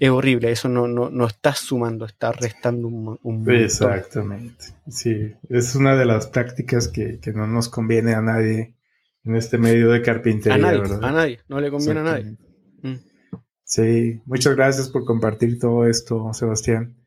es 0.00 0.10
horrible. 0.10 0.50
Eso 0.50 0.68
no, 0.68 0.86
no, 0.86 1.08
no 1.08 1.26
estás 1.26 1.60
sumando, 1.60 2.04
estás 2.04 2.36
restando 2.36 2.88
un, 2.88 3.18
un 3.22 3.50
Exactamente. 3.50 4.66
Sí, 4.86 5.32
es 5.48 5.74
una 5.76 5.96
de 5.96 6.04
las 6.04 6.26
prácticas 6.26 6.88
que, 6.88 7.20
que, 7.20 7.32
no 7.32 7.46
nos 7.46 7.70
conviene 7.70 8.12
a 8.12 8.20
nadie 8.20 8.74
en 9.24 9.36
este 9.36 9.56
medio 9.56 9.92
de 9.92 10.02
carpintería. 10.02 10.56
A 10.56 10.58
nadie, 10.58 10.78
¿verdad? 10.78 11.04
a 11.04 11.10
nadie, 11.10 11.40
no 11.48 11.58
le 11.58 11.70
conviene 11.70 12.00
a 12.00 12.02
nadie. 12.02 12.36
Mm. 12.82 12.96
Sí, 13.62 14.20
muchas 14.26 14.54
gracias 14.56 14.90
por 14.90 15.06
compartir 15.06 15.58
todo 15.58 15.86
esto, 15.86 16.34
Sebastián. 16.34 16.98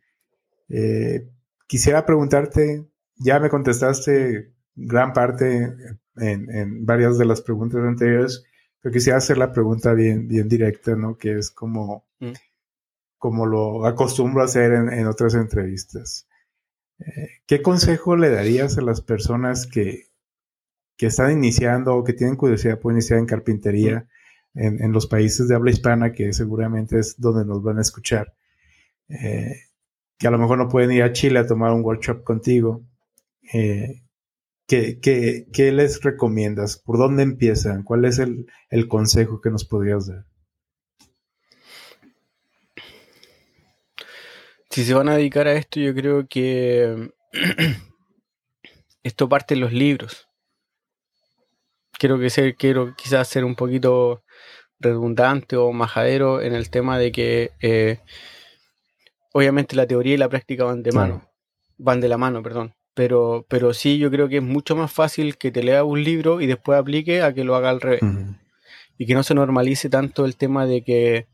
Eh, 0.69 1.27
Quisiera 1.67 2.05
preguntarte, 2.05 2.85
ya 3.19 3.39
me 3.39 3.49
contestaste 3.49 4.53
gran 4.75 5.13
parte 5.13 5.75
en, 6.15 6.85
varias 6.85 7.17
de 7.17 7.25
las 7.25 7.41
preguntas 7.41 7.81
anteriores, 7.83 8.43
pero 8.81 8.93
quisiera 8.93 9.17
hacer 9.17 9.37
la 9.37 9.51
pregunta 9.51 9.93
bien, 9.93 10.27
bien 10.27 10.47
directa, 10.47 10.95
¿no? 10.95 11.17
Que 11.17 11.37
es 11.37 11.51
como, 11.51 12.05
mm. 12.19 12.33
como 13.17 13.45
lo 13.45 13.85
acostumbro 13.85 14.41
a 14.41 14.45
hacer 14.45 14.71
en, 14.73 15.07
otras 15.07 15.33
entrevistas. 15.35 16.27
Eh, 16.99 17.29
¿Qué 17.45 17.61
consejo 17.61 18.15
le 18.15 18.29
darías 18.29 18.77
a 18.77 18.81
las 18.81 19.01
personas 19.01 19.67
que, 19.67 20.07
que 20.95 21.07
están 21.07 21.31
iniciando 21.31 21.95
o 21.95 22.03
que 22.03 22.13
tienen 22.13 22.35
curiosidad 22.35 22.79
por 22.79 22.93
iniciar 22.93 23.19
en 23.19 23.25
carpintería 23.25 24.07
mm. 24.53 24.83
en, 24.83 24.91
los 24.91 25.07
países 25.07 25.47
de 25.47 25.55
habla 25.55 25.71
hispana, 25.71 26.13
que 26.13 26.33
seguramente 26.33 26.99
es 26.99 27.19
donde 27.19 27.45
nos 27.45 27.63
van 27.63 27.79
a 27.79 27.81
escuchar? 27.81 28.33
Eh, 29.09 29.55
que 30.19 30.27
a 30.27 30.31
lo 30.31 30.39
mejor 30.39 30.57
no 30.57 30.69
pueden 30.69 30.91
ir 30.91 31.03
a 31.03 31.13
Chile 31.13 31.39
a 31.39 31.47
tomar 31.47 31.71
un 31.73 31.83
workshop 31.83 32.23
contigo, 32.23 32.83
eh, 33.53 34.03
¿qué, 34.67 35.71
les 35.73 36.01
recomiendas? 36.01 36.77
¿Por 36.77 36.97
dónde 36.97 37.23
empiezan? 37.23 37.83
¿Cuál 37.83 38.05
es 38.05 38.19
el, 38.19 38.47
consejo 38.87 39.41
que 39.41 39.49
nos 39.49 39.65
podrías 39.65 40.07
dar? 40.07 40.25
Si 44.69 44.83
se 44.83 44.93
van 44.93 45.09
a 45.09 45.15
dedicar 45.15 45.47
a 45.47 45.53
esto, 45.53 45.79
yo 45.79 45.95
creo 45.95 46.27
que 46.27 47.11
esto 49.03 49.29
parte 49.29 49.55
en 49.55 49.61
los 49.61 49.73
libros. 49.73 50.27
Quiero 51.97 52.19
que 52.19 52.29
ser, 52.29 52.55
quiero 52.55 52.95
quizás 52.95 53.27
ser 53.27 53.43
un 53.43 53.55
poquito 53.55 54.23
redundante 54.79 55.55
o 55.55 55.71
majadero 55.71 56.41
en 56.41 56.53
el 56.53 56.69
tema 56.69 56.99
de 56.99 57.11
que 57.11 57.51
eh, 57.59 57.99
obviamente 59.33 59.75
la 59.75 59.87
teoría 59.87 60.13
y 60.13 60.17
la 60.17 60.29
práctica 60.29 60.65
van 60.65 60.83
de 60.83 60.91
mano, 60.91 61.27
van 61.77 61.99
de 61.99 62.07
la 62.07 62.17
mano, 62.17 62.43
perdón. 62.43 62.75
Pero, 62.97 63.45
pero 63.47 63.75
sí, 63.75 63.99
yo 63.99 64.09
creo 64.09 64.27
que 64.27 64.37
es 64.37 64.43
mucho 64.43 64.75
más 64.75 64.91
fácil 64.91 65.37
que 65.37 65.51
te 65.51 65.61
lea 65.61 65.83
un 65.83 66.03
libro 66.03 66.41
y 66.41 66.47
después 66.47 66.79
aplique 66.79 67.21
a 67.21 67.31
que 67.31 67.43
lo 67.43 67.55
haga 67.55 67.69
al 67.69 67.79
revés. 67.79 68.01
Y 68.97 69.05
que 69.05 69.13
no 69.13 69.21
se 69.21 69.35
normalice 69.35 69.87
tanto 69.87 70.25
el 70.25 70.35
tema 70.35 70.65
de 70.65 70.83
que. 70.83 71.27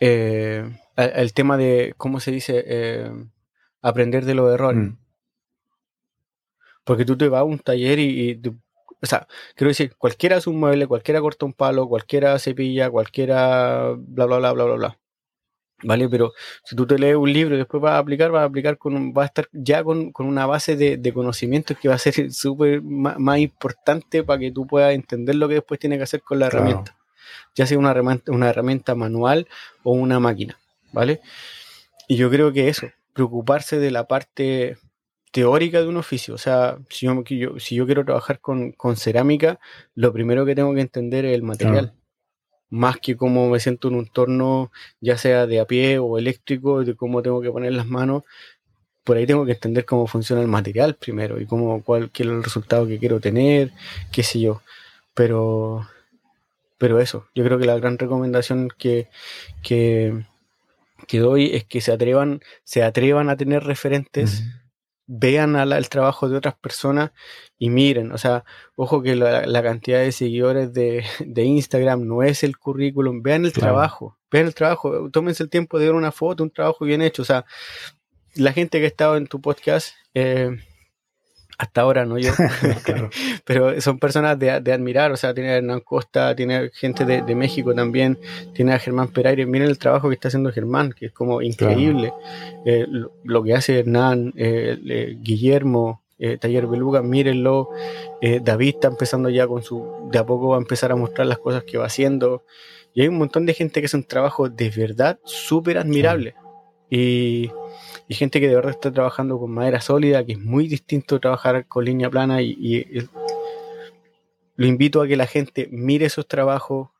Eh, 0.00 0.66
el 0.96 1.34
tema 1.34 1.58
de, 1.58 1.92
¿cómo 1.98 2.20
se 2.20 2.30
dice? 2.30 2.64
Eh, 2.66 3.10
aprender 3.82 4.24
de 4.24 4.34
los 4.34 4.50
errores. 4.54 4.92
Porque 6.84 7.04
tú 7.04 7.18
te 7.18 7.28
vas 7.28 7.40
a 7.40 7.44
un 7.44 7.58
taller 7.58 7.98
y, 7.98 8.40
o 9.02 9.06
sea, 9.06 9.28
quiero 9.54 9.68
decir, 9.68 9.94
cualquiera 9.98 10.38
hace 10.38 10.48
un 10.48 10.58
mueble, 10.58 10.86
cualquiera 10.86 11.20
corta 11.20 11.44
un 11.44 11.52
palo, 11.52 11.86
cualquiera 11.86 12.38
cepilla, 12.38 12.88
cualquiera 12.88 13.92
bla, 13.94 14.24
bla, 14.24 14.38
bla, 14.38 14.52
bla, 14.52 14.64
bla, 14.64 14.74
bla. 14.74 14.98
¿Vale? 15.82 16.08
Pero 16.08 16.32
si 16.64 16.76
tú 16.76 16.86
te 16.86 16.98
lees 16.98 17.16
un 17.16 17.32
libro 17.32 17.54
y 17.54 17.58
después 17.58 17.82
vas 17.82 17.92
a 17.92 17.98
aplicar, 17.98 18.30
vas 18.30 18.42
a 18.42 18.46
aplicar 18.46 18.78
con 18.78 19.12
va 19.12 19.22
a 19.22 19.26
estar 19.26 19.48
ya 19.52 19.82
con, 19.82 20.12
una 20.18 20.46
base 20.46 20.76
de, 20.76 20.96
de, 20.96 21.12
conocimientos 21.12 21.76
que 21.78 21.88
va 21.88 21.94
a 21.94 21.98
ser 21.98 22.14
súper 22.32 22.82
más, 22.82 23.38
importante 23.38 24.22
para 24.22 24.38
que 24.38 24.52
tú 24.52 24.66
puedas 24.66 24.94
entender 24.94 25.34
lo 25.34 25.48
que 25.48 25.54
después 25.54 25.80
tiene 25.80 25.96
que 25.96 26.04
hacer 26.04 26.22
con 26.22 26.38
la 26.38 26.46
herramienta. 26.46 26.96
Ya 27.54 27.66
sea 27.66 27.78
una 27.78 27.90
herramienta, 27.90 28.32
una 28.32 28.48
herramienta 28.48 28.94
manual 28.94 29.48
o 29.82 29.92
una 29.92 30.20
máquina, 30.20 30.58
¿vale? 30.92 31.20
Y 32.08 32.16
yo 32.16 32.30
creo 32.30 32.52
que 32.52 32.68
eso, 32.68 32.88
preocuparse 33.12 33.78
de 33.78 33.90
la 33.90 34.06
parte 34.06 34.76
teórica 35.32 35.80
de 35.80 35.88
un 35.88 35.96
oficio. 35.96 36.34
O 36.34 36.38
sea, 36.38 36.78
si 36.90 37.06
yo, 37.06 37.58
si 37.58 37.74
yo 37.74 37.86
quiero 37.86 38.04
trabajar 38.04 38.40
con, 38.40 38.74
cerámica, 38.96 39.58
lo 39.94 40.12
primero 40.12 40.46
que 40.46 40.54
tengo 40.54 40.74
que 40.74 40.80
entender 40.80 41.24
es 41.24 41.34
el 41.34 41.42
material 41.42 41.94
más 42.72 42.96
que 42.96 43.16
cómo 43.18 43.50
me 43.50 43.60
siento 43.60 43.88
en 43.88 43.96
un 43.96 44.06
torno, 44.06 44.72
ya 45.00 45.18
sea 45.18 45.46
de 45.46 45.60
a 45.60 45.66
pie 45.66 45.98
o 45.98 46.16
eléctrico, 46.16 46.82
de 46.82 46.96
cómo 46.96 47.20
tengo 47.22 47.42
que 47.42 47.50
poner 47.50 47.74
las 47.74 47.86
manos, 47.86 48.22
por 49.04 49.18
ahí 49.18 49.26
tengo 49.26 49.44
que 49.44 49.52
entender 49.52 49.84
cómo 49.84 50.06
funciona 50.06 50.40
el 50.40 50.48
material 50.48 50.94
primero 50.94 51.38
y 51.38 51.44
cómo, 51.44 51.82
cuál 51.82 52.10
es 52.14 52.20
el 52.20 52.42
resultado 52.42 52.86
que 52.86 52.98
quiero 52.98 53.20
tener, 53.20 53.72
qué 54.10 54.22
sé 54.22 54.40
yo. 54.40 54.62
Pero, 55.12 55.86
pero 56.78 56.98
eso, 56.98 57.28
yo 57.34 57.44
creo 57.44 57.58
que 57.58 57.66
la 57.66 57.76
gran 57.78 57.98
recomendación 57.98 58.70
que, 58.78 59.08
que, 59.62 60.24
que 61.06 61.18
doy 61.18 61.54
es 61.54 61.64
que 61.64 61.82
se 61.82 61.92
atrevan, 61.92 62.40
se 62.64 62.82
atrevan 62.82 63.28
a 63.28 63.36
tener 63.36 63.64
referentes 63.64 64.44
vean 65.14 65.56
el 65.56 65.88
trabajo 65.90 66.28
de 66.28 66.38
otras 66.38 66.54
personas 66.54 67.10
y 67.58 67.68
miren, 67.68 68.12
o 68.12 68.18
sea, 68.18 68.44
ojo 68.76 69.02
que 69.02 69.14
la, 69.14 69.62
cantidad 69.62 70.00
de 70.00 70.10
seguidores 70.10 70.72
de, 70.72 71.04
Instagram 71.44 72.06
no 72.06 72.22
es 72.22 72.42
el 72.42 72.56
currículum, 72.56 73.22
vean 73.22 73.44
el 73.44 73.52
trabajo, 73.52 74.18
vean 74.30 74.46
el 74.46 74.54
trabajo, 74.54 75.10
tómense 75.10 75.42
el 75.42 75.50
tiempo 75.50 75.78
de 75.78 75.86
ver 75.86 75.94
una 75.94 76.12
foto, 76.12 76.42
un 76.42 76.50
trabajo 76.50 76.86
bien 76.86 77.02
hecho, 77.02 77.22
o 77.22 77.24
sea, 77.26 77.44
la 78.36 78.52
gente 78.54 78.78
que 78.78 78.86
ha 78.86 78.88
estado 78.88 79.18
en 79.18 79.26
tu 79.26 79.40
podcast, 79.42 79.94
eh, 80.14 80.56
hasta 81.62 81.82
ahora, 81.82 82.04
no 82.04 82.18
yo, 82.18 82.32
pero 83.44 83.80
son 83.80 84.00
personas 84.00 84.36
de, 84.36 84.50
admirar, 84.50 85.12
o 85.12 85.16
sea, 85.16 85.32
tiene 85.32 85.50
a 85.50 85.56
Hernán 85.58 85.78
Costa, 85.80 86.34
tiene 86.34 86.70
gente 86.74 87.04
de, 87.04 87.34
México 87.36 87.72
también, 87.72 88.18
tiene 88.52 88.74
a 88.74 88.80
Germán 88.80 89.12
Pereira, 89.12 89.46
miren 89.46 89.68
el 89.68 89.78
trabajo 89.78 90.08
que 90.08 90.14
está 90.14 90.26
haciendo 90.26 90.50
Germán, 90.50 90.92
que 90.92 91.06
es 91.06 91.12
como 91.12 91.40
increíble, 91.40 92.12
eh, 92.66 92.84
lo, 93.22 93.42
que 93.44 93.54
hace 93.54 93.78
Hernán, 93.78 94.32
eh, 94.36 95.16
Guillermo, 95.20 96.02
eh, 96.18 96.36
Taller 96.36 96.66
Beluga, 96.66 97.00
mírenlo, 97.00 97.70
David 98.20 98.74
está 98.74 98.88
empezando 98.88 99.30
ya 99.30 99.46
con 99.46 99.62
su, 99.62 100.08
de 100.10 100.18
a 100.18 100.26
poco 100.26 100.48
va 100.48 100.56
a 100.56 100.60
empezar 100.60 100.90
a 100.90 100.96
mostrar 100.96 101.28
las 101.28 101.38
cosas 101.38 101.62
que 101.62 101.78
va 101.78 101.86
haciendo, 101.86 102.42
Y 102.92 103.02
hay 103.02 103.08
un 103.08 103.18
montón 103.18 103.46
de 103.46 103.54
gente 103.54 103.80
que 103.80 103.86
hace 103.86 103.96
un 103.96 104.04
trabajo 104.04 104.48
de 104.48 104.68
verdad 104.68 105.20
súper 105.24 105.78
admirable. 105.78 106.34
Y, 106.90 107.50
y, 108.12 108.14
gente 108.14 108.40
que 108.40 108.48
de 108.48 108.54
verdad 108.54 108.72
está 108.72 108.92
trabajando 108.92 109.38
con 109.38 109.50
madera 109.50 109.80
sólida, 109.80 110.24
que 110.24 110.32
es 110.32 110.40
muy 110.40 110.68
distinto 110.68 111.20
trabajar 111.20 111.66
con 111.66 111.84
línea 111.84 112.10
plana. 112.10 112.42
Y, 112.42 113.08
lo 114.56 114.66
invito 114.66 115.02
a 115.02 115.08
que 115.08 115.16
la 115.16 115.26
gente 115.26 115.68
mire 115.72 116.06
esos 116.06 116.28
trabajos, 116.28 116.90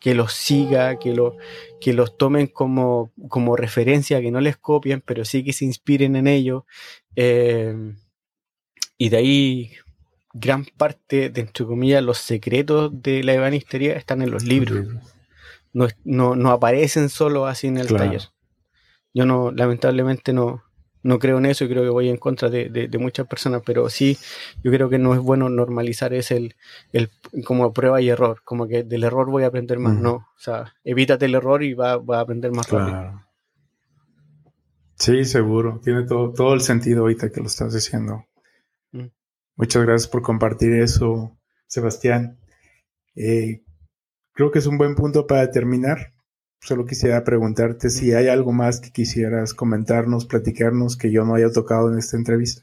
que 0.00 0.14
los 0.14 0.32
siga, 0.32 0.98
que, 0.98 1.14
lo, 1.14 1.36
que 1.80 1.92
los 1.92 2.16
tomen 2.16 2.46
como, 2.46 3.12
como 3.28 3.56
referencia, 3.56 4.20
que 4.20 4.30
no 4.30 4.40
les 4.40 4.56
copien, 4.56 5.00
pero 5.00 5.24
sí 5.24 5.44
que 5.44 5.52
se 5.52 5.64
inspiren 5.64 6.16
en 6.16 6.26
ellos. 6.26 6.64
Eh, 7.16 7.94
y 8.98 9.08
de 9.08 9.16
ahí 9.16 9.72
gran 10.34 10.64
parte 10.64 11.30
de, 11.30 11.40
entre 11.40 11.64
comillas, 11.64 12.02
los 12.02 12.18
secretos 12.18 12.90
de 13.02 13.22
la 13.22 13.34
ebanistería 13.34 13.94
están 13.94 14.20
en 14.20 14.30
los 14.30 14.44
libros. 14.44 14.86
No, 15.72 15.88
no, 16.04 16.36
no 16.36 16.50
aparecen 16.50 17.08
solo 17.08 17.46
así 17.46 17.68
en 17.68 17.78
el 17.78 17.88
taller. 17.88 18.33
Yo 19.14 19.24
no, 19.24 19.50
lamentablemente 19.52 20.32
no, 20.32 20.64
no 21.04 21.18
creo 21.18 21.38
en 21.38 21.46
eso 21.46 21.64
y 21.64 21.68
creo 21.68 21.84
que 21.84 21.90
voy 21.90 22.08
en 22.08 22.16
contra 22.16 22.50
de, 22.50 22.68
de, 22.68 22.98
muchas 22.98 23.26
personas, 23.26 23.62
pero 23.64 23.88
sí, 23.88 24.18
yo 24.62 24.72
creo 24.72 24.88
que 24.88 24.98
no 24.98 25.14
es 25.14 25.20
bueno 25.20 25.48
normalizar 25.48 26.12
es 26.14 26.30
el, 26.30 26.56
el 26.92 27.10
como 27.44 27.72
prueba 27.72 28.00
y 28.00 28.08
error, 28.08 28.40
como 28.42 28.66
que 28.66 28.82
del 28.82 29.04
error 29.04 29.30
voy 29.30 29.44
a 29.44 29.48
aprender 29.48 29.78
más, 29.78 29.94
no, 29.94 30.14
o 30.14 30.38
sea, 30.38 30.74
evítate 30.82 31.26
el 31.26 31.34
error 31.34 31.62
y 31.62 31.74
va, 31.74 31.98
va 31.98 32.18
a 32.18 32.20
aprender 32.22 32.50
más 32.52 32.68
rápido. 32.70 33.22
Sí, 34.96 35.24
seguro, 35.24 35.80
tiene 35.82 36.04
todo, 36.04 36.32
todo 36.32 36.54
el 36.54 36.62
sentido 36.62 37.02
ahorita 37.02 37.30
que 37.30 37.40
lo 37.40 37.46
estás 37.46 37.74
diciendo. 37.74 38.24
Muchas 39.56 39.84
gracias 39.84 40.08
por 40.08 40.22
compartir 40.22 40.72
eso, 40.72 41.38
Sebastián. 41.66 42.38
Eh, 43.14 43.62
creo 44.32 44.50
que 44.50 44.58
es 44.58 44.66
un 44.66 44.78
buen 44.78 44.94
punto 44.94 45.26
para 45.26 45.50
terminar. 45.50 46.13
Solo 46.64 46.86
quisiera 46.86 47.22
preguntarte 47.24 47.90
si 47.90 48.14
hay 48.14 48.28
algo 48.28 48.50
más 48.50 48.80
que 48.80 48.90
quisieras 48.90 49.52
comentarnos, 49.52 50.24
platicarnos 50.24 50.96
que 50.96 51.12
yo 51.12 51.22
no 51.26 51.34
haya 51.34 51.52
tocado 51.52 51.92
en 51.92 51.98
esta 51.98 52.16
entrevista. 52.16 52.62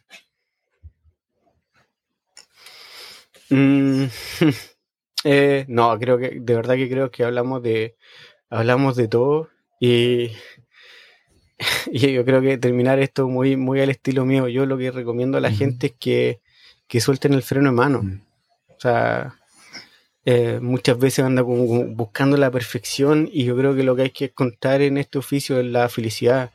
Mm, 3.51 4.05
eh, 5.23 5.65
no, 5.67 5.99
creo 5.99 6.17
que 6.17 6.39
de 6.41 6.55
verdad 6.55 6.77
que 6.77 6.89
creo 6.89 7.11
que 7.11 7.23
hablamos 7.23 7.61
de 7.61 7.95
hablamos 8.49 8.95
de 8.95 9.07
todo 9.07 9.49
y, 9.79 10.31
y 11.91 12.11
yo 12.11 12.25
creo 12.25 12.41
que 12.41 12.57
terminar 12.57 12.97
esto 12.97 13.27
muy 13.27 13.55
muy 13.55 13.81
al 13.81 13.91
estilo 13.91 14.25
mío. 14.25 14.47
Yo 14.47 14.65
lo 14.65 14.79
que 14.79 14.89
recomiendo 14.89 15.37
a 15.37 15.41
la 15.41 15.51
gente 15.51 15.87
es 15.87 15.93
que 15.99 16.41
que 16.87 17.01
suelten 17.01 17.33
el 17.33 17.43
freno 17.43 17.69
de 17.69 17.75
mano. 17.75 18.01
Mm. 18.01 18.21
O 18.69 18.79
sea, 18.79 19.40
eh, 20.25 20.59
muchas 20.61 20.99
veces 20.99 21.25
anda 21.25 21.41
buscando 21.41 22.37
la 22.37 22.51
perfección 22.51 23.27
y 23.31 23.45
yo 23.45 23.57
creo 23.57 23.75
que 23.75 23.83
lo 23.83 23.95
que 23.95 24.03
hay 24.03 24.09
que 24.11 24.29
contar 24.31 24.81
en 24.81 24.97
este 24.97 25.17
oficio 25.17 25.59
es 25.59 25.65
la 25.65 25.89
felicidad. 25.89 26.51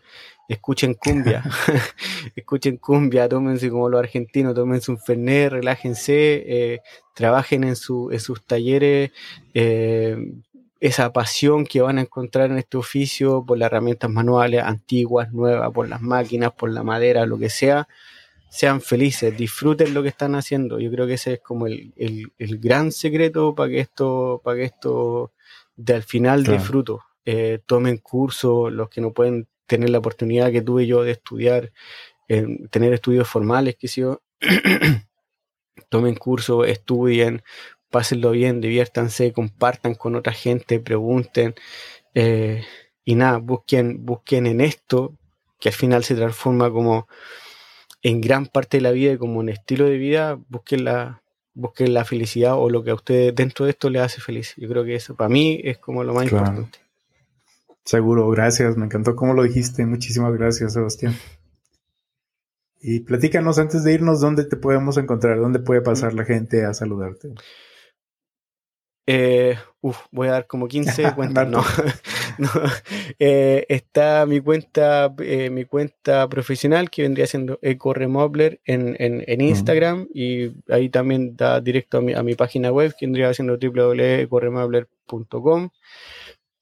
Escuchen 0.49 0.95
cumbia, 0.95 1.43
escuchen 2.37 2.77
cumbia, 2.77 3.29
tómense 3.29 3.69
como 3.69 3.89
los 3.89 3.99
argentinos, 3.99 4.55
tómense 4.55 4.93
un 4.93 4.99
fernet, 4.99 5.51
relájense, 5.51 6.45
eh, 6.47 6.81
trabajen 7.15 7.65
en, 7.65 7.75
su, 7.75 8.11
en 8.13 8.21
sus 8.21 8.45
talleres, 8.47 9.11
eh, 9.55 10.17
esa 10.79 11.13
pasión 11.13 11.65
que 11.65 11.81
van 11.81 11.99
a 11.99 12.03
encontrar 12.03 12.51
en 12.51 12.59
este 12.59 12.77
oficio 12.77 13.45
por 13.45 13.59
las 13.59 13.67
herramientas 13.67 14.11
manuales, 14.11 14.63
antiguas, 14.63 15.33
nuevas, 15.33 15.73
por 15.73 15.89
las 15.89 16.03
máquinas, 16.03 16.53
por 16.53 16.71
la 16.71 16.85
madera, 16.85 17.27
lo 17.27 17.39
que 17.39 17.51
sea, 17.51 17.89
sean 18.49 18.81
felices, 18.81 19.37
disfruten 19.37 19.95
lo 19.95 20.03
que 20.03 20.09
están 20.09 20.35
haciendo. 20.35 20.79
Yo 20.79 20.91
creo 20.91 21.07
que 21.07 21.15
ese 21.15 21.35
es 21.35 21.41
como 21.41 21.67
el, 21.67 22.33
gran 22.39 22.93
secreto 22.93 23.55
para 23.55 23.71
que 23.71 23.81
esto, 23.81 24.41
para 24.45 24.59
que 24.59 24.65
esto 24.65 25.33
de 25.77 25.95
al 25.95 26.03
final 26.03 26.45
disfruto. 26.45 27.03
Eh, 27.25 27.61
tomen 27.67 27.99
cursos, 27.99 28.73
los 28.73 28.89
que 28.89 29.01
no 29.01 29.13
pueden 29.13 29.49
tener 29.67 29.91
la 29.91 29.99
oportunidad 29.99 30.53
que 30.53 30.63
tuve 30.63 30.87
yo 30.87 31.03
de 31.03 31.11
estudiar, 31.13 31.73
tener 32.29 32.93
estudios 32.93 33.29
formales, 33.29 33.77
que 33.77 33.89
yo, 33.89 34.23
tomen 35.89 36.15
cursos, 36.15 36.67
estudien, 36.69 37.43
pásenlo 37.91 38.31
bien, 38.33 38.61
diviértanse, 38.61 39.33
compartan 39.33 39.95
con 39.95 40.17
otra 40.17 40.33
gente, 40.33 40.81
pregunten. 40.81 41.55
Eh, 42.15 42.65
y 43.05 43.15
nada, 43.15 43.39
busquen, 43.39 44.05
busquen 44.05 44.47
en 44.47 44.61
esto, 44.61 45.15
que 45.61 45.71
al 45.71 45.75
final 45.75 46.05
se 46.05 46.15
transforma 46.15 46.71
como 46.71 47.09
en 48.07 48.21
gran 48.21 48.47
parte 48.47 48.77
de 48.77 48.83
la 48.83 48.93
vida 48.93 49.15
y 49.15 49.19
como 49.19 49.41
un 49.41 49.49
estilo 49.49 49.87
de 49.87 49.97
vida, 49.99 50.39
busquen 50.49 50.85
la, 50.85 51.23
busquen 51.55 51.93
la 51.93 52.05
felicidad 52.05 52.55
o 52.55 52.71
lo 52.71 52.85
que 52.85 52.93
a 52.93 52.95
ustedes 52.95 53.35
dentro 53.35 53.65
de 53.65 53.73
esto 53.73 53.91
les 53.91 54.01
hace 54.01 54.21
feliz. 54.21 54.55
Yo 54.57 54.69
creo 54.69 54.85
que 54.85 54.95
eso 54.95 55.17
para 55.17 55.29
mí 55.29 55.61
es 55.65 55.79
como 55.79 56.05
lo 56.05 56.15
más 56.15 56.31
importante. 56.31 56.79
Seguro, 57.85 58.31
gracias. 58.31 58.77
Me 58.77 58.85
encantó 58.85 59.17
cómo 59.17 59.35
lo 59.35 59.43
dijiste. 59.43 59.85
Muchísimas 59.87 60.33
gracias, 60.35 60.75
Sebastián. 60.75 61.17
Y 62.81 63.01
platícanos 63.01 63.59
antes 63.59 63.83
de 63.83 63.95
irnos 63.95 64.21
dónde 64.21 64.45
te 64.45 64.57
podemos 64.57 64.97
encontrar, 64.99 65.41
dónde 65.41 65.59
puede 65.59 65.81
pasar 65.81 66.15
la 66.15 66.25
gente 66.25 66.65
a 66.65 66.75
saludarte. 66.75 67.35
Eh, 69.07 69.57
uf, 69.81 69.99
voy 70.11 70.29
a 70.29 70.33
dar 70.33 70.47
como 70.47 70.67
15 70.67 71.13
cuentas. 71.15 71.49
no, 72.39 72.51
eh, 73.19 73.65
está 73.69 74.27
mi 74.27 74.41
cuenta, 74.41 75.15
eh, 75.21 75.51
mi 75.51 75.65
cuenta 75.65 76.29
profesional 76.29 76.91
que 76.91 77.03
vendría 77.03 77.27
siendo 77.27 77.59
EcoRemobler 77.63 78.61
en, 78.65 78.97
en, 78.99 79.41
Instagram 79.41 80.09
y 80.13 80.51
ahí 80.69 80.89
también 80.89 81.37
da 81.37 81.61
directo 81.61 81.99
a 81.99 82.01
mi, 82.01 82.15
a 82.15 82.25
mi 82.25 82.35
página 82.35 82.73
web 82.73 82.95
que 82.99 83.07
vendría 83.07 83.33
siendo 83.33 83.57
www.ecoremobler.com. 83.57 85.69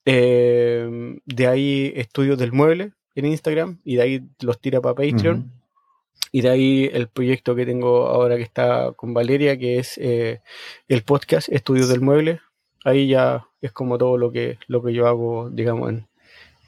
de 0.04 1.46
ahí 1.48 1.92
estudios 1.96 2.38
del 2.38 2.52
mueble 2.52 2.92
en 3.14 3.24
Instagram 3.26 3.78
y 3.84 3.96
de 3.96 4.02
ahí 4.02 4.22
los 4.40 4.60
tira 4.60 4.82
para 4.82 4.94
Patreon. 4.94 5.63
Y 6.32 6.40
de 6.40 6.50
ahí 6.50 6.90
el 6.92 7.08
proyecto 7.08 7.54
que 7.54 7.64
tengo 7.64 8.08
ahora 8.08 8.36
que 8.36 8.42
está 8.42 8.92
con 8.96 9.14
Valeria, 9.14 9.56
que 9.56 9.78
es 9.78 9.98
eh, 9.98 10.40
el 10.88 11.02
podcast 11.02 11.48
Estudios 11.48 11.88
del 11.88 12.00
Mueble. 12.00 12.40
Ahí 12.84 13.08
ya 13.08 13.46
es 13.60 13.72
como 13.72 13.98
todo 13.98 14.18
lo 14.18 14.32
que, 14.32 14.58
lo 14.66 14.82
que 14.82 14.92
yo 14.92 15.06
hago, 15.06 15.48
digamos, 15.50 15.90
en, 15.90 16.08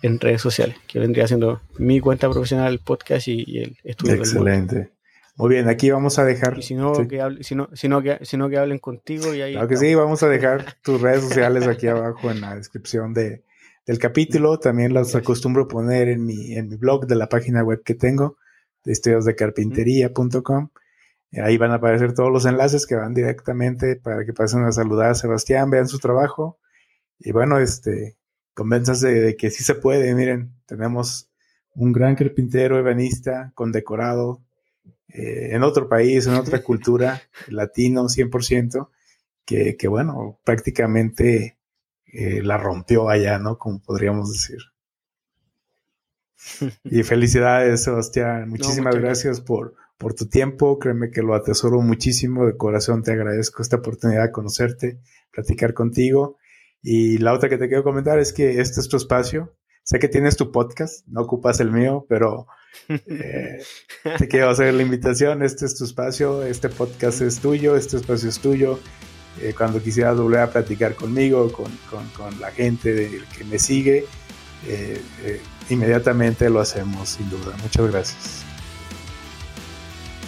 en 0.02 0.20
redes 0.20 0.40
sociales, 0.40 0.76
que 0.86 0.98
vendría 0.98 1.26
siendo 1.26 1.60
mi 1.78 2.00
cuenta 2.00 2.30
profesional, 2.30 2.72
el 2.72 2.78
podcast 2.78 3.28
y, 3.28 3.58
el 3.58 3.76
estudio 3.82 4.14
Excelente. 4.14 4.74
del 4.74 4.84
mueble. 4.84 4.96
Muy 5.36 5.50
bien, 5.50 5.68
aquí 5.68 5.90
vamos 5.90 6.18
a 6.18 6.24
dejar. 6.24 6.58
Y 6.58 6.62
si 6.62 6.74
no, 6.74 6.92
que, 7.06 7.20
hable, 7.20 7.42
si 7.42 7.54
no, 7.54 7.68
si 7.74 7.88
que, 7.88 8.18
si 8.22 8.38
que 8.38 8.56
hablen 8.56 8.78
contigo 8.78 9.34
y 9.34 9.42
ahí. 9.42 9.52
Claro 9.52 9.68
que 9.68 9.76
sí, 9.76 9.94
vamos 9.94 10.22
a 10.22 10.28
dejar 10.28 10.76
tus 10.82 11.00
redes 11.00 11.24
sociales 11.24 11.66
aquí 11.66 11.88
abajo 11.88 12.30
en 12.30 12.40
la 12.40 12.54
descripción 12.54 13.12
de, 13.12 13.42
del 13.84 13.98
capítulo. 13.98 14.58
También 14.58 14.94
las 14.94 15.14
acostumbro 15.14 15.68
poner 15.68 16.08
en 16.08 16.24
mi, 16.24 16.54
en 16.54 16.68
mi 16.68 16.76
blog 16.76 17.06
de 17.06 17.16
la 17.16 17.28
página 17.28 17.62
web 17.62 17.82
que 17.84 17.94
tengo 17.94 18.38
de 18.86 18.92
estudiosdecarpintería.com. 18.92 20.70
Ahí 21.42 21.58
van 21.58 21.72
a 21.72 21.74
aparecer 21.74 22.14
todos 22.14 22.32
los 22.32 22.46
enlaces 22.46 22.86
que 22.86 22.94
van 22.94 23.12
directamente 23.12 23.96
para 23.96 24.24
que 24.24 24.32
pasen 24.32 24.62
a 24.62 24.72
saludar 24.72 25.10
a 25.10 25.14
Sebastián, 25.14 25.68
vean 25.70 25.88
su 25.88 25.98
trabajo. 25.98 26.58
Y 27.18 27.32
bueno, 27.32 27.58
este, 27.58 28.16
convénzase 28.54 29.08
de 29.08 29.36
que 29.36 29.50
sí 29.50 29.64
se 29.64 29.74
puede. 29.74 30.14
Miren, 30.14 30.54
tenemos 30.66 31.28
un 31.74 31.92
gran 31.92 32.14
carpintero 32.14 32.78
ebanista 32.78 33.52
condecorado 33.54 34.40
eh, 35.08 35.48
en 35.50 35.64
otro 35.64 35.88
país, 35.88 36.26
en 36.28 36.34
otra 36.34 36.62
cultura, 36.62 37.20
latino 37.48 38.04
100%, 38.04 38.88
que, 39.44 39.76
que 39.76 39.88
bueno, 39.88 40.38
prácticamente 40.44 41.58
eh, 42.06 42.40
la 42.40 42.56
rompió 42.56 43.08
allá, 43.08 43.40
¿no? 43.40 43.58
Como 43.58 43.82
podríamos 43.82 44.32
decir. 44.32 44.58
Y 46.84 47.02
felicidades, 47.02 47.84
Sebastián. 47.84 48.48
Muchísimas 48.48 48.94
gracias 48.96 49.40
por, 49.40 49.74
por 49.98 50.14
tu 50.14 50.26
tiempo. 50.26 50.78
Créeme 50.78 51.10
que 51.10 51.22
lo 51.22 51.34
atesoro 51.34 51.80
muchísimo. 51.80 52.46
De 52.46 52.56
corazón 52.56 53.02
te 53.02 53.12
agradezco 53.12 53.62
esta 53.62 53.76
oportunidad 53.76 54.24
de 54.24 54.32
conocerte, 54.32 55.00
platicar 55.32 55.74
contigo. 55.74 56.38
Y 56.82 57.18
la 57.18 57.32
otra 57.32 57.48
que 57.48 57.58
te 57.58 57.68
quiero 57.68 57.82
comentar 57.82 58.18
es 58.18 58.32
que 58.32 58.60
este 58.60 58.80
es 58.80 58.88
tu 58.88 58.96
espacio. 58.96 59.54
Sé 59.82 59.98
que 59.98 60.08
tienes 60.08 60.36
tu 60.36 60.50
podcast, 60.50 61.06
no 61.06 61.20
ocupas 61.20 61.60
el 61.60 61.70
mío, 61.70 62.06
pero 62.08 62.48
eh, 62.88 63.62
te 64.18 64.26
quiero 64.26 64.50
hacer 64.50 64.74
la 64.74 64.82
invitación. 64.82 65.42
Este 65.42 65.64
es 65.64 65.76
tu 65.76 65.84
espacio, 65.84 66.42
este 66.42 66.68
podcast 66.68 67.20
es 67.20 67.38
tuyo, 67.38 67.76
este 67.76 67.98
espacio 67.98 68.28
es 68.28 68.38
tuyo. 68.40 68.80
Eh, 69.40 69.54
cuando 69.56 69.80
quisieras 69.80 70.16
volver 70.16 70.40
a 70.40 70.50
platicar 70.50 70.94
conmigo, 70.96 71.52
con, 71.52 71.70
con, 71.90 72.08
con 72.10 72.40
la 72.40 72.50
gente 72.50 73.10
que 73.36 73.44
me 73.44 73.58
sigue, 73.58 74.06
eh, 74.66 75.00
inmediatamente 75.70 76.48
lo 76.50 76.60
hacemos, 76.60 77.10
sin 77.10 77.28
duda. 77.30 77.54
Muchas 77.62 77.90
gracias. 77.90 78.46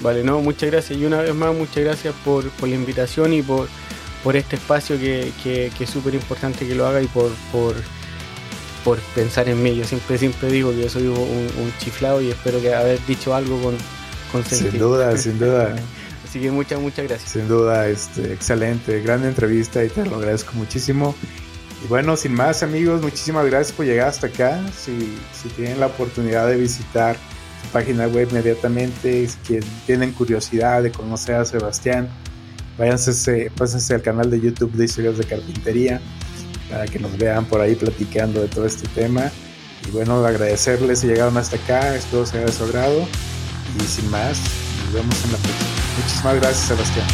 Vale, 0.00 0.22
no, 0.22 0.40
muchas 0.40 0.70
gracias. 0.70 0.98
Y 0.98 1.04
una 1.04 1.20
vez 1.20 1.34
más, 1.34 1.54
muchas 1.54 1.84
gracias 1.84 2.14
por, 2.24 2.44
la 2.62 2.74
invitación 2.74 3.32
y 3.32 3.42
por, 3.42 3.68
por 4.22 4.36
este 4.36 4.56
espacio 4.56 4.98
que, 4.98 5.72
es 5.78 5.90
súper 5.90 6.14
importante 6.14 6.66
que 6.66 6.74
lo 6.74 6.86
haga 6.86 7.02
y 7.02 7.06
por, 7.06 7.30
por, 7.52 7.74
por, 8.84 8.98
pensar 9.14 9.48
en 9.48 9.62
mí. 9.62 9.76
Yo 9.76 9.84
siempre, 9.84 10.18
siempre 10.18 10.50
digo 10.50 10.70
que 10.70 10.82
yo 10.82 10.88
soy 10.88 11.08
un, 11.08 11.72
chiflado 11.78 12.20
y 12.20 12.30
espero 12.30 12.60
que 12.60 12.74
haber 12.74 13.04
dicho 13.06 13.34
algo 13.34 13.60
con, 13.60 13.76
con 14.30 14.44
sentido. 14.44 14.70
Sin 14.70 14.80
duda, 14.80 15.16
sin 15.16 15.38
duda. 15.38 15.76
Así 16.28 16.40
que 16.40 16.50
muchas, 16.50 16.78
muchas 16.78 17.08
gracias. 17.08 17.32
Sin 17.32 17.48
duda, 17.48 17.88
este, 17.88 18.34
excelente, 18.34 19.00
gran 19.00 19.24
entrevista 19.24 19.82
y 19.82 19.88
te 19.88 20.04
lo 20.04 20.16
agradezco 20.16 20.52
muchísimo. 20.54 21.14
Y 21.84 21.86
bueno, 21.88 22.16
sin 22.16 22.34
más 22.34 22.62
amigos, 22.62 23.02
muchísimas 23.02 23.46
gracias 23.46 23.76
por 23.76 23.86
llegar 23.86 24.08
hasta 24.08 24.26
acá. 24.26 24.60
Si, 24.76 25.16
si 25.32 25.48
tienen 25.50 25.80
la 25.80 25.86
oportunidad 25.86 26.48
de 26.48 26.56
visitar 26.56 27.16
su 27.62 27.68
página 27.70 28.06
web 28.08 28.28
inmediatamente, 28.30 29.28
si 29.28 29.60
tienen 29.86 30.12
curiosidad 30.12 30.82
de 30.82 30.90
conocer 30.90 31.36
a 31.36 31.44
Sebastián, 31.44 32.08
váyanse, 32.76 33.50
pásense 33.56 33.94
al 33.94 34.02
canal 34.02 34.30
de 34.30 34.40
YouTube 34.40 34.72
de 34.72 34.84
Historias 34.86 35.18
de 35.18 35.24
Carpintería 35.24 36.00
para 36.70 36.86
que 36.86 36.98
nos 36.98 37.16
vean 37.16 37.44
por 37.44 37.60
ahí 37.60 37.74
platicando 37.74 38.40
de 38.40 38.48
todo 38.48 38.66
este 38.66 38.88
tema. 38.88 39.30
Y 39.86 39.90
bueno, 39.90 40.24
agradecerles 40.24 41.00
si 41.00 41.06
llegaron 41.06 41.36
hasta 41.36 41.56
acá, 41.56 41.94
espero 41.94 42.26
sea 42.26 42.40
de 42.44 42.52
su 42.52 42.64
agrado. 42.64 43.06
Y 43.78 43.82
sin 43.84 44.10
más, 44.10 44.38
nos 44.84 44.94
vemos 44.94 45.24
en 45.24 45.32
la 45.32 45.38
próxima. 45.38 45.68
Muchísimas 45.96 46.34
gracias, 46.36 46.66
Sebastián. 46.66 47.06